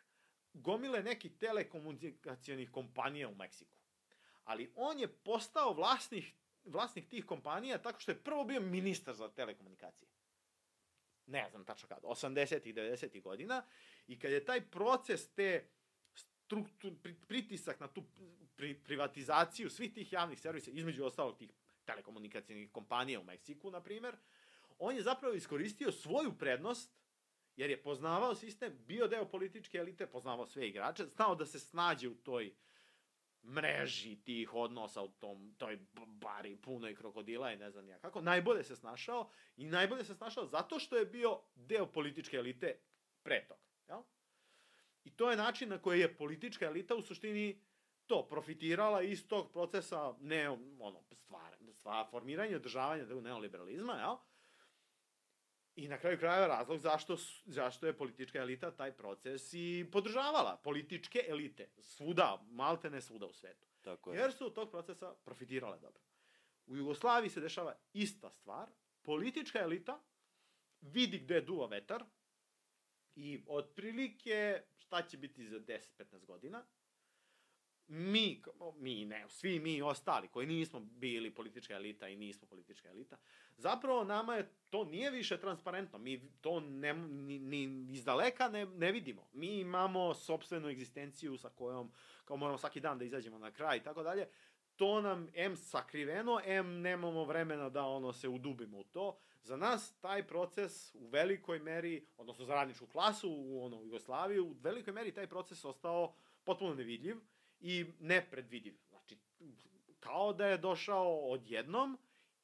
gomile 0.54 1.02
nekih 1.02 1.32
telekomunikacijonih 1.38 2.70
kompanija 2.70 3.28
u 3.28 3.34
Meksiku. 3.34 3.76
Ali 4.44 4.72
on 4.76 4.98
je 4.98 5.08
postao 5.08 5.72
vlasnik, 5.72 6.24
vlasnik 6.64 7.08
tih 7.08 7.24
kompanija 7.24 7.78
tako 7.78 8.00
što 8.00 8.10
je 8.10 8.22
prvo 8.24 8.44
bio 8.44 8.60
ministar 8.60 9.14
za 9.14 9.28
telekomunikacije. 9.28 10.08
Ne 11.28 11.46
znam 11.50 11.64
tačno 11.64 11.88
kada, 11.88 12.08
80-ih, 12.08 12.74
90-ih 12.74 13.22
godina. 13.22 13.62
I 14.06 14.18
kad 14.18 14.32
je 14.32 14.44
taj 14.44 14.60
proces 14.70 15.28
te 15.34 15.68
struktur, 16.14 16.92
pritisak 17.28 17.80
na 17.80 17.88
tu 17.88 18.04
pri, 18.56 18.74
privatizaciju 18.74 19.70
svih 19.70 19.94
tih 19.94 20.12
javnih 20.12 20.40
servisa, 20.40 20.70
između 20.70 21.04
ostalog 21.04 21.38
tih 21.38 21.52
telekomunikacijnih 21.84 22.70
kompanija 22.72 23.20
u 23.20 23.24
Meksiku, 23.24 23.70
na 23.70 23.80
primer, 23.80 24.16
on 24.78 24.96
je 24.96 25.02
zapravo 25.02 25.34
iskoristio 25.34 25.92
svoju 25.92 26.32
prednost, 26.38 26.98
jer 27.56 27.70
je 27.70 27.82
poznavao 27.82 28.34
sistem, 28.34 28.78
bio 28.86 29.08
deo 29.08 29.28
političke 29.28 29.78
elite, 29.78 30.06
poznavao 30.06 30.46
sve 30.46 30.68
igrače, 30.68 31.06
znao 31.06 31.34
da 31.34 31.46
se 31.46 31.58
snađe 31.58 32.08
u 32.08 32.14
toj 32.14 32.54
mreži 33.44 34.16
tih 34.16 34.54
odnosa 34.54 35.02
u 35.02 35.08
tom, 35.08 35.54
toj 35.58 35.78
bari 36.06 36.56
punoj 36.56 36.94
krokodila 36.94 37.52
i 37.52 37.56
ne 37.56 37.70
znam 37.70 37.88
ja 37.88 37.98
kako, 37.98 38.20
najbolje 38.20 38.64
se 38.64 38.76
snašao 38.76 39.30
i 39.56 39.64
najbolje 39.64 40.04
se 40.04 40.14
snašao 40.14 40.46
zato 40.46 40.78
što 40.78 40.96
je 40.96 41.06
bio 41.06 41.40
deo 41.54 41.86
političke 41.86 42.36
elite 42.36 42.80
pre 43.22 43.46
toga. 43.48 43.60
Jel? 43.88 44.02
I 45.04 45.10
to 45.10 45.30
je 45.30 45.36
način 45.36 45.68
na 45.68 45.78
koji 45.78 46.00
je 46.00 46.16
politička 46.16 46.66
elita 46.66 46.94
u 46.94 47.02
suštini 47.02 47.60
to 48.06 48.26
profitirala 48.28 49.02
iz 49.02 49.28
tog 49.28 49.52
procesa 49.52 50.14
ne 50.20 50.48
ono 50.80 51.02
stvar, 51.12 51.56
stvar 51.72 52.06
formiranja 52.10 52.56
održavanja 52.56 53.08
tog 53.08 53.22
neoliberalizma, 53.22 53.92
jel? 53.92 54.16
I 55.78 55.88
na 55.88 55.98
kraju 55.98 56.18
krajeva 56.18 56.46
razlog 56.46 56.78
zašto, 56.78 57.16
zašto 57.46 57.86
je 57.86 57.96
politička 57.96 58.38
elita 58.38 58.70
taj 58.70 58.92
proces 58.92 59.50
i 59.52 59.86
podržavala. 59.92 60.56
Političke 60.64 61.24
elite. 61.28 61.68
Svuda, 61.80 62.44
malte 62.50 62.90
ne 62.90 63.00
svuda 63.00 63.26
u 63.26 63.32
svetu. 63.32 63.66
Tako 63.80 64.12
je. 64.12 64.18
Jer 64.18 64.32
su 64.32 64.46
od 64.46 64.54
tog 64.54 64.70
procesa 64.70 65.14
profitirale 65.24 65.78
dobro. 65.78 66.02
U 66.66 66.76
Jugoslaviji 66.76 67.30
se 67.30 67.40
dešava 67.40 67.74
ista 67.92 68.30
stvar. 68.30 68.68
Politička 69.02 69.58
elita 69.58 70.00
vidi 70.80 71.18
gde 71.18 71.40
duva 71.40 71.66
vetar 71.66 72.04
i 73.14 73.42
otprilike 73.46 74.62
šta 74.76 75.02
će 75.02 75.16
biti 75.16 75.48
za 75.48 75.60
10-15 75.60 76.24
godina 76.26 76.64
mi, 77.88 78.42
mi 78.76 79.04
ne, 79.04 79.24
svi 79.28 79.60
mi 79.60 79.82
ostali 79.82 80.28
koji 80.28 80.46
nismo 80.46 80.80
bili 80.80 81.34
politička 81.34 81.74
elita 81.74 82.08
i 82.08 82.16
nismo 82.16 82.48
politička 82.48 82.88
elita, 82.88 83.16
zapravo 83.56 84.04
nama 84.04 84.34
je, 84.34 84.52
to 84.70 84.84
nije 84.84 85.10
više 85.10 85.40
transparentno, 85.40 85.98
mi 85.98 86.30
to 86.40 86.60
ne, 86.60 86.94
ni, 86.94 87.38
ni 87.38 87.86
iz 87.92 88.04
daleka 88.04 88.48
ne, 88.48 88.66
ne 88.66 88.92
vidimo. 88.92 89.28
Mi 89.32 89.58
imamo 89.58 90.14
sobstvenu 90.14 90.68
egzistenciju 90.68 91.38
sa 91.38 91.48
kojom, 91.48 91.92
kao 92.24 92.36
moramo 92.36 92.58
svaki 92.58 92.80
dan 92.80 92.98
da 92.98 93.04
izađemo 93.04 93.38
na 93.38 93.50
kraj 93.50 93.76
i 93.76 93.82
tako 93.82 94.02
dalje, 94.02 94.28
to 94.76 95.00
nam 95.00 95.28
M 95.34 95.56
sakriveno, 95.56 96.40
M 96.44 96.80
nemamo 96.80 97.24
vremena 97.24 97.68
da 97.68 97.82
ono 97.82 98.12
se 98.12 98.28
udubimo 98.28 98.78
u 98.78 98.84
to. 98.84 99.18
Za 99.42 99.56
nas 99.56 99.98
taj 100.00 100.26
proces 100.26 100.94
u 100.94 101.08
velikoj 101.08 101.58
meri, 101.58 102.06
odnosno 102.16 102.44
za 102.44 102.54
radničku 102.54 102.86
klasu 102.86 103.30
u 103.30 103.64
ono, 103.64 103.82
Jugoslaviju, 103.82 104.46
u 104.46 104.56
velikoj 104.60 104.92
meri 104.92 105.14
taj 105.14 105.26
proces 105.26 105.64
ostao 105.64 106.14
potpuno 106.44 106.74
nevidljiv 106.74 107.16
i 107.60 107.86
nepredvidiv. 108.00 108.78
Znači, 108.88 109.18
kao 110.00 110.32
da 110.32 110.46
je 110.46 110.58
došao 110.58 111.30
odjednom, 111.30 111.98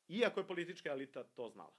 iako 0.08 0.40
je 0.40 0.46
politička 0.46 0.90
elita 0.90 1.24
to 1.24 1.48
znala. 1.48 1.76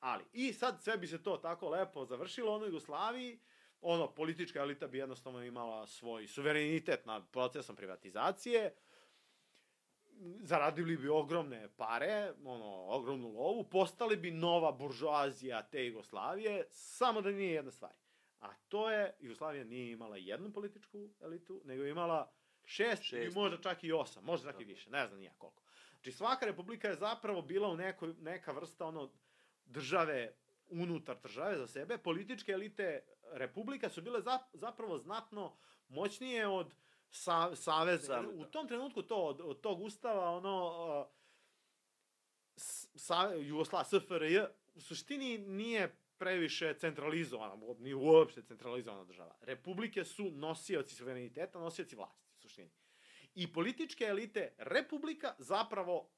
Ali, 0.00 0.24
i 0.32 0.52
sad 0.52 0.82
sve 0.82 0.96
bi 0.96 1.06
se 1.06 1.22
to 1.22 1.36
tako 1.36 1.68
lepo 1.68 2.04
završilo 2.04 2.54
ono 2.54 2.66
Jugoslaviji, 2.66 3.38
ono, 3.80 4.14
politička 4.14 4.58
elita 4.58 4.86
bi 4.86 4.98
jednostavno 4.98 5.42
imala 5.44 5.86
svoj 5.86 6.26
suverenitet 6.26 7.06
nad 7.06 7.30
procesom 7.30 7.76
privatizacije, 7.76 8.74
zaradili 10.40 10.96
bi 10.96 11.08
ogromne 11.08 11.68
pare, 11.76 12.32
ono, 12.44 12.84
ogromnu 12.88 13.28
lovu, 13.28 13.64
postali 13.64 14.16
bi 14.16 14.30
nova 14.30 14.72
buržoazija 14.72 15.62
te 15.62 15.86
Jugoslavije, 15.86 16.66
samo 16.70 17.20
da 17.20 17.30
nije 17.30 17.52
jedna 17.52 17.70
stvar. 17.70 18.03
A 18.44 18.54
to 18.68 18.90
je, 18.90 19.14
Jugoslavija 19.20 19.64
nije 19.64 19.92
imala 19.92 20.16
jednu 20.16 20.52
političku 20.52 21.08
elitu, 21.20 21.62
nego 21.64 21.82
je 21.82 21.90
imala 21.90 22.32
šest, 22.64 23.02
šest. 23.02 23.12
ili 23.12 23.34
možda 23.34 23.60
čak 23.60 23.84
i 23.84 23.92
osam, 23.92 24.24
možda 24.24 24.52
čak 24.52 24.60
i 24.60 24.64
više, 24.64 24.90
ne 24.90 25.06
znam 25.06 25.18
nija 25.18 25.32
koliko. 25.38 25.62
Znači 25.92 26.12
svaka 26.12 26.46
republika 26.46 26.88
je 26.88 26.94
zapravo 26.94 27.42
bila 27.42 27.68
u 27.68 27.76
nekoj, 27.76 28.14
neka 28.20 28.52
vrsta 28.52 28.86
ono 28.86 29.10
države 29.64 30.34
unutar 30.68 31.16
države 31.22 31.56
za 31.56 31.66
sebe. 31.66 31.98
Političke 31.98 32.52
elite 32.52 33.04
republika 33.32 33.88
su 33.88 34.02
bile 34.02 34.20
zapravo 34.52 34.98
znatno 34.98 35.56
moćnije 35.88 36.46
od 36.46 36.74
sa, 37.10 37.56
saveza. 37.56 38.22
U 38.34 38.44
tom 38.44 38.68
trenutku 38.68 39.02
to, 39.02 39.16
od, 39.16 39.40
od 39.40 39.60
tog 39.60 39.80
ustava, 39.80 40.30
ono, 40.30 40.86
uh, 41.00 41.06
sa, 42.96 43.34
Jugoslavia, 43.34 43.84
SFRJ, 43.84 44.38
u 44.74 44.80
suštini 44.80 45.38
nije 45.38 45.96
previše 46.18 46.74
centralizovana, 46.78 47.56
ni 47.78 47.94
uopšte 47.94 48.42
centralizovana 48.42 49.04
država. 49.04 49.36
Republike 49.40 50.04
su 50.04 50.30
nosioci 50.30 50.94
suvereniteta, 50.94 51.58
nosioci 51.58 51.96
vlasti, 51.96 52.24
u 52.36 52.40
suštini. 52.40 52.70
I 53.34 53.52
političke 53.52 54.04
elite 54.04 54.54
republika 54.58 55.34
zapravo 55.38 56.10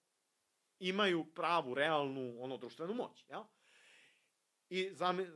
imaju 0.78 1.24
pravu, 1.34 1.74
realnu, 1.74 2.42
ono, 2.42 2.56
društvenu 2.56 2.94
moć, 2.94 3.24
jel? 3.28 3.42
I 4.68 4.90
zami, 4.92 5.26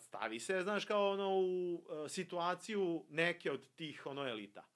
stavi 0.00 0.40
se, 0.40 0.62
znaš, 0.62 0.84
kao 0.84 1.10
ono, 1.10 1.28
u 1.28 1.74
uh, 1.74 2.10
situaciju 2.10 3.06
neke 3.08 3.52
od 3.52 3.68
tih, 3.76 4.06
ono, 4.06 4.28
elita. 4.28 4.66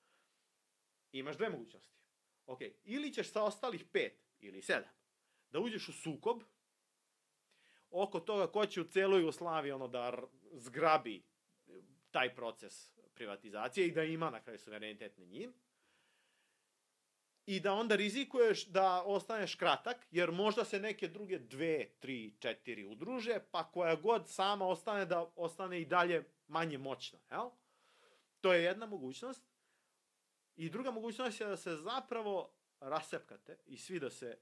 Imaš 1.12 1.36
dve 1.36 1.50
mogućnosti. 1.50 1.94
Ok, 2.46 2.60
ili 2.84 3.12
ćeš 3.12 3.30
sa 3.30 3.42
ostalih 3.42 3.84
pet 3.92 4.26
ili 4.40 4.62
sedam 4.62 4.90
da 5.50 5.60
uđeš 5.60 5.88
u 5.88 5.92
sukob, 5.92 6.42
oko 7.94 8.20
toga 8.20 8.46
ko 8.46 8.66
će 8.66 8.80
u 8.80 8.84
celoj 8.84 9.20
Jugoslaviji 9.20 9.72
ono 9.72 9.88
da 9.88 10.12
zgrabi 10.52 11.22
taj 12.10 12.34
proces 12.34 12.90
privatizacije 13.14 13.86
i 13.86 13.92
da 13.92 14.02
ima 14.04 14.30
na 14.30 14.40
kraju 14.40 14.58
suverenitet 14.58 15.18
na 15.18 15.24
njim. 15.24 15.52
I 17.46 17.60
da 17.60 17.72
onda 17.72 17.96
rizikuješ 17.96 18.66
da 18.66 19.02
ostaneš 19.02 19.54
kratak, 19.54 20.06
jer 20.10 20.32
možda 20.32 20.64
se 20.64 20.80
neke 20.80 21.08
druge 21.08 21.38
dve, 21.38 21.88
tri, 22.00 22.34
četiri 22.38 22.84
udruže, 22.84 23.40
pa 23.50 23.70
koja 23.70 23.94
god 23.94 24.28
sama 24.28 24.66
ostane 24.66 25.06
da 25.06 25.30
ostane 25.36 25.80
i 25.80 25.84
dalje 25.84 26.24
manje 26.46 26.78
moćna, 26.78 27.18
jel? 27.30 27.50
To 28.40 28.52
je 28.52 28.62
jedna 28.62 28.86
mogućnost. 28.86 29.44
I 30.56 30.70
druga 30.70 30.90
mogućnost 30.90 31.40
je 31.40 31.46
da 31.46 31.56
se 31.56 31.76
zapravo 31.76 32.54
rasepkate 32.80 33.58
i 33.66 33.78
svi 33.78 34.00
da 34.00 34.10
se 34.10 34.38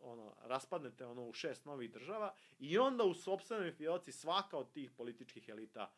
ono, 0.00 0.34
raspadnete 0.42 1.06
ono 1.06 1.28
u 1.28 1.32
šest 1.32 1.64
novih 1.64 1.90
država 1.90 2.34
i 2.58 2.78
onda 2.78 3.04
u 3.04 3.14
sobstvenoj 3.14 3.72
fioci 3.72 4.12
svaka 4.12 4.58
od 4.58 4.72
tih 4.72 4.90
političkih 4.90 5.48
elita 5.48 5.92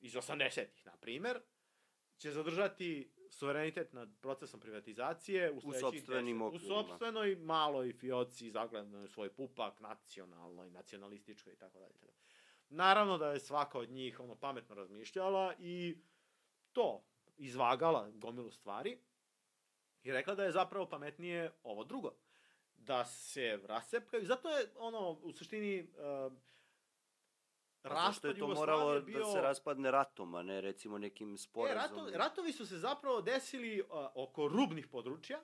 iz 0.00 0.14
80-ih, 0.14 0.86
na 0.86 0.96
primer, 0.96 1.40
će 2.16 2.30
zadržati 2.30 3.12
suverenitet 3.30 3.92
nad 3.92 4.08
procesom 4.20 4.60
privatizacije 4.60 5.52
u, 5.52 5.56
u 5.56 5.72
sobstvenim 5.72 6.42
U 6.42 6.58
sobstvenoj 6.58 7.36
maloj 7.36 7.92
fioci 7.92 8.50
zagledanoj 8.50 9.08
svoj 9.08 9.34
pupak, 9.34 9.80
nacionalnoj, 9.80 10.70
nacionalističkoj 10.70 11.52
i 11.52 11.56
tako 11.56 11.78
dalje. 11.78 11.94
Naravno 12.68 13.18
da 13.18 13.32
je 13.32 13.40
svaka 13.40 13.78
od 13.78 13.90
njih 13.90 14.20
ono 14.20 14.34
pametno 14.34 14.74
razmišljala 14.74 15.54
i 15.58 15.96
to 16.72 17.04
izvagala 17.36 18.10
gomilu 18.10 18.50
stvari 18.50 18.98
i 20.02 20.12
rekla 20.12 20.34
da 20.34 20.44
je 20.44 20.52
zapravo 20.52 20.88
pametnije 20.88 21.52
ovo 21.62 21.84
drugo 21.84 22.12
da 22.86 23.04
se 23.04 23.60
rasepkaju. 23.64 24.24
Zato 24.24 24.48
je, 24.48 24.66
ono, 24.76 25.10
u 25.10 25.32
suštini, 25.32 25.82
uh, 25.82 26.32
raspad 27.82 28.34
je 28.34 28.38
to 28.38 28.48
moralo 28.48 29.00
bio... 29.00 29.18
da 29.18 29.24
se 29.24 29.40
raspadne 29.40 29.90
ratom, 29.90 30.34
a 30.34 30.42
ne 30.42 30.60
recimo 30.60 30.98
nekim 30.98 31.38
sporazumom. 31.38 32.08
E, 32.08 32.10
rato, 32.10 32.18
ratovi 32.18 32.52
su 32.52 32.66
se 32.66 32.78
zapravo 32.78 33.20
desili 33.20 33.80
uh, 33.80 33.86
oko 34.14 34.48
rubnih 34.48 34.86
područja, 34.86 35.40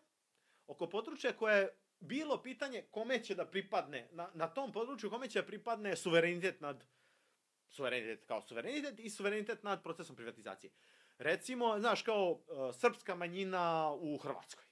oko 0.67 0.89
područja 0.89 1.33
koje 1.33 1.61
je 1.61 1.77
bilo 2.01 2.43
pitanje 2.43 2.83
kome 2.91 3.25
će 3.25 3.35
da 3.35 3.47
pripadne, 3.47 4.09
na, 4.13 4.31
na 4.35 4.49
tom 4.49 4.73
području 4.73 5.11
kome 5.11 5.29
će 5.29 5.41
da 5.41 5.47
pripadne 5.47 5.97
suverenitet 5.97 6.61
nad 6.61 6.85
suverenitet 7.69 8.25
kao 8.27 8.43
suverenitet 8.43 9.01
i 9.01 9.11
suverenitet 9.11 9.63
nad 9.63 9.83
procesom 9.83 10.17
privatizacije. 10.17 10.73
Recimo, 11.19 11.79
znaš, 11.79 12.03
kao 12.03 12.31
uh, 12.31 12.75
srpska 12.75 13.15
manjina 13.15 13.93
u 13.93 14.19
Hrvatskoj 14.19 14.72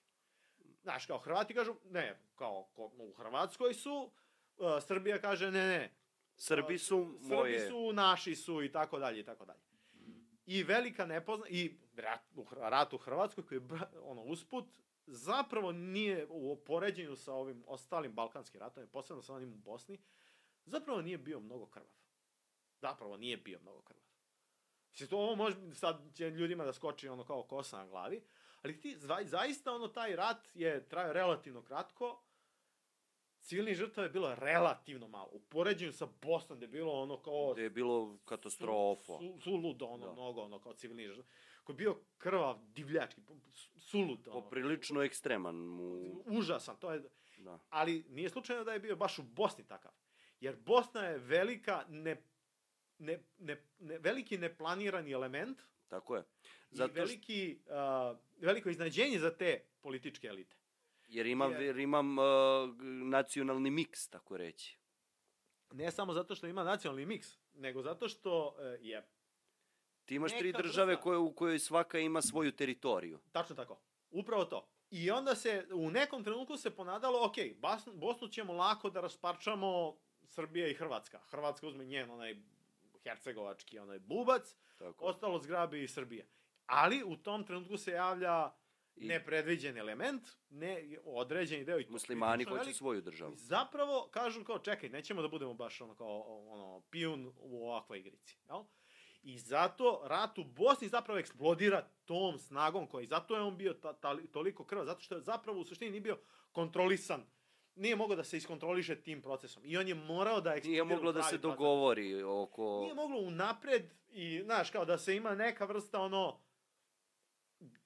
znaš, 0.91 1.07
kao 1.07 1.19
Hrvati 1.19 1.55
kažu, 1.55 1.75
ne, 1.91 2.19
kao 2.37 2.69
ko, 2.75 2.93
u 2.99 3.13
Hrvatskoj 3.13 3.75
su, 3.75 4.11
uh, 4.57 4.67
Srbija 4.87 5.21
kaže, 5.21 5.51
ne, 5.51 5.69
ne, 5.69 5.93
Srbi 6.37 6.79
su 6.79 7.19
Srbi 7.21 7.35
moje... 7.35 7.69
su, 7.69 7.93
naši 7.93 8.35
su 8.35 8.63
i 8.63 8.73
tako 8.73 8.99
dalje 8.99 9.21
i 9.21 9.25
tako 9.25 9.45
dalje. 9.45 9.61
I 10.47 10.63
velika 10.63 11.07
nepozna 11.07 11.47
i 11.49 11.79
rat 11.97 12.21
u, 12.37 12.47
rat 12.57 12.93
u 12.93 12.99
Hrvatskoj 12.99 13.47
koji 13.47 13.59
je 13.59 13.63
ono 14.03 14.23
usput 14.23 14.65
zapravo 15.07 15.73
nije 15.73 16.27
u 16.31 16.57
poređenju 16.57 17.17
sa 17.17 17.33
ovim 17.33 17.65
ostalim 17.67 18.13
balkanskim 18.13 18.61
ratovima, 18.61 18.91
posebno 18.93 19.23
sa 19.23 19.35
onim 19.35 19.53
u 19.53 19.57
Bosni, 19.57 20.01
zapravo 20.65 21.03
nije 21.03 21.19
bio 21.19 21.41
mnogo 21.41 21.67
krvav. 21.67 21.91
Zapravo 22.81 23.17
nije 23.17 23.37
bio 23.37 23.59
mnogo 23.63 23.83
krvav. 23.83 24.05
Mislim, 24.91 25.09
to 25.09 25.19
ovo 25.19 25.37
može, 25.37 25.57
sad 25.75 26.15
će 26.15 26.31
ljudima 26.31 26.65
da 26.65 26.73
skoči 26.73 27.09
ono 27.09 27.25
kao 27.25 27.43
kosa 27.43 27.79
na 27.79 27.87
glavi, 27.87 28.23
ali 28.63 28.81
ti, 28.81 28.97
za, 28.99 29.19
zaista 29.25 29.73
ono, 29.73 29.89
taj 29.89 30.17
rat 30.17 30.49
je 30.55 30.89
trajao 30.89 31.13
relativno 31.13 31.63
kratko, 31.63 32.23
civilnih 33.41 33.77
žrtava 33.77 34.05
je 34.05 34.11
bilo 34.11 34.35
relativno 34.35 35.09
malo. 35.09 35.29
U 35.33 35.41
poređenju 35.41 35.93
sa 35.93 36.07
Bosnom 36.23 36.59
gde 36.59 36.65
je 36.65 36.69
bilo 36.69 36.93
ono 36.93 37.23
kao... 37.23 37.53
Gde 37.53 37.63
je 37.63 37.71
bilo 37.71 38.19
katastrofa. 38.25 39.19
Su, 39.19 39.39
suludo, 39.41 39.87
ono, 39.87 40.07
Da. 40.07 40.13
mnogo, 40.13 40.41
ono, 40.43 40.59
kao 40.59 40.73
civilnih 40.73 41.09
žrtava. 41.09 41.29
Koji 41.65 41.75
je 41.75 41.79
bio 41.79 42.01
krvav, 42.19 42.59
divljački, 42.63 43.21
su- 43.53 43.81
sulud, 43.81 44.29
ono. 44.29 44.41
Poprilično 44.41 45.03
ekstreman 45.03 45.55
mu... 45.57 46.23
Užasan, 46.27 46.77
to 46.77 46.93
je... 46.93 47.03
Da. 47.39 47.59
Ali 47.69 48.05
nije 48.09 48.31
slučajno 48.31 48.65
da 48.65 48.73
je 48.73 48.81
bio 48.81 48.97
baš 48.97 49.19
u 49.19 49.23
Bosni 49.23 49.67
takav. 49.67 49.93
Jer 50.41 50.57
Bosna 50.57 51.03
je 51.03 51.19
velika, 51.19 51.85
ne, 51.89 52.23
ne, 52.99 53.25
ne, 53.39 53.67
ne, 53.79 53.99
veliki 53.99 54.39
neplanirani 54.39 55.13
element 55.13 55.63
Tako 55.91 56.17
je. 56.17 56.23
Zato 56.71 56.91
i 56.91 56.95
veliki, 56.95 57.59
uh, 57.67 58.17
veliko 58.39 58.69
iznenađenje 58.69 59.19
za 59.19 59.31
te 59.31 59.61
političke 59.81 60.27
elite. 60.27 60.57
jer 61.09 61.27
imam, 61.27 61.53
jer- 61.53 61.63
jer 61.63 61.79
imam 61.79 62.19
uh, 62.19 62.25
nacionalni 63.05 63.71
miks, 63.71 64.09
tako 64.09 64.37
reći. 64.37 64.79
Ne 65.71 65.91
samo 65.91 66.13
zato 66.13 66.35
što 66.35 66.47
ima 66.47 66.65
nacionalni 66.65 67.07
miks, 67.07 67.29
nego 67.55 67.83
zato 67.83 68.09
što 68.09 68.49
uh, 68.49 68.55
je 68.81 69.07
Ti 70.05 70.15
imaš 70.15 70.33
tri 70.33 70.53
države 70.53 70.95
vrsta- 70.95 71.03
koje, 71.03 71.19
u 71.19 71.33
kojoj 71.33 71.59
svaka 71.59 71.99
ima 71.99 72.23
svoju 72.23 72.53
teritoriju. 72.53 73.19
Tačno 73.33 73.57
tako. 73.57 73.81
Upravo 74.11 74.45
to. 74.45 74.69
I 74.91 75.11
onda 75.11 75.35
se, 75.35 75.67
u 75.73 75.91
nekom 75.91 76.25
trenutku 76.25 76.57
se 76.57 76.71
ponadalo, 76.71 77.27
ok, 77.27 77.35
Bosnu, 77.57 77.93
Bosnu 77.95 78.29
ćemo 78.29 78.53
lako 78.53 78.91
da 78.91 79.01
rasparčamo 79.01 79.97
Srbija 80.25 80.69
i 80.69 80.75
Hrvatska. 80.75 81.19
Hrvatska 81.21 81.67
uzme 81.67 81.85
njen 81.85 82.11
onaj 82.11 82.37
hercegovački 83.01 83.79
onaj 83.79 83.99
bubac, 83.99 84.55
Tako. 84.79 85.05
ostalo 85.05 85.39
zgrabi 85.39 85.83
i 85.83 85.89
Srbija. 85.89 86.25
Ali 86.67 87.05
u 87.05 87.17
tom 87.17 87.45
trenutku 87.45 87.77
se 87.77 87.91
javlja 87.91 88.53
I- 88.97 89.07
nepredviđen 89.07 89.79
element, 89.79 90.23
ne 90.51 90.85
određeni 91.05 91.65
deo 91.65 91.81
i 91.81 91.85
to 91.85 91.93
Muslimani 91.93 92.45
hoće 92.45 92.57
velik. 92.57 92.77
svoju 92.77 93.01
državu. 93.01 93.33
Zapravo 93.37 94.09
kažu 94.11 94.45
kao 94.45 94.59
čekaj, 94.59 94.89
nećemo 94.89 95.23
da 95.23 95.29
budemo 95.29 95.55
baš 95.55 95.81
ono 95.81 95.95
kao 95.95 96.21
ono 96.49 96.81
pijun 96.81 97.33
u 97.37 97.67
ovakvoj 97.67 97.99
igrici, 97.99 98.37
jel? 98.45 98.65
I 99.23 99.39
zato 99.39 100.01
rat 100.05 100.39
u 100.39 100.45
Bosni 100.45 100.89
zapravo 100.89 101.21
eksplodira 101.21 101.89
tom 102.05 102.39
snagom 102.39 102.87
koji 102.87 103.07
zato 103.07 103.35
je 103.37 103.43
on 103.43 103.57
bio 103.57 103.75
ta, 103.75 103.93
ta, 103.93 104.17
toliko 104.23 104.65
krva, 104.65 104.85
zato 104.85 105.01
što 105.01 105.15
je 105.15 105.21
zapravo 105.21 105.61
u 105.61 105.65
suštini 105.65 105.91
nije 105.91 106.01
bio 106.01 106.19
kontrolisan. 106.53 107.25
Nije 107.81 107.97
mogao 107.97 108.17
da 108.17 108.25
se 108.25 108.37
iskontroliše 108.37 108.97
tim 108.97 109.23
procesom. 109.23 109.63
I 109.67 109.77
on 109.77 109.89
je 109.89 109.95
morao 109.95 110.41
da 110.41 110.51
Nije 110.51 110.59
eksplodira 110.59 110.85
moglo 110.85 111.13
da 111.13 111.23
se 111.23 111.29
proces. 111.29 111.41
dogovori 111.41 112.23
oko... 112.23 112.81
Nije 112.83 112.95
moglo 112.95 113.19
unapred 113.19 113.83
i, 114.13 114.43
znaš, 114.45 114.71
kao 114.71 114.85
da 114.85 114.99
se 114.99 115.17
ima 115.17 115.35
neka 115.35 115.65
vrsta 115.65 116.01
ono 116.01 116.41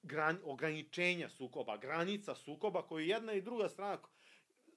gran, 0.03 0.39
ograničenja 0.43 1.29
sukoba, 1.29 1.77
granica 1.77 2.35
sukoba 2.35 2.81
koju 2.81 3.05
jedna 3.05 3.33
i 3.33 3.41
druga 3.41 3.69
strana 3.69 3.97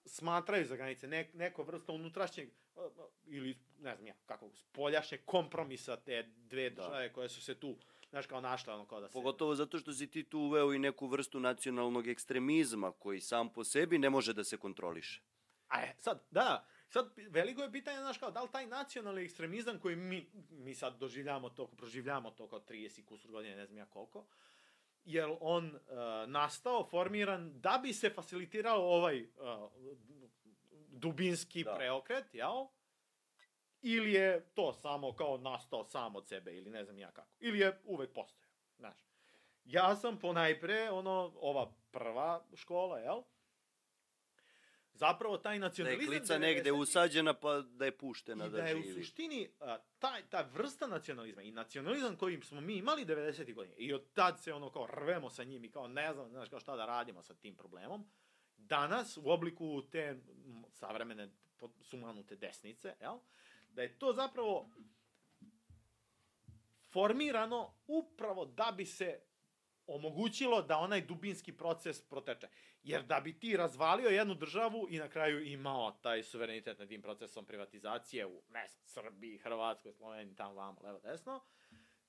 smatraju 0.04 0.66
za 0.66 0.76
granice, 0.76 1.08
ne, 1.08 1.30
neko 1.34 1.62
vrsta 1.62 1.92
unutrašnjeg 1.92 2.48
ili 3.26 3.58
ne 3.80 3.94
znam 3.94 4.06
ja, 4.06 4.14
kako, 4.26 4.50
spoljašnjeg 4.52 5.20
kompromisa 5.24 5.96
te 5.96 6.22
dve 6.36 6.70
Da. 6.70 6.82
države 6.82 7.12
koje 7.12 7.28
su 7.28 7.40
se 7.42 7.54
tu, 7.54 7.76
znaš, 8.10 8.26
kao 8.26 8.40
našle, 8.40 8.74
ono 8.74 8.86
kao 8.86 9.00
da 9.00 9.08
se... 9.08 9.12
Pogotovo 9.12 9.54
zato 9.54 9.78
što 9.78 9.92
si 9.92 10.10
ti 10.10 10.24
tu 10.24 10.38
uveo 10.38 10.72
i 10.72 10.78
neku 10.78 11.06
vrstu 11.06 11.40
nacionalnog 11.40 12.08
ekstremizma 12.08 12.92
koji 12.92 13.20
sam 13.20 13.52
po 13.52 13.64
sebi 13.64 13.98
ne 13.98 14.10
može 14.10 14.32
da 14.32 14.44
se 14.44 14.56
kontroliše. 14.56 15.22
A 15.68 15.80
je, 15.80 15.94
sad, 15.98 16.22
da, 16.30 16.66
sad 16.88 17.12
veliko 17.16 17.62
je 17.62 17.72
pitanje, 17.72 17.98
znaš, 17.98 18.18
kao, 18.18 18.30
da 18.30 18.42
li 18.42 18.48
taj 18.52 18.66
nacionalni 18.66 19.22
ekstremizam 19.22 19.78
koji 19.78 19.96
mi, 19.96 20.30
mi 20.50 20.74
sad 20.74 20.98
doživljamo 20.98 21.50
to, 21.50 21.66
proživljamo 21.66 22.30
to 22.30 22.48
kao 22.48 22.60
30 22.60 23.04
kusur 23.04 23.30
godine, 23.30 23.56
ne 23.56 23.66
znam 23.66 23.78
ja 23.78 23.86
koliko, 23.86 24.26
je 25.04 25.26
on 25.40 25.66
uh, 25.66 25.80
nastao, 26.26 26.84
formiran, 26.90 27.60
da 27.60 27.80
bi 27.82 27.92
se 27.92 28.10
facilitirao 28.10 28.82
ovaj 28.82 29.22
uh, 29.22 29.28
dubinski 30.88 31.64
da. 31.64 31.74
preokret, 31.74 32.34
jel? 32.34 32.66
Ili 33.82 34.12
je 34.12 34.40
to 34.54 34.72
samo 34.72 35.12
kao 35.12 35.38
nastao 35.38 35.84
sam 35.84 36.16
od 36.16 36.28
sebe, 36.28 36.56
ili 36.56 36.70
ne 36.70 36.84
znam 36.84 36.98
ja 36.98 37.10
kako. 37.10 37.34
Ili 37.40 37.58
je 37.58 37.80
uvek 37.84 38.12
postojao, 38.12 38.50
znaš. 38.76 38.98
Ja 39.64 39.96
sam 39.96 40.18
ponajpre, 40.18 40.90
ono, 40.90 41.32
ova 41.40 41.72
prva 41.90 42.44
škola, 42.54 42.98
jel? 42.98 43.22
Zapravo 44.92 45.38
taj 45.38 45.50
Da 45.50 45.54
je 45.54 45.58
nacionalizam... 45.58 46.06
klica 46.06 46.38
negde 46.38 46.70
90-ih 46.70 46.80
usađena 46.80 47.34
pa 47.34 47.60
da 47.60 47.84
je 47.84 47.98
puštena 47.98 48.46
i 48.46 48.50
da, 48.50 48.56
da 48.56 48.66
je 48.66 48.76
u 48.76 48.82
živi. 48.82 48.94
suštini 48.94 49.48
a, 49.60 49.78
taj, 49.98 50.22
ta 50.30 50.48
vrsta 50.54 50.86
nacionalizma 50.86 51.42
i 51.42 51.50
nacionalizam 51.50 52.16
koji 52.16 52.42
smo 52.42 52.60
mi 52.60 52.76
imali 52.76 53.04
90. 53.04 53.54
godine 53.54 53.74
i 53.76 53.92
od 53.92 54.12
tad 54.12 54.40
se 54.40 54.52
ono 54.52 54.70
kao 54.70 54.86
rvemo 54.86 55.30
sa 55.30 55.44
njim 55.44 55.64
i 55.64 55.70
kao 55.70 55.88
ne 55.88 56.12
znam, 56.12 56.30
znaš, 56.30 56.48
kao 56.48 56.60
šta 56.60 56.76
da 56.76 56.86
radimo 56.86 57.22
sa 57.22 57.34
tim 57.34 57.56
problemom, 57.56 58.10
danas 58.56 59.16
u 59.16 59.30
obliku 59.30 59.82
te 59.90 60.20
savremene 60.72 61.28
sumanute 61.82 62.36
desnice, 62.36 62.94
jel? 63.00 63.18
Da 63.78 63.82
je 63.82 63.98
to 63.98 64.12
zapravo 64.12 64.70
formirano 66.92 67.74
upravo 67.86 68.44
da 68.44 68.72
bi 68.76 68.86
se 68.86 69.20
omogućilo 69.86 70.62
da 70.62 70.78
onaj 70.78 71.00
dubinski 71.00 71.52
proces 71.52 72.02
proteče. 72.02 72.48
Jer 72.82 73.02
da 73.02 73.20
bi 73.20 73.38
ti 73.38 73.56
razvalio 73.56 74.08
jednu 74.08 74.34
državu 74.34 74.86
i 74.90 74.98
na 74.98 75.08
kraju 75.08 75.44
imao 75.46 75.90
taj 75.90 76.22
suverenitet 76.22 76.78
nad 76.78 76.88
tim 76.88 77.02
procesom 77.02 77.44
privatizacije 77.44 78.26
u, 78.26 78.42
ne 78.48 78.68
Srbiji, 78.68 79.38
Hrvatskoj, 79.38 79.92
Sloveniji, 79.92 80.36
tamo, 80.36 80.54
vamo, 80.54 80.80
levo, 80.82 81.00
desno, 81.00 81.40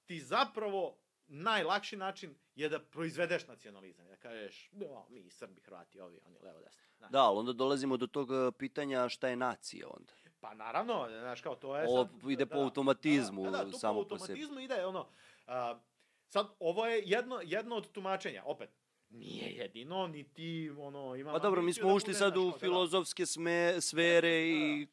ti 0.05 0.19
zapravo 0.19 0.97
najlakši 1.27 1.97
način 1.97 2.35
je 2.55 2.69
da 2.69 2.79
proizvedeš 2.79 3.47
nacionalizam. 3.47 4.07
Da 4.07 4.15
kažeš, 4.15 4.69
no, 4.71 5.05
mi 5.09 5.29
Srbi, 5.29 5.61
Hrvati, 5.61 5.99
ovi, 5.99 6.19
oni, 6.25 6.37
levo, 6.41 6.59
desno. 6.59 6.83
Znaš. 6.97 7.11
Da, 7.11 7.23
ali 7.23 7.39
onda 7.39 7.53
dolazimo 7.53 7.97
do 7.97 8.07
tog 8.07 8.31
e, 8.31 8.51
pitanja 8.57 9.09
šta 9.09 9.27
je 9.27 9.35
nacija 9.35 9.87
onda. 9.87 10.13
Pa 10.40 10.53
naravno, 10.53 11.07
znaš 11.20 11.41
kao 11.41 11.56
to 11.56 11.78
je 11.78 11.88
Ovo 11.88 12.06
sad... 12.06 12.32
ide 12.32 12.45
po 12.45 12.57
automatizmu 12.57 13.44
da, 13.44 13.49
da, 13.52 13.57
da, 13.64 13.72
to 13.72 13.78
samo 13.78 14.03
po 14.03 14.07
po 14.07 14.18
sebi. 14.18 14.32
automatizmu 14.32 14.60
ide 14.60 14.86
ono... 14.86 15.07
A, 15.48 15.80
sad, 16.28 16.48
ovo 16.60 16.86
je 16.86 17.03
jedno, 17.06 17.40
jedno 17.44 17.76
od 17.76 17.91
tumačenja, 17.91 18.44
opet, 18.45 18.70
nije 19.10 19.52
jedino, 19.52 20.07
niti 20.07 20.72
ono, 20.78 21.16
imam... 21.16 21.34
Pa 21.34 21.40
dobro, 21.40 21.61
mi 21.61 21.74
smo 21.74 21.88
da 21.88 21.94
ušli 21.94 22.14
sad 22.14 22.38
u 22.38 22.41
kao, 22.41 22.52
da, 22.52 22.57
filozofske 22.57 23.26
sme, 23.26 23.82
sfere 23.82 24.48
i... 24.48 24.88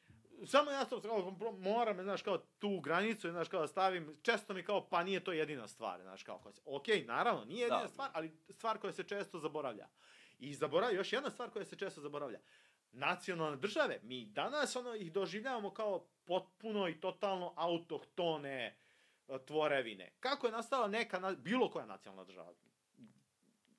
Samo 0.46 0.70
ja 0.70 0.86
sam, 0.86 1.00
kao, 1.00 1.36
moram, 1.58 2.02
znaš, 2.02 2.22
kao 2.22 2.38
tu 2.38 2.80
granicu, 2.80 3.30
znaš, 3.30 3.48
kao 3.48 3.60
da 3.60 3.66
stavim, 3.66 4.16
često 4.22 4.54
mi 4.54 4.62
kao, 4.62 4.88
pa 4.88 5.02
nije 5.04 5.24
to 5.24 5.32
jedina 5.32 5.68
stvar, 5.68 6.02
znaš, 6.02 6.22
kao, 6.22 6.38
koja 6.38 6.52
se, 6.52 6.60
okej, 6.64 7.04
naravno, 7.04 7.44
nije 7.44 7.60
jedina 7.60 7.82
Da. 7.82 7.88
stvar, 7.88 8.10
ali 8.12 8.36
stvar 8.50 8.78
koja 8.78 8.92
se 8.92 9.02
često 9.04 9.38
zaboravlja. 9.38 9.88
I 10.38 10.54
zaboravlja, 10.54 10.96
još 10.96 11.12
jedna 11.12 11.30
stvar 11.30 11.50
koja 11.50 11.64
se 11.64 11.76
često 11.76 12.00
zaboravlja. 12.00 12.40
Nacionalne 12.92 13.56
države, 13.56 14.00
mi 14.02 14.24
danas 14.24 14.76
ono 14.76 14.94
ih 14.94 15.12
doživljavamo 15.12 15.70
kao 15.70 16.06
potpuno 16.24 16.88
i 16.88 17.00
totalno 17.00 17.52
autohtone 17.56 18.76
e, 19.28 19.38
tvorevine. 19.46 20.12
Kako 20.20 20.46
je 20.46 20.52
nastala 20.52 20.88
neka, 20.88 21.34
bilo 21.38 21.70
koja 21.70 21.86
nacionalna 21.86 22.24
država? 22.24 22.52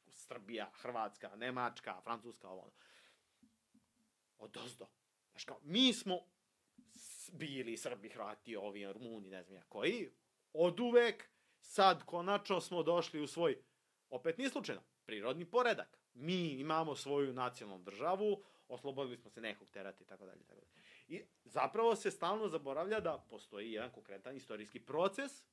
Srbija, 0.10 0.69
Hrvatska, 0.74 1.36
Nemačka, 1.36 2.02
Francuska, 2.03 2.50
ovo. 2.50 2.72
Od 4.38 4.58
ozdo. 4.58 4.88
Znaš 5.32 5.45
kao, 5.45 5.60
mi 5.64 5.94
smo 5.94 6.19
bili 7.32 7.77
Srbi, 7.77 8.10
Hrvati, 8.10 8.56
ovi, 8.56 8.94
Rumuni, 8.94 9.30
ne 9.30 9.44
znam 9.44 9.56
ja 9.56 9.64
koji, 9.69 10.11
od 10.53 10.80
uvek, 10.80 11.30
sad 11.60 12.03
konačno 12.03 12.61
smo 12.61 12.84
došli 12.84 13.22
u 13.22 13.27
svoj, 13.27 13.58
opet 14.10 14.38
nije 14.38 14.50
slučajno, 14.50 14.82
prirodni 15.06 15.45
poredak. 15.45 15.98
Mi 16.14 16.48
imamo 16.48 16.95
svoju 16.95 17.34
nacionalnu 17.34 17.84
državu, 17.84 18.44
oslobodili 18.68 19.18
smo 19.18 19.30
se 19.30 19.42
nekog 19.42 19.68
terata 19.70 20.04
i 20.04 20.08
tako 20.08 20.26
dalje, 20.26 20.40
i 20.40 20.44
tako 20.44 20.60
dalje. 20.60 20.72
I 21.08 21.26
zapravo 21.46 21.96
se 21.96 22.12
stalno 22.12 22.48
zaboravlja 22.48 23.00
da 23.00 23.26
postoji 23.30 23.72
jedan 23.72 23.92
konkretan 23.92 24.36
istorijski 24.36 24.80
proces 24.80 25.44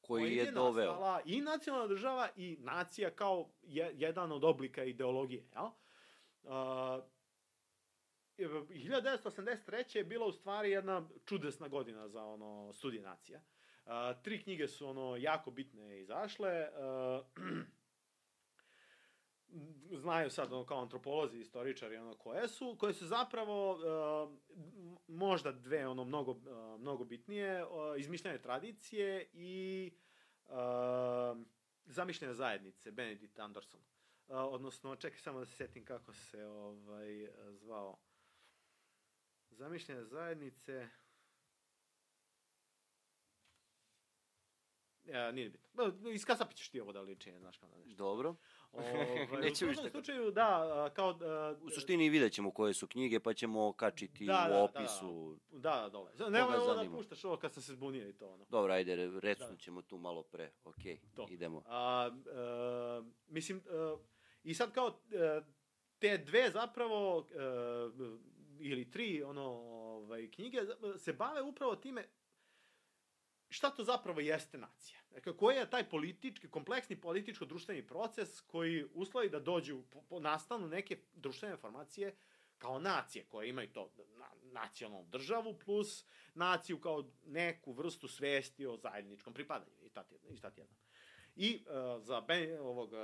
koji 0.00 0.36
je 0.36 0.50
doveo. 0.52 0.86
nastala 0.86 1.20
i 1.24 1.40
nacionalna 1.40 1.86
država 1.86 2.28
i 2.36 2.56
nacija 2.60 3.10
kao 3.10 3.50
je, 3.62 3.92
jedan 3.94 4.32
od 4.32 4.44
oblika 4.44 4.84
ideologije, 4.84 5.44
jel? 5.52 5.64
Uh, 6.42 7.04
1983. 8.38 9.96
je 9.96 10.04
bila 10.04 10.26
u 10.26 10.32
stvari 10.32 10.70
jedna 10.70 11.08
čudesna 11.24 11.68
godina 11.68 12.08
za 12.08 12.24
ono 12.24 12.72
studije 12.72 13.02
nacija. 13.02 13.40
Uh, 13.84 13.92
tri 14.22 14.42
knjige 14.42 14.68
su 14.68 14.88
ono 14.88 15.16
jako 15.16 15.50
bitne 15.50 16.00
izašle. 16.00 16.68
Uh, 16.68 17.44
znaju 19.92 20.30
sad 20.30 20.52
ono 20.52 20.66
kao 20.66 20.80
antropolozi, 20.82 21.38
istoričari, 21.40 21.96
ono 21.96 22.14
koje 22.14 22.48
su, 22.48 22.76
koje 22.78 22.94
su 22.94 23.06
zapravo 23.06 23.72
uh, 23.72 24.38
možda 25.08 25.52
dve 25.52 25.86
ono 25.86 26.04
mnogo, 26.04 26.30
uh, 26.30 26.80
mnogo 26.80 27.04
bitnije, 27.04 27.64
uh, 27.64 27.70
izmišljene 27.98 28.42
tradicije 28.42 29.30
i 29.32 29.90
uh, 30.46 30.54
zamišljene 31.84 32.34
zajednice, 32.34 32.90
Benedict 32.90 33.38
Anderson. 33.38 33.80
Uh, 33.80 34.36
odnosno, 34.36 34.96
čekaj 34.96 35.18
samo 35.18 35.38
da 35.38 35.46
se 35.46 35.52
setim 35.52 35.84
kako 35.84 36.12
se 36.12 36.44
ovaj, 36.44 37.28
zvao. 37.52 37.98
Zamišljene 39.50 40.04
zajednice... 40.04 40.88
Ja, 45.04 45.32
nije 45.32 45.50
bitno. 45.50 46.10
Iskasapit 46.12 46.56
ćeš 46.56 46.70
ti 46.70 46.80
ovo 46.80 46.92
da 46.92 47.00
liči, 47.00 47.38
znaš 47.38 47.58
kao 47.58 47.68
da 47.68 47.76
nešto. 47.76 47.94
Dobro. 47.96 48.36
Ovaj, 48.72 49.26
Neće 49.42 49.66
u 49.66 49.74
svakom 49.74 49.90
slučaju, 49.90 50.30
da, 50.30 50.90
kao... 50.94 51.10
Uh, 51.10 51.62
U 51.62 51.70
suštini 51.70 52.08
vidjet 52.08 52.32
ćemo 52.32 52.50
koje 52.50 52.74
su 52.74 52.86
knjige, 52.86 53.20
pa 53.20 53.34
ćemo 53.34 53.72
kačiti 53.72 54.26
Da, 54.26 54.46
u 54.48 54.52
da, 54.52 54.56
da, 54.56 54.62
opisu. 54.62 55.36
Da, 55.50 55.80
da, 55.82 55.88
dole. 55.88 56.10
Ne, 56.30 56.40
Koga 56.40 56.56
ovo 56.56 56.68
da 56.68 56.74
zanima? 56.74 56.96
puštaš 56.96 57.24
ovo 57.24 57.36
kad 57.36 57.52
sam 57.52 57.62
se 57.62 57.72
zbunio 57.72 58.08
i 58.08 58.12
to 58.12 58.28
ono. 58.28 58.44
Dobro, 58.48 58.72
ajde, 58.72 58.96
re- 58.96 59.20
recnut 59.20 59.58
ćemo 59.60 59.82
tu 59.82 59.98
malo 59.98 60.22
pre. 60.22 60.50
Ok, 60.64 60.74
To. 61.14 61.26
idemo. 61.30 61.62
A, 61.66 62.10
uh, 63.00 63.06
mislim, 63.28 63.62
uh, 63.92 64.00
i 64.42 64.54
sad 64.54 64.72
kao 64.72 64.86
uh, 64.86 65.44
te 65.98 66.18
dve 66.18 66.50
zapravo, 66.50 67.18
uh, 67.18 67.26
ili 68.60 68.90
tri 68.90 69.22
ono, 69.22 69.42
ovaj, 69.42 70.30
knjige 70.30 70.58
se 70.96 71.12
bave 71.12 71.42
upravo 71.42 71.76
time 71.76 72.04
šta 73.48 73.70
to 73.70 73.84
zapravo 73.84 74.20
jeste 74.20 74.58
nacija. 74.58 74.98
Dakle, 75.10 75.36
koji 75.36 75.56
je 75.56 75.70
taj 75.70 75.88
politički, 75.88 76.50
kompleksni 76.50 77.00
političko-društveni 77.00 77.86
proces 77.86 78.40
koji 78.40 78.86
uslovi 78.94 79.28
da 79.28 79.40
dođu, 79.40 79.82
po, 79.90 80.02
po 80.02 80.20
nastanu 80.20 80.68
neke 80.68 80.98
društvene 81.14 81.56
formacije 81.56 82.16
kao 82.58 82.78
nacije 82.78 83.24
koje 83.24 83.48
imaju 83.48 83.68
to 83.72 83.90
na, 84.18 84.26
nacionalnu 84.42 85.08
državu 85.08 85.58
plus 85.64 86.04
naciju 86.34 86.80
kao 86.80 87.10
neku 87.26 87.72
vrstu 87.72 88.08
svesti 88.08 88.66
o 88.66 88.76
zajedničkom 88.76 89.34
pripadanju 89.34 89.72
i 89.82 89.88
ta, 89.88 90.04
i 90.30 90.36
šta 90.36 90.50
ti 90.50 90.60
jedna. 90.60 90.76
I 91.36 91.64
uh, 91.66 92.04
za 92.04 92.20
ben, 92.20 92.58
ovog 92.60 92.92
uh, 92.92 92.98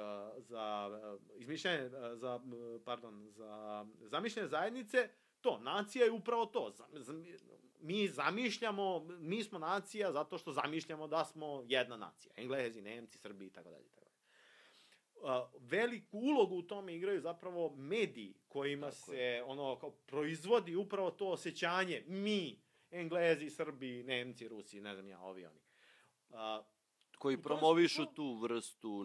za 0.44 0.88
uh, 1.14 1.40
izmišljanje 1.40 1.86
uh, 1.86 1.92
za 2.18 2.40
pardon 2.84 3.30
za 3.30 3.86
zamišljene 4.00 4.48
zajednice 4.48 5.08
to 5.40 5.58
nacija 5.58 6.04
je 6.04 6.10
upravo 6.10 6.46
to 6.46 6.70
za, 6.70 6.84
za, 6.92 7.14
mi 7.84 8.08
zamišljamo 8.08 9.06
mi 9.20 9.42
smo 9.42 9.58
nacija 9.58 10.12
zato 10.12 10.38
što 10.38 10.52
zamišljamo 10.52 11.06
da 11.06 11.24
smo 11.24 11.64
jedna 11.66 11.96
nacija. 11.96 12.32
Englezi, 12.36 12.82
Nemci, 12.82 13.18
Srbi 13.18 13.46
i 13.46 13.50
tako 13.50 13.70
dalje 13.70 13.88
tako 13.88 14.04
veliku 15.60 16.18
ulogu 16.18 16.56
u 16.56 16.62
tome 16.62 16.96
igraju 16.96 17.20
zapravo 17.20 17.74
mediji 17.76 18.34
kojima 18.48 18.90
Tako 18.90 18.96
se 18.96 19.42
ono 19.46 19.78
kao 19.78 19.90
proizvodi 19.90 20.76
upravo 20.76 21.10
to 21.10 21.28
osjećanje 21.28 22.04
mi 22.06 22.64
Englezi, 22.90 23.50
Srbi, 23.50 24.02
Nemci, 24.02 24.48
Rusi, 24.48 24.80
ne 24.80 24.94
znam 24.94 25.08
ja, 25.08 25.20
ovi 25.20 25.46
oni. 25.46 25.60
Uh, 26.28 26.36
Koji 27.18 27.42
promovišu 27.42 28.06
tu 28.06 28.34
vrstu 28.34 29.04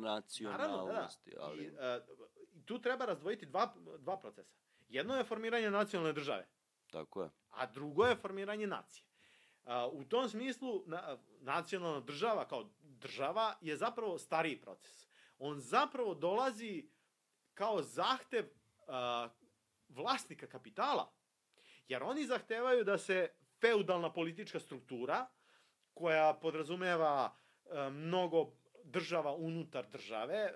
nacionalnosti, 0.00 1.30
Naravno, 1.30 1.46
da, 1.46 1.46
ali... 1.46 1.64
I, 1.64 1.68
uh, 1.68 2.64
tu 2.64 2.78
treba 2.78 3.04
razdvojiti 3.04 3.46
dva, 3.46 3.74
dva 3.98 4.16
procesa. 4.16 4.56
Jedno 4.88 5.16
je 5.16 5.24
formiranje 5.24 5.70
nacionalne 5.70 6.12
države, 6.12 6.46
Tako 6.90 7.22
je. 7.22 7.30
a 7.50 7.66
drugo 7.66 8.04
je 8.04 8.16
formiranje 8.16 8.66
nacije. 8.66 9.04
U 9.92 10.04
tom 10.04 10.28
smislu, 10.28 10.82
na, 10.86 11.18
nacionalna 11.40 12.00
država 12.00 12.48
kao 12.48 12.70
država 12.80 13.54
je 13.60 13.76
zapravo 13.76 14.18
stariji 14.18 14.60
proces. 14.60 15.08
On 15.38 15.60
zapravo 15.60 16.14
dolazi 16.14 16.88
kao 17.54 17.82
zahtev 17.82 18.44
vlasnika 19.88 20.46
kapitala, 20.46 21.12
jer 21.88 22.02
oni 22.02 22.26
zahtevaju 22.26 22.84
da 22.84 22.98
se 22.98 23.28
feudalna 23.60 24.12
politička 24.12 24.60
struktura, 24.60 25.26
koja 25.94 26.34
podrazumeva 26.34 27.36
mnogo 27.90 28.52
država 28.84 29.34
unutar 29.34 29.86
države, 29.86 30.52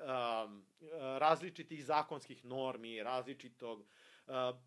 različitih 1.18 1.84
zakonskih 1.84 2.44
normi, 2.44 3.02
različitog 3.02 3.84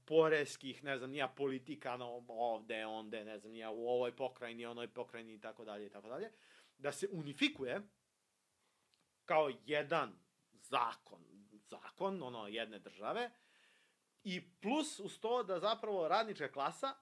poreskih, 0.06 0.84
ne 0.84 0.98
znam, 0.98 1.10
nija 1.10 1.27
politika 1.27 1.98
no, 1.98 2.26
ovde, 2.27 2.86
onde, 2.86 3.26
ne 3.26 3.40
znam, 3.40 3.52
nija 3.52 3.72
u 3.72 3.88
ovoj 3.88 4.16
pokrajini, 4.16 4.66
onoj 4.66 4.88
pokrajini 4.88 5.34
i 5.34 5.40
tako 5.40 5.66
dalje 5.66 5.86
i 5.86 5.90
tako 5.90 6.10
dalje, 6.10 6.32
da 6.77 6.92
se 6.92 7.10
unifikuje 7.11 7.82
kao 9.26 9.52
jedan 9.66 10.19
zakon, 10.53 11.22
zakon, 11.69 12.24
ono, 12.24 12.48
jedne 12.48 12.80
države, 12.80 13.32
i 14.24 14.60
plus 14.61 15.00
uz 15.00 15.19
to 15.19 15.44
da 15.44 15.60
zapravo 15.60 16.08
radnička 16.08 16.52
klasa 16.52 16.95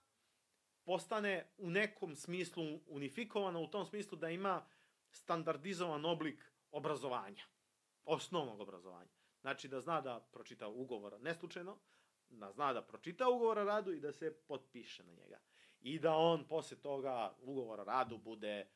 postane 0.84 1.52
u 1.58 1.70
nekom 1.70 2.16
smislu 2.16 2.80
unifikovana, 2.88 3.60
u 3.60 3.68
tom 3.68 3.86
smislu 3.86 4.18
da 4.18 4.30
ima 4.30 4.66
standardizovan 5.12 6.06
oblik 6.06 6.52
obrazovanja, 6.72 7.44
osnovnog 8.04 8.60
obrazovanja. 8.60 9.12
Znači 9.42 9.68
da 9.68 9.82
zna 9.82 10.02
da 10.02 10.20
pročita 10.32 10.68
ugovor, 10.68 11.22
ne 11.22 11.36
slučajno, 11.36 11.78
da 12.30 12.52
zna 12.52 12.74
da 12.74 12.82
pročita 12.82 13.30
ugovor 13.30 13.58
o 13.60 13.64
radu 13.64 13.92
i 13.92 14.00
da 14.00 14.12
se 14.12 14.34
potpiše 14.48 15.04
na 15.04 15.14
njega. 15.14 15.40
I 15.82 16.00
da 16.00 16.16
on 16.16 16.44
posle 16.48 16.78
toga 16.78 17.36
ugovor 17.42 17.80
o 17.80 17.84
radu 17.84 18.18
bude 18.18 18.68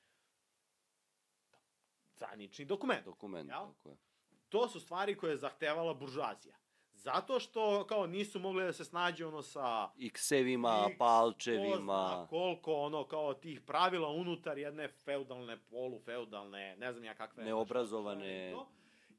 zanični 2.14 2.66
dokument. 2.66 3.06
Dokument, 3.06 3.50
Jel? 3.50 3.60
tako 3.60 3.90
je. 3.90 3.98
To 4.50 4.68
su 4.70 4.80
stvari 4.80 5.18
koje 5.18 5.32
je 5.32 5.38
zahtevala 5.38 5.94
buržuazija. 5.94 6.56
Zato 6.94 7.40
što 7.40 7.86
kao 7.88 8.08
nisu 8.08 8.40
mogli 8.40 8.64
da 8.64 8.74
se 8.74 8.86
snađu 8.86 9.28
ono 9.28 9.42
sa 9.42 9.90
Iksevima, 9.98 10.84
ko 10.84 10.92
palčevima. 10.98 12.28
koliko 12.30 12.74
ono 12.74 13.08
kao 13.08 13.34
tih 13.34 13.62
pravila 13.62 14.10
unutar 14.10 14.58
jedne 14.58 14.88
feudalne, 14.88 15.58
polufeudalne, 15.58 16.76
ne 16.78 16.92
znam 16.92 17.04
ja 17.04 17.16
kakve. 17.16 17.44
Neobrazovane. 17.44 18.56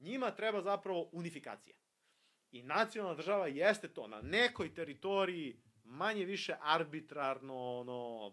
Njima 0.01 0.31
treba 0.31 0.61
zapravo 0.63 1.09
unifikacija. 1.13 1.77
I 2.53 2.63
nacionalna 2.63 3.17
država 3.17 3.47
jeste 3.47 3.89
to. 3.89 4.07
Na 4.07 4.21
nekoj 4.23 4.75
teritoriji 4.75 5.57
manje 5.85 6.25
više 6.25 6.57
arbitrarno, 6.61 7.79
ono, 7.81 8.33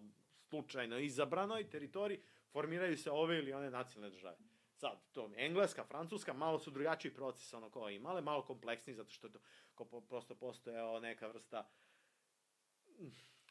slučajno 0.49 0.99
izabranoj 0.99 1.69
teritoriji 1.69 2.21
formiraju 2.51 2.97
se 2.97 3.11
ove 3.11 3.37
ili 3.37 3.53
one 3.53 3.69
nacionalne 3.69 4.15
države. 4.15 4.37
Sad, 4.75 4.99
to 5.11 5.31
engleska, 5.35 5.83
francuska, 5.83 6.33
malo 6.33 6.59
su 6.59 6.71
drugačiji 6.71 7.13
proces 7.13 7.53
ono 7.53 7.69
kao 7.69 7.89
imale, 7.89 8.21
malo 8.21 8.45
kompleksniji 8.45 8.95
zato 8.95 9.09
što 9.09 9.27
je 9.27 9.31
to 9.31 9.39
kao 9.75 9.85
po, 9.85 10.01
prosto 10.01 10.35
postojao 10.35 10.99
neka 10.99 11.27
vrsta 11.27 11.69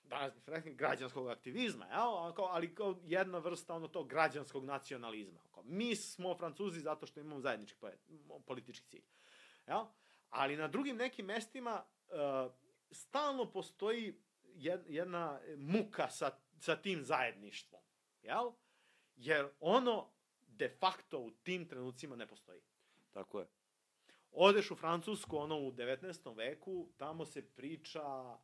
danas 0.04 0.32
građanskog 0.64 1.28
aktivizma, 1.28 1.84
jel? 1.84 2.32
Kao, 2.34 2.44
ali 2.44 2.74
kao 2.74 2.96
jedna 3.04 3.38
vrsta 3.38 3.74
ono 3.74 3.88
to 3.88 4.04
građanskog 4.04 4.64
nacionalizma. 4.64 5.40
Kao, 5.54 5.62
mi 5.62 5.96
smo 5.96 6.34
Francuzi 6.34 6.80
zato 6.80 7.06
što 7.06 7.20
imamo 7.20 7.40
zajednički 7.40 7.76
politički 8.46 8.86
cilj. 8.86 9.04
Jel? 9.66 9.84
Ali 10.30 10.56
na 10.56 10.68
drugim 10.68 10.96
nekim 10.96 11.26
mestima 11.26 11.84
uh, 12.08 12.52
stalno 12.90 13.52
postoji 13.52 14.22
jed, 14.42 14.80
jedna 14.88 15.40
muka 15.56 16.10
sa, 16.10 16.30
sa 16.60 16.76
tim 16.76 17.02
zajedništvom. 17.02 17.82
Jel? 18.22 18.52
Jer 19.16 19.48
ono 19.60 20.12
de 20.46 20.68
facto 20.68 21.18
u 21.18 21.30
tim 21.30 21.68
trenucima 21.68 22.16
ne 22.16 22.26
postoji. 22.26 22.60
Tako 23.12 23.40
je. 23.40 23.46
Odeš 24.30 24.70
u 24.70 24.76
Francusku, 24.76 25.36
ono 25.36 25.58
u 25.58 25.72
19. 25.72 26.36
veku, 26.36 26.88
tamo 26.96 27.24
se 27.24 27.42
priča 27.42 28.38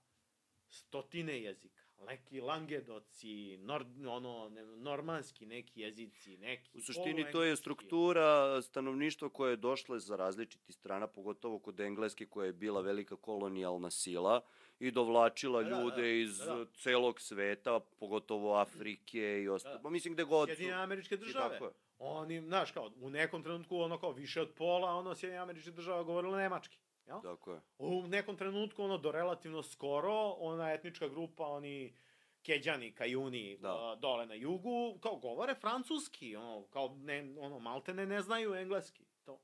stotine 0.68 1.42
jezika. 1.42 1.81
Neki 2.06 2.40
langedoci, 2.40 3.56
nor, 3.56 3.84
ono, 4.08 4.48
ne, 4.48 4.64
normanski 4.64 5.46
neki 5.46 5.80
jezici, 5.80 6.36
neki 6.36 6.78
U 6.78 6.80
suštini 6.80 7.26
to 7.32 7.42
je 7.42 7.56
struktura 7.56 8.62
stanovništva 8.62 9.28
koja 9.28 9.50
je 9.50 9.56
došla 9.56 9.98
za 9.98 10.16
različitih 10.16 10.74
strana, 10.74 11.06
pogotovo 11.06 11.58
kod 11.58 11.80
Engleske 11.80 12.26
koja 12.26 12.46
je 12.46 12.52
bila 12.52 12.80
velika 12.80 13.16
kolonijalna 13.16 13.90
sila 13.90 14.40
i 14.80 14.90
dovlačila 14.90 15.62
Da, 15.62 15.70
da, 15.70 15.80
ljude 15.80 16.02
da, 16.02 16.08
iz 16.08 16.38
da, 16.38 16.54
da. 16.54 16.64
celog 16.64 17.20
sveta, 17.20 17.80
pogotovo 17.80 18.54
Afrike 18.54 19.42
i 19.42 19.48
ostalo. 19.48 19.76
Da. 19.76 19.82
Pa 19.82 19.90
mislim 19.90 20.14
gde 20.14 20.24
god 20.24 20.48
su. 20.48 20.54
Sjedinjene 20.54 20.82
američke 20.82 21.16
države. 21.16 21.58
Oni, 21.98 22.40
znaš, 22.40 22.70
kao, 22.70 22.90
u 23.00 23.10
nekom 23.10 23.42
trenutku, 23.42 23.78
ono 23.78 23.98
kao, 23.98 24.12
više 24.12 24.40
od 24.40 24.52
pola, 24.56 24.94
ono, 24.94 25.14
Sjedinjene 25.14 25.42
američke 25.42 25.70
država 25.70 26.02
govorila 26.02 26.38
nemački. 26.38 26.81
Jel? 27.06 27.20
Tako 27.22 27.52
je. 27.52 27.60
U 27.78 28.02
nekom 28.02 28.36
trenutku, 28.36 28.82
ono, 28.84 28.98
do 28.98 29.12
relativno 29.12 29.62
skoro, 29.62 30.12
ona 30.30 30.72
etnička 30.72 31.08
grupa, 31.08 31.46
oni 31.46 31.96
Keđani, 32.42 32.92
Kajuni, 32.92 33.58
Da. 33.58 33.68
da. 33.68 33.96
dole 33.96 34.26
na 34.26 34.34
jugu, 34.34 34.98
kao 35.00 35.16
govore 35.16 35.54
francuski, 35.54 36.36
ono, 36.36 36.62
kao 36.62 36.96
ne, 36.96 37.34
ono, 37.38 37.58
maltene 37.58 38.06
ne 38.06 38.20
znaju 38.20 38.54
engleski. 38.54 39.04
To. 39.24 39.40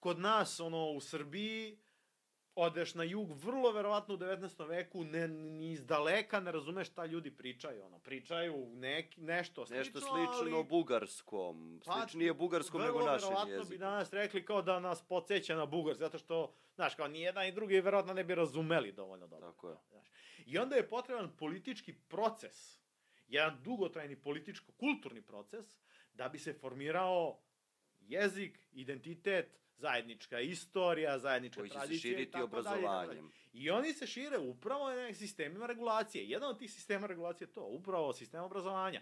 Kod 0.00 0.18
nas, 0.18 0.60
ono, 0.60 0.86
u 0.86 1.00
Srbiji, 1.00 1.78
odeš 2.54 2.94
na 2.94 3.04
jug, 3.04 3.32
vrlo 3.34 3.72
verovatno 3.72 4.14
u 4.14 4.18
19. 4.18 4.68
veku, 4.68 5.04
ne, 5.04 5.28
ni 5.28 5.72
iz 5.72 5.86
daleka 5.86 6.40
ne 6.40 6.52
razumeš 6.52 6.88
šta 6.88 7.06
ljudi 7.06 7.30
pričaju. 7.30 7.84
Ono, 7.84 7.98
pričaju 7.98 8.66
nek, 8.68 9.16
nešto 9.16 9.66
slično, 9.66 9.78
Nešto 9.78 10.00
slično 10.00 10.56
ali... 10.56 10.64
bugarskom. 10.64 11.80
Pa, 11.86 11.92
Sličnije 11.92 12.34
bugarskom 12.34 12.80
nego 12.80 12.98
našem 12.98 13.08
Vrlo 13.20 13.30
verovatno 13.30 13.52
jeziku. 13.52 13.68
bi 13.68 13.78
danas 13.78 14.12
rekli 14.12 14.44
kao 14.44 14.62
da 14.62 14.80
nas 14.80 15.02
podsjeća 15.02 15.56
na 15.56 15.66
bugar, 15.66 15.94
zato 15.94 16.18
što, 16.18 16.54
znaš, 16.76 16.94
kao 16.94 17.08
ni 17.08 17.20
jedan 17.20 17.46
i 17.46 17.52
drugi 17.52 17.80
verovatno 17.80 18.14
ne 18.14 18.24
bi 18.24 18.34
razumeli 18.34 18.92
dovoljno 18.92 19.26
dobro. 19.26 19.52
Tako 19.52 19.70
je. 19.70 19.76
Znaš. 19.90 20.06
I 20.46 20.58
onda 20.58 20.76
je 20.76 20.88
potreban 20.88 21.36
politički 21.36 21.92
proces, 22.08 22.80
jedan 23.28 23.62
dugotrajni 23.62 24.16
političko-kulturni 24.16 25.22
proces, 25.22 25.66
da 26.12 26.28
bi 26.28 26.38
se 26.38 26.52
formirao 26.52 27.42
jezik, 28.00 28.58
identitet, 28.72 29.60
zajednička 29.76 30.40
istorija, 30.40 31.18
zajednička 31.18 31.60
Koji 31.60 31.70
će 31.70 31.74
se 31.74 31.78
tradicija 31.78 32.12
širiti 32.12 32.40
obrazovanjem. 32.40 33.30
I 33.52 33.70
oni 33.70 33.92
se 33.92 34.06
šire 34.06 34.38
upravo 34.38 34.90
na 34.90 35.14
sistemima 35.14 35.66
regulacije. 35.66 36.28
Jedan 36.28 36.50
od 36.50 36.58
tih 36.58 36.72
sistema 36.72 37.06
regulacije 37.06 37.46
je 37.46 37.52
to, 37.52 37.64
upravo 37.64 38.12
sistem 38.12 38.42
obrazovanja. 38.42 39.00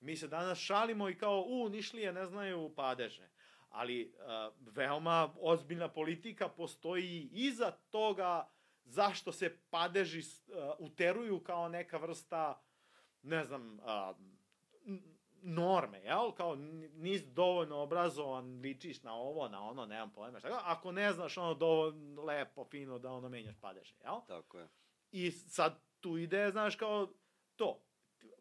Mi 0.00 0.16
se 0.16 0.28
danas 0.28 0.58
šalimo 0.58 1.08
i 1.08 1.18
kao, 1.18 1.44
u, 1.46 1.68
Nišlije 1.68 2.12
ne 2.12 2.26
znaju 2.26 2.72
padeže. 2.76 3.28
Ali 3.68 4.14
uh, 4.14 4.74
veoma 4.74 5.34
ozbiljna 5.40 5.88
politika 5.88 6.48
postoji 6.48 7.28
iza 7.32 7.70
toga 7.70 8.48
zašto 8.84 9.32
se 9.32 9.58
padeži 9.70 10.18
uh, 10.18 10.54
uteruju 10.78 11.40
kao 11.40 11.68
neka 11.68 11.98
vrsta, 11.98 12.62
ne 13.22 13.44
znam, 13.44 13.78
uh, 13.78 14.16
norme, 15.42 16.00
jel? 16.00 16.32
Kao 16.32 16.54
n- 16.54 16.90
nisi 16.94 17.26
dovoljno 17.26 17.76
obrazovan, 17.76 18.60
ličiš 18.60 19.02
na 19.02 19.14
ovo, 19.14 19.48
na 19.48 19.62
ono, 19.68 19.86
nemam 19.86 20.12
pojma 20.12 20.38
šta. 20.38 20.60
Ako 20.64 20.92
ne 20.92 21.12
znaš 21.12 21.38
ono 21.38 21.54
dovoljno 21.54 22.22
lepo, 22.22 22.64
fino 22.64 22.98
da 22.98 23.12
ono 23.12 23.28
menjaš 23.28 23.56
padeže, 23.60 23.94
jel? 24.00 24.20
Tako 24.26 24.58
je. 24.58 24.68
I 25.10 25.30
sad 25.30 25.80
tu 26.00 26.18
ide, 26.18 26.50
znaš, 26.50 26.76
kao 26.76 27.08
to. 27.56 27.82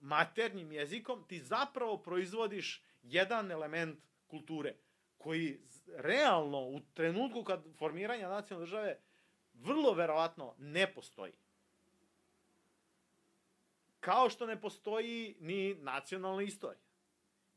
Maternjim 0.02 0.72
jezikom 0.72 1.24
ti 1.28 1.40
zapravo 1.40 1.98
proizvodiš 1.98 2.84
jedan 3.02 3.52
element 3.52 4.00
kulture 4.28 4.76
koji 5.18 5.60
realno 5.98 6.60
u 6.60 6.82
trenutku 6.94 7.44
kad 7.44 7.64
formiranja 7.78 8.30
nacionalne 8.30 8.66
države 8.66 9.00
vrlo 9.54 9.94
verovatno 9.94 10.56
ne 10.58 10.94
postoji. 10.94 11.34
Kao 14.00 14.30
što 14.30 14.46
ne 14.46 14.62
postoji 14.62 15.36
ni 15.40 15.76
nacionalna 15.76 16.42
istorija. 16.44 16.82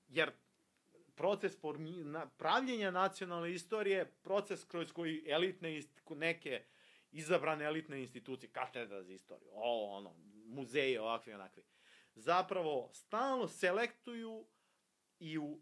Jer 0.09 0.33
proces 1.15 1.57
pravljenja 2.39 2.91
nacionalne 2.91 3.53
istorije 3.53 3.97
je 3.97 4.13
proces 4.23 4.65
kroz 4.65 4.93
koji 4.93 5.25
elitne 5.27 5.83
neke 6.11 6.65
izabrane 7.13 7.65
elitne 7.65 8.01
institucije, 8.01 8.51
katedra 8.53 9.03
za 9.03 9.13
istoriju, 9.13 9.49
ovo, 9.53 9.97
ono, 9.97 10.15
muzeji, 10.47 10.99
ovakvi, 10.99 11.33
onakvi, 11.33 11.63
zapravo 12.15 12.91
stalno 12.93 13.49
selektuju 13.49 14.47
i 15.19 15.39
u 15.39 15.59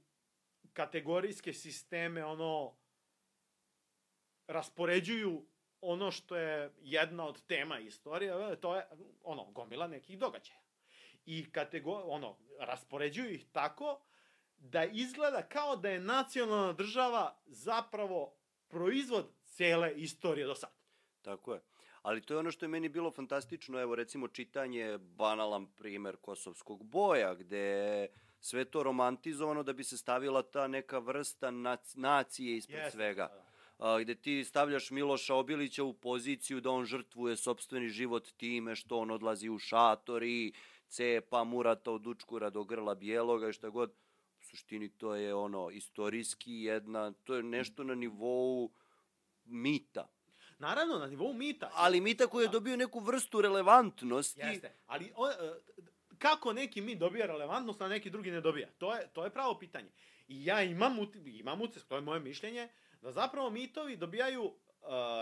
kategorijske 0.79 1.53
sisteme, 1.53 2.25
ono, 2.25 2.77
raspoređuju 4.47 5.47
ono 5.81 6.11
što 6.11 6.37
je 6.37 6.73
jedna 6.81 7.27
od 7.27 7.47
tema 7.47 7.79
istorije, 7.79 8.61
to 8.61 8.77
je, 8.77 8.87
ono, 9.23 9.45
gomila 9.45 9.87
nekih 9.87 10.19
događaja. 10.19 10.61
I 11.27 11.51
kategor, 11.53 12.03
ono, 12.07 12.37
raspoređuju 12.61 13.35
ih 13.35 13.47
tako 13.53 14.01
da 14.59 14.85
izgleda 14.85 15.43
kao 15.43 15.77
da 15.77 15.91
je 15.91 16.01
nacionalna 16.01 16.73
država 16.73 17.41
zapravo 17.47 18.35
proizvod 18.69 19.33
cele 19.45 19.93
istorije 19.97 20.47
do 20.47 20.55
sada. 20.55 20.79
Tako 21.23 21.55
je. 21.55 21.61
Ali 22.03 22.23
to 22.23 22.35
je 22.35 22.39
ono 22.39 22.51
što 22.51 22.65
je 22.65 22.69
meni 22.69 22.89
bilo 22.89 23.11
fantastično, 23.11 23.81
evo 23.81 23.95
recimo 23.95 24.29
čitanje, 24.29 24.99
banalan 24.99 25.67
primer 25.67 26.17
kosovskog 26.17 26.85
boja, 26.85 27.35
gde 27.35 28.09
sve 28.41 28.65
to 28.65 28.83
romantizovano 28.83 29.63
da 29.63 29.73
bi 29.73 29.85
se 29.85 29.99
stavila 29.99 30.43
ta 30.43 30.69
neka 30.69 30.99
vrsta 30.99 31.51
nac, 31.51 31.95
nacije 31.95 32.57
ispred 32.57 32.79
Jeste, 32.79 32.91
svega. 32.91 33.27
da, 33.27 33.35
da. 33.35 33.49
A, 33.79 34.01
gde 34.01 34.15
ti 34.15 34.45
stavljaš 34.45 34.91
Miloša 34.91 35.35
Obilića 35.35 35.85
u 35.85 35.93
poziciju 35.93 36.61
da 36.61 36.71
on 36.71 36.85
žrtvuje 36.85 37.37
sobstveni 37.37 37.89
život 37.89 38.29
time 38.37 38.77
što 38.77 38.99
on 38.99 39.11
odlazi 39.11 39.49
u 39.49 39.59
šator 39.59 40.23
i 40.23 40.53
cepa 40.89 41.45
Murata 41.45 41.93
od 41.93 42.07
Učkura 42.07 42.51
do 42.51 42.65
grla 42.65 42.95
bijeloga 42.95 43.49
i 43.49 43.53
šta 43.53 43.69
god. 43.69 43.91
U 44.41 44.45
suštini 44.45 44.89
to 44.89 45.15
je 45.15 45.35
ono 45.35 45.71
istorijski 45.71 46.53
jedna, 46.53 47.13
to 47.13 47.35
je 47.35 47.43
nešto 47.43 47.85
na 47.85 47.95
nivou 47.95 48.71
mita. 49.45 50.09
Naravno, 50.59 50.99
na 50.99 51.07
nivou 51.07 51.33
mita. 51.33 51.71
Ali 51.75 52.01
mita 52.01 52.27
koji 52.27 52.45
je 52.45 52.49
dobio 52.49 52.77
neku 52.77 53.01
vrstu 53.01 53.41
relevantnosti. 53.41 54.41
Jeste, 54.41 54.73
ali 54.87 55.13
o, 55.17 55.31
e, 55.31 55.35
kako 56.19 56.53
neki 56.53 56.81
mit 56.81 56.99
dobija 56.99 57.27
relevantnost, 57.27 57.81
a 57.81 57.89
neki 57.89 58.11
drugi 58.11 58.31
ne 58.31 58.41
dobija? 58.41 58.69
To 58.79 58.95
je, 58.95 59.09
to 59.13 59.25
je 59.25 59.31
pravo 59.31 59.59
pitanje. 59.59 59.91
I 60.29 60.45
ja 60.45 60.63
imam, 60.63 60.97
imam 61.25 61.63
utisak, 61.63 61.89
to 61.89 61.95
je 61.95 62.01
moje 62.01 62.21
mišljenje, 62.21 62.69
da 63.03 63.13
zapravo 63.13 63.51
mitovi 63.51 63.97
dobijaju 63.97 64.45
uh, 64.45 64.55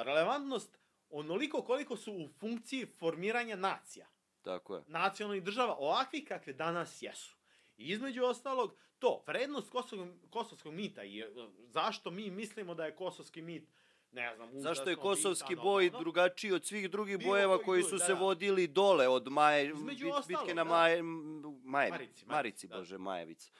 relevantnost 0.04 0.78
onoliko 1.10 1.62
koliko 1.62 1.96
su 1.96 2.12
u 2.12 2.28
funkciji 2.28 2.86
formiranja 2.86 3.56
nacija. 3.56 4.06
Tako 4.42 4.76
je. 4.76 4.82
nacionalnih 4.86 5.42
država 5.42 5.76
ovakvih 5.78 6.24
kakve 6.28 6.52
danas 6.52 7.02
jesu. 7.02 7.36
I 7.76 7.92
između 7.92 8.24
ostalog, 8.24 8.74
to, 8.98 9.24
vrednost 9.26 9.70
kosovskog, 9.70 10.08
kosovskog 10.30 10.74
mita 10.74 11.04
i 11.04 11.20
e, 11.20 11.28
zašto 11.66 12.10
mi 12.10 12.30
mislimo 12.30 12.74
da 12.74 12.84
je 12.84 12.96
kosovski 12.96 13.42
mit, 13.42 13.68
ne 14.12 14.34
znam, 14.34 14.60
Zašto 14.60 14.90
je 14.90 14.96
kosovski 14.96 15.54
bitan, 15.54 15.64
boj 15.64 15.88
ono, 15.88 15.98
drugačiji 15.98 16.52
od 16.52 16.64
svih 16.64 16.90
drugih 16.90 17.18
bojeva 17.18 17.58
koji 17.58 17.82
su 17.82 17.96
da, 17.98 18.04
se 18.04 18.14
da. 18.14 18.20
vodili 18.20 18.66
dole 18.66 19.08
od 19.08 19.28
Maje, 19.28 19.74
bit, 19.74 19.98
bitke 20.28 20.54
na 20.54 20.64
da. 20.64 20.70
Maje, 20.70 21.02
Majevi, 21.02 21.90
Marici, 21.90 21.90
Marici, 21.94 22.26
Marici, 22.26 22.68
da. 22.68 22.76
bože, 22.76 22.98
Majevica. 22.98 23.50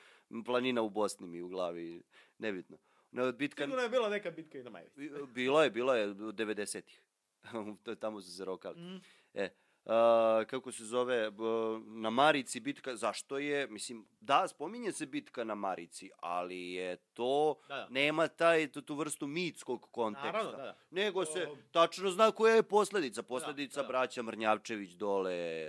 Planina 0.44 0.82
u 0.82 0.90
Bosni 0.90 1.26
mi 1.26 1.42
u 1.42 1.48
glavi, 1.48 2.02
nebitno. 2.38 2.78
Ne, 3.10 3.22
od 3.22 3.36
bitka, 3.36 3.64
Sigurno 3.64 3.82
je 3.82 3.88
bila 3.88 4.08
neka 4.08 4.30
bitka 4.30 4.58
i 4.58 4.62
na 4.62 4.70
Majevici. 4.70 5.10
bila 5.34 5.64
je, 5.64 5.70
bila 5.70 5.96
je 5.96 6.10
u 6.10 6.32
90-ih. 6.32 7.02
To 7.82 7.90
je 7.90 7.96
tamo 7.96 8.20
su 8.20 8.36
se 8.36 8.44
rokali. 8.44 8.80
Mm. 8.80 9.00
E, 9.34 9.50
a, 9.86 10.44
kako 10.46 10.72
se 10.72 10.84
zove, 10.84 11.30
b, 11.30 11.42
na 11.86 12.10
Marici 12.10 12.60
bitka, 12.60 12.96
zašto 12.96 13.38
je, 13.38 13.66
mislim, 13.66 14.06
da, 14.20 14.48
spominje 14.48 14.92
se 14.92 15.06
bitka 15.06 15.44
na 15.44 15.54
Marici, 15.54 16.10
ali 16.16 16.72
je 16.72 16.96
to, 16.96 17.54
Da, 17.68 17.74
da. 17.74 17.86
nema 17.90 18.28
taj, 18.28 18.68
tu, 18.68 18.82
tu 18.82 18.94
vrstu 18.94 19.26
mitskog 19.26 19.88
konteksta. 19.90 20.26
Naravno, 20.26 20.50
da, 20.50 20.56
da. 20.56 20.76
Nego 20.90 21.24
se 21.24 21.46
O, 21.46 21.56
tačno 21.70 22.10
zna 22.10 22.30
koja 22.30 22.54
je 22.54 22.62
posledica. 22.62 23.22
Posledica 23.22 23.76
da, 23.76 23.82
da. 23.82 23.88
braća 23.88 24.22
Mrnjavčević 24.22 24.90
dole 24.90 25.64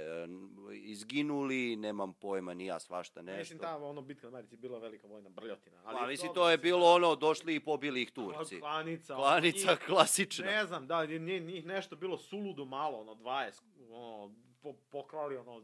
izginuli, 0.74 1.76
nemam 1.76 2.14
pojma, 2.14 2.54
ni 2.54 2.66
ja 2.66 2.80
svašta 2.80 3.22
nešto. 3.22 3.40
Mislim, 3.40 3.60
ta 3.60 3.78
ono 3.78 4.02
bitka 4.02 4.28
na 4.28 4.32
Marici 4.32 4.54
je 4.54 4.58
bila 4.58 4.80
velika 4.80 5.08
vojna 5.08 5.30
brljotina. 5.30 5.78
Ali 5.86 5.98
Pa, 5.98 6.08
mislim, 6.08 6.28
dobro, 6.28 6.42
to 6.42 6.50
je 6.50 6.58
bilo 6.58 6.88
ono, 6.88 7.16
došli 7.16 7.56
i 7.56 7.60
pobili 7.60 8.02
ih 8.02 8.12
Turci. 8.12 8.60
Klanica. 8.60 9.16
Klanica 9.16 9.72
njih- 9.72 9.80
klasična. 9.80 10.46
Ne 10.46 10.66
znam, 10.66 10.88
da, 10.88 11.06
njih 11.06 11.66
nešto 11.66 11.96
bilo 11.96 12.18
suludo 12.18 12.66
malo, 12.66 13.00
ono, 13.00 13.16
20, 13.16 13.62
ono, 13.90 14.36
po, 14.62 14.74
pokrali, 14.74 15.38
ono, 15.38 15.64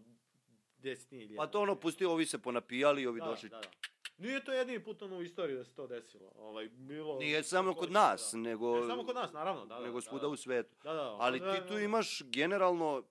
desetini 0.77 1.23
iljena. 1.23 1.37
Pa 1.37 1.47
to 1.47 1.61
ono, 1.61 1.75
pusti, 1.75 2.05
ovi 2.05 2.25
se 2.25 2.37
ponapijali, 2.37 3.07
ovi 3.07 3.19
da, 3.19 3.25
došli. 3.25 3.49
Da, 3.49 3.61
da. 3.61 3.69
Nije 4.17 4.45
to 4.45 4.51
jedini 4.51 4.83
put 4.83 5.01
ono 5.01 5.17
u 5.17 5.21
istoriji 5.21 5.57
da 5.57 5.63
se 5.63 5.75
to 5.75 5.87
desilo. 5.87 6.31
Ovaj, 6.35 6.69
bilo... 6.69 7.19
Nije 7.19 7.43
samo 7.43 7.73
kod 7.73 7.89
da. 7.89 7.99
nas, 7.99 8.33
nego, 8.33 8.79
Ne 8.79 8.87
samo 8.87 9.05
kod 9.05 9.15
nas, 9.15 9.33
naravno, 9.33 9.65
da, 9.65 9.75
da. 9.75 9.81
nego 9.81 9.97
da, 9.97 10.01
svuda 10.01 10.21
da. 10.21 10.27
u 10.27 10.35
svetu. 10.35 10.75
Da, 10.83 10.93
da. 10.93 11.17
Ali 11.19 11.39
da, 11.39 11.53
ti 11.53 11.61
da, 11.61 11.67
tu 11.67 11.73
da. 11.73 11.81
imaš 11.81 12.21
generalno... 12.25 12.97
uh, 12.97 13.03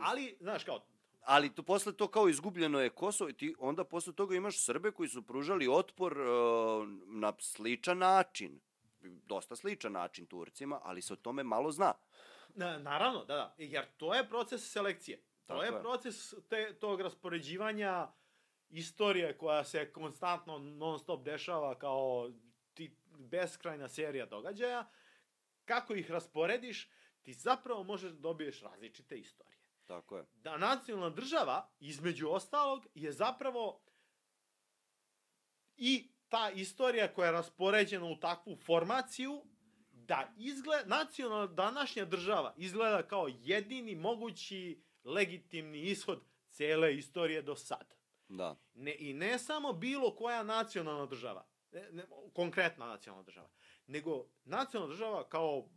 Ali, 0.00 0.36
znaš, 0.40 0.64
kao, 0.64 0.80
ali 1.20 1.54
to 1.54 1.62
posle 1.62 1.92
to 1.92 2.08
kao 2.08 2.28
izgubljeno 2.28 2.80
je 2.80 2.90
Kosovo 2.90 3.30
i 3.30 3.32
ti 3.32 3.54
onda 3.58 3.84
posle 3.84 4.12
toga 4.12 4.36
imaš 4.36 4.64
Srbe 4.64 4.90
koji 4.90 5.08
su 5.08 5.22
pružali 5.22 5.68
otpor 5.68 6.20
uh, 6.20 6.88
na 7.06 7.32
sličan 7.38 7.98
način. 7.98 8.60
Dosta 9.02 9.56
sličan 9.56 9.92
način 9.92 10.26
Turcima, 10.26 10.80
ali 10.82 11.02
se 11.02 11.12
o 11.12 11.16
tome 11.16 11.42
malo 11.42 11.72
zna. 11.72 11.92
Na, 12.54 12.78
naravno, 12.78 13.24
da, 13.24 13.34
da. 13.34 13.54
Jer 13.58 13.84
to 13.96 14.14
je 14.14 14.28
proces 14.28 14.72
selekcije. 14.72 15.16
To 15.18 15.46
Tako 15.46 15.62
je, 15.62 15.66
je. 15.66 15.80
proces 15.80 16.34
te, 16.48 16.78
tog 16.78 17.00
raspoređivanja 17.00 18.08
istorije 18.68 19.38
koja 19.38 19.64
se 19.64 19.92
konstantno 19.92 20.58
non 20.58 20.98
stop 20.98 21.24
dešava 21.24 21.78
kao 21.78 22.30
ti 22.74 22.96
beskrajna 23.18 23.88
serija 23.88 24.26
događaja. 24.26 24.90
Kako 25.64 25.94
ih 25.94 26.10
rasporediš, 26.10 26.88
ti 27.22 27.32
zapravo 27.32 27.82
možeš 27.82 28.10
da 28.12 28.20
dobiješ 28.20 28.60
različite 28.60 29.18
istorije. 29.18 29.60
Tako 29.86 30.16
je. 30.16 30.24
da 30.34 30.56
nacionalna 30.56 31.10
država, 31.10 31.68
između 31.80 32.28
ostalog, 32.28 32.86
je 32.94 33.12
zapravo 33.12 33.80
i 35.76 36.12
ta 36.28 36.50
istorija 36.50 37.14
koja 37.14 37.26
je 37.26 37.32
raspoređena 37.32 38.06
u 38.06 38.16
takvu 38.16 38.56
formaciju, 38.56 39.44
da 40.10 40.32
izgleda, 40.36 40.96
nacionalna 40.96 41.46
današnja 41.46 42.04
država 42.04 42.54
izgleda 42.56 43.02
kao 43.02 43.28
jedini 43.28 43.94
mogući 43.94 44.82
legitimni 45.04 45.80
ishod 45.80 46.20
cele 46.50 46.94
istorije 46.96 47.42
do 47.42 47.56
sada. 47.56 47.94
Da. 48.28 48.56
Ne, 48.74 48.96
I 48.98 49.14
ne 49.14 49.38
samo 49.38 49.72
bilo 49.72 50.16
koja 50.16 50.42
nacionalna 50.42 51.06
država, 51.06 51.46
ne, 51.72 51.92
ne, 51.92 52.04
konkretna 52.34 52.86
nacionalna 52.86 53.24
država, 53.24 53.48
nego 53.86 54.26
nacionalna 54.44 54.94
država 54.94 55.28
kao 55.28 55.68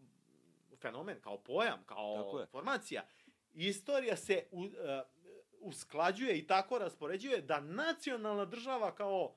fenomen, 0.81 1.21
kao 1.21 1.37
pojam, 1.37 1.83
kao 1.85 2.45
formacija, 2.51 3.07
istorija 3.53 4.15
se 4.17 4.47
u, 4.51 4.61
uh, 4.61 4.69
usklađuje 5.59 6.37
i 6.37 6.47
tako 6.47 6.77
raspoređuje 6.77 7.41
da 7.41 7.59
nacionalna 7.59 8.45
država 8.45 8.95
kao 8.95 9.35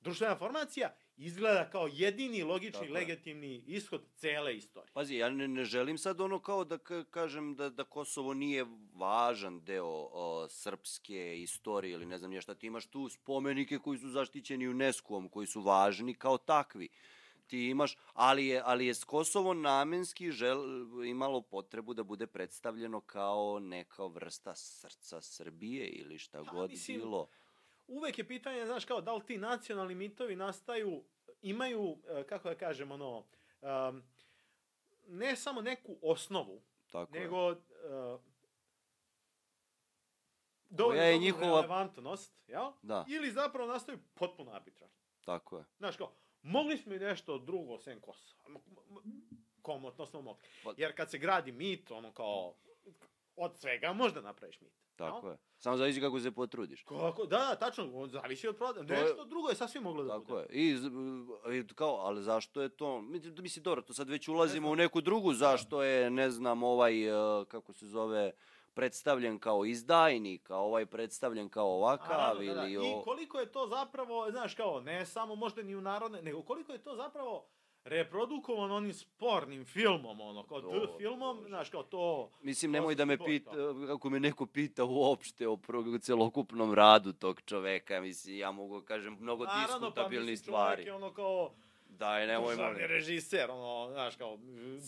društvena 0.00 0.36
formacija 0.36 0.94
izgleda 1.16 1.70
kao 1.70 1.88
jedini 1.92 2.42
logični, 2.42 2.80
Tako 2.80 2.92
legitimni 2.92 3.62
ishod 3.66 4.02
cele 4.16 4.56
istorije. 4.56 4.92
Pazi, 4.92 5.14
ja 5.16 5.30
ne, 5.30 5.48
ne 5.48 5.64
želim 5.64 5.98
sad 5.98 6.20
ono 6.20 6.38
kao 6.38 6.64
da 6.64 6.78
ka- 6.78 7.04
kažem 7.04 7.54
da, 7.54 7.70
da 7.70 7.84
Kosovo 7.84 8.34
nije 8.34 8.66
važan 8.94 9.60
deo 9.64 10.08
o, 10.12 10.46
srpske 10.48 11.42
istorije 11.42 11.92
ili 11.92 12.06
ne 12.06 12.18
znam 12.18 12.30
nije 12.30 12.40
šta. 12.40 12.54
Ti 12.54 12.66
imaš 12.66 12.86
tu 12.86 13.08
spomenike 13.08 13.78
koji 13.78 13.98
su 13.98 14.08
zaštićeni 14.08 14.68
UNESCO-om, 14.68 15.28
koji 15.28 15.46
su 15.46 15.60
važni 15.60 16.14
kao 16.14 16.38
takvi. 16.38 16.88
Ti 17.46 17.58
imaš, 17.58 17.96
ali 18.12 18.46
je, 18.46 18.62
ali 18.64 18.86
je 18.86 18.94
Kosovo 19.06 19.54
namenski 19.54 20.30
žel, 20.30 20.58
imalo 21.06 21.40
potrebu 21.40 21.94
da 21.94 22.02
bude 22.02 22.26
predstavljeno 22.26 23.00
kao 23.00 23.58
neka 23.58 24.04
vrsta 24.06 24.54
srca 24.54 25.20
Srbije 25.20 25.88
ili 25.88 26.18
šta 26.18 26.44
Pa, 26.44 26.52
god 26.52 26.70
mislim, 26.70 26.98
bilo. 26.98 27.28
Uvek 27.88 28.18
je 28.18 28.28
pitanje, 28.28 28.66
znaš, 28.66 28.84
kao 28.84 29.00
da 29.00 29.14
li 29.14 29.22
ti 29.22 29.38
nacionalni 29.38 29.94
mitovi 29.94 30.36
nastaju, 30.36 31.04
imaju, 31.42 31.96
e, 32.08 32.24
kako 32.24 32.48
da 32.48 32.54
kažem, 32.56 32.92
ono, 32.92 33.24
um, 33.62 34.02
ne 35.08 35.36
samo 35.36 35.60
neku 35.62 35.96
osnovu, 36.02 36.62
Tako 36.90 37.16
je. 37.16 37.20
nego 37.20 37.48
uh, 37.48 37.56
dovoljno 40.68 41.02
je 41.02 41.18
njihova- 41.18 41.44
relevantnost, 41.46 42.34
jel? 42.46 42.72
Da. 42.82 43.04
Ili 43.08 43.30
zapravo 43.30 43.68
nastaju 43.68 43.98
potpuno 44.14 44.52
arbitrarno. 44.52 44.94
Tako 45.20 45.58
je. 45.58 45.64
Znaš, 45.78 45.96
kao, 45.96 46.12
mogli 46.42 46.78
smo 46.78 46.94
i 46.94 46.98
nešto 46.98 47.38
drugo 47.38 47.78
sem 47.78 48.00
Kosova. 48.00 48.60
Komotno 49.62 50.06
smo 50.06 50.22
mogli. 50.22 50.42
Pa- 50.64 50.74
Jer 50.76 50.96
kad 50.96 51.10
se 51.10 51.18
gradi 51.18 51.52
mit, 51.52 51.90
ono 51.90 52.12
kao, 52.12 52.54
od 53.36 53.56
svega 53.56 53.92
možda 53.92 54.20
napraviš 54.20 54.60
mit. 54.60 54.72
Tako 54.96 55.28
je. 55.28 55.36
Samo 55.58 55.76
zavisi 55.76 56.00
kako 56.00 56.20
se 56.20 56.30
potrudiš. 56.30 56.82
Kako, 56.82 57.26
da, 57.26 57.38
da, 57.38 57.56
tačno, 57.56 57.90
on 57.94 58.10
zavisi 58.10 58.48
od 58.48 58.56
prodaje. 58.56 58.86
To 58.86 58.92
je- 58.94 59.00
Nešto 59.00 59.24
drugo 59.24 59.48
je 59.48 59.54
sasvim 59.54 59.82
moglo 59.82 60.04
da 60.04 60.08
Tako 60.10 60.24
bude. 60.24 60.40
je. 60.40 60.46
I, 60.52 60.76
i 61.52 61.66
kao, 61.66 61.94
ali 61.96 62.22
zašto 62.22 62.62
je 62.62 62.68
to? 62.68 63.00
Mislim, 63.00 63.34
mislim 63.38 63.62
dobro, 63.62 63.82
to 63.82 63.94
sad 63.94 64.08
već 64.08 64.28
ulazimo 64.28 64.64
znam. 64.64 64.72
u 64.72 64.76
neku 64.76 65.00
drugu, 65.00 65.34
zašto 65.34 65.82
je, 65.82 66.10
ne 66.10 66.30
znam, 66.30 66.62
ovaj, 66.62 67.04
e, 67.04 67.12
kako 67.44 67.72
se 67.72 67.86
zove, 67.86 68.32
predstavljen 68.74 69.38
kao 69.38 69.64
izdajnik, 69.64 70.50
a 70.50 70.56
ovaj 70.56 70.86
predstavljen 70.86 71.48
kao 71.48 71.66
ovakav 71.68 72.18
Naravno, 72.18 72.44
da, 72.44 72.54
da. 72.54 72.66
ili... 72.66 72.88
I 72.90 73.04
koliko 73.04 73.40
je 73.40 73.52
to 73.52 73.66
zapravo, 73.68 74.30
znaš 74.30 74.54
kao, 74.54 74.80
ne 74.80 75.06
samo 75.06 75.34
možda 75.34 75.62
ni 75.62 75.74
u 75.74 75.80
narodne, 75.80 76.22
nego 76.22 76.42
koliko 76.42 76.72
je 76.72 76.78
to 76.78 76.96
zapravo 76.96 77.46
reprodukovan 77.86 78.70
onim 78.70 78.94
spornim 78.94 79.64
filmom, 79.64 80.20
ono, 80.20 80.46
kao 80.46 80.60
To, 80.60 80.70
D 80.70 80.86
filmom, 80.98 81.44
znaš, 81.48 81.70
kao 81.70 81.82
to... 81.82 82.30
Mislim, 82.42 82.70
nemoj 82.70 82.94
da 82.94 83.04
me 83.04 83.18
pita, 83.18 83.50
kako 83.86 84.10
me 84.10 84.20
neko 84.20 84.46
pita 84.46 84.84
uopšte 84.84 85.48
o 85.48 85.56
pro, 85.56 85.84
celokupnom 86.00 86.74
radu 86.74 87.12
tog 87.12 87.40
čoveka, 87.40 88.00
mislim, 88.00 88.38
ja 88.38 88.50
mogu 88.50 88.80
da 88.80 88.86
kažem 88.86 89.16
mnogo 89.20 89.44
Naravno, 89.44 89.66
pa 89.66 89.72
diskutabilnih 89.72 90.30
mislim, 90.30 90.44
stvari. 90.44 90.76
čovjek 90.76 90.86
je 90.86 90.94
ono 90.94 91.12
kao 91.14 91.54
Daj, 91.88 92.26
nemoj, 92.26 92.54
državni 92.54 92.72
molim. 92.72 92.88
režiser, 92.88 93.50
ono, 93.50 93.92
znaš, 93.92 94.16
kao 94.16 94.38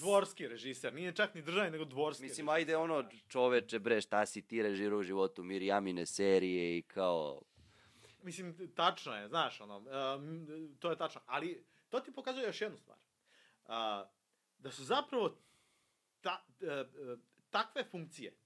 dvorski 0.00 0.48
režiser, 0.48 0.94
nije 0.94 1.12
čak 1.12 1.34
ni 1.34 1.42
državni, 1.42 1.70
nego 1.70 1.84
dvorski 1.84 2.22
Mislim, 2.22 2.46
režiser, 2.46 2.60
ajde 2.60 2.76
ono, 2.76 3.04
čoveče, 3.28 3.78
bre, 3.78 4.00
šta 4.00 4.26
si 4.26 4.42
ti 4.42 4.62
režirao 4.62 4.98
u 4.98 5.02
životu, 5.02 5.42
Mirjamine 5.42 6.06
serije 6.06 6.78
i 6.78 6.82
kao... 6.82 7.40
Mislim, 8.22 8.72
tačno 8.74 9.14
je, 9.14 9.28
znaš, 9.28 9.60
ono, 9.60 9.76
um, 9.76 10.46
to 10.78 10.90
je 10.90 10.96
tačno, 10.96 11.20
ali 11.26 11.64
to 11.88 12.00
ti 12.00 12.12
pokazuje 12.12 12.46
još 12.46 12.60
jednu 12.60 12.78
stvar. 12.78 12.98
Uh, 13.64 14.08
da 14.58 14.70
su 14.70 14.84
zapravo 14.84 15.38
ta, 16.20 16.44
uh, 16.60 16.68
uh, 17.12 17.18
takve 17.50 17.84
funkcije, 17.84 18.36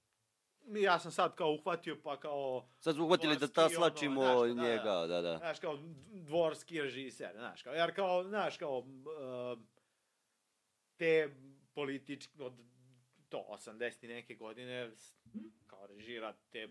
ja 0.67 0.99
sam 0.99 1.13
sad 1.13 1.35
kao 1.35 1.53
uhvatio 1.53 2.01
pa 2.05 2.21
kao, 2.21 2.69
Sad 2.81 2.95
smo 2.95 3.05
uhvatili 3.05 3.35
da 3.35 3.39
Dvorski, 3.39 3.55
ta 3.55 3.65
ono, 3.65 3.75
slačimo 3.75 4.23
znaš, 4.23 4.49
da, 4.49 4.55
da. 4.55 4.63
njega, 4.63 5.07
da, 5.07 5.21
da. 5.23 5.39
znaš, 5.39 5.61
kao 5.61 5.79
dvorski 6.11 6.83
režiser, 6.83 7.33
znaš, 7.37 7.63
kao, 7.63 7.75
jer 7.75 7.95
kao, 7.95 8.25
znaš, 8.25 8.57
kao, 8.57 8.79
uh, 8.79 9.59
te 10.97 11.35
politički, 11.75 12.43
od 12.43 12.53
to, 13.29 13.47
80 13.51 14.05
i 14.05 14.09
neke 14.09 14.35
godine, 14.35 14.91
kao 15.67 15.87
režira 15.87 16.35
te 16.51 16.69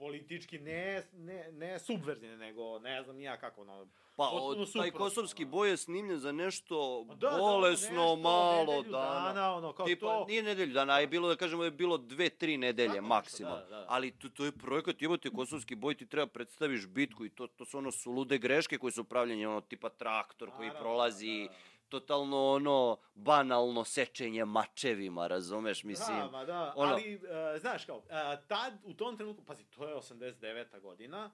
politički 0.00 0.58
ne, 0.58 1.02
ne, 1.12 1.52
ne 1.52 1.78
subverzivne, 1.78 2.36
nego 2.36 2.78
ne 2.78 3.02
znam 3.02 3.20
ja 3.20 3.36
kako, 3.36 3.60
ono, 3.60 3.86
Pa 4.16 4.28
od, 4.28 4.72
taj 4.72 4.90
kosovski 4.90 5.42
ono. 5.44 5.50
boj 5.50 5.70
je 5.70 5.76
snimljen 5.76 6.18
za 6.18 6.32
nešto 6.32 7.04
Pa 7.08 7.14
da, 7.14 7.30
da, 7.30 7.36
bolesno, 7.38 7.88
nešto, 7.88 8.16
malo 8.16 8.82
dana. 8.82 9.32
dana, 9.32 9.54
ono, 9.54 9.72
kao 9.72 9.86
Tipa, 9.86 10.06
to. 10.06 10.24
nije 10.28 10.42
nedelju 10.42 10.72
dana, 10.72 10.98
je 10.98 11.06
bilo 11.06 11.28
da 11.28 11.36
kažemo 11.36 11.62
da 11.62 11.66
je 11.66 11.70
bilo 11.70 11.98
dve, 11.98 12.28
tri 12.28 12.56
nedelje 12.56 12.94
Tako 12.94 13.06
maksimalno. 13.06 13.58
da, 13.60 13.76
da. 13.76 13.86
Ali 13.88 14.10
to, 14.10 14.28
to 14.28 14.44
je 14.44 14.52
projekat, 14.52 15.02
jebote, 15.02 15.30
kosovski 15.30 15.74
boj, 15.74 15.94
ti 15.94 16.06
treba 16.06 16.26
predstaviš 16.26 16.86
bitku 16.86 17.24
i 17.24 17.30
to, 17.30 17.46
to 17.46 17.64
su 17.64 17.78
ono 17.78 17.92
sulude 17.92 18.38
greške 18.38 18.78
koje 18.78 18.92
su 18.92 19.04
pravljene, 19.04 19.48
ono 19.48 19.60
tipa 19.60 19.88
traktor 19.88 20.50
koji 20.56 20.66
Naravno, 20.66 20.82
prolazi, 20.82 21.46
da, 21.46 21.52
da. 21.52 21.69
Totalno 21.90 22.46
ono 22.46 22.96
banalno 23.14 23.84
sečenje 23.84 24.44
mačevima, 24.44 25.26
razumeš, 25.26 25.84
mislim. 25.84 26.18
Da, 26.18 26.30
ma 26.30 26.44
da, 26.44 26.72
ono- 26.76 26.92
ali, 26.92 27.16
uh, 27.16 27.60
znaš, 27.60 27.84
kao, 27.84 27.96
uh, 27.96 28.04
tad, 28.48 28.72
u 28.84 28.94
tom 28.94 29.16
trenutku, 29.16 29.44
pazi, 29.44 29.64
to 29.64 29.88
je 29.88 29.94
89. 29.94 30.80
godina, 30.80 31.30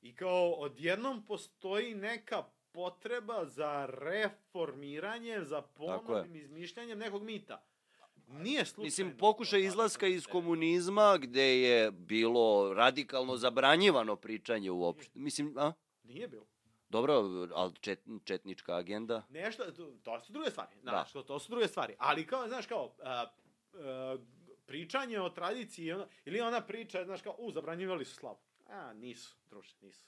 i 0.00 0.14
kao, 0.14 0.50
odjednom 0.50 1.26
postoji 1.26 1.94
neka 1.94 2.42
potreba 2.72 3.44
za 3.44 3.86
reformiranje, 3.86 5.44
za 5.44 5.62
ponovnim 5.62 6.36
izmišljanjem 6.36 6.98
nekog 6.98 7.22
mita. 7.22 7.64
Nije 8.26 8.64
slučajno. 8.64 8.84
Mislim, 8.84 9.16
pokušaj 9.18 9.60
izlaska 9.60 10.06
iz 10.06 10.22
89. 10.22 10.30
komunizma 10.32 11.18
gde 11.18 11.60
je 11.60 11.90
bilo 11.90 12.74
radikalno 12.74 13.36
zabranjivano 13.36 14.16
pričanje 14.16 14.70
uopšte. 14.70 15.18
Mislim, 15.18 15.54
a? 15.58 15.72
Nije 16.02 16.28
bilo. 16.28 16.46
Dobro, 16.88 17.14
ali 17.54 17.72
čet, 17.80 18.00
četnička 18.24 18.76
agenda. 18.76 19.22
Nešto, 19.28 19.72
to, 19.72 19.92
to 20.02 20.20
su 20.20 20.32
druge 20.32 20.50
stvari. 20.50 20.70
Da. 20.82 20.90
Znaš, 20.90 21.12
to, 21.12 21.22
to 21.22 21.38
su 21.38 21.50
druge 21.50 21.68
stvari. 21.68 21.94
Ali 21.98 22.26
kao, 22.26 22.48
znaš, 22.48 22.66
kao, 22.66 22.94
a, 23.02 23.26
a, 23.74 24.16
pričanje 24.66 25.20
o 25.20 25.30
tradiciji, 25.30 25.92
ono, 25.92 26.06
ili 26.24 26.40
ona 26.40 26.60
priča, 26.60 27.04
znaš, 27.04 27.22
kao, 27.22 27.34
u, 27.38 27.50
zabranjivali 27.50 28.04
su 28.04 28.14
slavu. 28.14 28.38
A, 28.68 28.92
nisu, 28.92 29.36
druže, 29.50 29.74
nisu. 29.80 30.06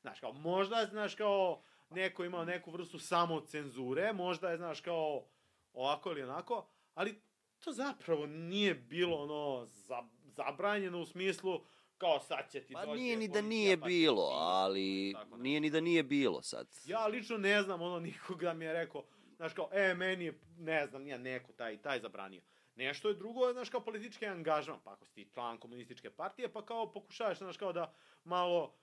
Znaš, 0.00 0.20
kao, 0.20 0.32
možda, 0.32 0.86
znaš, 0.90 1.14
kao, 1.14 1.62
neko 1.90 2.24
imao 2.24 2.44
neku 2.44 2.70
vrstu 2.70 2.98
samocenzure, 2.98 4.12
možda 4.12 4.50
je, 4.50 4.56
znaš, 4.56 4.80
kao, 4.80 5.24
ovako 5.72 6.10
ili 6.10 6.22
onako, 6.22 6.68
ali 6.94 7.20
to 7.60 7.72
zapravo 7.72 8.26
nije 8.26 8.74
bilo, 8.74 9.16
ono, 9.16 9.66
za, 9.66 10.02
zabranjeno 10.24 11.00
u 11.00 11.06
smislu, 11.06 11.64
kao, 11.98 12.20
sad 12.20 12.50
će 12.50 12.60
ti 12.60 12.72
Pa 12.72 12.86
doći 12.86 13.00
nije 13.00 13.16
ni 13.16 13.28
da 13.28 13.40
nije 13.40 13.80
pa 13.80 13.86
bilo, 13.86 14.30
ali 14.34 15.12
da. 15.12 15.36
nije 15.36 15.60
ni 15.60 15.70
da 15.70 15.80
nije 15.80 16.02
bilo 16.02 16.42
sad. 16.42 16.68
Ja 16.84 17.06
lično 17.06 17.38
ne 17.38 17.62
znam 17.62 17.82
ono 17.82 18.00
nikoga 18.08 18.52
mi 18.52 18.64
je 18.64 18.72
rekao, 18.72 19.04
znaš 19.36 19.52
kao, 19.52 19.68
e, 19.72 19.94
meni 19.94 20.24
je, 20.24 20.40
ne 20.58 20.86
znam, 20.86 21.02
nije 21.02 21.18
neko 21.18 21.52
taj 21.52 21.82
taj 21.82 22.00
zabranio. 22.00 22.42
Nešto 22.74 23.08
je 23.08 23.14
drugo, 23.14 23.52
znaš 23.52 23.70
kao 23.70 23.80
politički 23.80 24.26
angažman, 24.26 24.80
pa 24.84 24.92
ako 24.92 25.06
si 25.06 25.14
ti 25.14 25.28
član 25.34 25.58
komunističke 25.58 26.10
partije, 26.10 26.52
pa 26.52 26.64
kao 26.64 26.92
pokušavaš, 26.92 27.38
znaš 27.38 27.56
kao 27.56 27.72
da 27.72 27.94
malo 28.24 28.74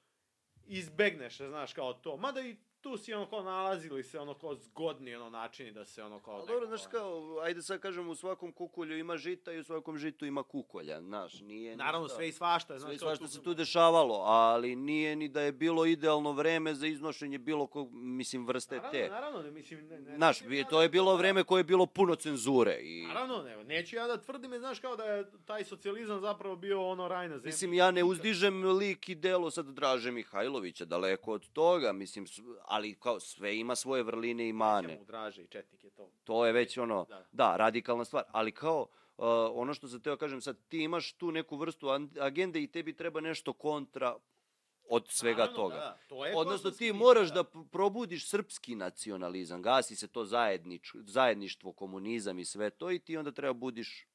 izbegneš, 0.66 1.38
znaš 1.38 1.74
kao 1.74 1.94
to. 1.94 2.18
Mada 2.18 2.42
i 2.42 2.56
tu 2.86 2.98
si 2.98 3.14
ono 3.14 3.26
kao 3.26 3.44
nalazili 3.44 4.04
se 4.04 4.20
ono 4.20 4.34
kao 4.34 4.56
zgodni 4.56 5.16
ono 5.16 5.30
načini 5.30 5.72
da 5.72 5.86
se 5.86 6.04
ono 6.04 6.20
kao... 6.20 6.42
A 6.42 6.46
dobro, 6.46 6.68
znaš 6.68 6.82
kao, 6.92 7.40
ajde 7.44 7.62
sad 7.62 7.80
kažem, 7.80 8.10
u 8.10 8.16
svakom 8.16 8.52
kukolju 8.52 8.98
ima 8.98 9.18
žita 9.18 9.52
i 9.52 9.60
u 9.60 9.64
svakom 9.64 9.98
žitu 9.98 10.26
ima 10.26 10.44
kukolja, 10.44 11.02
znaš, 11.02 11.42
nije... 11.42 11.78
Naravno, 11.78 12.06
ništa- 12.06 12.16
sve 12.16 12.28
i 12.28 12.32
svašta. 12.32 12.80
Znaš, 12.80 12.90
Sve 12.90 12.96
i 12.96 12.98
svašta 12.98 13.28
se 13.28 13.44
tu 13.44 13.54
dešavalo, 13.54 14.16
ali 14.16 14.76
nije 14.76 15.16
ni 15.16 15.28
da 15.28 15.42
je 15.42 15.52
bilo 15.52 15.86
idealno 15.86 16.32
vreme 16.32 16.76
za 16.76 16.88
iznošenje 16.88 17.38
bilo 17.38 17.68
kog, 17.68 17.90
mislim, 17.94 18.46
vrste 18.48 18.76
Naravno, 18.76 19.00
te. 19.00 19.10
naravno, 19.10 19.42
ne, 19.42 19.52
mislim... 19.52 19.88
Ne, 19.88 20.00
ne, 20.00 20.16
Znaš, 20.16 20.42
ja 20.42 20.68
to 20.68 20.78
da- 20.78 20.84
je 20.84 20.90
bilo 20.90 21.16
vreme 21.16 21.44
koje 21.44 21.60
je 21.60 21.64
bilo 21.64 21.86
puno 21.86 22.16
cenzure 22.16 22.80
i... 22.82 23.06
Naravno, 23.08 23.44
ne, 23.44 23.64
neću 23.64 23.96
ja 23.96 24.08
da 24.08 24.18
tvrdim, 24.18 24.60
znaš, 24.60 24.80
kao 24.80 24.96
da 24.96 25.04
je 25.04 25.32
taj 25.46 25.64
socijalizam 25.64 26.22
zapravo 26.22 26.56
bio 26.56 26.88
ono 26.88 27.08
raj 27.08 27.30
na 27.30 27.36
zemlji. 27.38 27.48
Mislim, 27.48 27.74
ja 27.74 27.92
ne 27.92 28.04
uzdižem 28.04 28.78
lik 28.78 29.10
i 29.10 29.16
delo 29.16 29.52
sad 29.52 29.66
Draže 29.66 30.12
Mihajlovića, 30.12 30.86
daleko 30.86 31.32
od 31.32 31.50
toga, 31.54 31.94
mislim, 31.94 32.26
ali 32.76 32.96
kao 32.96 33.20
sve 33.20 33.58
ima 33.58 33.76
svoje 33.76 34.04
vrline 34.04 34.50
i 34.50 34.54
mane. 34.54 35.00
Draže 35.04 35.44
i 35.44 35.48
Četnik 35.48 35.84
je 35.84 35.90
to. 35.90 36.10
To 36.24 36.46
je 36.46 36.54
već 36.54 36.78
ono, 36.78 37.06
Da. 37.06 37.26
da, 37.32 37.58
radikalna 37.58 38.06
stvar, 38.06 38.24
ali 38.30 38.52
kao, 38.54 38.82
uh, 39.18 39.26
ono 39.54 39.74
što 39.74 39.88
sam 39.88 40.02
teo 40.02 40.18
kažem 40.18 40.42
sad, 40.42 40.58
ti 40.68 40.78
imaš 40.80 41.14
tu 41.14 41.32
neku 41.32 41.58
vrstu 41.58 41.88
agende 42.20 42.64
i 42.64 42.68
tebi 42.68 42.94
treba 42.94 43.22
nešto 43.22 43.54
kontra 43.54 44.16
od 44.86 45.06
svega 45.10 45.38
Naravno, 45.38 45.58
toga. 45.58 45.76
Da, 45.76 45.80
da, 45.80 45.98
to 46.10 46.26
je 46.26 46.34
Odnosno 46.38 46.72
ti 46.72 46.94
moraš 46.94 47.30
da 47.30 47.44
p- 47.44 47.50
probudiš 47.72 48.30
srpski 48.30 48.76
nacionalizam, 48.76 49.62
gasi 49.62 49.96
se 49.96 50.08
to 50.08 50.26
zajednič, 50.26 50.92
zajedništvo, 50.96 51.74
komunizam 51.74 52.40
i 52.40 52.46
sve 52.46 52.70
to 52.70 52.92
i 52.92 53.00
ti 53.00 53.18
onda 53.18 53.32
treba 53.32 53.54
budiš 53.56 54.08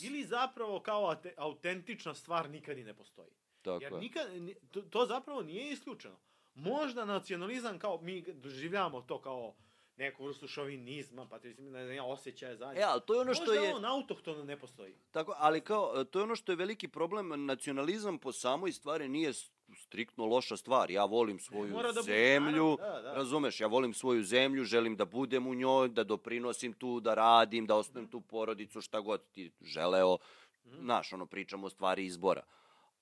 Ili 0.00 0.24
zapravo 0.24 0.80
kao 0.80 1.16
autentična 1.36 2.14
stvar 2.14 2.50
nikad 2.50 2.78
i 2.78 2.84
ne 2.84 2.94
postoji. 2.94 3.30
tako 3.62 3.82
Jer 3.82 3.92
je. 3.92 3.98
nikad, 3.98 4.32
ni- 4.32 4.54
to, 4.64 4.82
to 4.82 5.06
zapravo 5.06 5.42
nije 5.42 5.72
isključeno. 5.72 6.16
Možda 6.54 7.04
nacionalizam 7.04 7.78
kao, 7.78 8.00
mi 8.02 8.22
doživljavamo 8.22 9.00
to 9.00 9.20
kao 9.20 9.54
neku 9.96 10.24
vrstu 10.24 10.48
šovinizma, 10.48 11.28
patriotizma, 11.28 11.78
ne 11.78 11.84
znam, 11.84 11.96
ja, 11.96 12.04
osjećaja 12.04 12.56
zajedno. 12.56 12.80
E, 12.80 12.84
ali 12.84 13.00
to 13.06 13.14
je 13.14 13.20
ono 13.20 13.34
što 13.34 13.44
Možda 13.44 13.60
je... 13.60 13.74
on 13.74 13.84
autohtono 13.84 14.44
ne 14.44 14.58
postoji. 14.58 14.94
Tako, 15.10 15.34
ali 15.38 15.60
kao, 15.60 16.04
to 16.04 16.18
je 16.18 16.22
ono 16.22 16.36
što 16.36 16.52
je 16.52 16.56
veliki 16.56 16.88
problem, 16.88 17.46
nacionalizam 17.46 18.18
po 18.18 18.32
samoj 18.32 18.72
stvari 18.72 19.08
nije 19.08 19.32
striktno 19.76 20.26
loša 20.26 20.56
stvar. 20.56 20.90
Ja 20.90 21.04
volim 21.04 21.38
svoju 21.38 21.72
Mora 21.72 21.92
da 21.92 22.02
zemlju, 22.02 22.76
da, 22.80 23.00
da. 23.00 23.14
razumeš, 23.14 23.60
ja 23.60 23.66
volim 23.66 23.94
svoju 23.94 24.24
zemlju, 24.24 24.64
želim 24.64 24.96
da 24.96 25.04
budem 25.04 25.46
u 25.46 25.54
njoj, 25.54 25.88
da 25.88 26.04
doprinosim 26.04 26.72
tu, 26.72 27.00
da 27.00 27.14
radim, 27.14 27.66
da 27.66 27.76
osnovim 27.76 28.10
tu 28.10 28.20
porodicu, 28.20 28.80
šta 28.80 29.00
god 29.00 29.30
ti 29.30 29.52
želeo. 29.62 30.18
Mhm. 30.66 30.80
Znaš, 30.80 31.12
ono, 31.12 31.26
pričamo 31.26 31.66
o 31.66 31.70
stvari 31.70 32.04
izbora. 32.04 32.42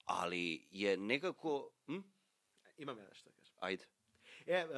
Ali 0.04 0.66
je 0.70 0.96
nekako... 0.96 1.70
Hm? 1.86 1.98
Imam 2.78 2.98
ja 2.98 3.04
nešto. 3.08 3.31
Ajde. 3.62 3.84
E, 4.46 4.64
uh, 4.64 4.70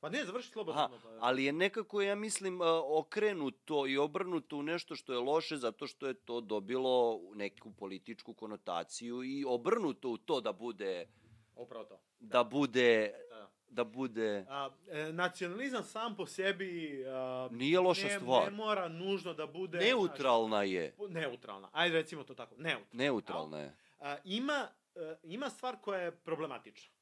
pa 0.00 0.08
ne, 0.08 0.24
završi 0.24 0.48
slobodno. 0.48 0.80
Aha, 0.80 0.90
pa- 0.94 1.08
ali 1.20 1.44
je 1.44 1.52
nekako, 1.52 2.02
ja 2.02 2.14
mislim, 2.14 2.60
a, 2.60 2.66
okrenuto 2.88 3.86
i 3.86 3.98
obrnuto 3.98 4.56
u 4.56 4.62
nešto 4.62 4.96
što 4.96 5.12
je 5.12 5.18
loše 5.20 5.56
zato 5.56 5.86
što 5.86 6.06
je 6.06 6.14
to 6.14 6.40
dobilo 6.40 6.94
neku 7.34 7.72
političku 7.72 8.34
konotaciju 8.34 9.22
i 9.24 9.44
obrnuto 9.44 10.08
u 10.08 10.18
to 10.18 10.40
da 10.40 10.52
bude 10.52 11.06
Upravo 11.56 11.84
to. 11.84 12.00
da 12.20 12.44
bude 12.44 13.12
Da. 13.30 13.50
da 13.68 13.84
bude 13.84 14.46
A, 14.48 14.70
e, 14.88 15.12
nacionalizam 15.12 15.84
sam 15.84 16.16
po 16.16 16.26
sebi 16.26 17.04
a, 17.06 17.48
Nije 17.50 17.80
loša 17.80 18.06
ne, 18.06 18.18
stvar. 18.18 18.44
ne 18.44 18.50
mora 18.52 18.88
nužno 18.88 19.34
da 19.34 19.46
bude 19.48 19.78
neutralna 19.78 20.62
je. 20.62 20.94
znaš, 20.98 21.10
neutralna. 21.12 21.68
Ajde 21.72 21.96
recimo 21.96 22.24
to 22.24 22.34
tako, 22.34 22.54
neutralna. 22.54 22.86
Neutralna 22.94 23.58
je. 23.58 23.74
A, 23.98 24.16
ima, 24.24 24.68
e, 24.94 25.16
ima 25.24 25.50
stvar 25.50 25.76
koja 25.76 26.00
je 26.00 26.10
problematična 26.12 26.94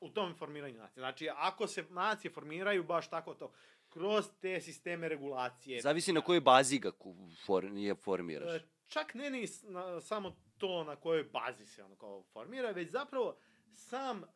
u 0.00 0.10
tom 0.10 0.34
formiranju 0.34 0.78
nacije. 0.78 1.00
Znači, 1.00 1.28
ako 1.36 1.66
se 1.66 1.84
nacije 1.90 2.30
formiraju 2.30 2.84
baš 2.84 3.10
tako 3.10 3.34
to, 3.34 3.52
kroz 3.88 4.26
te 4.40 4.60
sisteme 4.60 5.08
regulacije. 5.08 5.80
Zavisi 5.80 6.12
na 6.12 6.20
kojoj 6.20 6.40
bazi 6.40 6.78
ga 6.78 6.90
for, 7.46 7.64
je 7.64 7.94
formiraš. 7.94 8.62
E, 8.62 8.66
čak 8.88 9.14
ne 9.14 9.30
ni 9.30 9.46
na, 9.62 10.00
samo 10.00 10.36
to 10.58 10.84
na 10.84 10.96
kojoj 10.96 11.24
bazi 11.24 11.66
se 11.66 11.84
ono 11.84 11.96
kao 11.96 12.22
formira, 12.22 12.70
već 12.70 12.90
zapravo 12.90 13.36
sam 13.72 14.22
e, 14.22 14.26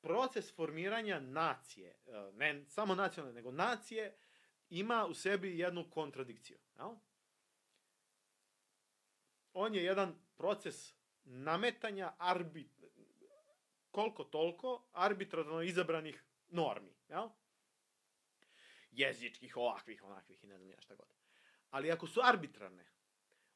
proces 0.00 0.54
formiranja 0.54 1.20
nacije, 1.20 1.88
e, 1.88 2.32
ne 2.32 2.64
samo 2.68 2.94
nacionalne, 2.94 3.34
nego 3.34 3.52
nacije, 3.52 4.16
ima 4.70 5.06
u 5.06 5.14
sebi 5.14 5.58
jednu 5.58 5.90
kontradikciju. 5.90 6.58
Jel? 6.78 6.90
On 9.52 9.74
je 9.74 9.84
jedan 9.84 10.14
proces 10.36 10.94
nametanja 11.24 12.12
arbit, 12.18 12.75
koliko 13.96 14.24
toliko 14.24 14.82
arbitrarno 14.92 15.62
izabranih 15.62 16.24
normi. 16.48 16.94
Jel? 17.08 17.28
Jezičkih, 18.90 19.56
ovakvih, 19.56 20.02
onakvih 20.04 20.44
i 20.44 20.46
ne 20.46 20.58
znam 20.58 20.70
ja 20.70 20.80
šta 20.80 20.94
god. 20.94 21.06
Ali 21.70 21.92
ako 21.92 22.06
su 22.06 22.20
arbitrarne, 22.24 22.84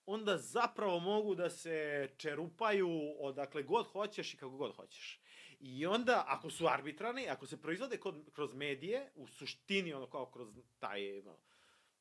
onda 0.07 0.39
zapravo 0.39 0.99
mogu 0.99 1.35
da 1.35 1.51
se 1.51 2.09
čerupaju 2.17 2.89
odakle 3.19 3.63
god 3.63 3.87
hoćeš 3.87 4.35
i 4.35 4.37
kako 4.37 4.57
god 4.57 4.77
hoćeš. 4.77 5.21
I 5.59 5.87
onda, 5.87 6.25
ako 6.27 6.51
su 6.51 6.67
arbitrarni, 6.67 7.29
ako 7.29 7.47
se 7.47 7.61
proizvode 7.61 7.99
kod, 7.99 8.33
kroz 8.33 8.55
medije, 8.55 9.13
u 9.15 9.27
suštini 9.27 9.93
ono 9.93 10.07
kao 10.07 10.31
kroz 10.31 10.59
taj 10.79 11.19
ono, 11.19 11.39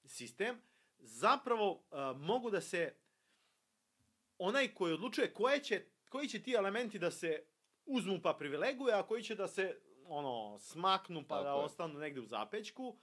sistem, 0.06 0.62
zapravo 0.98 1.72
uh, 1.72 1.82
mogu 2.18 2.50
da 2.50 2.62
se 2.62 2.96
onaj 4.38 4.74
koji 4.74 4.94
odlučuje 4.94 5.34
koje 5.34 5.64
će, 5.64 5.86
koji 6.10 6.28
će 6.28 6.44
ti 6.44 6.54
elementi 6.54 7.00
da 7.00 7.12
se 7.12 7.44
uzmu 7.90 8.20
pa 8.24 8.34
privileguje, 8.34 8.94
a 8.94 9.04
koji 9.04 9.24
će 9.24 9.36
da 9.36 9.48
se 9.48 9.82
ono 10.06 10.60
smaknu 10.60 11.24
pa 11.28 11.36
Tako 11.36 11.44
da 11.44 11.50
je. 11.50 11.56
ostanu 11.56 12.00
negde 12.00 12.22
u 12.22 12.26
zapećku, 12.26 12.98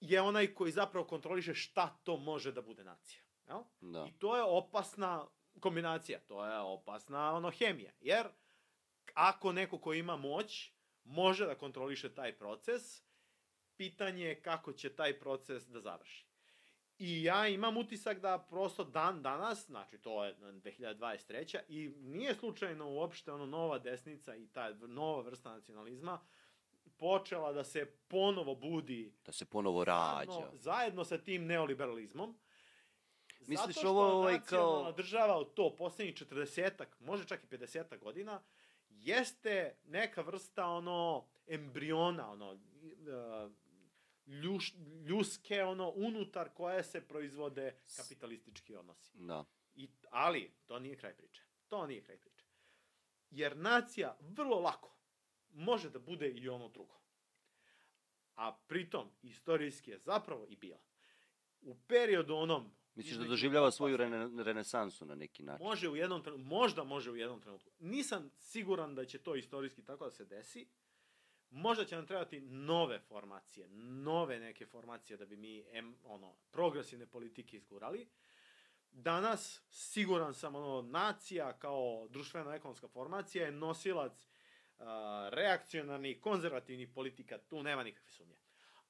je 0.00 0.20
onaj 0.20 0.54
koji 0.54 0.72
zapravo 0.72 1.06
kontroliše 1.06 1.54
šta 1.54 1.98
to 2.04 2.16
može 2.16 2.52
da 2.52 2.62
bude 2.62 2.84
nacija. 2.84 3.22
Jel? 3.48 3.62
Da. 3.80 4.06
I 4.08 4.12
to 4.18 4.36
je 4.36 4.42
opasna 4.42 5.26
kombinacija, 5.60 6.20
to 6.20 6.46
je 6.46 6.58
opasna 6.58 7.32
ono 7.32 7.50
hemija, 7.50 7.92
jer 8.00 8.28
ako 9.14 9.52
neko 9.52 9.78
ko 9.78 9.94
ima 9.94 10.16
moć 10.16 10.72
može 11.04 11.46
da 11.46 11.54
kontroliše 11.54 12.14
taj 12.14 12.38
proces, 12.38 13.02
pitanje 13.76 14.24
je 14.24 14.42
kako 14.42 14.72
će 14.72 14.94
taj 14.94 15.18
proces 15.18 15.68
da 15.68 15.80
završi. 15.80 16.29
I 17.00 17.22
ja 17.22 17.48
imam 17.48 17.76
utisak 17.76 18.20
da 18.20 18.46
prosto 18.50 18.84
dan 18.84 19.22
danas, 19.22 19.66
znači 19.66 19.98
to 19.98 20.24
je 20.24 20.36
2023. 20.36 21.58
i 21.68 21.88
nije 21.88 22.34
slučajno 22.34 22.90
uopšte 22.90 23.32
ono 23.32 23.46
nova 23.46 23.78
desnica 23.78 24.36
i 24.36 24.46
ta 24.46 24.70
nova 24.70 25.22
vrsta 25.22 25.50
nacionalizma 25.50 26.20
počela 26.96 27.52
da 27.52 27.64
se 27.64 27.86
ponovo 28.08 28.54
budi 28.54 29.12
Da 29.26 29.32
se 29.32 29.44
ponovo 29.44 29.84
zajedno, 29.84 30.34
rađa. 30.40 30.56
zajedno 30.56 31.04
sa 31.04 31.18
tim 31.18 31.46
neoliberalizmom. 31.46 32.38
Misliš 33.40 33.58
Zato 33.58 33.72
što 33.72 33.88
ovo, 33.90 34.02
ovaj, 34.02 34.40
kao- 34.40 34.92
država 34.92 35.36
od 35.36 35.54
to 35.54 35.76
poslednjih 35.76 36.14
40 36.14 36.84
može 36.98 37.26
čak 37.26 37.44
i 37.44 37.46
50 37.48 37.98
godina, 37.98 38.40
jeste 38.88 39.76
neka 39.84 40.22
vrsta 40.22 40.66
ono 40.66 41.24
embriona, 41.46 42.30
ono 42.30 42.52
uh, 42.52 42.58
ljuš, 44.26 44.74
ljuske 45.06 45.62
ono 45.62 45.92
unutar 45.96 46.48
koje 46.54 46.82
se 46.82 47.00
proizvode 47.00 47.76
kapitalistički 47.96 48.76
odnosi. 48.76 49.10
Da. 49.14 49.44
I, 49.74 49.88
ali, 50.10 50.52
to 50.66 50.78
nije 50.78 50.96
kraj 50.96 51.14
priče. 51.14 51.42
To 51.68 51.86
nije 51.86 52.02
kraj 52.02 52.18
priče. 52.18 52.46
Jer 53.30 53.56
nacija 53.56 54.16
vrlo 54.20 54.60
lako 54.60 54.96
može 55.50 55.90
da 55.90 55.98
bude 55.98 56.30
i 56.30 56.48
ono 56.48 56.68
drugo. 56.68 57.00
A 58.34 58.58
pritom, 58.66 59.10
istorijski 59.22 59.90
je 59.90 59.98
zapravo 59.98 60.46
i 60.48 60.56
bila. 60.56 60.80
U 61.60 61.76
periodu 61.86 62.34
onom... 62.34 62.70
Misliš 62.94 63.16
da 63.16 63.24
doživljava 63.24 63.70
svoju 63.70 63.96
rene, 63.96 64.44
renesansu 64.44 65.06
na 65.06 65.14
neki 65.14 65.42
način? 65.42 65.66
Može 65.66 65.88
u 65.88 65.96
jednom 65.96 66.22
trenutku, 66.22 66.46
možda 66.46 66.84
može 66.84 67.10
u 67.10 67.16
jednom 67.16 67.40
trenutku. 67.40 67.70
Nisam 67.78 68.30
siguran 68.38 68.94
da 68.94 69.04
će 69.04 69.18
to 69.18 69.36
istorijski 69.36 69.84
tako 69.84 70.04
da 70.04 70.10
se 70.10 70.24
desi. 70.24 70.68
Možda 71.50 71.84
će 71.84 71.96
nam 71.96 72.06
trebati 72.06 72.40
nove 72.40 73.00
formacije, 73.00 73.68
nove 73.68 74.38
neke 74.38 74.66
formacije 74.66 75.16
da 75.16 75.26
bi 75.26 75.36
mi 75.36 75.64
em, 75.72 75.96
ono, 76.04 76.34
progresivne 76.50 77.06
politike 77.06 77.56
izgurali. 77.56 78.08
Danas, 78.92 79.62
siguran 79.70 80.34
sam, 80.34 80.54
ono, 80.54 80.82
nacija 80.82 81.58
kao 81.58 82.08
društveno-ekonomska 82.08 82.88
formacija 82.88 83.44
je 83.44 83.52
nosilac 83.52 84.12
uh, 84.78 84.84
reakcionarnih, 85.30 86.20
konzervativnih 86.20 86.88
politika, 86.88 87.38
tu 87.38 87.62
nema 87.62 87.82
nikakve 87.82 88.10
sumnje. 88.10 88.36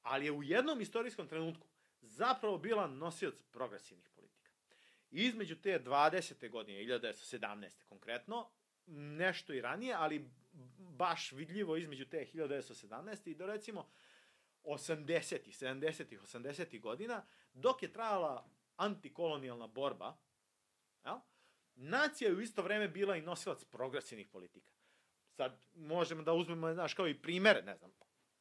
Ali 0.02 0.24
je 0.24 0.32
u 0.32 0.42
jednom 0.42 0.80
istorijskom 0.80 1.28
trenutku 1.28 1.66
zapravo 2.00 2.58
bila 2.58 2.86
nosilac 2.86 3.42
progresivnih 3.50 4.08
politika. 4.08 4.50
Između 5.10 5.56
te 5.56 5.82
20. 5.84 6.50
godine, 6.50 6.78
1917. 6.78 7.84
konkretno, 7.88 8.50
nešto 8.86 9.52
i 9.52 9.60
ranije, 9.60 9.94
ali 9.94 10.30
baš 10.78 11.32
vidljivo 11.32 11.76
između 11.76 12.04
te 12.04 12.26
1917. 12.34 13.30
i 13.30 13.34
do 13.34 13.46
recimo 13.46 13.88
80-ih, 14.64 15.56
70-ih, 15.56 16.22
80-ih 16.22 16.80
godina, 16.80 17.26
dok 17.52 17.82
je 17.82 17.92
trajala 17.92 18.50
antikolonijalna 18.76 19.66
borba, 19.66 20.16
jel? 21.04 21.16
nacija 21.74 22.30
je 22.30 22.36
u 22.36 22.40
isto 22.40 22.62
vreme 22.62 22.88
bila 22.88 23.16
i 23.16 23.22
nosilac 23.22 23.64
progresivnih 23.64 24.28
politika. 24.28 24.72
Sad 25.36 25.66
možemo 25.74 26.22
da 26.22 26.32
uzmemo, 26.32 26.74
znaš, 26.74 26.94
kao 26.94 27.08
i 27.08 27.22
primere, 27.22 27.62
ne 27.62 27.76
znam, 27.76 27.90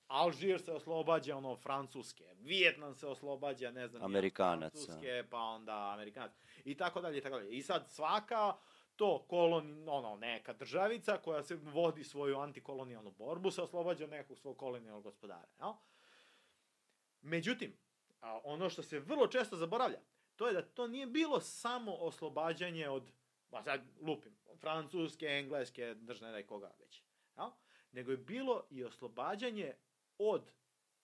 Alžir 0.09 0.61
se 0.61 0.71
oslobađa 0.71 1.37
ono 1.37 1.55
Francuske, 1.55 2.23
Vijetnam 2.39 2.95
se 2.95 3.07
oslobađa, 3.07 3.71
ne 3.71 3.87
znam, 3.87 4.03
Amerikanaca. 4.03 4.85
Francuske, 4.85 5.23
pa 5.29 5.37
onda 5.37 5.91
Amerikanac. 5.93 6.31
I 6.65 6.77
tako 6.77 7.01
dalje, 7.01 7.17
i 7.17 7.21
tako 7.21 7.35
dalje. 7.35 7.57
I 7.57 7.61
sad 7.61 7.89
svaka 7.89 8.53
to 8.99 9.25
kolon, 9.27 9.89
ono, 9.89 10.15
neka 10.15 10.53
državica 10.53 11.17
koja 11.17 11.43
se 11.43 11.55
vodi 11.55 12.03
svoju 12.03 12.37
antikolonijalnu 12.37 13.11
borbu 13.11 13.51
se 13.51 13.61
oslobađa 13.61 14.07
nekog 14.07 14.37
svog 14.37 14.57
kolonijalnog 14.57 15.03
gospodara, 15.03 15.47
jel? 15.59 15.73
Međutim, 17.21 17.77
a 18.21 18.39
ono 18.43 18.69
što 18.69 18.83
se 18.83 18.99
vrlo 18.99 19.27
često 19.27 19.55
zaboravlja, 19.55 19.99
to 20.35 20.47
je 20.47 20.53
da 20.53 20.61
to 20.61 20.87
nije 20.87 21.05
bilo 21.05 21.39
samo 21.39 21.95
oslobađanje 21.95 22.89
od, 22.89 23.11
ba 23.51 23.63
sad 23.63 23.81
lupim, 24.01 24.37
francuske, 24.57 25.25
engleske, 25.25 25.93
držne 25.93 26.31
da 26.31 26.47
koga 26.47 26.71
već, 26.79 27.03
jel? 27.37 27.49
nego 27.91 28.11
je 28.11 28.17
bilo 28.17 28.63
i 28.69 28.83
oslobađanje 28.83 29.73
od 30.17 30.51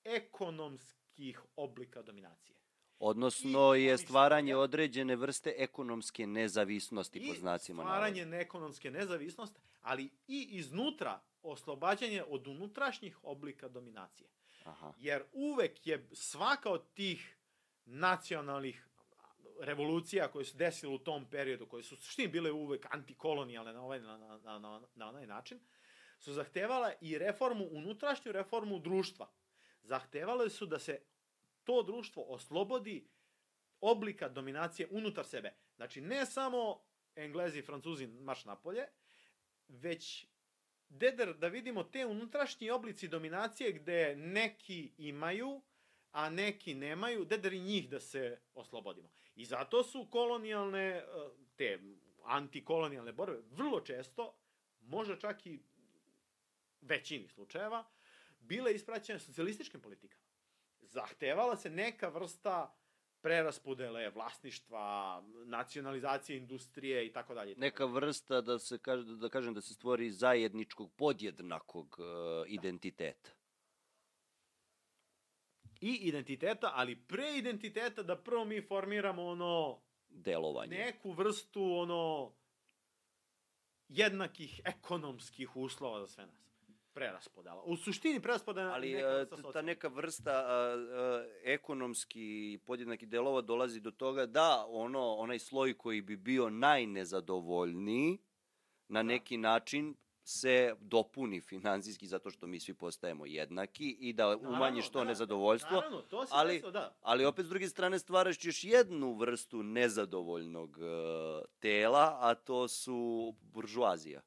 ekonomskih 0.04 1.42
oblika 1.56 2.02
dominacije. 2.02 2.55
Odnosno 3.00 3.74
je 3.74 3.98
stvaranje 3.98 4.56
određene 4.56 5.16
vrste 5.16 5.54
ekonomske 5.58 6.28
nezavisnosti 6.28 7.28
po 7.28 7.40
znacima 7.40 7.84
stvaranje 7.84 8.22
navoda. 8.22 8.38
ekonomske 8.38 8.92
nezavisnosti, 8.92 9.60
ali 9.82 10.10
i 10.28 10.48
iznutra 10.52 11.22
oslobađanje 11.44 12.24
od 12.28 12.48
unutrašnjih 12.48 13.24
oblika 13.24 13.68
dominacije. 13.68 14.30
Aha. 14.64 14.94
Jer 15.00 15.24
uvek 15.34 15.88
je 15.88 16.10
svaka 16.14 16.70
od 16.70 16.94
tih 16.94 17.38
nacionalnih 17.86 18.88
revolucija 19.60 20.28
koje 20.28 20.46
su 20.46 20.58
desile 20.58 20.94
u 20.94 20.98
tom 20.98 21.26
periodu, 21.26 21.66
koje 21.66 21.84
su 21.84 21.96
suštini 21.96 22.28
bile 22.28 22.52
uvek 22.52 22.88
antikolonijalne 22.90 23.74
na 23.74 23.82
ovaj, 23.82 24.00
na, 24.00 24.18
na, 24.18 24.60
na, 24.60 24.82
na 24.96 25.10
onaj 25.10 25.28
način, 25.28 25.60
su 26.20 26.34
zahtevala 26.34 26.92
i 27.02 27.18
reformu, 27.18 27.68
unutrašnju 27.72 28.32
reformu 28.32 28.80
društva. 28.80 29.30
zahtevale 29.84 30.50
su 30.50 30.66
da 30.66 30.80
se 30.80 31.02
to 31.66 31.84
društvo 31.84 32.24
oslobodi 32.24 33.08
oblika 33.82 34.30
dominacije 34.30 34.88
unutar 34.92 35.26
sebe. 35.26 35.53
Znači, 35.76 36.02
ne 36.02 36.26
samo 36.26 36.82
Englezi 37.16 37.60
i 37.60 37.61
Francuzi 37.61 38.08
marš 38.08 38.45
napolje, 38.45 38.88
već 39.68 40.27
deder 40.90 41.34
da 41.34 41.48
vidimo 41.48 41.84
te 41.84 42.06
unutrašnji 42.06 42.69
oblici 42.69 43.08
dominacije 43.08 43.72
gde 43.72 44.16
neki 44.16 44.92
imaju, 44.98 45.61
a 46.11 46.30
neki 46.30 46.74
nemaju, 46.74 47.26
deder 47.26 47.53
i 47.53 47.60
njih 47.60 47.90
da 47.90 48.00
se 48.00 48.40
oslobodimo. 48.53 49.10
I 49.35 49.45
zato 49.45 49.84
su 49.84 50.08
kolonijalne, 50.11 50.88
e, 50.88 51.03
te 51.56 51.80
antikolonijalne 52.24 53.14
borbe 53.14 53.42
vrlo 53.52 53.82
često, 53.82 54.38
možda 54.82 55.19
čak 55.19 55.45
i 55.45 55.60
većini 56.82 57.27
slučajeva, 57.27 57.85
bile 58.40 58.74
ispraćene 58.74 59.19
socijalističkim 59.19 59.82
politikama. 59.82 60.25
Zahtevala 60.90 61.56
se 61.56 61.70
neka 61.70 62.08
vrsta 62.08 62.76
preraspodele 63.22 64.10
vlasništva, 64.10 65.24
nacionalizacije 65.46 66.38
industrije 66.38 67.06
i 67.06 67.14
tako 67.14 67.34
dalje. 67.34 67.56
Neka 67.58 67.86
vrsta 67.86 68.42
da 68.42 68.60
se 68.60 68.78
kaže 68.78 69.04
da 69.04 69.30
kažem 69.30 69.54
da 69.54 69.62
se 69.62 69.74
stvori 69.74 70.12
zajedničkog 70.12 70.92
podjednakog 70.96 71.98
uh, 72.00 72.06
identiteta. 72.48 73.30
I 75.82 75.94
identiteta, 75.94 76.72
ali 76.74 76.96
pre 76.96 77.38
identiteta 77.38 78.04
da 78.04 78.16
prvo 78.16 78.46
mi 78.46 78.62
formiramo 78.62 79.26
ono 79.26 79.82
delovanje. 80.10 80.78
neku 80.78 81.12
vrstu 81.12 81.78
ono 81.78 82.34
jednakih 83.88 84.62
ekonomskih 84.66 85.56
uslova 85.56 86.00
za 86.00 86.08
sve 86.08 86.26
nas 86.26 86.55
preraspodela. 86.96 87.64
U 87.64 87.76
suštini 87.78 88.20
preraspodela 88.20 88.74
Ali 88.74 88.92
neka 88.92 89.08
e, 89.08 89.52
ta 89.54 89.62
neka 89.62 89.88
vrsta 89.88 90.32
a, 90.32 90.46
a, 90.46 91.26
ekonomski 91.44 92.26
podjednaki 92.66 93.06
delova 93.06 93.42
dolazi 93.42 93.80
do 93.80 93.92
toga 93.92 94.26
da 94.26 94.66
ono 94.70 95.16
onaj 95.16 95.40
sloj 95.40 95.74
koji 95.74 96.02
bi 96.02 96.16
bio 96.18 96.50
najnezadovoljniji 96.50 98.18
na 98.88 99.00
Da. 99.00 99.04
neki 99.04 99.38
način 99.38 99.96
se 100.24 100.76
dopuni 100.80 101.42
finansijski 101.42 102.08
zato 102.08 102.32
što 102.32 102.48
mi 102.48 102.60
svi 102.60 102.74
postajemo 102.74 103.26
jednaki 103.26 103.90
i 103.90 104.14
da 104.14 104.24
Naravno, 104.26 104.50
umanjiš 104.50 104.90
to 104.90 105.00
da, 105.00 105.04
da, 105.04 105.10
nezadovoljstvo, 105.10 105.76
Naravno, 105.76 106.02
to 106.02 106.26
se 106.26 106.32
ali- 106.36 106.54
desilo, 106.54 106.72
da. 106.72 106.98
ali 107.02 107.26
opet 107.26 107.46
s 107.46 107.50
druge 107.50 107.68
strane 107.68 108.00
stvaraš 108.00 108.46
još 108.46 108.64
jednu 108.64 109.14
vrstu 109.14 109.64
nezadovoljnog 109.64 110.78
uh, 110.78 110.86
tela, 111.60 112.18
a 112.22 112.36
to 112.36 112.68
su 112.68 113.34
buržuazija. 113.44 114.22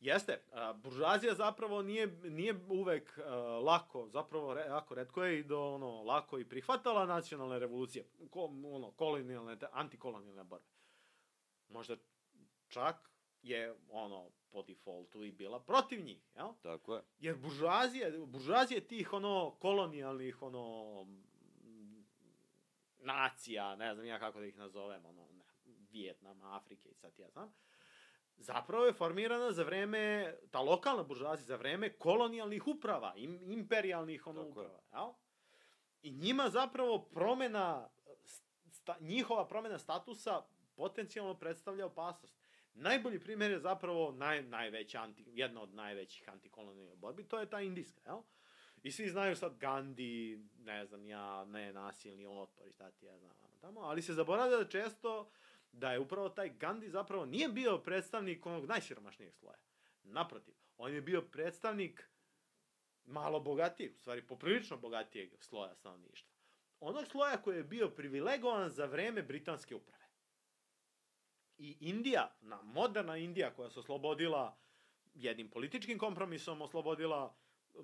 Jeste, 0.00 0.42
a, 0.52 0.72
buržuazija 0.72 1.34
zapravo 1.34 1.82
nije, 1.82 2.06
nije 2.06 2.54
uvek 2.68 3.18
a, 3.18 3.34
lako, 3.64 4.08
zapravo 4.08 4.54
re, 4.54 4.60
jako 4.60 4.94
redko 4.94 5.24
je 5.24 5.38
i 5.38 5.44
do 5.44 5.74
ono, 5.74 6.02
lako 6.02 6.38
i 6.38 6.48
prihvatala 6.48 7.06
nacionalne 7.06 7.58
revolucije, 7.58 8.04
ko, 8.30 8.44
ono, 8.64 8.90
kolonijalne, 8.90 9.56
antikolonijalne 9.72 10.44
borbe. 10.44 10.66
Možda 11.68 11.96
čak 12.68 13.10
je 13.42 13.74
ono 13.90 14.30
po 14.50 14.62
defaultu 14.62 15.24
i 15.24 15.32
bila 15.32 15.60
protiv 15.60 16.04
njih, 16.04 16.22
jel? 16.34 16.48
Tako 16.62 16.94
je. 16.94 17.02
Jer 17.18 17.36
buržuazija, 17.36 18.10
buržuazija 18.26 18.80
tih 18.80 19.12
ono 19.12 19.56
kolonijalnih 19.60 20.42
ono 20.42 21.06
nacija, 22.98 23.76
ne 23.76 23.94
znam 23.94 24.06
ja 24.06 24.18
kako 24.18 24.40
da 24.40 24.46
ih 24.46 24.56
nazovem, 24.56 25.06
ono 25.06 25.28
ne, 25.32 25.44
Vijetnama, 25.90 26.56
Afrike 26.56 26.88
i 26.88 26.94
sad 26.94 27.18
ja 27.18 27.30
znam, 27.30 27.52
zapravo 28.40 28.86
je 28.86 28.92
formirana 28.92 29.52
za 29.52 29.62
vreme, 29.62 30.34
ta 30.50 30.60
lokalna 30.60 31.02
buržuazija 31.02 31.46
za 31.46 31.56
vreme 31.56 31.92
kolonijalnih 31.92 32.66
uprava, 32.66 33.12
im, 33.16 33.40
imperijalnih 33.42 34.26
ono 34.26 34.44
Tako 34.44 34.60
je. 34.60 34.66
uprava, 34.66 34.82
jel? 34.92 35.12
I 36.02 36.10
njima 36.10 36.48
zapravo 36.48 36.98
promena, 36.98 37.88
sta, 38.70 38.96
njihova 39.00 39.46
promena 39.46 39.78
statusa 39.78 40.42
potencijalno 40.74 41.34
predstavlja 41.34 41.86
opasnost. 41.86 42.34
Najbolji 42.74 43.20
primjer 43.20 43.50
je 43.50 43.58
zapravo 43.58 44.12
naj, 44.12 44.42
najveća 44.42 45.00
anti, 45.00 45.24
jedna 45.26 45.62
od 45.62 45.74
najvećih 45.74 46.28
antikolonijalnih 46.28 46.98
borbi, 46.98 47.28
to 47.28 47.38
je 47.40 47.50
ta 47.50 47.60
indijska, 47.60 48.00
jel? 48.06 48.22
I 48.82 48.90
svi 48.90 49.08
znaju 49.08 49.36
sad 49.36 49.58
Gandhi, 49.58 50.38
ne 50.58 50.86
znam 50.86 51.06
ja, 51.06 51.44
ne 51.44 51.72
nasilni 51.72 52.26
otpor 52.26 52.68
i 52.68 52.72
šta 52.72 52.90
ti 52.90 53.06
ja 53.06 53.18
znam 53.18 53.36
tamo, 53.60 53.80
ali 53.80 54.02
se 54.02 54.14
zaboravlja 54.14 54.56
da 54.56 54.68
često 54.68 55.30
da 55.72 55.92
je 55.92 55.98
upravo 55.98 56.28
taj 56.28 56.48
Gandhi 56.48 56.90
zapravo 56.90 57.26
nije 57.26 57.48
bio 57.48 57.78
predstavnik 57.78 58.46
onog 58.46 58.66
najsiromašnijeg 58.66 59.34
sloja. 59.34 59.58
Naprotiv, 60.02 60.54
on 60.76 60.94
je 60.94 61.00
bio 61.00 61.22
predstavnik 61.22 62.10
malo 63.04 63.40
bogatijeg, 63.40 63.94
u 63.94 63.98
stvari 63.98 64.26
poprilično 64.26 64.76
bogatijeg 64.76 65.30
sloja 65.40 65.74
stanovništva. 65.74 66.30
Onog 66.80 67.06
sloja 67.06 67.36
koji 67.36 67.56
je 67.56 67.64
bio 67.64 67.88
privilegovan 67.88 68.70
za 68.70 68.86
vreme 68.86 69.22
britanske 69.22 69.74
uprave. 69.74 70.04
I 71.58 71.76
Indija, 71.80 72.36
na 72.40 72.62
moderna 72.62 73.16
Indija 73.16 73.54
koja 73.54 73.70
se 73.70 73.80
oslobodila 73.80 74.58
jednim 75.14 75.50
političkim 75.50 75.98
kompromisom 75.98 76.62
oslobodila 76.62 77.34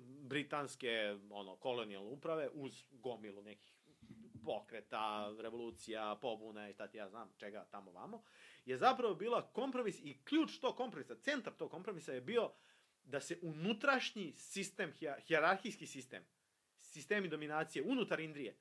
britanske 0.01 1.17
ono 1.29 1.55
kolonijalne 1.55 2.09
uprave 2.09 2.49
uz 2.53 2.83
gomilu 2.91 3.41
nekih 3.41 3.76
pokreta, 4.47 5.35
revolucija, 5.39 6.15
pobuna 6.21 6.69
i 6.69 6.73
šta 6.73 6.87
ti 6.87 6.97
ja 6.97 7.09
znam 7.09 7.33
čega 7.37 7.65
tamo 7.71 7.91
vamo, 7.91 8.23
je 8.65 8.77
zapravo 8.77 9.15
bila 9.15 9.51
kompromis 9.51 9.99
i 9.99 10.17
ključ 10.23 10.59
tog 10.59 10.75
kompromisa, 10.75 11.15
centar 11.15 11.53
tog 11.53 11.71
kompromisa 11.71 12.13
je 12.13 12.21
bio 12.21 12.51
da 13.03 13.21
se 13.21 13.39
unutrašnji 13.41 14.33
sistem, 14.37 14.93
hijerarhijski 15.27 15.87
sistem, 15.87 16.25
sistemi 16.77 17.27
dominacije 17.27 17.83
unutar 17.83 18.19
Indije 18.19 18.57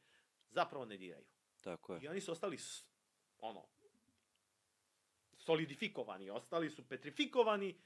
zapravo 0.50 0.84
ne 0.84 0.96
diraju. 0.96 1.24
Tako 1.60 1.94
je. 1.94 2.02
I 2.02 2.08
oni 2.08 2.20
su 2.20 2.32
ostali 2.32 2.58
ono 3.38 3.66
solidifikovani, 5.36 6.30
ostali 6.30 6.70
su 6.70 6.88
petrifikovani 6.88 7.78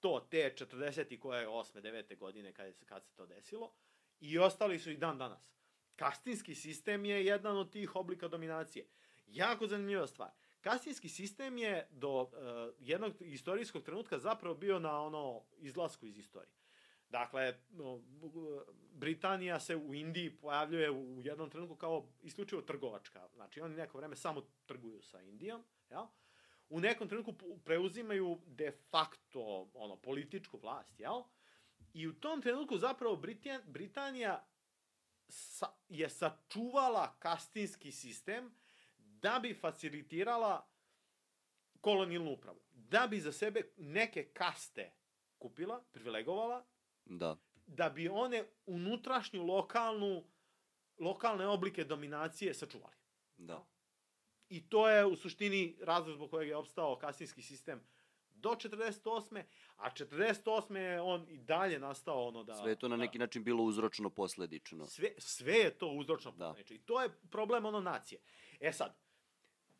to 0.00 0.26
te 0.30 0.54
40 0.56 1.14
i 1.14 1.20
koje 1.20 1.48
8. 1.48 1.80
9. 1.80 2.18
godine 2.18 2.52
kad, 2.52 2.66
je, 2.66 2.74
kad 2.86 3.04
se 3.04 3.14
to 3.14 3.26
desilo 3.26 3.72
i 4.20 4.38
ostali 4.38 4.78
su 4.78 4.90
i 4.90 4.96
dan 4.96 5.18
danas. 5.18 5.54
Kastinski 5.96 6.54
sistem 6.54 7.04
je 7.04 7.24
jedan 7.24 7.56
od 7.56 7.72
tih 7.72 7.96
oblika 7.96 8.28
dominacije. 8.28 8.86
Jako 9.26 9.66
zanimljiva 9.66 10.06
stvar. 10.06 10.30
Kastinski 10.60 11.08
sistem 11.08 11.58
je 11.58 11.88
do 11.90 12.22
uh, 12.22 12.28
jednog 12.78 13.12
istorijskog 13.20 13.82
trenutka 13.82 14.18
zapravo 14.18 14.54
bio 14.54 14.78
na 14.78 15.02
ono 15.02 15.42
izlasku 15.56 16.06
iz 16.06 16.18
istorije. 16.18 16.54
Dakle, 17.08 17.54
no, 17.70 18.02
Britanija 18.92 19.60
se 19.60 19.76
u 19.76 19.94
Indiji 19.94 20.36
pojavljuje 20.36 20.90
u 20.90 21.20
jednom 21.22 21.50
trenutku 21.50 21.76
kao 21.76 22.08
isključivo 22.22 22.62
trgovačka. 22.62 23.28
Znači, 23.34 23.60
oni 23.60 23.76
neko 23.76 23.98
vreme 23.98 24.16
samo 24.16 24.42
trguju 24.66 25.02
sa 25.02 25.20
Indijom, 25.20 25.64
jel? 25.90 26.06
U 26.68 26.80
nekom 26.80 27.08
trenutku 27.08 27.34
preuzimaju 27.64 28.40
de 28.46 28.72
facto 28.90 29.70
ono, 29.74 29.96
političku 29.96 30.58
vlast, 30.58 31.00
jel? 31.00 31.22
I 31.92 32.08
u 32.08 32.14
tom 32.14 32.42
trenutku 32.42 32.78
zapravo 32.78 33.16
Britan, 33.16 33.60
Britanija 33.66 34.46
sa, 35.34 35.66
je 35.88 36.08
sačuvala 36.08 37.16
kastinski 37.18 37.92
sistem 37.92 38.54
da 38.98 39.38
bi 39.42 39.54
facilitirala 39.54 40.68
kolonijalnu 41.80 42.32
upravu. 42.32 42.60
Da 42.70 43.06
bi 43.06 43.20
za 43.20 43.32
sebe 43.32 43.62
neke 43.76 44.24
kaste 44.24 44.92
kupila, 45.38 45.84
privilegovala, 45.92 46.64
Da. 47.04 47.36
da 47.66 47.90
bi 47.90 48.08
one 48.08 48.44
unutrašnju 48.66 49.42
lokalnu 49.42 50.24
lokalne 50.98 51.46
oblike 51.46 51.84
dominacije 51.84 52.54
sačuvali. 52.54 52.96
Da. 53.36 53.66
I 54.48 54.68
to 54.68 54.88
je 54.88 55.06
u 55.06 55.16
suštini 55.16 55.76
razlog 55.80 56.14
zbog 56.14 56.30
kojeg 56.30 56.48
je 56.48 56.56
opstao 56.56 56.98
kastinski 56.98 57.42
sistem 57.42 57.80
do 58.44 58.50
48. 58.50 59.42
A 59.76 59.90
48. 59.90 60.76
je 60.76 61.00
on 61.00 61.26
i 61.28 61.38
dalje 61.38 61.78
nastao 61.78 62.24
ono 62.24 62.44
da... 62.44 62.54
Sve 62.54 62.70
je 62.70 62.76
to 62.76 62.88
na 62.88 62.96
da- 62.96 63.00
neki 63.00 63.18
način 63.18 63.44
bilo 63.44 63.62
uzročno 63.62 64.10
posledično. 64.10 64.86
Sve, 64.86 65.08
sve 65.18 65.52
je 65.54 65.70
to 65.72 65.88
uzročno 65.88 66.30
Da. 66.30 66.48
posledično. 66.48 66.76
I 66.76 66.80
to 66.80 67.02
je 67.02 67.08
problem 67.30 67.64
ono 67.64 67.80
nacije. 67.82 68.20
E 68.60 68.72
sad, 68.72 68.96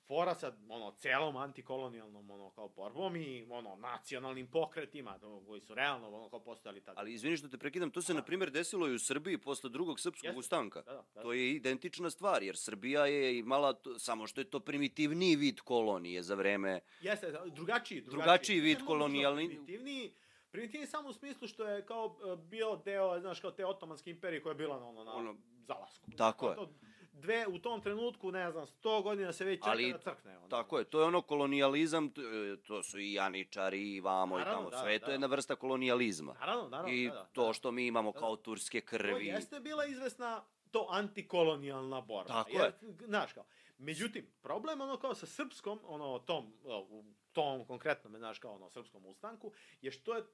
fora 0.05 0.35
sa 0.35 0.53
ono 0.69 0.93
celom 0.93 1.37
antikolonijalnom 1.37 2.31
ono 2.31 2.51
kao 2.51 2.69
borbom 2.69 3.17
i 3.17 3.47
ono 3.51 3.77
nacionalnim 3.77 4.47
pokretima 4.47 5.19
to, 5.19 5.43
koji 5.47 5.61
su 5.61 5.75
realno 5.75 6.09
ono 6.09 6.29
kao 6.29 6.41
postojali 6.41 6.81
tada. 6.81 7.01
Ali 7.01 7.13
izvini 7.13 7.37
što 7.37 7.49
te 7.49 7.59
prekidam, 7.59 7.91
to 7.91 8.03
se 8.03 8.15
na 8.15 8.23
primjer 8.23 8.51
desilo 8.51 8.89
i 8.89 8.95
u 8.95 8.99
Srbiji 8.99 9.39
posle 9.39 9.71
drugog 9.71 10.01
srpskog 10.01 10.25
Jeste. 10.25 10.39
ustanka. 10.39 10.83
Da, 10.83 10.93
da, 10.93 11.05
da. 11.15 11.23
To 11.23 11.33
je 11.33 11.51
identična 11.51 12.11
stvar, 12.11 12.43
jer 12.43 12.57
Srbija 12.57 13.07
je 13.07 13.39
imala, 13.39 13.73
to, 13.73 13.99
samo 13.99 14.27
što 14.27 14.41
je 14.41 14.45
to 14.45 14.61
primitivniji 14.61 15.37
vid 15.37 15.61
kolonije 15.61 16.23
za 16.23 16.35
vreme... 16.35 16.81
Jeste, 17.01 17.27
drugačiji, 17.27 17.55
drugačiji. 17.55 18.01
Drugačiji 18.03 18.61
vid 18.61 18.79
kolonijalni- 18.79 19.49
Primitivniji, 19.49 20.13
primitivniji 20.51 20.87
samo 20.87 21.09
u 21.09 21.13
smislu 21.13 21.49
što 21.49 21.65
je 21.65 21.87
kao 21.87 22.17
e, 22.25 22.37
bio 22.39 22.77
deo, 22.77 23.21
znaš, 23.21 23.41
kao 23.41 23.51
te 23.51 23.67
otomanske 23.67 24.11
imperije 24.11 24.43
koja 24.43 24.51
je 24.51 24.55
bila 24.55 24.81
na, 24.81 24.87
ono, 24.87 25.05
na 25.05 25.15
Ono- 25.15 25.37
zalasku. 25.59 26.11
Tako 26.11 26.49
je. 26.49 26.55
To 26.57 26.69
dve, 27.15 27.47
u 27.47 27.59
tom 27.59 27.81
trenutku, 27.81 28.33
ne 28.33 28.51
znam, 28.51 28.67
100 28.67 29.03
godina 29.03 29.33
se 29.33 29.45
već 29.45 29.61
čeka 29.61 29.71
Ali, 29.71 29.93
da 29.93 29.99
crkne. 29.99 30.39
Ono. 30.39 30.49
Tako 30.49 30.79
je, 30.79 30.85
to 30.85 31.01
je 31.01 31.07
ono 31.07 31.23
kolonijalizam, 31.23 32.07
e, 32.07 32.57
to 32.67 32.83
su 32.83 32.99
i 32.99 33.13
Janičari 33.13 33.95
i 33.95 34.01
vamo 34.01 34.39
Naravno, 34.39 34.53
i 34.53 34.57
tamo, 34.59 34.71
da, 34.71 34.79
sve 34.79 34.93
je 34.93 34.99
to 34.99 35.07
da. 35.07 35.13
jedna 35.13 35.27
vrsta 35.27 35.57
kolonijalizma. 35.57 36.35
Naravno, 36.41 36.69
naravno. 36.69 36.93
I 36.93 37.09
da, 37.09 37.15
da, 37.15 37.25
to 37.33 37.47
da. 37.47 37.53
što 37.53 37.71
mi 37.71 37.87
imamo 37.87 38.13
Da, 38.13 38.15
da. 38.15 38.21
kao 38.21 38.37
turske 38.37 38.81
To 38.81 38.87
krvi. 38.87 39.27
jeste 39.27 39.61
bila 39.61 39.87
izvesna 39.87 40.45
to 40.71 40.87
antikolonijalna 40.91 42.01
borba. 42.01 42.29
Tako 42.29 42.51
Jer, 42.51 42.73
Znaš 43.07 43.33
kao, 43.33 43.45
međutim, 43.79 44.27
problem 44.43 44.81
ono 44.81 44.97
kao 44.97 45.15
sa 45.15 45.27
srpskom, 45.27 45.81
ono 45.85 46.19
tom, 46.19 46.53
u 46.89 47.05
tom 47.33 47.65
konkretnom, 47.65 48.17
znaš 48.19 48.39
kao 48.39 48.55
ono 48.55 48.71
srpskom 48.71 49.07
ustanku, 49.07 49.53
je 49.83 49.91
što 49.91 50.15
je 50.15 50.25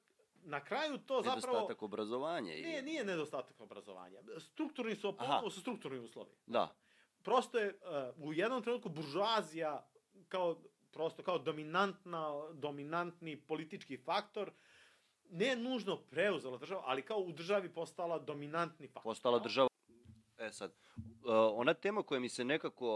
na 0.43 0.61
kraju 0.61 0.99
to 0.99 1.15
zapravo... 1.17 1.37
Nedostatak 1.49 1.83
obrazovanja. 1.83 2.55
i- 2.55 2.63
Nije, 2.63 2.83
nije 2.83 3.05
nedostatak 3.05 3.61
obrazovanja. 3.61 4.19
Strukturni 4.39 4.95
su, 4.97 5.17
ponovo 5.17 5.51
su 5.51 5.61
strukturni 5.61 5.99
uslovi. 5.99 6.31
Da, 6.47 6.75
Prosto 7.23 7.59
je 7.59 7.79
uh, 8.15 8.27
u 8.27 8.33
jednom 8.33 8.63
trenutku 8.63 8.89
buržuazija 8.89 9.89
kao 10.29 10.57
prosto 10.93 11.23
kao 11.23 11.39
dominantna, 11.39 12.31
dominantni 12.53 13.37
politički 13.39 13.97
faktor 13.97 14.53
ne 15.25 15.57
nužno 15.57 15.97
preuzela 15.99 16.59
država, 16.59 16.83
ali 16.87 17.03
kao 17.03 17.19
u 17.19 17.33
državi 17.33 17.69
postala 17.69 18.19
dominantni 18.19 18.87
faktor. 18.87 19.03
postala 19.03 19.39
država. 19.39 19.69
E 20.39 20.53
sad, 20.53 20.71
uh, 20.97 21.03
ona 21.53 21.75
tema 21.75 22.03
koja 22.03 22.21
mi 22.21 22.29
se 22.29 22.45
nekako 22.45 22.89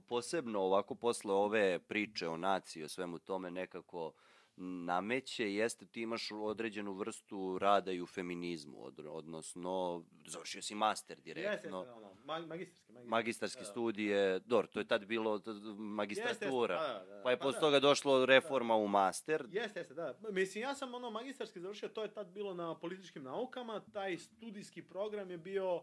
posebno 0.00 0.60
ovako 0.60 0.94
posle 0.94 1.34
ove 1.34 1.78
priče 1.78 2.28
o 2.28 2.36
naciji, 2.36 2.84
o 2.84 2.88
svemu 2.88 3.18
tome 3.18 3.50
nekako 3.50 4.12
nameće, 4.56 5.54
jeste 5.54 5.86
ti 5.86 6.00
imaš 6.02 6.28
određenu 6.32 6.92
vrstu 6.92 7.58
rada 7.58 7.92
i 7.92 8.00
u 8.00 8.06
feminizmu, 8.06 8.84
od, 8.84 9.00
odnosno 9.06 10.04
završio 10.26 10.62
si 10.62 10.74
master 10.74 11.20
direktno. 11.20 11.78
Jeste, 11.78 11.94
ono, 11.96 12.14
ma, 12.24 12.38
magistarski, 12.38 12.92
magistarski. 12.92 13.10
magistarske 13.10 13.60
Da, 13.60 13.64
da. 13.64 13.70
studije, 13.70 14.38
dor, 14.40 14.66
to 14.66 14.78
je 14.78 14.88
tad 14.88 15.06
bilo 15.06 15.40
magistratura. 15.76 16.74
Jeste, 16.74 16.92
jeste, 16.92 17.08
da, 17.08 17.10
da, 17.10 17.16
da. 17.16 17.22
Pa 17.22 17.30
je 17.30 17.38
Pa 17.38 17.42
posle 17.42 17.56
da. 17.56 17.60
toga 17.60 17.80
došlo 17.80 18.26
reforma 18.26 18.76
u 18.76 18.88
master. 18.88 19.46
Jeste, 19.50 19.80
jeste, 19.80 19.94
da. 19.94 20.18
Mislim, 20.30 20.62
ja 20.62 20.74
sam 20.74 20.94
ono 20.94 21.10
magistarski 21.10 21.60
završio, 21.60 21.88
to 21.88 22.02
je 22.02 22.12
tad 22.12 22.26
bilo 22.32 22.54
na 22.54 22.78
političkim 22.78 23.22
naukama, 23.22 23.80
taj 23.92 24.18
studijski 24.18 24.82
program 24.82 25.30
je 25.30 25.38
bio, 25.38 25.82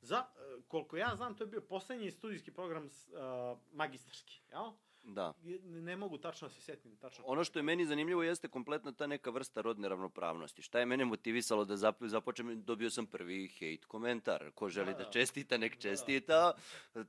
za, 0.00 0.24
koliko 0.68 0.96
ja 0.96 1.12
znam, 1.16 1.36
to 1.36 1.44
je 1.44 1.48
bio 1.48 1.60
poslednji 1.60 2.10
studijski 2.10 2.50
program 2.50 2.84
uh, 2.84 3.58
magistarski, 3.72 4.42
jel? 4.50 4.70
Da. 5.02 5.32
Ne 5.64 5.96
mogu 5.96 6.18
tačno 6.18 6.48
da 6.48 6.54
se 6.54 6.60
setim 6.60 6.96
tačno. 6.96 7.24
Ono 7.26 7.44
što 7.44 7.58
je 7.58 7.62
meni 7.62 7.86
zanimljivo 7.86 8.22
jeste 8.22 8.48
kompletna 8.48 8.92
ta 8.92 9.06
neka 9.06 9.30
vrsta 9.30 9.60
rodne 9.60 9.88
ravnopravnosti. 9.88 10.62
Šta 10.62 10.78
je 10.78 10.86
mene 10.86 11.04
motivisalo 11.04 11.64
da 11.64 11.76
zap, 11.76 11.96
započnem, 12.00 12.62
dobio 12.62 12.90
sam 12.90 13.06
prvi 13.06 13.48
hate 13.48 13.86
komentar. 13.88 14.50
Ko 14.54 14.68
želi 14.68 14.92
Da, 14.92 14.98
da, 14.98 15.04
da. 15.04 15.10
čestita, 15.10 15.56
nek 15.56 15.72
Da. 15.74 15.80
čestita. 15.80 16.52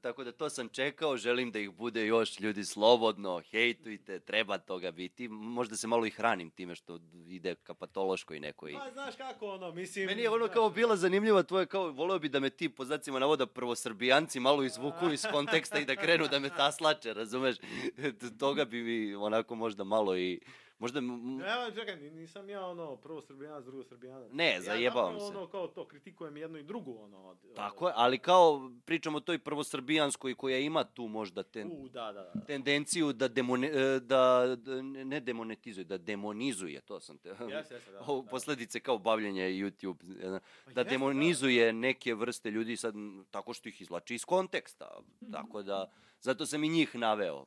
Tako 0.01 0.23
da 0.23 0.31
to 0.31 0.49
sam 0.49 0.69
čekao, 0.69 1.17
želim 1.17 1.51
da 1.51 1.59
ih 1.59 1.69
bude 1.69 2.05
još 2.05 2.39
ljudi 2.39 2.65
slobodno, 2.65 3.41
hejtujte, 3.51 4.19
treba 4.19 4.57
toga 4.57 4.91
biti. 4.91 5.27
Možda 5.27 5.75
se 5.75 5.87
malo 5.87 6.05
i 6.05 6.09
hranim 6.09 6.49
time 6.49 6.75
što 6.75 6.99
ide 7.27 7.55
ka 7.55 7.73
patološkoj 7.73 8.39
nekoj. 8.39 8.73
Pa, 8.73 8.91
znaš 8.91 9.15
kako, 9.15 9.47
ono, 9.47 9.71
mislim... 9.71 10.05
Meni 10.05 10.21
je 10.21 10.29
ono 10.29 10.47
kao 10.47 10.69
bila 10.69 10.95
zanimljiva 10.95 11.43
tvoja 11.43 11.65
kao 11.65 11.91
voleo 11.91 12.19
bi 12.19 12.29
da 12.29 12.39
me 12.39 12.49
ti 12.49 12.69
po 12.69 12.85
znacima 12.85 13.19
navoda 13.19 13.45
prvosrbijanci 13.45 14.39
malo 14.39 14.63
izvuku 14.63 15.09
iz 15.13 15.25
konteksta 15.31 15.79
i 15.79 15.85
da 15.85 15.95
krenu 15.95 16.27
da 16.27 16.39
me 16.39 16.49
taslače, 16.49 17.13
razumeš? 17.13 17.55
Toga 18.39 18.65
bi 18.65 18.83
mi 18.83 19.15
onako 19.15 19.55
možda 19.55 19.83
malo 19.83 20.17
i 20.17 20.39
možda 20.79 20.99
Evo, 20.99 21.71
čekaj, 21.75 21.97
ni- 21.97 22.11
nisam 22.11 22.49
ja 22.49 22.65
ono 22.65 22.95
prvo 22.95 23.21
srbijanac, 23.21 23.65
drugo 23.65 23.83
srbijanac. 23.83 24.31
Ne, 24.31 24.61
zajebavam 24.61 25.13
ja 25.13 25.19
se. 25.19 25.25
ono 25.25 25.47
kao 25.47 25.67
to, 25.67 25.85
kritikujem 25.87 26.37
jedno 26.37 26.57
i 26.57 26.63
drugo, 26.63 26.91
ono. 26.91 27.35
Tako 27.55 27.87
je, 27.87 27.93
ali 27.97 28.17
kao 28.17 28.71
pričamo 28.85 29.17
o 29.17 29.21
toj 29.21 29.39
prvosrbijanskoj 29.39 30.35
koja 30.35 30.57
ima 30.57 30.83
tu 30.83 31.07
možda 31.07 31.43
ten, 31.43 31.71
U, 31.71 31.89
da, 31.89 32.11
da, 32.11 32.31
da. 32.33 32.41
tendenciju 32.45 33.13
da, 33.13 33.27
demone, 33.27 33.69
da, 33.99 34.55
da 34.57 34.81
ne 34.81 35.19
demonetizuje, 35.19 35.83
da 35.83 35.97
demonizuje, 35.97 36.81
to 36.81 36.99
sam 36.99 37.17
te... 37.17 37.29
Jeste, 37.29 37.73
jeste, 37.73 37.91
da. 37.91 37.99
Da. 38.21 38.29
posledice 38.29 38.79
kao 38.79 38.97
bavljenja 38.97 39.43
YouTube, 39.43 40.39
Pa 40.65 40.71
da 40.71 40.83
demonizuje 40.83 41.73
neke 41.73 42.13
vrste 42.13 42.51
ljudi 42.51 42.77
sad 42.77 42.93
tako 43.31 43.53
što 43.53 43.69
ih 43.69 43.81
izlači 43.81 44.15
iz 44.15 44.25
konteksta. 44.25 44.99
Tako 45.31 45.63
da, 45.63 45.91
zato 46.19 46.45
sam 46.45 46.63
i 46.63 46.69
njih 46.69 46.95
naveo, 46.95 47.45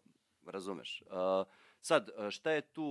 razumeš. 0.51 1.03
Uh, 1.07 1.47
sad, 1.81 2.11
šta 2.31 2.51
je 2.51 2.61
tu 2.61 2.87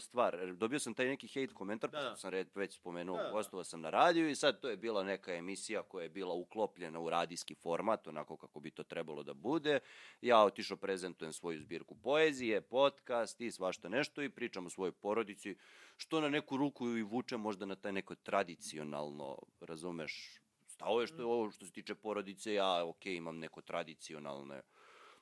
stvar? 0.00 0.52
Dobio 0.54 0.78
sam 0.78 0.94
taj 0.94 1.06
neki 1.06 1.28
hate 1.28 1.54
komentar, 1.54 1.90
Da, 1.90 2.00
da, 2.00 2.16
sam 2.16 2.30
red, 2.30 2.48
već 2.54 2.76
spomenuo, 2.76 3.16
Da, 3.16 3.22
da, 3.22 3.30
gostovao 3.30 3.64
sam 3.64 3.80
na 3.80 3.90
radiju 3.90 4.28
i 4.28 4.34
sad 4.34 4.60
to 4.60 4.68
je 4.68 4.76
bila 4.76 5.02
neka 5.02 5.34
emisija 5.34 5.82
koja 5.82 6.02
je 6.02 6.08
bila 6.08 6.34
uklopljena 6.34 7.00
u 7.00 7.10
radijski 7.10 7.54
format, 7.54 8.06
onako 8.06 8.36
kako 8.36 8.60
bi 8.60 8.70
to 8.70 8.82
trebalo 8.82 9.22
da 9.22 9.34
bude. 9.34 9.80
Ja 10.20 10.44
otišao, 10.44 10.76
prezentujem 10.76 11.32
svoju 11.32 11.60
zbirku 11.60 11.94
poezije, 11.94 12.60
podcast 12.60 13.40
i 13.40 13.50
svašta 13.50 13.88
nešto 13.88 14.22
i 14.22 14.30
pričam 14.30 14.66
o 14.66 14.70
svojoj 14.70 14.92
porodici, 14.92 15.56
što 15.96 16.20
na 16.20 16.28
neku 16.28 16.56
ruku 16.56 16.88
i 16.88 17.02
vuče 17.02 17.36
možda 17.36 17.66
na 17.66 17.76
taj 17.76 17.92
neko 17.92 18.14
tradicionalno, 18.14 19.38
razumeš, 19.60 20.40
stao 20.66 21.00
je 21.00 21.06
što 21.06 21.22
je 21.22 21.26
ovo 21.26 21.50
što 21.50 21.66
se 21.66 21.72
tiče 21.72 21.94
porodice, 21.94 22.54
ja 22.54 22.86
ok, 22.86 23.06
imam 23.06 23.38
neko 23.38 23.62
tradicionalne 23.62 24.62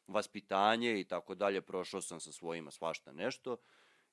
vaspitanje 0.07 1.01
i 1.01 1.05
tako 1.05 1.35
dalje, 1.35 1.61
prošao 1.61 2.01
sam 2.01 2.21
sa 2.21 2.33
svojima 2.33 2.71
svašta 2.71 3.13
nešto. 3.13 3.57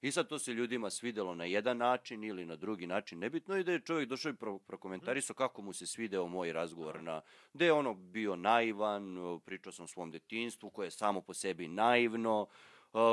I 0.02 0.11
sad 0.11 0.28
to 0.28 0.40
se 0.40 0.53
ljudima 0.53 0.90
svidelo 0.90 1.36
na 1.36 1.45
jedan 1.45 1.78
način 1.78 2.24
ili 2.24 2.45
na 2.45 2.56
drugi 2.56 2.88
način, 2.88 3.20
nebitno 3.20 3.56
je 3.56 3.64
da 3.64 3.72
je 3.72 3.80
čovjek 3.80 4.10
došao 4.10 4.30
i 4.30 4.36
pro, 4.36 4.58
prokomentarisao 4.60 5.36
kako 5.36 5.61
mu 5.61 5.74
se 5.74 5.88
svideo 5.88 6.28
moj 6.28 6.53
razgovor 6.53 7.03
na, 7.03 7.22
da 7.53 7.66
je 7.66 7.74
ono 7.74 7.94
bio 7.94 8.36
naivan, 8.36 9.18
pričao 9.45 9.72
sam 9.72 9.86
o 9.86 9.88
svom 9.88 10.11
detinstvu 10.11 10.70
koje 10.70 10.88
je 10.88 10.92
samo 10.92 11.22
po 11.22 11.34
sebi 11.34 11.68
naivno, 11.68 12.48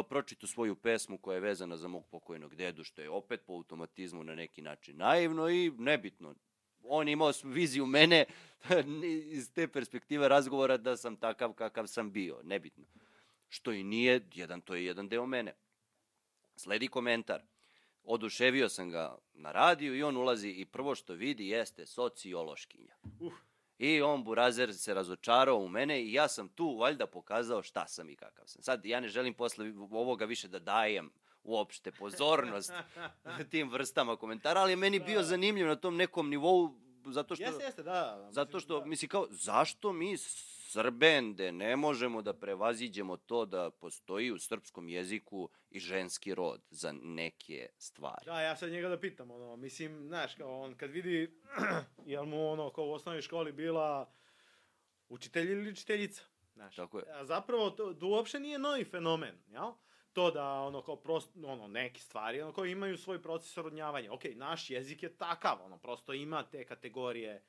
pročito 0.08 0.46
svoju 0.46 0.76
pesmu 0.76 1.18
koja 1.18 1.34
je 1.34 1.40
vezana 1.40 1.76
za 1.76 1.88
mog 1.88 2.06
pokojnog 2.10 2.54
dedu, 2.54 2.84
što 2.84 3.02
je 3.02 3.10
opet 3.10 3.40
po 3.46 3.52
automatizmu 3.52 4.24
na 4.24 4.34
neki 4.34 4.62
način 4.62 4.96
naivno 4.96 5.48
i 5.48 5.72
nebitno. 5.78 6.34
On 6.88 7.08
je 7.08 7.12
imao 7.12 7.32
viziju 7.44 7.86
mene 7.86 8.24
iz 9.36 9.52
te 9.52 9.68
perspektive 9.68 10.28
razgovora 10.28 10.76
da 10.76 10.96
sam 10.96 11.16
takav 11.16 11.52
kakav 11.52 11.86
sam 11.86 12.12
bio, 12.12 12.40
nebitno. 12.42 12.84
Što 13.48 13.72
i 13.72 13.82
nije, 13.84 14.28
jedan, 14.34 14.60
to 14.60 14.74
je 14.74 14.84
jedan 14.84 15.08
deo 15.08 15.26
mene. 15.26 15.54
Sledi 16.56 16.88
komentar. 16.88 17.42
Oduševio 18.04 18.68
sam 18.68 18.90
ga 18.90 19.18
na 19.34 19.52
radiju 19.52 19.96
i 19.96 20.02
on 20.02 20.16
ulazi 20.16 20.48
i 20.48 20.64
prvo 20.64 20.94
što 20.94 21.14
vidi 21.14 21.48
jeste 21.48 21.86
sociološkinja. 21.86 22.94
Uf. 23.20 23.34
I 23.78 24.02
on, 24.02 24.24
Burazer, 24.24 24.74
se 24.74 24.94
razočarao 24.94 25.58
u 25.58 25.68
mene 25.68 26.02
i 26.02 26.12
ja 26.12 26.28
sam 26.28 26.48
tu 26.48 26.76
valjda 26.76 27.06
pokazao 27.06 27.62
šta 27.62 27.86
sam 27.86 28.10
i 28.10 28.16
kakav 28.16 28.46
sam. 28.46 28.62
Sad, 28.62 28.86
ja 28.86 29.00
ne 29.00 29.08
želim 29.08 29.34
posle 29.34 29.72
ovoga 29.90 30.24
više 30.24 30.48
da 30.48 30.58
dajem 30.58 31.10
uopšte 31.48 31.92
pozornost 31.92 32.72
tim 33.50 33.70
vrstama 33.70 34.16
komentara, 34.16 34.60
ali 34.60 34.72
je 34.72 34.76
meni 34.76 35.00
bio 35.00 35.22
zanimljiv 35.22 35.66
na 35.66 35.76
tom 35.76 35.96
nekom 35.96 36.30
nivou, 36.30 36.74
zato 37.06 37.34
što... 37.34 37.44
Jeste, 37.44 37.64
jeste, 37.64 37.82
da, 37.82 37.92
da. 37.92 38.28
Zato 38.32 38.60
što, 38.60 38.80
da. 38.80 38.86
misli 38.86 39.08
kao, 39.08 39.26
zašto 39.30 39.92
mi 39.92 40.16
Srbende 40.70 41.52
ne 41.52 41.76
možemo 41.76 42.22
da 42.22 42.32
prevaziđemo 42.34 43.16
to 43.16 43.46
da 43.46 43.70
postoji 43.70 44.30
u 44.30 44.38
srpskom 44.38 44.88
jeziku 44.88 45.48
i 45.70 45.80
ženski 45.80 46.34
rod 46.34 46.60
za 46.70 46.92
neke 47.02 47.68
stvari? 47.78 48.24
Da, 48.24 48.40
ja 48.40 48.56
sad 48.56 48.70
njega 48.70 48.88
da 48.88 49.00
pitam, 49.00 49.30
ono, 49.30 49.56
mislim, 49.56 50.06
znaš, 50.06 50.34
kao 50.34 50.60
on 50.60 50.74
kad 50.74 50.90
vidi, 50.90 51.40
jel 52.12 52.24
mu 52.24 52.50
ono, 52.50 52.70
kao 52.70 52.84
u 52.84 52.92
osnovnoj 52.92 53.22
školi 53.22 53.52
bila 53.52 54.12
učitelj 55.08 55.52
ili 55.52 55.70
učiteljica, 55.70 56.22
znaš. 56.54 56.76
Tako 56.76 56.98
je. 56.98 57.04
A 57.12 57.24
zapravo 57.24 57.70
to, 57.70 57.94
to 57.94 58.06
uopšte 58.06 58.40
nije 58.40 58.58
novi 58.58 58.84
fenomen, 58.84 59.34
jel? 59.50 59.72
To 60.12 60.30
da, 60.30 60.52
ono, 60.52 60.82
kao 60.82 60.96
prosto, 60.96 61.30
ono, 61.44 61.66
neke 61.68 62.00
stvari, 62.00 62.42
ono, 62.42 62.52
kao 62.52 62.66
imaju 62.66 62.98
svoj 62.98 63.22
proces 63.22 63.56
rodnjavanja. 63.56 64.12
Okej, 64.12 64.34
naš 64.34 64.70
jezik 64.70 65.02
je 65.02 65.16
takav, 65.16 65.58
ono, 65.64 65.78
prosto 65.78 66.12
ima 66.12 66.42
te 66.42 66.64
kategorije, 66.64 67.42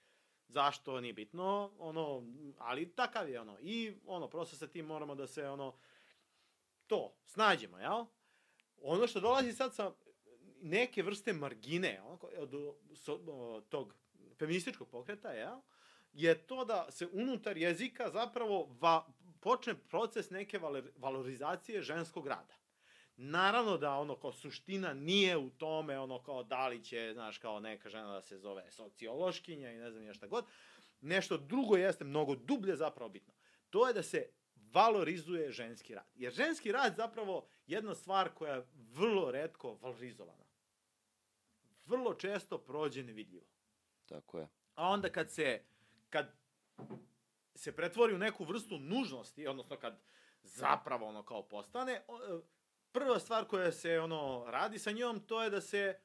zašto, 0.48 1.02
nije 1.02 1.14
bitno, 1.14 1.72
ono, 1.80 2.24
ali 2.58 2.96
takav 2.96 3.30
je, 3.30 3.42
ono, 3.42 3.58
i, 3.62 3.94
ono, 4.06 4.28
prosto 4.28 4.56
sa 4.56 4.68
tim 4.68 4.86
moramo 4.86 5.16
da 5.16 5.28
se, 5.28 5.48
ono, 5.48 5.76
to, 6.88 7.14
snađemo, 7.26 7.78
jel? 7.78 8.06
Ono 8.82 9.08
što 9.08 9.20
dolazi 9.20 9.54
sad 9.54 9.76
sa 9.76 9.92
neke 10.62 11.04
vrste 11.04 11.34
margine 11.34 12.02
ono, 12.06 12.20
od 12.38 12.76
so, 12.96 13.14
o, 13.28 13.62
tog 13.70 13.96
feminističkog 14.38 14.90
pokreta, 14.90 15.32
jel? 15.32 15.60
je 16.14 16.48
to 16.48 16.66
da 16.66 16.92
se 16.92 17.08
unutar 17.12 17.58
jezika 17.58 18.10
zapravo 18.10 18.78
va, 18.82 19.08
počne 19.40 19.76
proces 19.76 20.30
neke 20.30 20.60
valorizacije 20.98 21.82
ženskog 21.82 22.28
rada. 22.28 22.54
Naravno 23.18 23.78
da 23.78 23.94
ono 23.94 24.16
kao 24.16 24.34
suština 24.34 24.94
nije 24.94 25.38
u 25.38 25.50
tome 25.50 26.00
ono 26.00 26.24
kao 26.24 26.44
da 26.44 26.68
li 26.68 26.84
će, 26.84 27.12
znaš, 27.14 27.38
kao 27.38 27.60
neka 27.60 27.90
žena 27.90 28.14
da 28.14 28.22
se 28.22 28.38
zove 28.38 28.72
sociološkinja 28.72 29.72
i 29.72 29.78
ne 29.78 29.92
znam 29.92 30.04
ja 30.04 30.14
šta 30.14 30.28
god. 30.28 30.46
Nešto 31.02 31.38
drugo 31.38 31.78
jeste 31.78 32.04
mnogo 32.04 32.36
dublje 32.36 32.76
zapravo 32.76 33.10
bitno. 33.10 33.34
To 33.70 33.88
je 33.88 33.94
da 33.94 34.04
se 34.04 34.30
valorizuje 34.56 35.52
ženski 35.52 35.96
rad. 35.96 36.06
Jer 36.16 36.34
ženski 36.34 36.72
rad 36.72 36.96
zapravo 36.96 37.48
jedna 37.68 37.96
stvar 37.96 38.30
koja 38.34 38.54
je 38.54 38.68
vrlo 38.74 39.32
redko 39.32 39.78
valorizovana. 39.82 40.44
Vrlo 41.86 42.14
često 42.14 42.58
prođe 42.58 43.04
nevidljivo. 43.04 43.46
Tako 44.06 44.40
je. 44.40 44.48
A 44.76 44.88
onda 44.88 45.10
kad 45.10 45.32
se, 45.32 45.64
kad 46.10 46.36
se 47.60 47.76
pretvori 47.76 48.14
u 48.14 48.18
neku 48.18 48.44
vrstu 48.44 48.80
nužnosti, 48.80 49.48
odnosno 49.48 49.78
kad 49.78 50.00
zapravo 50.44 51.08
ono 51.08 51.24
kao 51.24 51.44
postane, 51.44 51.92
e, 51.94 52.04
prva 52.92 53.20
stvar 53.20 53.46
koja 53.46 53.72
se 53.72 54.00
ono 54.00 54.46
radi 54.48 54.80
sa 54.80 54.92
njom, 54.92 55.20
to 55.20 55.44
je 55.44 55.50
da 55.50 55.62
se 55.62 56.00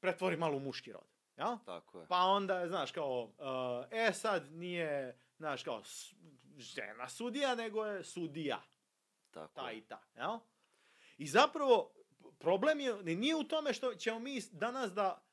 pretvori 0.00 0.36
malo 0.36 0.56
u 0.56 0.60
muški 0.60 0.92
rod. 0.92 1.08
Ja? 1.36 1.58
Tako 1.64 2.00
je. 2.00 2.06
Pa 2.06 2.22
onda, 2.22 2.68
znaš, 2.68 2.92
kao, 2.92 3.22
uh, 3.22 3.86
e 3.90 4.12
sad 4.12 4.52
nije, 4.52 5.18
znaš, 5.36 5.62
kao, 5.62 5.82
žena 6.56 7.08
sudija, 7.08 7.54
nego 7.54 7.84
je 7.84 8.04
sudija, 8.04 8.62
Tako 9.30 9.54
ta 9.54 9.70
je. 9.70 9.78
i 9.78 9.80
ta, 9.80 10.02
jel? 10.14 10.38
I 11.18 11.26
zapravo, 11.26 11.92
problem 12.38 12.80
je, 12.80 12.94
nije 13.02 13.36
u 13.36 13.44
tome 13.44 13.72
što 13.72 13.94
ćemo 13.94 14.18
mi 14.18 14.40
danas 14.52 14.92
da 14.92 15.27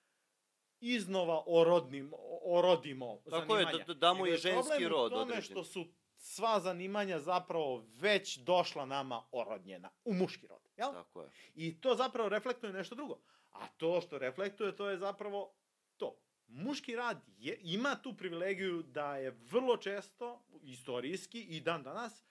iznova 0.85 1.43
orodnim, 1.47 2.13
orodimo 2.43 3.19
Tako 3.23 3.57
je, 3.57 3.63
zanimanja. 3.63 3.77
da- 3.77 3.83
da 3.85 3.93
damo 3.95 4.15
Nego 4.15 4.27
i 4.27 4.31
je 4.31 4.37
ženski 4.37 4.61
problem 4.63 4.89
rod 4.89 5.05
u 5.05 5.09
tome 5.09 5.21
određen. 5.23 5.43
što 5.43 5.63
su 5.63 5.85
sva 6.17 6.59
zanimanja 6.59 7.19
zapravo 7.19 7.85
već 7.91 8.37
došla 8.37 8.85
nama 8.85 9.23
orodnjena, 9.31 9.89
u 10.05 10.13
muški 10.13 10.47
rod, 10.47 10.61
jel? 10.77 10.91
Tako 10.93 11.21
je. 11.21 11.29
I 11.55 11.81
to 11.81 11.95
zapravo 11.95 12.29
reflektuje 12.29 12.73
nešto 12.73 12.95
drugo. 12.95 13.19
A 13.51 13.67
to 13.67 14.01
što 14.01 14.17
reflektuje, 14.17 14.75
to 14.75 14.89
je 14.89 14.97
zapravo 14.97 15.53
to. 15.97 16.15
Muški 16.47 16.95
rad 16.95 17.21
je, 17.29 17.59
ima 17.61 17.95
tu 17.95 18.13
privilegiju 18.13 18.83
da 18.83 19.17
je 19.17 19.31
vrlo 19.31 19.77
često, 19.77 20.41
istorijski 20.63 21.41
i 21.41 21.59
dan 21.61 21.83
danas, 21.83 22.23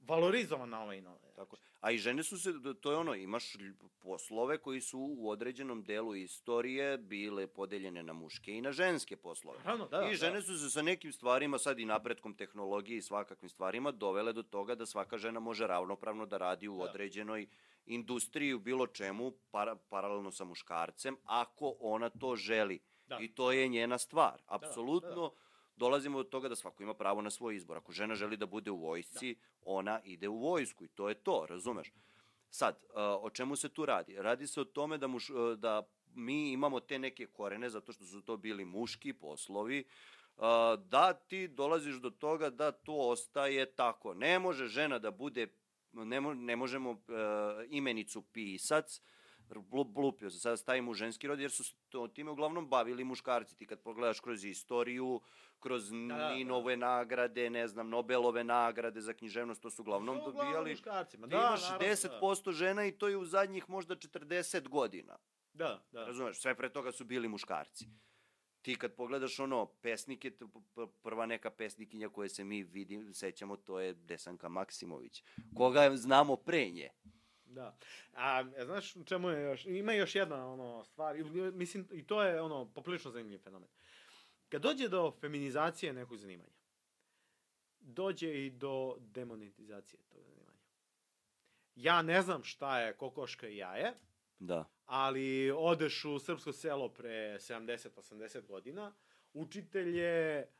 valorizovan 0.00 0.68
na 0.68 0.82
ovaj 0.82 1.00
način. 1.00 1.30
Tako 1.36 1.56
je. 1.56 1.60
A 1.80 1.90
i 1.90 1.98
žene 1.98 2.22
su 2.22 2.38
se, 2.38 2.50
to 2.80 2.90
je 2.90 2.96
ono, 2.96 3.14
imaš 3.14 3.52
poslove 3.98 4.58
koji 4.58 4.80
su 4.80 5.14
u 5.18 5.30
određenom 5.30 5.82
delu 5.82 6.14
istorije 6.14 6.98
bile 6.98 7.46
podeljene 7.46 8.02
na 8.02 8.12
muške 8.12 8.52
i 8.52 8.60
na 8.60 8.72
ženske 8.72 9.16
poslove. 9.16 9.58
Naravno, 9.58 9.88
da, 9.88 10.02
I 10.02 10.08
da. 10.08 10.14
žene 10.14 10.42
su 10.42 10.58
se 10.58 10.70
sa 10.70 10.82
nekim 10.82 11.12
stvarima, 11.12 11.58
sad 11.58 11.78
i 11.78 11.84
napretkom 11.84 12.34
tehnologije 12.34 12.98
i 12.98 13.02
svakakvim 13.02 13.48
stvarima, 13.48 13.90
dovele 13.90 14.32
do 14.32 14.42
toga 14.42 14.74
da 14.74 14.86
svaka 14.86 15.18
žena 15.18 15.40
može 15.40 15.66
ravnopravno 15.66 16.26
da 16.26 16.36
radi 16.36 16.68
u 16.68 16.76
Da. 16.76 16.82
određenoj 16.82 17.46
industriji, 17.86 18.54
u 18.54 18.58
bilo 18.58 18.86
čemu, 18.86 19.32
para, 19.50 19.76
paralelno 19.88 20.30
sa 20.32 20.44
muškarcem, 20.44 21.16
ako 21.24 21.76
ona 21.80 22.08
to 22.10 22.36
želi. 22.36 22.78
Da. 23.06 23.18
I 23.20 23.28
to 23.28 23.52
je 23.52 23.68
njena 23.68 23.98
stvar. 23.98 24.36
da, 24.38 24.54
Apsolutno 24.54 25.32
dolazimo 25.76 26.18
do 26.18 26.24
toga 26.24 26.48
da 26.48 26.56
svako 26.56 26.82
ima 26.82 26.94
pravo 26.94 27.22
na 27.22 27.30
svoj 27.30 27.56
izbor. 27.56 27.76
Ako 27.76 27.92
žena 27.92 28.14
želi 28.14 28.36
da 28.36 28.46
bude 28.46 28.70
u 28.70 28.76
vojsci, 28.76 29.36
ona 29.62 30.00
ide 30.04 30.28
u 30.28 30.38
vojsku 30.38 30.84
i 30.84 30.88
to 30.88 31.08
je 31.08 31.14
to, 31.14 31.46
razumeš? 31.48 31.92
Sad, 32.50 32.82
uh, 32.88 32.94
o 32.96 33.30
čemu 33.30 33.56
se 33.56 33.68
tu 33.68 33.86
radi? 33.86 34.16
Radi 34.18 34.46
se 34.46 34.60
o 34.60 34.64
tome 34.64 34.98
da, 34.98 35.06
muš, 35.06 35.30
uh, 35.30 35.52
da 35.58 35.82
mi 36.14 36.52
imamo 36.52 36.80
te 36.80 36.98
neke 36.98 37.26
korene, 37.26 37.70
zato 37.70 37.92
što 37.92 38.04
su 38.04 38.20
to 38.20 38.36
bili 38.36 38.64
muški 38.64 39.12
poslovi, 39.12 39.84
uh, 40.36 40.42
da 40.78 41.12
ti 41.12 41.48
dolaziš 41.48 41.96
do 41.96 42.10
toga 42.10 42.50
da 42.50 42.72
to 42.72 42.94
ostaje 42.94 43.66
tako. 43.66 44.14
Ne 44.14 44.38
može 44.38 44.66
žena 44.66 44.98
da 44.98 45.10
bude, 45.10 45.46
ne, 45.92 46.20
mo, 46.20 46.34
ne 46.34 46.56
možemo 46.56 47.02
imenicu 47.68 48.22
pisac, 48.22 49.00
blu- 49.54 49.92
blupio 49.92 50.30
se, 50.30 50.38
sada 50.38 50.56
stavimo 50.56 50.90
u 50.90 50.94
ženski 50.94 51.28
rod, 51.28 51.40
jer 51.40 51.50
su 51.50 51.64
se 51.64 51.74
to, 51.88 52.08
time 52.08 52.30
uglavnom 52.30 52.68
bavili 52.68 53.04
muškarci. 53.04 53.56
Ti 53.56 53.66
kad 53.66 53.80
pogledaš 53.80 54.20
kroz 54.20 54.44
istoriju, 54.44 55.20
kroz 55.60 55.90
Da, 55.90 55.96
da, 55.96 56.14
da. 56.14 56.34
Ninove 56.34 56.76
nagrade, 56.76 57.50
ne 57.50 57.68
znam, 57.68 57.88
Nobelove 57.88 58.44
nagrade 58.44 59.00
za 59.00 59.12
književnost, 59.12 59.62
to 59.62 59.70
su 59.70 59.82
uglavnom 59.82 60.18
To 60.18 60.32
dobijali 60.32 60.70
muškarcima. 60.70 61.26
Ti 61.26 61.30
Da, 61.30 61.36
imaš 61.36 61.62
naravno, 61.62 61.86
10% 61.86 62.52
žena 62.52 62.86
i 62.86 62.92
to 62.92 63.08
je 63.08 63.16
u 63.16 63.24
zadnjih 63.24 63.70
možda 63.70 63.96
40 63.96 64.68
godina. 64.68 65.18
Da, 65.52 65.84
da. 65.92 66.04
Razumeš, 66.04 66.40
sve 66.40 66.54
pre 66.54 66.72
toga 66.72 66.92
su 66.92 67.04
bili 67.04 67.28
muškarci. 67.28 67.86
Ti 68.62 68.74
kad 68.74 68.94
pogledaš 68.94 69.40
ono 69.40 69.66
pesnike, 69.66 70.32
prva 71.02 71.26
neka 71.26 71.50
pesnikinja 71.50 72.08
koje 72.08 72.28
se 72.28 72.44
mi 72.44 72.62
vidim, 72.62 73.14
sećamo, 73.14 73.56
to 73.56 73.80
je 73.80 73.94
Desanka 73.94 74.48
Maksimović. 74.48 75.24
Koga 75.56 75.96
znamo 75.96 76.36
pre 76.36 76.70
nje. 76.70 76.90
Da. 77.44 77.76
A 78.12 78.44
e, 78.56 78.64
znaš 78.64 78.94
čemu 79.04 79.28
je 79.28 79.42
još? 79.42 79.66
Ima 79.66 79.92
još 79.92 80.14
jedna 80.14 80.52
ono 80.52 80.84
stvar, 80.84 81.16
mislim 81.52 81.88
i 81.92 82.06
to 82.06 82.22
je 82.22 82.40
ono 82.40 82.72
poprilično 82.72 83.10
zanimljiv 83.10 83.38
fenomen. 83.38 83.68
Kad 84.50 84.62
dođe 84.62 84.88
do 84.88 85.12
feminizacije 85.20 85.92
nekog 85.92 86.18
zanimanja, 86.18 86.60
dođe 87.80 88.46
i 88.46 88.50
do 88.50 88.96
demonetizacije 88.98 90.02
tog 90.08 90.22
zanimanja. 90.22 90.58
Ja 91.74 92.02
ne 92.02 92.22
znam 92.22 92.44
šta 92.44 92.80
je 92.80 92.96
kokoška 92.96 93.48
i 93.48 93.56
jaje, 93.56 93.94
Da. 94.38 94.64
ali 94.86 95.50
odeš 95.50 96.04
u 96.04 96.18
srpsko 96.18 96.52
selo 96.52 96.88
pre 96.88 97.38
70-80 97.38 98.46
godina, 98.46 98.92
učitelj 99.32 99.98
je 99.98 100.50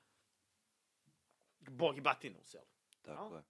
bog 1.59 1.99
i 1.99 2.01
batina 2.01 2.39
u 2.39 2.45
selu. 2.45 2.67
Tako 3.03 3.35
A? 3.35 3.37
je. 3.37 3.43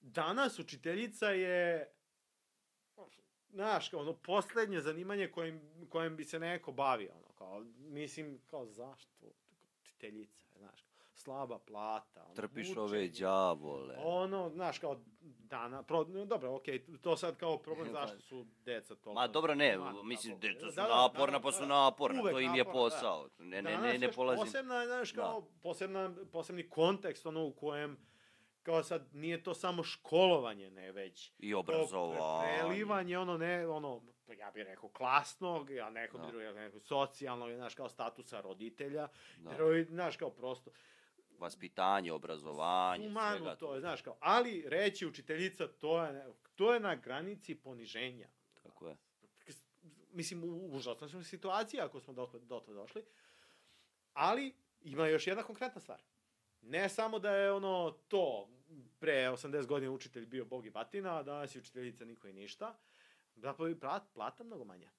Danas 0.00 0.58
učiteljica 0.58 1.30
je 1.30 1.90
znaš, 3.48 3.92
ono, 3.92 4.12
poslednje 4.12 4.80
zanimanje 4.80 5.30
kojim, 5.30 5.86
kojim 5.88 6.16
bi 6.16 6.24
se 6.24 6.38
neko 6.38 6.72
bavio, 6.72 7.14
kao, 7.34 7.64
mislim, 7.78 8.40
kao, 8.46 8.66
zašto? 8.66 9.26
Učiteljica, 9.82 10.46
znaš, 10.58 10.84
slaba 11.14 11.58
plata, 11.58 12.24
ono, 12.24 12.34
Trpiš 12.34 12.68
mučenje. 12.68 12.84
ove 12.84 13.08
đavole. 13.08 13.96
Ono, 13.98 14.50
znaš, 14.50 14.78
kao, 14.78 15.00
dana, 15.20 15.82
pro, 15.82 16.04
dobro, 16.04 16.54
okej, 16.56 16.86
to 17.00 17.16
sad 17.16 17.36
kao 17.36 17.58
problem 17.58 17.86
Pa- 17.86 17.92
zašto 18.00 18.20
su 18.20 18.46
deca 18.64 18.94
toliko... 18.94 19.12
Ma 19.20 19.26
dobro 19.26 19.54
ne, 19.54 19.78
mlada, 19.78 20.02
mislim, 20.02 20.40
deca 20.40 20.60
su 20.60 20.74
Da, 20.76 20.82
da, 20.82 21.02
naporna, 21.02 21.26
naravno, 21.26 21.40
pa 21.42 21.52
su 21.52 21.60
da, 21.60 21.66
da. 21.66 21.74
naporna, 21.74 22.22
to 22.22 22.40
im 22.40 22.54
je 22.54 22.58
naporna, 22.58 22.64
da. 22.64 22.72
posao. 22.72 23.28
Ne, 23.38 23.62
ne, 23.62 23.78
ne, 23.78 23.98
ne 23.98 24.12
polazim. 24.12 24.44
Posebna, 24.44 24.86
znaš, 24.86 25.12
kao, 25.12 25.48
posebna, 25.62 26.14
posebni 26.32 26.68
kontekst, 26.68 27.26
ono, 27.26 27.44
u 27.44 27.52
kojem, 27.52 27.96
kao 28.62 28.82
sad, 28.82 29.08
nije 29.12 29.42
to 29.42 29.54
samo 29.54 29.82
školovanje, 29.82 30.70
ne, 30.70 30.92
već 30.92 31.32
I 31.38 31.50
to 31.52 31.58
obrazovanje. 31.58 32.52
prelivanje, 32.58 33.18
ono, 33.18 33.38
ne, 33.38 33.68
ono, 33.68 34.02
ja 34.32 34.50
bih 34.50 34.62
rekao 34.62 34.88
klasnog, 34.88 35.70
ja 35.70 35.90
neko 35.90 36.18
Da. 36.18 36.26
bi 36.26 36.38
rekao 36.38 36.54
nekog 36.54 36.82
socijalnog, 36.82 37.54
znaš, 37.54 37.74
kao 37.74 37.88
statusa 37.88 38.40
roditelja, 38.40 39.08
Da. 39.38 39.50
da. 39.50 39.84
znaš, 39.84 40.16
kao 40.16 40.30
prosto, 40.30 40.70
Vaspitanje, 41.38 42.12
obrazovanje, 42.12 43.08
humanu 43.08 43.38
svega 43.38 43.56
to 43.56 43.74
je, 43.74 43.80
znaš, 43.80 44.02
kao, 44.02 44.16
ali 44.20 44.64
reći 44.66 45.06
učiteljica, 45.06 45.68
to 45.68 46.04
je, 46.04 46.26
to 46.54 46.74
je 46.74 46.80
na 46.80 46.94
granici 46.94 47.54
poniženja. 47.54 48.28
Tako 48.62 48.88
je. 48.88 48.96
Mislim, 50.12 50.44
u 50.44 50.76
užasnoj 50.76 51.08
smo 51.08 51.22
situaciji 51.22 51.80
ako 51.80 52.00
smo 52.00 52.12
do, 52.12 52.30
do 52.42 52.60
to 52.60 52.72
došli, 52.74 53.04
ali 54.12 54.54
ima 54.80 55.06
još 55.06 55.26
jedna 55.26 55.42
konkretna 55.42 55.80
stvar. 55.80 56.02
Ne 56.60 56.88
samo 56.88 57.18
da 57.18 57.30
je 57.30 57.52
ono 57.52 57.90
to, 58.08 58.48
pre 58.98 59.30
80 59.30 59.66
godina 59.66 59.92
učitelj 59.92 60.26
bio 60.26 60.44
bog 60.44 60.66
i 60.66 60.70
batina, 60.70 61.18
a 61.18 61.22
danas 61.22 61.54
je 61.54 61.58
učiteljica 61.58 62.04
niko 62.04 62.28
i 62.28 62.32
ništa, 62.32 62.78
zapravo 63.36 63.68
i 63.68 63.80
plat, 63.80 64.02
plata 64.14 64.44
mnogo 64.44 64.64
manja. 64.64 64.90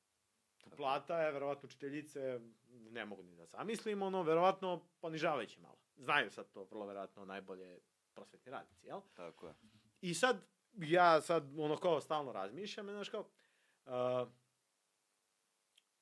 Plata 0.77 1.21
je, 1.21 1.31
verovatno, 1.31 1.67
učiteljice, 1.67 2.39
ne 2.69 3.05
mogu 3.05 3.23
ni 3.23 3.35
da 3.35 3.45
zamislim, 3.45 4.01
ono, 4.01 4.23
verovatno, 4.23 4.87
ponižavajuće 4.99 5.59
malo. 5.59 5.77
Znaju 5.97 6.31
sad 6.31 6.51
to, 6.51 6.63
vrlo 6.63 6.85
verovatno, 6.85 7.25
najbolje 7.25 7.79
prosvetni 8.13 8.51
radnici, 8.51 8.87
jel? 8.87 9.01
Tako 9.13 9.47
je. 9.47 9.53
I 10.01 10.13
sad, 10.13 10.37
ja 10.77 11.21
sad, 11.21 11.59
ono, 11.59 11.77
kao 11.77 12.01
stalno 12.01 12.31
razmišljam, 12.31 12.89
znaš, 12.89 13.09
kao, 13.09 13.25
uh, 13.85 14.27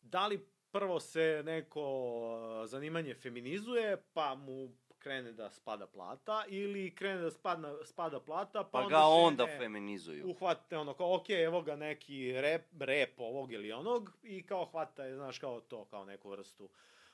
da 0.02 0.28
li 0.28 0.54
prvo 0.72 1.00
se 1.00 1.42
neko 1.46 2.64
zanimanje 2.66 3.16
feminizuje, 3.16 4.04
pa 4.14 4.36
mu 4.36 4.76
krene 5.04 5.32
da 5.32 5.50
spada 5.52 5.88
plata, 5.88 6.44
ili 6.48 6.96
krene 6.96 7.22
da 7.22 7.32
spadna, 7.32 7.74
spada 7.86 8.20
plata, 8.20 8.64
pa, 8.64 8.70
Pa 8.72 8.80
onda 8.80 8.96
ga 8.96 9.04
onda 9.04 9.46
žene 9.46 9.58
feminizuju. 9.58 10.30
uhvate 10.30 10.78
ono 10.78 10.94
kao, 10.94 11.16
ok, 11.16 11.30
evo 11.30 11.62
ga 11.62 11.76
neki 11.76 12.34
rep, 12.42 12.66
rep 12.80 13.20
ovog 13.20 13.52
ili 13.52 13.72
onog 13.72 14.12
i 14.24 14.44
kao 14.44 14.66
hvata 14.66 15.04
je, 15.06 15.16
znaš, 15.16 15.40
kao 15.40 15.62
to, 15.62 15.86
kao 15.86 16.06
neku 16.06 16.30
vrstu, 16.30 16.70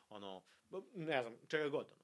ono, 0.09 0.41
ne 0.95 1.21
znam, 1.21 1.35
čega 1.47 1.69
god, 1.69 1.87
ono. 1.91 2.03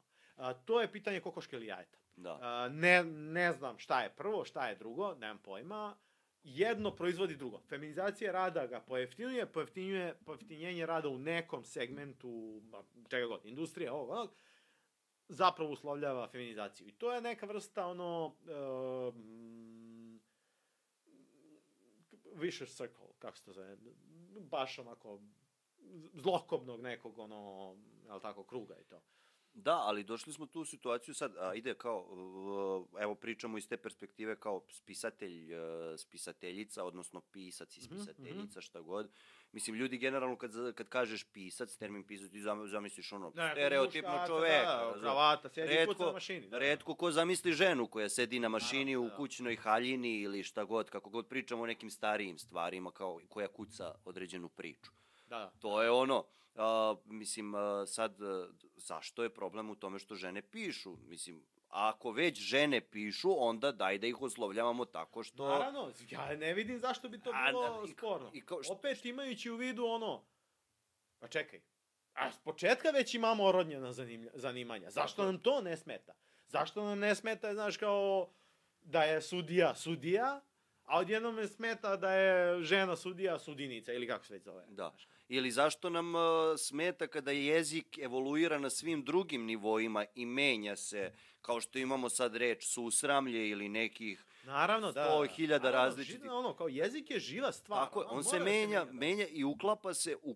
A, 0.49 0.53
to 0.53 0.81
je 0.81 0.91
pitanje 0.91 1.19
kokoške 1.19 1.55
ili 1.55 1.65
jajeta. 1.67 1.97
Da. 2.15 2.39
A, 2.41 2.69
ne, 2.69 3.03
ne 3.03 3.51
znam 3.53 3.79
šta 3.79 4.01
je 4.01 4.09
prvo, 4.09 4.45
šta 4.45 4.67
je 4.67 4.75
drugo, 4.75 5.15
nemam 5.15 5.37
pojma. 5.37 5.95
Jedno 6.43 6.91
proizvodi 6.91 7.35
drugo. 7.35 7.59
Feminizacija 7.59 8.31
rada 8.31 8.67
ga 8.67 8.79
pojeftinjuje, 8.79 9.45
pojeftinjuje 9.45 10.13
pojeftinjenje 10.25 10.85
rada 10.85 11.09
u 11.09 11.17
nekom 11.17 11.63
segmentu, 11.63 12.61
čega 13.09 13.27
god, 13.27 13.45
industrije, 13.45 13.91
ovog, 13.91 14.09
onog, 14.09 14.31
zapravo 15.27 15.71
uslovljava 15.71 16.27
feminizaciju. 16.27 16.87
I 16.87 16.91
to 16.91 17.13
je 17.13 17.21
neka 17.21 17.45
vrsta, 17.45 17.87
ono, 17.87 18.35
um, 19.07 20.21
vicious 22.33 22.75
circle, 22.75 23.07
kako 23.19 23.37
se 23.37 23.43
to 23.43 23.53
zove, 23.53 23.77
baš 24.39 24.79
onako 24.79 25.21
zlokobnog 26.13 26.81
nekog, 26.81 27.19
ono, 27.19 27.75
jel 28.05 28.19
tako, 28.19 28.43
kruga 28.43 28.75
i 28.79 28.83
to. 28.83 29.01
Da, 29.53 29.75
ali 29.75 30.03
došli 30.03 30.33
smo 30.33 30.45
tu 30.45 30.65
situaciju 30.65 31.13
sad, 31.13 31.35
a, 31.37 31.53
ide 31.53 31.73
kao, 31.73 32.07
uh, 32.91 33.01
evo 33.01 33.15
pričamo 33.15 33.57
iz 33.57 33.67
te 33.67 33.77
perspektive 33.77 34.39
kao 34.39 34.63
spisatelj, 34.69 35.53
uh, 35.53 35.59
spisateljica, 35.97 36.83
odnosno 36.83 37.21
pisac 37.21 37.77
i 37.77 37.81
Mhm, 37.81 37.95
spisateljica, 37.95 38.61
šta 38.61 38.81
god. 38.81 39.11
Mislim, 39.55 39.75
ljudi 39.75 39.97
generalno 39.97 40.35
kad, 40.35 40.51
kad 40.75 40.89
kažeš 40.89 41.23
pisac, 41.23 41.77
termin 41.77 42.03
pisac, 42.03 42.31
ti 42.31 42.39
zam- 42.39 42.67
zamisliš 42.67 43.11
ono, 43.11 43.31
Ne, 43.35 43.51
stereotipno 43.51 44.23
čoveka. 44.27 44.65
da, 44.65 44.99
kravata, 45.01 45.49
sedi 45.49 45.85
kuca 45.87 46.05
na 46.05 46.11
mašini, 46.11 46.49
da. 46.49 46.57
Redko 46.59 46.95
ko 46.95 47.11
zamisli 47.11 47.53
ženu 47.53 47.87
koja 47.87 48.09
sedi 48.09 48.39
na 48.39 48.49
mašini 48.49 48.85
Naravno, 48.85 49.07
u 49.07 49.09
da. 49.09 49.15
kućnoj 49.15 49.55
haljini 49.55 50.15
ili 50.15 50.43
šta 50.43 50.63
god, 50.63 50.89
kako 50.89 51.09
god 51.09 51.27
pričamo 51.27 51.63
o 51.63 51.67
nekim 51.67 51.89
starijim 51.89 52.37
stvarima, 52.37 52.91
kao 52.91 53.19
koja 53.29 53.47
kuca 53.47 53.95
određenu 54.05 54.49
priču. 54.49 54.91
Da, 55.27 55.37
da. 55.37 55.53
To 55.59 55.83
je 55.83 55.91
ono, 55.91 56.25
a, 56.55 56.95
mislim, 57.05 57.55
a, 57.55 57.85
sad, 57.85 58.21
a, 58.21 58.47
zašto 58.75 59.23
je 59.23 59.29
problem 59.29 59.69
u 59.69 59.75
tome 59.75 59.99
što 59.99 60.15
žene 60.15 60.41
pišu? 60.41 60.97
Mislim, 60.99 61.43
ako 61.77 62.11
već 62.11 62.39
žene 62.39 62.81
pišu, 62.81 63.35
onda 63.39 63.71
daj 63.71 63.97
da 63.97 64.07
ih 64.07 64.21
oslovljavamo 64.21 64.85
tako 64.85 65.23
što... 65.23 65.47
Naravno, 65.47 65.91
ja 66.01 66.35
ne 66.35 66.53
vidim 66.53 66.79
zašto 66.79 67.09
bi 67.09 67.19
to 67.19 67.31
A, 67.31 67.45
bilo 67.45 67.77
da, 67.77 67.85
i- 67.85 67.87
sporno. 67.89 68.31
i 68.33 68.41
kao 68.41 68.63
što- 68.63 68.73
Opet 68.73 69.05
imajući 69.05 69.49
u 69.49 69.55
vidu 69.55 69.85
ono, 69.85 70.25
pa 71.19 71.27
čekaj, 71.27 71.61
a 72.13 72.31
s 72.31 72.39
početka 72.39 72.89
već 72.89 73.13
imamo 73.13 73.43
orodnjena 73.43 73.87
zanimlja- 73.89 74.31
zanimanja. 74.33 74.89
Zašto 74.89 75.25
nam 75.25 75.39
to 75.39 75.61
ne 75.61 75.77
smeta? 75.77 76.13
Zašto 76.47 76.83
nam 76.83 76.99
ne 76.99 77.15
smeta, 77.15 77.53
znaš, 77.53 77.77
kao 77.77 78.29
da 78.81 79.03
je 79.03 79.21
sudija 79.21 79.75
sudija, 79.75 80.41
a 80.83 80.99
odjednom 80.99 81.35
ne 81.35 81.47
smeta 81.47 81.97
da 81.97 82.11
je 82.11 82.61
žena 82.61 82.95
sudija 82.95 83.39
sudinica 83.39 83.93
ili 83.93 84.07
kako 84.07 84.25
se 84.25 84.33
već 84.33 84.43
zove. 84.43 84.65
Da. 84.67 84.89
znaš. 84.89 85.07
Ili 85.29 85.51
zašto 85.51 85.89
nam 85.89 86.15
a, 86.15 86.19
smeta 86.57 87.07
kada 87.07 87.31
jezik 87.31 87.97
evoluira 87.97 88.59
na 88.59 88.69
svim 88.69 89.03
drugim 89.03 89.43
nivoima 89.43 90.05
i 90.15 90.25
menja 90.25 90.75
se, 90.75 91.11
kao 91.41 91.61
što 91.61 91.79
imamo 91.79 92.09
sad 92.09 92.35
reč 92.35 92.65
susramlje 92.65 93.49
ili 93.49 93.69
nekih 93.69 94.25
Naravno, 94.43 94.91
da. 94.91 95.03
Sto 95.05 95.25
hiljada 95.25 95.63
Naravno, 95.63 95.87
različitih- 95.87 96.21
živa- 96.21 96.33
Ono, 96.33 96.53
kao 96.53 96.67
jezik 96.67 97.09
je 97.09 97.19
živa 97.19 97.51
stvar. 97.51 97.85
Tako 97.85 98.01
je, 98.01 98.05
ono, 98.05 98.15
on 98.15 98.23
se 98.23 98.29
mora 98.29 98.39
da 98.41 98.45
menja, 98.47 98.85
da. 98.85 98.91
menja 98.93 99.27
i 99.27 99.43
uklapa 99.43 99.93
se 99.93 100.15
u, 100.15 100.29
u, 100.31 100.35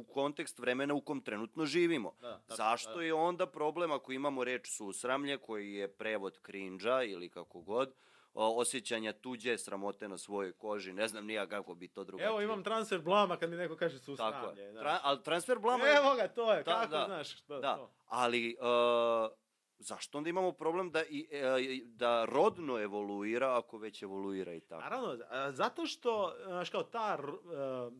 u 0.00 0.04
kontekst 0.04 0.58
vremena 0.58 0.94
u 0.94 1.00
kom 1.00 1.20
trenutno 1.20 1.66
živimo. 1.66 2.12
Da, 2.20 2.38
tačno, 2.38 2.56
Zašto 2.56 2.94
da. 2.94 3.02
je 3.02 3.14
onda 3.14 3.46
problem 3.46 3.92
ako 3.92 4.12
imamo 4.12 4.44
reč 4.44 4.68
susramlje, 4.68 5.38
koji 5.38 5.72
je 5.72 5.88
prevod 5.88 6.38
krinđa 6.38 7.02
ili 7.02 7.28
kako 7.28 7.60
god, 7.60 7.88
o, 7.88 7.92
osjećanja 8.34 9.12
tuđe 9.12 9.58
sramote 9.58 10.08
na 10.08 10.18
svojoj 10.18 10.52
koži, 10.52 10.92
ne 10.92 11.08
znam 11.08 11.26
nija 11.26 11.46
kako 11.46 11.74
bi 11.74 11.88
to 11.88 12.04
drugačije. 12.04 12.28
Evo 12.28 12.40
imam 12.40 12.64
transfer 12.64 13.00
blama 13.00 13.36
kad 13.36 13.50
mi 13.50 13.56
neko 13.56 13.76
kaže 13.76 13.94
Tako 13.98 14.04
susramlje. 14.04 14.62
je. 14.62 14.72
da. 14.72 14.80
Tra, 14.80 14.98
ali 15.02 15.22
transfer 15.22 15.58
blama. 15.58 15.84
Evo 15.96 16.14
ga, 16.16 16.28
to 16.28 16.52
je, 16.52 16.62
Da, 16.62 16.72
kako 16.72 16.90
da, 16.90 17.04
znaš 17.06 17.38
što 17.38 17.60
Da, 17.60 17.76
to. 17.76 17.90
ali 18.06 18.56
uh, 18.60 19.30
zašto 19.78 20.18
onda 20.18 20.30
imamo 20.30 20.52
problem 20.52 20.90
da, 20.90 21.02
i, 21.04 21.28
e, 21.30 21.80
da 21.84 22.24
rodno 22.24 22.78
evoluira 22.80 23.58
ako 23.58 23.78
već 23.78 24.02
evoluira 24.02 24.54
i 24.54 24.60
tako? 24.60 24.82
Naravno, 24.82 25.18
zato 25.50 25.86
što, 25.86 26.34
znaš, 26.46 26.70
kao 26.70 26.82
ta, 26.82 27.18
e, 27.18 27.90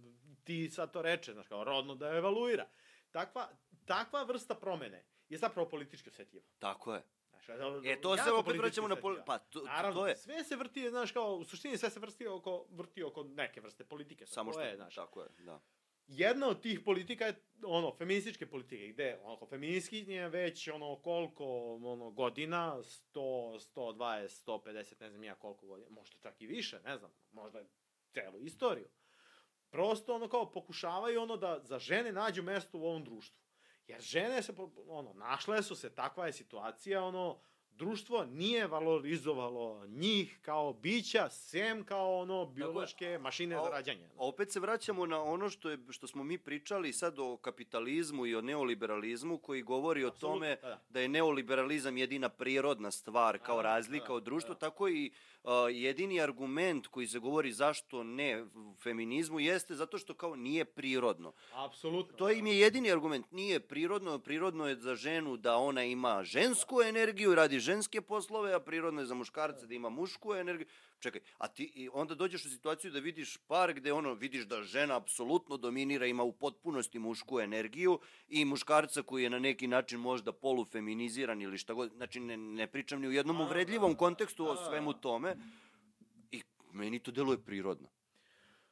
ti 0.44 0.70
sad 0.70 0.92
to 0.92 1.02
reče, 1.02 1.32
znaš, 1.32 1.48
kao 1.48 1.64
rodno 1.64 1.94
da 1.94 2.08
evaluira. 2.16 2.66
Takva, 3.10 3.48
takva 3.84 4.22
vrsta 4.22 4.54
promene 4.54 5.04
je 5.28 5.38
zapravo 5.38 5.68
politički 5.68 6.08
osjetljiva. 6.08 6.44
Tako 6.58 6.94
je. 6.94 7.02
Znaš, 7.46 7.84
E, 7.84 8.00
to 8.00 8.16
se 8.16 8.32
opet 8.32 8.56
vraćamo 8.56 8.88
na... 8.88 8.96
Poli... 8.96 9.20
Pa, 9.26 9.38
to, 9.38 9.62
Naravno, 9.62 10.00
to 10.00 10.06
je. 10.06 10.16
sve 10.16 10.44
se 10.44 10.56
vrti, 10.56 10.90
znaš, 10.90 11.12
kao, 11.12 11.34
u 11.34 11.44
suštini 11.44 11.78
sve 11.78 11.90
se 11.90 12.00
vrti 12.00 12.26
oko, 12.26 12.66
vrti 12.70 13.02
oko 13.02 13.24
neke 13.24 13.60
vrste 13.60 13.84
politike. 13.84 14.26
Samo 14.26 14.52
to 14.52 14.58
što... 14.58 14.68
je, 14.68 14.76
znaš, 14.76 14.94
Tako 14.94 15.22
je, 15.22 15.28
da. 15.38 15.60
jedna 16.06 16.48
od 16.48 16.62
tih 16.62 16.80
politika 16.80 17.26
je 17.26 17.42
ono 17.64 17.94
feminističke 17.98 18.46
politike 18.46 18.88
gde 18.88 19.18
ono 19.22 19.46
feministkinje 19.46 20.28
već 20.28 20.68
ono 20.68 20.96
koliko 20.96 21.74
ono 21.74 22.10
godina 22.10 22.76
100 22.76 23.74
120 23.74 24.46
150 24.46 25.00
ne 25.00 25.10
znam 25.10 25.24
ja 25.24 25.34
koliko 25.34 25.66
godina 25.66 25.90
možda 25.90 26.16
čak 26.22 26.40
i 26.40 26.46
više 26.46 26.80
ne 26.84 26.98
znam 26.98 27.10
možda 27.32 27.62
celu 28.12 28.40
istoriju 28.40 28.88
prosto 29.70 30.14
ono 30.14 30.28
kao 30.28 30.52
pokušavaju 30.52 31.22
ono 31.22 31.36
da 31.36 31.60
za 31.62 31.78
žene 31.78 32.12
nađu 32.12 32.42
mesto 32.42 32.78
u 32.78 32.84
ovom 32.84 33.04
društvu 33.04 33.39
jer 33.90 34.00
žene 34.00 34.42
se 34.42 34.52
ono 34.88 35.12
našle 35.14 35.62
su 35.62 35.74
se 35.76 35.90
takva 35.90 36.26
je 36.26 36.32
situacija 36.32 37.04
ono 37.04 37.38
društvo 37.70 38.24
nije 38.26 38.66
valorizovalo 38.66 39.86
njih 39.88 40.38
kao 40.42 40.72
bića 40.72 41.28
sem 41.30 41.84
kao 41.84 42.16
ono 42.16 42.46
biološke 42.46 43.18
mašine 43.18 43.54
A 43.54 43.58
za 43.58 43.64
o- 43.64 43.70
rađanje 43.70 44.04
A 44.06 44.10
opet 44.16 44.52
se 44.52 44.60
vraćamo 44.60 45.06
na 45.06 45.22
ono 45.22 45.48
što 45.48 45.70
je 45.70 45.78
što 45.90 46.06
smo 46.06 46.24
mi 46.24 46.38
pričali 46.38 46.92
sad 46.92 47.18
o 47.18 47.36
kapitalizmu 47.36 48.26
i 48.26 48.34
o 48.34 48.40
neoliberalizmu 48.40 49.38
koji 49.38 49.62
govori 49.62 50.04
o 50.04 50.08
Apsolutno, 50.08 50.36
tome 50.36 50.56
da, 50.56 50.68
da. 50.68 50.82
da 50.88 51.00
je 51.00 51.08
neoliberalizam 51.08 51.96
jedina 51.96 52.28
prirodna 52.28 52.90
stvar 52.90 53.38
kao 53.38 53.56
Da, 53.56 53.62
razlika 53.64 54.06
da, 54.06 54.14
od 54.14 54.22
društva, 54.22 54.54
da. 54.54 54.60
tako 54.60 54.88
i 54.88 55.10
jedini 55.72 56.20
argument 56.20 56.86
koji 56.86 57.06
se 57.06 57.18
govori 57.18 57.52
zašto 57.52 58.02
ne 58.04 58.44
feminizmu 58.82 59.40
jeste 59.40 59.74
zato 59.74 59.98
što 59.98 60.14
kao 60.14 60.36
nije 60.36 60.64
prirodno. 60.64 61.32
apsolutno 61.52 62.16
To 62.16 62.30
im 62.30 62.46
je 62.46 62.58
jedini 62.58 62.92
argument. 62.92 63.30
Nije 63.30 63.60
prirodno, 63.60 64.18
prirodno 64.18 64.68
je 64.68 64.76
za 64.76 64.94
ženu 64.94 65.36
da 65.36 65.56
ona 65.56 65.84
ima 65.84 66.24
žensku 66.24 66.82
energiju, 66.82 67.34
radi 67.34 67.60
ženske 67.60 68.00
poslove, 68.00 68.54
a 68.54 68.60
prirodno 68.60 69.00
je 69.00 69.06
za 69.06 69.14
muškarca 69.14 69.66
da 69.66 69.74
ima 69.74 69.88
mušku 69.88 70.34
energiju. 70.34 70.66
Čekaj, 71.00 71.20
a 71.38 71.48
ti 71.48 71.72
i 71.74 71.88
onda 71.92 72.14
dođeš 72.14 72.44
u 72.44 72.50
situaciju 72.50 72.90
da 72.90 72.98
vidiš 72.98 73.36
par 73.36 73.72
gde 73.72 73.92
ono 73.92 74.14
vidiš 74.14 74.44
da 74.44 74.62
žena 74.62 74.96
apsolutno 74.96 75.56
dominira, 75.56 76.06
ima 76.06 76.22
u 76.22 76.32
potpunosti 76.32 76.98
mušku 76.98 77.40
energiju 77.40 77.98
i 78.28 78.44
muškarca 78.44 79.02
koji 79.02 79.22
je 79.22 79.30
na 79.30 79.38
neki 79.38 79.66
način 79.66 80.00
možda 80.00 80.32
polufeminiziran 80.32 81.42
ili 81.42 81.58
šta 81.58 81.72
god. 81.74 81.92
Znači 81.96 82.20
ne, 82.20 82.36
ne 82.36 82.66
pričam 82.66 83.00
ni 83.00 83.08
u 83.08 83.12
jednom 83.12 83.40
uvredljivom 83.40 83.92
da, 83.92 83.98
kontekstu 83.98 84.46
o 84.46 84.54
da, 84.54 84.64
svemu 84.64 84.92
tome. 84.92 85.36
I 86.30 86.42
meni 86.72 86.98
to 86.98 87.10
deluje 87.10 87.38
prirodno. 87.38 87.88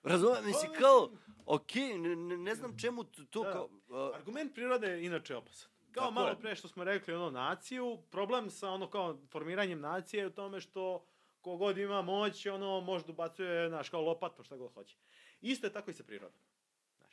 Razumem, 0.03 0.45
mislim, 0.47 0.71
Pa, 0.73 0.79
kao, 0.79 1.09
mislim- 1.11 1.35
okej, 1.47 1.99
ne, 1.99 2.17
ne, 2.17 2.37
ne 2.37 2.55
znam 2.55 2.79
čemu 2.79 3.05
to 3.05 3.43
Da. 3.43 3.53
kao... 3.53 3.69
a, 3.91 4.11
Argument 4.15 4.55
prirode 4.55 4.87
je 4.87 5.05
inače 5.07 5.37
opasan. 5.37 5.71
Kao 5.93 6.03
Tako 6.03 6.15
malo 6.15 6.29
je. 6.29 6.39
pre 6.41 6.55
što 6.57 6.69
smo 6.69 6.85
rekli, 6.85 7.15
ono, 7.15 7.31
naciju, 7.31 7.99
problem 8.11 8.51
sa 8.51 8.71
ono 8.71 8.91
kao 8.91 9.19
formiranjem 9.31 9.81
nacije 9.81 10.21
je 10.21 10.27
u 10.27 10.31
tome 10.31 10.61
što 10.61 11.05
kogod 11.41 11.79
ima 11.79 12.03
moć, 12.03 12.47
ono, 12.47 12.81
možda 12.81 13.13
ubacuje, 13.13 13.69
znaš, 13.69 13.89
kao 13.89 14.01
lopatom, 14.03 14.45
šta 14.45 14.57
god 14.57 14.73
hoće. 14.75 14.97
Isto 15.41 15.67
je 15.67 15.73
tako 15.73 15.91
i 15.91 15.95
sa 15.95 16.05
prirodom. 16.05 16.41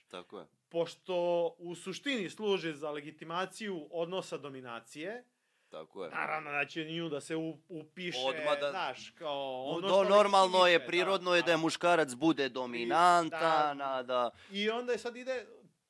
Tako 0.07 0.39
je. 0.39 0.45
Pošto 0.69 1.15
u 1.57 1.75
suštini 1.75 2.29
služi 2.29 2.73
za 2.73 2.91
legitimaciju 2.91 3.87
odnosa 3.91 4.37
dominacije, 4.37 5.23
Tako 5.69 6.03
je. 6.03 6.09
naravno 6.09 6.51
da 6.51 6.65
će 6.65 6.85
nju 6.85 7.09
da 7.09 7.21
se 7.21 7.35
upiše, 7.69 8.19
Odmah 8.25 8.59
da- 8.59 8.69
znaš, 8.69 9.09
kao 9.09 9.63
ono 9.63 9.87
Do, 9.87 10.03
normalno 10.03 10.57
je, 10.57 10.63
legitimiše, 10.63 10.87
prirodno 10.87 11.35
je 11.35 11.41
da 11.41 11.51
je 11.51 11.57
muškarac 11.57 12.13
bude 12.13 12.49
dominantan, 12.49 13.77
da. 13.77 14.03
da... 14.03 14.29
I 14.51 14.69
onda 14.69 14.91
je 14.91 14.97
sad 14.97 15.15
ide 15.15 15.45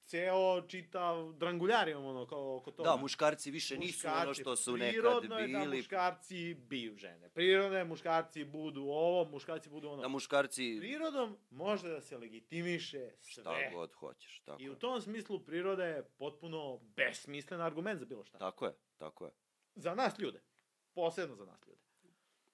ceo 0.06 0.62
čitav 0.68 1.34
dranguljarijom, 1.34 2.06
ono, 2.06 2.26
kao 2.26 2.58
oko 2.58 2.72
toga. 2.72 2.90
Da, 2.90 2.96
muškarci 2.96 3.52
više 3.52 3.78
nisu 3.78 4.08
ono 4.08 4.16
Muškarci, 4.18 4.42
što 4.42 4.56
su 4.56 4.78
nekad 4.78 4.92
prirodno 4.94 5.40
je 5.40 5.48
da 5.48 5.60
bili. 5.60 5.78
muškarci 5.78 6.54
biju 6.54 6.96
žene. 6.98 7.30
Prirodno 7.30 7.78
je 7.78 7.84
muškarci 7.86 8.44
budu 8.44 8.82
ovo, 8.82 9.30
muškarci 9.32 9.70
budu 9.70 9.90
ono. 9.90 10.02
Da 10.02 10.08
muškarci 10.08 10.78
Prirodom 10.80 11.38
može 11.50 11.90
da 11.90 12.02
se 12.02 12.18
legitimiše 12.18 13.12
sve. 13.20 13.44
šta 13.44 13.70
god 13.74 13.94
hoćeš, 13.94 14.40
tako 14.40 14.62
I 14.62 14.70
u 14.70 14.76
tom 14.76 15.02
smislu 15.02 15.40
priroda 15.40 15.86
je 15.86 16.04
potpuno 16.04 16.80
besmislen 16.96 17.62
argument 17.62 18.00
za 18.00 18.06
bilo 18.06 18.26
šta. 18.26 18.38
Tako 18.38 18.66
je, 18.66 18.74
tako 18.98 19.26
je. 19.26 19.32
Za 19.76 19.96
nas 19.96 20.20
ljude. 20.20 20.42
Posebno 20.94 21.36
za 21.36 21.46
nas 21.46 21.68
ljude. 21.68 21.82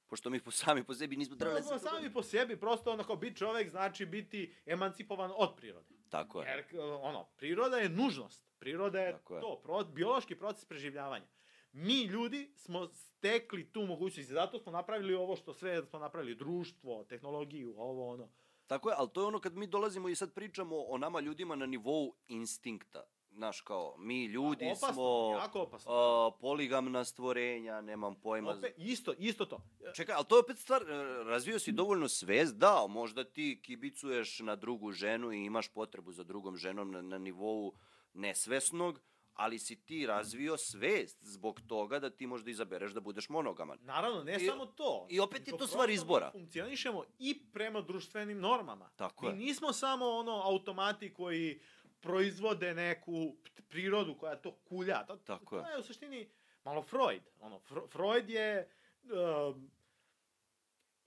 Pošto 0.08 0.30
mi 0.30 0.40
po, 0.40 0.52
sami 0.62 0.84
po 0.84 0.94
sebi 0.94 1.16
nismo 1.16 1.36
trebali... 1.36 1.62
Da 1.70 1.80
sami 1.80 2.14
po 2.14 2.24
sebi, 2.24 2.60
prosto 2.60 2.92
ono 2.92 3.04
kao 3.04 3.16
biti 3.16 3.36
čovek 3.36 3.70
znači 3.70 4.06
biti 4.06 4.56
emancipovan 4.66 5.32
od 5.36 5.56
prirode. 5.56 6.01
Tako 6.12 6.42
je. 6.42 6.48
Jer 6.48 6.66
ono, 7.02 7.26
priroda 7.38 7.78
je 7.78 7.90
nužnost. 7.90 8.46
Priroda 8.60 9.00
je 9.00 9.12
Tako 9.12 9.36
je. 9.36 9.42
to, 9.42 9.62
pro, 9.64 9.84
biološki 9.84 10.36
proces 10.36 10.66
preživljavanja. 10.66 11.26
Mi 11.72 12.04
ljudi 12.04 12.52
smo 12.56 12.88
stekli 12.88 13.72
tu 13.72 13.82
mogućnost 13.86 14.30
i 14.30 14.34
zato 14.34 14.60
smo 14.60 14.72
napravili 14.72 15.16
ovo 15.16 15.36
što 15.36 15.54
sve 15.54 15.86
smo 15.86 16.00
napravili, 16.00 16.36
društvo, 16.36 17.04
tehnologiju, 17.04 17.74
ovo 17.78 18.10
ono. 18.14 18.30
Tako 18.68 18.90
je, 18.90 18.96
ali 18.98 19.10
to 19.14 19.22
je 19.22 19.28
ono 19.28 19.40
kad 19.40 19.58
mi 19.58 19.68
dolazimo 19.68 20.10
i 20.10 20.16
sad 20.16 20.34
pričamo 20.34 20.76
o 20.78 20.98
nama 20.98 21.20
ljudima 21.20 21.56
na 21.56 21.66
nivou 21.66 22.16
instinkta. 22.28 23.04
Znaš, 23.32 23.62
kao, 23.62 23.96
mi 23.98 24.26
ljudi 24.26 24.66
opasno, 24.68 24.94
smo 24.94 25.38
jako 25.38 25.60
opasno. 25.62 25.92
a, 25.92 26.32
poligamna 26.42 27.06
stvorenja, 27.06 27.82
nemam 27.82 28.16
pojma. 28.16 28.52
Opet, 28.52 28.74
isto, 28.78 29.14
isto 29.14 29.46
to. 29.46 29.62
Čekaj, 29.96 30.16
ali 30.16 30.26
to 30.26 30.36
je 30.36 30.40
opet 30.40 30.58
stvar, 30.58 30.82
e, 30.82 30.86
razvio 31.24 31.60
si 31.60 31.72
dovoljno 31.72 32.08
svest, 32.08 32.56
da, 32.56 32.86
možda 32.90 33.24
ti 33.24 33.62
kibicuješ 33.64 34.40
na 34.40 34.56
drugu 34.56 34.92
ženu 34.92 35.32
i 35.32 35.46
imaš 35.46 35.68
potrebu 35.68 36.12
za 36.12 36.24
drugom 36.24 36.58
ženom 36.58 36.92
na, 36.92 37.02
na 37.02 37.18
nivou 37.18 37.74
nesvesnog, 38.16 39.00
ali 39.34 39.60
si 39.60 39.76
ti 39.76 40.06
razvio 40.06 40.58
svest 40.58 41.18
zbog 41.22 41.62
toga 41.62 42.00
da 42.00 42.10
ti 42.10 42.28
možda 42.28 42.52
izabereš 42.52 42.92
da 42.92 43.00
budeš 43.00 43.30
monogaman. 43.30 43.78
Naravno, 43.82 44.24
ne 44.24 44.36
I- 44.36 44.46
samo 44.46 44.66
to. 44.66 45.08
i 45.10 45.20
opet 45.20 45.48
je 45.48 45.58
to 45.58 45.68
stvar 45.68 45.88
mi 45.88 45.94
izbora. 45.94 46.32
Funkcionišemo 46.32 47.04
i 47.20 47.40
prema 47.54 47.82
društvenim 47.82 48.40
normama. 48.40 48.90
Tako 48.96 49.26
Mi 49.26 49.32
je. 49.32 49.36
nismo 49.38 49.74
samo 49.74 50.06
ono 50.08 50.42
automati 50.44 51.14
koji 51.14 51.60
proizvode 52.02 52.74
neku 52.74 53.36
prirodu 53.70 54.16
koja 54.18 54.36
to 54.36 54.52
kulja. 54.70 55.06
To, 55.06 55.16
Tako 55.16 55.60
to 55.60 55.68
je. 55.68 55.74
je 55.74 55.80
u 55.80 55.84
suštini 55.84 56.30
malo 56.64 56.82
Freud. 56.82 57.22
Ono, 57.40 57.60
Fr 57.60 57.80
Freud 57.92 58.30
je... 58.30 58.70
Um, 59.04 59.72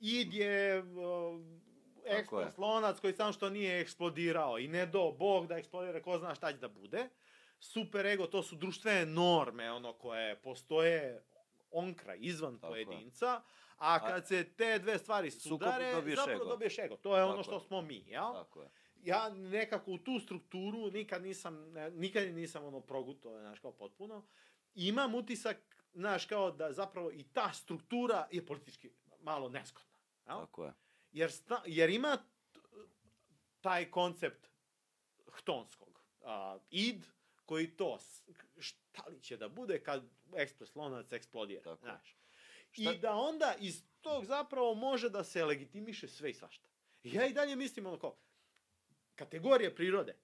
id 0.00 0.34
je 0.34 0.82
um, 0.82 1.60
je. 2.04 2.18
ekspres 2.18 2.58
lonac 2.58 3.00
koji 3.00 3.12
sam 3.12 3.32
što 3.32 3.50
nije 3.50 3.80
eksplodirao 3.80 4.58
i 4.58 4.68
ne 4.68 4.86
do 4.86 5.12
Bog 5.18 5.46
da 5.46 5.56
eksplodira, 5.56 6.02
ko 6.02 6.18
zna 6.18 6.34
šta 6.34 6.52
će 6.52 6.58
da 6.58 6.68
bude. 6.68 7.08
Super 7.60 8.06
ego, 8.06 8.26
to 8.26 8.42
su 8.42 8.56
društvene 8.56 9.06
norme, 9.06 9.72
ono, 9.72 9.92
koje 9.92 10.36
postoje 10.36 11.22
onkraj, 11.70 12.18
izvan 12.20 12.58
Tako 12.58 12.76
je. 12.76 12.84
pojedinca, 12.86 13.42
a 13.76 14.06
kad 14.06 14.26
se 14.28 14.44
te 14.56 14.78
dve 14.78 14.98
stvari 14.98 15.30
sudare, 15.30 15.92
dobiješ 15.92 16.18
zapravo 16.18 16.40
ego. 16.40 16.50
dobiješ 16.50 16.78
ego. 16.78 16.96
To 16.96 17.16
je 17.16 17.24
ono 17.24 17.32
Tako 17.32 17.42
što 17.42 17.54
je. 17.54 17.60
smo 17.60 17.82
mi, 17.82 18.04
jel? 18.06 18.32
Tako 18.32 18.62
je. 18.62 18.68
Ja 19.04 19.28
nekako 19.28 19.90
u 19.90 19.98
tu 19.98 20.20
strukturu 20.20 20.90
nikad 20.90 21.22
nisam, 21.22 21.72
nikad 21.92 22.34
nisam 22.34 22.64
ono 22.64 22.80
proguto, 22.80 23.38
znaš, 23.40 23.60
kao 23.60 23.72
potpuno. 23.72 24.26
Imam 24.74 25.14
utisak, 25.14 25.56
znaš, 25.94 26.26
kao 26.26 26.50
da 26.50 26.72
zapravo 26.72 27.12
i 27.12 27.22
ta 27.32 27.52
struktura 27.52 28.28
je 28.30 28.46
politički 28.46 28.90
malo 29.20 29.48
neskodna. 29.48 29.98
Jel? 30.26 30.38
Tako 30.38 30.64
je. 30.64 30.72
Jer, 31.12 31.32
sta, 31.32 31.62
jer 31.66 31.90
ima 31.90 32.18
taj 33.60 33.90
koncept 33.90 34.46
htonskog. 35.32 36.00
A, 36.20 36.58
id, 36.70 37.06
koji 37.46 37.76
to, 37.76 37.98
šta 38.58 39.02
li 39.08 39.20
će 39.22 39.36
da 39.36 39.48
bude 39.48 39.82
kad 39.82 40.04
ekspres 40.34 40.74
lonac 40.74 41.12
eksplodira, 41.12 41.62
Tako 41.62 41.76
znaš. 41.76 42.16
Šta- 42.70 42.92
I 42.92 42.98
da 42.98 43.14
onda 43.14 43.54
iz 43.58 43.82
tog 44.00 44.24
zapravo 44.24 44.74
može 44.74 45.10
da 45.10 45.24
se 45.24 45.44
legitimiše 45.44 46.08
sve 46.08 46.30
i 46.30 46.34
svašta. 46.34 46.68
Ja 47.02 47.26
i 47.26 47.32
dalje 47.32 47.56
mislim 47.56 47.86
ono 47.86 47.98
kao, 47.98 48.16
kategorije 49.16 49.74
prirode 49.74 50.16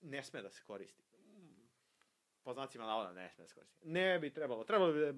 ne 0.00 0.24
sme 0.24 0.42
da 0.42 0.50
se 0.50 0.62
koristi. 0.66 1.02
Po 2.42 2.52
znacima 2.52 2.86
navoda 2.86 3.12
ne 3.12 3.30
sme 3.30 3.44
da 3.44 3.48
se 3.48 3.54
koristi. 3.54 3.88
Ne 3.88 4.18
bi 4.18 4.34
trebalo. 4.34 4.64
Trebalo 4.64 4.92
bi 4.92 5.00
da 5.00 5.12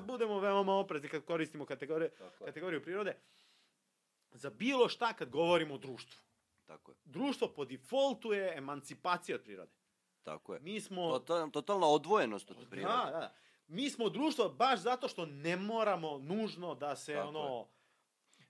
budemo 0.00 0.40
veoma 0.40 0.74
oprezni 0.74 1.08
kad 1.08 1.24
koristimo 1.24 1.66
kategorije, 1.66 2.10
je. 2.20 2.46
kategoriju 2.46 2.82
prirode 2.82 3.16
za 4.32 4.50
bilo 4.50 4.88
šta 4.88 5.12
kad 5.12 5.30
govorimo 5.30 5.74
o 5.74 5.78
društvu. 5.78 6.20
Tako 6.66 6.90
je. 6.90 6.96
Društvo 7.04 7.48
po 7.48 7.64
defaultu 7.64 8.32
je 8.32 8.52
emancipacija 8.56 9.36
od 9.36 9.42
prirode. 9.42 9.72
Tako 10.22 10.54
je. 10.54 10.60
Mi 10.60 10.80
smo... 10.80 11.10
Total, 11.10 11.50
totalna 11.50 11.86
odvojenost 11.86 12.50
od 12.50 12.56
prirode. 12.70 12.94
Da, 12.94 13.10
da, 13.10 13.18
da. 13.18 13.34
Mi 13.68 13.90
smo 13.90 14.08
društvo 14.08 14.48
baš 14.48 14.80
zato 14.80 15.08
što 15.08 15.26
ne 15.26 15.56
moramo 15.56 16.18
nužno 16.18 16.74
da 16.74 16.96
se 16.96 17.14
Tako 17.14 17.28
ono 17.28 17.64
Da 17.64 17.75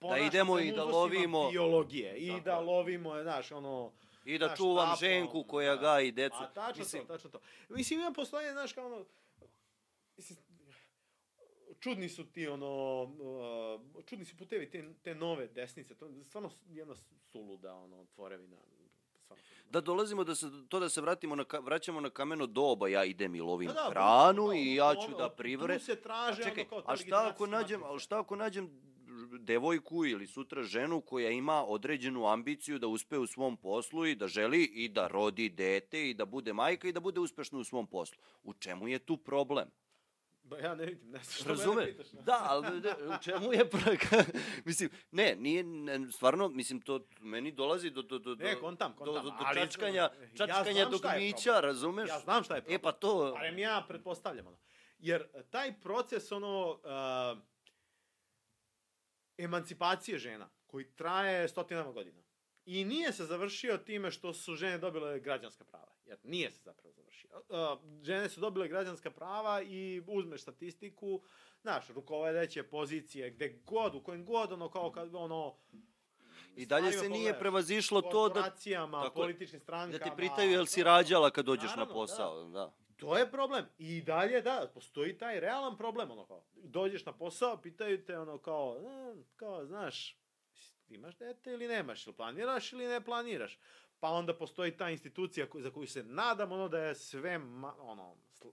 ponašamo 0.06 0.26
idemo 0.28 0.58
i 0.60 0.72
da 0.72 0.84
lovimo- 0.84 1.50
biologije 1.50 2.16
i 2.16 2.28
Tako 2.28 2.40
da 2.40 2.52
je. 2.52 2.60
lovimo, 2.60 3.22
znaš, 3.22 3.52
ono 3.52 3.92
I 4.24 4.38
da 4.38 4.46
Znaš, 4.46 4.58
čuvam 4.58 4.86
tako, 4.86 4.98
ženku 4.98 5.44
koja 5.44 5.74
da. 5.74 5.80
gaji 5.82 6.12
decu. 6.12 6.36
A 6.36 6.46
tačno 6.48 6.80
Mislim, 6.80 7.02
to, 7.02 7.08
tačno 7.08 7.30
to. 7.30 7.38
Mislim, 7.68 8.00
ima 8.00 8.12
postoje, 8.12 8.52
znaš, 8.52 8.72
kao 8.72 8.86
ono, 8.86 9.04
mislim, 10.16 10.38
čudni 11.80 12.08
su 12.08 12.24
ti, 12.24 12.48
ono, 12.48 13.02
uh, 13.02 14.04
čudni 14.04 14.24
su 14.24 14.36
putevi 14.36 14.70
te, 14.70 14.94
te 14.94 15.14
nove 15.14 15.46
desnice, 15.48 15.94
to 15.94 16.06
je 16.06 16.24
stvarno 16.24 16.50
jedna 16.66 16.94
suluda, 17.24 17.74
ono, 17.74 18.04
tvorevina. 18.06 18.56
Da 19.66 19.80
dolazimo 19.80 20.24
da 20.24 20.34
se 20.34 20.46
to 20.68 20.80
da 20.80 20.88
se 20.88 21.00
vratimo 21.00 21.34
na 21.34 21.44
ka- 21.44 21.64
vraćamo 21.64 22.00
na 22.00 22.10
kameno 22.10 22.46
doba, 22.46 22.88
ja 22.88 23.04
idem 23.04 23.34
i 23.34 23.40
lovim 23.40 23.68
Da, 23.68 23.74
da, 23.74 23.88
hranu 23.90 24.34
bukvalno, 24.34 24.54
i 24.54 24.74
ja 24.74 24.94
ću 24.96 25.06
ono, 25.06 25.16
da 25.18 25.28
privre. 25.30 25.78
Tu 25.78 25.84
se 25.84 25.96
traže, 25.96 26.42
A 26.42 26.44
čekaj, 26.44 26.62
ono, 26.62 26.82
kao 26.82 26.82
a 26.86 26.96
šta 26.96 27.28
ako 27.28 27.46
nađem, 27.46 27.82
al 27.84 27.98
šta 27.98 28.20
ako 28.20 28.36
nađem 28.36 28.85
devojku 29.40 30.06
ili 30.06 30.26
sutra 30.26 30.62
ženu 30.62 31.00
koja 31.00 31.30
ima 31.30 31.64
određenu 31.64 32.26
ambiciju 32.26 32.78
da 32.78 32.86
uspe 32.86 33.18
u 33.18 33.26
svom 33.26 33.56
poslu 33.56 34.06
i 34.06 34.14
da 34.14 34.28
želi 34.28 34.64
i 34.64 34.88
da 34.88 35.08
rodi 35.08 35.48
dete 35.48 36.10
i 36.10 36.14
da 36.14 36.24
bude 36.24 36.52
majka 36.52 36.88
i 36.88 36.92
da 36.92 37.00
bude 37.00 37.20
uspešna 37.20 37.58
u 37.58 37.64
svom 37.64 37.86
poslu. 37.86 38.18
U 38.42 38.54
čemu 38.54 38.88
je 38.88 38.98
tu 38.98 39.16
problem? 39.16 39.68
Ba, 40.42 40.58
ja 40.58 40.74
ne 40.74 40.86
vidim, 40.86 41.10
ne 41.10 41.18
znam 41.18 41.32
što 41.34 41.48
Razume? 41.48 41.76
mene 41.76 41.92
pitaš. 41.92 42.06
Da, 42.10 42.38
ali 42.42 42.80
ne, 42.80 42.90
u 42.90 43.22
čemu 43.22 43.52
je 43.52 43.70
pra- 43.70 44.24
mislim, 44.64 44.90
ne, 45.10 45.36
nije, 45.38 45.64
ne, 45.64 46.12
stvarno, 46.12 46.48
mislim, 46.48 46.80
to 46.80 47.06
meni 47.20 47.52
dolazi 47.52 47.90
do, 47.90 48.02
do, 48.02 48.18
do, 48.18 48.34
do, 48.34 48.44
Ne, 48.44 48.54
kontam, 48.60 48.92
do, 48.92 48.96
kontam, 48.98 49.24
do, 49.24 49.30
do 49.30 49.36
ali- 49.38 49.60
čačkanja, 49.60 50.02
ja 50.02 50.10
čačkanja 50.36 50.72
znam 50.72 50.90
dok 50.90 50.98
šta 50.98 51.12
je 51.12 51.20
mića, 51.20 51.42
problem. 51.42 51.64
razumeš? 51.64 52.08
Ja 52.08 52.18
znam 52.18 52.44
šta 52.44 52.54
je 52.54 52.60
problem. 52.60 52.76
E 52.80 52.82
pa 52.82 52.92
to, 52.92 53.32
Barem 53.32 53.58
ja 53.58 53.84
pretpostavljam 53.88 54.46
ono. 54.46 54.56
Jer 54.98 55.22
e, 55.34 55.42
taj 55.42 55.80
proces 55.80 56.32
ono 56.32 56.70
uh, 56.70 57.38
emancipacije 59.38 60.18
žena 60.18 60.48
koji 60.66 60.84
traje 60.84 61.48
stotinama 61.48 61.92
godina 61.92 62.22
i 62.66 62.84
nije 62.84 63.12
se 63.12 63.24
završio 63.24 63.78
time 63.78 64.10
što 64.10 64.32
su 64.32 64.54
žene 64.54 64.78
dobile 64.78 65.20
građanska 65.20 65.64
prava. 65.64 65.92
Jer 66.06 66.18
nije 66.22 66.50
se 66.50 66.60
zapravo 66.64 66.92
završio. 66.92 67.30
Uh, 67.48 68.02
žene 68.02 68.28
su 68.28 68.40
dobile 68.40 68.68
građanska 68.68 69.10
prava 69.10 69.62
i 69.62 70.02
uzmeš 70.06 70.42
statistiku, 70.42 71.22
znaš, 71.62 71.88
rukovodeće 71.88 72.62
pozicije, 72.62 73.30
gde 73.30 73.58
god, 73.66 73.94
u 73.94 74.00
kojem 74.00 74.24
god, 74.24 74.52
ono, 74.52 74.70
kao 74.70 74.92
kad, 74.92 75.14
ono, 75.14 75.56
i 76.56 76.66
dalje 76.66 76.92
se 76.92 77.08
nije 77.08 77.10
pogledaš. 77.10 77.40
prevazišlo 77.40 78.02
to 78.02 78.28
da, 78.28 78.34
korporacijama, 78.34 79.10
političkim 79.14 79.60
strankama. 79.60 79.98
da 79.98 80.04
te 80.04 80.10
pitaju 80.16 80.50
jel 80.50 80.66
si 80.66 80.82
rađala 80.82 81.30
kad 81.30 81.44
dođeš 81.44 81.70
Naravno, 81.70 81.84
na 81.84 81.94
posao. 81.94 82.44
Da. 82.48 82.72
To 82.96 83.18
je 83.18 83.30
problem. 83.30 83.66
I 83.78 84.02
dalje, 84.02 84.40
da, 84.40 84.70
postoji 84.74 85.18
taj 85.18 85.40
realan 85.40 85.76
problem, 85.76 86.10
ono 86.10 86.26
kao, 86.26 86.44
dođeš 86.54 87.06
na 87.06 87.12
posao, 87.12 87.62
pitaju 87.62 88.04
te, 88.04 88.18
ono 88.18 88.38
kao, 88.38 88.76
e, 88.80 89.22
kao, 89.36 89.66
znaš, 89.66 90.18
imaš 90.88 91.16
dete 91.16 91.52
ili 91.52 91.68
nemaš, 91.68 92.06
ili 92.06 92.16
planiraš 92.16 92.72
ili 92.72 92.86
ne 92.86 93.04
planiraš. 93.04 93.58
Pa 94.00 94.10
onda 94.10 94.36
postoji 94.36 94.76
ta 94.76 94.90
institucija 94.90 95.46
za 95.58 95.70
koju 95.70 95.86
se 95.86 96.04
nadam, 96.04 96.52
ono 96.52 96.68
da 96.68 96.78
je 96.78 96.94
sve, 96.94 97.38
ma, 97.38 97.74
ono, 97.78 98.16
sl, 98.32 98.48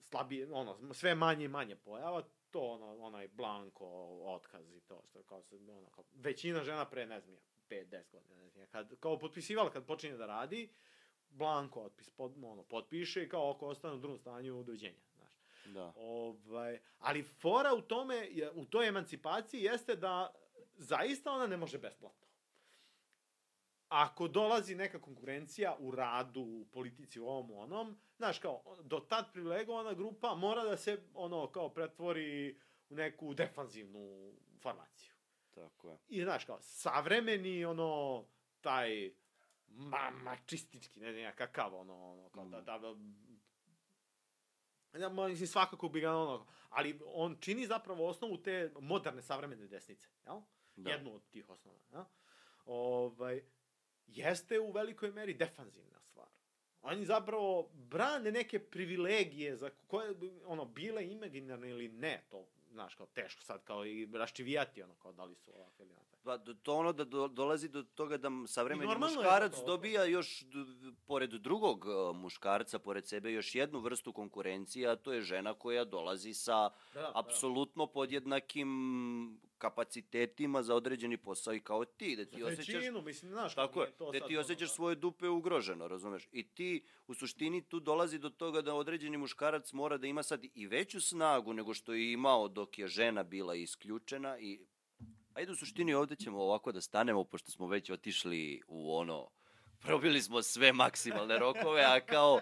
slabije, 0.00 0.52
ono, 0.52 0.94
sve 0.94 1.14
manje 1.14 1.44
i 1.44 1.48
manje 1.48 1.76
pojava, 1.76 2.22
to 2.50 2.60
ono, 2.60 2.96
onaj 2.98 3.28
blanko, 3.28 3.86
otkaz 4.24 4.72
i 4.72 4.80
to, 4.80 5.02
što 5.10 5.22
kao 5.22 5.42
se, 5.42 5.56
ono, 5.56 5.90
kao, 5.90 6.04
većina 6.14 6.64
žena 6.64 6.84
pre, 6.84 7.06
ne 7.06 7.20
znam, 7.20 7.34
ja, 7.34 7.40
5-10 7.70 8.10
godina, 8.12 8.42
ne 8.42 8.48
znam, 8.48 8.66
kad, 8.66 9.00
kao 9.00 9.18
potpisivala 9.18 9.70
kad 9.70 9.86
počinje 9.86 10.16
da 10.16 10.26
radi, 10.26 10.68
blanko 11.36 11.80
otpis, 11.80 12.10
pod, 12.10 12.32
ono, 12.44 12.62
potpiše 12.62 13.22
i 13.22 13.28
kao 13.28 13.50
ako 13.50 13.66
ostane 13.66 13.94
u 13.94 13.98
drugom 13.98 14.18
stanju, 14.18 14.62
doviđenja, 14.62 15.00
znaš. 15.16 15.30
Da. 15.66 15.92
Ovaj, 15.96 16.78
ali 16.98 17.22
fora 17.22 17.74
u 17.74 17.80
tome, 17.80 18.28
u 18.54 18.64
toj 18.64 18.88
emancipaciji 18.88 19.62
jeste 19.62 19.96
da 19.96 20.34
zaista 20.74 21.32
ona 21.32 21.46
ne 21.46 21.56
može 21.56 21.78
besplatno. 21.78 22.26
Ako 23.88 24.28
dolazi 24.28 24.74
neka 24.74 25.00
konkurencija 25.00 25.76
u 25.78 25.90
radu, 25.90 26.40
u 26.40 26.66
politici, 26.72 27.20
u 27.20 27.26
ovom, 27.26 27.50
onom, 27.50 27.98
znaš, 28.16 28.38
kao, 28.38 28.62
do 28.82 29.00
tad 29.00 29.32
privilegovana 29.32 29.92
grupa 29.92 30.34
mora 30.34 30.64
da 30.64 30.76
se, 30.76 31.02
ono, 31.14 31.46
kao, 31.46 31.68
pretvori 31.68 32.60
u 32.88 32.94
neku 32.94 33.34
defanzivnu 33.34 34.32
formaciju. 34.60 35.12
Tako 35.50 35.90
je. 35.90 35.98
I, 36.08 36.22
znaš, 36.22 36.44
kao, 36.44 36.58
savremeni, 36.60 37.64
ono, 37.64 38.24
taj, 38.60 39.12
ma, 39.68 40.10
mačistički, 40.10 41.00
ne 41.00 41.12
znam 41.12 41.22
ja, 41.22 41.32
kakav, 41.32 41.74
ono, 41.74 42.12
ono, 42.12 42.28
kao, 42.28 42.44
da, 42.44 42.60
da, 42.60 42.78
da, 42.78 42.94
Ja, 44.98 45.08
ma, 45.08 45.28
mislim, 45.28 45.46
svakako 45.46 45.88
bi 45.88 46.00
ga 46.00 46.16
ono, 46.16 46.46
ali 46.68 47.00
on 47.06 47.36
čini 47.40 47.66
zapravo 47.66 48.08
osnovu 48.08 48.36
te 48.36 48.72
moderne 48.80 49.22
savremene 49.22 49.66
desnice, 49.66 50.08
jel? 50.26 50.40
Da. 50.76 50.90
Jednu 50.90 51.14
od 51.14 51.22
tih 51.30 51.50
osnova, 51.50 51.78
jel? 51.92 52.04
Ovaj, 52.66 53.42
jeste 54.06 54.60
u 54.60 54.70
velikoj 54.70 55.12
meri 55.12 55.34
defanzivna 55.34 56.00
stvar. 56.00 56.28
Oni 56.82 57.04
zapravo 57.04 57.70
brane 57.72 58.32
neke 58.32 58.58
privilegije 58.58 59.56
za 59.56 59.70
koje, 59.86 60.14
ono, 60.44 60.64
bile 60.64 61.06
imaginarne 61.06 61.70
ili 61.70 61.88
ne, 61.88 62.24
to, 62.28 62.46
znaš, 62.70 62.94
kao 62.94 63.06
teško 63.06 63.42
sad, 63.42 63.64
kao 63.64 63.86
i 63.86 64.08
raščivijati, 64.12 64.82
ono, 64.82 64.94
kao 64.94 65.12
da 65.12 65.24
li 65.24 65.34
su 65.34 65.52
ovakve 65.54 65.84
ili 65.84 65.94
onakve. 65.94 66.15
Pa 66.26 66.36
do- 66.36 66.54
to 66.54 66.74
ono 66.74 66.92
da 66.92 67.04
do, 67.04 67.28
dolazi 67.28 67.68
do 67.68 67.82
toga 67.84 68.16
da 68.16 68.30
savremeni 68.46 68.94
muškarac 68.96 69.54
to. 69.54 69.66
dobija 69.66 70.04
još 70.04 70.40
d- 70.42 70.64
pored 71.06 71.30
drugog 71.30 71.84
e, 71.84 72.14
muškarca, 72.14 72.78
pored 72.78 73.08
sebe 73.08 73.32
još 73.32 73.54
jednu 73.54 73.78
vrstu 73.78 74.12
konkurencije, 74.12 74.88
a 74.88 74.96
to 74.96 75.12
je 75.12 75.22
žena 75.22 75.54
koja 75.54 75.84
dolazi 75.84 76.34
sa 76.34 76.70
Da, 76.94 77.00
da, 77.00 77.12
apsolutno 77.14 77.86
podjednakim 77.86 78.68
kapacitetima 79.58 80.62
za 80.62 80.74
određeni 80.74 81.16
posao 81.16 81.54
i 81.54 81.60
kao 81.60 81.84
ti, 81.84 82.16
da 82.16 82.24
Za 82.24 82.30
ti 82.30 82.42
osjećaš 82.42 82.74
većinu, 82.74 83.02
mislim, 83.02 83.30
znaš, 83.30 83.54
Tako 83.54 83.82
je, 83.82 83.90
to 83.90 84.10
da 84.12 84.26
ti 84.26 84.36
osjećaš 84.36 84.68
da. 84.68 84.74
svoje 84.74 84.94
dupe 84.96 85.28
ugroženo, 85.28 85.88
razumeš? 85.88 86.28
I 86.32 86.42
ti, 86.44 86.70
u 87.06 87.14
suštini, 87.14 87.62
tu 87.62 87.80
dolazi 87.80 88.18
do 88.18 88.30
toga 88.30 88.62
da 88.62 88.74
određeni 88.74 89.16
muškarac 89.16 89.72
mora 89.72 89.96
da 89.96 90.06
ima 90.06 90.22
sad 90.22 90.44
i 90.54 90.66
veću 90.66 91.00
snagu 91.00 91.52
nego 91.52 91.74
što 91.74 91.92
je 91.92 92.12
imao 92.12 92.48
dok 92.48 92.78
je 92.78 92.86
žena 92.88 93.22
bila 93.22 93.54
isključena 93.54 94.38
i 94.38 94.60
Ajde, 95.36 95.52
u 95.52 95.56
suštini 95.56 95.94
ovde 95.94 96.16
ćemo 96.16 96.38
ovako 96.38 96.72
da 96.72 96.80
stanemo, 96.80 97.24
pošto 97.24 97.50
smo 97.50 97.66
već 97.66 97.90
otišli 97.90 98.60
u 98.68 98.96
ono, 98.96 99.28
probili 99.80 100.22
smo 100.22 100.42
sve 100.42 100.72
maksimalne 100.72 101.38
rokove, 101.38 101.82
a 101.82 102.00
kao 102.02 102.40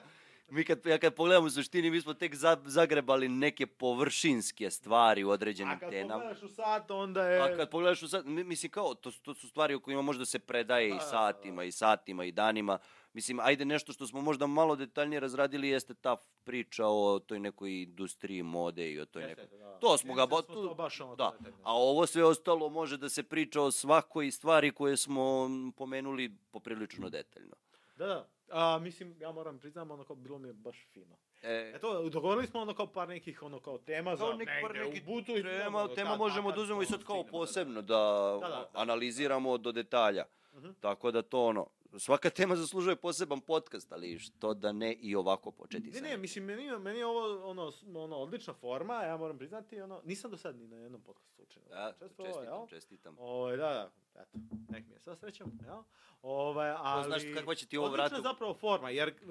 mi 0.48 0.64
kad, 0.64 0.86
ja 0.86 0.98
kad 0.98 1.14
pogledam 1.14 1.44
u 1.44 1.50
suštini, 1.50 1.90
mi 1.90 2.00
smo 2.00 2.14
tek 2.14 2.34
za, 2.34 2.56
zagrebali 2.64 3.28
neke 3.28 3.66
površinske 3.66 4.70
stvari 4.70 5.24
u 5.24 5.30
određenim 5.30 5.72
A 5.72 5.78
kad 5.78 5.90
temama. 5.90 6.14
pogledaš 6.14 6.42
u 6.42 6.48
sat, 6.48 6.90
onda 6.90 7.24
je... 7.24 7.40
A 7.42 7.56
kad 7.56 7.70
pogledaš 7.70 8.02
u 8.02 8.08
sat, 8.08 8.24
mi- 8.24 8.44
mislim 8.44 8.70
kao, 8.70 8.94
to, 8.94 9.10
to 9.12 9.34
su 9.34 9.48
stvari 9.48 9.74
o 9.74 9.80
kojima 9.80 10.02
može 10.02 10.18
da 10.18 10.26
se 10.26 10.38
predaje 10.38 10.88
Da, 10.88 10.94
i 10.94 10.98
da, 10.98 11.04
da, 11.04 11.10
satima, 11.10 11.64
i 11.64 11.72
satima, 11.72 12.24
i 12.24 12.32
danima. 12.32 12.78
Mislim, 13.14 13.40
ajde 13.40 13.64
nešto 13.64 13.92
što 13.92 14.06
smo 14.06 14.20
možda 14.20 14.46
malo 14.46 14.76
detaljnije 14.76 15.20
razradili 15.20 15.68
jeste 15.68 15.94
ta 15.94 16.16
priča 16.44 16.86
o 16.86 17.20
toj 17.20 17.40
nekoj 17.40 17.82
industriji 17.82 18.42
mode 18.42 18.90
i 18.90 19.00
o 19.00 19.06
toj 19.06 19.22
nekoj... 19.24 19.46
da. 19.48 19.78
To 19.78 19.98
smo 19.98 20.14
ga... 20.14 20.22
da 20.22 20.26
ba- 20.26 20.42
tu- 20.42 20.54
to 20.58 20.74
baš 20.74 21.00
ono 21.00 21.16
da. 21.16 21.32
A 21.62 21.74
ovo 21.74 22.06
sve 22.06 22.24
ostalo 22.24 22.68
može 22.68 22.96
da 22.96 23.08
se 23.08 23.22
priča 23.22 23.62
o 23.62 23.70
svakoj 23.70 24.30
stvari 24.30 24.70
koje 24.72 24.96
smo 24.96 25.48
pomenuli 25.76 26.36
poprilično 26.50 27.08
detaljno. 27.08 27.54
Da, 27.96 28.06
da. 28.06 28.28
A, 28.50 28.78
mislim, 28.78 29.16
ja 29.20 29.32
moram 29.32 29.58
priznam, 29.58 29.90
ono 29.90 30.04
kao, 30.04 30.16
bilo 30.16 30.38
mi 30.38 30.48
je 30.48 30.52
baš 30.52 30.86
fino. 30.86 31.16
E, 31.42 31.72
Eto, 31.74 32.08
dogovorili 32.10 32.46
smo 32.46 32.60
ono 32.60 32.74
kao 32.74 32.86
par 32.86 33.08
nekih 33.08 33.42
ono 33.42 33.60
kao 33.60 33.78
tema 33.78 34.16
kao 34.16 34.28
za 34.28 34.34
neki, 34.34 34.50
par 34.62 34.74
neki 34.76 35.00
u 35.00 35.04
butu. 35.06 35.32
i 35.32 35.42
tema, 35.42 35.78
ono, 35.78 35.88
tema 35.88 36.10
kad- 36.10 36.18
možemo 36.18 36.52
da 36.52 36.60
uzmemo 36.60 36.82
i 36.82 36.86
sad 36.86 37.04
kao 37.04 37.16
da, 37.16 37.22
da. 37.22 37.30
posebno 37.30 37.82
da, 37.82 37.96
Da, 38.32 38.38
da, 38.40 38.48
da. 38.48 38.70
analiziramo 38.74 39.58
do 39.58 39.72
detalja. 39.72 40.24
Mhm. 40.54 40.70
Tako 40.80 41.10
da 41.10 41.22
to 41.22 41.44
ono, 41.44 41.66
svaka 41.98 42.30
tema 42.30 42.56
zaslužuje 42.56 42.96
poseban 42.96 43.40
podcast, 43.40 43.92
ali 43.92 44.18
što 44.18 44.54
da 44.54 44.72
ne 44.72 44.92
i 44.92 45.16
ovako 45.16 45.50
početi 45.50 45.86
Ne, 45.86 45.92
sa 45.92 46.00
ne, 46.00 46.10
njim. 46.10 46.20
mislim, 46.20 46.44
meni, 46.44 46.78
meni 46.78 46.98
je 46.98 47.06
ovo 47.06 47.50
ono, 47.50 47.72
ono, 47.94 48.16
odlična 48.16 48.54
forma, 48.54 48.94
ja 48.94 49.16
moram 49.16 49.38
priznati, 49.38 49.80
ono, 49.80 50.00
nisam 50.04 50.30
do 50.30 50.36
sad 50.36 50.56
ni 50.56 50.66
na 50.66 50.76
jednom 50.76 51.00
podcastu 51.00 51.42
učinio. 51.42 51.68
Da, 51.68 51.92
Čestvovao, 51.98 52.32
čestitam, 52.32 52.58
jel? 52.58 52.66
čestitam. 52.66 53.16
Ovaj, 53.18 53.56
da, 53.56 53.90
da, 54.14 54.20
eto, 54.20 54.38
nek 54.68 54.86
mi 54.86 54.92
je 54.92 55.00
sa 55.00 55.16
srećom, 55.16 55.52
jel? 55.64 55.82
Ovaj, 56.22 56.70
ali... 56.78 57.04
znaš 57.04 57.22
kakva 57.34 57.54
će 57.54 57.66
ti 57.66 57.76
ovo 57.76 57.86
odlična 57.86 58.04
vratu- 58.04 58.16
je 58.16 58.22
zapravo 58.22 58.54
forma, 58.54 58.90
jer, 58.90 59.08
uh, 59.08 59.28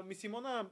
uh, 0.00 0.06
mislim, 0.06 0.34
ona... 0.34 0.64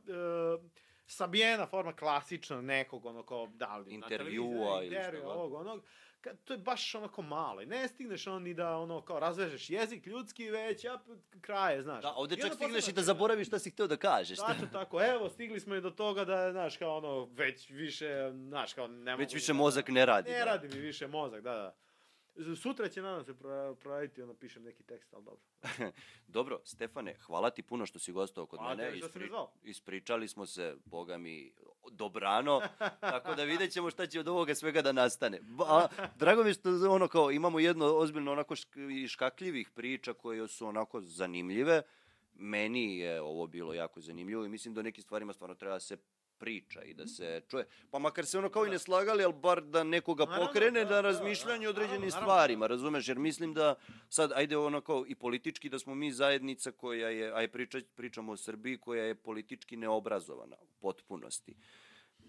Uh, 0.59 0.65
sabijena 1.07 1.67
forma 1.67 1.93
klasična 1.93 2.61
nekog 2.61 3.07
ono 3.07 3.23
kao 3.23 3.47
da 3.55 3.77
li 3.77 3.91
Intervjua 3.91 4.85
ili 4.85 4.97
šta 4.97 5.11
god. 5.11 5.37
ovog 5.37 5.53
onog 5.53 5.83
kad, 6.20 6.44
to 6.44 6.55
je 6.55 6.58
baš 6.58 6.94
onako 6.94 7.23
malo 7.23 7.62
i 7.62 7.66
ne 7.66 7.89
stigneš 7.89 8.26
on 8.26 8.42
ni 8.42 8.55
da 8.55 8.76
ono 8.76 9.00
kao 9.02 9.20
razvežeš 9.20 9.70
jezik 9.70 10.07
ljudski 10.07 10.50
već 10.50 10.84
ja 10.84 10.99
kraje 11.40 11.82
znaš 11.82 12.02
Da, 12.02 12.12
ovde 12.16 12.34
I 12.34 12.40
čak 12.40 12.55
stigneš 12.55 12.89
i 12.89 12.92
da 12.92 13.02
zaboraviš 13.02 13.47
šta 13.47 13.58
si 13.58 13.70
hteo 13.70 13.86
da 13.86 13.97
kažeš. 13.97 14.39
Tačno 14.39 14.66
tako, 14.73 15.02
evo, 15.02 15.28
stigli 15.28 15.60
smo 15.60 15.74
i 15.74 15.81
do 15.81 15.90
toga 15.90 16.24
da, 16.24 16.52
znaš, 16.52 16.76
kao 16.76 16.97
ono, 16.97 17.24
već 17.24 17.70
više, 17.70 18.31
znaš, 18.49 18.74
kao 18.74 18.89
ne 18.89 19.16
Već 19.16 19.28
mogu 19.28 19.34
više 19.34 19.52
da- 19.52 19.57
mozak 19.57 19.89
ne 19.89 20.07
radi. 20.07 20.31
Ne 20.31 20.39
da. 20.39 20.44
radi 20.44 20.68
mi 20.68 20.81
više 20.81 21.07
mozak, 21.07 21.42
da, 21.42 21.52
da. 21.52 21.74
Sutra 22.57 22.89
će, 22.89 23.02
nadam 23.02 23.25
se, 23.25 23.34
proraditi, 23.75 24.23
ono, 24.23 24.34
pišem 24.34 24.62
neki 24.62 24.83
tekst, 24.83 25.15
ali 25.15 25.25
dobro. 25.25 25.41
Dobro, 26.28 26.60
Stefane, 26.65 27.15
hvala 27.17 27.50
ti 27.50 27.62
puno 27.62 27.86
što 27.86 27.99
si 27.99 28.12
gostao 28.12 28.47
kod 28.47 28.59
Hvala 28.59 28.75
mene. 28.76 28.91
me 28.91 29.26
zvao. 29.28 29.52
ispričali 29.62 30.28
smo 30.28 30.47
se, 30.47 30.76
boga 30.84 31.18
mi, 31.18 31.52
dobrano, 31.91 32.60
tako 33.00 33.34
da 33.34 33.44
vidjet 33.44 33.73
ćemo 33.73 33.91
šta 33.91 34.07
će 34.07 34.20
od 34.20 34.28
ovoga 34.28 34.55
svega 34.55 34.83
da 34.83 34.92
nastane. 34.92 35.41
Ba- 35.41 35.65
A, 35.68 35.89
drago 36.17 36.44
mi 36.44 36.55
što 36.55 36.70
ono 36.91 37.09
kao 37.09 37.31
imamo 37.31 37.59
jedno 37.60 37.86
ozbiljno 37.86 38.33
onako 38.33 38.55
šk- 38.55 38.78
škakljivih 39.09 39.70
priča 39.70 40.12
koje 40.12 40.49
su 40.49 40.67
onako 40.67 41.00
zanimljive. 41.00 41.83
Meni 42.33 42.99
je 42.99 43.20
ovo 43.20 43.47
bilo 43.47 43.75
jako 43.75 44.00
zanimljivo 44.00 44.44
i 44.44 44.49
mislim 44.49 44.75
da 44.75 44.81
o 44.81 44.84
nekim 44.84 45.02
stvarima 45.02 45.33
stvarno 45.33 45.55
treba 45.55 45.81
se 45.81 45.97
priča 46.41 46.83
i 46.83 46.94
da 46.94 47.07
se 47.07 47.43
čuje. 47.49 47.67
Pa 47.91 47.99
makar 47.99 48.27
se 48.27 48.39
ono 48.39 48.49
kao 48.49 48.67
i 48.67 48.70
ne 48.70 48.78
slagali, 48.78 49.25
ali 49.25 49.35
bar 49.35 49.62
da 49.62 49.85
nekoga 49.85 50.27
pokrene 50.27 50.85
da, 50.85 50.91
na 50.91 50.97
da, 50.97 51.01
razmišljanje 51.01 51.69
o 51.69 51.73
da, 51.73 51.81
određenim 51.81 52.10
stvarima, 52.10 52.67
razumeš? 52.67 53.09
Jer 53.09 53.19
mislim 53.19 53.55
da 53.55 53.75
sad, 54.09 54.33
ajde 54.35 54.57
ono 54.57 54.81
kao 54.81 55.05
i 55.09 55.15
politički, 55.15 55.69
da 55.69 55.78
smo 55.78 55.94
mi 55.94 56.12
zajednica 56.12 56.73
koja 56.73 57.09
je, 57.09 57.33
aj 57.33 57.49
priča, 57.49 57.81
pričamo 57.97 58.33
o 58.33 58.36
Srbiji, 58.36 58.78
koja 58.78 59.05
je 59.05 59.15
politički 59.15 59.77
neobrazovana 59.77 60.57
u 60.60 60.67
potpunosti. 60.81 61.55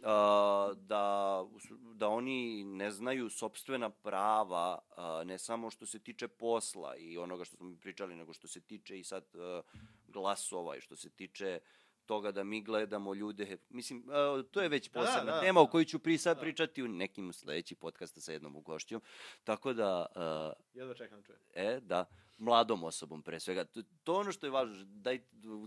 A, 0.03 0.73
da, 0.75 1.45
da 1.93 2.07
oni 2.07 2.63
ne 2.63 2.91
znaju 2.91 3.29
sobstvena 3.29 3.89
prava, 3.89 4.79
a, 4.97 5.23
ne 5.25 5.37
samo 5.37 5.69
što 5.69 5.85
se 5.85 5.99
tiče 5.99 6.27
posla 6.27 6.95
i 6.95 7.17
onoga 7.17 7.45
što 7.45 7.57
smo 7.57 7.65
mi 7.65 7.77
pričali, 7.77 8.15
nego 8.15 8.33
što 8.33 8.47
se 8.47 8.61
tiče 8.61 8.99
i 8.99 9.03
sad 9.03 9.23
a, 9.35 9.61
glasova 10.07 10.77
i 10.77 10.81
što 10.81 10.95
se 10.95 11.09
tiče 11.09 11.59
toga 12.01 12.31
da 12.31 12.43
mi 12.43 12.61
gledamo 12.61 13.13
ljude, 13.13 13.57
mislim, 13.69 14.03
to 14.51 14.61
je 14.61 14.69
već 14.69 14.89
Da, 14.89 14.99
da, 14.99 15.05
posebna 15.05 15.31
da, 15.31 15.41
tema 15.41 15.61
o 15.61 15.67
kojoj 15.67 15.85
ću 15.85 15.99
pri, 15.99 16.17
sad 16.17 16.37
Da. 16.37 16.41
pričati 16.41 16.83
u 16.83 16.87
nekim 16.87 17.33
sledećim 17.33 17.77
podcasta 17.77 18.21
sa 18.21 18.31
jednom 18.31 18.61
gošćom, 18.61 19.01
tako 19.43 19.73
da, 19.73 20.05
a, 20.15 20.53
Jedva 20.73 20.93
čekam 20.93 21.21
da 21.21 21.25
čujem. 21.25 21.39
e, 21.53 21.79
da, 21.79 22.05
mladom 22.41 22.83
osobom 22.83 23.21
pre 23.21 23.39
svega. 23.39 23.63
To, 23.65 23.81
to 24.03 24.13
ono 24.13 24.31
što 24.31 24.45
je 24.45 24.49
važno, 24.49 24.75
daj 24.85 25.19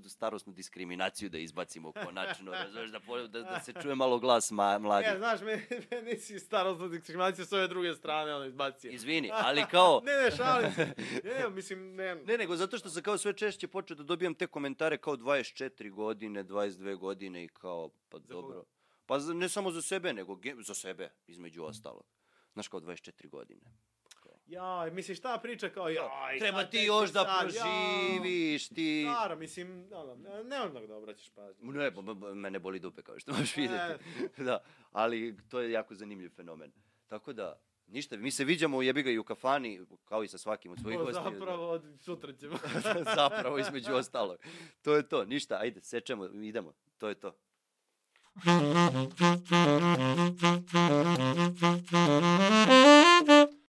starosnu 0.08 0.52
diskriminaciju 0.52 1.30
da 1.30 1.38
izbacimo 1.38 1.92
konačno, 1.92 2.52
razumeš, 2.62 2.90
da, 2.90 2.98
da, 3.28 3.42
da 3.42 3.60
se 3.60 3.72
čuje 3.82 3.94
malo 3.94 4.18
glas 4.18 4.50
ma, 4.50 4.78
mladih. 4.78 5.10
E, 5.14 5.18
znaš, 5.18 5.40
meni, 5.40 5.62
meni 5.90 6.16
si 6.16 6.38
starostnu 6.38 6.88
diskriminaciju 6.88 7.46
s 7.46 7.52
ove 7.52 7.68
druge 7.68 7.94
strane, 7.94 8.34
ono, 8.34 8.44
izbacio. 8.44 8.90
Izvini, 8.90 9.30
ali 9.46 9.64
kao... 9.70 10.02
ne, 10.04 10.12
ne, 10.12 10.36
šalim 10.36 10.72
se. 10.72 10.94
Ne, 11.24 11.34
ne, 11.34 11.50
mislim, 11.50 11.94
ne. 11.94 12.14
Ne, 12.14 12.38
nego 12.38 12.56
zato 12.56 12.78
što 12.78 12.90
sam 12.90 13.02
kao 13.02 13.18
sve 13.18 13.32
češće 13.32 13.68
počeo 13.68 13.96
da 13.96 14.02
dobijam 14.02 14.34
te 14.34 14.46
komentare 14.46 14.98
kao 14.98 15.16
24 15.16 15.90
godine, 15.90 16.44
22 16.44 16.96
godine 16.96 17.44
i 17.44 17.48
kao, 17.48 17.90
pa 18.08 18.18
Za 18.18 18.34
dobro. 18.34 18.56
koga? 18.56 18.68
Pa 19.06 19.18
ne 19.18 19.48
samo 19.48 19.70
za 19.70 19.82
sebe, 19.82 20.12
nego 20.12 20.38
za 20.60 20.74
sebe, 20.74 21.10
između 21.26 21.64
ostalog. 21.64 22.04
Znaš, 22.52 22.68
kao 22.68 22.80
24 22.80 23.28
godine. 23.28 23.60
Ja, 24.46 24.88
misliš, 24.92 25.20
ta 25.20 25.38
priča 25.38 25.68
kao, 25.68 25.88
jaj, 25.88 26.38
Treba 26.38 26.64
ti 26.64 26.78
još 26.78 27.10
da 27.10 27.24
sad, 27.24 27.40
proživiš, 27.40 28.68
ti... 28.68 29.04
Naravno, 29.06 29.40
mislim, 29.40 29.88
ono, 29.92 30.14
ne 30.44 30.60
onog 30.60 30.86
da 30.86 30.96
obraćaš 30.96 31.30
pažnju. 31.30 31.72
Ne, 31.72 31.90
b- 31.90 32.14
b- 32.14 32.34
mene 32.34 32.58
boli 32.58 32.78
dupe 32.78 33.02
kao 33.02 33.18
što 33.18 33.32
možeš 33.32 33.56
vidjeti. 33.56 34.04
E. 34.38 34.44
da, 34.44 34.58
ali 34.92 35.36
to 35.48 35.60
je 35.60 35.70
jako 35.70 35.94
zanimljiv 35.94 36.30
fenomen. 36.30 36.72
Tako 37.06 37.32
da, 37.32 37.60
ništa, 37.86 38.16
mi 38.16 38.30
se 38.30 38.44
viđamo 38.44 38.76
u 38.76 38.82
jebiga 38.82 39.10
i 39.10 39.18
u 39.18 39.24
kafani, 39.24 39.80
kao 40.04 40.24
i 40.24 40.28
sa 40.28 40.38
svakim 40.38 40.72
od 40.72 40.78
svojih 40.80 41.00
O, 41.00 41.04
gostiju. 41.04 41.32
zapravo, 41.32 41.70
od 41.70 41.82
sutra 42.00 42.32
ćemo. 42.32 42.56
zapravo, 43.16 43.58
između 43.58 43.94
ostalog. 44.02 44.38
To 44.82 44.96
je 44.96 45.08
to, 45.08 45.24
ništa, 45.24 45.58
ajde, 45.60 45.80
sečemo, 45.80 46.24
idemo, 46.26 46.72
to 46.98 47.08
je 47.08 47.14
to. 47.14 47.36
Thank 48.36 48.62
you. 53.28 53.33